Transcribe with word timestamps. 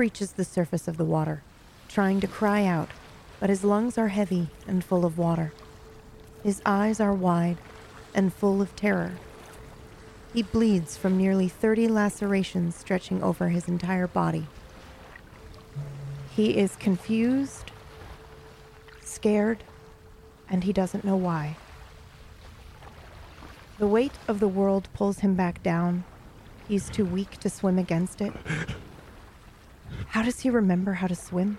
breaches 0.00 0.32
the 0.32 0.44
surface 0.46 0.88
of 0.88 0.96
the 0.96 1.04
water, 1.04 1.42
trying 1.86 2.20
to 2.20 2.26
cry 2.26 2.64
out, 2.64 2.88
but 3.38 3.50
his 3.50 3.62
lungs 3.62 3.98
are 3.98 4.08
heavy 4.08 4.48
and 4.66 4.82
full 4.82 5.04
of 5.04 5.18
water. 5.18 5.52
His 6.42 6.62
eyes 6.64 7.00
are 7.00 7.12
wide 7.12 7.58
and 8.14 8.32
full 8.32 8.62
of 8.62 8.74
terror. 8.74 9.12
He 10.32 10.42
bleeds 10.42 10.96
from 10.96 11.18
nearly 11.18 11.48
30 11.48 11.86
lacerations 11.88 12.76
stretching 12.76 13.22
over 13.22 13.50
his 13.50 13.68
entire 13.68 14.06
body. 14.06 14.46
He 16.34 16.56
is 16.56 16.76
confused, 16.76 17.70
scared, 19.02 19.64
and 20.48 20.64
he 20.64 20.72
doesn't 20.72 21.04
know 21.04 21.16
why. 21.16 21.58
The 23.78 23.86
weight 23.86 24.18
of 24.26 24.40
the 24.40 24.48
world 24.48 24.88
pulls 24.94 25.18
him 25.18 25.34
back 25.34 25.62
down. 25.62 26.04
He's 26.66 26.88
too 26.88 27.04
weak 27.04 27.32
to 27.40 27.50
swim 27.50 27.78
against 27.78 28.22
it. 28.22 28.32
How 30.08 30.22
does 30.22 30.40
he 30.40 30.50
remember 30.50 30.94
how 30.94 31.06
to 31.06 31.14
swim? 31.14 31.58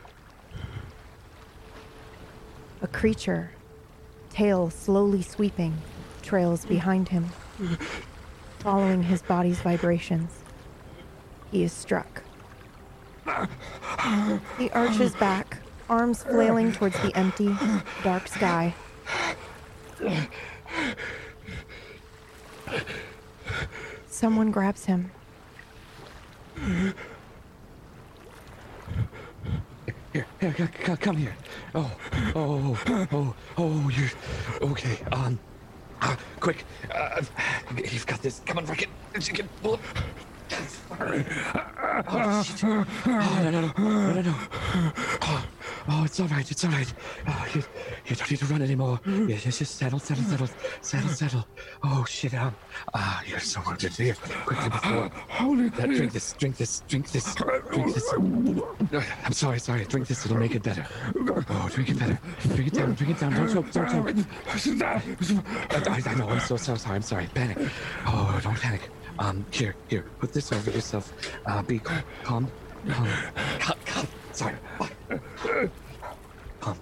A 2.82 2.88
creature, 2.88 3.52
tail 4.30 4.70
slowly 4.70 5.22
sweeping, 5.22 5.78
trails 6.22 6.66
behind 6.66 7.10
him, 7.10 7.30
following 8.60 9.04
his 9.04 9.22
body's 9.22 9.60
vibrations. 9.62 10.40
He 11.52 11.64
is 11.64 11.72
struck. 11.72 12.24
He 14.58 14.70
arches 14.72 15.16
back, 15.16 15.60
arms 15.90 16.24
flailing 16.24 16.72
towards 16.72 17.00
the 17.02 17.16
empty, 17.16 17.56
dark 18.04 18.28
sky. 18.28 18.74
Someone 24.08 24.52
grabs 24.52 24.86
him. 24.86 25.12
Here, 30.14 30.26
here, 30.40 30.70
c- 30.86 30.96
come 30.98 31.18
here. 31.18 31.36
Oh, 31.74 31.92
oh, 32.36 33.08
oh, 33.14 33.36
oh, 33.58 33.90
you're 33.90 34.10
okay. 34.72 34.98
Um, 35.12 35.40
uh, 36.02 36.16
quick. 36.40 36.66
Uh, 36.94 37.22
you've 37.78 38.06
got 38.08 38.22
this. 38.22 38.42
Come 38.46 38.58
on, 38.58 38.66
Rick. 38.66 38.90
You 39.16 39.34
can 39.34 39.48
pull 39.62 39.80
Oh, 42.14 42.44
shit. 42.44 42.64
oh, 42.64 42.86
no, 43.06 43.50
no, 43.52 43.62
no, 43.62 43.74
no, 43.78 44.14
no, 44.14 44.22
no. 44.22 44.36
Oh, 45.24 45.46
oh, 45.90 46.04
it's 46.06 46.20
all 46.20 46.28
right. 46.28 46.50
It's 46.50 46.64
all 46.66 46.72
right. 46.72 46.94
Oh, 47.28 47.48
you, 47.54 47.64
you 48.06 48.16
don't 48.16 48.32
need 48.32 48.40
to 48.40 48.46
run 48.46 48.62
anymore. 48.62 49.00
Yeah, 49.06 49.38
just, 49.38 49.60
just 49.60 49.76
settle, 49.78 50.00
settle, 50.00 50.24
settle, 50.24 50.48
settle, 50.82 51.10
settle. 51.10 51.48
Oh, 51.84 52.06
shit. 52.06 52.34
Um, 52.34 52.56
ah, 52.94 53.24
you're 53.26 53.40
so 53.40 53.62
wounded. 53.66 53.94
Here, 53.94 54.16
quickly 54.46 54.70
before. 54.70 55.10
Holy 55.30 55.68
Uh, 55.68 55.86
drink 55.86 56.12
this, 56.12 56.34
drink 56.34 56.58
this, 56.58 56.82
drink 56.88 57.10
this, 57.12 57.36
drink 57.36 57.94
this. 57.94 58.14
I'm 59.26 59.34
sorry, 59.34 59.60
sorry. 59.60 59.86
Drink 59.86 60.08
this, 60.08 60.26
it'll 60.26 60.38
make 60.38 60.56
it 60.56 60.64
better. 60.64 60.86
Oh, 61.50 61.70
drink 61.72 61.90
it 61.90 62.00
better. 62.00 62.20
Drink 62.48 62.68
it 62.68 62.74
down, 62.74 62.94
drink 62.94 63.12
it 63.16 63.20
down. 63.20 63.34
Don't 63.34 63.54
choke, 63.54 63.72
don't 63.72 63.90
choke. 63.90 64.26
I, 65.88 66.02
I 66.06 66.14
know, 66.16 66.30
I'm 66.30 66.40
so, 66.40 66.58
so 66.58 66.76
sorry. 66.76 66.96
I'm 66.96 67.02
sorry. 67.02 67.28
Panic. 67.34 67.58
Oh, 68.06 68.40
don't 68.44 68.56
panic. 68.58 68.82
Um, 69.20 69.46
here, 69.52 69.76
here. 69.88 70.06
Put 70.20 70.34
this 70.34 70.52
over 70.52 70.72
yourself. 70.72 71.14
Uh, 71.46 71.62
be 71.62 71.80
calm, 71.80 72.04
calm, 72.24 72.52
calm. 72.88 73.08
Calm, 73.60 73.78
calm. 73.86 74.08
Sorry. 74.32 74.56
Calm, 76.60 76.62
calm. 76.62 76.78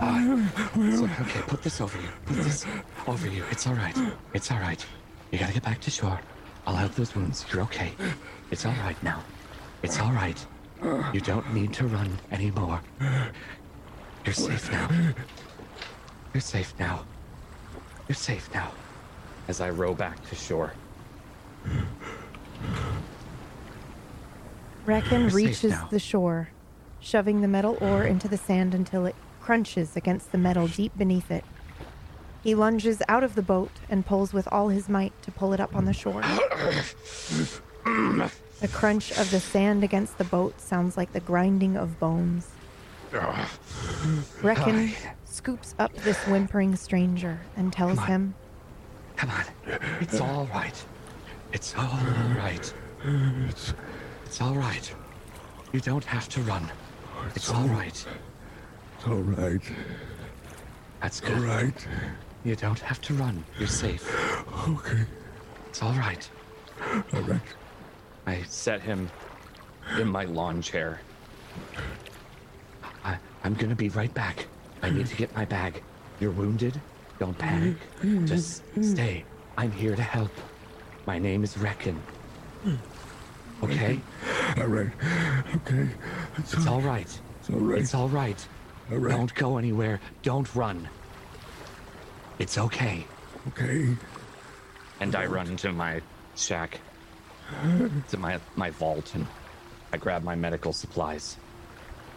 Uh, 0.00 0.96
so, 0.96 1.04
okay, 1.22 1.40
put 1.46 1.62
this 1.62 1.80
over 1.80 2.00
you. 2.00 2.08
Put 2.26 2.36
this 2.36 2.66
over 3.06 3.28
you. 3.28 3.44
It's 3.50 3.66
all 3.66 3.74
right. 3.74 3.96
It's 4.32 4.50
all 4.50 4.58
right. 4.58 4.84
You 5.30 5.38
gotta 5.38 5.52
get 5.52 5.62
back 5.62 5.80
to 5.82 5.90
shore. 5.90 6.20
I'll 6.66 6.76
help 6.76 6.94
those 6.94 7.14
wounds. 7.14 7.44
You're 7.52 7.62
okay. 7.62 7.92
It's 8.50 8.64
all 8.64 8.74
right 8.82 9.00
now. 9.02 9.22
It's 9.82 10.00
all 10.00 10.12
right. 10.12 10.44
You 11.12 11.20
don't 11.20 11.54
need 11.54 11.72
to 11.74 11.86
run 11.86 12.18
anymore. 12.30 12.80
You're 14.24 14.34
safe 14.34 14.70
now. 14.70 14.88
You're 16.32 16.40
safe 16.40 16.74
now. 16.78 17.04
You're 18.08 18.16
safe 18.16 18.48
now. 18.52 18.72
As 19.48 19.60
I 19.60 19.70
row 19.70 19.94
back 19.94 20.26
to 20.28 20.34
shore. 20.34 20.72
Reckon 24.86 25.28
reaches 25.28 25.70
now. 25.70 25.88
the 25.90 25.98
shore, 25.98 26.50
shoving 27.00 27.40
the 27.40 27.48
metal 27.48 27.78
oar 27.80 28.04
into 28.04 28.28
the 28.28 28.36
sand 28.36 28.74
until 28.74 29.06
it 29.06 29.14
crunches 29.40 29.96
against 29.96 30.32
the 30.32 30.38
metal 30.38 30.68
deep 30.68 30.96
beneath 30.96 31.30
it. 31.30 31.44
He 32.42 32.54
lunges 32.54 33.02
out 33.08 33.24
of 33.24 33.34
the 33.34 33.42
boat 33.42 33.70
and 33.88 34.04
pulls 34.04 34.34
with 34.34 34.46
all 34.52 34.68
his 34.68 34.88
might 34.88 35.12
to 35.22 35.30
pull 35.30 35.54
it 35.54 35.60
up 35.60 35.74
on 35.74 35.86
the 35.86 35.94
shore. 35.94 36.22
The 38.60 38.68
crunch 38.68 39.10
of 39.12 39.30
the 39.30 39.40
sand 39.40 39.82
against 39.82 40.18
the 40.18 40.24
boat 40.24 40.60
sounds 40.60 40.96
like 40.96 41.12
the 41.12 41.20
grinding 41.20 41.76
of 41.76 41.98
bones. 41.98 42.48
Reckon 44.42 44.92
scoops 45.24 45.74
up 45.78 45.94
this 45.96 46.18
whimpering 46.26 46.76
stranger 46.76 47.40
and 47.56 47.72
tells 47.72 47.98
Come 47.98 48.06
him, 48.06 48.34
Come 49.16 49.30
on. 49.30 49.44
It's 50.00 50.20
uh, 50.20 50.24
all 50.24 50.46
right. 50.52 50.84
It's 51.52 51.74
all 51.76 51.84
uh, 51.84 52.34
right. 52.36 52.74
It's, 53.48 53.74
It's 54.26 54.40
all 54.40 54.54
right. 54.54 54.94
You 55.72 55.80
don't 55.80 56.04
have 56.04 56.28
to 56.30 56.40
run. 56.42 56.70
It's 57.34 57.50
all 57.50 57.66
right. 57.68 58.06
it's 58.98 59.06
all 59.06 59.22
right. 59.22 59.62
That's 61.00 61.20
good. 61.20 61.38
right. 61.40 61.86
You 62.44 62.56
don't 62.56 62.80
have 62.80 63.00
to 63.02 63.14
run. 63.14 63.44
You're 63.58 63.68
safe. 63.68 64.04
Okay. 64.68 65.04
It's 65.68 65.82
all 65.82 65.94
right. 65.94 66.28
All 67.12 67.22
right. 67.22 67.40
I 68.26 68.42
set 68.42 68.80
him 68.80 69.10
in 69.98 70.08
my 70.08 70.24
lawn 70.24 70.62
chair. 70.62 71.00
I, 73.04 73.18
I'm 73.44 73.54
gonna 73.54 73.74
be 73.74 73.90
right 73.90 74.12
back. 74.14 74.46
I 74.82 74.90
need 74.90 75.06
to 75.06 75.16
get 75.16 75.34
my 75.34 75.44
bag. 75.44 75.82
You're 76.20 76.30
wounded? 76.30 76.80
Don't 77.18 77.36
panic. 77.38 77.76
Mm-hmm. 78.00 78.26
Just 78.26 78.62
stay. 78.82 79.24
I'm 79.56 79.70
here 79.70 79.94
to 79.94 80.02
help. 80.02 80.30
My 81.06 81.18
name 81.18 81.44
is 81.44 81.56
Reckon. 81.56 81.94
Hmm. 82.62 82.74
Okay? 83.62 84.00
All 84.58 84.66
right. 84.66 84.90
Okay. 85.56 85.88
It's, 86.38 86.54
It's 86.54 86.66
all, 86.66 86.74
all 86.74 86.80
right. 86.80 87.06
it's 87.40 87.50
all 87.50 87.58
right. 87.60 87.80
It's 87.80 87.94
all 87.94 88.08
right. 88.08 88.48
all 88.90 88.98
right. 88.98 89.16
Don't 89.16 89.34
go 89.34 89.58
anywhere. 89.58 90.00
Don't 90.22 90.52
run. 90.54 90.88
It's 92.38 92.58
okay. 92.58 93.06
Okay. 93.48 93.96
And 95.00 95.14
I 95.14 95.26
run 95.26 95.56
to 95.58 95.72
my 95.72 96.00
shack, 96.34 96.80
to 98.08 98.16
my 98.16 98.40
my 98.56 98.70
vault, 98.70 99.14
and 99.14 99.26
I 99.92 99.96
grab 99.98 100.24
my 100.24 100.34
medical 100.34 100.72
supplies 100.72 101.36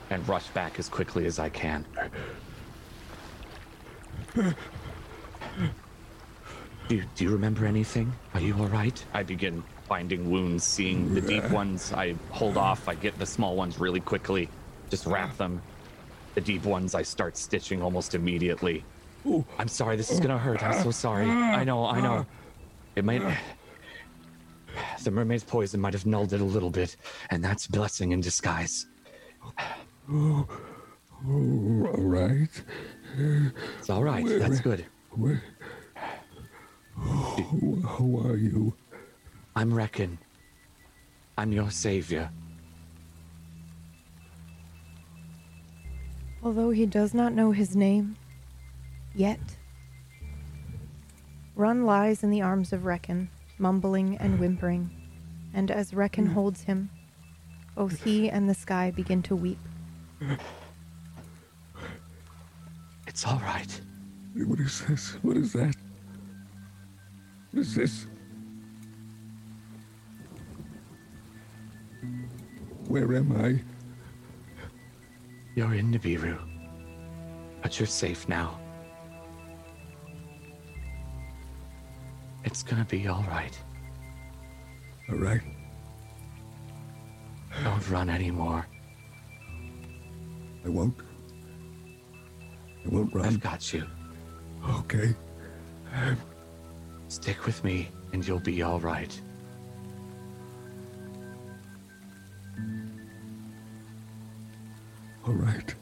and 0.10 0.28
rush 0.28 0.48
back 0.50 0.80
as 0.80 0.90
quickly 0.90 1.26
as 1.26 1.38
I 1.38 1.50
can. 1.50 1.86
Do 6.88 6.96
you, 6.96 7.04
do 7.16 7.24
you 7.26 7.32
remember 7.32 7.66
anything? 7.66 8.14
Are 8.34 8.40
you 8.40 8.56
all 8.58 8.68
right? 8.68 9.04
I 9.14 9.24
begin 9.24 9.64
finding 9.88 10.30
wounds, 10.32 10.64
seeing 10.64 11.14
the 11.14 11.22
deep 11.22 11.50
ones. 11.50 11.92
I 11.94 12.16
hold 12.32 12.58
off. 12.58 12.88
I 12.88 12.96
get 12.96 13.18
the 13.20 13.26
small 13.26 13.56
ones 13.56 13.80
really 13.80 14.00
quickly, 14.00 14.50
just 14.90 15.06
wrap 15.06 15.36
them. 15.38 15.62
The 16.36 16.42
deep 16.42 16.64
ones 16.64 16.96
I 16.96 17.02
start 17.02 17.36
stitching 17.36 17.82
almost 17.82 18.16
immediately. 18.16 18.84
Ooh. 19.26 19.44
I'm 19.58 19.68
sorry, 19.68 19.98
this 19.98 20.12
is 20.12 20.20
gonna 20.20 20.38
hurt. 20.38 20.64
I'm 20.64 20.82
so 20.84 20.92
sorry. 20.92 21.26
I 21.26 21.64
know, 21.64 21.86
I 21.86 22.00
know. 22.00 22.26
It 22.96 23.04
might. 23.04 23.22
The 25.04 25.12
mermaid's 25.12 25.44
poison 25.44 25.82
might 25.82 25.94
have 25.94 26.06
nulled 26.06 26.34
it 26.34 26.42
a 26.42 26.46
little 26.46 26.70
bit, 26.70 26.96
and 27.32 27.44
that's 27.44 27.68
blessing 27.68 28.12
in 28.12 28.22
disguise. 28.22 28.86
All 30.10 30.48
right. 31.26 32.50
It's 33.80 33.90
all 33.90 34.04
right. 34.04 34.26
That's 34.26 34.60
good. 34.60 34.86
Where? 35.18 35.44
Who, 36.96 37.76
who 37.76 38.28
are 38.28 38.38
you? 38.38 38.74
I'm 39.56 39.74
Reckon. 39.74 40.20
I'm 41.38 41.52
your 41.52 41.72
savior. 41.72 42.30
although 46.48 46.70
he 46.70 46.86
does 46.86 47.14
not 47.14 47.34
know 47.34 47.52
his 47.52 47.76
name 47.76 48.16
yet. 49.14 49.40
Run 51.56 51.86
lies 51.86 52.24
in 52.24 52.30
the 52.30 52.42
arms 52.42 52.72
of 52.72 52.86
Reckon, 52.86 53.30
mumbling 53.58 54.18
and 54.18 54.40
whimpering, 54.40 54.90
and 55.54 55.70
as 55.70 55.94
Reckon 55.94 56.28
holds 56.28 56.64
him, 56.64 56.90
both 57.76 58.02
he 58.04 58.30
and 58.30 58.50
the 58.50 58.54
sky 58.54 58.92
begin 58.92 59.22
to 59.24 59.36
weep. 59.36 59.60
It's 63.08 63.26
all 63.26 63.40
right. 63.40 63.82
What 64.46 64.60
is 64.60 64.82
this? 64.86 65.14
What 65.24 65.36
is 65.36 65.54
that? 65.54 65.76
What 67.52 67.62
is 67.62 67.74
this? 67.74 68.08
Where 72.88 73.16
am 73.16 73.32
I? 73.36 73.60
You're 75.56 75.74
in 75.74 75.92
Nibiru. 75.92 76.38
But 77.64 77.80
you're 77.80 77.88
safe 77.88 78.30
now. 78.30 78.60
It's 82.44 82.62
gonna 82.62 82.86
be 82.86 83.08
all 83.08 83.26
right. 83.28 83.60
All 85.10 85.18
right. 85.18 85.42
Don't 87.64 87.90
run 87.90 88.10
anymore. 88.10 88.68
I 90.64 90.70
won't. 90.70 90.96
I 92.86 92.90
won't 92.90 93.14
run. 93.14 93.26
I've 93.26 93.40
got 93.40 93.74
you. 93.74 93.84
Okay. 94.70 95.16
Stick 97.08 97.46
with 97.46 97.64
me, 97.64 97.90
and 98.14 98.26
you'll 98.28 98.40
be 98.40 98.62
all 98.62 98.80
right. 98.80 99.20
All 105.26 105.34
right. 105.34 105.76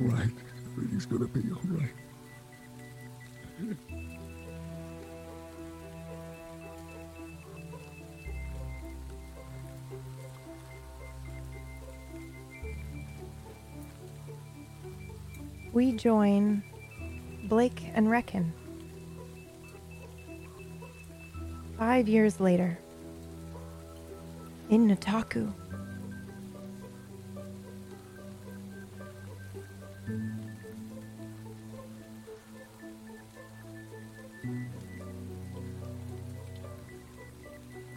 All 0.00 0.08
right. 0.08 0.30
Everything's 0.72 1.06
gonna 1.06 1.26
be 1.26 1.50
all 1.50 1.60
right. 1.64 1.90
We 15.72 15.92
join 15.92 16.62
Blake 17.48 17.82
and 17.94 18.10
Reckon. 18.10 18.52
Five 21.78 22.08
years 22.08 22.40
later, 22.40 22.78
in 24.70 24.88
Nataku. 24.88 25.52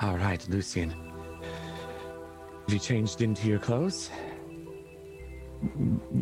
All 0.02 0.18
right, 0.18 0.48
Lucian. 0.50 0.92
Have 0.92 2.74
you 2.74 2.80
changed 2.80 3.22
into 3.22 3.48
your 3.48 3.60
clothes? 3.60 4.10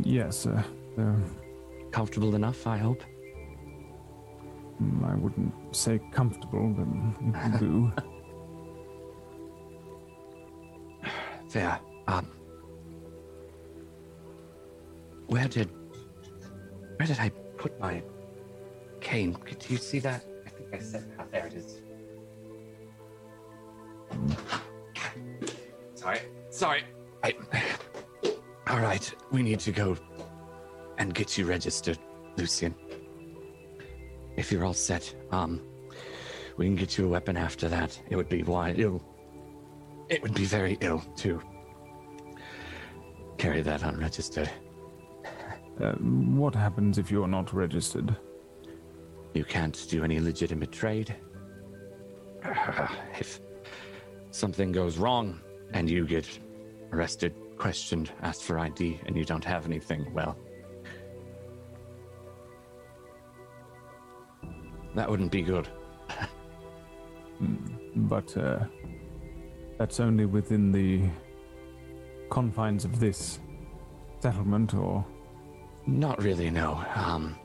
Yes, 0.03 0.45
uh, 0.45 0.63
uh, 0.97 1.13
Comfortable 1.91 2.35
enough, 2.35 2.67
I 2.67 2.77
hope. 2.77 3.03
I 4.79 5.15
wouldn't 5.15 5.53
say 5.75 5.99
comfortable, 6.11 6.69
but 6.69 6.87
you 7.21 7.59
do. 7.59 7.93
There. 11.51 11.79
Um. 12.07 12.27
Where 15.27 15.47
did. 15.47 15.69
Where 16.97 17.07
did 17.07 17.19
I 17.19 17.29
put 17.57 17.79
my 17.79 18.03
cane? 18.99 19.33
Could 19.33 19.69
you 19.69 19.77
see 19.77 19.99
that? 19.99 20.25
I 20.45 20.49
think 20.49 20.73
I 20.73 20.79
said. 20.79 21.09
Ah, 21.17 21.23
there 21.31 21.47
it 21.47 21.53
is. 21.53 21.81
Sorry. 25.95 26.19
Sorry. 26.49 26.83
I. 27.23 27.33
All 28.67 28.79
right. 28.79 29.09
We 29.31 29.41
need 29.41 29.61
to 29.61 29.71
go 29.71 29.95
and 30.97 31.13
get 31.13 31.37
you 31.37 31.45
registered, 31.45 31.99
Lucian. 32.35 32.75
If 34.37 34.51
you're 34.51 34.63
all 34.63 34.73
set, 34.73 35.13
um, 35.31 35.61
we 36.57 36.65
can 36.65 36.75
get 36.75 36.97
you 36.97 37.05
a 37.05 37.09
weapon 37.09 37.35
after 37.35 37.67
that. 37.69 37.99
It 38.09 38.15
would 38.15 38.29
be 38.29 38.43
why 38.43 38.73
ill. 38.77 39.03
It 40.09 40.21
would 40.21 40.35
be 40.35 40.45
very 40.45 40.77
ill 40.79 41.03
to 41.17 41.41
carry 43.37 43.61
that 43.63 43.81
unregistered. 43.81 44.49
Uh, 45.81 45.93
what 45.93 46.55
happens 46.55 46.97
if 46.97 47.11
you're 47.11 47.27
not 47.27 47.51
registered? 47.51 48.15
You 49.33 49.43
can't 49.43 49.85
do 49.89 50.03
any 50.03 50.19
legitimate 50.19 50.71
trade. 50.71 51.15
If 53.19 53.41
something 54.31 54.71
goes 54.71 54.97
wrong 54.97 55.39
and 55.73 55.89
you 55.89 56.05
get 56.05 56.27
arrested, 56.91 57.33
questioned, 57.57 58.11
asked 58.21 58.43
for 58.43 58.59
ID, 58.59 58.99
and 59.05 59.17
you 59.17 59.25
don't 59.25 59.43
have 59.43 59.65
anything, 59.65 60.11
well, 60.13 60.37
that 64.97 65.09
wouldn't 65.09 65.31
be 65.31 65.41
good. 65.43 65.67
But 67.95 68.35
uh, 68.35 68.65
that's 69.77 69.99
only 69.99 70.25
within 70.25 70.71
the 70.71 71.03
confines 72.29 72.83
of 72.83 72.99
this 72.99 73.39
settlement, 74.19 74.73
or 74.73 75.05
Not 75.87 76.21
really, 76.21 76.49
no. 76.49 76.83
Um, 76.95 77.37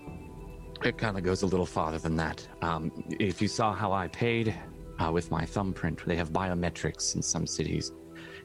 it 0.84 0.98
kind 0.98 1.16
of 1.16 1.22
goes 1.22 1.42
a 1.42 1.46
little 1.46 1.64
farther 1.66 1.98
than 1.98 2.16
that. 2.16 2.46
Um, 2.60 2.90
if 3.20 3.40
you 3.40 3.46
saw 3.46 3.72
how 3.72 3.92
I 3.92 4.08
paid 4.08 4.52
uh, 4.98 5.12
with 5.12 5.30
my 5.30 5.46
thumbprint, 5.46 6.04
they 6.04 6.16
have 6.16 6.32
biometrics 6.32 7.14
in 7.14 7.22
some 7.22 7.46
cities. 7.46 7.92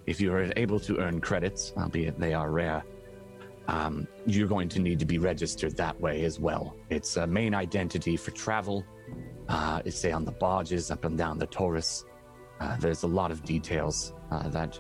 If 0.06 0.21
you 0.21 0.31
are 0.33 0.51
able 0.56 0.80
to 0.81 1.00
earn 1.00 1.19
credits, 1.19 1.74
albeit 1.77 2.19
they 2.19 2.36
are 2.36 2.51
rare, 2.51 2.83
um, 3.68 4.07
you're 4.27 4.48
going 4.48 4.69
to 4.69 4.80
need 4.80 5.00
to 5.00 5.06
be 5.06 5.18
registered 5.18 5.75
that 5.77 6.00
way 6.00 6.24
as 6.24 6.39
well. 6.39 6.75
It's 6.92 7.18
a 7.18 7.25
main 7.25 7.56
identity 7.56 8.15
for 8.15 8.31
travel. 8.31 8.86
Uh, 9.48 9.82
it's 9.86 9.98
say 9.98 10.12
on 10.12 10.26
the 10.26 10.32
barges 10.32 10.92
up 10.92 11.06
and 11.06 11.18
down 11.18 11.38
the 11.38 11.48
Taurus. 11.48 12.06
Uh, 12.60 12.76
there's 12.78 13.04
a 13.04 13.08
lot 13.08 13.32
of 13.32 13.44
details 13.44 14.14
uh, 14.32 14.48
that 14.50 14.80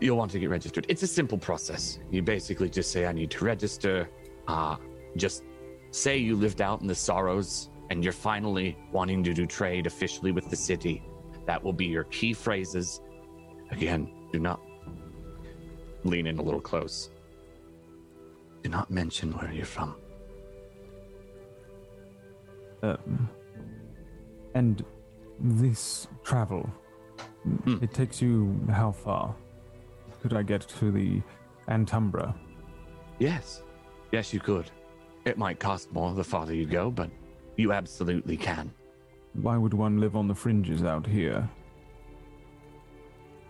you'll 0.00 0.16
want 0.16 0.30
to 0.32 0.38
get 0.38 0.50
registered. 0.50 0.84
It's 0.88 1.02
a 1.02 1.06
simple 1.06 1.38
process. 1.38 1.98
You 2.10 2.22
basically 2.22 2.68
just 2.68 2.90
say, 2.90 3.06
I 3.06 3.12
need 3.12 3.30
to 3.32 3.44
register. 3.44 4.08
Uh, 4.46 4.76
just 5.16 5.44
say 5.90 6.16
you 6.16 6.36
lived 6.36 6.60
out 6.60 6.80
in 6.80 6.86
the 6.86 6.94
sorrows 6.94 7.70
and 7.90 8.04
you're 8.04 8.12
finally 8.12 8.76
wanting 8.92 9.24
to 9.24 9.32
do 9.34 9.46
trade 9.46 9.86
officially 9.86 10.32
with 10.32 10.48
the 10.50 10.56
city. 10.56 11.02
That 11.46 11.62
will 11.62 11.72
be 11.72 11.86
your 11.86 12.04
key 12.04 12.32
phrases. 12.32 13.00
Again, 13.70 14.12
do 14.32 14.38
not 14.38 14.60
lean 16.04 16.26
in 16.26 16.38
a 16.38 16.42
little 16.42 16.60
close. 16.60 17.10
Do 18.62 18.70
not 18.70 18.90
mention 18.90 19.32
where 19.32 19.52
you're 19.52 19.64
from. 19.64 19.96
um, 22.82 23.28
and 24.54 24.84
this 25.38 26.08
travel. 26.24 26.68
It 27.66 27.94
takes 27.94 28.20
you 28.20 28.58
how 28.70 28.92
far? 28.92 29.34
Could 30.22 30.34
I 30.34 30.42
get 30.42 30.62
to 30.62 30.90
the 30.90 31.22
Antumbra? 31.68 32.34
Yes. 33.18 33.62
Yes, 34.12 34.34
you 34.34 34.40
could. 34.40 34.70
It 35.24 35.38
might 35.38 35.58
cost 35.58 35.92
more 35.92 36.12
the 36.12 36.24
farther 36.24 36.54
you 36.54 36.66
go, 36.66 36.90
but 36.90 37.10
you 37.56 37.72
absolutely 37.72 38.36
can. 38.36 38.72
Why 39.34 39.56
would 39.56 39.74
one 39.74 40.00
live 40.00 40.16
on 40.16 40.28
the 40.28 40.34
fringes 40.34 40.82
out 40.82 41.06
here? 41.06 41.48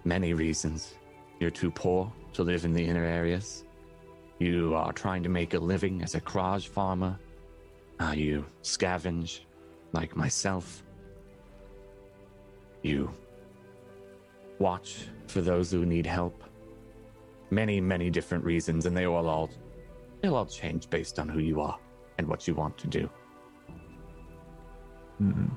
Many 0.05 0.35
reasons. 0.35 0.95
You're 1.39 1.51
too 1.51 1.71
poor 1.71 2.13
to 2.35 2.43
live 2.43 2.65
in 2.65 2.73
the 2.73 2.85
inner 2.85 3.05
areas. 3.05 3.65
You 4.39 4.75
are 4.75 4.93
trying 4.93 5.23
to 5.23 5.29
make 5.29 5.55
a 5.55 5.59
living 5.59 6.03
as 6.03 6.15
a 6.15 6.21
Kraj 6.21 6.69
farmer. 6.69 7.19
Uh, 7.99 8.13
you 8.13 8.45
scavenge, 8.63 9.41
like 9.93 10.17
myself. 10.17 10.83
You 12.83 13.11
watch 14.59 15.07
for 15.27 15.41
those 15.41 15.71
who 15.71 15.85
need 15.85 16.07
help. 16.07 16.45
Many, 17.51 17.81
many 17.81 18.11
different 18.11 18.45
reasons, 18.45 18.87
and 18.87 18.97
they 18.97 19.07
will 19.07 19.29
all 19.29 19.51
they'll 20.23 20.37
all 20.37 20.47
change 20.47 20.89
based 20.91 21.19
on 21.19 21.29
who 21.29 21.41
you 21.41 21.61
are 21.61 21.79
and 22.19 22.29
what 22.29 22.47
you 22.47 22.55
want 22.55 22.79
to 22.79 22.87
do. 22.87 23.11
Mm. 25.21 25.51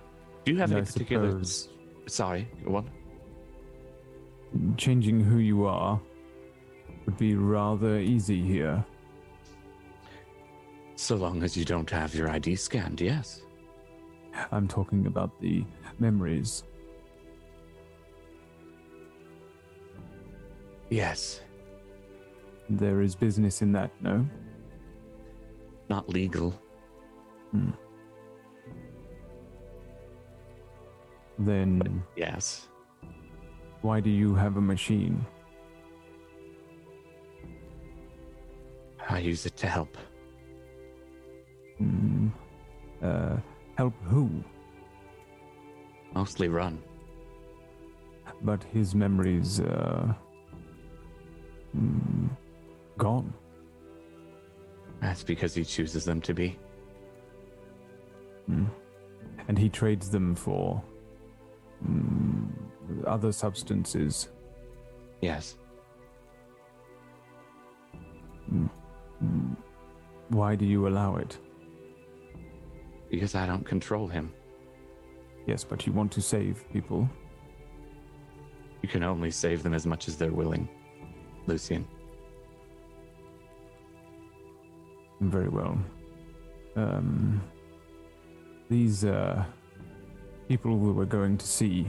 Do 0.44 0.52
you 0.52 0.58
have 0.58 0.72
I 0.72 0.78
any 0.78 0.86
particular? 0.86 1.30
suppose 1.30 1.70
Sorry, 2.08 2.50
what? 2.66 2.86
changing 4.78 5.20
who 5.20 5.38
you 5.38 5.66
are 5.66 6.00
would 7.06 7.18
be 7.18 7.36
rather 7.36 7.98
easy 7.98 8.42
here. 8.42 8.84
So 10.96 11.16
long 11.16 11.44
as 11.44 11.58
you 11.58 11.66
don't 11.66 11.90
have 11.90 12.14
your 12.16 12.30
ID 12.30 12.56
scanned, 12.56 13.02
yes. 13.02 13.42
I'm 14.52 14.68
talking 14.68 15.06
about 15.08 15.40
the 15.42 15.66
memories. 16.00 16.64
Yes. 20.94 21.42
There 22.70 23.02
is 23.02 23.16
business 23.16 23.64
in 23.64 23.72
that, 23.72 23.90
no? 24.00 24.28
Not 25.90 26.08
legal. 26.08 26.54
Then 31.40 32.04
Yes. 32.16 32.70
why 33.82 34.02
do 34.02 34.12
you 34.12 34.36
have 34.36 34.58
a 34.58 34.62
machine? 34.62 35.26
I 39.10 39.18
use 39.18 39.48
it 39.48 39.58
to 39.58 39.68
help. 39.68 39.98
Hmm. 41.80 42.28
Uh, 43.02 43.38
help 43.78 43.96
who? 44.04 44.30
Mostly 46.14 46.50
run. 46.50 46.84
But 48.44 48.64
his 48.64 48.94
memories, 48.94 49.60
uh, 49.60 50.14
gone. 52.98 53.34
That's 55.02 55.24
because 55.24 55.54
he 55.54 55.66
chooses 55.66 56.06
them 56.06 56.22
to 56.22 56.34
be. 56.34 56.58
Hmm. 58.46 58.66
And 59.48 59.58
he 59.58 59.70
trades 59.70 60.10
them 60.10 60.36
for 60.36 60.82
mm, 61.86 62.50
other 63.06 63.32
substances. 63.32 64.30
Yes. 65.22 65.58
Why 70.30 70.56
do 70.56 70.66
you 70.66 70.88
allow 70.88 71.18
it? 71.18 71.38
Because 73.10 73.36
I 73.36 73.46
don't 73.46 73.66
control 73.66 74.08
him. 74.08 74.34
Yes, 75.46 75.64
but 75.64 75.86
you 75.86 75.94
want 75.94 76.12
to 76.14 76.22
save 76.22 76.64
people. 76.72 77.10
You 78.82 78.90
can 78.90 79.04
only 79.04 79.32
save 79.32 79.64
them 79.64 79.74
as 79.74 79.86
much 79.86 80.08
as 80.08 80.18
they're 80.18 80.32
willing, 80.32 80.68
Lucian. 81.48 81.88
Very 85.22 85.50
well. 85.50 85.78
Um, 86.76 87.42
these 88.70 89.06
uh, 89.06 89.44
people 90.48 90.78
we 90.78 90.92
were 90.92 91.06
going 91.06 91.38
to 91.38 91.46
see. 91.48 91.88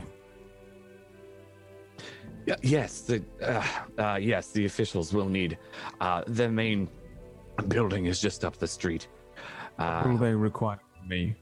Yeah, 2.46 2.56
yes, 2.62 3.00
the 3.00 3.24
uh, 3.42 3.66
uh, 3.98 4.16
yes, 4.16 4.50
the 4.50 4.66
officials 4.66 5.14
will 5.14 5.28
need. 5.28 5.56
Uh, 6.00 6.22
the 6.26 6.48
main 6.48 6.88
building 7.68 8.06
is 8.06 8.20
just 8.20 8.44
up 8.44 8.58
the 8.58 8.66
street. 8.68 9.08
What 9.76 10.06
will 10.06 10.14
Uh, 10.16 10.18
they 10.18 10.34
require 10.34 10.78
from 10.98 11.08
me? 11.08 11.34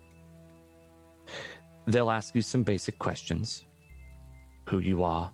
they'll 1.86 2.10
ask 2.12 2.34
you 2.36 2.42
some 2.42 2.62
basic 2.62 2.96
questions: 3.00 3.66
who 4.68 4.78
you 4.78 5.02
are, 5.02 5.32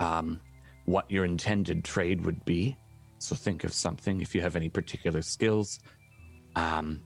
um, 0.00 0.40
what 0.88 1.10
your 1.10 1.26
intended 1.26 1.84
trade 1.84 2.24
would 2.24 2.42
be. 2.46 2.74
So 3.18 3.34
think 3.36 3.62
of 3.64 3.74
something 3.74 4.22
if 4.22 4.34
you 4.34 4.40
have 4.40 4.56
any 4.56 4.70
particular 4.70 5.20
skills. 5.20 5.80
Um, 6.56 7.02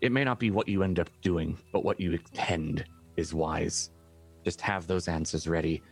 it 0.00 0.10
may 0.10 0.24
not 0.24 0.40
be 0.40 0.50
what 0.50 0.66
you 0.66 0.82
end 0.82 0.98
up 0.98 1.08
doing, 1.22 1.56
but 1.72 1.84
what 1.84 2.00
you 2.00 2.12
intend 2.12 2.84
is 3.16 3.32
wise. 3.32 3.90
Just 4.44 4.60
have 4.60 4.88
those 4.88 5.06
answers 5.06 5.46
ready. 5.46 5.82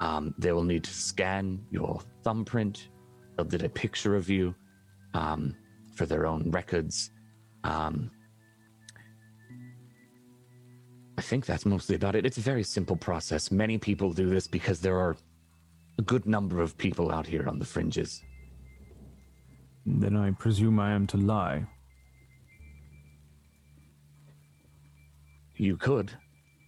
Um, 0.00 0.34
they 0.36 0.52
will 0.52 0.64
need 0.64 0.82
to 0.84 0.92
scan 0.92 1.64
your 1.70 2.00
thumbprint. 2.24 2.88
They'll 3.36 3.46
get 3.46 3.62
a 3.62 3.68
picture 3.68 4.16
of 4.16 4.28
you 4.28 4.52
um, 5.14 5.54
for 5.94 6.06
their 6.06 6.26
own 6.26 6.50
records. 6.50 7.12
Um, 7.62 8.10
I 11.16 11.22
think 11.22 11.46
that's 11.46 11.64
mostly 11.64 11.94
about 11.94 12.16
it. 12.16 12.26
It's 12.26 12.38
a 12.38 12.42
very 12.42 12.64
simple 12.64 12.96
process. 12.96 13.52
Many 13.52 13.78
people 13.78 14.12
do 14.12 14.28
this 14.28 14.48
because 14.48 14.80
there 14.80 14.98
are 14.98 15.16
a 15.98 16.02
good 16.02 16.26
number 16.26 16.60
of 16.60 16.76
people 16.76 17.10
out 17.10 17.26
here 17.26 17.48
on 17.48 17.58
the 17.58 17.64
fringes. 17.64 18.22
Then 19.86 20.16
I 20.16 20.30
presume 20.32 20.80
I 20.80 20.92
am 20.92 21.06
to 21.08 21.16
lie. 21.16 21.66
You 25.56 25.76
could, 25.76 26.10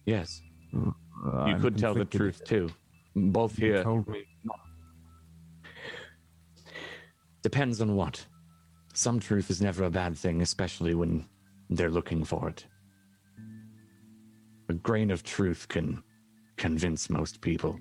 yes. 0.05 0.41
Uh, 0.75 0.91
You 1.23 1.55
I'm 1.55 1.61
could 1.61 1.77
tell 1.77 1.93
the 1.93 2.05
truth 2.05 2.43
too. 2.45 2.69
Both 3.15 3.59
You 3.59 3.73
here 3.73 3.83
told 3.83 4.07
me 4.07 4.23
depends 7.47 7.79
on 7.79 7.95
what. 7.95 8.25
Some 8.93 9.21
truth 9.21 9.49
is 9.49 9.61
never 9.61 9.85
a 9.85 9.89
bad 9.89 10.17
thing, 10.17 10.41
especially 10.41 10.95
when 10.95 11.25
they're 11.69 11.89
looking 11.89 12.25
for 12.25 12.49
it. 12.49 12.65
A 14.67 14.73
grain 14.73 15.11
of 15.11 15.23
truth 15.23 15.65
can 15.69 16.03
convince 16.57 17.09
most 17.09 17.39
people. 17.39 17.79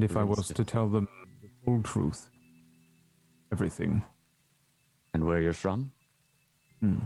And 0.00 0.10
if 0.10 0.16
I 0.16 0.24
was 0.24 0.48
to 0.48 0.64
tell 0.64 0.88
them 0.88 1.08
the 1.42 1.50
full 1.62 1.82
truth, 1.82 2.30
everything, 3.52 4.02
And 5.12 5.26
where 5.26 5.42
you're 5.42 5.52
from, 5.52 5.92
hmm, 6.80 7.00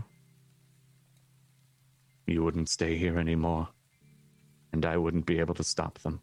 you 2.25 2.41
wouldn't 2.41 2.69
stay 2.69 2.95
here 2.97 3.19
anymore. 3.19 3.67
And 4.71 4.85
I 4.85 4.95
wouldn't 4.95 5.25
be 5.25 5.39
able 5.39 5.55
to 5.55 5.63
stop 5.63 5.99
them. 5.99 6.21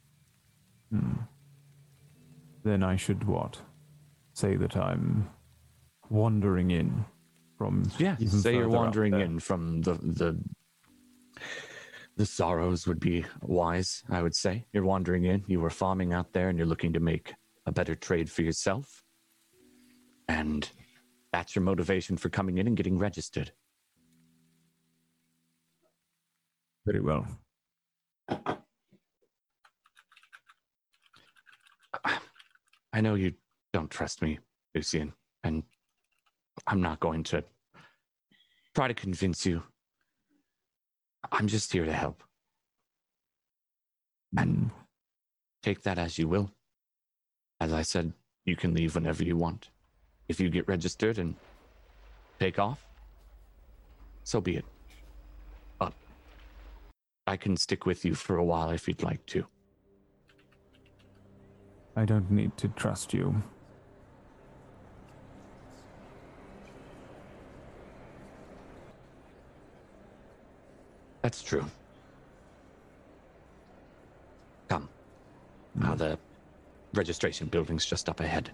then 2.64 2.82
I 2.82 2.96
should 2.96 3.24
what? 3.24 3.60
Say 4.32 4.56
that 4.56 4.74
I'm 4.74 5.28
wandering 6.08 6.70
in 6.70 7.04
from. 7.58 7.84
Yeah, 7.98 8.16
say 8.16 8.54
you're 8.54 8.70
wandering 8.70 9.20
in 9.20 9.40
from 9.40 9.82
the 9.82 9.92
the 9.92 10.38
the 12.16 12.26
sorrows 12.26 12.86
would 12.86 13.00
be 13.00 13.24
wise, 13.40 14.02
I 14.10 14.22
would 14.22 14.34
say. 14.34 14.66
You're 14.72 14.84
wandering 14.84 15.24
in, 15.24 15.44
you 15.46 15.60
were 15.60 15.70
farming 15.70 16.12
out 16.12 16.32
there 16.32 16.48
and 16.48 16.58
you're 16.58 16.66
looking 16.66 16.92
to 16.92 17.00
make 17.00 17.34
a 17.66 17.72
better 17.72 17.94
trade 17.94 18.30
for 18.30 18.42
yourself. 18.42 19.02
And 20.28 20.68
that's 21.32 21.56
your 21.56 21.62
motivation 21.62 22.16
for 22.16 22.28
coming 22.28 22.58
in 22.58 22.66
and 22.66 22.76
getting 22.76 22.98
registered. 22.98 23.52
Very 26.84 27.00
well. 27.00 27.26
I 32.92 33.00
know 33.00 33.14
you 33.14 33.32
don't 33.72 33.90
trust 33.90 34.20
me, 34.20 34.38
Lucian, 34.74 35.14
and 35.44 35.62
I'm 36.66 36.82
not 36.82 37.00
going 37.00 37.22
to 37.24 37.42
try 38.74 38.88
to 38.88 38.94
convince 38.94 39.46
you. 39.46 39.62
I'm 41.30 41.46
just 41.46 41.72
here 41.72 41.84
to 41.84 41.92
help. 41.92 42.22
And 44.36 44.70
take 45.62 45.82
that 45.82 45.98
as 45.98 46.18
you 46.18 46.26
will. 46.26 46.50
As 47.60 47.72
I 47.72 47.82
said, 47.82 48.12
you 48.44 48.56
can 48.56 48.74
leave 48.74 48.94
whenever 48.94 49.22
you 49.22 49.36
want. 49.36 49.68
If 50.28 50.40
you 50.40 50.48
get 50.48 50.66
registered 50.66 51.18
and 51.18 51.36
take 52.40 52.58
off, 52.58 52.84
so 54.24 54.40
be 54.40 54.56
it. 54.56 54.64
But 55.78 55.92
I 57.26 57.36
can 57.36 57.56
stick 57.56 57.86
with 57.86 58.04
you 58.04 58.14
for 58.14 58.36
a 58.36 58.44
while 58.44 58.70
if 58.70 58.88
you'd 58.88 59.02
like 59.02 59.24
to. 59.26 59.46
I 61.94 62.04
don't 62.04 62.30
need 62.30 62.56
to 62.56 62.68
trust 62.68 63.12
you. 63.12 63.42
That's 71.22 71.42
true. 71.42 71.64
Come. 74.68 74.88
Now 75.74 75.94
the 75.94 76.18
registration 76.92 77.46
building's 77.46 77.86
just 77.86 78.08
up 78.08 78.20
ahead. 78.20 78.50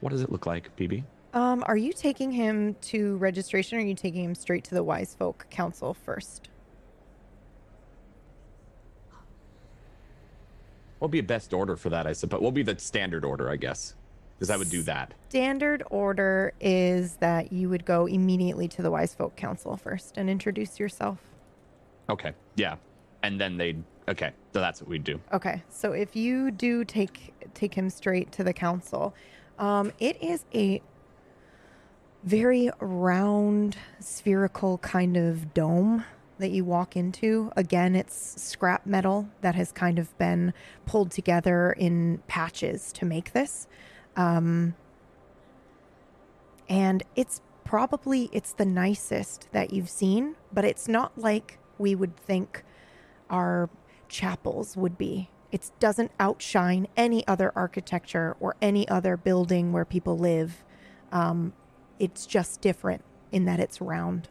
What 0.00 0.10
does 0.10 0.22
it 0.22 0.30
look 0.30 0.46
like, 0.46 0.74
BB? 0.76 1.04
Um, 1.34 1.64
are 1.66 1.76
you 1.76 1.92
taking 1.92 2.30
him 2.30 2.76
to 2.82 3.16
registration 3.16 3.76
or 3.76 3.80
are 3.80 3.84
you 3.84 3.94
taking 3.94 4.22
him 4.22 4.34
straight 4.34 4.62
to 4.64 4.74
the 4.74 4.84
Wise 4.84 5.14
Folk 5.18 5.46
Council 5.50 5.92
first? 5.92 6.48
What'll 10.98 11.10
be 11.10 11.18
a 11.18 11.24
best 11.24 11.52
order 11.52 11.76
for 11.76 11.90
that, 11.90 12.06
I 12.06 12.12
suppose? 12.12 12.40
What 12.40 12.42
will 12.42 12.52
be 12.52 12.62
the 12.62 12.78
standard 12.78 13.24
order, 13.24 13.50
I 13.50 13.56
guess? 13.56 13.94
Because 14.38 14.50
I 14.50 14.56
would 14.56 14.70
do 14.70 14.82
that. 14.82 15.14
Standard 15.28 15.82
order 15.90 16.52
is 16.60 17.14
that 17.16 17.52
you 17.52 17.68
would 17.68 17.84
go 17.84 18.06
immediately 18.06 18.68
to 18.68 18.82
the 18.82 18.90
Wise 18.90 19.14
Folk 19.14 19.36
Council 19.36 19.76
first 19.76 20.16
and 20.16 20.28
introduce 20.28 20.80
yourself. 20.80 21.18
Okay. 22.08 22.32
Yeah. 22.56 22.76
And 23.22 23.40
then 23.40 23.56
they'd. 23.56 23.82
Okay. 24.08 24.32
So 24.52 24.60
that's 24.60 24.80
what 24.80 24.88
we'd 24.88 25.04
do. 25.04 25.20
Okay, 25.32 25.62
so 25.68 25.92
if 25.92 26.14
you 26.14 26.52
do 26.52 26.84
take 26.84 27.34
take 27.54 27.74
him 27.74 27.90
straight 27.90 28.30
to 28.32 28.44
the 28.44 28.52
council, 28.52 29.14
um, 29.58 29.90
it 29.98 30.22
is 30.22 30.44
a 30.54 30.80
very 32.22 32.70
round, 32.80 33.76
spherical 33.98 34.78
kind 34.78 35.16
of 35.16 35.52
dome 35.54 36.04
that 36.38 36.50
you 36.50 36.64
walk 36.64 36.96
into. 36.96 37.50
Again, 37.56 37.94
it's 37.94 38.40
scrap 38.40 38.86
metal 38.86 39.28
that 39.40 39.54
has 39.54 39.72
kind 39.72 39.98
of 39.98 40.16
been 40.18 40.52
pulled 40.86 41.10
together 41.10 41.72
in 41.72 42.22
patches 42.26 42.92
to 42.92 43.04
make 43.04 43.32
this. 43.32 43.66
Um, 44.16 44.74
and 46.68 47.02
it's 47.16 47.40
probably 47.64 48.28
it's 48.32 48.52
the 48.52 48.64
nicest 48.64 49.48
that 49.52 49.72
you've 49.72 49.90
seen, 49.90 50.36
but 50.52 50.64
it's 50.64 50.88
not 50.88 51.16
like 51.18 51.58
we 51.78 51.94
would 51.94 52.16
think 52.16 52.62
our 53.30 53.68
chapels 54.08 54.76
would 54.76 54.96
be. 54.96 55.30
It 55.50 55.70
doesn't 55.78 56.10
outshine 56.18 56.88
any 56.96 57.26
other 57.26 57.52
architecture 57.54 58.36
or 58.40 58.56
any 58.60 58.88
other 58.88 59.16
building 59.16 59.72
where 59.72 59.84
people 59.84 60.18
live. 60.18 60.64
Um, 61.12 61.52
it's 61.98 62.26
just 62.26 62.60
different 62.60 63.04
in 63.30 63.44
that 63.44 63.60
it's 63.60 63.80
round. 63.80 64.28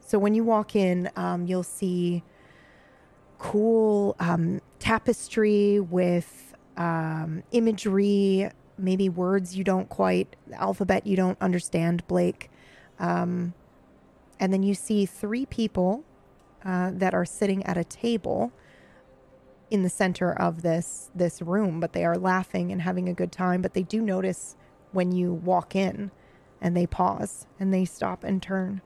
So 0.00 0.18
when 0.18 0.34
you 0.34 0.44
walk 0.44 0.76
in, 0.76 1.10
um, 1.16 1.46
you'll 1.46 1.62
see 1.62 2.22
cool 3.38 4.16
um, 4.20 4.60
tapestry 4.78 5.80
with 5.80 6.53
um, 6.76 7.42
imagery, 7.52 8.50
maybe 8.76 9.08
words 9.08 9.56
you 9.56 9.64
don't 9.64 9.88
quite, 9.88 10.36
alphabet 10.52 11.06
you 11.06 11.16
don't 11.16 11.40
understand, 11.40 12.06
Blake. 12.06 12.50
Um, 12.98 13.54
and 14.40 14.52
then 14.52 14.62
you 14.62 14.74
see 14.74 15.06
three 15.06 15.46
people 15.46 16.04
uh, 16.64 16.90
that 16.94 17.14
are 17.14 17.24
sitting 17.24 17.64
at 17.64 17.76
a 17.76 17.84
table 17.84 18.52
in 19.70 19.82
the 19.82 19.88
center 19.88 20.32
of 20.32 20.62
this 20.62 21.10
this 21.14 21.40
room, 21.42 21.80
but 21.80 21.92
they 21.92 22.04
are 22.04 22.16
laughing 22.16 22.70
and 22.70 22.82
having 22.82 23.08
a 23.08 23.14
good 23.14 23.32
time. 23.32 23.62
But 23.62 23.74
they 23.74 23.82
do 23.82 24.00
notice 24.00 24.56
when 24.92 25.12
you 25.12 25.32
walk 25.32 25.74
in, 25.74 26.10
and 26.60 26.76
they 26.76 26.86
pause 26.86 27.46
and 27.60 27.72
they 27.72 27.84
stop 27.84 28.24
and 28.24 28.42
turn. 28.42 28.80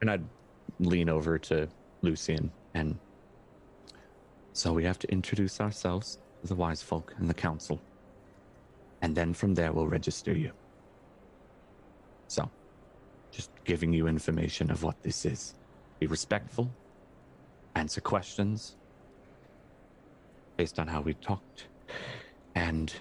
And 0.00 0.10
I'd 0.10 0.24
lean 0.78 1.08
over 1.08 1.38
to 1.38 1.68
Lucian 2.02 2.52
and 2.74 2.98
So 4.52 4.72
we 4.72 4.84
have 4.84 4.98
to 5.00 5.10
introduce 5.10 5.60
ourselves 5.60 6.18
the 6.44 6.54
wise 6.54 6.82
folk 6.82 7.14
and 7.18 7.28
the 7.28 7.34
council. 7.34 7.80
And 9.02 9.14
then 9.14 9.34
from 9.34 9.54
there, 9.54 9.72
we'll 9.72 9.86
register 9.88 10.32
you. 10.32 10.52
So, 12.28 12.50
just 13.30 13.50
giving 13.64 13.92
you 13.92 14.06
information 14.06 14.70
of 14.70 14.82
what 14.82 15.02
this 15.02 15.24
is. 15.24 15.54
Be 16.00 16.06
respectful, 16.06 16.70
answer 17.74 18.00
questions 18.00 18.76
based 20.56 20.78
on 20.78 20.86
how 20.86 21.00
we 21.00 21.14
talked, 21.14 21.66
and 22.54 22.94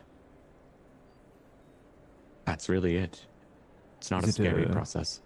that's 2.45 2.67
really 2.67 2.97
it. 2.97 3.25
It's 3.97 4.11
not 4.11 4.23
Is 4.23 4.29
a 4.29 4.33
scary 4.33 4.65
a- 4.65 4.69
process. 4.69 5.21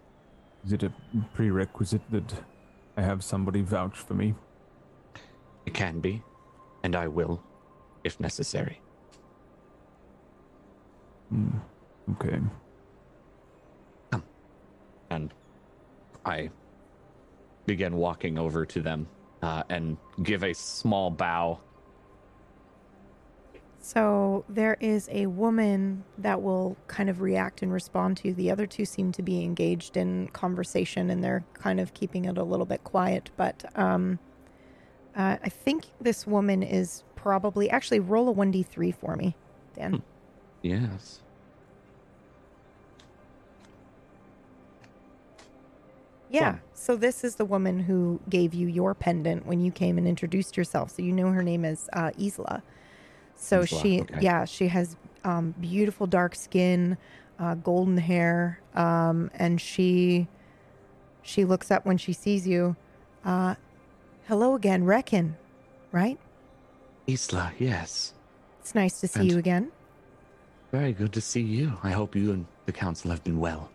Is 0.64 0.72
it 0.72 0.82
a 0.82 0.92
prerequisite 1.34 2.02
that 2.10 2.34
I 2.96 3.02
have 3.02 3.22
somebody 3.24 3.62
vouch 3.62 3.96
for 3.96 4.14
me? 4.14 4.34
It 5.66 5.74
can 5.74 6.00
be, 6.00 6.22
and 6.82 6.94
I 6.96 7.08
will, 7.08 7.42
if 8.04 8.18
necessary. 8.20 8.80
Okay. 12.12 12.38
And 15.10 15.32
I 16.24 16.50
begin 17.66 17.96
walking 17.96 18.38
over 18.38 18.64
to 18.66 18.80
them 18.80 19.08
uh, 19.42 19.62
and 19.68 19.96
give 20.22 20.42
a 20.42 20.52
small 20.54 21.10
bow. 21.10 21.60
So 23.80 24.44
there 24.48 24.76
is 24.80 25.08
a 25.10 25.26
woman 25.26 26.04
that 26.18 26.42
will 26.42 26.76
kind 26.88 27.08
of 27.08 27.20
react 27.22 27.62
and 27.62 27.72
respond 27.72 28.18
to. 28.18 28.34
The 28.34 28.50
other 28.50 28.66
two 28.66 28.84
seem 28.84 29.12
to 29.12 29.22
be 29.22 29.42
engaged 29.42 29.96
in 29.96 30.28
conversation 30.28 31.08
and 31.10 31.24
they're 31.24 31.44
kind 31.54 31.80
of 31.80 31.94
keeping 31.94 32.26
it 32.26 32.36
a 32.36 32.42
little 32.42 32.66
bit 32.66 32.84
quiet. 32.84 33.30
But 33.36 33.64
um, 33.76 34.18
uh, 35.18 35.36
I 35.42 35.48
think 35.48 35.86
this 36.00 36.26
woman 36.26 36.62
is 36.62 37.02
probably 37.16 37.68
actually 37.68 37.98
roll 37.98 38.28
a 38.28 38.34
1d3 38.34 38.94
for 38.94 39.16
me, 39.16 39.34
Dan. 39.74 40.02
Yes. 40.62 41.20
Yeah. 46.30 46.52
Fun. 46.52 46.60
So 46.72 46.96
this 46.96 47.24
is 47.24 47.34
the 47.34 47.44
woman 47.44 47.80
who 47.80 48.20
gave 48.30 48.54
you 48.54 48.68
your 48.68 48.94
pendant 48.94 49.44
when 49.44 49.60
you 49.60 49.72
came 49.72 49.98
and 49.98 50.06
introduced 50.06 50.56
yourself. 50.56 50.90
So 50.92 51.02
you 51.02 51.12
know 51.12 51.32
her 51.32 51.42
name 51.42 51.64
is 51.64 51.88
uh, 51.92 52.12
Isla. 52.18 52.62
So 53.34 53.56
Isla, 53.58 53.66
she, 53.66 54.00
okay. 54.02 54.18
yeah, 54.20 54.44
she 54.44 54.68
has 54.68 54.96
um, 55.24 55.52
beautiful 55.60 56.06
dark 56.06 56.36
skin, 56.36 56.96
uh, 57.40 57.54
golden 57.56 57.96
hair, 57.96 58.60
um, 58.74 59.30
and 59.34 59.60
she 59.60 60.28
she 61.22 61.44
looks 61.44 61.70
up 61.70 61.84
when 61.84 61.98
she 61.98 62.12
sees 62.12 62.46
you. 62.46 62.76
Uh, 63.24 63.56
Hello 64.28 64.54
again, 64.54 64.84
Reckon. 64.84 65.36
Right? 65.90 66.18
Isla, 67.06 67.52
yes. 67.58 68.12
It's 68.60 68.74
nice 68.74 69.00
to 69.00 69.08
see 69.08 69.20
And- 69.20 69.32
you 69.32 69.38
again. 69.38 69.72
Very 70.70 70.92
good 70.92 71.14
to 71.14 71.22
see 71.22 71.40
you. 71.40 71.78
I 71.82 71.92
hope 71.92 72.14
you 72.14 72.30
and 72.32 72.44
the 72.66 72.72
council 72.72 73.10
have 73.10 73.24
been 73.24 73.40
well. 73.40 73.70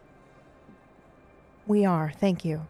We 1.66 1.86
are. 1.86 2.12
Thank 2.20 2.46
you. 2.46 2.68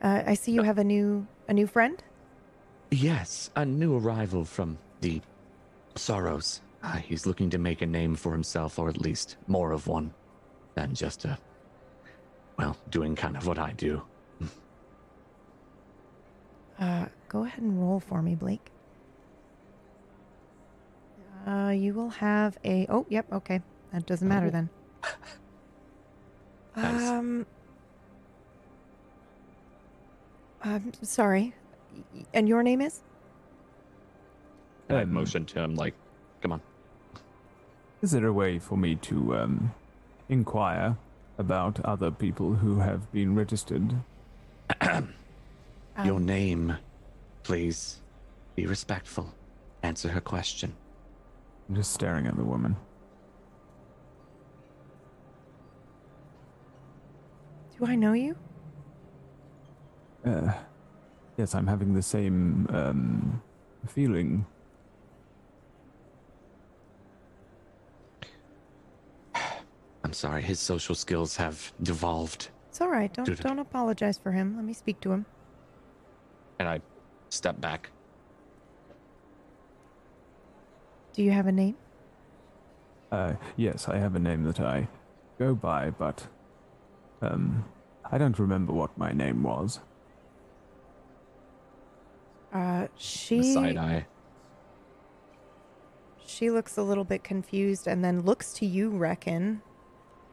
Uh, 0.00 0.22
I 0.26 0.32
see 0.34 0.52
you 0.52 0.62
have 0.62 0.78
a 0.78 0.84
new 0.84 1.26
a 1.48 1.52
new 1.52 1.66
friend. 1.66 2.02
Yes, 2.90 3.50
a 3.56 3.64
new 3.66 3.96
arrival 3.98 4.44
from 4.46 4.78
the 5.02 5.20
Sorrows. 5.96 6.62
Uh, 6.82 6.96
he's 6.96 7.26
looking 7.26 7.50
to 7.50 7.58
make 7.58 7.82
a 7.82 7.86
name 7.86 8.16
for 8.16 8.32
himself, 8.32 8.78
or 8.78 8.88
at 8.88 9.00
least 9.00 9.36
more 9.48 9.72
of 9.72 9.86
one, 9.86 10.14
than 10.74 10.94
just 10.94 11.24
a. 11.26 11.36
Well, 12.58 12.76
doing 12.90 13.14
kind 13.16 13.36
of 13.36 13.46
what 13.46 13.58
I 13.58 13.72
do. 13.72 14.02
Uh, 16.78 17.06
go 17.28 17.44
ahead 17.44 17.62
and 17.62 17.80
roll 17.80 18.00
for 18.00 18.20
me, 18.22 18.34
Blake. 18.34 18.70
Uh, 21.46 21.70
you 21.70 21.94
will 21.94 22.10
have 22.10 22.58
a. 22.64 22.86
Oh, 22.88 23.06
yep. 23.08 23.26
Okay, 23.32 23.60
that 23.92 24.04
doesn't 24.06 24.28
matter 24.28 24.48
Oh. 24.48 24.50
then. 24.50 24.68
Nice. 26.76 27.08
Um. 27.08 27.46
I'm 30.62 30.92
sorry. 31.02 31.54
And 32.34 32.46
your 32.46 32.62
name 32.62 32.82
is? 32.82 33.00
And 34.90 34.98
I 34.98 35.02
Um, 35.02 35.12
motioned 35.14 35.48
to 35.48 35.60
him, 35.62 35.74
like, 35.74 35.94
come 36.42 36.52
on. 36.52 36.60
Is 38.02 38.10
there 38.10 38.26
a 38.26 38.32
way 38.32 38.58
for 38.58 38.76
me 38.76 38.94
to 38.96 39.36
um, 39.36 39.72
inquire 40.28 40.98
about 41.38 41.80
other 41.80 42.10
people 42.10 42.56
who 42.56 42.80
have 42.80 43.10
been 43.10 43.34
registered? 43.34 43.94
Your 46.04 46.16
Um, 46.16 46.26
name, 46.26 46.76
please. 47.42 48.00
Be 48.54 48.66
respectful. 48.66 49.34
Answer 49.82 50.08
her 50.08 50.20
question. 50.20 50.74
I'm 51.68 51.74
just 51.74 51.92
staring 51.92 52.26
at 52.26 52.36
the 52.36 52.44
woman. 52.44 52.76
Do 57.78 57.86
I 57.86 57.94
know 57.94 58.14
you? 58.14 58.34
Uh, 60.24 60.52
yes, 61.36 61.54
I'm 61.54 61.66
having 61.66 61.92
the 61.94 62.02
same 62.02 62.66
um, 62.70 63.42
feeling. 63.86 64.46
I'm 70.02 70.12
sorry, 70.12 70.40
his 70.42 70.58
social 70.60 70.94
skills 70.94 71.36
have 71.36 71.72
devolved. 71.82 72.48
It's 72.70 72.80
all 72.80 72.88
right. 72.88 73.12
Don't 73.12 73.40
don't 73.40 73.58
apologize 73.58 74.18
for 74.18 74.32
him. 74.32 74.54
Let 74.56 74.64
me 74.64 74.72
speak 74.72 75.00
to 75.00 75.12
him. 75.12 75.26
And 76.58 76.68
I 76.68 76.80
step 77.28 77.60
back. 77.60 77.90
Do 81.12 81.22
you 81.22 81.30
have 81.30 81.46
a 81.46 81.52
name? 81.52 81.76
Uh, 83.10 83.34
yes, 83.56 83.88
I 83.88 83.96
have 83.98 84.14
a 84.14 84.18
name 84.18 84.44
that 84.44 84.60
I 84.60 84.88
go 85.38 85.54
by, 85.54 85.90
but 85.90 86.26
um, 87.22 87.64
I 88.10 88.18
don't 88.18 88.38
remember 88.38 88.72
what 88.72 88.96
my 88.98 89.12
name 89.12 89.42
was. 89.42 89.80
Uh, 92.52 92.88
she. 92.96 93.38
The 93.38 93.54
side 93.54 93.76
eye. 93.76 94.06
She 96.26 96.50
looks 96.50 96.76
a 96.76 96.82
little 96.82 97.04
bit 97.04 97.22
confused 97.22 97.86
and 97.86 98.04
then 98.04 98.22
looks 98.22 98.52
to 98.54 98.66
you, 98.66 98.90
Reckon, 98.90 99.62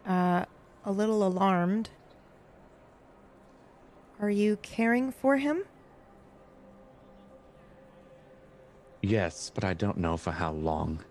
uh, 0.06 0.46
a 0.84 0.92
little 0.92 1.26
alarmed. 1.26 1.92
Are 4.20 4.30
you 4.30 4.58
caring 4.62 5.12
for 5.12 5.38
him? 5.38 5.64
Yes, 9.06 9.52
but 9.54 9.66
I 9.66 9.74
don't 9.74 9.98
know 9.98 10.16
for 10.16 10.32
how 10.32 10.54
long. 10.54 11.04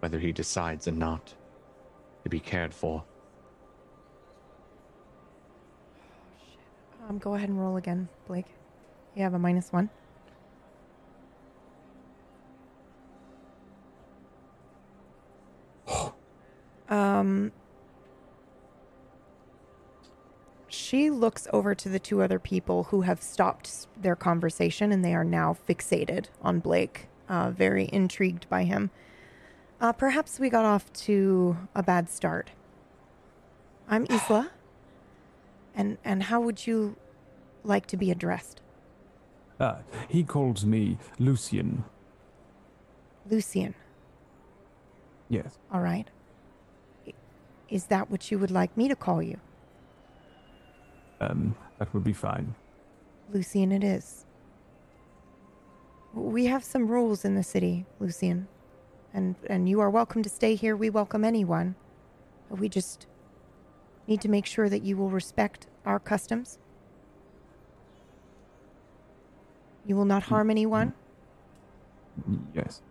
Whether 0.00 0.18
he 0.18 0.30
decides 0.30 0.86
or 0.86 0.92
not 0.92 1.32
to 2.22 2.28
be 2.28 2.38
cared 2.38 2.74
for. 2.74 3.02
Um, 7.08 7.16
go 7.16 7.32
ahead 7.34 7.48
and 7.48 7.58
roll 7.58 7.78
again, 7.78 8.10
Blake. 8.26 8.44
You 9.16 9.22
have 9.22 9.32
a 9.32 9.38
minus 9.38 9.72
one. 9.72 9.88
um, 16.90 17.52
she 20.78 21.10
looks 21.10 21.48
over 21.52 21.74
to 21.74 21.88
the 21.88 21.98
two 21.98 22.22
other 22.22 22.38
people 22.38 22.84
who 22.84 23.00
have 23.00 23.20
stopped 23.20 23.88
their 24.00 24.14
conversation 24.14 24.92
and 24.92 25.04
they 25.04 25.12
are 25.12 25.24
now 25.24 25.56
fixated 25.68 26.26
on 26.40 26.60
Blake, 26.60 27.08
uh, 27.28 27.50
very 27.50 27.90
intrigued 27.92 28.48
by 28.48 28.62
him. 28.62 28.90
Uh, 29.80 29.92
perhaps 29.92 30.38
we 30.38 30.48
got 30.48 30.64
off 30.64 30.92
to 30.92 31.56
a 31.74 31.82
bad 31.82 32.08
start. 32.08 32.50
I'm 33.88 34.06
Isla. 34.10 34.52
And 35.74 35.98
and 36.04 36.24
how 36.24 36.40
would 36.40 36.66
you 36.66 36.96
like 37.64 37.86
to 37.86 37.96
be 37.96 38.10
addressed? 38.10 38.60
Ah, 39.60 39.78
he 40.08 40.22
calls 40.22 40.64
me 40.64 40.98
Lucian. 41.18 41.84
Lucian. 43.28 43.74
Yes. 45.28 45.58
All 45.72 45.80
right. 45.80 46.08
Is 47.68 47.86
that 47.86 48.10
what 48.10 48.30
you 48.30 48.38
would 48.38 48.50
like 48.50 48.76
me 48.76 48.88
to 48.88 48.96
call 48.96 49.22
you? 49.22 49.38
Um, 51.20 51.54
that 51.78 51.92
would 51.94 52.04
be 52.04 52.12
fine. 52.12 52.54
Lucian, 53.32 53.72
it 53.72 53.84
is. 53.84 54.24
We 56.14 56.46
have 56.46 56.64
some 56.64 56.88
rules 56.88 57.24
in 57.24 57.34
the 57.34 57.42
city, 57.42 57.86
Lucian. 58.00 58.48
And 59.12 59.36
and 59.48 59.68
you 59.68 59.80
are 59.80 59.90
welcome 59.90 60.22
to 60.22 60.28
stay 60.28 60.54
here. 60.54 60.76
We 60.76 60.90
welcome 60.90 61.24
anyone. 61.24 61.74
We 62.50 62.68
just 62.68 63.06
need 64.06 64.20
to 64.22 64.28
make 64.28 64.46
sure 64.46 64.68
that 64.68 64.82
you 64.82 64.96
will 64.96 65.10
respect 65.10 65.66
our 65.84 65.98
customs. 65.98 66.58
You 69.86 69.96
will 69.96 70.04
not 70.04 70.24
harm 70.24 70.50
anyone. 70.50 70.94
Yes. 72.54 72.82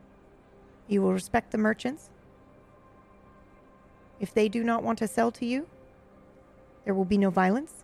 You 0.87 1.01
will 1.01 1.13
respect 1.13 1.51
the 1.51 1.57
merchants. 1.57 2.09
If 4.19 4.33
they 4.33 4.49
do 4.49 4.63
not 4.63 4.83
want 4.83 4.97
to 4.99 5.07
sell 5.07 5.31
to 5.33 5.45
you, 5.45 5.67
there 6.85 6.93
will 6.93 7.05
be 7.05 7.17
no 7.17 7.29
violence. 7.29 7.83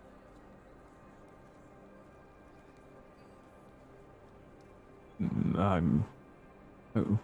I'm 5.58 6.04
oh, 6.96 7.18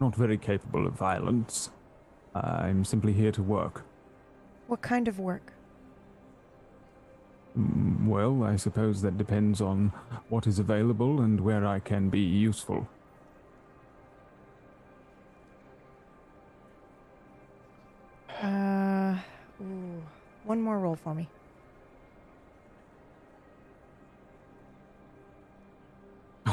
not 0.00 0.14
very 0.14 0.38
capable 0.38 0.86
of 0.86 0.94
violence. 0.94 1.70
I'm 2.34 2.84
simply 2.84 3.12
here 3.12 3.32
to 3.32 3.42
work. 3.42 3.84
What 4.68 4.82
kind 4.82 5.08
of 5.08 5.18
work? 5.18 5.52
Mm, 7.58 8.06
Well, 8.06 8.44
I 8.44 8.56
suppose 8.56 9.02
that 9.02 9.18
depends 9.18 9.60
on 9.60 9.92
what 10.28 10.46
is 10.46 10.58
available 10.58 11.20
and 11.20 11.40
where 11.40 11.66
I 11.66 11.80
can 11.80 12.10
be 12.10 12.20
useful. 12.20 12.86
Uh, 18.42 19.16
ooh, 19.60 20.02
one 20.44 20.60
more 20.60 20.78
roll 20.78 20.94
for 20.94 21.14
me. 21.14 21.28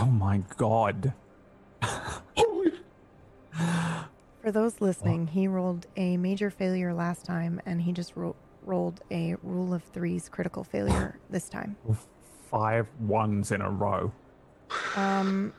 Oh 0.06 0.12
my 0.12 0.44
god. 0.58 1.14
For 4.44 4.52
those 4.52 4.80
listening, 4.80 5.26
he 5.26 5.48
rolled 5.48 5.88
a 5.98 6.16
major 6.18 6.52
failure 6.52 6.94
last 6.94 7.26
time, 7.26 7.60
and 7.66 7.82
he 7.82 7.92
just 7.92 8.16
ro- 8.16 8.36
rolled 8.64 9.02
a 9.10 9.34
rule 9.42 9.74
of 9.74 9.82
threes 9.82 10.30
critical 10.30 10.64
failure 10.64 11.18
this 11.32 11.50
time. 11.50 11.76
Five 12.52 12.86
ones 13.00 13.52
in 13.52 13.62
a 13.62 13.70
row. 13.72 14.12
Um, 14.96 15.52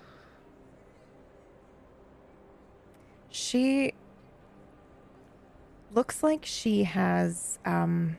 she 3.31 3.95
looks 5.93 6.23
like 6.23 6.47
she 6.47 6.85
has 6.85 7.59
um, 7.65 8.17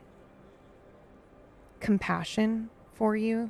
compassion 1.79 2.69
for 2.95 3.15
you, 3.15 3.49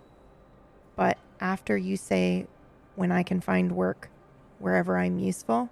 but 0.95 1.17
after 1.39 1.75
you 1.75 1.97
say, 1.97 2.45
"When 2.97 3.13
I 3.13 3.23
can 3.23 3.39
find 3.39 3.71
work 3.71 4.09
wherever 4.59 4.97
I'm 4.97 5.19
useful," 5.19 5.69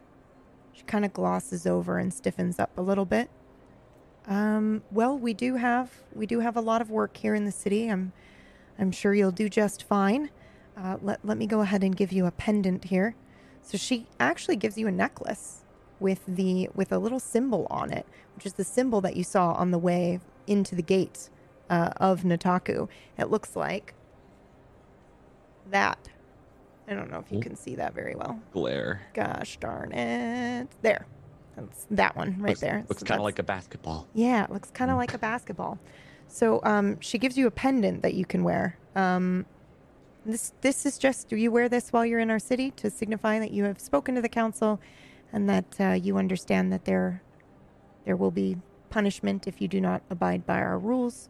she 0.72 0.84
kind 0.84 1.04
of 1.04 1.12
glosses 1.12 1.68
over 1.68 2.00
and 2.00 2.14
stiffens 2.14 2.58
up 2.60 2.78
a 2.78 2.82
little 2.82 3.06
bit. 3.06 3.30
Um, 4.28 4.84
well, 4.92 5.18
we 5.18 5.34
do 5.34 5.56
have 5.56 5.92
we 6.14 6.26
do 6.26 6.40
have 6.40 6.56
a 6.56 6.62
lot 6.62 6.82
of 6.82 6.90
work 6.90 7.18
here 7.18 7.36
in 7.36 7.44
the 7.44 7.52
city. 7.52 7.90
I'm 7.90 8.14
I'm 8.80 8.92
sure 8.92 9.14
you'll 9.14 9.32
do 9.32 9.50
just 9.50 9.84
fine. 9.84 10.30
Uh, 10.78 10.98
let, 11.02 11.24
let 11.24 11.38
me 11.38 11.48
go 11.48 11.62
ahead 11.62 11.84
and 11.84 11.96
give 11.96 12.12
you 12.12 12.26
a 12.26 12.32
pendant 12.32 12.86
here. 12.86 13.16
So 13.62 13.78
she 13.78 14.08
actually 14.20 14.58
gives 14.58 14.78
you 14.78 14.88
a 14.88 14.92
necklace 14.92 15.64
with 16.00 16.22
the 16.28 16.70
with 16.76 16.92
a 16.92 17.00
little 17.00 17.20
symbol 17.20 17.68
on 17.70 17.92
it, 17.92 18.06
which 18.36 18.46
is 18.46 18.54
the 18.54 18.64
symbol 18.64 19.02
that 19.02 19.16
you 19.16 19.24
saw 19.24 19.54
on 19.54 19.72
the 19.72 19.80
way 19.80 20.20
into 20.48 20.76
the 20.76 20.84
gate 20.84 21.30
uh, 21.70 21.92
of 21.98 22.24
Nataku. 22.24 22.88
It 23.18 23.30
looks 23.30 23.56
like 23.56 23.94
that. 25.70 26.10
I 26.88 26.94
don't 26.94 27.10
know 27.10 27.20
if 27.20 27.32
you 27.32 27.40
can 27.40 27.56
see 27.56 27.76
that 27.76 27.94
very 27.94 28.16
well. 28.16 28.40
Glare. 28.54 29.02
Gosh 29.14 29.58
darn 29.58 29.92
it! 29.92 30.68
There, 30.82 31.06
that's 31.56 31.88
that 31.92 32.16
one 32.16 32.36
right 32.40 32.50
looks, 32.50 32.60
there. 32.62 32.86
Looks 32.88 33.00
So 33.02 33.06
kind 33.06 33.20
of 33.20 33.24
like 33.24 33.40
a 33.40 33.44
basketball. 33.44 34.08
yeah, 34.14 34.44
it 34.44 34.52
looks 34.52 34.70
kind 34.72 34.92
of 34.92 34.98
like 34.98 35.14
a 35.14 35.18
basketball. 35.18 35.80
So 36.28 36.60
um, 36.64 37.00
she 37.00 37.18
gives 37.18 37.38
you 37.38 37.48
a 37.48 37.52
pendant 37.52 38.02
that 38.04 38.14
you 38.14 38.26
can 38.26 38.44
wear. 38.44 38.78
Um, 38.96 39.46
this 40.26 40.54
this 40.62 40.86
is 40.86 40.98
just 40.98 41.28
do 41.28 41.36
you 41.36 41.52
wear 41.52 41.70
this 41.70 41.92
while 41.94 42.06
you're 42.06 42.20
in 42.20 42.32
our 42.32 42.40
city 42.40 42.72
to 42.72 42.90
signify 42.90 43.40
that 43.40 43.52
you 43.52 43.64
have 43.64 43.80
spoken 43.80 44.16
to 44.16 44.22
the 44.22 44.30
council, 44.30 44.80
and 45.34 45.50
that 45.50 45.76
uh, 45.80 45.92
you 45.94 46.18
understand 46.18 46.72
that 46.74 46.86
there 46.86 47.22
there 48.06 48.16
will 48.16 48.32
be 48.32 48.58
punishment 48.92 49.48
if 49.48 49.60
you 49.62 49.68
do 49.68 49.82
not 49.82 50.02
abide 50.10 50.46
by 50.46 50.60
our 50.62 50.78
rules. 50.80 51.30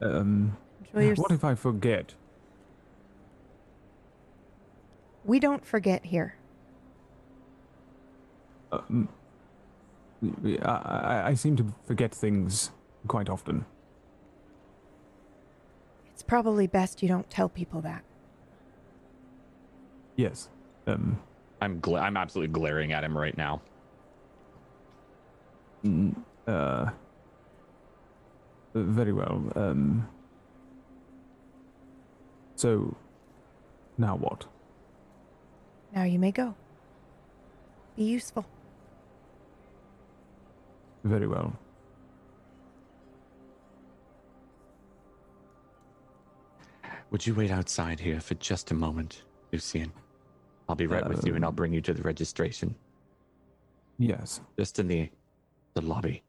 Um, 0.00 0.56
Enjoy 0.92 1.06
your. 1.06 1.14
what 1.16 1.30
if 1.32 1.44
I 1.44 1.54
forget? 1.54 2.14
We 5.24 5.40
don't 5.40 5.64
forget 5.64 6.04
here. 6.04 6.36
Um, 8.72 9.08
I, 10.62 10.68
I, 10.68 11.26
I 11.28 11.34
seem 11.34 11.56
to 11.56 11.66
forget 11.86 12.14
things 12.14 12.70
quite 13.08 13.28
often. 13.28 13.64
It's 16.12 16.22
probably 16.22 16.66
best 16.66 17.02
you 17.02 17.08
don't 17.08 17.28
tell 17.30 17.48
people 17.48 17.80
that. 17.82 18.04
Yes. 20.16 20.48
Um, 20.86 21.18
I'm 21.60 21.80
gla- 21.80 22.00
I'm 22.00 22.16
absolutely 22.16 22.52
glaring 22.52 22.92
at 22.92 23.02
him 23.04 23.16
right 23.16 23.36
now. 23.36 23.60
mm, 25.84 26.14
uh, 26.46 26.90
very 28.74 29.12
well. 29.12 29.42
Um, 29.56 30.08
so, 32.56 32.96
now 33.98 34.16
what? 34.16 34.46
Now 35.94 36.02
you 36.02 36.18
may 36.18 36.32
go. 36.32 36.54
Be 37.96 38.04
useful. 38.04 38.44
Very 41.04 41.28
well. 41.28 41.56
Would 47.10 47.26
you 47.26 47.34
wait 47.34 47.50
outside 47.52 48.00
here 48.00 48.20
for 48.20 48.34
just 48.34 48.70
a 48.72 48.74
moment, 48.74 49.22
Lucian? 49.52 49.92
I'll 50.68 50.74
be 50.74 50.86
right 50.86 51.06
with 51.06 51.26
you, 51.26 51.34
and 51.36 51.44
I'll 51.44 51.52
bring 51.52 51.72
you 51.72 51.80
to 51.82 51.92
the 51.94 52.02
registration, 52.02 52.74
Yes. 53.98 54.40
just 54.58 54.78
in 54.78 54.88
the 54.88 55.10
the 55.74 55.82
lobby. 55.82 56.22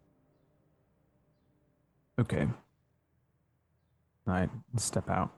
Okay. 2.19 2.47
I 4.27 4.49
step 4.77 5.09
out. 5.09 5.31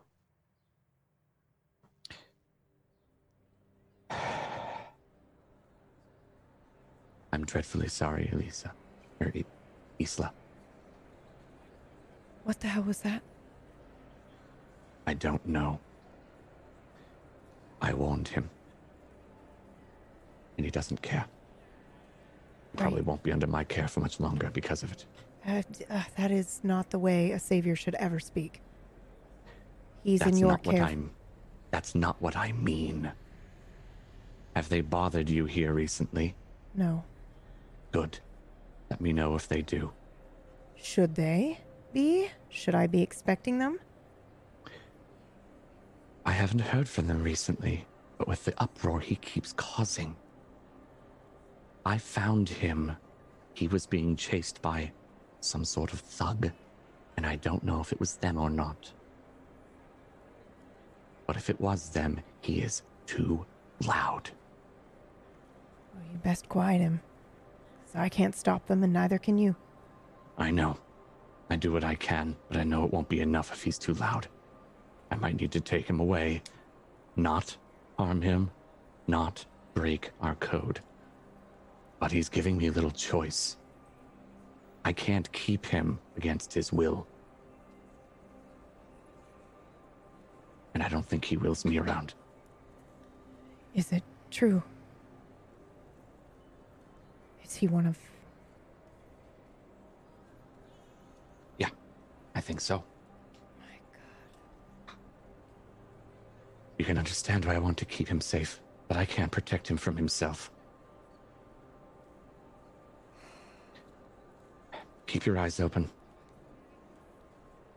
I'm 7.37 7.45
dreadfully 7.45 7.87
sorry, 7.87 8.27
Elisa. 8.33 8.73
Or 9.21 9.31
Isla. 9.99 10.33
What 12.45 12.59
the 12.59 12.67
hell 12.67 12.81
was 12.81 13.01
that? 13.01 13.21
I 15.05 15.13
don't 15.13 15.45
know. 15.45 15.79
I 17.79 17.93
warned 17.93 18.29
him. 18.29 18.49
And 20.57 20.65
he 20.65 20.71
doesn't 20.71 21.03
care. 21.03 21.25
Probably 22.75 23.01
Right. 23.01 23.05
won't 23.05 23.21
be 23.21 23.31
under 23.31 23.45
my 23.45 23.63
care 23.63 23.87
for 23.87 23.99
much 23.99 24.19
longer 24.19 24.49
because 24.49 24.81
of 24.81 24.91
it. 24.91 25.05
Uh, 25.45 25.61
uh, 25.91 26.03
that 26.15 26.31
is 26.31 26.59
not 26.63 26.89
the 26.89 26.97
way 26.97 27.33
a 27.33 27.39
savior 27.39 27.75
should 27.75 27.93
ever 27.95 28.19
speak. 28.19 28.61
He's 30.03 30.21
That's 30.21 30.31
in 30.31 30.37
your 30.39 30.49
not 30.53 30.65
what 30.65 30.75
care. 30.75 30.85
I'm. 30.85 31.11
That's 31.69 31.93
not 31.93 32.19
what 32.19 32.35
I 32.35 32.51
mean. 32.53 33.11
Have 34.55 34.69
they 34.69 34.81
bothered 34.81 35.29
you 35.29 35.45
here 35.45 35.71
recently? 35.75 36.33
No. 36.73 37.03
Good. 37.91 38.19
Let 38.89 39.01
me 39.01 39.13
know 39.13 39.35
if 39.35 39.47
they 39.47 39.61
do. 39.61 39.91
Should 40.75 41.15
they 41.15 41.59
be? 41.93 42.29
Should 42.49 42.75
I 42.75 42.87
be 42.87 43.01
expecting 43.01 43.59
them? 43.59 43.79
I 46.25 46.31
haven't 46.31 46.59
heard 46.59 46.89
from 46.89 47.07
them 47.07 47.23
recently, 47.23 47.85
but 48.17 48.27
with 48.27 48.45
the 48.45 48.53
uproar 48.61 48.99
he 48.99 49.15
keeps 49.15 49.53
causing. 49.53 50.15
I 51.85 51.97
found 51.97 52.49
him. 52.49 52.97
He 53.53 53.67
was 53.67 53.87
being 53.87 54.15
chased 54.15 54.61
by 54.61 54.91
some 55.39 55.63
sort 55.63 55.93
of 55.93 55.99
thug, 55.99 56.51
and 57.15 57.25
I 57.25 57.37
don't 57.37 57.63
know 57.63 57.79
if 57.79 57.91
it 57.91 57.99
was 57.99 58.17
them 58.17 58.37
or 58.37 58.49
not. 58.49 58.91
But 61.25 61.37
if 61.37 61.49
it 61.49 61.59
was 61.59 61.89
them, 61.89 62.19
he 62.41 62.61
is 62.61 62.83
too 63.05 63.45
loud. 63.85 64.29
Well, 65.93 66.03
you 66.11 66.17
best 66.19 66.47
quiet 66.49 66.81
him. 66.81 67.01
'Cause 67.87 67.95
I 67.95 68.09
can't 68.09 68.35
stop 68.35 68.65
them, 68.65 68.83
and 68.83 68.91
neither 68.91 69.17
can 69.17 69.37
you. 69.37 69.55
I 70.37 70.51
know. 70.51 70.77
I 71.49 71.55
do 71.55 71.71
what 71.71 71.85
I 71.85 71.95
can, 71.95 72.35
but 72.49 72.57
I 72.57 72.65
know 72.65 72.83
it 72.83 72.91
won't 72.91 73.07
be 73.07 73.21
enough 73.21 73.53
if 73.53 73.63
he's 73.63 73.79
too 73.79 73.93
loud. 73.93 74.27
I 75.09 75.15
might 75.15 75.39
need 75.39 75.53
to 75.53 75.61
take 75.61 75.89
him 75.89 76.01
away. 76.01 76.43
Not 77.15 77.55
harm 77.97 78.21
him, 78.21 78.51
not 79.07 79.45
break 79.73 80.11
our 80.19 80.35
code. 80.35 80.81
But 81.99 82.11
he's 82.11 82.27
giving 82.27 82.57
me 82.57 82.67
a 82.67 82.71
little 82.73 82.91
choice. 82.91 83.55
I 84.83 84.91
can't 84.91 85.31
keep 85.31 85.65
him 85.65 85.99
against 86.17 86.53
his 86.53 86.73
will. 86.73 87.07
And 90.73 90.83
I 90.83 90.89
don't 90.89 91.05
think 91.05 91.23
he 91.23 91.37
wills 91.37 91.63
me 91.63 91.77
around. 91.79 92.15
Is 93.73 93.93
it 93.93 94.03
true? 94.29 94.61
Is 97.47 97.55
he 97.55 97.67
one 97.67 97.85
of. 97.85 97.97
Yeah, 101.57 101.69
I 102.35 102.41
think 102.41 102.59
so. 102.59 102.83
My 103.59 103.75
God. 104.87 104.95
You 106.77 106.85
can 106.85 106.97
understand 106.97 107.45
why 107.45 107.55
I 107.55 107.59
want 107.59 107.77
to 107.77 107.85
keep 107.85 108.09
him 108.09 108.19
safe, 108.19 108.59
but 108.89 108.97
I 108.97 109.05
can't 109.05 109.31
protect 109.31 109.69
him 109.69 109.77
from 109.77 109.95
himself. 109.95 110.51
Keep 115.05 115.25
your 115.25 115.37
eyes 115.37 115.61
open. 115.61 115.89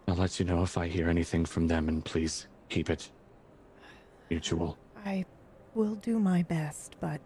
I'll 0.08 0.16
let 0.16 0.40
you 0.40 0.44
know 0.44 0.64
if 0.64 0.76
I 0.76 0.88
hear 0.88 1.08
anything 1.08 1.44
from 1.44 1.68
them, 1.68 1.88
and 1.88 2.04
please 2.04 2.48
keep 2.68 2.90
it 2.90 3.08
mutual. 4.28 4.76
I 5.06 5.24
will 5.76 5.94
do 5.94 6.18
my 6.18 6.42
best, 6.42 6.96
but 7.00 7.20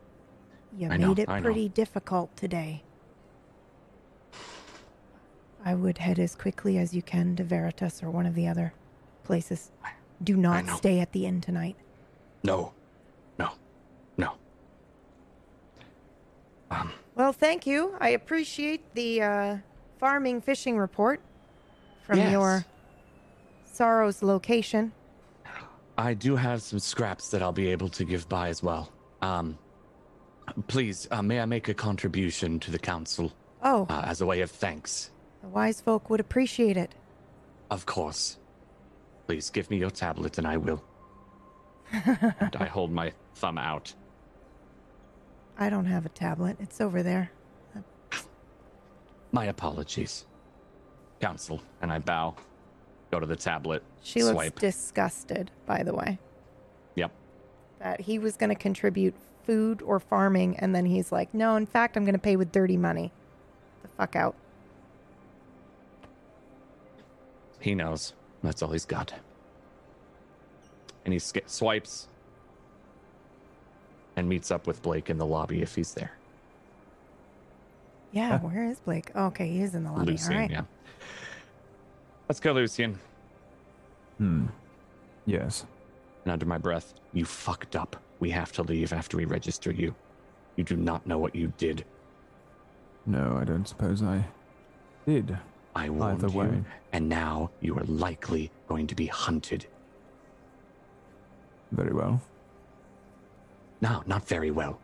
you 0.77 0.87
I 0.89 0.97
made 0.97 1.01
know, 1.01 1.13
it 1.19 1.29
I 1.29 1.39
know. 1.41 1.45
pretty 1.45 1.69
difficult 1.69 2.37
today. 2.37 2.83
I 5.65 5.75
would 5.75 5.99
head 5.99 6.19
as 6.19 6.35
quickly 6.35 6.77
as 6.79 6.93
you 6.95 7.03
can 7.03 7.37
to 7.37 7.45
Veritas 7.45 8.03
or 8.03 8.11
one 8.11 8.27
of 8.27 8.35
the 8.35 8.47
other 8.47 8.75
places. 9.25 9.71
Do 10.23 10.37
not 10.37 10.69
stay 10.77 11.01
at 11.01 11.13
the 11.13 11.27
inn 11.27 11.41
tonight. 11.41 11.77
No. 12.43 12.73
No. 13.39 13.51
No. 14.19 14.35
Um, 16.71 16.93
Well, 17.15 17.33
thank 17.33 17.67
you. 17.67 17.97
I 18.01 18.11
appreciate 18.11 18.95
the 18.95 19.23
uh, 19.23 19.57
farming 19.99 20.43
fishing 20.43 20.79
report 20.79 21.21
from 22.03 22.19
Yes. 22.19 22.33
your 22.33 22.65
Sorrow's 23.65 24.23
location. 24.23 24.93
I 25.97 26.13
do 26.15 26.37
have 26.37 26.61
some 26.61 26.79
scraps 26.81 27.31
that 27.31 27.41
I'll 27.43 27.53
be 27.53 27.69
able 27.69 27.89
to 27.91 28.05
give 28.05 28.29
by 28.29 28.49
as 28.49 28.63
well. 28.63 28.91
Um, 29.23 29.57
please, 30.67 31.09
uh, 31.11 31.23
may 31.23 31.41
I 31.41 31.47
make 31.47 31.69
a 31.69 31.75
contribution 31.75 32.59
to 32.61 32.71
the 32.71 32.79
council 32.79 33.33
Oh, 33.63 33.87
uh, 33.89 34.03
as 34.07 34.21
a 34.21 34.27
way 34.27 34.41
of 34.41 34.51
thanks? 34.51 35.11
the 35.43 35.49
wise 35.49 35.81
folk 35.81 36.09
would 36.09 36.21
appreciate 36.21 36.77
it. 36.77 36.95
Of 37.71 37.87
course. 37.87 38.39
Please 39.27 39.51
give 39.51 39.71
me 39.71 39.77
your 39.77 39.91
tablet 39.91 40.39
and 40.39 40.47
I 40.47 40.57
will. 40.57 40.83
and 41.93 42.57
I 42.59 42.67
hold 42.67 42.91
my 42.91 43.13
thumb 43.35 43.59
out. 43.59 43.93
I 45.59 45.71
don't 45.71 45.87
have 45.87 46.05
a 46.07 46.09
tablet. 46.09 46.57
It's 46.61 46.81
over 46.81 47.03
there. 47.03 47.31
My 49.33 49.47
apologies. 49.47 50.25
Council, 51.21 51.61
and 51.83 51.93
I 51.93 51.99
bow. 51.99 52.35
Go 53.11 53.21
to 53.21 53.27
the 53.27 53.37
tablet. 53.37 53.83
She 54.03 54.23
looks 54.23 54.51
disgusted, 54.61 55.51
by 55.67 55.83
the 55.83 55.95
way, 55.95 56.19
yep. 56.97 57.13
that 57.79 58.01
he 58.01 58.19
was 58.19 58.37
going 58.37 58.51
to 58.51 58.57
contribute 58.57 59.15
food 59.45 59.83
or 59.83 60.01
farming, 60.01 60.57
and 60.59 60.75
then 60.75 60.87
he's 60.87 61.13
like, 61.13 61.33
no, 61.35 61.57
in 61.57 61.67
fact, 61.67 61.97
I'm 61.97 62.05
going 62.05 62.15
to 62.15 62.19
pay 62.21 62.37
with 62.37 62.53
dirty 62.53 62.77
money. 62.77 63.13
The 63.83 63.89
fuck 63.97 64.17
out. 64.17 64.35
He 67.61 67.75
knows. 67.75 68.13
That's 68.43 68.63
all 68.63 68.71
he's 68.73 68.85
got. 68.85 69.15
And 71.05 71.13
he 71.13 71.19
sk- 71.19 71.47
swipes 71.47 72.09
and 74.17 74.29
meets 74.29 74.51
up 74.51 74.67
with 74.67 74.83
Blake 74.83 75.11
in 75.11 75.19
the 75.19 75.27
lobby 75.27 75.63
if 75.63 75.75
he's 75.75 75.95
there. 75.95 76.13
Yeah, 78.13 78.39
where 78.39 78.65
is 78.71 78.79
Blake? 78.79 79.11
Oh, 79.15 79.27
okay, 79.27 79.49
he 79.49 79.61
is 79.63 79.75
in 79.75 79.83
the 79.85 79.91
lobby. 79.91 80.13
Lucian, 80.13 80.33
All 80.33 80.39
right. 80.39 80.51
yeah. 80.51 80.63
Let's 82.29 82.39
go, 82.41 82.53
Lucian. 82.53 82.99
Hmm. 84.19 84.47
Yes. 85.27 85.67
And 86.25 86.33
under 86.33 86.47
my 86.47 86.59
breath, 86.59 86.95
you 87.13 87.25
fucked 87.25 87.75
up. 87.77 87.97
We 88.21 88.31
have 88.31 88.53
to 88.53 88.63
leave 88.63 88.93
after 88.93 89.17
we 89.17 89.25
register 89.25 89.71
you. 89.73 89.95
You 90.57 90.65
do 90.65 90.77
not 90.77 91.07
know 91.07 91.19
what 91.19 91.35
you 91.35 91.53
did. 91.59 91.85
No, 93.07 93.37
I 93.41 93.45
don't 93.45 93.67
suppose 93.69 94.03
I 94.03 94.25
did. 95.07 95.37
I 95.75 95.89
warned 95.91 96.23
Either 96.25 96.33
you, 96.33 96.39
way. 96.39 96.65
and 96.93 97.09
now 97.09 97.51
you 97.61 97.77
are 97.77 97.85
likely 97.85 98.51
going 98.69 98.87
to 98.87 98.95
be 98.95 99.07
hunted. 99.07 99.67
Very 101.73 101.93
well. 101.93 102.23
No, 103.81 104.03
not 104.07 104.27
very 104.27 104.51
well. 104.53 104.79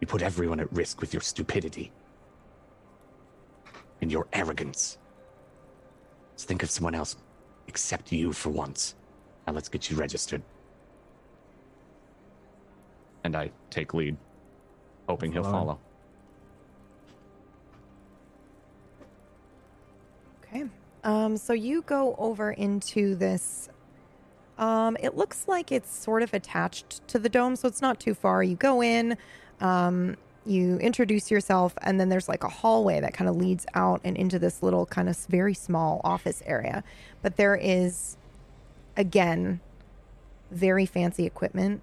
You 0.00 0.06
put 0.06 0.22
everyone 0.22 0.60
at 0.60 0.72
risk 0.72 1.00
with 1.00 1.14
your 1.14 1.20
stupidity 1.22 1.92
and 4.02 4.10
your 4.10 4.26
arrogance. 4.32 4.98
Let's 6.32 6.44
think 6.44 6.62
of 6.62 6.70
someone 6.70 6.94
else 6.94 7.16
except 7.68 8.10
you 8.10 8.32
for 8.32 8.48
once. 8.50 8.94
Now 9.46 9.52
let's 9.52 9.68
get 9.68 9.90
you 9.90 9.96
registered. 9.96 10.42
And 13.24 13.36
I 13.36 13.50
take 13.70 13.94
lead, 13.94 14.16
hoping 15.08 15.32
he'll 15.32 15.42
follow. 15.42 15.78
Okay. 20.44 20.64
Um, 21.04 21.36
so 21.36 21.52
you 21.52 21.82
go 21.82 22.14
over 22.18 22.52
into 22.52 23.14
this. 23.14 23.68
Um, 24.58 24.96
it 25.00 25.16
looks 25.16 25.48
like 25.48 25.72
it's 25.72 25.94
sort 25.94 26.22
of 26.22 26.34
attached 26.34 27.06
to 27.08 27.18
the 27.18 27.28
dome, 27.28 27.56
so 27.56 27.68
it's 27.68 27.80
not 27.80 27.98
too 28.00 28.14
far. 28.14 28.42
You 28.42 28.56
go 28.56 28.82
in, 28.82 29.16
um, 29.60 30.16
you 30.44 30.76
introduce 30.78 31.30
yourself, 31.30 31.74
and 31.82 32.00
then 32.00 32.08
there's 32.08 32.28
like 32.28 32.44
a 32.44 32.48
hallway 32.48 33.00
that 33.00 33.14
kind 33.14 33.28
of 33.28 33.36
leads 33.36 33.64
out 33.74 34.00
and 34.04 34.16
into 34.16 34.38
this 34.38 34.62
little 34.62 34.86
kind 34.86 35.08
of 35.08 35.16
very 35.26 35.54
small 35.54 36.00
office 36.04 36.42
area. 36.46 36.82
But 37.22 37.36
there 37.36 37.56
is, 37.56 38.16
again, 38.96 39.60
very 40.50 40.84
fancy 40.84 41.24
equipment, 41.26 41.80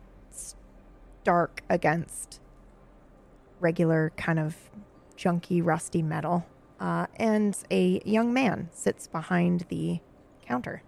stark 1.28 1.62
against 1.68 2.40
regular 3.60 4.14
kind 4.16 4.40
of 4.40 4.56
junky, 5.18 5.60
rusty 5.62 6.02
metal. 6.02 6.48
Uh, 6.80 7.06
and 7.18 7.58
a 7.70 8.02
young 8.06 8.34
man 8.34 8.70
sits 8.72 9.08
behind 9.08 9.66
the 9.68 10.00
counter. 10.48 10.82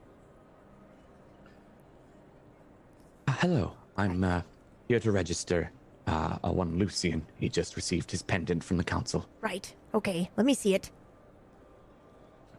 Uh, 3.28 3.34
hello, 3.34 3.74
I'm 3.98 4.24
uh, 4.24 4.42
here 4.88 5.02
to 5.02 5.12
register 5.12 5.72
uh, 6.08 6.38
a 6.42 6.54
one 6.54 6.80
Lucian. 6.80 7.26
He 7.38 7.50
just 7.50 7.76
received 7.76 8.10
his 8.10 8.22
pendant 8.22 8.64
from 8.64 8.78
the 8.78 8.84
council. 8.86 9.28
Right. 9.42 9.76
Okay. 9.94 10.30
Let 10.38 10.46
me 10.46 10.54
see 10.54 10.74
it. 10.74 10.90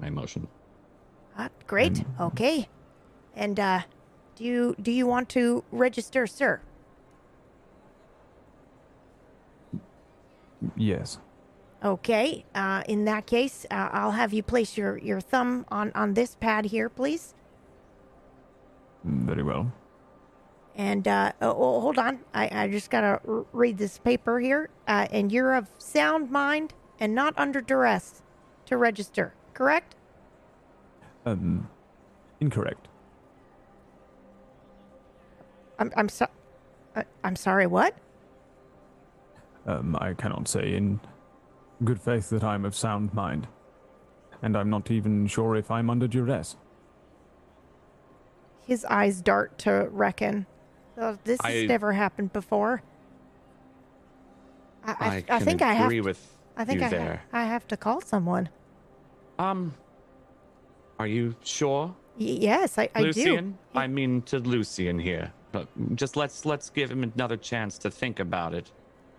I 0.03 0.11
motion. 0.11 0.47
Uh, 1.35 1.49
great. 1.67 2.05
Okay. 2.21 2.69
And 3.35 3.59
uh, 3.59 3.81
do 4.37 4.45
you 4.45 4.77
do 4.83 4.93
you 4.93 5.07
want 5.07 5.31
to 5.31 5.65
register, 5.73 6.27
sir? 6.27 6.61
Yes. 10.77 11.19
Okay. 11.83 12.45
Uh, 12.55 12.83
in 12.89 13.05
that 13.07 13.27
case, 13.27 13.65
uh, 13.71 13.89
I'll 13.93 14.11
have 14.13 14.33
you 14.33 14.43
place 14.43 14.77
your, 14.77 14.99
your 14.99 15.21
thumb 15.21 15.65
on, 15.71 15.93
on 15.95 16.15
this 16.15 16.35
pad 16.35 16.67
here, 16.67 16.89
please. 16.89 17.35
Very 19.05 19.43
well. 19.43 19.73
And 20.77 21.07
uh, 21.09 21.33
oh, 21.43 21.51
oh, 21.51 21.81
hold 21.81 21.99
on, 21.99 22.21
I, 22.33 22.65
I 22.65 22.69
just 22.69 22.91
gotta 22.91 23.21
r- 23.27 23.45
read 23.53 23.77
this 23.77 23.99
paper 23.99 24.41
here. 24.41 24.71
Uh, 24.87 25.09
and 25.11 25.33
you're 25.33 25.55
of 25.55 25.69
sound 25.79 26.31
mind 26.31 26.75
and 26.99 27.15
not 27.15 27.35
under 27.37 27.61
duress 27.61 28.23
to 28.67 28.77
register, 28.77 29.35
correct? 29.53 29.97
Um, 31.27 31.69
incorrect. 32.41 32.89
I'm 35.79 35.93
I'm 35.97 36.09
so, 36.09 36.27
uh, 36.95 37.03
I'm 37.25 37.37
sorry. 37.37 37.67
What? 37.67 37.95
Um, 39.67 39.97
I 40.01 40.15
cannot 40.15 40.49
say 40.49 40.75
in 40.75 41.01
good 41.85 42.01
faith 42.01 42.31
that 42.31 42.43
I'm 42.45 42.65
of 42.65 42.75
sound 42.75 43.13
mind. 43.15 43.47
And 44.43 44.57
I'm 44.57 44.71
not 44.71 44.91
even 44.91 45.27
sure 45.27 45.55
if 45.57 45.71
I'm 45.71 45.91
under 45.91 46.09
duress. 46.09 46.57
His 48.67 48.85
eyes 48.87 49.21
dart 49.21 49.59
to 49.59 49.89
reckon. 49.91 50.47
Oh, 50.97 51.19
this 51.25 51.39
has 51.43 51.69
never 51.69 51.93
happened 51.93 52.33
before. 52.33 52.83
I, 54.85 54.91
I, 54.93 54.95
I, 54.95 55.17
I 55.17 55.21
can 55.23 55.41
think 55.45 55.63
I 55.63 55.73
have. 55.75 55.87
agree 55.87 55.99
to- 56.01 56.05
with 56.07 56.37
I 56.57 56.65
think 56.65 56.81
you 56.81 56.87
I, 56.87 56.89
ha- 56.91 56.97
there. 56.97 57.23
I 57.33 57.45
have 57.45 57.67
to 57.69 57.77
call 57.77 58.01
someone. 58.01 58.49
Um, 59.39 59.75
are 60.99 61.07
you 61.07 61.35
sure, 61.43 61.95
Y- 62.19 62.39
yes, 62.41 62.77
I, 62.79 62.89
I 62.95 63.01
do. 63.01 63.07
Lucian? 63.07 63.59
I 63.75 63.87
mean 63.87 64.23
to 64.23 64.39
Lucian 64.39 64.99
here. 64.99 65.33
But 65.53 65.69
just 65.97 66.17
let's 66.17 66.45
let's 66.45 66.71
give 66.71 66.91
him 66.91 67.03
another 67.03 67.37
chance 67.37 67.77
to 67.79 67.91
think 67.91 68.21
about 68.21 68.55
it. 68.55 68.71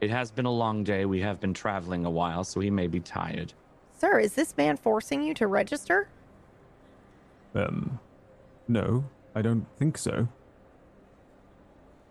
It 0.01 0.09
has 0.09 0.31
been 0.31 0.45
a 0.45 0.51
long 0.51 0.83
day. 0.83 1.05
We 1.05 1.21
have 1.21 1.39
been 1.39 1.53
traveling 1.53 2.05
a 2.05 2.09
while, 2.09 2.43
so 2.43 2.59
he 2.59 2.71
may 2.71 2.87
be 2.87 2.99
tired. 2.99 3.53
Sir, 3.99 4.19
is 4.19 4.33
this 4.33 4.57
man 4.57 4.77
forcing 4.77 5.21
you 5.21 5.35
to 5.35 5.45
register? 5.45 6.09
Um, 7.53 7.99
no, 8.67 9.05
I 9.35 9.43
don't 9.43 9.67
think 9.77 9.99
so. 9.99 10.27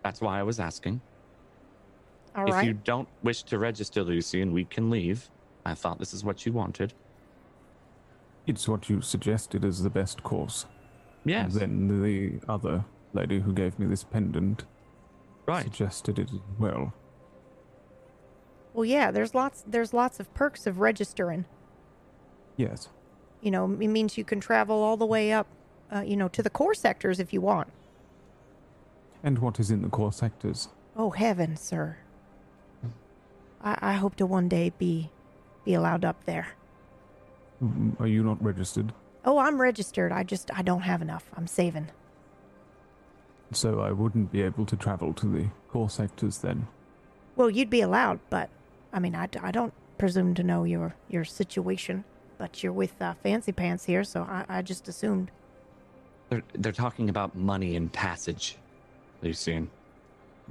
That's 0.03 0.21
why 0.21 0.39
I 0.39 0.43
was 0.43 0.59
asking. 0.59 1.01
All 2.33 2.47
if 2.47 2.53
right. 2.53 2.65
you 2.65 2.73
don't 2.73 3.09
wish 3.23 3.43
to 3.43 3.59
register, 3.59 4.03
Lucian, 4.03 4.53
we 4.53 4.63
can 4.63 4.89
leave. 4.89 5.29
I 5.65 5.73
thought 5.73 5.99
this 5.99 6.13
is 6.13 6.23
what 6.23 6.45
you 6.45 6.53
wanted. 6.53 6.93
It's 8.47 8.69
what 8.69 8.89
you 8.89 9.01
suggested 9.01 9.65
as 9.65 9.83
the 9.83 9.89
best 9.89 10.23
course. 10.23 10.65
Yes. 11.25 11.55
And 11.55 11.89
then 11.89 12.01
the 12.01 12.39
other 12.47 12.85
lady 13.13 13.41
who 13.41 13.53
gave 13.53 13.77
me 13.77 13.85
this 13.85 14.05
pendant 14.05 14.63
right. 15.45 15.63
suggested 15.63 16.17
it 16.17 16.29
as 16.31 16.39
well. 16.57 16.93
Well, 18.73 18.85
yeah. 18.85 19.11
There's 19.11 19.33
lots. 19.35 19.63
There's 19.67 19.93
lots 19.93 20.19
of 20.19 20.33
perks 20.33 20.65
of 20.67 20.79
registering. 20.79 21.45
Yes. 22.57 22.89
You 23.41 23.51
know, 23.51 23.65
it 23.65 23.87
means 23.87 24.17
you 24.17 24.23
can 24.23 24.39
travel 24.39 24.81
all 24.83 24.97
the 24.97 25.05
way 25.05 25.31
up. 25.31 25.47
Uh, 25.93 26.01
you 26.01 26.15
know, 26.15 26.29
to 26.29 26.41
the 26.41 26.49
core 26.49 26.73
sectors 26.73 27.19
if 27.19 27.33
you 27.33 27.41
want. 27.41 27.67
And 29.23 29.39
what 29.39 29.59
is 29.59 29.69
in 29.71 29.81
the 29.81 29.89
core 29.89 30.13
sectors? 30.13 30.69
Oh 30.95 31.09
heaven, 31.11 31.55
sir. 31.57 31.97
I, 33.61 33.77
I 33.81 33.93
hope 33.93 34.15
to 34.17 34.25
one 34.25 34.47
day 34.47 34.71
be 34.77 35.11
be 35.65 35.73
allowed 35.73 36.05
up 36.05 36.23
there. 36.25 36.47
Mm, 37.63 37.99
Are 37.99 38.07
you 38.07 38.23
not 38.23 38.41
registered? 38.43 38.93
Oh, 39.25 39.37
I'm 39.37 39.61
registered. 39.61 40.11
I 40.11 40.23
just 40.23 40.49
I 40.57 40.61
don't 40.61 40.81
have 40.81 41.01
enough. 41.01 41.29
I'm 41.35 41.45
saving. 41.47 41.89
So 43.51 43.81
I 43.81 43.91
wouldn't 43.91 44.31
be 44.31 44.41
able 44.41 44.65
to 44.65 44.75
travel 44.77 45.13
to 45.15 45.27
the 45.27 45.49
core 45.69 45.89
sectors 45.89 46.37
then. 46.37 46.67
Well, 47.35 47.49
you'd 47.49 47.69
be 47.69 47.81
allowed, 47.81 48.19
but 48.29 48.49
I 48.93 48.99
mean, 48.99 49.15
I 49.15 49.27
don't 49.51 49.73
presume 49.97 50.33
to 50.35 50.43
know 50.43 50.63
your 50.63 50.95
your 51.09 51.23
situation. 51.23 52.03
But 52.37 52.63
you're 52.63 52.73
with 52.73 52.99
uh, 52.99 53.13
Fancy 53.21 53.51
Pants 53.51 53.85
here, 53.85 54.03
so 54.03 54.23
I, 54.23 54.43
I 54.49 54.61
just 54.63 54.87
assumed. 54.87 55.29
They're, 56.29 56.41
they're 56.53 56.71
talking 56.71 57.07
about 57.07 57.35
money 57.35 57.75
and 57.75 57.93
passage, 57.93 58.57
Lucian. 59.21 59.69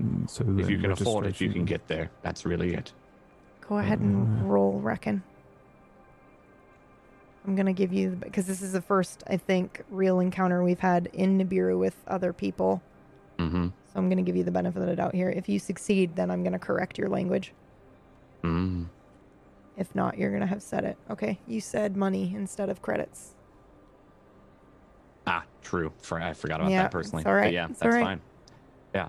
Mm, 0.00 0.30
So 0.30 0.44
If 0.56 0.70
you 0.70 0.78
can 0.78 0.92
afford 0.92 1.26
it, 1.26 1.40
you 1.40 1.50
can 1.50 1.64
get 1.64 1.88
there. 1.88 2.08
That's 2.22 2.46
really 2.46 2.74
it. 2.74 2.92
Go 3.68 3.78
ahead 3.78 3.98
and 3.98 4.48
roll, 4.48 4.78
reckon. 4.78 5.24
I'm 7.44 7.56
gonna 7.56 7.72
give 7.72 7.92
you 7.92 8.10
because 8.10 8.46
this 8.46 8.62
is 8.62 8.72
the 8.72 8.82
first, 8.82 9.24
I 9.26 9.36
think, 9.36 9.82
real 9.90 10.20
encounter 10.20 10.62
we've 10.62 10.78
had 10.78 11.08
in 11.12 11.38
Nibiru 11.38 11.76
with 11.76 11.96
other 12.06 12.32
people. 12.32 12.82
Mm-hmm. 13.38 13.64
So 13.64 13.92
I'm 13.96 14.08
gonna 14.08 14.22
give 14.22 14.36
you 14.36 14.44
the 14.44 14.52
benefit 14.52 14.80
of 14.80 14.86
the 14.86 14.94
doubt 14.94 15.14
here. 15.14 15.30
If 15.30 15.48
you 15.48 15.58
succeed, 15.58 16.14
then 16.14 16.30
I'm 16.30 16.44
gonna 16.44 16.58
correct 16.58 16.98
your 16.98 17.08
language. 17.08 17.52
Mm. 18.42 18.86
If 19.76 19.94
not, 19.94 20.18
you're 20.18 20.32
gonna 20.32 20.46
have 20.46 20.62
said 20.62 20.84
it. 20.84 20.96
Okay, 21.10 21.38
you 21.46 21.60
said 21.60 21.96
money 21.96 22.32
instead 22.34 22.68
of 22.68 22.82
credits. 22.82 23.34
Ah, 25.26 25.44
true. 25.62 25.92
For 26.02 26.20
I 26.20 26.32
forgot 26.32 26.60
about 26.60 26.70
Yeah, 26.70 26.82
that 26.82 26.90
personally. 26.90 27.24
all 27.24 27.34
right, 27.34 27.44
But 27.46 27.52
yeah, 27.52 27.66
it's 27.70 27.78
that's 27.80 27.94
all 27.94 28.00
right. 28.00 28.04
fine. 28.06 28.20
Yeah. 28.94 29.08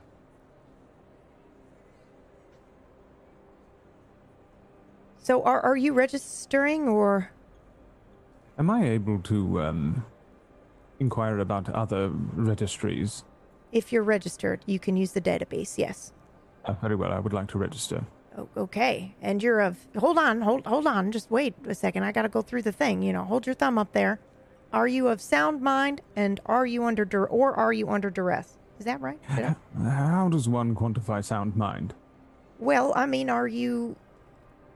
So 5.22 5.44
are 5.44 5.62
are 5.62 5.78
you 5.78 5.94
registering 5.94 6.88
or 6.88 7.32
Am 8.58 8.70
I 8.70 8.84
able 8.90 9.20
to 9.24 9.62
um, 9.62 10.06
inquire 11.00 11.40
about 11.40 11.70
other 11.70 12.10
registries? 12.36 13.24
if 13.72 13.94
you're 13.94 14.04
registered, 14.04 14.60
you 14.66 14.78
can 14.78 14.98
use 14.98 15.14
the 15.14 15.22
database? 15.22 15.78
Yes. 15.78 16.12
Uh, 16.66 16.74
very 16.74 16.94
well, 16.96 17.14
I 17.14 17.20
would 17.20 17.32
like 17.32 17.48
to 17.52 17.58
register. 17.58 18.04
Okay, 18.56 19.14
and 19.22 19.44
you're 19.44 19.60
of. 19.60 19.78
Hold 19.98 20.18
on, 20.18 20.42
hold 20.42 20.66
hold 20.66 20.88
on. 20.88 21.12
Just 21.12 21.30
wait 21.30 21.54
a 21.68 21.76
second. 21.76 22.04
I 22.04 22.12
gotta 22.14 22.30
go 22.30 22.42
through 22.42 22.62
the 22.62 22.72
thing. 22.72 23.02
You 23.04 23.12
know, 23.12 23.24
hold 23.26 23.46
your 23.46 23.56
thumb 23.56 23.78
up 23.78 23.92
there. 23.92 24.20
Are 24.72 24.88
you 24.88 25.10
of 25.10 25.20
sound 25.20 25.62
mind, 25.62 26.02
and 26.16 26.40
are 26.46 26.66
you 26.66 26.86
under 26.86 27.04
dur- 27.04 27.26
or 27.28 27.54
are 27.54 27.74
you 27.74 27.90
under 27.90 28.10
duress? 28.10 28.58
Is 28.80 28.86
that 28.86 29.02
right? 29.02 29.20
I- 29.30 29.56
How 29.84 30.30
does 30.30 30.48
one 30.48 30.76
quantify 30.76 31.24
sound 31.24 31.58
mind? 31.58 31.94
Well, 32.58 32.94
I 32.96 33.06
mean, 33.06 33.30
are 33.30 33.48
you, 33.50 33.98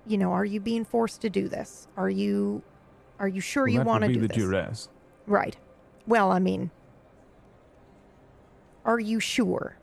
you 0.05 0.17
know, 0.17 0.33
are 0.33 0.43
you 0.43 0.59
being 0.59 0.83
forced 0.83 1.21
to 1.21 1.29
do 1.29 1.47
this? 1.47 1.87
Are 1.95 2.09
you, 2.09 2.61
are 3.19 3.27
you 3.27 3.39
sure 3.39 3.63
Well, 3.63 3.73
you 3.73 3.81
want 3.83 4.03
to 4.03 4.11
do 4.11 4.19
the 4.21 4.27
this? 4.27 4.37
duress. 4.37 4.89
Right. 5.27 5.55
Well, 6.07 6.31
I 6.31 6.39
mean, 6.39 6.71
are 8.83 8.99
you 8.99 9.19
sure? 9.19 9.77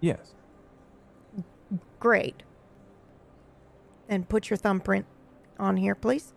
Yes. 0.00 0.34
Great. 2.00 2.42
And 4.08 4.28
put 4.28 4.50
your 4.50 4.56
thumbprint 4.56 5.06
on 5.58 5.76
here, 5.76 5.94
please. 5.94 6.32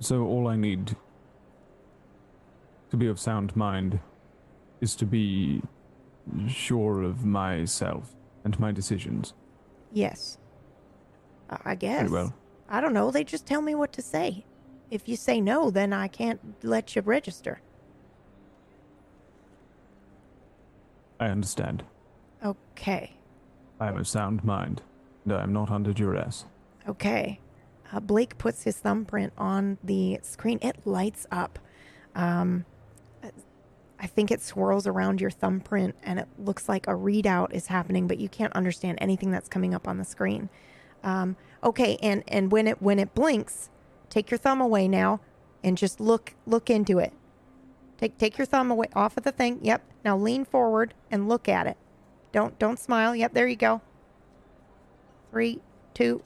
So 0.00 0.24
all 0.24 0.48
I 0.48 0.56
need 0.56 0.96
to 2.90 2.96
be 2.96 3.06
of 3.06 3.20
sound 3.20 3.54
mind 3.56 4.00
is 4.80 4.96
to 4.96 5.06
be 5.06 5.62
sure 6.48 7.02
of 7.02 7.24
myself 7.24 8.14
and 8.44 8.58
my 8.58 8.72
decisions. 8.72 9.34
Yes. 9.92 10.38
I 11.64 11.74
guess. 11.74 12.08
Very 12.08 12.10
well. 12.10 12.34
I 12.68 12.80
don't 12.80 12.94
know. 12.94 13.10
They 13.10 13.24
just 13.24 13.46
tell 13.46 13.60
me 13.62 13.74
what 13.74 13.92
to 13.92 14.02
say. 14.02 14.44
If 14.90 15.08
you 15.08 15.16
say 15.16 15.40
no, 15.40 15.70
then 15.70 15.92
I 15.92 16.08
can't 16.08 16.40
let 16.62 16.96
you 16.96 17.02
register. 17.02 17.60
I 21.20 21.26
understand. 21.26 21.84
Okay. 22.44 23.12
I 23.82 23.86
have 23.86 23.96
a 23.96 24.04
sound 24.04 24.44
mind, 24.44 24.80
and 25.24 25.32
I 25.32 25.42
am 25.42 25.52
not 25.52 25.68
under 25.68 25.92
duress. 25.92 26.44
Okay. 26.88 27.40
Uh, 27.92 27.98
Blake 27.98 28.38
puts 28.38 28.62
his 28.62 28.78
thumbprint 28.78 29.32
on 29.36 29.76
the 29.82 30.20
screen. 30.22 30.60
It 30.62 30.76
lights 30.84 31.26
up. 31.32 31.58
Um, 32.14 32.64
I 33.98 34.06
think 34.06 34.30
it 34.30 34.40
swirls 34.40 34.86
around 34.86 35.20
your 35.20 35.30
thumbprint 35.30 35.94
and 36.02 36.18
it 36.18 36.26
looks 36.36 36.68
like 36.68 36.86
a 36.86 36.92
readout 36.92 37.52
is 37.52 37.68
happening, 37.68 38.06
but 38.06 38.18
you 38.18 38.28
can't 38.28 38.52
understand 38.54 38.98
anything 39.00 39.30
that's 39.30 39.48
coming 39.48 39.74
up 39.74 39.86
on 39.86 39.98
the 39.98 40.04
screen. 40.04 40.48
Um, 41.04 41.36
okay, 41.62 41.98
and 42.02 42.22
and 42.28 42.50
when 42.50 42.66
it 42.68 42.80
when 42.80 42.98
it 42.98 43.14
blinks, 43.14 43.68
take 44.10 44.30
your 44.30 44.38
thumb 44.38 44.60
away 44.60 44.88
now 44.88 45.20
and 45.62 45.76
just 45.76 46.00
look 46.00 46.34
look 46.46 46.70
into 46.70 46.98
it. 46.98 47.12
Take 47.98 48.16
take 48.18 48.38
your 48.38 48.46
thumb 48.46 48.70
away 48.70 48.88
off 48.94 49.16
of 49.16 49.24
the 49.24 49.32
thing. 49.32 49.58
Yep. 49.62 49.82
Now 50.04 50.16
lean 50.16 50.44
forward 50.44 50.94
and 51.10 51.28
look 51.28 51.48
at 51.48 51.66
it. 51.66 51.76
Don't 52.32 52.58
don't 52.58 52.78
smile. 52.78 53.14
Yep, 53.14 53.34
there 53.34 53.46
you 53.46 53.56
go. 53.56 53.80
Three, 55.30 55.60
two, 55.94 56.22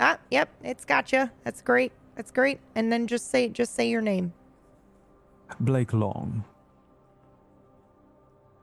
Ah, 0.00 0.18
yep, 0.30 0.48
it's 0.62 0.84
got 0.84 1.12
you. 1.12 1.30
That's 1.44 1.62
great. 1.62 1.92
That's 2.16 2.30
great. 2.30 2.60
And 2.74 2.92
then 2.92 3.06
just 3.06 3.30
say 3.30 3.48
just 3.48 3.74
say 3.74 3.88
your 3.88 4.00
name. 4.00 4.32
Blake 5.60 5.92
Long. 5.92 6.44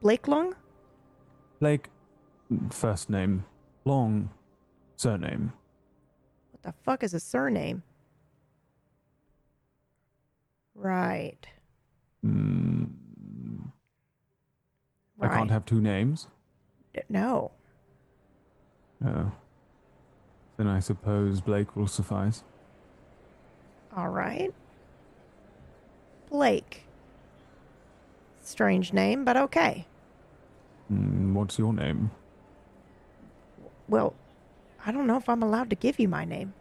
Blake 0.02 0.28
Long? 0.28 0.56
Blake, 1.60 1.90
first 2.72 3.10
name. 3.10 3.46
Long, 3.86 4.30
surname. 4.98 5.54
What 6.52 6.64
the 6.64 6.74
fuck 6.84 7.04
is 7.04 7.14
a 7.14 7.20
surname? 7.20 7.84
Right. 10.74 11.48
Mm, 12.26 12.90
I 15.22 15.28
Right. 15.28 15.38
can't 15.38 15.52
have 15.52 15.66
two 15.66 15.82
names. 15.82 16.28
No. 17.10 17.52
Oh. 19.06 19.32
Then 20.58 20.68
I 20.68 20.80
suppose 20.80 21.42
Blake 21.42 21.76
will 21.76 21.88
suffice. 21.88 22.44
All 23.96 24.10
right. 24.10 24.54
Blake. 26.30 26.86
Strange 28.42 28.94
name, 28.94 29.24
but 29.26 29.38
okay. 29.38 29.86
Mm, 30.92 31.34
what's 31.34 31.58
your 31.58 31.74
name? 31.74 32.12
Well, 33.88 34.14
I 34.86 34.92
don't 34.92 35.08
know 35.08 35.18
if 35.18 35.28
I'm 35.30 35.44
allowed 35.44 35.70
to 35.70 35.76
give 35.76 36.00
you 36.00 36.08
my 36.08 36.26
name. 36.26 36.54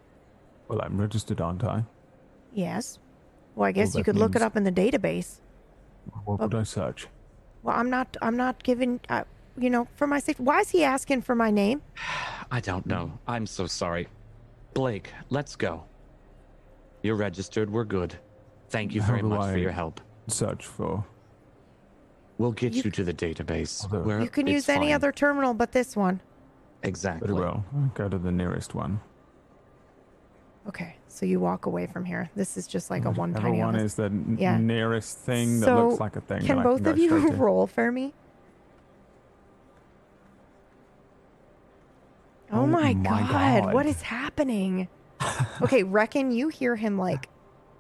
Well, 0.69 0.81
I'm 0.83 1.01
registered, 1.01 1.40
aren't 1.40 1.64
I? 1.64 1.85
Yes. 2.53 2.99
Well, 3.55 3.69
I 3.69 3.73
guess 3.73 3.95
you 3.95 4.01
that 4.01 4.05
could 4.05 4.16
look 4.16 4.37
it 4.37 4.43
up 4.43 4.57
in 4.57 4.64
the 4.64 4.73
database. 4.73 5.40
What 6.25 6.40
Oh. 6.40 6.44
would 6.44 6.54
I 6.54 6.63
search? 6.63 7.09
Well, 7.63 7.77
I'm 7.77 7.90
not. 7.90 8.17
I'm 8.23 8.37
not 8.37 8.63
giving. 8.63 9.00
Uh, 9.09 9.25
you 9.59 9.71
know, 9.71 9.87
for 9.96 10.07
my 10.07 10.19
safety. 10.21 10.42
Why 10.42 10.61
is 10.61 10.71
he 10.71 10.85
asking 10.85 11.23
for 11.23 11.35
my 11.35 11.51
name? 11.51 11.83
I 12.51 12.61
don't 12.61 12.87
know. 12.87 13.19
I'm 13.27 13.46
so 13.46 13.67
sorry. 13.67 14.09
Blake, 14.75 15.13
let's 15.31 15.57
go. 15.57 15.85
You're 17.03 17.17
registered. 17.17 17.71
We're 17.71 17.85
good. 17.85 18.15
Thank 18.69 18.94
you 18.94 19.01
How 19.03 19.09
very 19.09 19.23
much 19.23 19.40
I- 19.40 19.53
for 19.53 19.59
your 19.59 19.73
help. 19.73 20.01
Search 20.29 20.67
for. 20.67 21.05
We'll 22.38 22.53
get 22.53 22.73
You- 22.75 22.83
you, 22.85 22.90
to 22.92 23.05
the 23.05 23.13
database. 23.15 23.83
Although- 23.85 24.03
where 24.03 24.21
You 24.21 24.29
can 24.29 24.46
it's 24.48 24.53
use 24.55 24.69
any 24.69 24.87
fine. 24.87 24.94
other 24.94 25.13
terminal 25.13 25.55
but 25.55 25.73
this 25.73 25.96
one. 25.96 26.21
Exactly. 26.83 27.29
Very 27.29 27.38
well. 27.40 27.65
I'll 27.75 27.90
go 27.94 28.09
to 28.09 28.17
the 28.19 28.33
nearest 28.33 28.75
one. 28.75 29.01
Okay, 30.69 30.96
so 31.09 31.27
you 31.27 31.40
walk 31.40 31.67
away 31.67 31.87
from 31.87 32.05
here. 32.05 32.31
This 32.37 32.57
is 32.57 32.67
just 32.67 32.90
like 32.90 33.05
a 33.07 33.11
one 33.11 33.31
Whichever 33.33 33.48
tiny 33.48 33.59
one 33.63 33.75
office. 33.75 33.92
is 33.92 33.94
the 33.96 34.05
n- 34.05 34.37
Yeah. 34.38 34.57
nearest 34.59 35.19
thing 35.19 35.61
that 35.61 35.75
looks 35.75 36.01
like 36.01 36.17
a 36.17 36.21
thing. 36.21 36.42
Can 36.42 36.57
that 36.59 36.63
both 36.65 36.83
go 36.83 36.90
of 36.90 36.98
you 36.98 37.19
straight 37.21 37.38
roll 37.38 37.67
for 37.67 37.90
me? 37.90 38.15
Oh, 42.53 42.63
Oh 42.63 42.67
my, 42.67 42.94
my 42.94 43.23
god, 43.23 43.75
what 43.75 43.85
God. 43.85 43.87
is 43.87 44.03
happening? 44.03 44.88
okay, 45.63 45.83
reckon 45.83 46.31
you 46.33 46.48
hear 46.48 46.77
him 46.77 46.98
like 46.98 47.29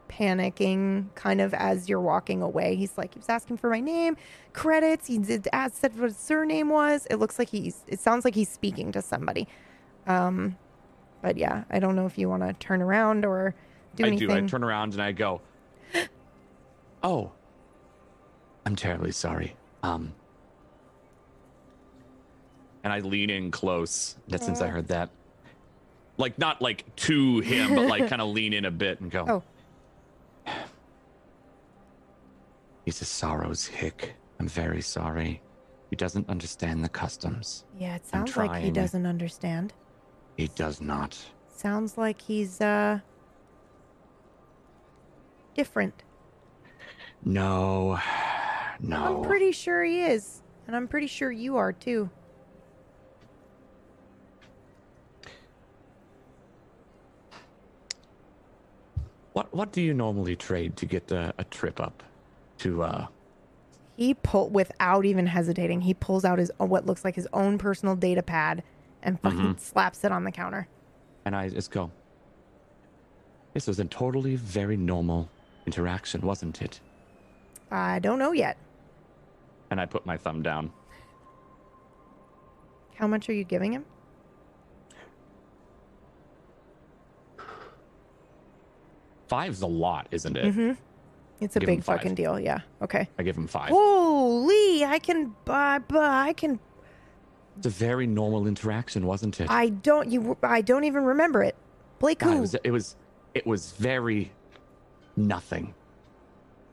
panicking 0.08 1.06
kind 1.14 1.40
of 1.40 1.54
as 1.54 1.88
you're 1.88 2.00
walking 2.00 2.42
away. 2.42 2.76
He's 2.76 2.96
like, 2.98 3.14
he 3.14 3.18
was 3.18 3.28
asking 3.28 3.56
for 3.56 3.70
my 3.70 3.80
name, 3.80 4.16
credits. 4.52 5.06
He 5.06 5.18
did 5.18 5.48
ask 5.52 5.76
said 5.76 5.98
what 5.98 6.08
his 6.10 6.16
surname 6.16 6.68
was. 6.68 7.06
It 7.10 7.16
looks 7.16 7.38
like 7.38 7.48
he's, 7.48 7.84
it 7.86 8.00
sounds 8.00 8.24
like 8.24 8.34
he's 8.34 8.48
speaking 8.50 8.92
to 8.92 9.02
somebody. 9.02 9.48
Um, 10.06 10.56
but 11.22 11.36
yeah, 11.36 11.64
I 11.70 11.78
don't 11.78 11.96
know 11.96 12.06
if 12.06 12.18
you 12.18 12.28
want 12.28 12.42
to 12.42 12.52
turn 12.54 12.82
around 12.82 13.24
or 13.24 13.54
do 13.94 14.04
I 14.04 14.08
anything. 14.08 14.30
I 14.30 14.40
do. 14.40 14.46
I 14.46 14.48
turn 14.48 14.64
around 14.64 14.92
and 14.94 15.02
I 15.02 15.12
go, 15.12 15.40
"Oh, 17.02 17.32
I'm 18.66 18.76
terribly 18.76 19.12
sorry." 19.12 19.56
Um, 19.82 20.14
and 22.84 22.92
I 22.92 23.00
lean 23.00 23.30
in 23.30 23.50
close. 23.50 24.16
That 24.28 24.42
since 24.42 24.60
I 24.60 24.68
heard 24.68 24.88
that, 24.88 25.10
like 26.16 26.38
not 26.38 26.60
like 26.62 26.84
to 26.96 27.40
him, 27.40 27.74
but 27.74 27.86
like 27.86 28.08
kind 28.08 28.22
of 28.22 28.28
lean 28.34 28.52
in 28.52 28.64
a 28.64 28.70
bit 28.70 29.00
and 29.00 29.10
go. 29.10 29.42
Oh. 30.46 30.52
He's 32.84 33.00
a 33.02 33.04
sorrow's 33.04 33.66
hick. 33.66 34.14
I'm 34.38 34.48
very 34.48 34.80
sorry. 34.82 35.42
He 35.90 35.96
doesn't 35.96 36.28
understand 36.28 36.82
the 36.82 36.88
customs. 36.88 37.64
Yeah, 37.78 37.96
it 37.96 38.06
sounds 38.06 38.36
like 38.36 38.62
he 38.62 38.70
doesn't 38.70 39.06
understand. 39.06 39.72
He 40.36 40.48
does 40.48 40.80
not. 40.80 41.18
Sounds 41.48 41.98
like 41.98 42.20
he's 42.20 42.60
uh 42.60 43.00
different. 45.54 46.02
No, 47.22 47.98
No. 48.80 49.18
I'm 49.18 49.22
pretty 49.28 49.52
sure 49.52 49.84
he 49.84 50.02
is. 50.02 50.42
And 50.66 50.74
I'm 50.74 50.88
pretty 50.88 51.06
sure 51.06 51.30
you 51.30 51.56
are 51.58 51.72
too. 51.72 52.08
What 59.40 59.54
What 59.54 59.72
do 59.72 59.80
you 59.80 59.94
normally 59.94 60.36
trade 60.36 60.76
to 60.76 60.84
get 60.84 61.10
a, 61.10 61.32
a 61.38 61.44
trip 61.44 61.80
up 61.80 62.02
to? 62.58 62.82
uh 62.82 63.06
He 63.96 64.12
pull 64.12 64.50
without 64.50 65.06
even 65.06 65.26
hesitating. 65.26 65.80
He 65.80 65.94
pulls 65.94 66.26
out 66.26 66.38
his 66.38 66.52
what 66.58 66.84
looks 66.84 67.06
like 67.06 67.14
his 67.16 67.26
own 67.32 67.56
personal 67.56 67.96
data 67.96 68.22
pad 68.22 68.62
and 69.02 69.18
fucking 69.18 69.56
slaps 69.56 70.04
it 70.04 70.12
on 70.12 70.24
the 70.24 70.30
counter. 70.30 70.68
And 71.24 71.34
I 71.34 71.48
just 71.48 71.70
go. 71.70 71.90
This 73.54 73.66
was 73.66 73.80
a 73.80 73.86
totally 73.86 74.36
very 74.36 74.76
normal 74.76 75.30
interaction, 75.64 76.20
wasn't 76.20 76.60
it? 76.60 76.80
I 77.70 77.98
don't 77.98 78.18
know 78.18 78.32
yet. 78.32 78.58
And 79.70 79.80
I 79.80 79.86
put 79.86 80.04
my 80.04 80.18
thumb 80.18 80.42
down. 80.42 80.70
How 82.96 83.06
much 83.06 83.30
are 83.30 83.32
you 83.32 83.44
giving 83.44 83.72
him? 83.72 83.86
Five's 89.30 89.62
a 89.62 89.66
lot, 89.68 90.08
isn't 90.10 90.36
it? 90.36 90.44
Mm-hmm. 90.44 90.72
It's 91.40 91.54
a 91.54 91.60
big 91.60 91.84
fucking 91.84 92.16
deal. 92.16 92.40
Yeah. 92.40 92.62
Okay. 92.82 93.08
I 93.16 93.22
give 93.22 93.36
him 93.36 93.46
five. 93.46 93.68
Holy! 93.68 94.84
I 94.84 94.98
can 94.98 95.36
buy. 95.44 95.78
buy 95.78 96.26
I 96.26 96.32
can. 96.32 96.58
It's 97.56 97.66
a 97.66 97.70
very 97.70 98.08
normal 98.08 98.48
interaction, 98.48 99.06
wasn't 99.06 99.40
it? 99.40 99.48
I 99.48 99.68
don't. 99.68 100.10
You. 100.10 100.36
I 100.42 100.62
don't 100.62 100.82
even 100.82 101.04
remember 101.04 101.44
it. 101.44 101.54
Blake, 102.00 102.18
God, 102.18 102.30
who? 102.30 102.38
it 102.38 102.40
was. 102.40 102.54
It 102.64 102.70
was. 102.72 102.96
It 103.34 103.46
was 103.46 103.70
very 103.70 104.32
nothing. 105.16 105.74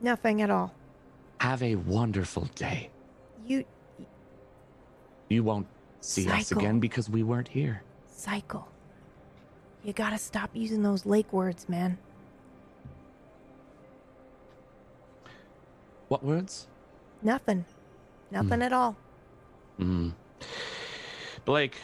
Nothing 0.00 0.42
at 0.42 0.50
all. 0.50 0.74
Have 1.40 1.62
a 1.62 1.76
wonderful 1.76 2.48
day. 2.56 2.90
You 3.46 3.64
You 5.28 5.44
won't 5.44 5.68
see 6.00 6.28
us 6.28 6.50
again 6.50 6.80
because 6.80 7.08
we 7.08 7.22
weren't 7.22 7.48
here. 7.48 7.84
cycle. 8.08 8.66
You 9.84 9.92
gotta 9.92 10.18
stop 10.18 10.50
using 10.54 10.82
those 10.82 11.06
lake 11.06 11.32
words, 11.32 11.68
man. 11.68 11.98
What 16.08 16.24
words? 16.24 16.66
Nothing. 17.22 17.64
Nothing 18.30 18.62
at 18.62 18.72
all. 18.72 18.96
Mm. 19.78 20.12
Blake, 21.44 21.76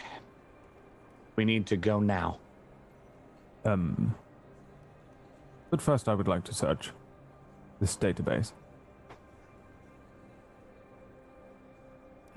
we 1.36 1.44
need 1.44 1.66
to 1.66 1.76
go 1.76 2.00
now. 2.00 2.38
Um. 3.64 4.14
But 5.70 5.80
first, 5.80 6.08
I 6.08 6.14
would 6.14 6.28
like 6.28 6.44
to 6.44 6.54
search 6.54 6.90
this 7.80 7.96
database. 7.96 8.52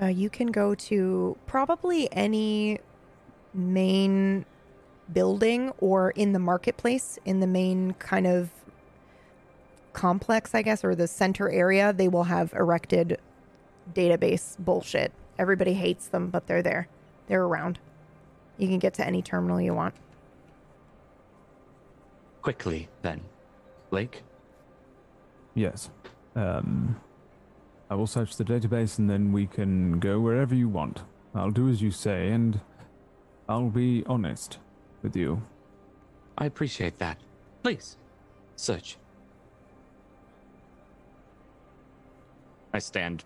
Uh, 0.01 0.05
you 0.07 0.29
can 0.29 0.47
go 0.47 0.75
to 0.75 1.38
probably 1.45 2.11
any 2.11 2.79
main 3.53 4.45
building 5.11 5.71
or 5.79 6.11
in 6.11 6.33
the 6.33 6.39
marketplace, 6.39 7.19
in 7.25 7.39
the 7.39 7.47
main 7.47 7.93
kind 7.93 8.27
of 8.27 8.49
complex, 9.97 10.53
I 10.53 10.61
guess, 10.61 10.85
or 10.85 10.93
the 10.93 11.07
center 11.07 11.49
area. 11.49 11.91
They 11.91 12.07
will 12.07 12.25
have 12.25 12.53
erected 12.53 13.19
database 13.93 14.55
bullshit. 14.59 15.11
Everybody 15.39 15.73
hates 15.73 16.07
them, 16.07 16.29
but 16.29 16.45
they're 16.45 16.61
there. 16.61 16.87
They're 17.27 17.43
around. 17.43 17.79
You 18.59 18.67
can 18.67 18.77
get 18.77 18.93
to 18.95 19.05
any 19.05 19.23
terminal 19.23 19.59
you 19.59 19.73
want. 19.73 19.95
Quickly, 22.43 22.87
then. 23.01 23.21
Blake? 23.89 24.23
Yes. 25.55 25.89
Um. 26.35 27.01
I 27.89 27.95
will 27.95 28.05
search 28.07 28.35
the 28.35 28.43
database 28.43 28.99
and 28.99 29.09
then 29.09 29.31
we 29.31 29.47
can 29.47 29.99
go 29.99 30.19
wherever 30.19 30.53
you 30.53 30.67
want. 30.67 31.03
I'll 31.33 31.51
do 31.51 31.69
as 31.69 31.81
you 31.81 31.89
say 31.89 32.29
and 32.31 32.59
I'll 33.47 33.69
be 33.69 34.03
honest 34.07 34.59
with 35.01 35.15
you. 35.15 35.41
I 36.37 36.45
appreciate 36.45 36.99
that. 36.99 37.17
Please, 37.63 37.95
search. 38.57 38.97
I 42.74 42.80
stand, 42.80 43.24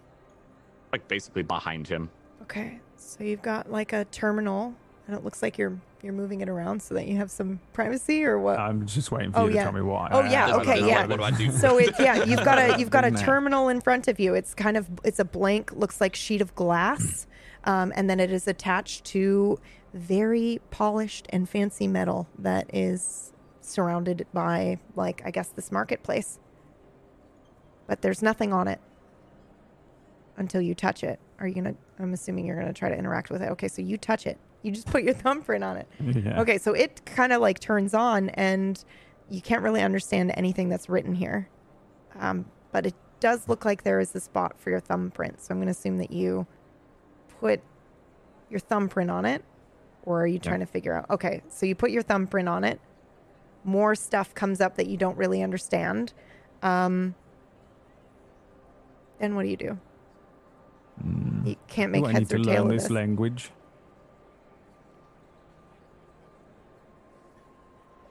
like, 0.91 1.07
basically 1.07 1.43
behind 1.43 1.87
him. 1.87 2.09
Okay, 2.43 2.79
so 2.97 3.23
you've 3.23 3.41
got 3.41 3.71
like 3.71 3.93
a 3.93 4.05
terminal, 4.05 4.73
and 5.07 5.15
it 5.15 5.23
looks 5.23 5.41
like 5.41 5.57
you're 5.57 5.79
you're 6.03 6.13
moving 6.13 6.41
it 6.41 6.49
around 6.49 6.81
so 6.81 6.95
that 6.95 7.05
you 7.07 7.15
have 7.17 7.29
some 7.29 7.59
privacy, 7.73 8.25
or 8.25 8.39
what? 8.39 8.57
I'm 8.59 8.87
just 8.87 9.11
waiting 9.11 9.31
for 9.31 9.39
Oh, 9.39 9.43
you 9.43 9.49
to 9.51 9.55
yeah. 9.55 9.63
tell 9.63 9.71
me 9.71 9.81
why. 9.81 10.09
Oh, 10.11 10.23
yeah, 10.23 10.47
I- 10.47 10.49
I- 10.49 10.61
okay, 10.61 10.83
I- 10.83 10.87
yeah. 10.87 11.05
What 11.05 11.17
do 11.17 11.23
I 11.23 11.31
do? 11.31 11.51
So 11.51 11.77
it's 11.77 11.99
yeah, 11.99 12.23
you've 12.23 12.43
got 12.43 12.57
a 12.57 12.75
you've 12.79 12.89
got 12.89 13.05
a 13.05 13.11
terminal 13.11 13.69
in 13.69 13.81
front 13.81 14.07
of 14.07 14.19
you. 14.19 14.33
It's 14.33 14.53
kind 14.55 14.75
of 14.77 14.89
it's 15.03 15.19
a 15.19 15.25
blank, 15.25 15.71
looks 15.73 16.01
like 16.01 16.15
sheet 16.15 16.41
of 16.41 16.55
glass, 16.55 17.27
um, 17.65 17.93
and 17.95 18.09
then 18.09 18.19
it 18.19 18.31
is 18.31 18.47
attached 18.47 19.05
to 19.05 19.59
very 19.93 20.59
polished 20.71 21.27
and 21.29 21.47
fancy 21.47 21.87
metal 21.87 22.27
that 22.39 22.73
is 22.73 23.31
surrounded 23.61 24.25
by 24.33 24.79
like 24.95 25.21
I 25.23 25.29
guess 25.31 25.49
this 25.49 25.71
marketplace. 25.71 26.39
But 27.87 28.01
there's 28.01 28.21
nothing 28.23 28.51
on 28.53 28.67
it 28.67 28.79
until 30.37 30.61
you 30.61 30.75
touch 30.75 31.03
it. 31.03 31.19
Are 31.39 31.47
you 31.47 31.55
gonna? 31.55 31.75
I'm 31.99 32.13
assuming 32.13 32.45
you're 32.45 32.57
gonna 32.59 32.73
try 32.73 32.89
to 32.89 32.97
interact 32.97 33.29
with 33.29 33.41
it. 33.41 33.49
Okay, 33.51 33.67
so 33.67 33.81
you 33.81 33.97
touch 33.97 34.27
it. 34.27 34.37
You 34.63 34.71
just 34.71 34.87
put 34.87 35.03
your 35.03 35.13
thumbprint 35.25 35.63
on 35.63 35.77
it. 35.77 35.87
Yeah. 35.99 36.41
Okay, 36.41 36.57
so 36.57 36.73
it 36.73 37.05
kind 37.05 37.33
of 37.33 37.41
like 37.41 37.59
turns 37.59 37.93
on, 37.93 38.29
and 38.29 38.83
you 39.29 39.41
can't 39.41 39.63
really 39.63 39.81
understand 39.81 40.33
anything 40.35 40.69
that's 40.69 40.89
written 40.89 41.15
here. 41.15 41.47
Um, 42.19 42.45
but 42.71 42.85
it 42.85 42.95
does 43.21 43.47
look 43.47 43.63
like 43.63 43.83
there 43.83 43.99
is 43.99 44.13
a 44.15 44.19
spot 44.19 44.59
for 44.59 44.69
your 44.69 44.81
thumbprint. 44.81 45.41
So 45.41 45.51
I'm 45.51 45.57
going 45.57 45.67
to 45.67 45.71
assume 45.71 45.97
that 45.99 46.11
you 46.11 46.45
put 47.39 47.61
your 48.49 48.59
thumbprint 48.59 49.09
on 49.09 49.25
it, 49.25 49.43
or 50.03 50.21
are 50.23 50.27
you 50.27 50.39
trying 50.39 50.59
to 50.59 50.65
figure 50.65 50.93
out? 50.93 51.09
Okay, 51.09 51.41
so 51.47 51.65
you 51.65 51.75
put 51.75 51.91
your 51.91 52.01
thumbprint 52.01 52.49
on 52.49 52.65
it. 52.65 52.81
More 53.63 53.95
stuff 53.95 54.33
comes 54.33 54.59
up 54.59 54.75
that 54.75 54.87
you 54.87 54.97
don't 54.97 55.17
really 55.17 55.41
understand. 55.41 56.13
Um, 56.61 57.15
then 59.19 59.35
what 59.35 59.43
do 59.43 59.49
you 59.49 59.57
do? 59.57 59.79
You 61.43 61.55
can't 61.67 61.91
make 61.91 62.03
Do 62.03 62.09
I 62.09 62.11
need 62.13 62.17
heads 62.19 62.29
to 62.29 62.37
tail 62.37 62.45
learn 62.63 62.65
of 62.65 62.69
this 62.69 62.83
this. 62.83 62.91
language? 62.91 63.49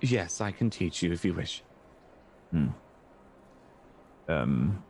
Yes, 0.00 0.40
I 0.40 0.50
can 0.50 0.70
teach 0.70 1.02
you 1.02 1.12
if 1.12 1.24
you 1.24 1.34
wish. 1.34 1.62
Um, 4.28 4.82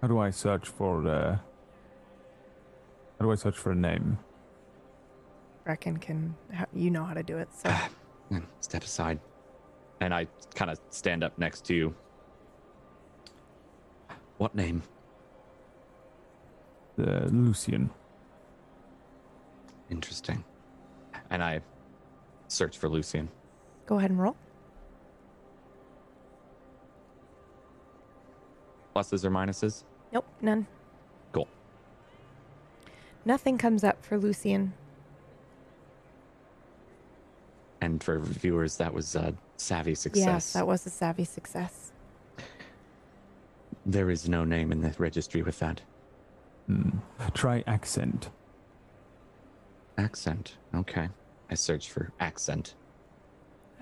how 0.00 0.08
do 0.08 0.18
I 0.18 0.30
search 0.30 0.68
for? 0.68 1.06
Uh, 1.06 1.36
how 3.18 3.24
do 3.26 3.32
I 3.32 3.34
search 3.36 3.56
for 3.56 3.72
a 3.72 3.74
name? 3.74 4.18
Reckon 5.64 5.96
can 5.96 6.34
you 6.74 6.90
know 6.90 7.04
how 7.04 7.14
to 7.14 7.22
do 7.22 7.38
it? 7.38 7.48
So 7.54 7.70
Mm, 8.30 8.44
Step 8.60 8.82
aside. 8.84 9.18
And 10.00 10.12
I 10.14 10.26
kind 10.54 10.70
of 10.70 10.78
stand 10.90 11.22
up 11.22 11.38
next 11.38 11.64
to 11.66 11.74
you. 11.74 11.94
What 14.38 14.54
name? 14.54 14.82
Uh, 17.02 17.26
Lucian. 17.32 17.90
Interesting. 19.90 20.44
And 21.30 21.42
I 21.42 21.60
search 22.48 22.78
for 22.78 22.88
Lucian. 22.88 23.28
go 23.86 23.98
ahead 23.98 24.10
and 24.10 24.20
roll. 24.20 24.36
Pluses 28.94 29.24
or 29.24 29.30
minuses? 29.30 29.84
Nope, 30.12 30.26
none. 30.40 30.66
Cool. 31.32 31.48
Nothing 33.24 33.58
comes 33.58 33.82
up 33.82 34.04
for 34.04 34.18
Lucian. 34.18 34.72
And 37.80 38.02
for 38.02 38.20
viewers, 38.20 38.76
that 38.76 38.94
was 38.94 39.16
a 39.16 39.34
savvy 39.56 39.94
success. 39.94 40.24
Yes, 40.24 40.52
that 40.52 40.66
was 40.66 40.86
a 40.86 40.90
savvy 40.90 41.24
success. 41.24 41.90
There 43.84 44.10
is 44.10 44.28
no 44.28 44.44
name 44.44 44.70
in 44.70 44.82
the 44.82 44.94
registry 44.98 45.42
with 45.42 45.58
that. 45.58 45.80
Try 47.34 47.64
accent. 47.66 48.30
Accent. 49.98 50.56
Okay. 50.74 51.08
I 51.50 51.54
search 51.54 51.90
for 51.90 52.12
accent. 52.18 52.74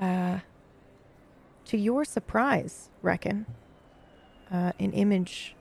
Uh, 0.01 0.39
to 1.67 1.77
your 1.77 2.05
surprise, 2.05 2.91
reckon, 3.03 3.47
uh, 4.51 4.73
an 4.79 4.93
image 4.93 5.55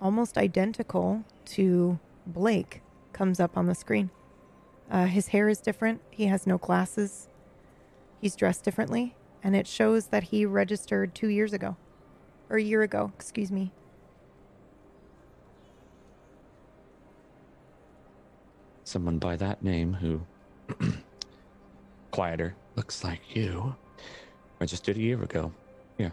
almost 0.00 0.38
identical 0.38 1.24
to 1.44 1.98
Blake 2.26 2.82
comes 3.12 3.38
up 3.38 3.56
on 3.56 3.66
the 3.66 3.74
screen. 3.74 4.10
Uh, 4.90 5.06
his 5.06 5.28
hair 5.28 5.48
is 5.48 5.58
different. 5.60 6.00
He 6.10 6.26
has 6.26 6.46
no 6.46 6.58
glasses. 6.58 7.28
He's 8.20 8.36
dressed 8.36 8.64
differently, 8.64 9.14
and 9.42 9.56
it 9.56 9.66
shows 9.66 10.06
that 10.06 10.24
he 10.24 10.46
registered 10.46 11.14
two 11.14 11.28
years 11.28 11.52
ago, 11.52 11.76
or 12.48 12.56
a 12.56 12.62
year 12.62 12.82
ago. 12.82 13.12
Excuse 13.16 13.50
me. 13.50 13.72
Someone 18.92 19.16
by 19.16 19.36
that 19.36 19.64
name 19.64 19.94
who 19.94 20.20
quieter 22.10 22.54
looks 22.76 23.02
like 23.02 23.34
you 23.34 23.74
registered 24.60 24.98
a 24.98 25.00
year 25.00 25.22
ago. 25.22 25.50
Yeah. 25.96 26.10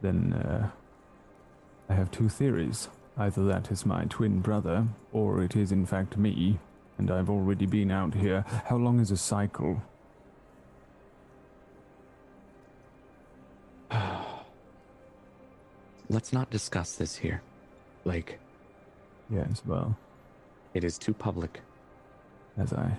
Then, 0.00 0.32
uh, 0.32 0.70
I 1.90 1.92
have 1.92 2.10
two 2.10 2.30
theories. 2.30 2.88
Either 3.18 3.44
that 3.44 3.70
is 3.70 3.84
my 3.84 4.04
twin 4.04 4.40
brother, 4.40 4.86
or 5.12 5.42
it 5.42 5.54
is 5.56 5.72
in 5.72 5.84
fact 5.84 6.16
me, 6.16 6.58
and 6.96 7.10
I've 7.10 7.28
already 7.28 7.66
been 7.66 7.90
out 7.90 8.14
here. 8.14 8.42
How 8.64 8.76
long 8.76 8.98
is 8.98 9.10
a 9.10 9.18
cycle? 9.18 9.82
Let's 16.08 16.32
not 16.32 16.48
discuss 16.48 16.92
this 16.92 17.16
here. 17.16 17.42
Blake, 18.04 18.38
Yes, 19.28 19.60
well, 19.66 19.98
it 20.76 20.84
is 20.84 20.98
too 20.98 21.14
public. 21.14 21.60
as 22.58 22.72
I 22.72 22.90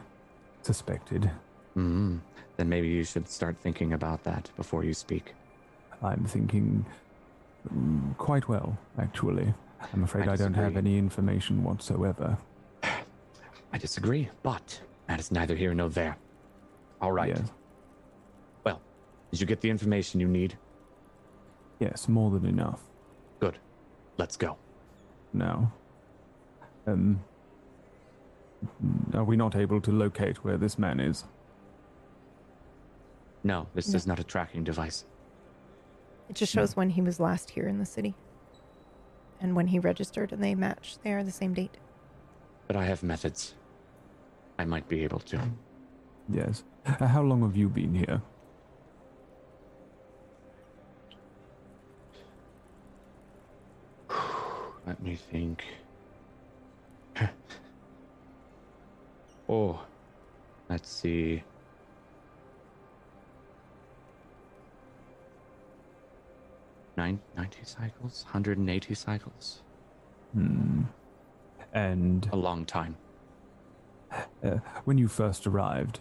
suspected, 0.62 1.32
Mm, 1.76 2.20
then 2.58 2.68
maybe 2.70 2.88
you 2.88 3.04
should 3.04 3.28
start 3.30 3.56
thinking 3.60 3.94
about 3.94 4.24
that 4.24 4.50
before 4.58 4.84
you 4.84 4.94
speak. 4.96 5.36
I'm 6.02 6.26
thinking 6.26 6.84
mm, 7.72 8.18
quite 8.18 8.48
well, 8.48 8.76
actually. 8.98 9.54
I'm 9.94 10.04
afraid 10.04 10.28
I 10.28 10.34
I, 10.34 10.36
don't 10.38 10.56
have 10.56 10.76
any 10.76 10.98
information 10.98 11.64
whatsoever. 11.64 12.36
I 13.74 13.78
disagree, 13.78 14.30
but 14.42 14.82
that 15.08 15.20
is 15.20 15.32
neither 15.32 15.56
here 15.56 15.74
nor 15.76 15.90
there. 15.90 16.18
All 17.00 17.12
right. 17.12 17.30
Yes, 17.30 17.52
Well, 18.64 18.82
did 19.30 19.40
you 19.40 19.46
get 19.46 19.62
the 19.62 19.70
information 19.70 20.20
you 20.20 20.28
need? 20.28 20.58
yes, 21.80 22.08
more 22.08 22.32
than 22.32 22.46
enough. 22.48 22.82
Good. 23.40 23.60
Let's 24.18 24.36
go. 24.36 24.58
now. 25.34 25.72
Um, 26.88 27.20
are 29.14 29.24
we 29.24 29.36
not 29.36 29.56
able 29.56 29.82
to 29.82 29.92
locate 29.92 30.44
where 30.44 30.58
this 30.58 30.78
man 30.78 31.00
is? 31.00 31.26
No, 33.44 33.68
this 33.74 33.94
is 33.94 34.08
not 34.08 34.20
a 34.20 34.24
tracking 34.24 34.64
device. 34.64 35.06
It 36.30 36.36
just 36.36 36.52
shows 36.52 36.76
when 36.76 36.90
he 36.90 37.02
was 37.02 37.20
last 37.20 37.52
here 37.52 37.68
in 37.68 37.80
the 37.80 37.86
city. 37.86 38.16
And 39.40 39.56
when 39.56 39.68
he 39.68 39.80
registered, 39.80 40.34
and 40.34 40.44
they 40.44 40.56
match. 40.56 40.98
They 41.04 41.14
are 41.14 41.24
the 41.24 41.32
same 41.32 41.54
date. 41.54 41.78
But 42.66 42.76
I 42.76 42.84
have 42.86 43.04
methods. 43.04 43.54
I 44.60 44.66
might 44.66 44.90
be 44.90 45.04
able 45.04 45.20
to. 45.20 45.40
Yes. 46.28 46.64
Uh, 46.86 47.06
How 47.08 47.22
long 47.22 47.42
have 47.44 47.56
you 47.56 47.70
been 47.70 47.94
here? 47.94 48.22
Let 54.88 55.02
me 55.02 55.16
think. 55.16 55.64
oh, 59.50 59.80
let's 60.70 60.90
see. 60.90 61.44
Nine, 66.96 67.20
90 67.36 67.60
cycles? 67.64 68.24
180 68.26 68.96
cycles? 68.96 69.62
Hmm. 70.34 70.84
And 71.74 72.28
A 72.32 72.36
long 72.36 72.66
time. 72.66 72.98
uh, 74.44 74.58
when 74.86 74.98
you 74.98 75.08
first 75.08 75.46
arrived, 75.46 76.00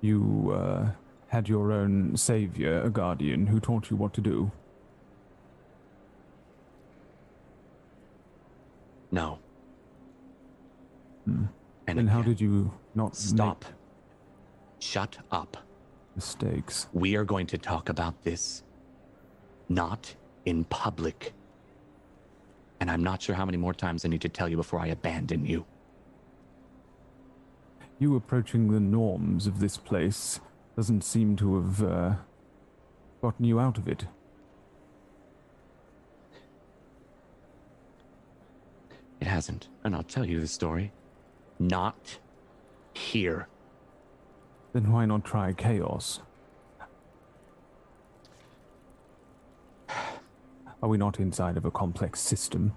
you 0.00 0.52
uh, 0.54 0.90
had 1.28 1.48
your 1.48 1.72
own 1.72 2.16
savior, 2.16 2.80
a 2.82 2.88
guardian, 2.90 3.46
who 3.46 3.60
taught 3.60 3.90
you 3.90 3.96
what 3.96 4.14
to 4.14 4.20
do. 4.22 4.50
No. 9.10 9.38
Hmm. 11.24 11.44
And 11.98 12.06
Then 12.06 12.14
how 12.14 12.22
did 12.22 12.40
you 12.40 12.70
not 12.94 13.16
Stop. 13.16 13.64
Shut 14.78 15.18
up. 15.32 15.56
mistakes? 16.14 16.86
We 16.92 17.16
are 17.16 17.24
going 17.24 17.48
to 17.48 17.58
talk 17.58 17.88
about 17.88 18.22
this 18.22 18.62
not 19.68 20.14
in 20.44 20.62
public. 20.64 21.32
And 22.78 22.88
I'm 22.88 23.02
not 23.02 23.20
sure 23.20 23.34
how 23.34 23.44
many 23.44 23.58
more 23.58 23.74
times 23.74 24.04
I 24.04 24.08
need 24.08 24.20
to 24.20 24.28
tell 24.28 24.48
you 24.48 24.56
before 24.56 24.78
I 24.78 24.86
abandon 24.86 25.44
you. 25.44 25.66
You 27.98 28.14
approaching 28.14 28.70
the 28.70 28.78
norms 28.78 29.48
of 29.48 29.58
this 29.58 29.76
place 29.76 30.38
doesn't 30.76 31.02
seem 31.02 31.34
to 31.36 31.56
have 31.56 31.82
uh, 31.82 32.12
gotten 33.20 33.44
you 33.44 33.58
out 33.58 33.76
of 33.76 33.88
it. 33.88 34.06
It 39.20 39.26
hasn't. 39.26 39.66
And 39.82 39.96
I'll 39.96 40.04
tell 40.04 40.24
you 40.24 40.40
the 40.40 40.46
story. 40.46 40.92
Not 41.58 42.18
here. 42.94 43.48
Then 44.72 44.92
why 44.92 45.06
not 45.06 45.24
try 45.24 45.52
chaos? 45.52 46.20
Are 50.82 50.88
we 50.88 50.96
not 50.98 51.18
inside 51.18 51.56
of 51.56 51.64
a 51.64 51.70
complex 51.70 52.20
system? 52.20 52.76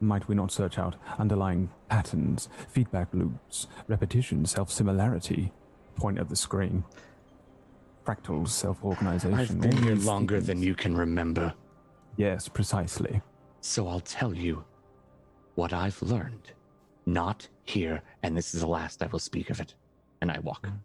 Might 0.00 0.28
we 0.28 0.34
not 0.34 0.52
search 0.52 0.78
out 0.78 0.96
underlying 1.18 1.70
patterns, 1.88 2.48
feedback 2.68 3.08
loops, 3.12 3.66
repetition, 3.88 4.46
self 4.46 4.70
similarity? 4.70 5.52
Point 5.96 6.18
at 6.18 6.28
the 6.28 6.36
screen. 6.36 6.84
Fractals, 8.06 8.48
self 8.48 8.82
organization. 8.84 9.34
I've 9.34 9.60
been 9.60 9.82
here 9.82 9.96
longer 9.96 10.40
than 10.40 10.62
you 10.62 10.74
can 10.74 10.96
remember. 10.96 11.52
Yes, 12.16 12.48
precisely. 12.48 13.20
So 13.60 13.88
I'll 13.88 14.00
tell 14.00 14.32
you 14.34 14.64
what 15.56 15.72
I've 15.72 16.00
learned. 16.00 16.52
Not 17.06 17.48
here, 17.64 18.02
and 18.22 18.36
this 18.36 18.54
is 18.54 18.60
the 18.60 18.66
last 18.66 19.02
I 19.02 19.06
will 19.06 19.18
speak 19.18 19.50
of 19.50 19.60
it. 19.60 19.74
And 20.20 20.30
I 20.30 20.38
walk. 20.40 20.66
Mm. 20.66 20.78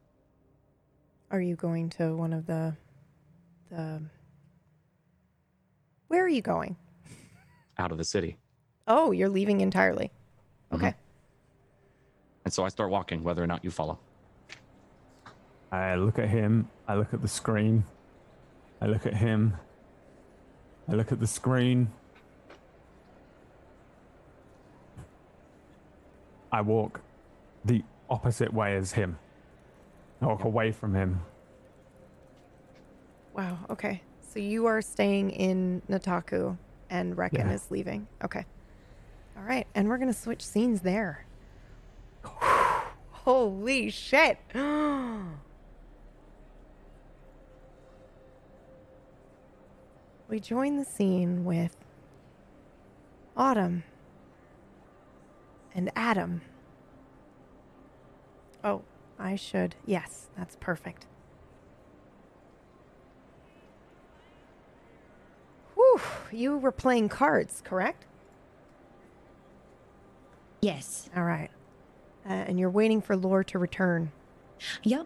Are 1.31 1.41
you 1.41 1.55
going 1.55 1.89
to 1.91 2.15
one 2.15 2.33
of 2.33 2.45
the 2.45 2.75
the 3.69 4.01
Where 6.07 6.23
are 6.23 6.29
you 6.29 6.41
going? 6.41 6.77
out 7.77 7.91
of 7.91 7.97
the 7.97 8.03
city. 8.03 8.37
Oh, 8.87 9.11
you're 9.11 9.29
leaving 9.29 9.61
entirely. 9.61 10.11
Mm-hmm. 10.71 10.85
Okay. 10.85 10.95
And 12.45 12.53
so 12.53 12.63
I 12.63 12.69
start 12.69 12.89
walking, 12.89 13.23
whether 13.23 13.43
or 13.43 13.47
not 13.47 13.63
you 13.63 13.71
follow. 13.71 13.99
I 15.71 15.95
look 15.95 16.19
at 16.19 16.29
him. 16.29 16.69
I 16.87 16.95
look 16.95 17.13
at 17.13 17.21
the 17.21 17.27
screen. 17.27 17.83
I 18.81 18.85
look 18.85 19.05
at 19.05 19.13
him. 19.13 19.57
I 20.87 20.93
look 20.93 21.11
at 21.11 21.19
the 21.19 21.27
screen. 21.27 21.91
I 26.51 26.61
walk 26.61 27.01
the 27.63 27.83
opposite 28.09 28.53
way 28.53 28.75
as 28.75 28.93
him. 28.93 29.17
I 30.21 30.27
walk 30.27 30.43
away 30.43 30.71
from 30.71 30.93
him. 30.93 31.21
Wow. 33.33 33.57
Okay. 33.69 34.01
So 34.21 34.39
you 34.39 34.65
are 34.67 34.81
staying 34.81 35.31
in 35.31 35.81
Nataku 35.89 36.57
and 36.89 37.17
Reckon 37.17 37.47
Yeah. 37.47 37.53
is 37.53 37.69
leaving. 37.71 38.07
Okay. 38.23 38.45
All 39.37 39.43
right. 39.43 39.67
And 39.75 39.89
we're 39.89 39.97
going 39.97 40.11
to 40.13 40.17
switch 40.17 40.41
scenes 40.45 40.81
there. 40.81 41.25
Holy 42.23 43.89
shit. 43.89 44.37
we 50.29 50.39
join 50.39 50.77
the 50.77 50.85
scene 50.85 51.43
with 51.45 51.75
Autumn 53.37 53.83
and 55.75 55.91
Adam. 55.95 56.41
Oh, 58.63 58.81
I 59.19 59.35
should. 59.35 59.75
Yes, 59.85 60.29
that's 60.35 60.55
perfect. 60.59 61.05
Whew, 65.75 66.01
you 66.31 66.57
were 66.57 66.71
playing 66.71 67.09
cards, 67.09 67.61
correct? 67.63 68.05
Yes. 70.61 71.09
All 71.15 71.23
right. 71.23 71.51
Uh, 72.27 72.33
and 72.33 72.59
you're 72.59 72.71
waiting 72.71 73.01
for 73.01 73.15
Lore 73.15 73.43
to 73.43 73.59
return. 73.59 74.11
Yep. 74.83 75.05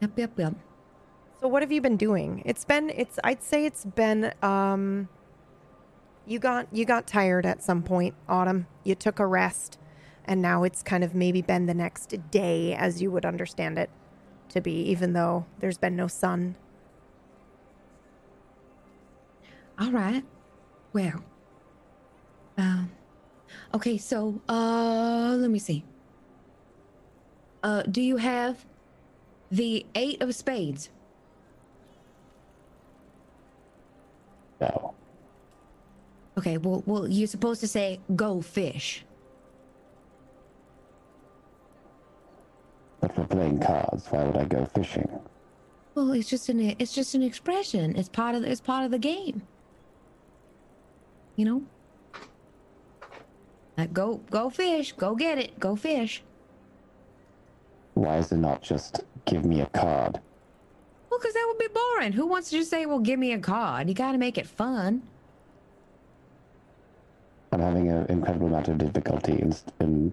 Yep, 0.00 0.12
yep, 0.16 0.38
yep. 0.38 0.54
So 1.40 1.48
what 1.48 1.62
have 1.62 1.72
you 1.72 1.80
been 1.80 1.96
doing? 1.96 2.42
It's 2.44 2.64
been 2.64 2.90
it's 2.90 3.18
I'd 3.24 3.42
say 3.42 3.66
it's 3.66 3.84
been 3.84 4.32
um 4.42 5.08
you 6.26 6.38
got 6.38 6.68
you 6.72 6.84
got 6.84 7.06
tired 7.06 7.44
at 7.44 7.62
some 7.62 7.82
point, 7.82 8.14
Autumn. 8.28 8.66
You 8.84 8.94
took 8.94 9.18
a 9.18 9.26
rest 9.26 9.78
and 10.30 10.40
now 10.40 10.62
it's 10.62 10.80
kind 10.80 11.02
of 11.02 11.12
maybe 11.12 11.42
been 11.42 11.66
the 11.66 11.74
next 11.74 12.14
day 12.30 12.72
as 12.72 13.02
you 13.02 13.10
would 13.10 13.26
understand 13.26 13.76
it 13.76 13.90
to 14.48 14.60
be 14.60 14.72
even 14.88 15.12
though 15.12 15.44
there's 15.58 15.76
been 15.76 15.96
no 15.96 16.06
sun. 16.06 16.54
All 19.78 19.90
right. 19.90 20.22
Well. 20.92 21.24
Um. 22.56 22.92
Okay, 23.74 23.98
so 23.98 24.40
uh, 24.48 25.34
let 25.36 25.50
me 25.50 25.58
see. 25.58 25.82
Uh, 27.64 27.82
do 27.82 28.00
you 28.00 28.16
have 28.18 28.64
the 29.50 29.84
eight 29.96 30.22
of 30.22 30.32
spades? 30.34 30.90
No. 34.60 34.94
Okay. 36.38 36.56
Well, 36.56 36.84
well, 36.86 37.08
you're 37.08 37.26
supposed 37.26 37.60
to 37.62 37.68
say 37.68 37.98
go 38.14 38.40
fish. 38.40 39.04
But 43.00 43.14
for 43.14 43.24
playing 43.24 43.60
cards, 43.60 44.06
why 44.10 44.24
would 44.24 44.36
I 44.36 44.44
go 44.44 44.64
fishing? 44.66 45.08
Well, 45.94 46.12
it's 46.12 46.28
just 46.28 46.48
an 46.48 46.76
it's 46.78 46.94
just 46.94 47.14
an 47.14 47.22
expression. 47.22 47.96
It's 47.96 48.08
part 48.08 48.34
of 48.34 48.44
it's 48.44 48.60
part 48.60 48.84
of 48.84 48.90
the 48.90 48.98
game. 48.98 49.42
you 51.36 51.44
know. 51.44 51.62
Like 53.78 53.92
go 53.92 54.20
go 54.30 54.50
fish, 54.50 54.92
go 54.92 55.14
get 55.14 55.38
it, 55.38 55.58
go 55.58 55.74
fish. 55.76 56.22
Why 57.94 58.18
is 58.18 58.30
it 58.32 58.36
not 58.36 58.62
just 58.62 59.00
give 59.24 59.44
me 59.44 59.60
a 59.62 59.66
card? 59.66 60.20
Well, 61.10 61.18
because 61.18 61.34
that 61.34 61.44
would 61.48 61.58
be 61.58 61.68
boring. 61.74 62.12
Who 62.12 62.26
wants 62.26 62.50
to 62.50 62.58
just 62.58 62.70
say, 62.70 62.86
"Well, 62.86 62.98
give 63.00 63.18
me 63.18 63.32
a 63.32 63.38
card"? 63.38 63.88
You 63.88 63.94
got 63.94 64.12
to 64.12 64.18
make 64.18 64.38
it 64.38 64.46
fun. 64.46 65.02
I'm 67.52 67.60
having 67.60 67.90
an 67.90 68.06
incredible 68.08 68.46
amount 68.46 68.68
of 68.68 68.78
difficulty 68.78 69.32
in, 69.32 69.54
in 69.80 70.12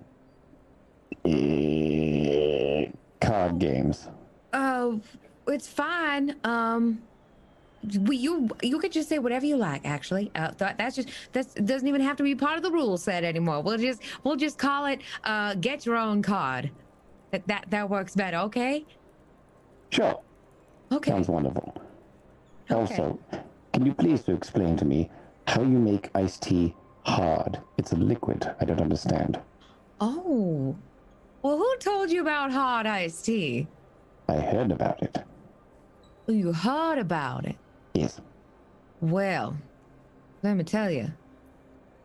eh, 1.26 1.97
games. 3.54 4.08
Uh, 4.54 4.95
it's 5.48 5.68
fine. 5.68 6.36
Um, 6.43 7.02
we, 8.02 8.18
you 8.18 8.50
you 8.62 8.80
could 8.80 8.91
just 8.91 9.08
say 9.08 9.20
whatever 9.20 9.45
you 9.45 9.56
like. 9.58 9.86
Actually, 9.86 10.32
uh, 10.36 10.52
th- 10.52 10.72
that's 10.78 10.95
just 10.95 11.10
that 11.34 11.66
doesn't 11.66 11.88
even 11.88 12.02
have 12.02 12.18
to 12.18 12.24
be 12.24 12.36
part 12.36 12.58
of 12.58 12.64
the 12.64 12.72
rule 12.72 12.98
set 12.98 13.24
anymore. 13.24 13.62
We'll 13.62 13.78
just 13.78 14.02
we'll 14.24 14.36
just 14.36 14.58
call 14.58 14.86
it 14.88 15.02
uh, 15.24 15.54
get 15.56 15.86
your 15.86 15.95
own 15.95 16.22
card. 16.22 16.72
That 17.32 17.48
that 17.48 17.66
that 17.70 17.89
works 17.89 18.16
better. 18.16 18.38
Okay. 18.38 18.86
Sure, 19.89 20.20
Okay. 20.91 21.12
sounds 21.12 21.30
wonderful. 21.30 21.74
Okay. 22.70 22.76
Also, 22.76 23.18
can 23.74 23.86
you 23.86 23.93
please 23.93 24.24
to 24.24 24.34
explain 24.34 24.76
to 24.78 24.84
me 24.86 25.10
how 25.48 25.62
you 25.62 25.78
make 25.80 26.10
iced 26.14 26.41
tea 26.41 26.76
hard? 27.04 27.60
It's 27.78 27.93
a 27.93 27.95
liquid. 27.95 28.54
I 28.60 28.66
don't 28.66 28.82
understand. 28.82 29.39
Oh. 30.02 30.76
Well, 31.48 31.60
who 31.60 31.78
told 31.78 32.12
you 32.12 32.20
about 32.20 32.52
hard 32.52 32.86
iced 32.86 33.24
tea? 33.24 33.68
I 34.28 34.36
heard 34.36 34.70
about 34.70 35.02
it. 35.02 35.18
You 36.28 36.52
heard 36.52 37.00
about 37.00 37.45
it. 37.45 37.56
Yes. 37.93 38.20
Well, 39.00 39.56
let 40.43 40.58
me 40.58 40.66
tell 40.66 40.91
you, 40.91 41.14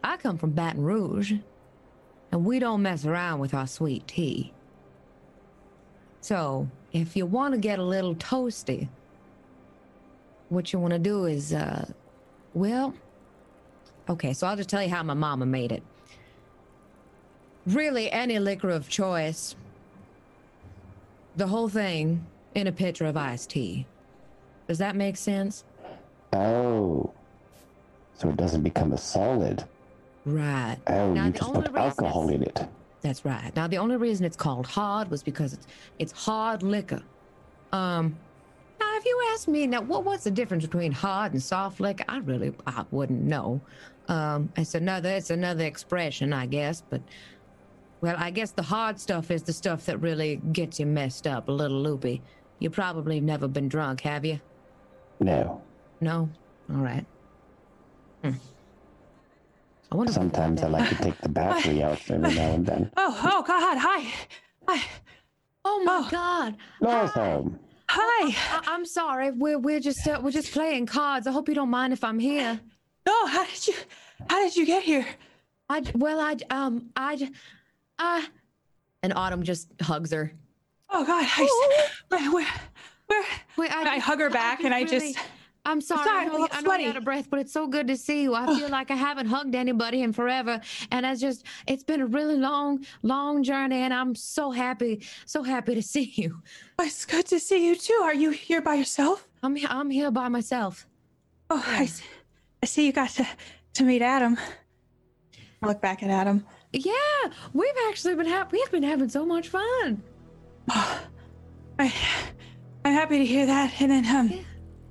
I 0.05 0.17
come 0.17 0.39
from 0.39 0.53
Baton 0.53 0.81
Rouge, 0.81 1.33
and 2.31 2.45
we 2.45 2.61
don't 2.61 2.83
mess 2.83 3.05
around 3.05 3.41
with 3.41 3.53
our 3.53 3.67
sweet 3.67 4.07
tea. 4.07 4.53
So, 6.21 6.69
if 6.93 7.17
you 7.17 7.27
want 7.27 7.53
to 7.55 7.59
get 7.59 7.81
a 7.81 7.85
little 7.85 8.15
toasty, 8.15 8.89
what 10.51 10.73
you 10.73 10.79
want 10.79 10.93
to 10.93 11.01
do 11.01 11.25
is, 11.25 11.53
uh, 11.53 11.85
well, 12.55 12.95
okay, 14.09 14.35
so 14.35 14.47
I'll 14.47 14.55
just 14.57 14.69
tell 14.69 14.85
you 14.85 14.91
how 14.91 15.03
my 15.03 15.15
mama 15.15 15.47
made 15.47 15.73
it. 15.73 15.83
Really, 17.67 18.11
any 18.11 18.39
liquor 18.39 18.71
of 18.71 18.89
choice, 18.89 19.55
the 21.37 21.47
whole 21.47 21.69
thing 21.69 22.27
in 22.55 22.67
a 22.67 22.73
pitcher 22.73 23.07
of 23.07 23.17
iced 23.17 23.51
tea. 23.51 23.87
Does 24.69 24.79
that 24.79 24.97
make 24.97 25.17
sense? 25.17 25.65
Oh. 26.33 27.13
So 28.15 28.29
it 28.29 28.37
doesn't 28.37 28.63
become 28.63 28.93
a 28.93 28.99
solid. 28.99 29.65
Right. 30.25 30.77
Oh, 30.87 31.13
Now, 31.13 31.27
you 31.27 31.33
just 31.33 31.53
put 31.53 31.75
alcohol 31.75 32.29
in 32.29 32.43
it. 32.43 32.67
That's 33.01 33.25
right. 33.25 33.55
Now 33.57 33.67
the 33.67 33.79
only 33.79 33.97
reason 33.97 34.25
it's 34.25 34.37
called 34.37 34.67
hard 34.67 35.11
was 35.11 35.23
because 35.23 35.53
it's 35.53 35.67
it's 35.99 36.13
hard 36.13 36.63
liquor. 36.63 37.03
Um 37.73 38.17
now 38.79 38.97
if 38.97 39.05
you 39.05 39.29
ask 39.33 39.49
me 39.49 39.67
now 39.67 39.81
what 39.81 40.05
what's 40.05 40.23
the 40.23 40.31
difference 40.31 40.65
between 40.65 40.93
hard 40.93 41.33
and 41.33 41.43
soft 41.43 41.81
liquor? 41.81 42.05
I 42.09 42.19
really 42.19 42.55
I 42.67 42.85
wouldn't 42.93 43.23
know. 43.23 43.61
Um 44.07 44.53
it's 44.57 44.77
another 44.77 45.11
it's 45.11 45.31
another 45.31 45.65
expression, 45.65 46.33
I 46.33 46.47
guess, 46.47 46.81
but 46.89 47.01
well, 48.03 48.17
I 48.19 48.31
guess 48.31 48.51
the 48.51 48.63
hard 48.63 49.01
stuff 49.01 49.31
is 49.31 49.43
the 49.45 49.53
stuff 49.53 49.87
that 49.87 49.99
really 50.01 50.37
gets 50.53 50.79
you 50.79 50.87
messed 50.87 51.27
up, 51.27 51.49
a 51.49 51.53
little 51.53 51.81
loopy. 51.81 52.21
You 52.59 52.69
probably 52.69 53.15
have 53.17 53.25
never 53.25 53.49
been 53.49 53.69
drunk, 53.69 54.03
have 54.03 54.25
you? 54.25 54.41
No. 55.21 55.63
No? 56.01 56.29
All 56.71 56.77
right. 56.81 57.07
Hmm. 58.23 58.33
I 59.91 59.97
wonder 59.97 60.11
if 60.11 60.17
we 60.19 60.25
got 60.25 60.35
Sometimes 60.35 60.63
I 60.63 60.69
like 60.69 60.89
to 60.91 60.95
take 60.97 61.19
the 61.19 61.29
battery 61.29 61.83
out 61.83 62.01
every 62.11 62.19
now 62.35 62.53
and 62.53 62.67
then. 62.67 62.91
Oh, 62.97 63.21
oh 63.25 63.43
God, 63.43 63.79
hi. 63.79 64.13
Hi. 64.69 64.83
Oh 65.65 65.83
my 65.85 66.03
Oh. 66.05 66.09
god. 66.11 66.57
Laura's 66.81 67.11
home. 67.13 67.59
Hi. 67.89 68.29
I- 68.59 68.63
I'm 68.67 68.85
sorry. 68.87 69.31
We're 69.33 69.59
we're 69.59 69.81
just 69.81 70.07
uh, 70.09 70.21
we're 70.23 70.31
just 70.31 70.53
playing 70.53 70.87
cards. 70.87 71.27
I 71.27 71.33
hope 71.33 71.49
you 71.49 71.55
don't 71.55 71.71
mind 71.71 71.93
if 71.93 72.03
I'm 72.05 72.19
here. 72.19 72.59
No, 73.07 73.27
how 73.27 73.45
did 73.45 73.69
you 73.69 73.75
how 74.31 74.41
did 74.43 74.57
you 74.57 74.65
get 74.67 74.83
here? 74.83 75.07
I 75.69 75.81
j- 75.83 75.93
well 75.95 76.21
I 76.21 76.35
j- 76.37 76.47
um 76.51 76.91
I 76.97 77.31
uh 78.03 78.23
and 79.05 79.13
Autumn 79.15 79.43
just 79.43 79.69
hugs 79.81 80.13
her. 80.13 80.33
Oh 80.91 81.05
God, 81.05 81.25
I, 81.27 81.81
where, 82.09 82.31
where, 82.31 82.47
where? 83.07 83.25
Wait, 83.57 83.71
I 83.73 83.99
hug 83.99 84.21
her 84.21 84.31
back 84.31 84.63
and 84.65 84.73
I 84.75 84.85
just- 84.85 85.17
I'm 85.65 85.81
sorry. 85.81 86.05
sorry, 86.05 86.19
I 86.19 86.23
I'm 86.23 86.27
a 86.29 86.33
know, 86.33 86.37
you- 86.39 86.43
little 86.43 86.57
I 86.57 86.61
know 86.61 86.75
you're 86.83 86.91
out 86.91 86.97
of 86.97 87.05
breath, 87.05 87.31
but 87.31 87.39
it's 87.39 87.53
so 87.53 87.69
good 87.69 87.87
to 87.87 87.97
see 87.97 88.23
you. 88.25 88.35
I 88.35 88.47
feel 88.59 88.69
like 88.69 88.91
I 88.91 88.97
haven't 88.97 89.27
hugged 89.27 89.55
anybody 89.55 90.03
in 90.03 90.13
forever, 90.13 90.61
and 90.91 91.07
I 91.07 91.15
just 91.15 91.45
it's 91.69 91.85
been 91.85 92.01
a 92.01 92.07
really 92.07 92.35
long, 92.37 92.85
long 93.03 93.45
journey, 93.45 93.77
and 93.77 93.95
I'm 93.95 94.17
so 94.17 94.51
happy, 94.51 95.05
so 95.25 95.45
happy 95.45 95.75
to 95.77 95.83
see 95.95 96.13
you. 96.17 96.43
It's 96.81 97.05
good 97.07 97.27
to 97.27 97.39
see 97.39 97.65
you 97.69 97.77
too. 97.77 98.01
Are 98.03 98.15
you 98.15 98.31
here 98.31 98.61
by 98.61 98.75
yourself? 98.75 99.29
I'm 99.45 99.57
I'm 99.69 99.89
here 99.91 100.11
by 100.11 100.29
myself. 100.29 100.87
Oh, 101.49 101.63
I, 101.65 101.87
see- 101.87 102.05
I 102.63 102.67
see 102.67 102.87
you 102.87 102.93
got 102.93 103.11
to 103.11 103.27
to 103.75 103.83
meet 103.85 104.03
Adam. 104.03 104.37
I 105.63 105.67
look 105.69 105.81
back 105.81 106.03
at 106.03 106.11
Adam. 106.11 106.45
Yeah, 106.73 106.93
we've 107.53 107.71
actually 107.89 108.15
been 108.15 108.27
ha- 108.27 108.49
we've 108.51 108.71
been 108.71 108.83
having 108.83 109.09
so 109.09 109.27
much 109.27 109.49
fun. 109.49 110.03
I, 110.69 111.93
I'm 112.85 112.93
happy 112.95 113.19
to 113.19 113.27
hear 113.27 113.47
that. 113.47 113.81
And 113.81 113.91
then 113.91 114.07
um, 114.07 114.45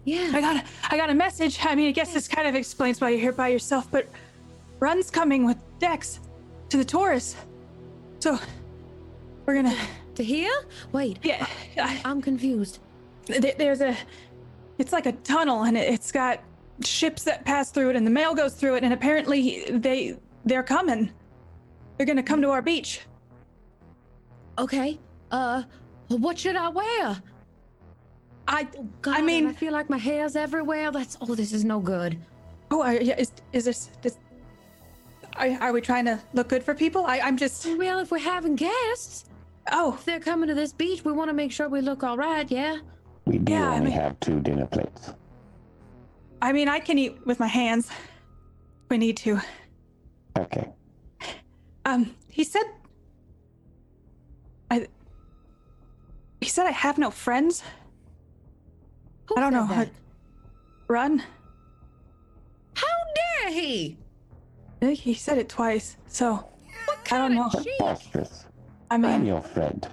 Yeah. 0.03 0.29
I 0.33 0.41
got 0.41 0.55
a, 0.57 0.63
I 0.89 0.97
got 0.97 1.09
a 1.09 1.13
message. 1.13 1.59
I 1.63 1.75
mean, 1.75 1.87
I 1.87 1.91
guess 1.91 2.13
this 2.13 2.27
kind 2.27 2.47
of 2.47 2.55
explains 2.55 3.01
why 3.01 3.09
you're 3.09 3.19
here 3.19 3.31
by 3.31 3.47
yourself. 3.49 3.89
But 3.89 4.07
Run's 4.79 5.09
coming 5.09 5.45
with 5.45 5.57
Dex 5.79 6.19
to 6.69 6.77
the 6.77 6.85
Taurus, 6.85 7.35
so 8.19 8.39
we're 9.45 9.55
gonna. 9.55 9.75
To 10.15 10.23
here? 10.23 10.51
Wait, 10.91 11.19
Yeah, 11.23 11.47
I, 11.77 12.01
I'm 12.03 12.21
confused. 12.21 12.79
Th- 13.27 13.55
there's 13.57 13.79
a 13.79 13.95
it's 14.77 14.91
like 14.91 15.05
a 15.05 15.13
tunnel 15.13 15.63
and 15.63 15.77
it- 15.77 15.87
it's 15.93 16.11
got 16.11 16.41
ships 16.83 17.23
that 17.23 17.45
pass 17.45 17.71
through 17.71 17.91
it 17.91 17.95
and 17.95 18.05
the 18.05 18.11
mail 18.11 18.33
goes 18.35 18.53
through 18.55 18.75
it 18.75 18.83
and 18.83 18.91
apparently 18.91 19.63
they 19.69 20.17
they're 20.43 20.63
coming 20.63 21.11
they're 21.97 22.05
gonna 22.07 22.23
come 22.23 22.41
to 22.41 22.49
our 22.49 22.61
beach 22.61 23.01
Okay. 24.57 24.99
Uh, 25.31 25.63
what 26.09 26.37
should 26.37 26.55
I 26.57 26.67
wear? 26.69 27.21
i 28.47 28.67
God, 29.01 29.17
i 29.17 29.21
mean 29.21 29.47
I 29.47 29.53
feel 29.53 29.71
like 29.71 29.89
my 29.89 29.97
hair's 29.97 30.35
everywhere. 30.35 30.91
That's 30.91 31.17
oh, 31.21 31.35
this 31.35 31.53
is 31.53 31.63
no 31.63 31.79
good. 31.79 32.17
oh 32.69 32.81
are, 32.81 32.93
yeah, 32.95 33.15
is, 33.17 33.31
is 33.53 33.65
this 33.65 33.89
is, 34.03 34.17
are, 35.37 35.47
are 35.61 35.73
we 35.73 35.79
trying 35.81 36.05
to 36.05 36.19
look 36.33 36.49
good 36.49 36.63
for 36.63 36.73
people 36.75 37.05
i 37.05 37.19
i'm 37.19 37.37
just 37.37 37.65
Well, 37.65 37.99
if 37.99 38.11
we're 38.11 38.17
having 38.19 38.55
guests, 38.55 39.25
oh 39.71 39.93
if 39.97 40.03
they're 40.05 40.19
coming 40.19 40.47
to 40.49 40.53
this 40.55 40.73
beach, 40.73 41.05
we 41.05 41.11
want 41.13 41.29
to 41.29 41.33
make 41.33 41.51
sure 41.51 41.69
we 41.69 41.81
look 41.81 42.03
all 42.03 42.17
right. 42.17 42.49
Yeah. 42.51 42.77
We 43.25 43.37
do 43.37 43.53
Yeah, 43.53 43.69
I 43.69 43.79
mean- 43.79 43.91
have 43.93 44.19
two 44.19 44.39
dinner 44.41 44.65
plates. 44.67 45.13
i 46.41 46.51
mean 46.51 46.67
i 46.67 46.79
can 46.79 46.97
eat 46.97 47.13
with 47.25 47.39
my 47.39 47.47
hands 47.47 47.89
we 48.89 48.97
need 48.97 49.15
to 49.17 49.39
Okay. 50.37 50.67
Um 51.85 52.15
he 52.29 52.43
said 52.43 52.63
i 54.69 54.87
he 56.41 56.49
said 56.49 56.65
i 56.67 56.71
have 56.71 56.97
no 56.97 57.09
friends 57.11 57.63
Who 59.27 59.35
I 59.37 59.39
don't 59.41 59.53
know. 59.53 59.67
that? 59.67 59.89
run 60.87 61.23
How 62.75 62.95
dare 63.19 63.51
he? 63.53 63.97
I 64.81 64.85
think 64.85 64.99
he 64.99 65.13
said 65.13 65.37
it 65.37 65.47
twice 65.49 65.97
so 66.07 66.27
What 66.85 67.11
I 67.13 67.17
don't 67.17 67.33
know. 67.35 67.45
of 67.47 67.63
cheek? 67.63 67.77
Preposterous. 67.77 68.45
i 68.89 68.95
I'm 68.95 69.25
your 69.25 69.41
friend. 69.41 69.87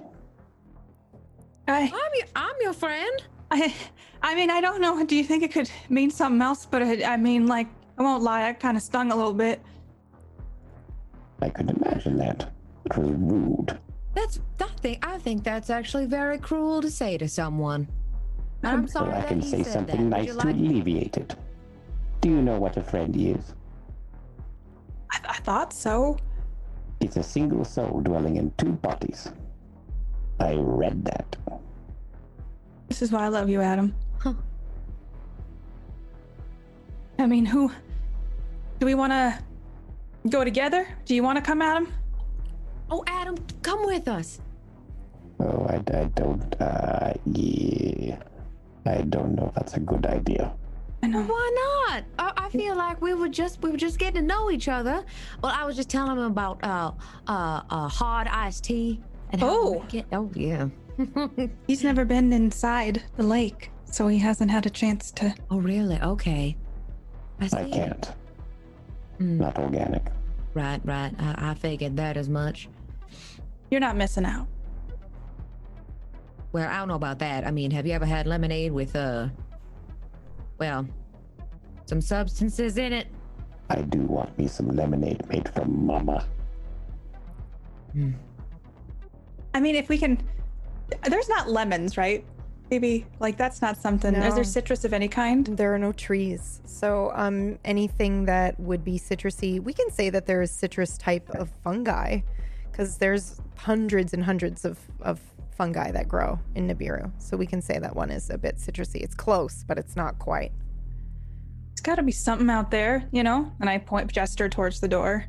i 1.67 1.81
I'm 1.83 2.13
your, 2.19 2.27
I'm 2.35 2.55
your 2.61 2.73
friend. 2.73 3.15
I, 3.51 3.73
I 4.21 4.35
mean, 4.35 4.49
I 4.49 4.59
don't 4.61 4.81
know. 4.81 5.03
Do 5.05 5.15
you 5.15 5.23
think 5.23 5.43
it 5.43 5.51
could 5.51 5.69
mean 5.89 6.09
something 6.11 6.41
else? 6.41 6.65
But 6.65 6.81
I, 6.83 7.13
I 7.13 7.17
mean, 7.17 7.47
like, 7.47 7.67
I 7.97 8.01
won't 8.03 8.23
lie. 8.23 8.47
I 8.49 8.53
kind 8.53 8.75
of 8.77 8.83
stung 8.83 9.11
a 9.11 9.15
little 9.15 9.33
bit. 9.33 9.61
I 11.41 11.49
could 11.49 11.69
imagine 11.69 12.17
that. 12.17 12.51
It 12.85 12.97
was 12.97 13.09
rude. 13.11 13.77
That's 14.15 14.39
that 14.57 14.79
thing. 14.79 14.99
I 15.03 15.17
think 15.19 15.43
that's 15.43 15.69
actually 15.69 16.05
very 16.05 16.37
cruel 16.37 16.81
to 16.81 16.89
say 16.89 17.17
to 17.17 17.27
someone. 17.27 17.87
And 18.63 18.71
I'm 18.71 18.87
sorry 18.87 19.11
But 19.11 19.17
I 19.19 19.27
can 19.27 19.39
he 19.41 19.49
say 19.49 19.63
said 19.63 19.73
something 19.73 20.09
that. 20.09 20.17
Nice 20.17 20.27
you 20.27 20.33
to 20.33 20.37
like- 20.39 20.55
alleviate 20.55 21.17
it. 21.17 21.35
Do 22.21 22.29
you 22.29 22.41
know 22.41 22.59
what 22.59 22.75
a 22.75 22.83
friend 22.83 23.15
is? 23.15 23.53
I, 25.11 25.19
I 25.29 25.33
thought 25.37 25.71
so. 25.71 26.17
It's 26.99 27.15
a 27.15 27.23
single 27.23 27.63
soul 27.63 28.01
dwelling 28.01 28.35
in 28.35 28.51
two 28.57 28.73
bodies. 28.73 29.31
I 30.41 30.53
read 30.55 31.05
that. 31.05 31.35
This 32.89 33.01
is 33.01 33.11
why 33.11 33.23
I 33.23 33.27
love 33.29 33.47
you, 33.49 33.61
Adam. 33.61 33.95
Huh. 34.19 34.33
I 37.17 37.25
mean, 37.27 37.45
who? 37.45 37.71
Do 38.79 38.85
we 38.85 38.95
want 38.95 39.11
to 39.13 39.39
go 40.29 40.43
together? 40.43 40.87
Do 41.05 41.15
you 41.15 41.23
want 41.23 41.37
to 41.37 41.41
come, 41.41 41.61
Adam? 41.61 41.93
Oh, 42.89 43.03
Adam, 43.07 43.35
come 43.61 43.85
with 43.85 44.07
us. 44.07 44.41
Oh, 45.39 45.65
I, 45.69 45.75
I 45.97 46.03
don't, 46.15 46.55
uh, 46.61 47.13
yeah. 47.25 48.17
I 48.85 49.01
don't 49.03 49.35
know 49.35 49.47
if 49.47 49.53
that's 49.55 49.75
a 49.75 49.79
good 49.79 50.05
idea. 50.05 50.51
I 51.03 51.07
know. 51.07 51.21
Why 51.23 51.85
not? 51.87 52.03
I, 52.17 52.41
I 52.43 52.45
I 52.47 52.49
feel 52.49 52.75
like 52.75 52.99
we 53.01 53.13
were 53.13 53.29
just 53.29 53.61
we 53.61 53.69
were 53.69 53.77
just 53.77 53.99
getting 53.99 54.21
to 54.21 54.27
know 54.27 54.49
each 54.51 54.67
other. 54.67 55.05
Well, 55.41 55.53
I 55.55 55.63
was 55.63 55.75
just 55.77 55.89
telling 55.89 56.11
him 56.17 56.23
about 56.23 56.59
uh 56.63 56.91
uh, 57.27 57.61
uh 57.69 57.87
hard 57.87 58.27
iced 58.27 58.65
tea 58.65 58.99
and 59.31 59.39
how 59.39 59.47
Oh. 59.49 59.79
make 59.81 59.93
it. 59.93 60.05
oh 60.11 60.29
yeah. 60.35 60.67
He's 61.67 61.83
never 61.83 62.03
been 62.03 62.33
inside 62.33 63.03
the 63.15 63.23
lake, 63.23 63.71
so 63.85 64.07
he 64.09 64.17
hasn't 64.17 64.51
had 64.51 64.65
a 64.65 64.69
chance 64.69 65.11
to. 65.11 65.33
oh 65.51 65.59
really? 65.59 66.01
Okay. 66.01 66.57
I 67.39 67.47
see. 67.47 67.57
I 67.57 67.69
can't. 67.69 68.11
Mm, 69.19 69.37
Not 69.37 69.57
organic. 69.59 70.03
right, 70.53 70.81
right. 70.85 71.13
I, 71.19 71.51
I 71.51 71.53
figured 71.53 71.97
that 71.97 72.15
as 72.17 72.29
much. 72.29 72.69
You're 73.69 73.81
not 73.81 73.95
missing 73.97 74.25
out. 74.25 74.47
Well, 76.51 76.67
I 76.69 76.77
don't 76.77 76.87
know 76.87 76.95
about 76.95 77.19
that. 77.19 77.45
I 77.45 77.51
mean, 77.51 77.69
have 77.71 77.85
you 77.85 77.93
ever 77.93 78.05
had 78.05 78.25
lemonade 78.25 78.71
with 78.71 78.95
uh 78.95 79.27
well, 80.57 80.87
some 81.85 82.01
substances 82.01 82.77
in 82.77 82.91
it? 82.93 83.07
I 83.69 83.81
do 83.81 83.99
want 84.01 84.35
me 84.37 84.47
some 84.47 84.67
lemonade 84.69 85.27
made 85.29 85.47
from 85.49 85.85
mama. 85.85 86.25
I 89.53 89.59
mean, 89.59 89.75
if 89.75 89.89
we 89.89 89.97
can. 89.97 90.19
There's 91.07 91.29
not 91.29 91.49
lemons, 91.49 91.97
right? 91.97 92.25
Maybe 92.69 93.05
like 93.19 93.37
that's 93.37 93.61
not 93.61 93.77
something. 93.77 94.13
Is 94.13 94.35
there 94.35 94.43
citrus 94.43 94.85
of 94.85 94.93
any 94.93 95.07
kind? 95.07 95.45
There 95.45 95.73
are 95.73 95.79
no 95.79 95.91
trees. 95.91 96.61
So 96.65 97.11
um 97.15 97.57
anything 97.65 98.25
that 98.25 98.59
would 98.59 98.83
be 98.83 98.99
citrusy, 98.99 99.61
we 99.61 99.73
can 99.73 99.89
say 99.89 100.09
that 100.09 100.25
there 100.27 100.41
is 100.41 100.51
citrus 100.51 100.97
type 100.97 101.29
of 101.31 101.49
fungi 101.63 102.19
because 102.71 102.97
there's 102.97 103.41
hundreds 103.57 104.13
and 104.13 104.23
hundreds 104.23 104.63
of, 104.63 104.79
of 105.01 105.19
fungi 105.59 105.91
that 105.91 106.07
grow 106.07 106.39
in 106.55 106.67
Nibiru. 106.67 107.11
So 107.17 107.35
we 107.35 107.45
can 107.45 107.61
say 107.61 107.79
that 107.79 107.93
one 107.93 108.09
is 108.09 108.29
a 108.29 108.37
bit 108.37 108.55
citrusy. 108.55 109.01
It's 109.01 109.15
close, 109.15 109.65
but 109.67 109.77
it's 109.77 109.97
not 109.97 110.17
quite. 110.17 110.53
There's 111.71 111.81
got 111.81 111.95
to 111.95 112.03
be 112.03 112.13
something 112.13 112.49
out 112.49 112.71
there, 112.71 113.03
you 113.11 113.23
know? 113.23 113.51
And 113.59 113.69
I 113.69 113.79
point 113.79 114.09
gesture 114.11 114.47
towards 114.47 114.79
the 114.79 114.87
door. 114.87 115.25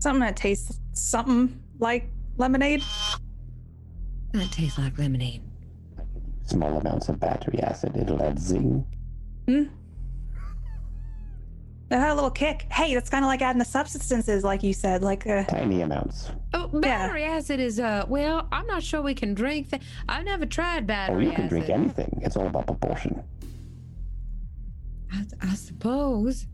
Something 0.00 0.20
that 0.22 0.36
tastes 0.36 0.80
something 0.92 1.62
like 1.78 2.10
lemonade. 2.36 2.82
That 4.32 4.50
tastes 4.50 4.78
like 4.78 4.98
lemonade. 4.98 5.42
Small 6.44 6.76
amounts 6.78 7.08
of 7.08 7.20
battery 7.20 7.60
acid. 7.60 7.96
It'll 7.96 8.22
add 8.22 8.38
zing. 8.38 8.84
Hmm. 9.46 9.64
That 11.88 12.00
had 12.00 12.12
a 12.12 12.14
little 12.14 12.30
kick. 12.30 12.66
Hey, 12.72 12.94
that's 12.94 13.10
kind 13.10 13.22
of 13.22 13.28
like 13.28 13.42
adding 13.42 13.58
the 13.58 13.66
substances, 13.66 14.42
like 14.44 14.62
you 14.62 14.72
said. 14.72 15.02
Like, 15.02 15.26
uh, 15.26 15.44
Tiny 15.44 15.82
amounts. 15.82 16.30
Oh, 16.54 16.68
battery 16.68 17.24
acid 17.24 17.60
is 17.60 17.78
uh 17.78 18.06
well, 18.08 18.48
I'm 18.50 18.66
not 18.66 18.82
sure 18.82 19.02
we 19.02 19.14
can 19.14 19.34
drink 19.34 19.68
that. 19.70 19.82
I've 20.08 20.24
never 20.24 20.46
tried 20.46 20.86
battery. 20.86 21.26
Oh, 21.26 21.30
you 21.30 21.36
can 21.36 21.48
drink 21.48 21.68
anything. 21.68 22.20
It's 22.22 22.36
all 22.36 22.46
about 22.46 22.66
proportion. 22.66 23.22
I, 25.12 25.24
I 25.42 25.54
suppose. 25.54 26.46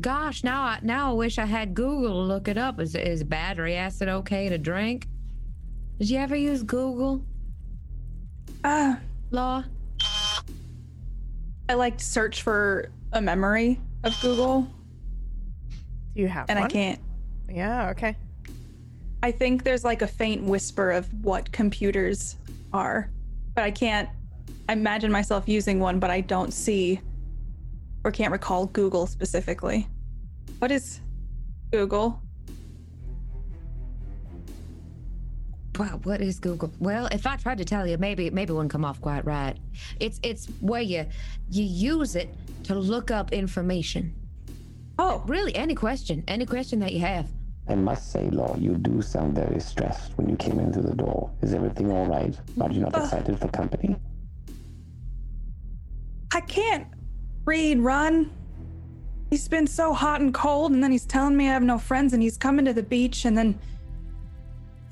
Gosh, 0.00 0.42
now 0.42 0.62
I 0.62 0.80
now 0.82 1.10
I 1.10 1.14
wish 1.14 1.38
I 1.38 1.44
had 1.46 1.74
Google 1.74 2.10
to 2.14 2.18
look 2.18 2.48
it 2.48 2.58
up. 2.58 2.80
Is 2.80 2.94
is 2.96 3.22
battery 3.22 3.76
acid 3.76 4.08
okay 4.08 4.48
to 4.48 4.58
drink? 4.58 5.06
Did 5.98 6.10
you 6.10 6.18
ever 6.18 6.36
use 6.36 6.62
Google, 6.62 7.24
uh, 8.64 8.96
Law? 9.30 9.64
I 11.68 11.74
like 11.74 11.98
to 11.98 12.04
search 12.04 12.42
for 12.42 12.90
a 13.12 13.20
memory 13.20 13.80
of 14.04 14.18
Google, 14.22 14.62
Do 16.14 16.22
you 16.22 16.28
have 16.28 16.48
and 16.48 16.58
one? 16.58 16.66
I 16.66 16.70
can't. 16.70 17.00
Yeah, 17.48 17.90
okay. 17.90 18.16
I 19.22 19.32
think 19.32 19.64
there's 19.64 19.84
like 19.84 20.02
a 20.02 20.06
faint 20.06 20.44
whisper 20.44 20.90
of 20.90 21.12
what 21.24 21.50
computers 21.52 22.36
are, 22.72 23.10
but 23.54 23.64
I 23.64 23.70
can't 23.70 24.08
imagine 24.68 25.10
myself 25.10 25.48
using 25.48 25.80
one, 25.80 25.98
but 25.98 26.10
I 26.10 26.20
don't 26.20 26.52
see 26.52 27.00
or 28.04 28.12
can't 28.12 28.32
recall 28.32 28.66
Google 28.66 29.06
specifically. 29.06 29.88
What 30.60 30.70
is 30.70 31.00
Google? 31.72 32.22
Wow, 35.78 36.00
what 36.02 36.20
is 36.20 36.40
Google? 36.40 36.72
Well, 36.80 37.06
if 37.12 37.24
I 37.26 37.36
tried 37.36 37.58
to 37.58 37.64
tell 37.64 37.86
you, 37.86 37.96
maybe 37.98 38.28
maybe 38.30 38.52
it 38.52 38.56
wouldn't 38.56 38.72
come 38.72 38.84
off 38.84 39.00
quite 39.00 39.24
right. 39.24 39.56
It's 40.00 40.18
it's 40.22 40.46
where 40.60 40.82
you 40.82 41.06
you 41.50 41.64
use 41.64 42.16
it 42.16 42.34
to 42.64 42.74
look 42.74 43.10
up 43.10 43.32
information. 43.32 44.12
Oh, 44.98 45.22
Really, 45.28 45.54
any 45.54 45.76
question, 45.76 46.24
any 46.26 46.44
question 46.44 46.80
that 46.80 46.92
you 46.92 46.98
have. 47.00 47.28
I 47.68 47.76
must 47.76 48.10
say, 48.10 48.28
Law, 48.30 48.56
you 48.56 48.74
do 48.76 49.00
sound 49.02 49.36
very 49.36 49.60
stressed 49.60 50.16
when 50.16 50.28
you 50.28 50.34
came 50.36 50.58
in 50.58 50.72
through 50.72 50.82
the 50.84 50.96
door. 50.96 51.30
Is 51.42 51.54
everything 51.54 51.92
all 51.92 52.06
right? 52.06 52.36
Are 52.60 52.70
you 52.72 52.80
not 52.80 52.96
Uh. 52.96 53.02
excited 53.02 53.38
for 53.38 53.46
company? 53.48 53.94
I 56.34 56.40
can't 56.40 56.86
read, 57.44 57.78
run. 57.78 58.30
He's 59.30 59.46
been 59.46 59.66
so 59.66 59.92
hot 59.92 60.20
and 60.20 60.32
cold, 60.34 60.72
and 60.72 60.82
then 60.82 60.90
he's 60.90 61.04
telling 61.04 61.36
me 61.36 61.46
I 61.48 61.52
have 61.52 61.62
no 61.62 61.78
friends, 61.78 62.12
and 62.14 62.22
he's 62.22 62.36
coming 62.36 62.64
to 62.64 62.72
the 62.74 62.82
beach, 62.82 63.24
and 63.24 63.38
then. 63.38 63.58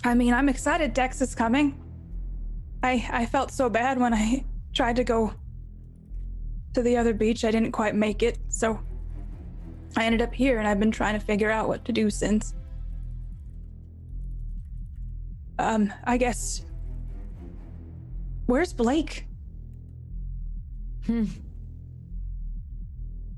I 0.06 0.14
mean, 0.14 0.32
I'm 0.32 0.48
excited 0.48 0.94
Dex 0.94 1.20
is 1.20 1.34
coming. 1.34 1.82
I 2.80 3.08
I 3.10 3.26
felt 3.26 3.50
so 3.50 3.68
bad 3.68 3.98
when 3.98 4.14
I 4.14 4.44
tried 4.72 4.96
to 4.96 5.04
go 5.04 5.34
to 6.74 6.82
the 6.82 6.96
other 6.96 7.12
beach. 7.12 7.44
I 7.44 7.50
didn't 7.50 7.72
quite 7.72 7.96
make 7.96 8.22
it, 8.22 8.38
so 8.48 8.78
I 9.96 10.04
ended 10.04 10.22
up 10.22 10.32
here, 10.32 10.58
and 10.58 10.68
I've 10.68 10.78
been 10.78 10.92
trying 10.92 11.18
to 11.18 11.26
figure 11.26 11.50
out 11.50 11.66
what 11.66 11.84
to 11.86 11.92
do 11.92 12.08
since. 12.08 12.54
Um, 15.58 15.92
I 16.04 16.18
guess. 16.18 16.62
Where's 18.46 18.72
Blake? 18.72 19.26
Hmm. 21.06 21.24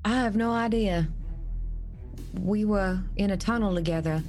I 0.04 0.10
have 0.10 0.36
no 0.36 0.50
idea. 0.50 1.08
We 2.42 2.66
were 2.66 3.00
in 3.16 3.30
a 3.30 3.38
tunnel 3.38 3.74
together. 3.74 4.22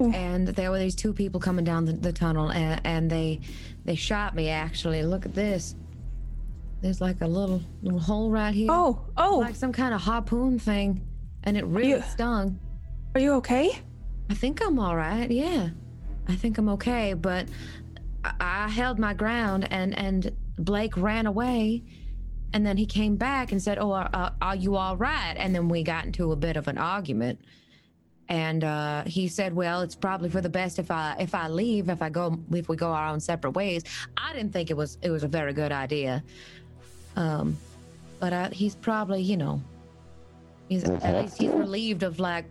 And 0.00 0.48
there 0.48 0.70
were 0.70 0.78
these 0.78 0.94
two 0.94 1.12
people 1.12 1.40
coming 1.40 1.64
down 1.64 1.84
the, 1.84 1.92
the 1.92 2.12
tunnel 2.12 2.50
and, 2.50 2.80
and 2.84 3.10
they 3.10 3.40
they 3.84 3.94
shot 3.94 4.34
me 4.34 4.48
actually. 4.48 5.02
Look 5.02 5.26
at 5.26 5.34
this. 5.34 5.74
There's 6.80 7.00
like 7.00 7.20
a 7.22 7.26
little 7.26 7.60
little 7.82 7.98
hole 7.98 8.30
right 8.30 8.54
here. 8.54 8.68
Oh, 8.70 9.04
oh, 9.16 9.38
Like 9.38 9.56
some 9.56 9.72
kind 9.72 9.92
of 9.94 10.00
harpoon 10.00 10.58
thing. 10.58 11.04
And 11.44 11.56
it 11.56 11.64
really 11.66 11.90
You- 11.90 12.02
stung. 12.02 12.58
are 13.14 13.20
you 13.20 13.32
okay? 13.34 13.70
I 14.30 14.34
think 14.34 14.60
I'm 14.64 14.78
all 14.78 14.94
right. 14.96 15.30
Yeah, 15.30 15.70
I 16.28 16.34
think 16.36 16.58
I'm 16.58 16.68
okay. 16.70 17.14
But 17.14 17.48
I, 18.24 18.32
I 18.40 18.68
held 18.68 18.98
my 18.98 19.14
ground, 19.14 19.66
and 19.72 19.96
and 19.98 20.30
Blake 20.58 20.96
ran 20.96 21.26
away, 21.26 21.82
and 22.52 22.66
then 22.66 22.76
he 22.76 22.84
came 22.84 23.16
back 23.16 23.52
and 23.52 23.62
said, 23.62 23.78
"Oh, 23.78 23.92
are, 23.92 24.10
are- 24.12 24.34
are 24.42 24.56
you 24.56 24.76
all 24.76 24.96
right?" 24.96 25.34
And 25.38 25.54
then 25.54 25.68
we 25.68 25.82
got 25.82 26.04
into 26.04 26.30
a 26.32 26.36
bit 26.36 26.56
of 26.56 26.68
an 26.68 26.76
argument. 26.78 27.40
And 28.28 28.62
uh, 28.62 29.04
he 29.04 29.26
said, 29.26 29.54
"Well, 29.54 29.80
it's 29.80 29.94
probably 29.94 30.28
for 30.28 30.40
the 30.40 30.48
best 30.50 30.78
if 30.78 30.90
I 30.90 31.16
if 31.18 31.34
I 31.34 31.48
leave, 31.48 31.88
if 31.88 32.02
I 32.02 32.10
go 32.10 32.38
if 32.52 32.68
we 32.68 32.76
go 32.76 32.88
our 32.88 33.08
own 33.08 33.20
separate 33.20 33.52
ways." 33.52 33.84
I 34.16 34.32
didn't 34.34 34.52
think 34.52 34.70
it 34.70 34.76
was 34.76 34.98
it 35.02 35.10
was 35.10 35.22
a 35.22 35.28
very 35.28 35.52
good 35.54 35.72
idea. 35.72 36.22
Um, 37.16 37.56
but 38.20 38.32
I, 38.32 38.48
he's 38.48 38.74
probably 38.74 39.22
you 39.22 39.36
know, 39.36 39.62
he's 40.68 40.82
Does 40.82 40.90
it 40.92 41.02
at 41.02 41.22
least 41.22 41.38
he's 41.38 41.50
relieved 41.50 42.02
of 42.02 42.20
like 42.20 42.44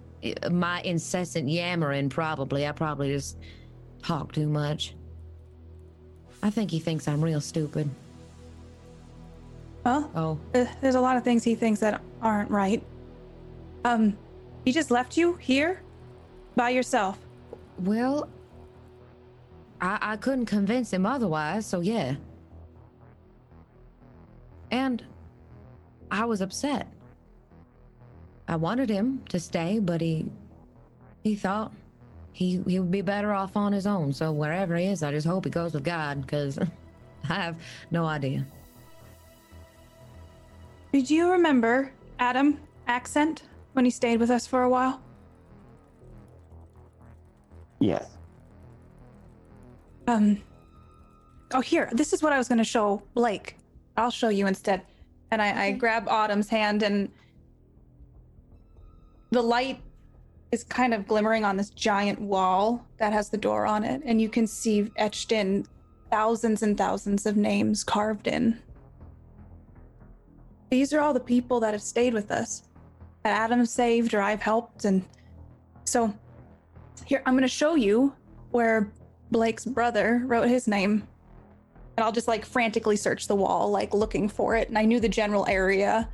my 0.49 0.81
incessant 0.81 1.47
yammering. 1.47 2.09
Probably 2.09 2.65
I 2.67 2.71
probably 2.71 3.11
just 3.11 3.37
talk 4.01 4.33
too 4.33 4.47
much. 4.47 4.95
I 6.41 6.49
think 6.49 6.71
he 6.71 6.79
thinks 6.79 7.07
I'm 7.07 7.23
real 7.23 7.41
stupid. 7.41 7.89
Well, 9.83 10.11
Oh, 10.15 10.39
there's 10.81 10.95
a 10.95 11.01
lot 11.01 11.17
of 11.17 11.23
things 11.23 11.43
he 11.43 11.55
thinks 11.55 11.79
that 11.79 12.01
aren't 12.21 12.51
right. 12.51 12.83
Um, 13.85 14.17
he 14.67 14.73
just 14.73 14.91
left 14.91 15.15
you 15.15 15.35
here 15.35 15.79
by 16.57 16.71
yourself. 16.71 17.17
well, 17.79 18.27
I 19.79 19.97
I 20.01 20.17
couldn't 20.17 20.47
convince 20.47 20.91
him 20.91 21.05
otherwise. 21.05 21.65
So 21.65 21.79
yeah. 21.79 22.15
And 24.69 25.05
I 26.11 26.25
was 26.25 26.41
upset. 26.41 26.85
I 28.49 28.57
wanted 28.57 28.89
him 28.89 29.23
to 29.29 29.39
stay, 29.39 29.79
but 29.79 30.01
he 30.01 30.25
he 31.23 31.35
thought 31.35 31.71
he 32.33 32.61
he 32.67 32.77
would 32.81 32.91
be 32.91 33.01
better 33.01 33.31
off 33.31 33.55
on 33.55 33.71
his 33.71 33.87
own. 33.87 34.11
So 34.11 34.33
wherever 34.33 34.75
he 34.75 34.87
is, 34.87 35.01
I 35.01 35.11
just 35.11 35.27
hope 35.27 35.45
he 35.45 35.49
goes 35.49 35.75
with 35.75 35.85
God, 35.85 36.19
because 36.19 36.59
I 37.29 37.35
have 37.35 37.55
no 37.89 38.05
idea. 38.05 38.45
Did 40.91 41.09
you 41.09 41.31
remember 41.31 41.89
Adam 42.19 42.59
accent 42.87 43.43
when 43.77 43.85
he 43.85 43.91
stayed 43.91 44.19
with 44.19 44.31
us 44.31 44.47
for 44.47 44.63
a 44.63 44.69
while? 44.69 44.99
Yes. 47.79 48.17
Um. 50.07 50.41
Oh, 51.53 51.61
here. 51.61 51.87
This 51.93 52.11
is 52.11 52.23
what 52.23 52.33
I 52.33 52.39
was 52.39 52.47
going 52.47 52.57
to 52.57 52.63
show 52.63 53.03
Blake. 53.13 53.55
I'll 53.95 54.09
show 54.09 54.29
you 54.29 54.47
instead. 54.47 54.81
And 55.29 55.43
I, 55.43 55.65
I 55.65 55.71
grab 55.73 56.07
Autumn's 56.07 56.49
hand, 56.49 56.81
and 56.81 57.11
the 59.29 59.43
light 59.43 59.79
is 60.51 60.63
kind 60.63 60.91
of 60.91 61.07
glimmering 61.07 61.45
on 61.45 61.55
this 61.55 61.69
giant 61.69 62.19
wall 62.19 62.83
that 62.97 63.13
has 63.13 63.29
the 63.29 63.37
door 63.37 63.67
on 63.67 63.83
it, 63.83 64.01
and 64.05 64.19
you 64.19 64.27
can 64.27 64.47
see 64.47 64.91
etched 64.95 65.31
in 65.31 65.67
thousands 66.09 66.63
and 66.63 66.75
thousands 66.79 67.27
of 67.27 67.37
names 67.37 67.83
carved 67.83 68.25
in. 68.25 68.59
these 70.71 70.93
are 70.93 70.99
all 70.99 71.13
the 71.13 71.19
people 71.19 71.59
that 71.59 71.73
have 71.73 71.81
stayed 71.81 72.13
with 72.13 72.31
us 72.31 72.66
that 73.27 73.41
Adam 73.41 73.65
saved 73.65 74.13
or 74.13 74.21
I've 74.21 74.41
helped. 74.41 74.85
And 74.85 75.03
so 75.83 76.13
here, 77.05 77.21
I'm 77.25 77.33
going 77.33 77.41
to 77.41 77.47
show 77.49 77.75
you 77.75 78.13
where 78.51 78.89
Blake's 79.31 79.65
brother 79.65 80.21
wrote 80.25 80.47
his 80.47 80.65
name. 80.65 81.05
And 81.97 82.03
I'll 82.05 82.13
just 82.13 82.27
like 82.27 82.45
frantically 82.45 82.95
search 82.95 83.27
the 83.27 83.35
wall, 83.35 83.69
like 83.69 83.93
looking 83.93 84.29
for 84.29 84.55
it. 84.55 84.69
And 84.69 84.77
I 84.77 84.83
knew 84.83 85.01
the 85.01 85.09
general 85.09 85.45
area. 85.47 86.07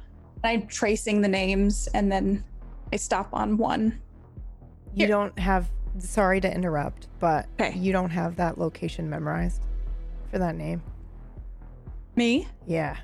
And 0.43 0.61
I'm 0.61 0.67
tracing 0.67 1.21
the 1.21 1.27
names 1.27 1.87
and 1.93 2.11
then 2.11 2.43
I 2.91 2.95
stop 2.95 3.29
on 3.31 3.57
one. 3.57 4.01
You 4.95 5.05
Here. 5.05 5.07
don't 5.09 5.37
have. 5.37 5.69
Sorry 5.99 6.41
to 6.41 6.51
interrupt, 6.51 7.07
but 7.19 7.45
Okay. 7.61 7.77
you 7.77 7.91
don't 7.91 8.09
have 8.09 8.35
that 8.37 8.57
location 8.57 9.07
memorized 9.07 9.61
for 10.31 10.39
that 10.39 10.55
name. 10.55 10.81
Me? 12.15 12.47
Yeah. 12.65 12.97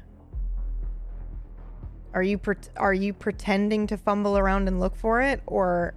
Are 2.13 2.23
you 2.23 2.37
pret 2.37 2.69
are 2.77 2.93
you 2.93 3.13
pretending 3.13 3.85
to 3.87 3.97
fumble 3.97 4.37
around 4.37 4.67
and 4.67 4.79
look 4.79 4.95
for 4.95 5.21
it, 5.21 5.41
or 5.45 5.93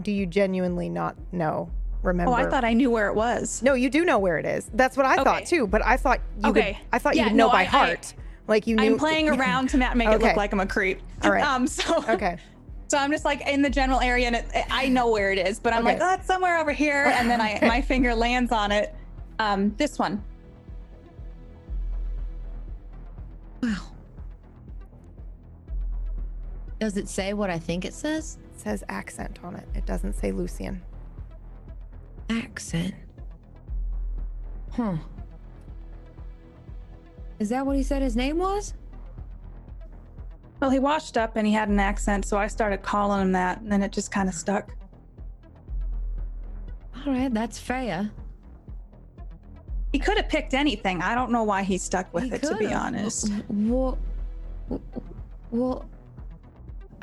do 0.00 0.10
you 0.10 0.26
genuinely 0.26 0.88
not 0.88 1.16
know? 1.32 1.70
Remember? 2.02 2.32
Oh, 2.32 2.34
I 2.34 2.46
thought 2.48 2.64
I 2.64 2.72
knew 2.74 2.90
where 2.90 3.08
it 3.08 3.14
was. 3.14 3.62
No, 3.62 3.74
you 3.74 3.88
do 3.88 4.04
know 4.04 4.18
where 4.18 4.36
it 4.38 4.44
is. 4.46 4.70
That's 4.74 4.96
what 4.96 5.06
I 5.06 5.16
thought 5.22 5.46
too. 5.46 5.66
But 5.66 5.84
I 5.84 5.96
thought 5.96 6.20
you 6.42 6.50
Okay. 6.50 6.72
would. 6.78 6.88
I 6.92 6.98
thought 6.98 7.16
you 7.16 7.24
would 7.24 7.34
know 7.34 7.46
no, 7.46 7.52
by 7.52 7.60
I- 7.60 7.62
I- 7.62 7.64
heart. 7.66 8.14
like 8.46 8.66
you 8.66 8.76
knew. 8.76 8.84
I'm 8.84 8.98
playing 8.98 9.28
around 9.40 9.68
to 9.70 9.78
ma- 9.78 9.94
make 9.94 10.08
it 10.08 10.20
look 10.20 10.36
like 10.36 10.52
I'm 10.52 10.60
a 10.60 10.66
creep. 10.66 11.00
All 11.22 11.30
right. 11.30 11.44
Um. 11.46 11.66
So. 11.66 12.04
Okay. 12.08 12.36
So 12.88 12.98
I'm 12.98 13.10
just 13.10 13.24
like 13.24 13.46
in 13.48 13.62
the 13.62 13.70
general 13.70 14.00
area, 14.00 14.26
and 14.26 14.36
it, 14.36 14.46
I 14.70 14.88
know 14.88 15.10
where 15.10 15.32
it 15.32 15.38
is, 15.38 15.58
but 15.58 15.72
I'm 15.72 15.82
like, 15.84 15.96
Okay. 15.96 16.04
oh, 16.06 16.14
it's 16.14 16.26
somewhere 16.26 16.58
over 16.58 16.72
here, 16.72 17.06
and 17.16 17.28
then 17.30 17.40
I 17.40 17.56
Okay. 17.56 17.68
my 17.68 17.80
finger 17.80 18.14
lands 18.14 18.52
on 18.52 18.70
it. 18.72 18.94
Um, 19.38 19.74
this 19.78 19.98
one. 19.98 20.22
Wow. 23.62 23.76
Does 26.84 26.98
it 26.98 27.08
say 27.08 27.32
what 27.32 27.48
I 27.48 27.58
think 27.58 27.86
it 27.86 27.94
says? 27.94 28.36
It 28.52 28.60
says 28.60 28.84
accent 28.90 29.38
on 29.42 29.56
it. 29.56 29.66
It 29.74 29.86
doesn't 29.86 30.12
say 30.16 30.32
Lucian. 30.32 30.82
Accent. 32.28 32.92
Huh. 34.70 34.96
Is 37.38 37.48
that 37.48 37.64
what 37.64 37.76
he 37.76 37.82
said 37.82 38.02
his 38.02 38.16
name 38.16 38.36
was? 38.36 38.74
Well, 40.60 40.68
he 40.68 40.78
washed 40.78 41.16
up 41.16 41.36
and 41.36 41.46
he 41.46 41.54
had 41.54 41.70
an 41.70 41.80
accent, 41.80 42.26
so 42.26 42.36
I 42.36 42.48
started 42.48 42.82
calling 42.82 43.22
him 43.22 43.32
that, 43.32 43.62
and 43.62 43.72
then 43.72 43.82
it 43.82 43.90
just 43.90 44.12
kind 44.12 44.28
of 44.28 44.34
stuck. 44.34 44.76
All 47.06 47.14
right, 47.14 47.32
that's 47.32 47.58
fair. 47.58 48.10
He 49.90 49.98
could 49.98 50.18
have 50.18 50.28
picked 50.28 50.52
anything. 50.52 51.00
I 51.00 51.14
don't 51.14 51.32
know 51.32 51.44
why 51.44 51.62
he 51.62 51.78
stuck 51.78 52.12
with 52.12 52.24
He 52.24 52.30
it, 52.32 52.42
to 52.42 52.50
be 52.56 52.66
could've. 52.66 52.72
honest. 52.72 53.32
Well, 53.48 53.96
well, 55.50 55.86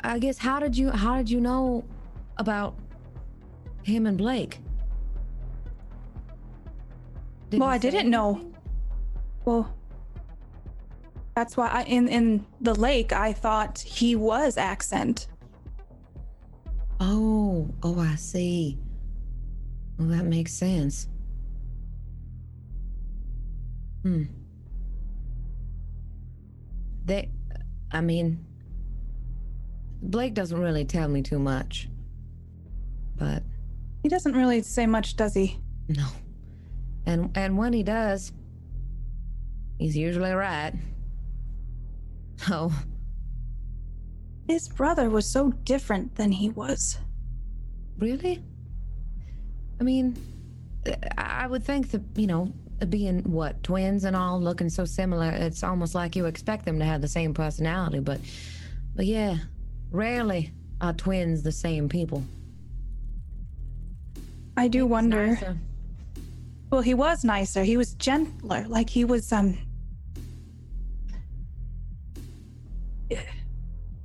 I 0.04 0.18
guess 0.18 0.38
how 0.38 0.58
did 0.58 0.76
you 0.76 0.90
how 0.90 1.16
did 1.16 1.30
you 1.30 1.40
know 1.40 1.84
about 2.36 2.76
him 3.82 4.06
and 4.06 4.18
Blake? 4.18 4.58
Did 7.50 7.60
Well, 7.60 7.68
I 7.68 7.78
didn't 7.78 8.10
know. 8.10 8.52
Well, 9.44 9.74
that's 11.34 11.56
why 11.56 11.68
I, 11.68 11.82
in 11.84 12.08
in 12.08 12.46
the 12.60 12.74
lake 12.74 13.12
I 13.12 13.32
thought 13.32 13.78
he 13.78 14.16
was 14.16 14.56
accent. 14.56 15.28
Oh, 17.00 17.68
oh, 17.82 17.98
I 17.98 18.14
see. 18.14 18.78
Well, 19.98 20.08
that 20.08 20.24
makes 20.24 20.52
sense. 20.52 21.08
Hmm. 24.02 24.24
They, 27.04 27.30
I 27.90 28.00
mean, 28.00 28.44
Blake 30.02 30.34
doesn't 30.34 30.58
really 30.60 30.84
tell 30.84 31.08
me 31.08 31.22
too 31.22 31.38
much. 31.38 31.88
But 33.16 33.42
He 34.02 34.08
doesn't 34.08 34.34
really 34.34 34.62
say 34.62 34.86
much, 34.86 35.16
does 35.16 35.34
he? 35.34 35.58
no. 35.88 36.06
And 37.06 37.30
and 37.36 37.56
when 37.58 37.72
he 37.72 37.82
does, 37.82 38.32
he's 39.78 39.96
usually 39.96 40.32
right. 40.32 40.72
Oh, 42.50 42.72
His 44.48 44.68
brother 44.68 45.08
was 45.10 45.26
so 45.26 45.50
different 45.64 46.14
than 46.16 46.32
he 46.32 46.50
was. 46.50 46.98
really? 47.98 48.42
I 49.80 49.84
mean, 49.84 50.16
I 51.18 51.44
I 51.44 51.46
would 51.46 51.64
think 51.64 51.90
that, 51.90 52.02
you 52.16 52.26
know, 52.28 52.52
being 52.88 53.20
what, 53.24 53.62
twins 53.64 54.04
and 54.04 54.14
all, 54.16 54.40
looking 54.40 54.68
so 54.68 54.84
similar, 54.84 55.30
it's 55.30 55.62
almost 55.64 55.94
like 55.94 56.14
you 56.16 56.26
expect 56.26 56.64
them 56.64 56.78
to 56.78 56.84
have 56.84 57.00
the 57.00 57.08
same 57.08 57.34
personality, 57.34 57.98
but 58.00 58.20
but 58.94 59.06
yeah, 59.06 59.38
rarely 59.92 60.52
are 60.80 60.92
twins 60.92 61.42
the 61.42 61.52
same 61.52 61.88
people. 61.88 62.24
I 64.56 64.68
do 64.68 64.86
wonder. 64.86 65.28
Nicer. 65.28 65.56
Well, 66.70 66.80
he 66.80 66.94
was 66.94 67.24
nicer. 67.24 67.62
He 67.64 67.76
was 67.76 67.94
gentler. 67.94 68.66
Like 68.68 68.90
he 68.90 69.04
was 69.04 69.32
um 69.32 69.58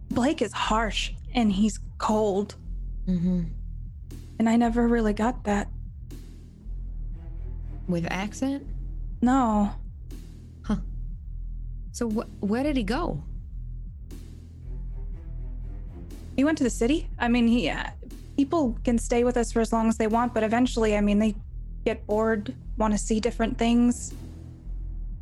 Blake 0.10 0.42
is 0.42 0.52
harsh 0.52 1.12
and 1.34 1.52
he's 1.52 1.80
cold. 1.98 2.56
Mm-hmm. 3.08 3.44
And 4.40 4.50
I 4.50 4.56
never 4.56 4.88
really 4.88 5.14
got 5.14 5.44
that. 5.44 5.68
With 7.88 8.06
accent? 8.10 8.66
No. 9.22 9.72
Huh. 10.64 10.78
So 11.92 12.10
wh- 12.10 12.44
where 12.44 12.64
did 12.64 12.78
he 12.78 12.84
go? 12.84 13.24
He 16.38 16.44
went 16.44 16.58
to 16.60 16.64
the 16.64 16.70
city. 16.70 17.10
I 17.18 17.28
mean, 17.28 17.48
he 17.48 17.68
uh, 17.70 17.84
people 18.38 18.78
can 18.86 19.00
stay 19.00 19.24
with 19.24 19.36
us 19.36 19.52
for 19.52 19.60
as 19.60 19.74
long 19.74 19.90
as 19.90 19.98
they 19.98 20.08
want, 20.08 20.34
but 20.36 20.44
eventually, 20.44 20.96
I 20.96 21.02
mean, 21.02 21.18
they 21.18 21.36
get 21.84 22.06
bored, 22.06 22.54
want 22.78 22.94
to 22.94 22.98
see 22.98 23.20
different 23.20 23.58
things. 23.58 24.14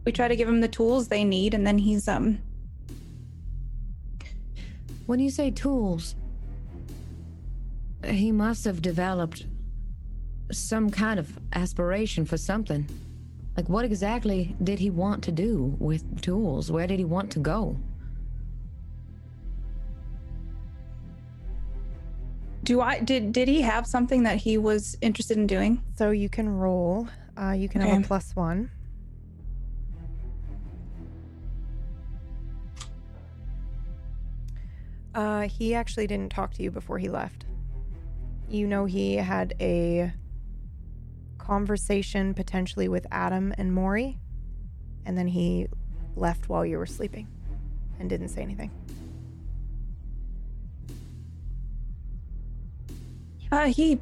We 0.05 0.11
try 0.11 0.28
to 0.28 0.36
give 0.36 0.47
him 0.47 0.59
the 0.59 0.68
tools 0.68 1.07
they 1.07 1.24
need, 1.24 1.53
and 1.53 1.66
then 1.66 1.78
he's 1.78 2.07
um 2.09 2.39
When 5.05 5.20
you 5.22 5.30
say 5.30 5.51
tools, 5.51 6.16
he 8.03 8.32
must 8.34 8.66
have 8.66 8.82
developed 8.82 9.45
some 10.51 10.89
kind 10.89 11.18
of 11.18 11.39
aspiration 11.53 12.26
for 12.26 12.38
something. 12.38 12.88
Like, 13.55 13.70
what 13.70 13.86
exactly 13.86 14.53
did 14.61 14.80
he 14.80 14.89
want 14.89 15.24
to 15.24 15.32
do 15.32 15.78
with 15.80 16.22
tools? 16.22 16.72
Where 16.72 16.88
did 16.88 16.99
he 16.99 17.05
want 17.05 17.32
to 17.32 17.39
go? 17.39 17.78
Do 22.66 22.82
I 22.82 22.99
did 22.99 23.32
did 23.32 23.47
he 23.47 23.61
have 23.61 23.88
something 23.88 24.24
that 24.24 24.38
he 24.38 24.57
was 24.57 24.97
interested 24.99 25.38
in 25.38 25.47
doing? 25.47 25.82
So 25.97 26.09
you 26.11 26.28
can 26.28 26.49
roll. 26.49 27.07
Uh, 27.39 27.51
you 27.51 27.70
can 27.70 27.82
have 27.82 28.03
a 28.03 28.07
plus 28.07 28.36
one. 28.36 28.72
Uh, 35.13 35.47
he 35.47 35.74
actually 35.74 36.07
didn't 36.07 36.32
talk 36.32 36.53
to 36.55 36.63
you 36.63 36.72
before 36.72 36.97
he 36.97 37.07
left. 37.07 37.45
You 38.49 38.68
know, 38.68 38.86
he 38.86 39.16
had 39.16 39.53
a 39.61 40.11
conversation 41.38 42.34
potentially 42.34 42.89
with 42.89 43.07
Adam 43.11 43.53
and 43.57 43.74
Maury, 43.74 44.20
and 45.05 45.18
then 45.18 45.28
he 45.28 45.68
left 46.16 46.49
while 46.49 46.66
you 46.66 46.78
were 46.78 46.86
sleeping 46.86 47.28
and 47.99 48.09
didn't 48.09 48.30
say 48.30 48.41
anything. 48.41 48.72
Uh, 53.56 53.68
he. 53.68 53.97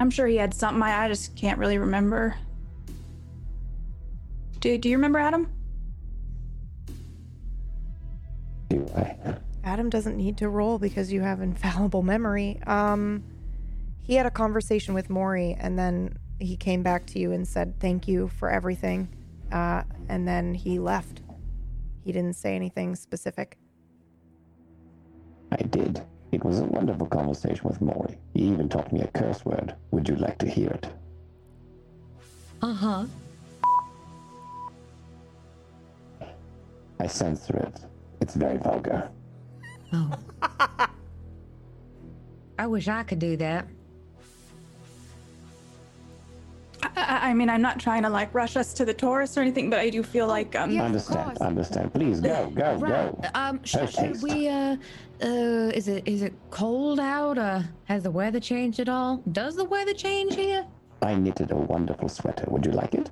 I'm 0.00 0.10
sure 0.10 0.26
he 0.26 0.34
had 0.34 0.52
something. 0.52 0.82
I, 0.82 1.04
I 1.04 1.08
just 1.08 1.36
can't 1.36 1.56
really 1.56 1.78
remember. 1.78 2.34
Do 4.58 4.76
Do 4.76 4.88
you 4.88 4.96
remember 4.96 5.20
Adam? 5.20 5.48
Do 8.70 8.84
I? 8.96 9.36
Adam 9.62 9.88
doesn't 9.88 10.16
need 10.16 10.36
to 10.38 10.48
roll 10.48 10.80
because 10.80 11.12
you 11.12 11.20
have 11.20 11.40
infallible 11.40 12.02
memory. 12.02 12.60
Um, 12.66 13.22
he 14.02 14.16
had 14.16 14.26
a 14.26 14.32
conversation 14.32 14.92
with 14.92 15.08
Maury, 15.08 15.56
and 15.60 15.78
then 15.78 16.18
he 16.40 16.56
came 16.56 16.82
back 16.82 17.06
to 17.06 17.20
you 17.20 17.30
and 17.30 17.46
said 17.46 17.78
thank 17.78 18.08
you 18.08 18.26
for 18.36 18.50
everything, 18.50 19.06
uh, 19.52 19.84
and 20.08 20.26
then 20.26 20.54
he 20.54 20.80
left. 20.80 21.22
He 22.04 22.10
didn't 22.10 22.34
say 22.34 22.56
anything 22.56 22.96
specific. 22.96 23.58
I 25.52 25.62
did. 25.62 26.04
It 26.34 26.42
was 26.42 26.58
a 26.58 26.64
wonderful 26.64 27.06
conversation 27.06 27.62
with 27.68 27.80
Maury. 27.80 28.18
He 28.32 28.42
even 28.42 28.68
taught 28.68 28.92
me 28.92 29.02
a 29.02 29.06
curse 29.06 29.44
word. 29.44 29.76
Would 29.92 30.08
you 30.08 30.16
like 30.16 30.36
to 30.38 30.48
hear 30.48 30.68
it? 30.68 30.88
Uh 32.60 32.74
huh. 32.74 33.06
I 36.98 37.06
censor 37.06 37.56
it. 37.58 37.80
It's 38.20 38.34
very 38.34 38.58
vulgar. 38.58 39.10
Oh. 39.92 40.10
I 42.58 42.66
wish 42.66 42.88
I 42.88 43.04
could 43.04 43.20
do 43.20 43.36
that. 43.36 43.68
I, 46.96 47.30
I 47.30 47.34
mean, 47.34 47.48
I'm 47.48 47.62
not 47.62 47.78
trying 47.78 48.02
to 48.02 48.08
like 48.10 48.34
rush 48.34 48.56
us 48.56 48.72
to 48.74 48.84
the 48.84 48.94
tourists 48.94 49.36
or 49.38 49.40
anything, 49.40 49.70
but 49.70 49.80
I 49.80 49.90
do 49.90 50.02
feel 50.02 50.26
like 50.26 50.54
um. 50.56 50.70
yeah. 50.70 50.82
understand, 50.84 51.26
course. 51.26 51.38
understand. 51.38 51.92
Please 51.94 52.20
go, 52.20 52.50
go, 52.54 52.74
Right. 52.76 53.12
go. 53.22 53.28
Um, 53.34 53.60
sh- 53.64 53.74
Post 53.76 53.94
should 53.98 54.22
we? 54.22 54.48
Uh, 54.48 54.76
uh, 55.22 55.26
is 55.74 55.88
it 55.88 56.06
is 56.06 56.22
it 56.22 56.32
cold 56.50 57.00
out? 57.00 57.38
Uh, 57.38 57.60
has 57.84 58.02
the 58.02 58.10
weather 58.10 58.40
changed 58.40 58.80
at 58.80 58.88
all? 58.88 59.22
Does 59.32 59.56
the 59.56 59.64
weather 59.64 59.94
change 59.94 60.34
here? 60.34 60.66
I 61.02 61.14
knitted 61.14 61.50
a 61.50 61.56
wonderful 61.56 62.08
sweater. 62.08 62.44
Would 62.48 62.64
you 62.66 62.72
like 62.72 62.94
it? 62.94 63.10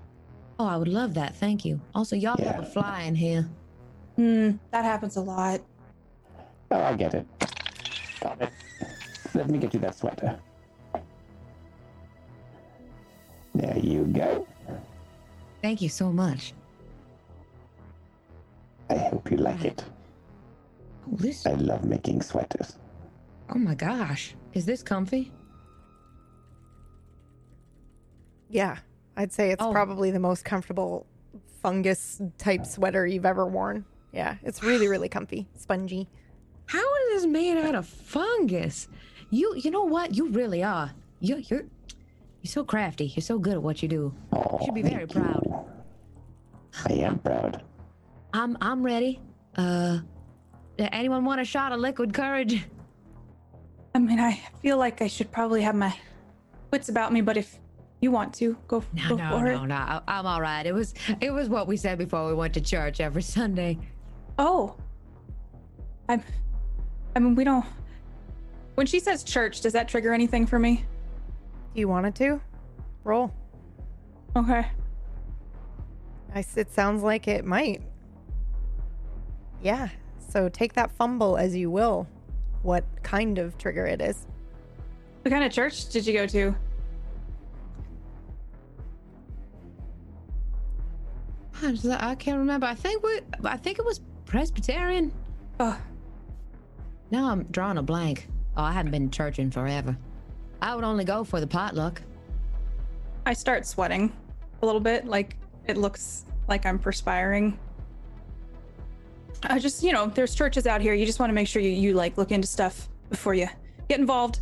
Oh, 0.59 0.67
I 0.67 0.77
would 0.77 0.89
love 0.89 1.15
that. 1.15 1.35
Thank 1.37 1.65
you. 1.65 1.81
Also, 1.95 2.17
y'all 2.17 2.37
Yeah. 2.39 2.53
have 2.53 2.63
a 2.63 2.67
fly 2.67 3.03
in 3.03 3.15
here. 3.15 3.49
Hmm, 4.17 4.53
that 4.71 4.85
happens 4.85 5.17
a 5.17 5.21
lot. 5.21 5.61
Oh, 6.71 6.81
I 6.81 6.95
get 6.95 7.15
it. 7.15 7.27
Got 8.21 8.41
it. 8.43 8.51
Let 9.35 9.49
me 9.49 9.59
get 9.59 9.75
you 9.75 9.81
that 9.81 9.95
sweater. 9.95 10.39
There 13.55 13.79
you 13.79 14.05
go. 14.05 14.47
Thank 15.61 15.81
you 15.83 15.89
so 15.89 16.13
much. 16.13 16.55
I 18.91 18.97
hope 18.97 19.31
you 19.31 19.37
like 19.37 19.65
it. 19.65 19.85
Oh, 21.07 21.17
this. 21.17 21.47
I 21.47 21.53
love 21.55 21.85
making 21.85 22.23
sweaters. 22.23 22.77
Oh 23.51 23.59
my 23.59 23.75
gosh, 23.75 24.35
is 24.55 24.65
this 24.67 24.83
comfy? 24.83 25.31
Yeah, 28.49 28.79
I'd 29.17 29.33
say 29.33 29.51
it's 29.51 29.63
Oh. 29.63 29.73
probably 29.73 30.11
the 30.11 30.19
most 30.21 30.45
comfortable 30.45 31.07
fungus 31.63 32.21
type 32.39 32.67
sweater 32.67 33.07
you've 33.07 33.27
ever 33.27 33.47
worn. 33.47 33.85
Yeah, 34.13 34.37
it's 34.43 34.63
really, 34.63 34.89
really 34.89 35.09
comfy, 35.09 35.47
spongy. 35.57 36.09
How 36.67 36.79
is 37.07 37.23
this 37.23 37.27
made 37.27 37.57
out 37.57 37.75
of 37.75 37.87
fungus? 37.87 38.89
You, 39.31 39.55
you 39.57 39.71
know 39.71 39.85
what? 39.85 40.15
You 40.15 40.29
really 40.29 40.63
are. 40.63 40.93
You're, 41.21 41.39
you're, 41.39 41.65
you're 42.43 42.51
so 42.51 42.65
crafty. 42.65 43.07
You're 43.07 43.23
so 43.23 43.39
good 43.39 43.55
at 43.55 43.63
what 43.63 43.83
you 43.83 43.89
do. 43.89 44.15
Oh, 44.33 44.59
You 44.61 44.67
should 44.67 44.75
be 44.75 44.83
very 44.83 45.07
thank 45.07 45.15
you. 45.15 45.21
proud. 45.23 45.65
I 46.89 46.93
am 46.95 47.19
proud. 47.19 47.63
I'm, 48.33 48.57
I'm 48.61 48.83
ready. 48.83 49.21
Uh, 49.57 49.99
anyone 50.79 51.25
want 51.25 51.41
a 51.41 51.45
shot 51.45 51.73
of 51.73 51.81
liquid 51.81 52.13
courage? 52.15 52.65
I 53.95 53.99
mean, 53.99 54.19
I 54.19 54.41
feel 54.63 54.79
like 54.79 55.03
I 55.03 55.07
should 55.07 55.31
probably 55.31 55.63
have 55.63 55.75
my 55.75 55.95
wits 56.71 56.89
about 56.89 57.13
me, 57.13 57.21
but 57.21 57.37
if 57.37 57.59
you 58.01 58.11
want 58.11 58.33
to, 58.35 58.57
go, 58.67 58.83
No, 58.95 59.11
go 59.11 59.17
no, 59.17 59.31
for 59.39 59.45
no, 59.45 59.63
it. 59.65 59.67
no. 59.69 59.75
I- 59.75 60.01
I'm 60.09 60.27
all 60.27 60.41
right. 60.41 60.65
It 60.67 60.73
was, 60.73 60.95
it 61.21 61.31
was 61.31 61.49
what 61.49 61.69
we 61.69 61.77
said 61.77 61.99
before 61.99 62.27
we 62.27 62.35
went 62.35 62.55
to 62.55 62.61
church 62.61 63.01
every 63.01 63.23
Sunday. 63.23 63.79
Oh. 64.39 64.77
I'm. 66.09 66.23
I 67.15 67.19
mean, 67.21 67.35
we 67.35 67.45
don't. 67.45 67.65
When 68.75 68.87
she 68.87 68.99
says 68.99 69.23
church, 69.23 69.61
does 69.61 69.75
that 69.75 69.87
trigger 69.89 70.13
anything 70.15 70.47
for 70.47 70.59
me? 70.59 70.85
Do 71.75 71.81
you 71.81 71.89
want 71.89 72.07
it 72.07 72.15
to? 72.17 72.41
Roll. 73.05 73.33
Okay. 74.37 74.67
I 76.35 76.39
s 76.39 76.57
it 76.57 76.73
sounds 76.73 77.03
like 77.03 77.29
it 77.29 77.45
might. 77.45 77.83
Yeah, 79.63 79.89
so 80.29 80.49
take 80.49 80.73
that 80.75 80.91
fumble 80.91 81.37
as 81.37 81.55
you 81.55 81.71
will. 81.71 82.07
What 82.63 82.85
kind 83.03 83.39
of 83.39 83.57
trigger 83.59 83.87
it 83.87 84.01
is? 84.01 84.27
What 85.23 85.31
kind 85.31 85.45
of 85.45 85.53
church 85.53 85.89
did 85.89 86.07
you 86.07 86.13
go 86.13 86.27
to? 86.27 86.55
I 91.63 91.77
I 92.01 92.15
can't 92.17 92.39
remember. 92.39 92.67
I 92.67 92.75
think 92.75 93.03
we, 93.05 93.21
I 93.45 93.57
think 93.57 93.79
it 93.79 93.85
was 93.85 94.01
Presbyterian. 94.27 95.13
Oh, 95.61 95.79
Now 97.11 97.31
I'm 97.31 97.45
drawing 97.45 97.79
a 97.79 97.83
blank. 97.83 98.29
Oh, 98.57 98.63
I 98.63 98.73
haven't 98.73 98.91
been 98.91 99.11
to 99.11 99.17
church 99.17 99.39
in 99.39 99.51
forever. 99.51 99.97
I 100.63 100.77
would 100.77 100.85
only 100.85 101.05
go 101.05 101.25
for 101.25 101.41
the 101.41 101.47
potluck. 101.47 102.01
I 103.27 103.33
start 103.33 103.67
sweating 103.67 104.13
a 104.63 104.67
little 104.67 104.81
bit. 104.81 105.07
Like 105.07 105.37
it 105.67 105.77
looks 105.77 106.25
like 106.49 106.65
I'm 106.65 106.79
perspiring. 106.79 107.59
I 109.43 109.59
just, 109.59 109.83
you 109.83 109.93
know, 109.93 110.07
there's 110.07 110.37
churches 110.37 110.69
out 110.69 110.81
here. 110.81 110.95
You 110.95 111.05
just 111.05 111.19
want 111.19 111.31
to 111.31 111.35
make 111.35 111.49
sure 111.49 111.61
you, 111.61 111.71
you 111.71 111.95
like 111.95 112.17
look 112.17 112.31
into 112.31 112.47
stuff 112.47 112.89
before 113.11 113.35
you 113.35 113.49
get 113.89 113.99
involved. 113.99 114.39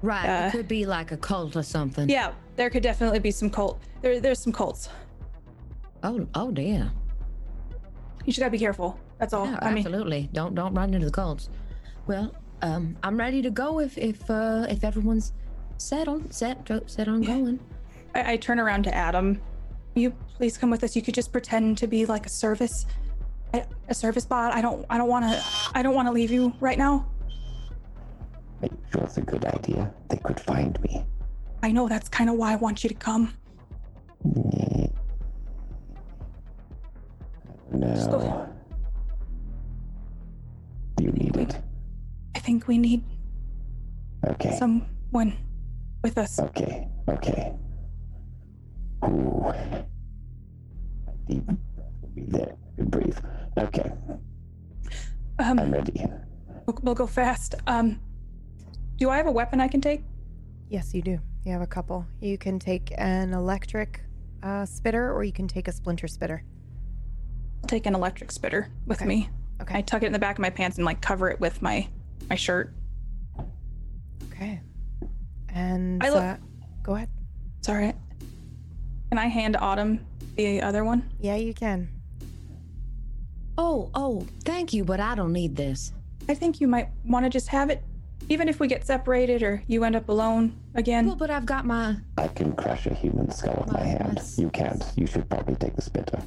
Right. 0.00 0.44
Uh, 0.44 0.48
it 0.48 0.52
could 0.52 0.68
be 0.68 0.86
like 0.86 1.12
a 1.12 1.18
cult 1.18 1.54
or 1.54 1.62
something. 1.62 2.08
Yeah, 2.08 2.32
there 2.56 2.70
could 2.70 2.82
definitely 2.82 3.18
be 3.18 3.30
some 3.30 3.50
cult. 3.50 3.82
There, 4.00 4.20
there's 4.20 4.38
some 4.38 4.52
cults. 4.52 4.88
Oh, 6.02 6.26
oh 6.34 6.50
dear. 6.50 6.90
You 8.24 8.32
should 8.32 8.40
gotta 8.40 8.50
be 8.50 8.58
careful. 8.58 8.98
That's 9.18 9.34
all. 9.34 9.44
Yeah, 9.44 9.58
I 9.60 9.68
mean, 9.68 9.78
absolutely. 9.86 10.30
Don't 10.32 10.54
don't 10.54 10.72
run 10.72 10.94
into 10.94 11.06
the 11.06 11.12
cults. 11.12 11.50
Well, 12.06 12.34
um, 12.64 12.96
I'm 13.02 13.16
ready 13.18 13.42
to 13.42 13.50
go 13.50 13.78
if 13.80 13.98
if 13.98 14.28
uh 14.30 14.66
if 14.68 14.84
everyone's 14.84 15.32
settled, 15.76 16.32
set 16.32 16.68
set 16.86 17.08
on 17.08 17.20
going. 17.22 17.60
I, 18.14 18.32
I 18.32 18.36
turn 18.36 18.58
around 18.58 18.84
to 18.84 18.94
Adam. 18.94 19.40
You 19.94 20.10
please 20.36 20.56
come 20.56 20.70
with 20.70 20.82
us. 20.82 20.96
You 20.96 21.02
could 21.02 21.14
just 21.14 21.30
pretend 21.30 21.78
to 21.78 21.86
be 21.86 22.06
like 22.06 22.26
a 22.26 22.28
service, 22.28 22.86
a, 23.52 23.64
a 23.88 23.94
service 23.94 24.24
bot. 24.24 24.52
I 24.54 24.60
don't, 24.60 24.84
I 24.90 24.98
don't 24.98 25.08
want 25.08 25.24
to, 25.26 25.44
I 25.74 25.82
don't 25.82 25.94
want 25.94 26.08
to 26.08 26.12
leave 26.12 26.30
you 26.32 26.52
right 26.58 26.78
now. 26.78 27.06
Are 28.62 28.66
you 28.66 28.78
sure 28.92 29.02
it's 29.04 29.18
a 29.18 29.20
good 29.20 29.44
idea? 29.44 29.92
They 30.08 30.16
could 30.16 30.40
find 30.40 30.80
me. 30.82 31.04
I 31.62 31.70
know 31.70 31.86
that's 31.88 32.08
kind 32.08 32.28
of 32.30 32.36
why 32.36 32.52
I 32.52 32.56
want 32.56 32.82
you 32.82 32.88
to 32.88 32.94
come. 32.96 33.34
Just 37.94 38.10
go- 38.10 38.18
No. 38.18 38.53
Think 42.44 42.68
we 42.68 42.78
need 42.78 43.02
Okay. 44.26 44.56
someone 44.58 45.36
with 46.02 46.18
us. 46.18 46.38
Okay. 46.38 46.88
Okay. 47.08 47.52
Ooh. 49.04 49.52
Deep. 51.26 51.42
Be 52.14 52.22
there. 52.28 52.54
Good 52.76 52.90
breathe. 52.90 53.18
Okay. 53.58 53.90
I'm 55.38 55.58
Um, 55.58 55.70
ready. 55.72 56.04
we'll, 56.66 56.78
we'll 56.82 56.94
go 56.94 57.06
fast. 57.06 57.54
Um, 57.66 58.00
do 58.96 59.10
I 59.10 59.16
have 59.16 59.26
a 59.26 59.32
weapon 59.32 59.60
I 59.60 59.68
can 59.68 59.80
take? 59.80 60.02
Yes, 60.68 60.94
you 60.94 61.02
do. 61.02 61.18
You 61.44 61.52
have 61.52 61.62
a 61.62 61.66
couple. 61.66 62.06
You 62.20 62.38
can 62.38 62.58
take 62.58 62.92
an 62.96 63.34
electric 63.34 64.00
uh, 64.42 64.64
spitter 64.66 65.12
or 65.12 65.24
you 65.24 65.32
can 65.32 65.48
take 65.48 65.68
a 65.68 65.72
splinter 65.72 66.08
spitter. 66.08 66.44
I'll 67.62 67.68
take 67.68 67.86
an 67.86 67.94
electric 67.94 68.30
spitter 68.30 68.68
with 68.86 68.98
Okay. 69.00 69.08
me. 69.08 69.28
Okay. 69.62 69.78
I 69.78 69.82
tuck 69.82 70.02
it 70.02 70.06
in 70.06 70.12
the 70.12 70.18
back 70.18 70.36
of 70.36 70.40
my 70.42 70.50
pants 70.50 70.76
and 70.78 70.84
like 70.84 71.00
cover 71.00 71.30
it 71.30 71.40
with 71.40 71.60
my 71.62 71.88
my 72.28 72.36
shirt. 72.36 72.74
Okay. 74.32 74.60
And 75.50 76.02
I 76.02 76.10
look- 76.10 76.22
uh, 76.22 76.36
go 76.82 76.94
ahead. 76.96 77.08
Sorry. 77.62 77.92
Can 79.10 79.18
I 79.18 79.26
hand 79.26 79.56
Autumn 79.56 80.04
the 80.36 80.60
other 80.62 80.84
one? 80.84 81.08
Yeah, 81.20 81.36
you 81.36 81.54
can. 81.54 81.88
Oh, 83.56 83.90
oh, 83.94 84.26
thank 84.44 84.72
you, 84.72 84.84
but 84.84 84.98
I 85.00 85.14
don't 85.14 85.32
need 85.32 85.54
this. 85.56 85.92
I 86.28 86.34
think 86.34 86.60
you 86.60 86.66
might 86.66 86.88
want 87.06 87.24
to 87.24 87.30
just 87.30 87.48
have 87.48 87.70
it, 87.70 87.82
even 88.28 88.48
if 88.48 88.58
we 88.58 88.66
get 88.66 88.84
separated 88.84 89.42
or 89.42 89.62
you 89.68 89.84
end 89.84 89.94
up 89.94 90.08
alone 90.08 90.56
again. 90.74 91.06
Well, 91.06 91.14
but 91.16 91.30
I've 91.30 91.46
got 91.46 91.64
my 91.64 91.96
I 92.18 92.26
can 92.28 92.52
crush 92.54 92.86
a 92.86 92.94
human 92.94 93.30
skull 93.30 93.62
with 93.64 93.72
my 93.72 93.80
Well, 93.80 93.88
hand. 93.88 94.08
that's- 94.08 94.38
You 94.38 94.50
can't. 94.50 94.84
You 94.96 95.06
should 95.06 95.28
probably 95.30 95.54
take 95.54 95.76
the 95.76 95.82
spitter. 95.82 96.20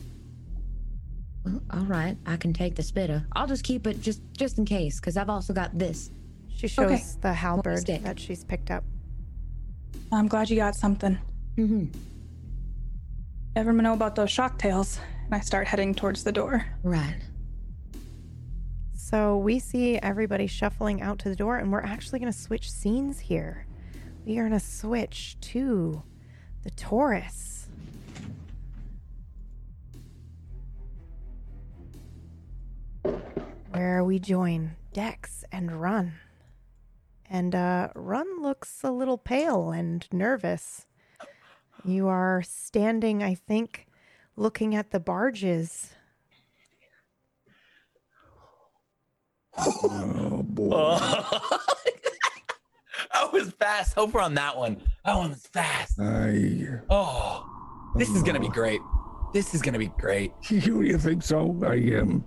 Well, 1.52 1.62
all 1.72 1.86
right, 1.86 2.18
I 2.26 2.38
can 2.38 2.54
take 2.54 2.76
the 2.76 2.84
spitter. 2.84 3.26
I'll 3.36 3.48
just 3.48 3.64
keep 3.64 3.88
it 3.88 4.02
just 4.02 4.22
just 4.38 4.58
in 4.58 4.66
case, 4.66 5.00
because 5.00 5.18
I've 5.18 5.30
also 5.30 5.54
got 5.54 5.78
this. 5.78 6.12
She 6.56 6.68
shows 6.68 6.92
Okay. 6.92 7.04
the 7.22 7.34
halberd 7.34 7.80
stick. 7.80 8.04
that 8.04 8.20
she's 8.20 8.44
picked 8.44 8.72
up. 8.72 8.84
I'm 10.12 10.28
glad 10.28 10.50
you 10.50 10.56
got 10.56 10.76
something. 10.76 11.18
Mm-hmm. 11.58 11.86
Ever 13.56 13.74
know 13.74 13.94
about 13.94 14.16
those 14.16 14.32
shock 14.32 14.58
tails? 14.60 15.00
And 15.26 15.36
I 15.36 15.40
start 15.40 15.68
heading 15.68 15.94
towards 15.96 16.24
the 16.24 16.32
door. 16.32 16.66
Right. 16.84 17.18
So 18.94 19.38
we 19.38 19.60
see 19.60 19.98
everybody 19.98 20.48
shuffling 20.48 21.02
out 21.02 21.18
to 21.20 21.30
the 21.30 21.36
door, 21.36 21.58
and 21.58 21.72
we're 21.72 21.82
actually 21.82 22.20
going 22.20 22.32
to 22.32 22.38
switch 22.38 22.70
scenes 22.72 23.20
here. 23.20 23.66
We 24.26 24.38
are 24.38 24.48
going 24.48 24.60
to 24.60 24.66
switch 24.66 25.38
to 25.42 26.04
the 26.64 26.70
Taurus. 26.72 27.57
Where 33.72 34.04
we 34.04 34.20
join 34.20 34.72
Dex 34.94 35.44
and 35.52 35.82
Run. 35.82 36.14
And 37.30 37.54
uh, 37.54 37.90
Run 37.96 38.42
looks 38.42 38.84
a 38.84 38.92
little 38.92 39.18
pale 39.18 39.72
and 39.72 40.08
nervous. 40.12 40.86
You 41.84 42.08
are 42.08 42.42
standing, 42.42 43.22
I 43.24 43.36
think, 43.36 43.88
looking 44.36 44.76
at 44.76 44.92
the 44.92 45.00
barges. 45.00 45.92
Oh 49.58 50.44
boy. 50.44 50.70
Oh. 50.74 51.60
that 53.14 53.34
was 53.34 53.52
fast. 53.54 53.96
Hope 53.96 54.14
we're 54.14 54.22
on 54.22 54.36
that 54.36 54.56
one. 54.58 54.82
That 55.06 55.18
one 55.18 55.30
was 55.30 55.46
fast. 55.48 56.00
I. 56.00 56.80
Oh, 56.90 57.46
this 57.96 58.10
is 58.10 58.24
gonna 58.24 58.40
be 58.40 58.50
great. 58.50 58.82
This 59.34 59.54
is 59.54 59.62
gonna 59.62 59.80
be 59.80 59.92
great. 60.00 60.32
You, 60.50 60.82
you 60.82 60.98
think 60.98 61.24
so? 61.24 61.60
I 61.66 61.76
am. 61.76 62.24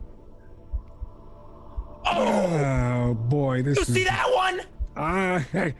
Oh, 2.06 3.06
Oh 3.10 3.14
boy, 3.14 3.62
this 3.62 3.76
you 3.76 3.82
is. 3.82 3.94
see 3.94 4.04
that 4.04 4.26
one? 4.32 4.60
Ah, 4.96 5.44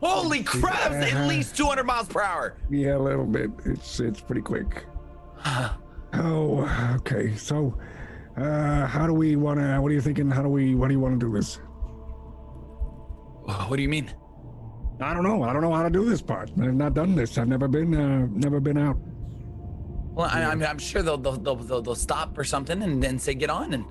Holy 0.00 0.42
crap! 0.42 0.92
It's 0.92 1.12
at 1.14 1.26
least 1.28 1.56
200 1.56 1.84
miles 1.84 2.06
per 2.08 2.20
hour. 2.22 2.54
Yeah, 2.70 2.96
a 2.96 2.98
little 2.98 3.24
bit. 3.24 3.50
It's 3.64 3.98
it's 4.00 4.20
pretty 4.20 4.42
quick. 4.42 4.84
Oh, 6.18 6.64
okay. 6.96 7.34
So, 7.36 7.76
uh, 8.38 8.86
how 8.86 9.06
do 9.06 9.12
we 9.12 9.36
want 9.36 9.60
to? 9.60 9.78
What 9.80 9.90
are 9.90 9.94
you 9.94 10.00
thinking? 10.00 10.30
How 10.30 10.42
do 10.42 10.48
we? 10.48 10.74
What 10.74 10.88
do 10.88 10.94
you 10.94 11.00
want 11.00 11.18
to 11.20 11.26
do 11.26 11.30
this? 11.32 11.56
What 13.68 13.76
do 13.76 13.82
you 13.82 13.88
mean? 13.88 14.10
I 15.00 15.12
don't 15.12 15.24
know. 15.24 15.42
I 15.42 15.52
don't 15.52 15.60
know 15.60 15.74
how 15.74 15.82
to 15.82 15.90
do 15.90 16.04
this 16.08 16.22
part. 16.22 16.50
I've 16.58 16.74
not 16.74 16.94
done 16.94 17.14
this. 17.14 17.36
I've 17.36 17.48
never 17.48 17.68
been. 17.68 17.94
Uh, 17.94 18.28
never 18.30 18.60
been 18.60 18.78
out. 18.78 18.96
Well, 20.14 20.30
I, 20.32 20.44
I'm, 20.44 20.62
I'm 20.62 20.78
sure 20.78 21.02
they'll 21.02 21.18
they'll, 21.18 21.36
they'll 21.36 21.56
they'll 21.56 21.82
they'll 21.82 21.94
stop 21.94 22.38
or 22.38 22.44
something 22.44 22.82
and 22.82 23.02
then 23.02 23.18
say 23.18 23.34
get 23.34 23.50
on 23.50 23.74
and 23.74 23.84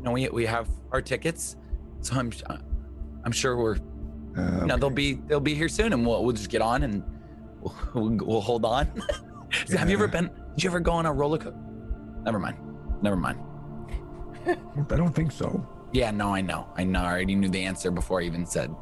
you 0.00 0.04
know 0.06 0.12
we 0.12 0.28
we 0.30 0.46
have 0.46 0.68
our 0.92 1.02
tickets, 1.02 1.56
so 2.00 2.16
I'm 2.16 2.32
I'm 3.24 3.32
sure 3.32 3.56
we're 3.56 3.76
Uh, 4.36 4.60
you 4.60 4.66
know 4.66 4.76
they'll 4.78 4.90
be 4.90 5.14
they'll 5.26 5.40
be 5.40 5.54
here 5.54 5.68
soon 5.68 5.92
and 5.92 6.06
we'll 6.06 6.24
we'll 6.24 6.34
just 6.34 6.48
get 6.50 6.62
on 6.62 6.82
and 6.84 7.02
we'll 7.60 7.74
we'll, 7.94 8.16
we'll 8.26 8.40
hold 8.40 8.64
on. 8.64 8.86
Have 9.76 9.90
you 9.90 9.96
ever 9.96 10.08
been? 10.08 10.30
Did 10.54 10.64
you 10.64 10.70
ever 10.70 10.80
go 10.80 10.92
on 10.92 11.06
a 11.06 11.12
roller 11.12 11.36
coaster? 11.38 11.58
Never 12.24 12.38
mind. 12.38 12.56
Never 13.02 13.16
mind. 13.16 13.38
I 14.46 14.96
don't 14.96 15.14
think 15.14 15.32
so. 15.32 15.66
Yeah, 15.92 16.12
no, 16.12 16.32
I 16.32 16.40
know. 16.40 16.68
I 16.76 16.84
know. 16.84 17.00
I 17.00 17.12
already 17.12 17.34
knew 17.34 17.48
the 17.48 17.62
answer 17.64 17.90
before 17.90 18.20
I 18.20 18.24
even 18.24 18.46
said 18.46 18.74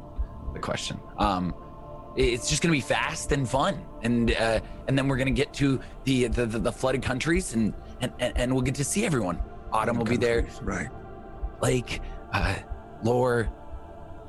the 0.53 0.59
question. 0.59 0.99
Um, 1.17 1.53
it's 2.15 2.49
just 2.49 2.61
gonna 2.61 2.71
be 2.71 2.81
fast 2.81 3.31
and 3.31 3.49
fun, 3.49 3.83
and 4.03 4.31
uh, 4.35 4.59
and 4.87 4.97
then 4.97 5.07
we're 5.07 5.17
gonna 5.17 5.31
get 5.31 5.53
to 5.55 5.79
the 6.05 6.27
the, 6.27 6.45
the, 6.45 6.59
the 6.59 6.71
flooded 6.71 7.01
countries, 7.01 7.53
and 7.55 7.73
and 7.99 8.13
and 8.19 8.53
we'll 8.53 8.61
get 8.61 8.75
to 8.75 8.83
see 8.83 9.05
everyone. 9.05 9.41
Autumn 9.71 9.97
will 9.97 10.05
be 10.05 10.17
there. 10.17 10.47
Right. 10.61 10.89
Lake, 11.61 12.01
uh, 12.33 12.55
Lore. 13.03 13.49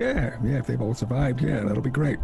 Yeah, 0.01 0.37
yeah. 0.43 0.59
If 0.59 0.67
they've 0.67 0.81
all 0.81 0.95
survived, 0.95 1.41
yeah, 1.43 1.61
that'll 1.61 1.83
be 1.83 1.91
great. 1.91 2.19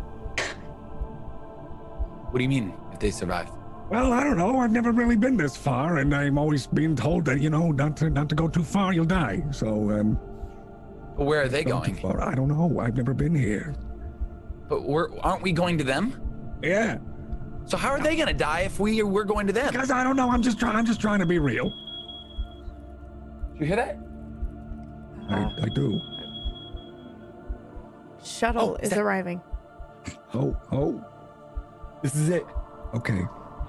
What 2.30 2.38
do 2.38 2.42
you 2.42 2.48
mean 2.48 2.74
if 2.92 2.98
they 2.98 3.10
survive? 3.10 3.48
Well, 3.90 4.12
I 4.12 4.24
don't 4.24 4.36
know. 4.36 4.58
I've 4.58 4.72
never 4.72 4.90
really 4.90 5.16
been 5.16 5.36
this 5.36 5.56
far, 5.56 5.98
and 5.98 6.14
I'm 6.14 6.38
always 6.38 6.66
being 6.66 6.96
told 6.96 7.24
that 7.26 7.40
you 7.40 7.50
know 7.50 7.70
not 7.70 7.96
to 7.98 8.10
not 8.10 8.28
to 8.30 8.34
go 8.34 8.48
too 8.48 8.64
far, 8.64 8.92
you'll 8.92 9.04
die. 9.04 9.44
So, 9.52 9.90
um, 9.92 10.14
Where 11.16 11.42
are 11.42 11.48
they 11.48 11.62
going? 11.64 12.04
I 12.04 12.34
don't 12.34 12.48
know. 12.48 12.80
I've 12.80 12.96
never 12.96 13.14
been 13.14 13.34
here. 13.34 13.74
But 14.68 14.82
we're 14.82 15.16
aren't 15.20 15.42
we 15.42 15.52
going 15.52 15.78
to 15.78 15.84
them? 15.84 16.20
Yeah, 16.62 16.98
So 17.66 17.76
how 17.76 17.90
are 17.90 18.00
they 18.00 18.16
gonna 18.16 18.32
die 18.32 18.60
if 18.62 18.80
we 18.80 19.02
we're 19.02 19.24
going 19.24 19.46
to 19.46 19.52
them? 19.52 19.70
because 19.70 19.90
I 19.90 20.02
don't 20.02 20.16
know. 20.16 20.30
I'm 20.30 20.42
just 20.42 20.58
trying. 20.58 20.74
I'm 20.74 20.86
just 20.86 21.00
trying 21.00 21.20
to 21.20 21.26
be 21.26 21.38
real. 21.38 21.72
You 23.60 23.66
hear 23.66 23.76
that? 23.76 23.98
I, 25.28 25.50
I 25.62 25.68
do. 25.68 26.00
Shuttle 28.22 28.70
Oh, 28.70 28.74
is 28.76 28.90
that- 28.90 28.98
arriving. 28.98 29.40
Oh, 30.34 30.56
oh. 30.72 31.04
This 32.02 32.14
is 32.14 32.28
it. 32.28 32.44
Okay. 32.94 33.22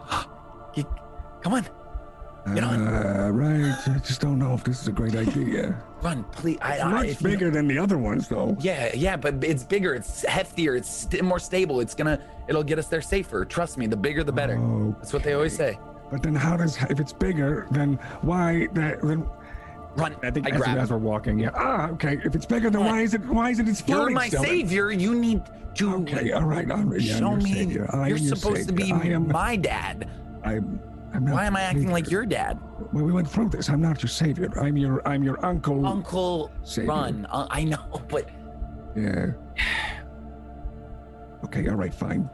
Get- 0.73 0.85
Come 1.41 1.53
on, 1.53 1.65
Get 2.55 2.63
on. 2.63 2.87
Uh, 2.87 3.29
right. 3.33 3.75
I 3.87 3.97
just 3.99 4.21
don't 4.21 4.39
know 4.39 4.53
if 4.53 4.63
this 4.63 4.81
is 4.81 4.87
a 4.87 4.91
great 4.91 5.15
idea. 5.15 5.81
run, 6.01 6.23
please. 6.25 6.57
I, 6.61 6.75
It's 6.75 6.83
I, 6.83 6.91
much 6.91 7.05
if 7.07 7.21
you- 7.21 7.27
bigger 7.29 7.49
than 7.51 7.67
the 7.67 7.77
other 7.77 7.97
ones, 7.97 8.27
though. 8.27 8.55
Yeah, 8.59 8.91
yeah, 8.95 9.15
but 9.17 9.43
it's 9.43 9.63
bigger, 9.63 9.93
it's 9.93 10.23
heftier, 10.25 10.77
it's 10.77 10.89
st- 10.89 11.23
more 11.23 11.39
stable. 11.39 11.79
It's 11.81 11.93
gonna, 11.93 12.19
it'll 12.47 12.63
get 12.63 12.79
us 12.79 12.87
there 12.87 13.01
safer. 13.01 13.43
Trust 13.45 13.77
me, 13.77 13.85
the 13.87 13.97
bigger 13.97 14.23
the 14.23 14.31
better. 14.31 14.57
That's 14.97 15.13
what 15.13 15.23
they 15.23 15.33
always 15.33 15.55
say. 15.55 15.77
But 16.09 16.23
then, 16.23 16.35
how 16.35 16.55
does 16.55 16.77
if 16.89 16.99
it's 17.01 17.11
bigger? 17.13 17.67
Then 17.71 17.95
why? 18.21 18.67
That, 18.73 19.01
then 19.01 19.27
Run. 19.97 20.15
I 20.21 20.29
think 20.29 20.45
I 20.45 20.55
as, 20.55 20.61
as 20.61 20.91
we're 20.91 20.97
walking, 20.97 21.39
yeah. 21.39 21.49
Ah, 21.55 21.89
okay. 21.89 22.19
If 22.23 22.35
it's 22.35 22.45
bigger, 22.45 22.69
then 22.69 22.85
why 22.85 23.01
is 23.01 23.13
it? 23.15 23.25
Why 23.25 23.49
is 23.49 23.59
it? 23.59 23.67
It's 23.67 23.83
You're 23.87 24.09
my 24.11 24.27
still? 24.27 24.43
savior. 24.43 24.91
You 24.91 25.15
need 25.15 25.41
to 25.75 25.95
Okay, 25.95 26.31
all 26.31 26.43
right, 26.43 26.67
right. 26.67 27.01
Yeah, 27.01 27.15
I'm 27.15 27.19
show 27.19 27.29
your 27.31 27.37
me. 27.37 27.53
savior. 27.53 27.89
I 27.93 28.07
you're 28.07 28.17
supposed 28.17 28.67
to 28.67 28.73
be. 28.73 28.91
Am. 28.91 29.27
my 29.31 29.55
dad. 29.55 30.09
I'm. 30.43 30.79
I'm 31.13 31.25
not 31.25 31.33
Why 31.35 31.45
am 31.45 31.55
I 31.55 31.61
acting 31.61 31.83
savior. 31.83 31.93
like 31.93 32.11
your 32.11 32.25
dad, 32.25 32.59
Well, 32.93 33.03
we 33.05 33.11
went 33.11 33.29
through 33.29 33.49
this. 33.49 33.69
I'm 33.69 33.81
not 33.81 34.03
your 34.03 34.09
savior. 34.09 34.49
I'm 34.59 34.77
your. 34.77 35.07
I'm 35.07 35.23
your 35.23 35.43
uncle. 35.43 35.85
Uncle? 35.87 36.51
Savior. 36.63 36.89
Run. 36.89 37.25
Uh, 37.31 37.47
I 37.49 37.63
know, 37.63 38.01
but 38.09 38.29
Yeah. 38.95 39.27
Okay. 41.45 41.67
All 41.69 41.75
right. 41.75 41.93
Fine. 41.93 42.29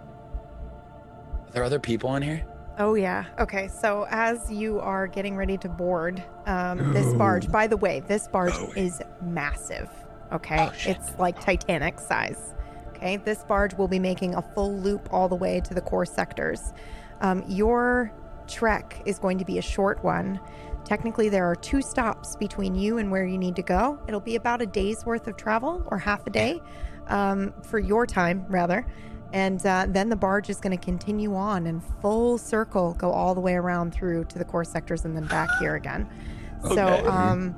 are 1.48 1.52
there 1.54 1.64
other 1.64 1.80
people 1.80 2.16
in 2.16 2.24
here? 2.24 2.46
Oh 2.80 2.96
yeah. 2.96 3.26
Okay. 3.40 3.68
So 3.68 4.06
as 4.10 4.52
you 4.52 4.80
are 4.80 5.08
getting 5.08 5.36
ready 5.36 5.58
to 5.60 5.70
board 5.70 6.24
um, 6.46 6.94
this 6.94 7.14
barge, 7.18 7.52
by 7.52 7.68
the 7.68 7.78
way, 7.78 8.00
this 8.08 8.28
barge 8.28 8.54
Oh. 8.56 8.72
is 8.76 9.02
massive. 9.22 9.90
Okay, 10.32 10.58
Oh, 10.60 10.74
it's 10.88 11.12
like 11.20 11.40
Titanic 11.40 12.00
size. 12.00 12.56
Okay, 12.90 13.18
this 13.18 13.44
barge 13.44 13.76
will 13.76 13.88
be 13.88 14.00
making 14.00 14.34
a 14.34 14.42
full 14.42 14.76
loop 14.80 15.08
all 15.12 15.30
the 15.30 15.36
way 15.36 15.60
to 15.62 15.74
the 15.76 15.82
core 15.82 16.06
sectors. 16.06 16.74
Um, 17.22 17.44
your 17.48 18.12
trek 18.48 19.02
is 19.06 19.20
going 19.20 19.38
to 19.38 19.46
be 19.46 19.60
a 19.60 19.62
short 19.62 20.04
one. 20.04 20.40
Technically, 20.86 21.30
there 21.30 21.46
are 21.46 21.56
two 21.56 21.82
stops 21.84 22.36
between 22.36 22.74
you 22.74 22.98
and 22.98 23.12
where 23.12 23.26
you 23.28 23.38
need 23.38 23.56
to 23.58 23.62
go. 23.62 24.00
It'll 24.08 24.20
be 24.20 24.36
about 24.36 24.62
a 24.62 24.66
day's 24.66 25.06
worth 25.06 25.28
of 25.28 25.38
travel 25.38 25.84
or 25.92 25.98
half 26.00 26.26
a 26.26 26.30
day 26.32 26.60
um, 27.08 27.54
for 27.64 27.78
your 27.78 28.06
time, 28.08 28.46
rather. 28.50 28.88
And 29.34 29.66
uh, 29.66 29.88
then 29.90 30.10
the 30.10 30.16
barge 30.16 30.50
is 30.50 30.60
going 30.60 30.78
to 30.78 30.84
continue 30.84 31.36
on 31.36 31.66
in 31.66 31.82
full 32.02 32.38
circle, 32.38 32.94
go 32.94 33.12
all 33.12 33.34
the 33.34 33.42
way 33.42 33.56
around 33.56 33.94
through 33.94 34.26
to 34.26 34.38
the 34.38 34.46
core 34.46 34.64
sectors 34.64 35.06
and 35.06 35.18
then 35.18 35.26
back 35.26 35.50
here 35.60 35.76
again. 35.76 36.08
Okay. 36.64 36.76
So, 36.76 37.10
um, 37.10 37.58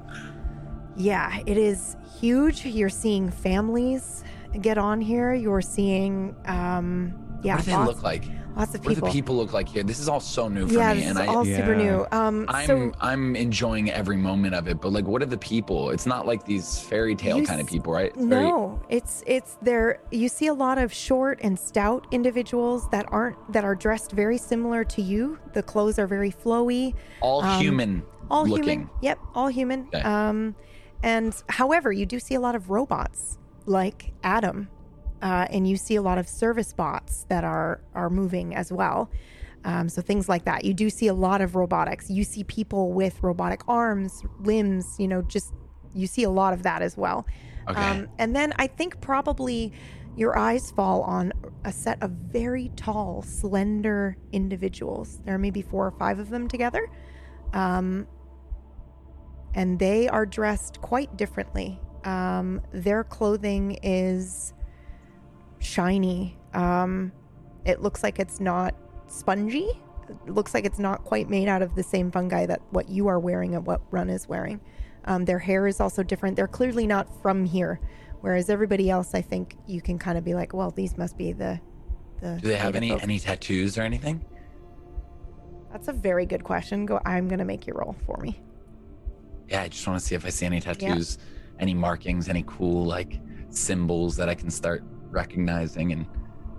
yeah, 0.96 1.40
it 1.46 1.60
is 1.60 1.96
huge. 2.20 2.66
You're 2.66 2.90
seeing 2.90 3.30
families 3.30 4.24
get 4.62 4.80
on 4.80 5.00
here. 5.00 5.36
You're 5.36 5.62
seeing, 5.62 6.36
um, 6.46 7.14
yeah, 7.44 7.58
what 7.58 7.66
do 7.66 7.72
they 7.72 7.78
look 7.78 8.02
like? 8.02 8.24
Lots 8.56 8.74
of 8.76 8.82
What 8.86 8.90
do 8.90 8.96
people. 8.96 9.08
the 9.08 9.14
people 9.14 9.36
look 9.36 9.54
like 9.54 9.68
here? 9.70 9.84
This 9.84 10.00
is 10.00 10.08
all 10.10 10.20
so 10.20 10.48
new 10.48 10.68
for 10.68 10.74
yeah, 10.74 10.94
me, 10.94 11.00
this 11.02 11.10
and 11.10 11.20
is 11.20 11.24
I, 11.24 11.28
all 11.28 11.46
super 11.46 11.74
Yeah. 11.76 11.84
new. 11.84 12.08
Um, 12.12 12.46
I'm 12.50 12.66
so 12.68 12.92
I'm 13.02 13.36
enjoying 13.36 13.92
every 13.92 14.18
moment 14.18 14.56
of 14.56 14.68
it. 14.68 14.82
But 14.82 14.92
like, 14.94 15.06
what 15.06 15.22
are 15.22 15.28
the 15.28 15.38
people? 15.38 15.90
It's 15.92 16.06
not 16.06 16.26
like 16.26 16.46
these 16.46 16.80
fairy 16.80 17.16
tale 17.16 17.44
kind 17.46 17.60
of 17.62 17.68
people, 17.68 17.94
right? 17.94 18.12
It's 18.16 18.26
very- 18.26 18.44
No, 18.44 18.80
it's 18.90 19.24
it's 19.26 19.58
there. 19.62 20.00
You 20.12 20.30
see 20.30 20.48
a 20.48 20.54
lot 20.54 20.78
of 20.78 20.94
short 20.94 21.40
and 21.42 21.58
stout 21.60 22.08
individuals 22.12 22.90
that 22.90 23.06
aren't 23.10 23.38
that 23.52 23.64
are 23.64 23.76
dressed 23.76 24.12
very 24.12 24.38
similar 24.38 24.84
to 24.86 25.02
you. 25.02 25.38
The 25.54 25.64
clothes 25.64 26.00
are 26.00 26.08
very 26.08 26.32
flowy, 26.32 26.94
all 27.22 27.44
um, 27.44 27.60
human 27.62 28.04
all 28.32 28.46
looking. 28.48 28.64
human. 28.64 28.90
Yep, 29.02 29.20
all 29.36 29.48
human. 29.50 29.88
Okay. 29.94 30.02
Um, 30.02 30.56
and 31.04 31.36
however, 31.50 31.92
you 31.92 32.06
do 32.08 32.20
see 32.20 32.34
a 32.36 32.40
lot 32.40 32.56
of 32.56 32.70
robots 32.72 33.38
like 33.68 34.14
Adam, 34.24 34.68
uh, 35.26 35.48
and 35.50 35.68
you 35.68 35.76
see 35.76 35.96
a 35.96 36.04
lot 36.04 36.20
of 36.20 36.30
service 36.30 36.72
bots 36.72 37.26
that 37.30 37.44
are 37.44 37.82
are 37.96 38.12
moving 38.12 38.56
as 38.56 38.72
well. 38.72 39.10
Um, 39.64 39.90
so 39.90 40.00
things 40.04 40.30
like 40.30 40.46
that. 40.46 40.64
You 40.64 40.76
do 40.76 40.88
see 40.92 41.08
a 41.08 41.16
lot 41.16 41.42
of 41.42 41.56
robotics. 41.56 42.12
You 42.12 42.24
see 42.24 42.44
people 42.44 42.94
with 42.94 43.24
robotic 43.24 43.62
arms, 43.68 44.24
limbs. 44.42 44.96
You 45.00 45.08
know, 45.08 45.24
just 45.24 45.52
you 45.96 46.06
see 46.06 46.22
a 46.22 46.30
lot 46.30 46.54
of 46.54 46.62
that 46.62 46.84
as 46.84 46.96
well. 46.96 47.26
Okay. 47.68 47.82
Um, 47.82 48.08
and 48.20 48.36
then 48.36 48.54
I 48.58 48.68
think 48.68 49.02
probably 49.02 49.74
your 50.16 50.38
eyes 50.38 50.70
fall 50.70 51.02
on 51.02 51.34
a 51.64 51.72
set 51.72 52.04
of 52.04 52.12
very 52.12 52.72
tall, 52.76 53.24
slender 53.24 54.18
individuals. 54.32 55.22
There 55.26 55.34
are 55.34 55.40
maybe 55.40 55.64
four 55.64 55.88
or 55.88 55.92
five 55.98 56.20
of 56.20 56.30
them 56.30 56.48
together. 56.48 56.88
Um, 57.54 58.06
and 59.56 59.80
they 59.80 60.08
are 60.08 60.28
dressed 60.28 60.82
quite 60.82 61.18
differently. 61.18 61.80
Um, 62.04 62.62
their 62.72 63.04
clothing 63.04 63.80
is 63.82 64.54
shiny. 65.66 66.38
Um, 66.54 67.12
it 67.66 67.82
looks 67.82 68.04
like 68.04 68.20
it's 68.20 68.40
not 68.40 68.76
spongy. 69.08 69.70
It 70.10 70.32
looks 70.32 70.54
like 70.54 70.66
it's 70.66 70.80
not 70.80 71.04
quite 71.04 71.30
made 71.30 71.48
out 71.48 71.62
of 71.62 71.76
the 71.76 71.84
same 71.84 72.12
fungi 72.12 72.46
that 72.46 72.62
what 72.70 72.90
you 72.90 73.08
are 73.08 73.20
wearing 73.20 73.56
and 73.56 73.66
what 73.66 73.82
Run 73.92 74.10
is 74.10 74.28
wearing. 74.30 74.62
Um, 75.06 75.26
their 75.26 75.40
hair 75.40 75.68
is 75.68 75.80
also 75.80 76.04
different. 76.04 76.36
They're 76.36 76.48
clearly 76.48 76.88
not 76.88 77.22
from 77.22 77.46
here, 77.46 77.80
whereas 78.22 78.50
everybody 78.50 78.90
else, 78.90 79.14
I 79.14 79.22
think 79.22 79.58
you 79.68 79.82
can 79.82 79.98
kind 79.98 80.18
of 80.18 80.24
be 80.24 80.34
like, 80.34 80.54
well, 80.54 80.72
these 80.72 80.98
must 80.98 81.18
be 81.18 81.32
the. 81.34 81.60
the 82.22 82.40
Do 82.42 82.48
they 82.48 82.56
have 82.56 82.76
any 82.76 82.90
folk." 82.90 83.04
any 83.04 83.20
tattoos 83.20 83.78
or 83.78 83.82
anything? 83.82 84.24
That's 85.72 85.88
a 85.88 85.94
very 85.94 86.26
good 86.26 86.44
question. 86.44 86.86
Go. 86.86 87.02
I'm 87.06 87.28
gonna 87.28 87.46
make 87.46 87.68
you 87.68 87.74
roll 87.74 87.96
for 88.06 88.18
me. 88.18 88.40
Yeah, 89.50 89.62
I 89.62 89.68
just 89.68 89.86
want 89.86 90.00
to 90.00 90.06
see 90.06 90.16
if 90.16 90.26
I 90.26 90.30
see 90.30 90.46
any 90.46 90.60
tattoos, 90.60 91.18
any 91.60 91.74
markings, 91.74 92.30
any 92.30 92.44
cool 92.48 92.86
like 92.86 93.20
symbols 93.50 94.16
that 94.18 94.30
I 94.30 94.36
can 94.36 94.50
start 94.50 94.84
recognizing 95.16 95.92
and 95.92 96.06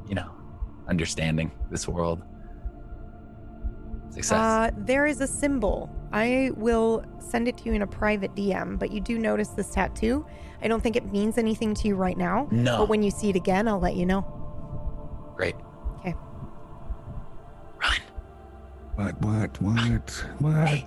you 0.08 0.14
know 0.14 0.30
understanding 0.88 1.52
this 1.70 1.86
world. 1.86 2.22
Success. 4.10 4.32
Uh, 4.32 4.70
there 4.78 5.06
is 5.06 5.20
a 5.20 5.26
symbol. 5.26 5.90
I 6.12 6.50
will 6.56 7.04
send 7.18 7.48
it 7.48 7.58
to 7.58 7.64
you 7.64 7.74
in 7.74 7.82
a 7.82 7.86
private 7.86 8.34
DM, 8.34 8.78
but 8.78 8.90
you 8.90 9.00
do 9.00 9.18
notice 9.18 9.48
this 9.48 9.68
tattoo. 9.70 10.24
I 10.62 10.68
don't 10.68 10.82
think 10.82 10.96
it 10.96 11.12
means 11.12 11.36
anything 11.36 11.74
to 11.74 11.88
you 11.88 11.96
right 11.96 12.16
now. 12.16 12.48
No. 12.50 12.78
But 12.78 12.88
when 12.88 13.02
you 13.02 13.10
see 13.10 13.28
it 13.28 13.36
again, 13.36 13.68
I'll 13.68 13.78
let 13.78 13.94
you 13.94 14.06
know. 14.06 14.22
Great. 15.36 15.56
Okay. 15.98 16.14
Run. 17.78 18.00
What? 18.94 19.20
What? 19.20 19.60
What? 19.60 20.24
What? 20.38 20.68
Hey, 20.68 20.84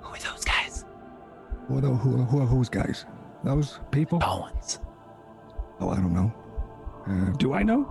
who 0.00 0.14
are 0.14 0.18
those 0.18 0.44
guys? 0.44 0.86
What? 1.68 1.84
Who? 1.84 1.94
Who? 1.94 2.24
Who 2.24 2.40
are 2.40 2.46
those 2.46 2.70
guys? 2.70 3.04
Those 3.42 3.80
people? 3.90 4.20
Tall 4.20 4.40
ones. 4.40 4.78
Oh, 5.80 5.90
I 5.90 5.96
don't 5.96 6.14
know. 6.14 6.32
Uh, 7.06 7.30
do 7.36 7.52
I 7.52 7.62
know? 7.62 7.90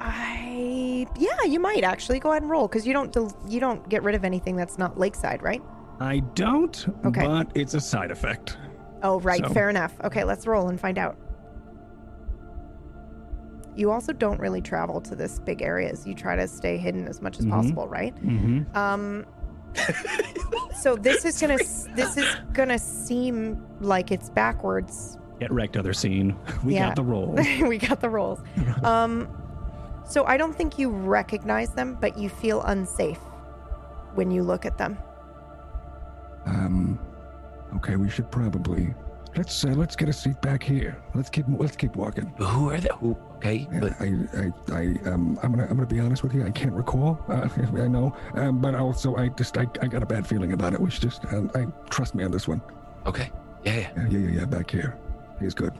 I 0.00 1.06
yeah, 1.18 1.42
you 1.46 1.60
might 1.60 1.84
actually 1.84 2.18
go 2.20 2.30
ahead 2.30 2.42
and 2.42 2.50
roll 2.50 2.66
because 2.68 2.86
you 2.86 2.92
don't 2.92 3.12
del- 3.12 3.36
you 3.48 3.60
don't 3.60 3.86
get 3.88 4.02
rid 4.02 4.14
of 4.14 4.24
anything 4.24 4.56
that's 4.56 4.78
not 4.78 4.98
lakeside, 4.98 5.42
right? 5.42 5.62
I 6.00 6.20
don't, 6.34 6.86
Okay. 7.04 7.26
but 7.26 7.50
it's 7.54 7.74
a 7.74 7.80
side 7.80 8.10
effect. 8.10 8.56
Oh, 9.02 9.20
right. 9.20 9.44
So- 9.46 9.52
Fair 9.52 9.68
enough. 9.70 9.92
Okay, 10.04 10.24
let's 10.24 10.46
roll 10.46 10.68
and 10.68 10.80
find 10.80 10.96
out. 10.98 11.16
You 13.76 13.90
also 13.90 14.12
don't 14.12 14.40
really 14.40 14.60
travel 14.60 15.00
to 15.02 15.14
this 15.14 15.38
big 15.38 15.62
areas. 15.62 16.06
You 16.06 16.14
try 16.14 16.36
to 16.36 16.48
stay 16.48 16.76
hidden 16.76 17.06
as 17.06 17.22
much 17.22 17.38
as 17.38 17.46
Mhm. 17.46 17.50
possible, 17.50 17.88
right? 17.88 18.14
Mm-hmm. 18.24 18.76
Um. 18.76 19.26
so 20.80 20.96
this 20.96 21.24
is 21.24 21.40
gonna 21.40 21.56
this 21.94 22.16
is 22.16 22.26
gonna 22.52 22.78
seem 22.78 23.62
like 23.80 24.10
it's 24.10 24.28
backwards. 24.30 25.16
Get 25.40 25.50
wrecked, 25.50 25.76
other 25.76 25.92
scene. 25.94 26.36
We 26.64 26.74
Yeah. 26.74 26.86
got 26.88 26.96
the 26.96 27.02
roles. 27.02 27.40
we 27.62 27.78
got 27.78 28.00
the 28.00 28.10
roles. 28.10 28.40
Um. 28.84 29.28
So 30.04 30.24
I 30.26 30.36
don't 30.36 30.54
think 30.54 30.78
you 30.78 30.90
recognize 30.90 31.70
them, 31.74 31.96
but 32.00 32.18
you 32.18 32.28
feel 32.28 32.62
unsafe 32.62 33.18
when 34.14 34.30
you 34.30 34.42
look 34.42 34.66
at 34.66 34.76
them. 34.76 34.98
Um, 36.46 36.98
okay, 37.76 37.96
we 37.96 38.08
should 38.10 38.30
probably 38.30 38.94
let's 39.36 39.64
uh, 39.64 39.68
let's 39.68 39.94
get 39.94 40.08
a 40.08 40.12
seat 40.12 40.40
back 40.42 40.62
here. 40.62 40.96
Let's 41.14 41.30
keep 41.30 41.44
let's 41.48 41.76
keep 41.76 41.94
walking. 41.96 42.26
Who 42.38 42.70
are 42.70 42.78
they? 42.78 42.88
Who? 42.98 43.16
Okay, 43.36 43.68
Yeah, 43.72 43.80
but 43.80 43.92
I, 44.00 44.06
I, 44.36 44.52
I, 44.80 44.82
um, 45.10 45.38
I'm 45.42 45.52
gonna, 45.52 45.62
I'm 45.64 45.76
gonna 45.76 45.86
be 45.86 46.00
honest 46.00 46.22
with 46.22 46.34
you. 46.34 46.44
I 46.44 46.50
can't 46.50 46.72
recall. 46.72 47.18
Uh, 47.28 47.48
I 47.78 47.88
know, 47.88 48.14
um, 48.34 48.60
but 48.60 48.74
also 48.74 49.16
I 49.16 49.28
just, 49.28 49.56
I, 49.56 49.66
I 49.80 49.86
got 49.86 50.02
a 50.02 50.06
bad 50.06 50.26
feeling 50.26 50.52
about 50.52 50.74
it. 50.74 50.80
We 50.80 50.90
should 50.90 51.02
just, 51.02 51.24
uh, 51.24 51.44
I 51.54 51.64
trust 51.88 52.14
me 52.14 52.22
on 52.24 52.32
this 52.32 52.46
one. 52.48 52.60
okay. 53.06 53.30
Yeah, 53.64 53.76
yeah. 53.76 53.90
Yeah, 53.96 54.06
yeah, 54.10 54.18
yeah, 54.18 54.38
yeah. 54.40 54.44
Back 54.44 54.70
here, 54.70 54.94
he's 55.40 55.54
good. 55.54 55.72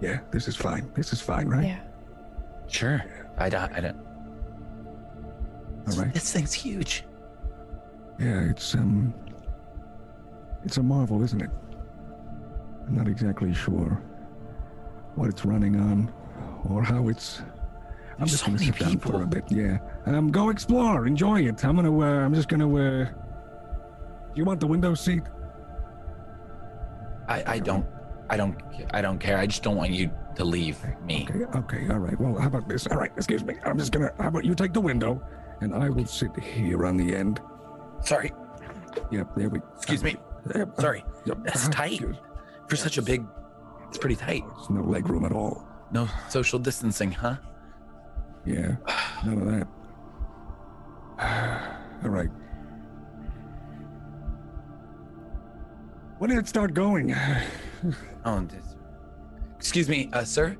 Yeah, 0.00 0.20
this 0.30 0.46
is 0.48 0.56
fine. 0.56 0.90
This 0.94 1.12
is 1.12 1.20
fine, 1.20 1.48
right? 1.48 1.66
Yeah. 1.66 1.80
Sure. 2.68 3.04
I 3.36 3.48
don't. 3.48 3.72
I 3.72 3.80
don't. 3.80 3.96
All 5.88 5.96
right. 5.96 6.12
This 6.14 6.32
thing's 6.32 6.52
huge. 6.52 7.04
Yeah, 8.18 8.40
it's 8.42 8.74
um, 8.74 9.14
it's 10.64 10.76
a 10.76 10.82
marvel, 10.82 11.22
isn't 11.22 11.40
it? 11.40 11.50
I'm 12.86 12.96
not 12.96 13.08
exactly 13.08 13.52
sure 13.54 14.00
what 15.14 15.28
it's 15.28 15.44
running 15.44 15.76
on, 15.80 16.12
or 16.68 16.82
how 16.82 17.08
it's. 17.08 17.40
I'm 17.40 18.26
There's 18.26 18.30
just 18.32 18.40
so 18.44 18.46
gonna 18.46 18.58
many 18.58 18.72
sit 18.72 18.78
down 18.78 18.98
for 18.98 19.22
a 19.22 19.26
bit. 19.26 19.44
Yeah. 19.50 19.78
Um, 20.06 20.30
go 20.30 20.50
explore, 20.50 21.06
enjoy 21.06 21.42
it. 21.42 21.64
I'm 21.64 21.76
gonna. 21.76 21.96
Uh, 21.96 22.24
I'm 22.24 22.34
just 22.34 22.48
gonna. 22.48 22.68
Uh, 22.72 23.04
do 23.04 23.12
you 24.34 24.44
want 24.44 24.60
the 24.60 24.66
window 24.66 24.94
seat? 24.94 25.22
I. 27.28 27.44
I 27.54 27.58
don't. 27.58 27.86
I 28.30 28.36
don't. 28.36 28.56
I 28.92 29.00
don't 29.02 29.18
care. 29.18 29.38
I 29.38 29.46
just 29.46 29.62
don't 29.62 29.76
want 29.76 29.90
you 29.90 30.10
to 30.36 30.44
leave 30.44 30.78
me. 31.04 31.26
Okay. 31.30 31.44
Okay. 31.58 31.88
All 31.90 31.98
right. 31.98 32.18
Well, 32.20 32.40
how 32.40 32.48
about 32.48 32.68
this? 32.68 32.86
All 32.86 32.96
right. 32.96 33.10
Excuse 33.16 33.44
me. 33.44 33.54
I'm 33.64 33.78
just 33.78 33.92
gonna. 33.92 34.12
How 34.18 34.28
about 34.28 34.44
you 34.44 34.54
take 34.54 34.72
the 34.72 34.80
window, 34.80 35.22
and 35.60 35.74
I 35.74 35.88
will 35.88 36.06
sit 36.06 36.34
here 36.38 36.86
on 36.86 36.96
the 36.96 37.14
end. 37.14 37.40
Sorry. 38.02 38.32
Yep. 39.10 39.28
There 39.36 39.48
we. 39.48 39.60
Excuse 39.76 40.02
me. 40.02 40.16
Yep, 40.54 40.80
Sorry. 40.80 41.04
yep, 41.26 41.38
That's 41.44 41.66
uh, 41.66 41.70
tight. 41.70 42.02
For 42.68 42.76
such 42.76 42.96
a 42.98 43.02
big. 43.02 43.24
It's 43.88 43.98
pretty 43.98 44.16
tight. 44.16 44.44
There's 44.56 44.70
no 44.70 44.82
leg 44.82 45.08
room 45.08 45.24
at 45.24 45.32
all. 45.32 45.66
No 45.90 46.08
social 46.28 46.58
distancing, 46.58 47.10
huh? 47.12 47.36
Yeah, 48.46 48.76
none 49.24 49.38
of 49.40 49.46
that. 49.46 49.66
All 52.04 52.10
right. 52.10 52.30
When 56.18 56.30
did 56.30 56.38
it 56.38 56.48
start 56.48 56.74
going? 56.74 57.14
Oh. 58.24 58.40
This... 58.40 58.76
Excuse 59.56 59.88
me, 59.88 60.10
uh, 60.12 60.24
sir. 60.24 60.56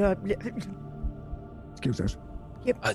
Uh, 0.00 0.14
Excuse 1.72 2.00
us. 2.00 2.16
Uh, 2.82 2.94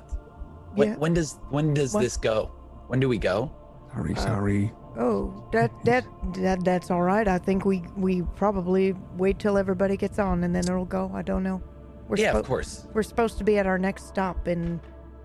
when, 0.76 0.90
Yeah. 0.90 0.96
when 0.96 1.14
does 1.14 1.40
when 1.50 1.74
does 1.74 1.94
What? 1.94 2.02
this 2.02 2.18
go? 2.18 2.46
When 2.88 3.00
do 3.00 3.10
we 3.10 3.18
go? 3.18 3.52
Sorry, 3.94 4.16
sorry. 4.16 4.72
Oh, 4.98 5.48
that 5.52 5.72
that 5.86 6.06
that 6.36 6.64
that's 6.64 6.90
all 6.92 7.02
right. 7.02 7.28
I 7.28 7.38
think 7.38 7.66
we 7.66 7.84
we 7.98 8.22
probably 8.36 8.94
wait 9.18 9.40
till 9.40 9.58
everybody 9.58 9.98
gets 9.98 10.20
on 10.20 10.44
and 10.44 10.56
then 10.56 10.64
it'll 10.66 10.86
go. 10.86 11.12
I 11.14 11.22
don't 11.22 11.44
know. 11.44 11.62
We're 12.08 12.18
yeah, 12.18 12.34
suppo- 12.34 12.40
of 12.40 12.46
course. 12.48 12.88
We're 12.94 13.04
supposed 13.04 13.38
to 13.40 13.44
be 13.44 13.58
at 13.58 13.66
our 13.68 13.78
next 13.78 14.08
stop 14.08 14.48
in 14.48 14.80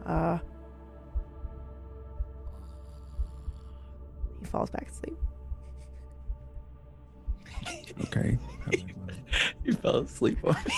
uh 0.06 0.38
He 4.40 4.46
falls 4.46 4.70
back 4.70 4.88
asleep. 4.88 5.16
Okay. 8.02 8.38
You 9.62 9.74
fell 9.74 9.96
asleep 9.96 10.38
on 10.42 10.56
me. 10.66 10.72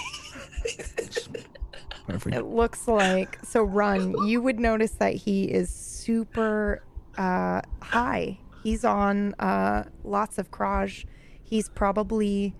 Perfect. 2.09 2.34
It 2.34 2.47
looks 2.47 2.88
like 2.88 3.38
so 3.44 3.62
run, 3.62 4.26
you 4.26 4.42
would 4.42 4.59
notice 4.59 4.90
that 4.92 5.14
he 5.14 5.44
is 5.44 5.70
super 5.70 6.82
uh 7.16 7.62
high. 7.80 8.40
He's 8.64 8.84
on 8.84 9.34
uh 9.34 9.84
lots 10.02 10.38
of 10.38 10.51
crage. 10.51 11.06
He's 11.44 11.68
probably 11.68 12.56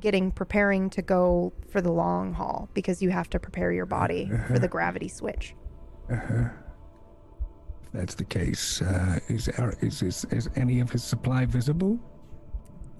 getting 0.00 0.32
preparing 0.32 0.90
to 0.90 1.02
go 1.02 1.52
for 1.70 1.80
the 1.80 1.92
long 1.92 2.32
haul 2.32 2.68
because 2.74 3.00
you 3.00 3.10
have 3.10 3.30
to 3.30 3.38
prepare 3.38 3.72
your 3.72 3.86
body 3.86 4.30
for 4.48 4.58
the 4.58 4.68
gravity 4.68 5.08
switch. 5.08 5.54
If 6.08 7.92
that's 7.92 8.14
the 8.14 8.24
case, 8.24 8.82
uh, 8.82 9.18
is, 9.28 9.48
are, 9.58 9.74
is, 9.80 10.02
is, 10.02 10.24
is 10.30 10.48
any 10.56 10.80
of 10.80 10.90
his 10.90 11.02
supply 11.02 11.46
visible? 11.46 11.98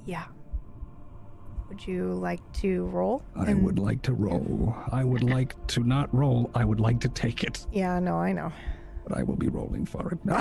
Yeah. 0.07 0.25
Would 1.69 1.87
you 1.87 2.15
like 2.15 2.41
to 2.55 2.85
roll? 2.87 3.23
I 3.37 3.51
And- 3.51 3.63
would 3.65 3.79
like 3.79 4.03
to 4.03 4.15
roll. 4.15 4.75
I 4.91 5.05
would 5.05 5.23
like 5.23 5.55
to 5.69 5.83
not 5.85 6.13
roll. 6.15 6.51
I 6.55 6.65
would 6.65 6.81
like 6.81 6.99
to 7.01 7.09
take 7.09 7.45
it, 7.45 7.67
Yeah, 7.73 7.99
no, 7.99 8.17
I 8.17 8.33
know. 8.33 8.51
but 9.07 9.19
I 9.19 9.23
will 9.23 9.37
be 9.37 9.49
rolling 9.49 9.85
for 9.85 10.11
it. 10.13 10.19
now. 10.25 10.41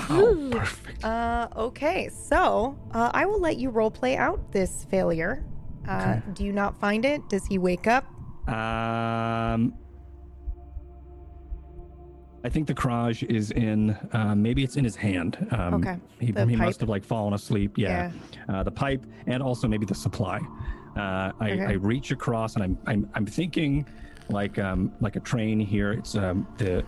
perfect. 0.52 1.04
Uh, 1.04 1.48
okay, 1.56 2.10
so 2.10 2.78
uh, 2.94 3.12
I 3.14 3.26
will 3.26 3.40
let 3.42 3.58
you 3.58 3.70
role 3.70 3.92
play 3.92 4.16
out 4.16 4.52
this 4.52 4.86
failure. 4.90 5.44
Uh, 5.88 6.18
Do 6.34 6.44
you 6.44 6.52
not 6.54 6.80
find 6.80 7.06
it? 7.06 7.28
Does 7.30 7.46
he 7.46 7.58
wake 7.58 7.88
up? 7.88 8.06
Um, 8.50 9.74
I 12.44 12.50
think 12.50 12.68
the 12.68 12.74
crage 12.74 13.24
is 13.24 13.52
in. 13.52 13.98
Um, 14.14 14.42
maybe 14.42 14.64
it's 14.64 14.78
in 14.78 14.84
his 14.86 14.96
hand. 14.96 15.48
Um, 15.52 15.74
Okay, 15.76 15.98
He, 16.20 16.32
the 16.32 16.46
he 16.46 16.56
must 16.56 16.80
have 16.82 16.88
like 16.90 17.04
fallen 17.04 17.34
asleep. 17.34 17.78
Yeah. 17.78 18.12
Uh, 18.48 18.64
the 18.64 18.72
pipe 18.72 19.06
and 19.28 19.42
also 19.44 19.68
maybe 19.68 19.86
the 19.86 19.96
supply. 19.96 20.40
Uh, 20.98 21.32
I, 21.40 21.52
Okay. 21.52 21.66
I 21.66 21.72
reach 21.74 22.12
across 22.12 22.56
and 22.56 22.64
I'm 22.64 22.78
I'm, 22.88 23.10
I'm 23.14 23.26
thinking 23.26 23.86
like 24.30 24.58
um, 24.60 24.92
like 25.00 25.16
a 25.16 25.22
train 25.22 25.60
here. 25.60 25.92
It's 25.94 26.16
um, 26.16 26.48
the. 26.58 26.84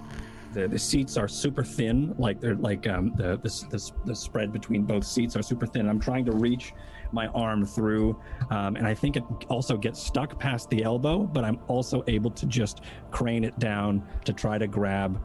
The, 0.51 0.67
the 0.67 0.79
seats 0.79 1.15
are 1.15 1.27
super 1.27 1.63
thin, 1.63 2.15
like 2.17 2.41
they're 2.41 2.55
like 2.55 2.87
um, 2.87 3.13
the, 3.15 3.37
the 3.37 3.49
the 3.69 3.91
the 4.05 4.15
spread 4.15 4.51
between 4.51 4.81
both 4.81 5.05
seats 5.05 5.35
are 5.35 5.43
super 5.43 5.67
thin. 5.67 5.87
I'm 5.87 5.99
trying 5.99 6.25
to 6.25 6.31
reach 6.31 6.73
my 7.11 7.27
arm 7.27 7.67
through, 7.67 8.19
um, 8.49 8.75
and 8.75 8.87
I 8.87 8.95
think 8.95 9.15
it 9.15 9.23
also 9.47 9.77
gets 9.77 10.01
stuck 10.01 10.39
past 10.39 10.67
the 10.71 10.81
elbow, 10.83 11.19
but 11.19 11.43
I'm 11.43 11.59
also 11.67 12.03
able 12.07 12.31
to 12.31 12.47
just 12.47 12.81
crane 13.11 13.43
it 13.43 13.59
down 13.59 14.01
to 14.25 14.33
try 14.33 14.57
to 14.57 14.65
grab 14.65 15.21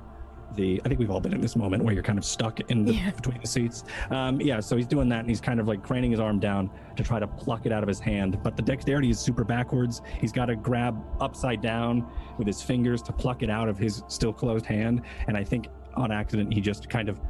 the. 0.56 0.80
I 0.84 0.88
think 0.88 1.00
we've 1.00 1.10
all 1.10 1.20
been 1.20 1.32
in 1.34 1.40
this 1.40 1.56
moment 1.56 1.82
where 1.84 1.92
you're 1.94 2.02
kind 2.02 2.18
of 2.18 2.24
stuck 2.24 2.60
in 2.70 2.84
the, 2.84 2.94
Yeah. 2.94 3.10
between 3.10 3.40
the 3.40 3.46
seats. 3.46 3.84
Um, 4.10 4.40
yeah, 4.40 4.60
so 4.60 4.76
he's 4.76 4.86
doing 4.86 5.08
that, 5.10 5.20
and 5.20 5.28
he's 5.28 5.40
kind 5.40 5.60
of 5.60 5.68
like 5.68 5.82
craning 5.82 6.10
his 6.10 6.20
arm 6.20 6.38
down 6.38 6.70
to 6.96 7.02
try 7.02 7.18
to 7.18 7.26
pluck 7.26 7.66
it 7.66 7.72
out 7.72 7.82
of 7.82 7.88
his 7.88 8.00
hand. 8.00 8.38
But 8.42 8.56
the 8.56 8.62
dexterity 8.62 9.10
is 9.10 9.18
super 9.18 9.44
backwards. 9.44 10.02
He's 10.20 10.32
got 10.32 10.46
to 10.46 10.56
grab 10.56 11.02
upside 11.20 11.60
down 11.60 12.06
with 12.38 12.46
his 12.46 12.62
fingers 12.62 13.02
to 13.02 13.12
pluck 13.12 13.42
it 13.42 13.50
out 13.50 13.68
of 13.68 13.78
his 13.78 14.02
still 14.08 14.32
closed 14.32 14.66
hand, 14.66 15.02
and 15.28 15.36
I 15.36 15.44
think 15.44 15.68
on 15.94 16.10
accident 16.10 16.52
he 16.52 16.60
just 16.60 16.88
kind 16.88 17.08
of 17.08 17.20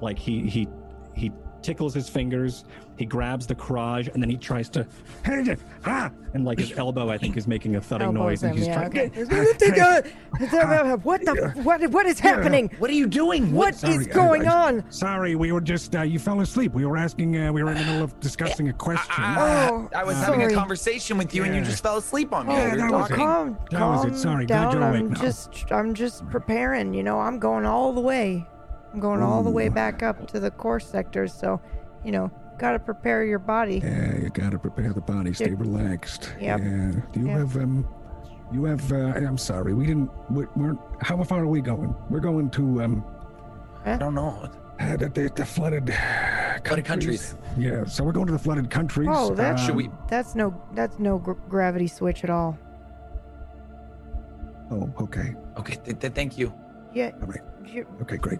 like 0.00 0.18
he 0.18 0.48
he 0.48 0.66
he 1.14 1.30
tickles 1.64 1.94
his 1.94 2.08
fingers 2.08 2.64
he 2.98 3.04
grabs 3.04 3.46
the 3.46 3.54
crage 3.54 4.08
and 4.12 4.22
then 4.22 4.30
he 4.30 4.36
tries 4.36 4.68
to 4.68 4.86
ah! 5.86 6.10
and 6.34 6.44
like 6.44 6.58
his 6.58 6.72
elbow 6.78 7.08
i 7.08 7.18
think 7.18 7.36
is 7.36 7.48
making 7.48 7.74
a 7.76 7.80
thudding 7.80 8.08
Elbows 8.08 8.20
noise 8.20 8.42
and 8.42 8.52
him, 8.52 8.58
he's 8.58 8.66
yeah, 8.68 8.74
trying 8.88 8.88
okay. 8.88 10.10
what 11.02 11.20
the 11.24 11.52
what 11.62 11.90
what 11.90 12.06
is 12.06 12.20
happening? 12.20 12.70
What 12.78 12.90
are 12.90 12.94
you 12.94 13.06
doing? 13.06 13.52
What 13.52 13.74
Sorry, 13.74 13.94
is 13.94 14.08
I- 14.08 14.12
going 14.12 14.46
I- 14.48 14.68
on? 14.68 14.84
sorry 14.90 15.34
we 15.36 15.52
were 15.52 15.60
just 15.60 15.96
uh, 15.96 16.02
you 16.02 16.18
fell 16.18 16.40
asleep 16.40 16.72
we 16.74 16.84
were 16.84 16.96
asking 16.96 17.36
uh, 17.36 17.52
we 17.52 17.62
were 17.62 17.70
in 17.70 17.78
the 17.78 17.84
middle 17.84 18.02
of 18.04 18.18
discussing 18.20 18.68
a 18.68 18.72
question 18.72 19.14
Ah, 19.16 19.68
Oh, 19.70 19.90
I 19.94 20.04
was 20.04 20.16
having 20.16 20.40
sorry. 20.40 20.52
a 20.52 20.56
conversation 20.56 21.16
with 21.18 21.34
you, 21.34 21.44
and 21.44 21.54
you 21.54 21.62
just 21.62 21.82
fell 21.82 21.96
asleep 21.96 22.32
on 22.32 22.46
me. 22.46 22.54
Yeah, 22.54 22.72
We 22.74 22.80
that 22.80 22.90
was 22.90 23.10
it. 23.10 23.14
Calm, 23.14 23.58
That 23.70 23.80
was 23.80 24.04
it. 24.04 24.08
calm 24.08 24.18
Sorry, 24.18 24.46
glad 24.46 24.62
down. 24.64 24.72
you're 24.74 24.88
awake 24.88 25.00
I'm 25.02 25.10
now. 25.12 25.20
just, 25.20 25.72
I'm 25.72 25.94
just 25.94 26.28
preparing. 26.30 26.92
You 26.94 27.02
know, 27.02 27.18
I'm 27.18 27.38
going 27.38 27.64
all 27.64 27.92
the 27.92 28.00
way. 28.00 28.46
I'm 28.94 29.00
going 29.00 29.22
all 29.22 29.42
the 29.42 29.50
way 29.50 29.68
back 29.68 30.04
up 30.04 30.28
to 30.28 30.38
the 30.38 30.52
core 30.52 30.78
sectors. 30.78 31.34
So, 31.34 31.60
you 32.04 32.12
know, 32.12 32.30
gotta 32.58 32.78
prepare 32.78 33.24
your 33.24 33.40
body. 33.40 33.80
yeah 33.82 34.14
you 34.16 34.30
gotta 34.30 34.56
prepare 34.60 34.92
the 34.92 35.00
body 35.00 35.32
stay 35.34 35.50
Yep. 35.50 35.58
relaxed 35.58 36.32
Yep. 36.40 36.60
yeah 36.60 36.92
do 37.10 37.18
you 37.20 37.26
Yep. 37.26 37.38
have 37.38 37.56
um 37.56 37.88
you 38.52 38.64
have 38.66 38.92
uh, 38.92 38.96
i'm 39.28 39.36
sorry 39.36 39.74
we 39.74 39.86
didn't 39.86 40.08
we, 40.30 40.46
we're 40.54 40.76
how 41.00 41.20
far 41.24 41.40
are 41.40 41.48
we 41.48 41.60
going 41.60 41.92
we're 42.10 42.20
going 42.20 42.48
to 42.50 42.82
um 42.84 43.04
I 43.84 43.96
don't 43.96 44.14
know. 44.14 44.48
uh, 44.78 44.96
the, 44.96 45.08
the, 45.08 45.32
the 45.34 45.44
flooded 45.44 45.92
Flooded 46.64 46.84
countries. 46.84 47.34
yeah 47.58 47.84
so 47.86 48.04
we're 48.04 48.12
going 48.12 48.26
to 48.26 48.32
the 48.32 48.38
flooded 48.38 48.70
countries 48.70 49.08
Oh, 49.10 49.34
that 49.34 49.58
Should 49.58 49.70
Um, 49.72 49.76
we? 49.76 49.90
That's 50.08 50.36
no, 50.36 50.54
that's 50.74 51.00
no 51.00 51.18
gr- 51.18 51.32
gravity 51.48 51.88
switch 51.88 52.22
at 52.22 52.30
all. 52.30 52.56
Oh, 54.70 54.88
okay. 55.00 55.34
Okay, 55.58 55.74
th- 55.84 55.98
th- 55.98 56.12
thank 56.12 56.38
you. 56.38 56.54
Yeah. 56.94 57.10
All 57.20 57.26
right. 57.26 57.40
Okay, 58.02 58.16
great. 58.16 58.38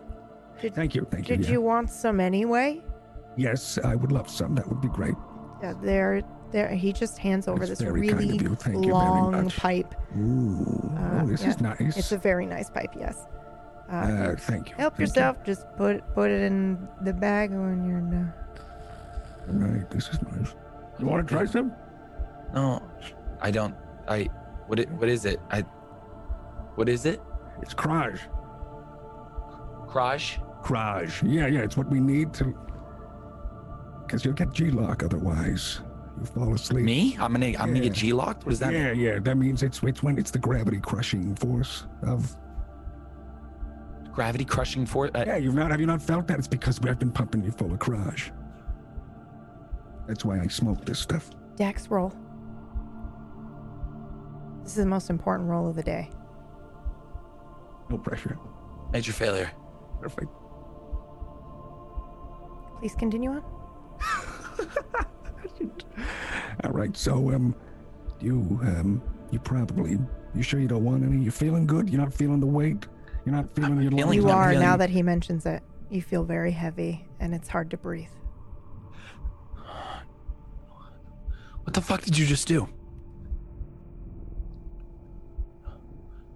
Did 0.64 0.74
Thank 0.74 0.94
you. 0.94 1.06
Thank 1.10 1.28
you. 1.28 1.36
did 1.36 1.44
yeah. 1.46 1.52
you 1.52 1.60
want 1.60 1.90
some 1.90 2.20
anyway? 2.20 2.82
Yes, 3.36 3.78
I 3.84 3.94
would 3.94 4.12
love 4.12 4.30
some. 4.30 4.54
That 4.54 4.66
would 4.68 4.80
be 4.80 4.88
great. 4.88 5.14
Yeah, 5.62 5.74
there, 5.82 6.22
there. 6.52 6.70
He 6.70 6.92
just 6.92 7.18
hands 7.18 7.48
over 7.48 7.66
That's 7.66 7.80
this 7.80 7.80
very 7.80 8.08
kind 8.08 8.20
really 8.20 8.46
of. 8.46 8.58
Thank 8.58 8.86
long 8.86 9.32
much. 9.32 9.56
pipe. 9.58 9.94
Ooh, 10.16 10.90
Uh, 10.96 11.20
oh, 11.22 11.26
this 11.26 11.44
is 11.44 11.60
nice. 11.60 11.96
It's 11.98 12.12
a 12.12 12.18
very 12.18 12.46
nice 12.46 12.70
pipe. 12.70 12.94
Yes. 12.98 13.26
Uh, 13.90 13.94
uh, 13.96 14.36
thank 14.36 14.70
you. 14.70 14.76
help 14.76 14.96
Thank 14.96 15.00
you. 15.00 15.02
yourself. 15.02 15.44
Just 15.44 15.66
put 15.76 16.02
put 16.14 16.30
it 16.30 16.40
in 16.40 16.88
the 17.02 17.12
bag 17.12 17.50
when 17.50 17.84
you're 17.84 18.00
done. 18.00 18.32
All 19.48 19.68
right, 19.68 19.90
this 19.90 20.08
is 20.08 20.22
nice. 20.22 20.54
You 20.98 21.04
want 21.06 21.28
to 21.28 21.34
try 21.34 21.44
some? 21.44 21.72
No, 22.54 22.80
I 23.42 23.50
don't. 23.50 23.74
I. 24.08 24.30
What? 24.68 24.78
It, 24.80 24.88
what 24.92 25.10
is 25.10 25.26
it? 25.26 25.38
I. 25.50 25.60
What 26.76 26.88
is 26.88 27.04
it? 27.04 27.20
It's 27.60 27.74
Kraj. 27.74 28.18
Kraj? 29.88 30.38
Kraj. 30.64 31.22
Yeah, 31.22 31.46
yeah, 31.46 31.60
it's 31.60 31.76
what 31.76 31.88
we 31.90 32.00
need 32.00 32.32
to. 32.34 32.54
Because 34.02 34.24
you'll 34.24 34.34
get 34.34 34.52
G-LOC 34.52 35.02
otherwise. 35.04 35.80
You 36.18 36.24
fall 36.26 36.54
asleep. 36.54 36.84
Me? 36.84 37.16
I'm 37.20 37.32
gonna. 37.32 37.46
I'm 37.58 37.68
gonna 37.68 37.80
get 37.80 37.92
G 37.92 38.12
locked. 38.12 38.44
What 38.44 38.50
does 38.50 38.60
that 38.60 38.72
yeah, 38.72 38.92
mean? 38.92 39.00
yeah. 39.00 39.18
That 39.18 39.36
means 39.36 39.62
it's 39.62 39.82
it's 39.82 40.02
when 40.02 40.16
it's 40.16 40.30
the 40.30 40.38
gravity 40.38 40.78
crushing 40.80 41.34
force 41.36 41.84
of. 42.02 42.36
Gravity 44.12 44.44
crushing 44.44 44.86
force. 44.86 45.10
Uh, 45.14 45.24
Yeah, 45.26 45.36
you've 45.36 45.54
not 45.56 45.70
have 45.72 45.80
you 45.80 45.86
not 45.86 46.00
felt 46.00 46.28
that? 46.28 46.38
It's 46.38 46.46
because 46.46 46.80
we've 46.80 46.98
been 46.98 47.10
pumping 47.10 47.42
you 47.42 47.50
full 47.50 47.72
of 47.72 47.80
Kraj. 47.80 48.30
That's 50.06 50.24
why 50.24 50.38
I 50.38 50.46
smoke 50.46 50.84
this 50.84 51.00
stuff. 51.00 51.30
Dex 51.56 51.88
roll. 51.88 52.12
This 54.62 54.72
is 54.72 54.76
the 54.78 54.86
most 54.86 55.10
important 55.10 55.48
roll 55.48 55.68
of 55.68 55.74
the 55.74 55.82
day. 55.82 56.10
No 57.90 57.98
pressure. 57.98 58.38
Major 58.92 59.12
failure. 59.12 59.50
Perfect. 60.00 60.30
Please 62.84 62.94
continue 62.96 63.30
on. 63.30 63.42
All 66.64 66.70
right. 66.70 66.94
So 66.94 67.32
um, 67.32 67.54
you 68.20 68.60
um, 68.62 69.00
you 69.30 69.38
probably 69.38 69.98
you 70.34 70.42
sure 70.42 70.60
you 70.60 70.68
don't 70.68 70.84
want 70.84 71.02
any? 71.02 71.16
You're 71.22 71.32
feeling 71.32 71.66
good? 71.66 71.88
You're 71.88 72.02
not 72.02 72.12
feeling 72.12 72.40
the 72.40 72.46
weight? 72.46 72.84
You're 73.24 73.34
not 73.34 73.54
feeling 73.56 73.80
your 73.80 73.90
feeling 73.90 74.20
lungs? 74.20 74.24
You 74.24 74.28
are 74.28 74.52
now 74.52 74.76
that 74.76 74.90
he 74.90 75.02
mentions 75.02 75.46
it. 75.46 75.62
You 75.88 76.02
feel 76.02 76.24
very 76.24 76.50
heavy 76.50 77.06
and 77.20 77.34
it's 77.34 77.48
hard 77.48 77.70
to 77.70 77.78
breathe. 77.78 78.10
What 81.62 81.72
the 81.72 81.80
fuck 81.80 82.02
did 82.02 82.18
you 82.18 82.26
just 82.26 82.46
do? 82.46 82.68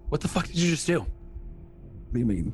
What 0.07 0.21
the 0.21 0.27
fuck 0.27 0.47
did 0.47 0.55
you 0.55 0.71
just 0.71 0.87
do? 0.87 1.01
What 1.01 2.13
do 2.13 2.19
you 2.19 2.25
mean? 2.25 2.53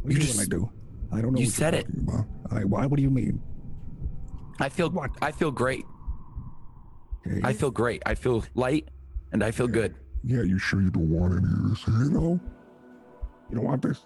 What 0.00 0.14
You 0.14 0.20
do 0.20 0.24
just- 0.24 0.38
mean 0.38 0.46
I 0.46 0.48
do? 0.48 0.70
I 1.12 1.20
don't 1.20 1.32
know. 1.32 1.40
you 1.40 1.46
what 1.46 1.54
said 1.54 1.74
you're 1.74 1.80
it. 1.80 1.86
About. 1.88 2.26
I, 2.50 2.64
why? 2.64 2.86
What 2.86 2.96
do 2.96 3.02
you 3.02 3.10
mean? 3.10 3.40
I 4.60 4.68
feel. 4.68 4.90
What? 4.90 5.10
I 5.22 5.32
feel 5.32 5.50
great. 5.50 5.84
Okay. 7.26 7.40
I 7.42 7.52
feel 7.52 7.70
great. 7.70 8.02
I 8.06 8.14
feel 8.14 8.44
light, 8.54 8.88
and 9.32 9.42
I 9.42 9.50
feel 9.50 9.66
good. 9.68 9.96
Yeah, 10.24 10.42
you 10.42 10.58
sure 10.58 10.80
you 10.80 10.90
don't 10.90 11.10
want 11.10 11.32
any 11.34 11.52
of 11.52 11.70
this? 11.70 11.86
You 11.86 12.10
know? 12.10 12.40
You 13.48 13.56
don't 13.56 13.64
want 13.64 13.82
this? 13.82 14.04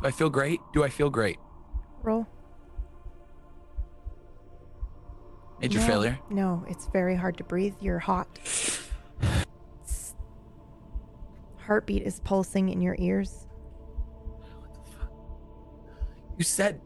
Do 0.00 0.06
I 0.06 0.10
feel 0.10 0.30
great? 0.30 0.60
Do 0.72 0.84
I 0.84 0.88
feel 0.88 1.10
great? 1.10 1.38
Roll. 2.02 2.26
Major 5.60 5.80
no, 5.80 5.86
failure. 5.86 6.18
No, 6.30 6.64
it's 6.68 6.86
very 6.86 7.16
hard 7.16 7.36
to 7.38 7.44
breathe. 7.44 7.74
You're 7.80 7.98
hot. 7.98 8.28
It's- 11.68 11.74
Heartbeat 11.76 12.02
is 12.02 12.20
pulsing 12.20 12.70
in 12.70 12.80
your 12.80 12.96
ears. 12.98 13.46
You 16.38 16.44
said. 16.44 16.80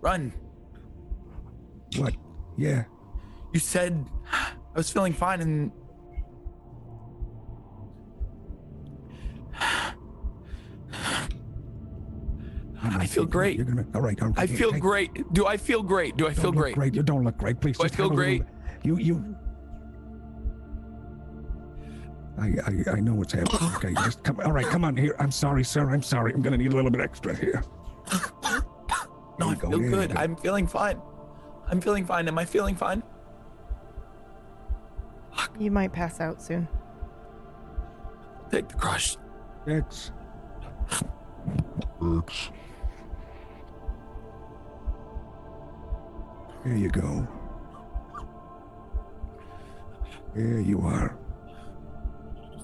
Run. 0.00 0.32
What? 1.96 2.14
Yeah. 2.56 2.84
You 3.52 3.60
said. 3.60 4.06
I 4.32 4.52
was 4.74 4.90
feeling 4.90 5.12
fine, 5.12 5.40
and. 5.40 5.72
I 12.82 13.06
feel 13.06 13.26
great. 13.26 13.56
You're 13.56 13.66
gonna. 13.66 13.84
All 13.94 14.00
right. 14.00 14.20
Okay, 14.20 14.42
I 14.42 14.46
feel 14.46 14.72
take- 14.72 14.80
great. 14.80 15.32
Do 15.34 15.46
I 15.46 15.56
feel 15.56 15.82
great? 15.82 16.16
Do 16.16 16.24
I 16.26 16.28
Don't 16.28 16.36
feel 16.42 16.50
look 16.50 16.56
great? 16.60 16.74
great. 16.74 16.94
You 16.94 17.02
don't 17.02 17.24
look 17.24 17.36
great. 17.36 17.60
Please. 17.60 17.76
Do 17.76 17.84
I 17.84 17.86
just 17.88 17.96
feel 17.96 18.08
have 18.08 18.16
little- 18.18 18.38
great? 18.38 18.42
You. 18.82 18.96
You. 18.96 19.36
I, 22.40 22.46
I, 22.66 22.92
I 22.96 23.00
know 23.00 23.14
what's 23.14 23.32
happening. 23.34 23.70
Okay, 23.76 23.92
just 23.94 24.22
come. 24.24 24.40
All 24.44 24.52
right, 24.52 24.66
come 24.66 24.84
on 24.84 24.96
here. 24.96 25.14
I'm 25.18 25.30
sorry, 25.30 25.62
sir. 25.64 25.90
I'm 25.90 26.02
sorry. 26.02 26.32
I'm 26.32 26.42
gonna 26.42 26.56
need 26.56 26.72
a 26.72 26.76
little 26.76 26.90
bit 26.90 27.00
extra 27.00 27.34
here. 27.34 27.62
No, 29.38 29.48
I 29.50 29.54
There 29.54 29.54
you 29.54 29.56
go, 29.56 29.70
feel 29.70 29.70
there 29.70 29.80
you 29.80 29.90
good. 29.90 30.14
go. 30.14 30.20
I'm 30.20 30.36
feeling 30.36 30.66
fine. 30.66 31.00
I'm 31.68 31.80
feeling 31.80 32.04
fine. 32.04 32.28
Am 32.28 32.38
I 32.38 32.44
feeling 32.44 32.74
fine? 32.76 33.02
You 35.58 35.70
might 35.70 35.92
pass 35.92 36.20
out 36.20 36.42
soon. 36.42 36.66
Take 38.50 38.68
the 38.68 38.74
crush. 38.74 39.16
X. 39.66 40.10
X. 42.02 42.50
Here 46.64 46.76
you 46.76 46.90
go. 46.90 47.26
There 50.34 50.60
you 50.60 50.80
are. 50.82 51.16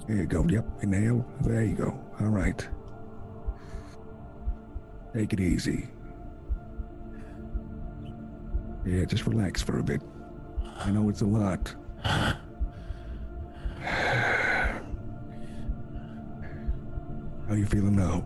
There 0.07 0.16
you 0.16 0.27
go. 0.27 0.45
Yep, 0.49 0.65
inhale. 0.83 1.27
There 1.41 1.65
you 1.65 1.74
go. 1.74 1.99
All 2.20 2.28
right. 2.28 2.66
Take 5.12 5.33
it 5.33 5.41
easy. 5.41 5.89
Yeah, 8.85 9.05
just 9.05 9.27
relax 9.27 9.62
for 9.62 9.78
a 9.78 9.83
bit. 9.83 10.03
I 10.78 10.91
know 10.91 11.09
it's 11.09 11.23
a 11.23 11.27
lot. 11.27 11.74
How 17.49 17.55
you 17.55 17.66
feeling 17.66 17.97
now? 17.97 18.24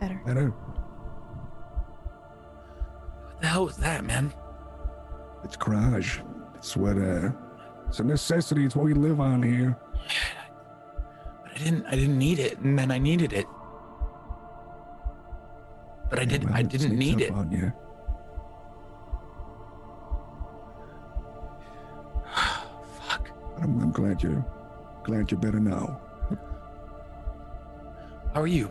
Better. 0.00 0.20
Better? 0.26 0.48
What 3.30 3.40
the 3.40 3.46
hell 3.46 3.64
was 3.66 3.76
that, 3.78 4.04
man? 4.04 4.32
It's 5.44 5.56
garage. 5.56 6.18
It's 6.56 6.76
what 6.76 6.98
uh 6.98 7.30
it's 7.88 8.00
a 8.00 8.04
necessity, 8.04 8.66
it's 8.66 8.76
what 8.76 8.84
we 8.84 8.92
live 8.92 9.20
on 9.20 9.42
here. 9.42 9.78
I 11.58 11.64
didn't. 11.64 11.86
I 11.86 11.96
didn't 11.96 12.18
need 12.18 12.38
it, 12.38 12.58
and 12.58 12.78
then 12.78 12.90
I 12.92 12.98
needed 12.98 13.32
it. 13.32 13.46
But 16.08 16.20
I 16.20 16.24
did. 16.24 16.44
Well, 16.44 16.54
I 16.54 16.62
didn't 16.62 16.96
need 16.96 17.20
it. 17.20 17.32
On 17.32 17.50
you. 17.50 17.72
Fuck. 23.00 23.30
I'm, 23.60 23.80
I'm 23.82 23.90
glad 23.90 24.22
you're 24.22 24.44
glad 25.02 25.30
you're 25.30 25.40
better 25.40 25.58
now. 25.58 26.00
How 28.34 28.42
are 28.42 28.46
you? 28.46 28.70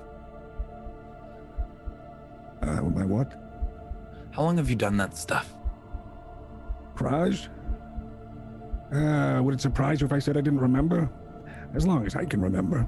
Uh 2.61 2.81
my 2.83 3.03
what? 3.03 3.33
How 4.31 4.43
long 4.43 4.57
have 4.57 4.69
you 4.69 4.75
done 4.77 4.95
that 4.97 5.17
stuff? 5.17 5.53
Raj? 7.01 7.49
Uh 8.93 9.41
would 9.43 9.55
it 9.55 9.61
surprise 9.61 9.99
you 9.99 10.05
if 10.07 10.13
I 10.13 10.19
said 10.19 10.37
I 10.37 10.41
didn't 10.41 10.59
remember? 10.61 11.09
As 11.73 11.85
long 11.85 12.05
as 12.05 12.15
I 12.15 12.25
can 12.25 12.41
remember. 12.41 12.87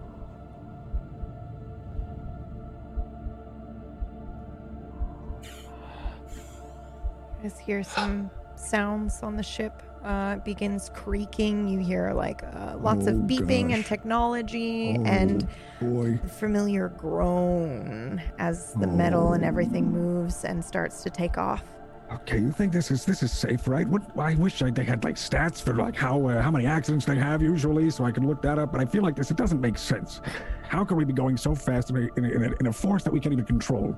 You 7.38 7.50
guys 7.50 7.60
hear 7.60 7.84
some 7.84 8.30
sounds 8.56 9.22
on 9.24 9.38
the 9.38 9.44
ship. 9.44 9.82
Uh, 10.04 10.36
it 10.38 10.46
begins 10.46 10.90
creaking. 10.94 11.68
You 11.68 11.80
hear 11.80 12.12
like 12.14 12.42
uh, 12.44 12.78
lots 12.80 13.08
of 13.08 13.16
Oh, 13.16 13.24
beeping 13.24 13.74
and 13.74 13.86
technology 13.86 14.96
Oh, 14.98 15.04
and 15.06 15.48
boy. 15.80 16.20
familiar 16.38 16.90
groan 16.90 18.22
as 18.38 18.74
the 18.74 18.88
metal 18.88 19.34
and 19.34 19.44
everything 19.44 19.92
moves 19.92 20.44
and 20.46 20.64
starts 20.64 21.04
to 21.04 21.10
take 21.10 21.38
off. 21.38 21.64
Okay, 22.12 22.40
you 22.40 22.52
think 22.52 22.74
this 22.74 22.90
is 22.90 23.06
this 23.06 23.22
is 23.22 23.32
safe, 23.32 23.68
right? 23.68 23.88
What 23.88 24.02
I 24.18 24.34
wish 24.36 24.64
I, 24.64 24.72
they 24.72 24.84
had 24.84 25.04
like 25.04 25.16
stats 25.16 25.62
for 25.62 25.76
like 25.76 25.96
how 25.96 26.28
uh, 26.28 26.42
how 26.42 26.50
many 26.50 26.66
accidents 26.66 27.06
they 27.06 27.18
have 27.18 27.42
usually, 27.42 27.92
so 27.92 28.04
I 28.04 28.12
can 28.12 28.28
look 28.28 28.42
that 28.42 28.58
up. 28.58 28.72
But 28.72 28.82
I 28.82 28.86
feel 28.86 29.04
like 29.04 29.16
this 29.16 29.30
it 29.30 29.38
doesn't 29.38 29.62
make 29.62 29.78
sense. 29.78 30.22
How 30.68 30.84
can 30.84 30.98
we 30.98 31.06
be 31.06 31.14
going 31.14 31.38
so 31.38 31.54
fast 31.54 31.92
in 31.92 31.98
a 31.98 32.08
in 32.18 32.44
a, 32.44 32.56
in 32.60 32.68
a, 32.68 32.74
force 32.74 33.04
that 33.04 33.14
we 33.14 33.20
can't 33.20 33.34
even 33.34 33.46
control? 33.46 33.96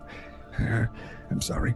Uh, 0.59 0.87
I'm 1.31 1.39
sorry. 1.39 1.73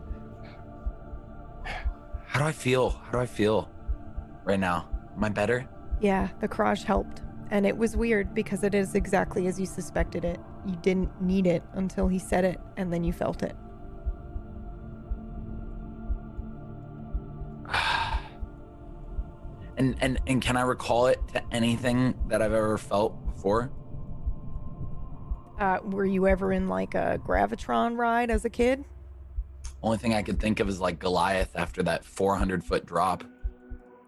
How 2.25 2.39
do 2.39 2.45
I 2.45 2.51
feel? 2.51 2.89
How 2.89 3.11
do 3.13 3.19
I 3.19 3.25
feel 3.25 3.69
right 4.43 4.59
now? 4.59 4.89
Am 5.15 5.23
I 5.23 5.29
better? 5.29 5.65
Yeah, 6.01 6.27
the 6.41 6.49
crash 6.49 6.83
helped. 6.83 7.21
And 7.51 7.65
it 7.65 7.77
was 7.77 7.95
weird 7.95 8.33
because 8.33 8.63
it 8.63 8.75
is 8.75 8.95
exactly 8.95 9.47
as 9.47 9.57
you 9.57 9.65
suspected 9.65 10.25
it. 10.25 10.39
You 10.65 10.75
didn't 10.81 11.21
need 11.21 11.47
it 11.47 11.63
until 11.73 12.09
he 12.09 12.19
said 12.19 12.43
it, 12.43 12.59
and 12.75 12.91
then 12.91 13.05
you 13.05 13.13
felt 13.13 13.41
it. 13.43 13.55
And 19.77 19.95
and 20.01 20.19
and 20.27 20.41
can 20.41 20.55
I 20.57 20.61
recall 20.61 21.07
it 21.07 21.19
to 21.33 21.43
anything 21.51 22.15
that 22.27 22.41
I've 22.41 22.53
ever 22.53 22.77
felt 22.77 23.25
before? 23.25 23.71
Uh, 25.59 25.79
were 25.83 26.05
you 26.05 26.27
ever 26.27 26.51
in 26.51 26.67
like 26.67 26.95
a 26.95 27.19
gravitron 27.25 27.97
ride 27.97 28.29
as 28.29 28.43
a 28.45 28.49
kid? 28.49 28.83
Only 29.81 29.97
thing 29.97 30.13
I 30.13 30.21
could 30.21 30.39
think 30.39 30.59
of 30.59 30.67
is 30.67 30.79
like 30.81 30.99
Goliath 30.99 31.51
after 31.55 31.81
that 31.83 32.03
400 32.05 32.63
foot 32.63 32.85
drop. 32.85 33.23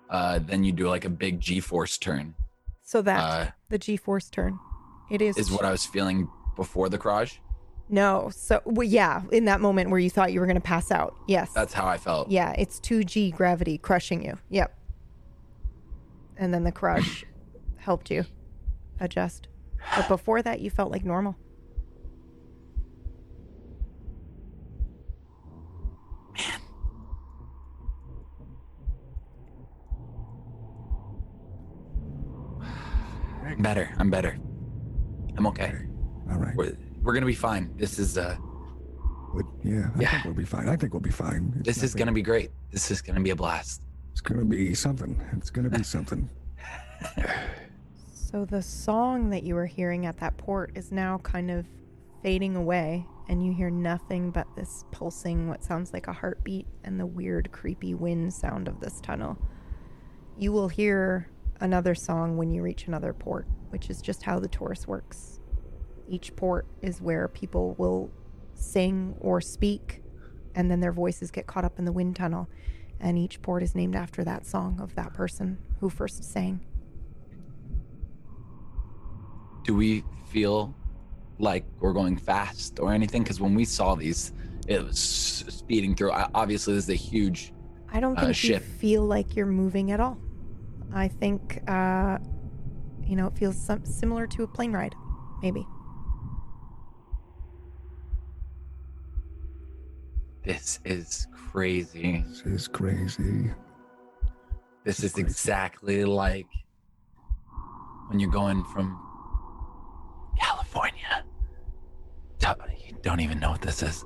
Uh, 0.10 0.40
then 0.40 0.64
you 0.64 0.72
do 0.72 0.88
like 0.90 1.06
a 1.06 1.10
big 1.10 1.40
G-force 1.40 1.98
turn. 1.98 2.36
So 2.84 3.02
that 3.02 3.20
Uh, 3.20 3.52
the 3.70 3.78
G-force 3.78 4.30
turn, 4.30 4.58
it 5.10 5.22
is. 5.22 5.38
is 5.38 5.52
what 5.52 5.66
I 5.66 5.72
was 5.72 5.86
feeling 5.86 6.30
before 6.56 6.90
the 6.90 6.98
crash. 6.98 7.42
no, 7.90 8.30
so 8.34 8.62
well, 8.66 8.88
yeah, 8.88 9.22
in 9.32 9.46
that 9.46 9.62
moment 9.62 9.90
where 9.90 10.00
you 10.00 10.10
thought 10.10 10.34
you 10.34 10.40
were 10.42 10.48
gonna 10.48 10.60
pass 10.60 10.92
out. 10.92 11.14
Yes. 11.28 11.52
That's 11.54 11.74
how 11.74 11.86
I 11.88 11.98
felt. 11.98 12.30
yeah, 12.30 12.54
it's 12.58 12.80
two 12.80 13.04
G 13.06 13.32
gravity 13.32 13.78
crushing 13.78 14.24
you. 14.24 14.38
Yep. 14.50 14.74
And 16.38 16.54
then 16.54 16.64
the 16.64 16.72
crush 16.72 17.26
helped 17.78 18.12
you 18.12 18.26
adjust. 19.00 19.48
But 19.96 20.08
before 20.08 20.42
that, 20.42 20.60
you 20.62 20.70
felt 20.70 20.92
like 20.92 21.04
normal. 21.04 21.36
I'm 33.46 33.62
better. 33.62 33.90
I'm 33.98 34.10
better. 34.10 34.38
I'm 35.38 35.48
okay. 35.48 35.74
All 36.32 36.38
right. 36.38 36.56
We're, 36.56 36.76
we're 37.02 37.14
gonna 37.14 37.26
be 37.26 37.34
fine. 37.36 37.74
This 37.78 38.00
is 38.00 38.18
uh, 38.18 38.36
But 39.34 39.46
yeah, 39.64 39.90
I 39.96 40.02
Yeah. 40.02 40.12
think 40.12 40.26
we'll 40.26 40.34
be 40.34 40.46
fine. 40.46 40.68
I 40.68 40.76
think 40.76 40.94
we'll 40.94 41.00
be 41.02 41.10
fine. 41.12 41.54
It's 41.58 41.66
this 41.66 41.84
is 41.84 41.94
gonna 41.96 42.12
be 42.12 42.22
great. 42.22 42.52
This 42.72 42.92
is 42.92 43.02
gonna 43.02 43.22
be 43.22 43.30
a 43.30 43.36
blast. 43.36 43.82
It's 44.18 44.22
gonna 44.24 44.46
be 44.46 44.74
something. 44.74 45.22
It's 45.34 45.52
gonna 45.52 45.70
be 45.70 45.84
something. 45.84 46.28
So 48.12 48.46
the 48.46 48.64
song 48.64 49.30
that 49.30 49.44
you 49.44 49.54
were 49.54 49.68
hearing 49.68 50.08
at 50.08 50.18
that 50.18 50.38
port 50.38 50.72
is 50.74 50.92
now 50.92 51.20
kind 51.20 51.52
of 51.52 51.68
fading 52.24 52.56
away, 52.56 53.06
and 53.30 53.46
you 53.46 53.54
hear 53.54 53.70
nothing 53.70 54.32
but 54.32 54.48
this 54.56 54.86
pulsing, 54.90 55.48
what 55.48 55.64
sounds 55.64 55.94
like 55.94 56.08
a 56.08 56.14
heartbeat, 56.14 56.66
and 56.84 57.00
the 57.00 57.06
weird, 57.06 57.52
creepy 57.52 57.94
wind 57.94 58.34
sound 58.34 58.68
of 58.68 58.80
this 58.80 59.00
tunnel. 59.02 59.38
You 60.36 60.52
will 60.52 60.70
hear 60.70 61.30
another 61.62 61.94
song 61.94 62.38
when 62.38 62.50
you 62.50 62.64
reach 62.64 62.88
another 62.88 63.14
port, 63.14 63.46
which 63.70 63.88
is 63.88 64.02
just 64.02 64.24
how 64.24 64.40
the 64.40 64.48
Taurus 64.48 64.88
works. 64.88 65.42
Each 66.10 66.36
port 66.36 66.66
is 66.82 67.00
where 67.04 67.28
people 67.28 67.76
will 67.78 68.10
sing 68.56 69.14
or 69.20 69.42
speak, 69.42 70.02
and 70.56 70.72
then 70.72 70.80
their 70.80 70.92
voices 70.92 71.30
get 71.30 71.46
caught 71.46 71.66
up 71.66 71.78
in 71.78 71.86
the 71.86 71.92
wind 71.92 72.16
tunnel. 72.16 72.50
And 73.00 73.18
each 73.18 73.42
port 73.42 73.64
is 73.64 73.76
named 73.76 73.96
after 73.96 74.24
that 74.24 74.46
song 74.46 74.80
of 74.80 74.96
that 74.96 75.14
person 75.14 75.58
who 75.80 75.90
first 75.90 76.24
sang. 76.24 76.62
Do 79.64 79.76
we 79.76 80.04
feel 80.30 80.74
like 81.40 81.66
we're 81.80 81.94
going 81.94 82.18
fast 82.18 82.80
or 82.80 82.94
anything? 82.94 83.24
Because 83.24 83.40
when 83.40 83.54
we 83.54 83.66
saw 83.66 83.96
these, 83.96 84.34
it 84.68 84.84
was 84.84 84.98
speeding 85.00 85.96
through. 85.96 86.12
I- 86.12 86.30
Obviously, 86.34 86.74
this 86.74 86.86
is 86.86 86.90
a 86.90 86.96
huge. 86.96 87.54
I 87.92 88.00
don't 88.00 88.18
uh, 88.18 88.22
think 88.22 88.44
you 88.44 88.60
feel 88.60 89.04
like 89.04 89.36
you're 89.36 89.46
moving 89.46 89.92
at 89.92 90.00
all. 90.00 90.18
I 90.94 91.08
think, 91.08 91.62
uh, 91.70 92.18
you 93.06 93.16
know, 93.16 93.28
it 93.28 93.38
feels 93.38 93.58
some, 93.58 93.86
similar 93.86 94.26
to 94.28 94.44
a 94.44 94.48
plane 94.48 94.72
ride, 94.72 94.96
maybe. 95.42 95.66
This 100.44 100.80
is 100.86 101.28
crazy. 101.52 102.24
This 102.28 102.42
is 102.46 102.68
crazy. 102.68 103.52
This 104.84 105.04
is 105.04 105.18
exactly 105.18 106.06
like 106.06 106.48
when 108.10 108.20
you're 108.20 108.32
going 108.32 108.64
from 108.66 109.00
California. 110.40 111.24
to- 112.40 112.56
You 112.86 112.96
don't 113.02 113.20
even 113.20 113.40
know 113.40 113.52
what 113.52 113.62
this 113.62 113.82
is. 113.84 114.06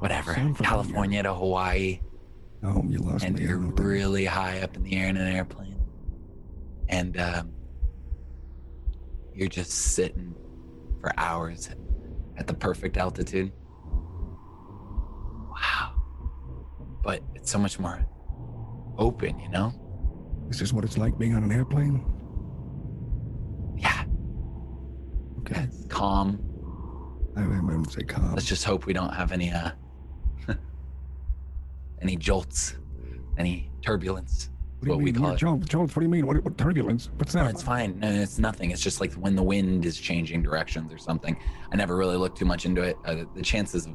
Whatever. 0.00 0.34
California 0.62 1.22
to 1.22 1.32
Hawaii. 1.34 2.00
Oh, 2.64 2.82
you 2.88 2.98
lost 2.98 3.24
and 3.24 3.36
me. 3.36 3.42
I 3.44 3.44
you're 3.48 3.54
don't 3.56 3.62
know 3.62 3.68
what 3.68 3.76
that- 3.76 3.82
really 3.84 4.24
high 4.24 4.60
up 4.60 4.76
in 4.76 4.82
the 4.82 4.94
air 4.96 5.08
in 5.08 5.16
an 5.16 5.28
airplane. 5.34 5.80
And 6.88 7.18
um, 7.18 7.52
you're 9.34 9.48
just 9.48 9.70
sitting 9.70 10.34
for 11.00 11.12
hours 11.18 11.70
at 12.36 12.46
the 12.46 12.54
perfect 12.54 12.96
altitude. 12.96 13.52
Wow. 15.50 15.91
But 17.02 17.22
it's 17.34 17.50
so 17.50 17.58
much 17.58 17.78
more 17.78 18.04
open, 18.98 19.38
you 19.40 19.48
know? 19.48 19.72
This 20.48 20.60
is 20.60 20.72
what 20.72 20.84
it's 20.84 20.98
like 20.98 21.18
being 21.18 21.34
on 21.34 21.42
an 21.42 21.52
airplane. 21.52 22.04
Yeah. 23.76 24.04
Okay. 25.40 25.62
It's 25.62 25.84
calm. 25.86 26.38
I, 27.36 27.40
wouldn't 27.46 27.90
say 27.90 28.02
calm. 28.02 28.34
Let's 28.34 28.46
just 28.46 28.64
hope 28.64 28.84
we 28.86 28.92
don't 28.92 29.12
have 29.14 29.32
any 29.32 29.50
uh 29.50 29.70
any 32.02 32.16
jolts, 32.16 32.76
any 33.38 33.70
turbulence. 33.80 34.50
What 34.78 34.86
do 34.86 34.90
you 34.90 34.96
what 34.96 35.04
we 35.04 35.12
mean? 35.12 35.22
call. 35.22 35.36
Jones, 35.36 35.66
Jones, 35.68 35.94
what 35.96 36.00
do 36.00 36.06
you 36.06 36.10
mean? 36.10 36.26
What, 36.26 36.42
what 36.44 36.58
turbulence? 36.58 37.08
What's 37.16 37.34
No, 37.34 37.44
that? 37.44 37.50
it's 37.54 37.62
fine. 37.62 37.98
No, 38.00 38.10
it's 38.10 38.38
nothing. 38.38 38.72
It's 38.72 38.82
just 38.82 39.00
like 39.00 39.12
when 39.14 39.36
the 39.36 39.42
wind 39.42 39.86
is 39.86 39.96
changing 39.98 40.42
directions 40.42 40.92
or 40.92 40.98
something. 40.98 41.36
I 41.72 41.76
never 41.76 41.96
really 41.96 42.16
looked 42.16 42.36
too 42.36 42.44
much 42.44 42.66
into 42.66 42.82
it. 42.82 42.96
Uh, 43.04 43.24
the 43.34 43.42
chances 43.42 43.86
of 43.86 43.94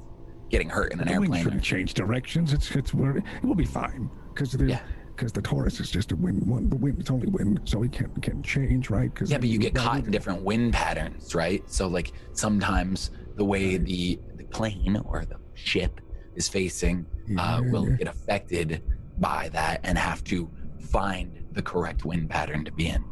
getting 0.50 0.70
hurt 0.70 0.94
in 0.94 1.00
an 1.00 1.08
the 1.08 1.14
airplane. 1.14 1.44
shouldn't 1.44 1.64
change 1.64 1.94
directions. 1.94 2.54
It's 2.54 2.72
it's 2.72 2.94
it 2.94 3.44
will 3.44 3.56
be 3.56 3.66
fine 3.66 4.10
because 4.34 4.52
the 4.54 4.66
Yeah. 4.66 4.80
because 5.16 5.32
the 5.32 5.42
Taurus 5.42 5.80
is 5.80 5.90
just 5.90 6.12
a 6.12 6.16
wind. 6.16 6.46
One, 6.48 6.70
the 6.70 6.76
wind 6.76 7.00
it's 7.00 7.12
only 7.12 7.28
wind, 7.28 7.62
so 7.66 7.84
it 7.84 7.92
can 7.92 8.10
can 8.22 8.42
change, 8.44 8.90
right? 8.90 9.14
Cause 9.14 9.32
yeah, 9.32 9.38
but 9.38 9.50
you 9.50 9.60
get 9.60 9.76
caught 9.76 10.06
in 10.06 10.12
different 10.12 10.44
wind 10.44 10.74
patterns, 10.74 11.36
right? 11.36 11.64
So 11.70 11.88
like 11.88 12.14
sometimes 12.34 13.12
the 13.36 13.46
way 13.46 13.78
the 13.78 14.20
the 14.36 14.46
plane 14.46 15.02
or 15.06 15.26
the 15.26 15.38
ship 15.54 16.02
is 16.36 16.48
facing 16.48 17.06
uh, 17.38 17.62
will 17.66 17.90
yeah. 17.90 17.96
get 17.98 18.08
affected 18.08 18.84
by 19.18 19.50
that 19.50 19.80
and 19.84 19.98
have 19.98 20.24
to 20.26 20.50
find 20.80 21.44
the 21.52 21.62
correct 21.62 22.06
wind 22.06 22.30
pattern 22.30 22.64
to 22.64 22.72
be 22.72 22.88
in. 22.88 23.04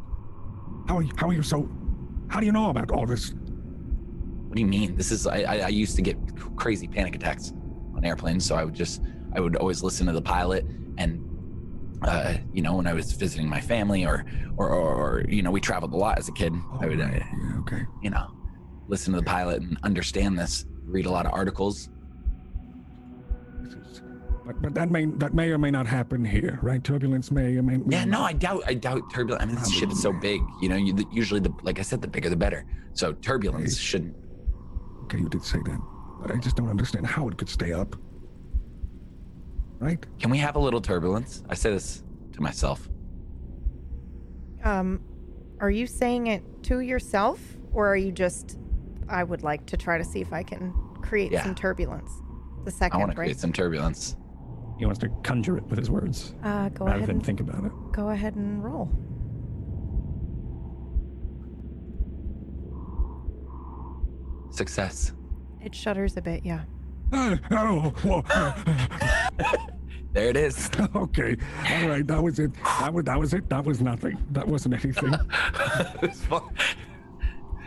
How 0.88 0.98
are 0.98 1.02
you, 1.02 1.10
how 1.16 1.28
are 1.28 1.32
you 1.32 1.42
so? 1.42 1.68
How 2.28 2.38
do 2.40 2.46
you 2.46 2.52
know 2.52 2.70
about 2.70 2.90
all 2.92 3.06
this? 3.06 3.34
What 4.46 4.56
do 4.56 4.60
you 4.60 4.66
mean? 4.66 4.96
This 4.96 5.10
is 5.10 5.26
I, 5.26 5.42
I, 5.42 5.56
I 5.58 5.68
used 5.68 5.96
to 5.96 6.02
get 6.02 6.16
crazy 6.56 6.86
panic 6.86 7.14
attacks 7.14 7.52
on 7.94 8.04
airplanes, 8.04 8.44
so 8.44 8.54
I 8.54 8.64
would 8.64 8.74
just 8.74 9.02
I 9.34 9.40
would 9.40 9.56
always 9.56 9.82
listen 9.82 10.06
to 10.06 10.12
the 10.12 10.22
pilot 10.22 10.64
and 10.98 11.22
uh, 12.02 12.34
you 12.52 12.62
know 12.62 12.74
when 12.76 12.86
I 12.86 12.92
was 12.92 13.12
visiting 13.12 13.48
my 13.48 13.60
family 13.60 14.04
or 14.04 14.24
or, 14.56 14.68
or, 14.68 14.94
or 14.94 15.24
you 15.28 15.42
know 15.42 15.50
we 15.50 15.60
traveled 15.60 15.92
a 15.92 15.96
lot 15.96 16.18
as 16.18 16.28
a 16.28 16.32
kid. 16.32 16.52
I 16.80 16.86
would 16.86 17.00
uh, 17.00 17.08
yeah, 17.08 17.58
okay. 17.60 17.82
you 18.02 18.10
know 18.10 18.30
listen 18.88 19.12
to 19.12 19.20
the 19.20 19.26
pilot 19.26 19.62
and 19.62 19.76
understand 19.82 20.38
this. 20.38 20.64
Read 20.84 21.06
a 21.06 21.10
lot 21.10 21.26
of 21.26 21.32
articles. 21.32 21.88
But, 24.46 24.62
but 24.62 24.74
that 24.74 24.92
may 24.92 25.06
that 25.06 25.34
may 25.34 25.50
or 25.50 25.58
may 25.58 25.72
not 25.72 25.88
happen 25.88 26.24
here, 26.24 26.60
right? 26.62 26.82
Turbulence 26.82 27.32
may 27.32 27.56
or 27.56 27.62
may. 27.62 27.80
Yeah, 27.88 28.04
no, 28.04 28.20
I 28.22 28.32
doubt 28.32 28.62
I 28.66 28.74
doubt 28.74 29.12
turbulence. 29.12 29.42
I 29.42 29.46
mean, 29.46 29.56
this 29.56 29.72
ship 29.72 29.90
is 29.90 30.00
so 30.00 30.12
big. 30.12 30.40
You 30.62 30.68
know, 30.68 30.76
you, 30.76 30.96
usually 31.10 31.40
the 31.40 31.52
like 31.62 31.80
I 31.80 31.82
said, 31.82 32.00
the 32.00 32.06
bigger 32.06 32.30
the 32.30 32.36
better. 32.36 32.64
So 32.92 33.12
turbulence 33.12 33.76
shouldn't. 33.76 34.14
Okay, 35.06 35.18
you 35.18 35.28
did 35.28 35.44
say 35.44 35.58
that, 35.64 35.80
but 36.20 36.32
I 36.32 36.36
just 36.38 36.56
don't 36.56 36.68
understand 36.68 37.06
how 37.06 37.28
it 37.28 37.36
could 37.38 37.48
stay 37.48 37.72
up. 37.72 37.94
Right? 39.78 40.04
Can 40.18 40.30
we 40.30 40.38
have 40.38 40.56
a 40.56 40.58
little 40.58 40.80
turbulence? 40.80 41.44
I 41.48 41.54
say 41.54 41.70
this 41.70 42.02
to 42.32 42.40
myself. 42.42 42.88
Um, 44.64 45.00
are 45.60 45.70
you 45.70 45.86
saying 45.86 46.26
it 46.26 46.42
to 46.64 46.80
yourself, 46.80 47.40
or 47.72 47.86
are 47.88 47.96
you 47.96 48.10
just? 48.10 48.58
I 49.08 49.22
would 49.22 49.44
like 49.44 49.64
to 49.66 49.76
try 49.76 49.98
to 49.98 50.04
see 50.04 50.20
if 50.20 50.32
I 50.32 50.42
can 50.42 50.72
create 51.02 51.30
Yeah. 51.30 51.44
some 51.44 51.54
turbulence. 51.54 52.10
The 52.64 52.72
second, 52.72 52.72
I 52.72 52.72
second, 52.72 53.00
want 53.00 53.12
to 53.12 53.20
right? 53.20 53.24
create 53.26 53.38
some 53.38 53.52
turbulence. 53.52 54.16
He 54.78 54.84
wants 54.86 54.98
to 55.00 55.08
conjure 55.22 55.56
it 55.56 55.64
with 55.68 55.78
his 55.78 55.88
words 55.88 56.34
uh, 56.42 56.68
go 56.70 56.84
rather 56.84 56.96
ahead 56.96 57.08
than 57.08 57.16
and 57.16 57.24
think 57.24 57.38
about 57.40 57.64
it. 57.64 57.72
go 57.92 58.08
ahead 58.10 58.34
and 58.34 58.62
roll. 58.64 58.90
Success. 64.56 65.12
It 65.60 65.74
shudders 65.74 66.16
a 66.16 66.22
bit, 66.22 66.44
yeah. 66.44 66.62
Uh, 67.12 67.36
oh, 67.50 67.92
whoa. 68.02 68.24
There 70.16 70.30
it 70.30 70.36
is. 70.38 70.70
okay. 70.96 71.36
All 71.70 71.88
right. 71.88 72.06
That 72.06 72.22
was 72.22 72.38
it. 72.38 72.50
That 72.80 72.94
was 72.94 73.04
that 73.04 73.18
was 73.18 73.34
it. 73.34 73.50
That 73.50 73.66
was 73.66 73.82
nothing. 73.82 74.16
That 74.30 74.48
wasn't 74.48 74.82
anything. 74.82 75.10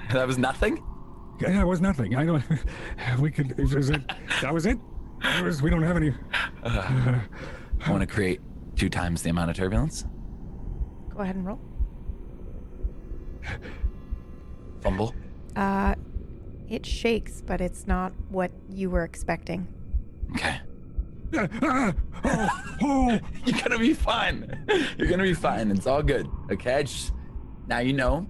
that 0.09 0.27
was 0.27 0.39
nothing. 0.39 0.83
Yeah, 1.39 1.51
that 1.51 1.67
was 1.67 1.79
nothing. 1.79 2.15
I 2.15 2.25
don't. 2.25 2.43
We 3.19 3.29
could. 3.29 3.53
Is, 3.59 3.75
is 3.75 3.91
it? 3.91 4.01
That 4.41 4.51
was 4.51 4.65
it. 4.65 4.79
There 5.21 5.43
was, 5.43 5.61
we 5.61 5.69
don't 5.69 5.83
have 5.83 5.95
any. 5.95 6.11
I 6.63 7.21
want 7.87 8.01
to 8.01 8.07
create 8.07 8.41
two 8.75 8.89
times 8.89 9.21
the 9.21 9.29
amount 9.29 9.51
of 9.51 9.55
turbulence. 9.55 10.05
Go 11.09 11.19
ahead 11.19 11.35
and 11.35 11.45
roll. 11.45 11.59
Fumble. 14.81 15.13
Uh, 15.55 15.93
it 16.69 16.85
shakes, 16.85 17.41
but 17.41 17.61
it's 17.61 17.87
not 17.87 18.13
what 18.29 18.51
you 18.69 18.89
were 18.89 19.03
expecting. 19.03 19.67
Okay. 20.35 20.59
Ah, 21.35 21.93
oh, 22.23 22.49
oh. 22.81 23.19
You're 23.45 23.59
gonna 23.59 23.79
be 23.79 23.93
fine. 23.93 24.65
You're 24.97 25.07
gonna 25.07 25.23
be 25.23 25.33
fine. 25.33 25.71
It's 25.71 25.87
all 25.87 26.03
good. 26.03 26.27
Okay. 26.51 26.83
Just 26.83 27.13
now 27.67 27.79
you 27.79 27.93
know 27.93 28.21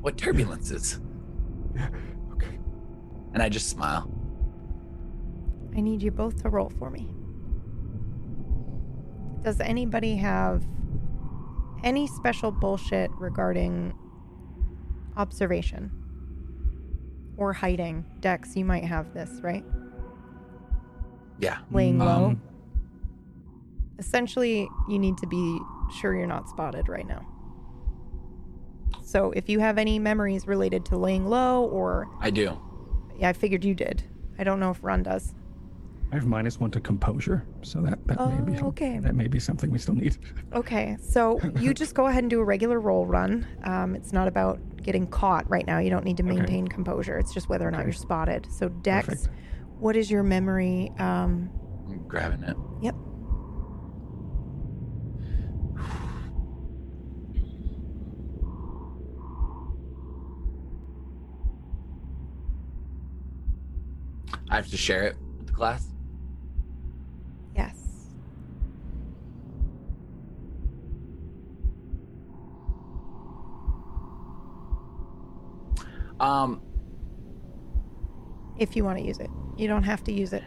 what 0.00 0.16
turbulence 0.16 0.70
is. 0.70 1.00
Okay. 2.32 2.58
And 3.34 3.42
I 3.42 3.48
just 3.48 3.68
smile. 3.68 4.10
I 5.74 5.80
need 5.80 6.02
you 6.02 6.10
both 6.10 6.42
to 6.42 6.50
roll 6.50 6.70
for 6.78 6.90
me. 6.90 7.08
Does 9.42 9.60
anybody 9.60 10.16
have 10.16 10.62
any 11.82 12.06
special 12.06 12.50
bullshit 12.50 13.10
regarding 13.12 13.94
observation 15.16 16.01
or 17.36 17.52
hiding? 17.52 18.04
Dex, 18.20 18.56
you 18.56 18.64
might 18.64 18.84
have 18.84 19.12
this, 19.14 19.30
right? 19.42 19.64
Yeah. 21.38 21.58
Laying 21.70 21.98
low. 21.98 22.26
Um, 22.26 22.42
Essentially, 23.98 24.68
you 24.88 24.98
need 24.98 25.16
to 25.18 25.26
be 25.26 25.58
sure 26.00 26.14
you're 26.14 26.26
not 26.26 26.48
spotted 26.48 26.88
right 26.88 27.06
now. 27.06 27.24
So 29.02 29.30
if 29.32 29.48
you 29.48 29.60
have 29.60 29.78
any 29.78 29.98
memories 29.98 30.46
related 30.46 30.84
to 30.86 30.96
laying 30.96 31.26
low 31.26 31.64
or 31.66 32.08
I 32.20 32.30
do. 32.30 32.58
yeah, 33.18 33.28
I 33.28 33.32
figured 33.32 33.64
you 33.64 33.74
did. 33.74 34.02
I 34.38 34.44
don't 34.44 34.58
know 34.58 34.70
if 34.70 34.82
Run 34.82 35.02
does. 35.02 35.34
I 36.10 36.16
have 36.16 36.26
minus 36.26 36.58
one 36.60 36.70
to 36.72 36.80
composure, 36.80 37.46
so 37.62 37.80
that 37.82 38.06
that 38.06 38.18
may 38.44 38.52
be 38.52 38.58
Oh, 38.60 38.66
okay. 38.68 38.98
that 38.98 39.14
may 39.14 39.28
be 39.28 39.38
something 39.38 39.70
we 39.70 39.78
still 39.78 39.94
need. 39.94 40.18
Okay, 40.52 40.96
so 41.00 41.40
you 41.58 41.72
just 41.82 41.94
go 41.94 42.06
ahead 42.06 42.22
and 42.24 42.30
do 42.30 42.40
a 42.40 42.44
regular 42.44 42.80
roll 42.80 43.06
run. 43.06 43.46
Um, 43.64 43.94
it's 43.94 44.12
not 44.12 44.28
about 44.28 44.58
getting 44.82 45.06
caught 45.06 45.48
right 45.48 45.66
now. 45.66 45.78
You 45.78 45.90
don't 45.90 46.04
need 46.04 46.16
to 46.18 46.22
Okay. 46.24 46.34
maintain 46.36 46.68
composure. 46.68 47.18
It's 47.18 47.32
just 47.32 47.48
whether 47.48 47.66
or 47.66 47.70
not 47.70 47.84
you're 47.84 47.92
spotted. 47.92 48.46
So 48.50 48.68
Dex, 48.68 49.06
Perfect. 49.06 49.28
what 49.78 49.96
is 49.96 50.10
your 50.10 50.22
memory? 50.22 50.92
Um, 50.98 51.50
I'm 51.88 52.04
grabbing 52.08 52.42
it. 52.42 52.56
yep. 52.80 52.94
I 64.50 64.56
have 64.56 64.68
to 64.70 64.76
share 64.76 65.04
it 65.04 65.16
with 65.38 65.46
the 65.46 65.52
class. 65.52 65.86
Yes. 67.56 67.76
Um, 76.22 76.62
If 78.56 78.76
you 78.76 78.84
want 78.84 78.98
to 78.98 79.04
use 79.04 79.18
it, 79.18 79.28
you 79.56 79.66
don't 79.68 79.82
have 79.82 80.02
to 80.04 80.12
use 80.12 80.32
it. 80.32 80.42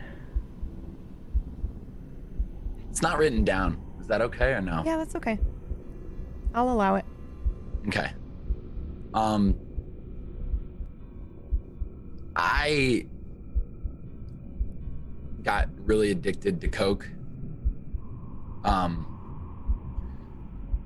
it's 2.89 3.01
not 3.01 3.17
written 3.17 3.43
down. 3.43 3.77
Is 3.99 4.07
that 4.07 4.21
okay 4.21 4.53
or 4.53 4.61
no? 4.61 4.81
Yeah, 4.85 4.95
that's 4.95 5.15
okay. 5.17 5.37
I'll 6.53 6.71
allow 6.71 6.95
it. 6.95 7.03
Okay. 7.89 8.09
Um 9.13 9.53
I 12.37 13.05
got 15.43 15.67
really 15.85 16.11
addicted 16.11 16.61
to 16.61 16.69
coke. 16.69 17.05
Um 18.63 19.05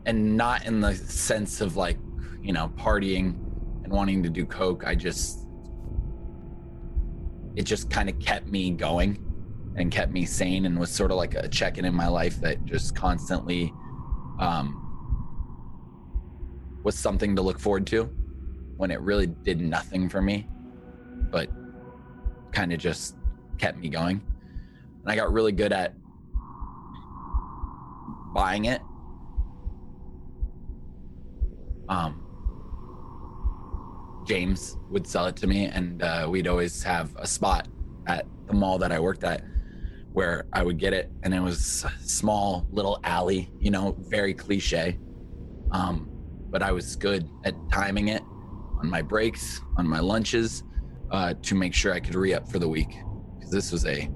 and 0.08 0.36
not 0.36 0.66
in 0.66 0.80
the 0.82 0.96
sense 0.96 1.62
of 1.62 1.76
like, 1.78 1.98
you 2.42 2.54
know, 2.54 2.72
partying 2.76 3.36
and 3.90 3.98
wanting 3.98 4.24
to 4.24 4.30
do 4.30 4.46
coke. 4.46 4.84
I 4.86 4.96
just 4.96 5.46
it 7.56 7.64
just 7.64 7.90
kind 7.90 8.10
of 8.10 8.18
kept 8.20 8.48
me 8.48 8.72
going 8.72 9.26
and 9.76 9.92
kept 9.92 10.12
me 10.12 10.26
sane 10.26 10.66
and 10.66 10.80
was 10.80 10.92
sort 10.92 11.12
of 11.12 11.18
like 11.18 11.36
a 11.36 11.48
check-in 11.48 11.86
in 11.86 11.94
my 11.94 12.08
life 12.08 12.40
that 12.42 12.64
just 12.66 12.96
constantly 12.96 13.74
um 14.40 14.86
was 16.84 16.98
something 16.98 17.36
to 17.36 17.42
look 17.42 17.60
forward 17.60 17.86
to 17.88 18.04
when 18.78 18.92
it 18.92 19.02
really 19.02 19.28
did 19.28 19.60
nothing 19.60 20.08
for 20.08 20.22
me, 20.22 20.48
but 21.30 21.50
kind 22.54 22.72
of 22.72 22.80
just 22.80 23.18
kept 23.58 23.78
me 23.78 23.90
going. 23.90 24.22
And 25.02 25.12
I 25.12 25.18
got 25.18 25.34
really 25.34 25.52
good 25.52 25.74
at 25.74 25.94
buying 28.34 28.66
it. 28.66 28.82
Um, 31.90 32.29
James 34.30 34.78
would 34.92 35.08
sell 35.08 35.26
it 35.26 35.36
to 35.38 35.48
me, 35.48 35.66
and 35.66 36.04
uh, 36.04 36.28
we'd 36.30 36.48
always 36.48 36.84
have 36.84 37.16
a 37.16 37.26
spot 37.26 37.68
at 38.06 38.28
the 38.46 38.54
mall 38.54 38.78
that 38.78 38.92
I 38.92 39.00
worked 39.00 39.24
at 39.24 39.42
where 40.14 40.46
I 40.54 40.62
would 40.62 40.78
get 40.78 40.94
it, 40.94 41.12
and 41.24 41.34
it 41.34 41.40
was 41.40 41.84
a 41.84 42.08
small 42.08 42.68
little 42.70 43.00
alley, 43.04 43.50
you 43.60 43.72
know, 43.72 43.96
very 43.98 44.36
cliche. 44.36 45.00
Um, 45.72 46.08
but 46.52 46.62
I 46.62 46.72
was 46.72 46.96
good 46.96 47.28
at 47.44 47.56
timing 47.72 48.10
it 48.10 48.22
on 48.80 48.88
my 48.88 49.02
breaks, 49.02 49.62
on 49.78 49.88
my 49.88 50.00
lunches, 50.00 50.64
uh, 51.10 51.34
to 51.42 51.56
make 51.56 51.74
sure 51.74 51.92
I 51.92 52.00
could 52.00 52.14
re 52.14 52.36
up 52.36 52.48
for 52.48 52.60
the 52.60 52.70
week. 52.70 52.98
Because 53.36 53.50
this 53.50 53.72
was 53.72 53.88
a 53.88 54.08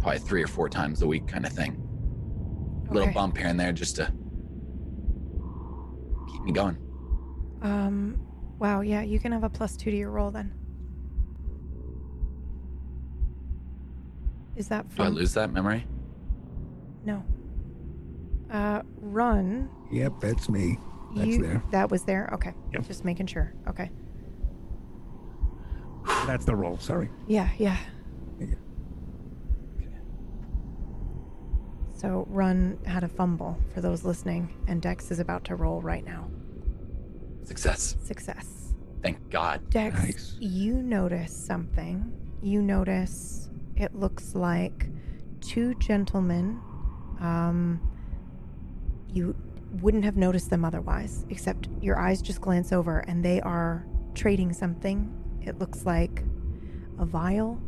probably 0.00 0.20
three 0.20 0.42
or 0.42 0.46
four 0.46 0.70
times 0.70 1.02
a 1.02 1.06
week 1.06 1.26
kind 1.28 1.44
of 1.44 1.52
thing. 1.52 1.76
Little 2.90 3.12
bump 3.12 3.36
here 3.36 3.48
and 3.48 3.60
there 3.60 3.72
just 3.72 3.96
to 3.96 4.10
keep 6.32 6.42
me 6.44 6.52
going. 6.52 6.78
Um, 7.60 8.23
wow, 8.64 8.80
yeah, 8.80 9.02
you 9.02 9.18
can 9.20 9.30
have 9.30 9.44
a 9.44 9.50
plus 9.50 9.76
two 9.76 9.90
to 9.90 9.96
your 9.96 10.10
roll 10.10 10.30
then. 10.30 10.50
Is 14.56 14.68
that 14.68 14.88
Do 14.96 15.02
I 15.02 15.08
lose 15.08 15.34
that 15.34 15.52
memory? 15.52 15.86
No. 17.04 17.22
Uh, 18.50 18.80
run. 18.96 19.68
Yep, 19.92 20.14
that's 20.18 20.48
me. 20.48 20.78
That's 21.14 21.28
you, 21.28 21.42
there. 21.42 21.62
That 21.72 21.90
was 21.90 22.04
there. 22.04 22.30
Okay. 22.32 22.54
Yep. 22.72 22.86
Just 22.86 23.04
making 23.04 23.26
sure. 23.26 23.52
Okay. 23.68 23.90
That's 26.26 26.46
the 26.46 26.56
roll. 26.56 26.78
Sorry. 26.78 27.10
Yeah, 27.26 27.50
yeah. 27.58 27.76
Yeah. 28.40 28.46
So 31.94 32.26
Run 32.30 32.78
had 32.86 33.04
a 33.04 33.08
fumble 33.08 33.58
for 33.74 33.82
those 33.82 34.04
listening, 34.04 34.54
and 34.68 34.80
Dex 34.80 35.10
is 35.10 35.18
about 35.18 35.44
to 35.44 35.54
roll 35.54 35.82
right 35.82 36.04
now. 36.04 36.30
Success. 37.44 37.96
Success. 38.02 38.53
Thank 39.04 39.30
God. 39.30 39.68
Dex, 39.68 39.94
Nice. 40.02 40.36
you 40.40 40.74
notice 40.82 41.36
something. 41.36 42.10
You 42.42 42.62
notice 42.62 43.50
it 43.76 43.94
looks 43.94 44.34
like 44.34 44.88
two 45.42 45.74
gentlemen. 45.74 46.58
Um, 47.20 47.80
you 49.12 49.36
wouldn't 49.82 50.04
have 50.04 50.16
noticed 50.16 50.48
them 50.48 50.64
otherwise, 50.64 51.26
except 51.28 51.68
your 51.82 51.98
eyes 51.98 52.22
just 52.22 52.40
glance 52.40 52.72
over 52.72 53.00
and 53.00 53.22
they 53.24 53.40
are 53.42 53.86
trading 54.14 54.52
something. 54.54 55.12
It 55.42 55.58
looks 55.58 55.84
like 55.84 56.22
a 56.98 57.04
vial, 57.04 57.60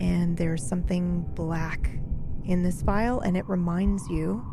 and 0.00 0.36
there's 0.36 0.66
something 0.66 1.20
black 1.34 1.90
in 2.44 2.64
this 2.64 2.82
vial, 2.82 3.20
and 3.20 3.36
it 3.36 3.48
reminds 3.48 4.08
you 4.08 4.44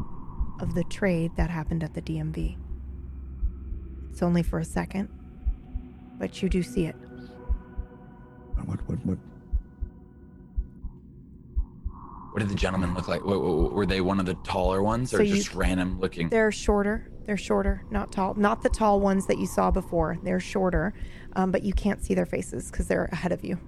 of 0.59 0.75
the 0.75 0.83
trade 0.85 1.31
that 1.37 1.49
happened 1.49 1.83
at 1.83 1.95
the 1.95 2.01
DMV. 2.03 2.55
It's 4.11 4.21
only 4.21 4.43
for 4.43 4.59
a 4.59 4.65
second, 4.65 5.09
but 6.19 6.41
you 6.43 6.49
do 6.49 6.61
see 6.61 6.85
it. 6.85 6.95
What? 8.65 8.79
What? 8.87 9.03
What? 9.05 9.17
What 12.31 12.39
did 12.41 12.49
the 12.49 12.55
gentlemen 12.55 12.93
look 12.93 13.07
like? 13.07 13.21
W- 13.21 13.41
w- 13.41 13.69
Were 13.73 13.85
they 13.85 14.01
one 14.01 14.19
of 14.19 14.25
the 14.25 14.35
taller 14.35 14.83
ones 14.83 15.13
or 15.13 15.17
So 15.17 15.23
you- 15.23 15.35
just 15.35 15.55
random 15.55 15.99
looking? 15.99 16.29
They're 16.29 16.51
shorter. 16.51 17.09
They're 17.25 17.37
shorter, 17.37 17.83
not 17.91 18.11
tall. 18.11 18.33
Not 18.35 18.63
the 18.63 18.69
tall 18.69 18.99
ones 18.99 19.27
that 19.27 19.37
you 19.37 19.45
saw 19.45 19.69
before. 19.71 20.17
They're 20.23 20.39
shorter, 20.39 20.93
um, 21.35 21.51
but 21.51 21.61
you 21.63 21.73
can't 21.73 22.01
see 22.03 22.13
their 22.15 22.25
faces 22.25 22.71
because 22.71 22.87
they're 22.87 23.05
ahead 23.11 23.31
of 23.31 23.43
you. 23.43 23.59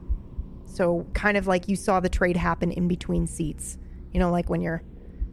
So, 0.65 1.05
kind 1.13 1.37
of 1.37 1.45
like 1.47 1.67
you 1.67 1.75
saw 1.75 1.99
the 1.99 2.09
trade 2.09 2.37
happen 2.37 2.71
in 2.71 2.87
between 2.87 3.27
seats. 3.27 3.77
You 4.13 4.19
know, 4.19 4.31
like 4.31 4.49
when 4.49 4.61
you're 4.61 4.81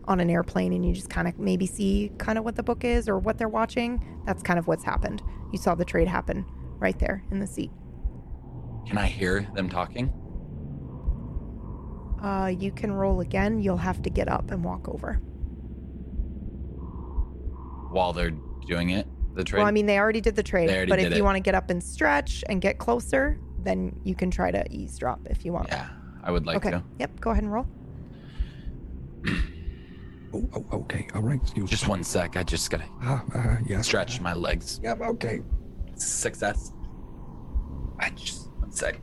on 0.05 0.21
an 0.21 0.29
airplane 0.31 0.73
and 0.75 0.85
you 0.85 0.93
just 0.95 1.09
kind 1.09 1.27
of 1.29 1.39
maybe 1.39 1.67
see 1.67 2.11
kind 2.19 2.39
of 2.39 2.45
what 2.45 2.57
the 2.57 2.63
book 2.63 2.85
is 2.85 3.09
or 3.09 3.19
what 3.19 3.39
they're 3.39 3.49
watching. 3.49 4.03
That's 4.27 4.43
kind 4.43 4.59
of 4.59 4.67
what's 4.67 4.85
happened. 4.85 5.23
You 5.53 5.59
saw 5.59 5.75
the 5.75 5.85
trade 5.85 6.09
happen 6.09 6.45
right 6.79 6.99
there 6.99 7.23
in 7.31 7.39
the 7.41 7.47
seat. 7.47 7.71
Can 8.87 8.99
I 8.99 9.07
hear 9.07 9.47
them 9.55 9.69
talking? 9.69 10.13
Uh, 12.23 12.47
you 12.49 12.73
can 12.73 12.93
roll 12.93 13.21
again. 13.21 13.61
You'll 13.61 13.77
have 13.77 14.03
to 14.03 14.11
get 14.11 14.29
up 14.29 14.51
and 14.51 14.65
walk 14.65 14.89
over. 14.89 15.21
while 17.91 18.13
they're 18.13 18.33
doing 18.67 18.91
it? 18.91 19.07
The 19.35 19.43
trade. 19.45 19.61
Well, 19.61 19.67
I 19.67 19.71
mean, 19.71 19.87
they 19.87 19.99
already 19.99 20.21
did 20.21 20.37
the 20.37 20.43
trade, 20.43 20.69
They 20.69 20.77
already 20.77 20.91
but 20.91 20.99
if 20.99 21.09
did 21.09 21.17
you 21.17 21.25
want 21.25 21.37
to 21.37 21.41
get 21.41 21.55
up 21.55 21.71
and 21.71 21.83
stretch 21.83 22.45
and 22.49 22.61
get 22.61 22.77
closer, 22.79 23.39
then 23.63 23.99
you 24.05 24.15
can 24.15 24.31
try 24.31 24.51
to 24.51 24.63
eavesdrop 24.71 25.21
if 25.31 25.43
you 25.45 25.53
want. 25.55 25.69
yeah, 25.69 25.89
I 26.23 26.31
would 26.31 26.45
like 26.45 26.59
okay. 26.59 26.71
to. 26.73 26.83
Yep. 26.99 27.21
Go 27.21 27.31
ahead 27.31 27.45
and 27.45 27.53
roll. 27.53 27.67
Oh, 30.35 30.47
oh, 30.55 30.67
okay. 30.81 31.09
All 31.15 31.23
right. 31.23 31.41
Excuse 31.41 31.71
Just 31.71 31.85
me. 31.85 31.89
one 31.89 32.05
sec. 32.05 32.37
I 32.37 32.43
just 32.43 32.71
gotta 32.71 32.85
Ah, 33.01 33.25
uh, 33.35 33.57
yes. 33.67 33.87
stretch 33.87 34.21
my 34.21 34.35
legs. 34.35 34.79
Yep. 34.83 35.01
Okay. 35.01 35.41
Success. 35.99 36.73
I 37.99 38.11
just 38.11 38.49
one 38.59 38.73
sec. 38.73 39.01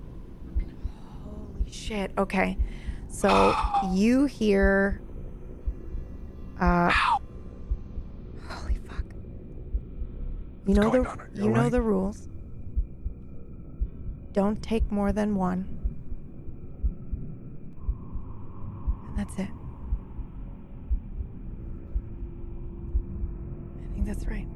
Holy 1.23 1.71
shit. 1.71 2.11
Okay. 2.17 2.57
So 3.09 3.55
you 3.91 4.25
hear. 4.25 5.01
Uh, 6.59 6.89
holy 8.49 8.75
fuck! 8.87 9.03
You 10.65 10.73
know 10.73 10.89
the 10.89 11.01
you 11.33 11.43
you 11.43 11.49
know 11.49 11.69
the 11.69 11.81
rules. 11.81 12.29
Don't 14.31 14.61
take 14.63 14.89
more 14.91 15.11
than 15.11 15.35
one. 15.35 15.67
And 19.07 19.17
that's 19.17 19.37
it. 19.39 19.49
I 23.81 23.93
think 23.93 24.05
that's 24.05 24.25
right. 24.27 24.47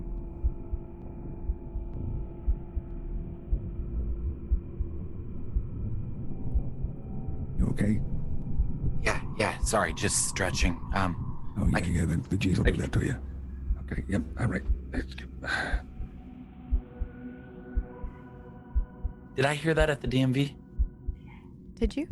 You 7.60 7.68
okay? 7.72 8.00
Yeah, 9.04 9.20
yeah. 9.38 9.58
Sorry, 9.60 9.94
just 9.94 10.28
stretching. 10.28 10.80
Um, 10.96 11.26
Oh, 11.62 11.68
yeah, 11.68 11.78
I- 11.78 11.82
yeah, 11.82 12.06
the, 12.06 12.16
the 12.30 12.38
G's 12.38 12.58
will 12.58 12.66
do 12.66 12.72
that 12.78 12.94
to 12.94 13.06
you. 13.06 13.16
Okay, 13.84 14.04
yep, 14.08 14.22
all 14.40 14.48
right. 14.48 14.62
Let's 14.94 15.14
get- 15.14 15.28
did 19.36 19.46
I 19.46 19.56
hear 19.56 19.74
that 19.74 19.90
at 19.90 20.00
the 20.00 20.08
DMV? 20.08 20.56
Did 21.76 21.98
you? 21.98 22.08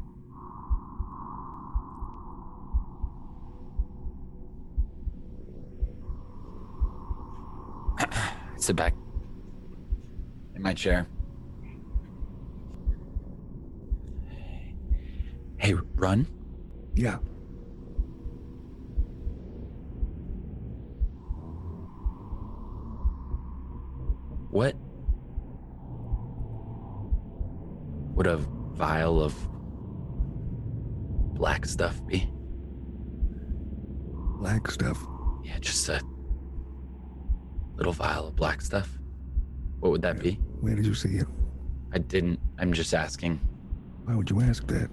Sit 8.58 8.76
back 8.76 8.94
in 10.56 10.62
my 10.62 10.74
chair. 10.74 11.08
Hey, 15.58 15.74
run. 15.96 16.28
Yeah, 16.96 17.18
What 24.50 24.76
would 28.16 28.28
a 28.28 28.38
vial 28.38 29.22
of 29.22 29.36
black 31.36 31.66
stuff 31.66 32.06
be? 32.08 32.30
black 34.40 34.70
stuff. 34.70 35.04
Yeah, 35.44 35.58
just 35.60 35.90
a 35.90 36.00
little 37.76 37.92
vial 37.94 38.28
of 38.28 38.36
black 38.36 38.62
stuff. 38.62 38.98
What 39.80 39.92
would 39.92 40.02
that 40.04 40.20
be? 40.20 40.34
Where 40.62 40.76
did 40.76 40.86
you 40.86 40.94
see 40.94 41.16
it? 41.18 41.28
I 41.92 41.98
didn't. 41.98 42.40
I'm 42.60 42.72
just 42.72 42.94
asking. 42.94 43.40
Why 44.06 44.16
would 44.16 44.30
you 44.30 44.40
ask 44.42 44.66
that? 44.68 44.90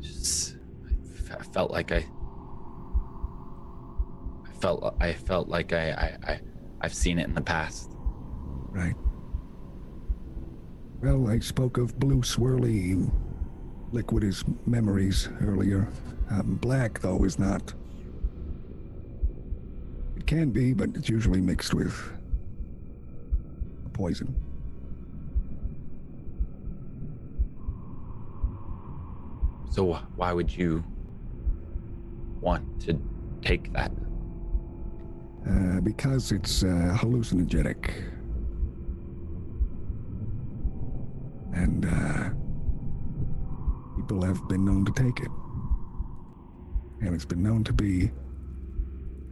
Just, 0.00 0.56
I 1.30 1.42
felt 1.42 1.70
like 1.70 1.92
I. 1.92 2.06
I 4.46 4.52
felt. 4.60 4.96
I 5.00 5.12
felt 5.12 5.48
like 5.48 5.72
I. 5.72 5.90
I. 5.90 6.32
I 6.32 6.40
I've 6.80 6.94
seen 6.94 7.18
it 7.18 7.26
in 7.26 7.34
the 7.34 7.40
past. 7.40 7.90
Right. 8.70 8.94
Well, 11.02 11.28
I 11.28 11.38
spoke 11.40 11.78
of 11.78 11.98
blue 11.98 12.22
swirly 12.22 13.10
liquid 13.92 14.24
as 14.24 14.44
memories 14.66 15.28
earlier. 15.40 15.88
Um, 16.30 16.56
black, 16.60 17.00
though, 17.00 17.24
is 17.24 17.38
not. 17.38 17.72
It 20.16 20.26
can 20.26 20.50
be, 20.50 20.72
but 20.72 20.90
it's 20.94 21.08
usually 21.08 21.40
mixed 21.40 21.74
with 21.74 21.96
poison. 23.92 24.34
So 29.78 29.92
wh- 29.92 30.18
why 30.18 30.32
would 30.32 30.50
you 30.56 30.82
want 32.40 32.80
to 32.80 33.00
take 33.42 33.72
that? 33.74 33.92
Uh, 35.48 35.78
because 35.82 36.32
it's 36.32 36.64
uh, 36.64 36.96
hallucinogenic. 36.98 37.88
And 41.54 41.84
uh, 41.86 42.30
people 43.94 44.20
have 44.24 44.48
been 44.48 44.64
known 44.64 44.84
to 44.84 44.90
take 45.00 45.20
it. 45.20 45.30
And 47.00 47.14
it's 47.14 47.24
been 47.24 47.44
known 47.44 47.62
to 47.62 47.72
be 47.72 48.10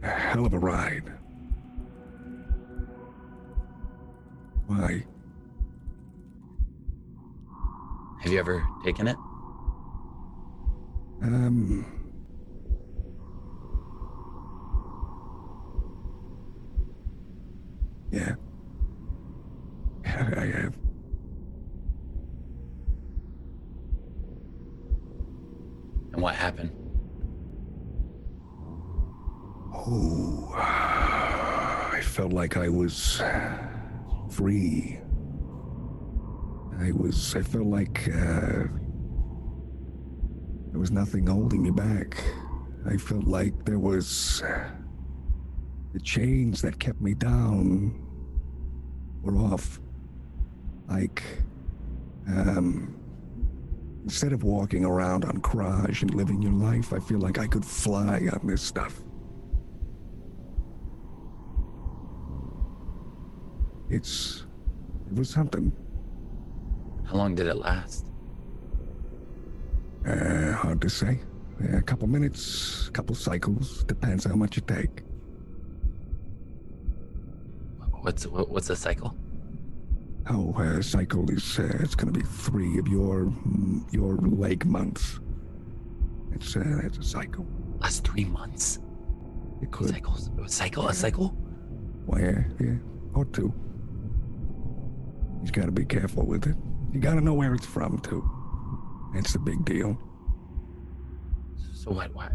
a 0.01 0.07
hell 0.07 0.45
of 0.45 0.53
a 0.53 0.59
ride. 0.59 1.11
Why? 4.67 5.05
Have 8.21 8.31
you 8.31 8.39
ever 8.39 8.65
taken 8.85 9.09
it? 9.09 9.17
Um. 11.21 11.85
Yeah. 18.11 18.35
I 20.05 20.45
have. 20.45 20.77
And 26.13 26.21
what 26.21 26.35
happened? 26.35 26.71
Oh, 29.73 30.51
I 30.55 32.01
felt 32.03 32.33
like 32.33 32.57
I 32.57 32.69
was 32.69 33.21
free. 34.29 34.99
I 36.79 36.91
was, 36.91 37.35
I 37.35 37.41
felt 37.41 37.67
like 37.67 38.09
uh, 38.13 38.63
there 40.77 40.81
was 40.81 40.91
nothing 40.91 41.25
holding 41.25 41.63
me 41.63 41.71
back. 41.71 42.23
I 42.85 42.97
felt 42.97 43.23
like 43.23 43.65
there 43.65 43.79
was 43.79 44.43
the 45.91 45.99
chains 45.99 46.61
that 46.61 46.77
kept 46.77 47.01
me 47.01 47.15
down 47.15 47.99
were 49.23 49.35
off. 49.37 49.79
Like, 50.87 51.23
um, 52.27 52.95
instead 54.03 54.33
of 54.33 54.43
walking 54.43 54.85
around 54.85 55.25
on 55.25 55.41
Craj 55.41 56.03
and 56.03 56.13
living 56.13 56.43
your 56.43 56.53
life, 56.53 56.93
I 56.93 56.99
feel 56.99 57.17
like 57.17 57.39
I 57.39 57.47
could 57.47 57.65
fly 57.65 58.29
on 58.31 58.41
this 58.43 58.61
stuff. 58.61 59.01
It's. 63.89 64.45
It 65.09 65.17
was 65.17 65.27
something. 65.27 65.71
How 67.07 67.15
long 67.15 67.33
did 67.33 67.47
it 67.47 67.55
last? 67.55 68.05
Uh, 70.05 70.51
hard 70.53 70.81
to 70.81 70.89
say. 70.89 71.19
A 71.73 71.81
couple 71.81 72.07
minutes, 72.07 72.89
couple 72.89 73.15
cycles. 73.15 73.83
Depends 73.85 74.25
how 74.25 74.35
much 74.35 74.57
you 74.57 74.63
take. 74.67 75.01
What's 78.01 78.25
what's 78.25 78.69
a 78.69 78.75
cycle? 78.75 79.15
Oh, 80.29 80.53
uh, 80.53 80.81
cycle 80.81 81.29
is 81.31 81.59
uh, 81.59 81.77
it's 81.79 81.95
gonna 81.95 82.11
be 82.11 82.21
three 82.21 82.77
of 82.77 82.87
your 82.87 83.33
your 83.91 84.17
leg 84.17 84.65
months. 84.65 85.19
It's 86.31 86.55
uh, 86.55 86.81
it's 86.83 86.99
a 86.99 87.03
cycle. 87.03 87.45
Last 87.79 88.05
three 88.07 88.25
months. 88.25 88.79
It 89.61 89.71
could. 89.71 89.89
Cycles. 89.89 90.29
A 90.43 90.47
cycle. 90.47 90.87
A 90.87 90.93
cycle. 90.93 91.35
Well, 92.05 92.21
yeah, 92.21 92.43
yeah, 92.59 92.75
or 93.15 93.25
two. 93.25 93.51
You 95.43 95.51
gotta 95.51 95.71
be 95.71 95.85
careful 95.85 96.25
with 96.25 96.45
it. 96.47 96.55
You 96.93 96.99
gotta 96.99 97.21
know 97.21 97.33
where 97.33 97.53
it's 97.55 97.65
from 97.65 97.97
too. 97.99 98.29
That's 99.13 99.33
the 99.33 99.39
big 99.39 99.65
deal. 99.65 99.97
So 101.73 101.91
what? 101.91 102.13
Why? 102.13 102.29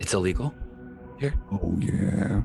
It's 0.00 0.14
illegal 0.14 0.54
here. 1.18 1.34
Oh 1.52 1.76
yeah. 1.78 2.42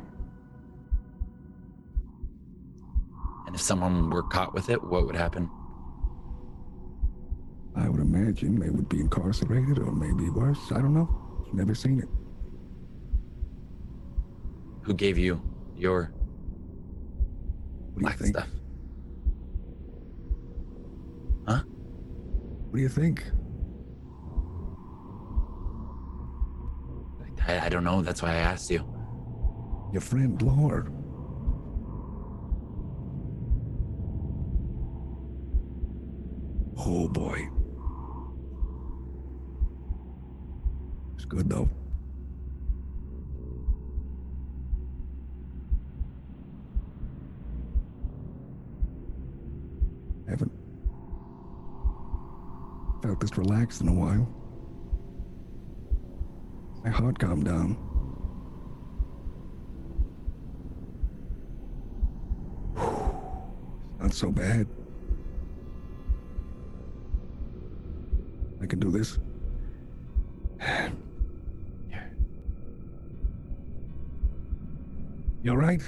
And 3.48 3.56
if 3.56 3.62
someone 3.62 4.10
were 4.10 4.24
caught 4.24 4.54
with 4.54 4.70
it, 4.70 4.84
what 4.84 5.06
would 5.06 5.16
happen? 5.16 5.50
I 7.76 7.90
would 7.90 8.02
imagine 8.02 8.60
they 8.60 8.70
would 8.70 8.90
be 8.90 9.00
incarcerated 9.00 9.80
or 9.80 9.92
maybe 9.92 10.30
worse. 10.30 10.72
I 10.72 10.82
don't 10.82 10.94
know. 10.94 11.10
Never 11.54 11.76
seen 11.76 12.00
it. 12.00 12.10
Who 14.82 14.94
gave 14.94 15.18
you 15.18 15.42
your 15.76 16.12
What 17.94 18.04
do 18.04 18.12
you 18.12 18.18
black 18.18 18.20
stuff? 18.20 18.48
Huh? 21.48 21.64
What 22.70 22.76
do 22.76 22.82
you 22.82 22.90
think? 22.90 23.24
I, 27.48 27.66
I 27.66 27.70
don't 27.70 27.84
know. 27.86 28.02
That's 28.02 28.22
why 28.22 28.32
I 28.32 28.36
asked 28.36 28.70
you. 28.70 28.86
Your 29.94 30.02
friend 30.02 30.42
Lord. 30.42 30.92
Oh 36.78 37.08
boy. 37.08 37.50
It's 41.16 41.26
good 41.26 41.50
though. 41.50 41.70
Haven't 50.28 50.57
felt 53.08 53.22
this 53.22 53.38
relaxed 53.38 53.80
in 53.80 53.88
a 53.88 53.94
while. 53.94 54.28
My 56.84 56.90
heart 56.90 57.18
calmed 57.18 57.46
down. 57.46 57.78
Not 64.02 64.14
so 64.14 64.30
bad. 64.30 64.68
I 68.62 68.66
can 68.66 68.80
do 68.80 68.92
this. 68.92 69.18
You 75.44 75.52
alright? 75.52 75.84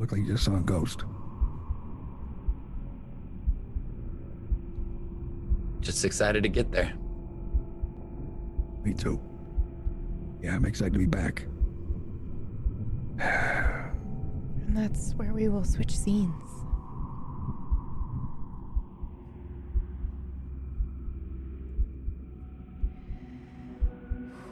Look 0.00 0.10
like 0.10 0.22
you 0.22 0.26
just 0.26 0.44
saw 0.44 0.56
a 0.56 0.60
ghost. 0.60 1.04
Just 5.88 6.04
excited 6.04 6.42
to 6.42 6.50
get 6.50 6.70
there. 6.70 6.92
Me 8.84 8.92
too. 8.92 9.18
Yeah, 10.42 10.54
I'm 10.54 10.66
excited 10.66 10.92
to 10.92 10.98
be 10.98 11.06
back. 11.06 11.46
And 13.18 14.76
that's 14.76 15.14
where 15.14 15.32
we 15.32 15.48
will 15.48 15.64
switch 15.64 15.96
scenes. 15.96 16.30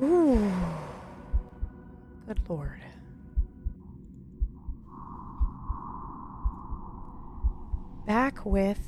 Ooh. 0.02 0.50
Good 2.26 2.40
lord. 2.48 2.80
Back 8.06 8.46
with. 8.46 8.85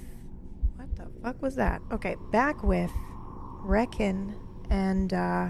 What 1.49 1.55
the 1.55 1.63
fuck 1.63 1.81
was 1.81 1.81
that? 1.81 1.81
Okay, 1.95 2.17
back 2.31 2.63
with 2.63 2.93
Reckon 3.63 4.35
and 4.69 5.15
uh, 5.15 5.49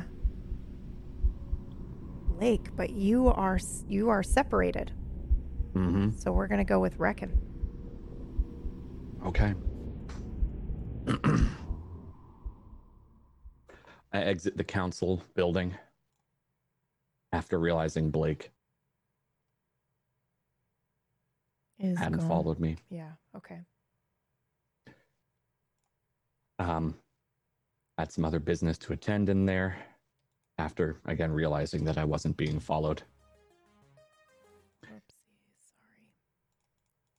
Blake, 2.29 2.77
but 2.77 2.91
you 2.91 3.27
are 3.29 3.59
you 3.89 4.09
are 4.09 4.23
separated. 4.23 4.93
Mm-hmm. 5.75 6.11
So 6.17 6.31
we're 6.31 6.47
gonna 6.47 6.65
go 6.65 6.79
with 6.79 6.97
Reckon. 6.99 7.37
Okay. 9.27 9.55
I 14.13 14.21
exit 14.21 14.57
the 14.57 14.65
council 14.65 15.23
building 15.35 15.75
after 17.33 17.59
realizing 17.59 18.11
Blake 18.13 18.53
Is 21.81 21.99
hadn't 21.99 22.21
gone. 22.21 22.29
followed 22.29 22.61
me. 22.61 22.77
Yeah. 22.89 23.11
Okay. 23.37 23.63
Um, 26.59 26.95
had 27.99 28.11
some 28.13 28.25
other 28.25 28.39
business 28.41 28.79
to 28.79 28.93
attend 28.93 29.29
in 29.29 29.45
there 29.47 29.77
after 30.59 31.01
again 31.07 31.31
realizing 31.33 31.85
that 31.85 31.99
I 31.99 32.05
wasn't 32.05 32.37
being 32.37 32.59
followed. 32.61 33.03
Oopsie. 34.85 35.13
Sorry. 35.61 36.03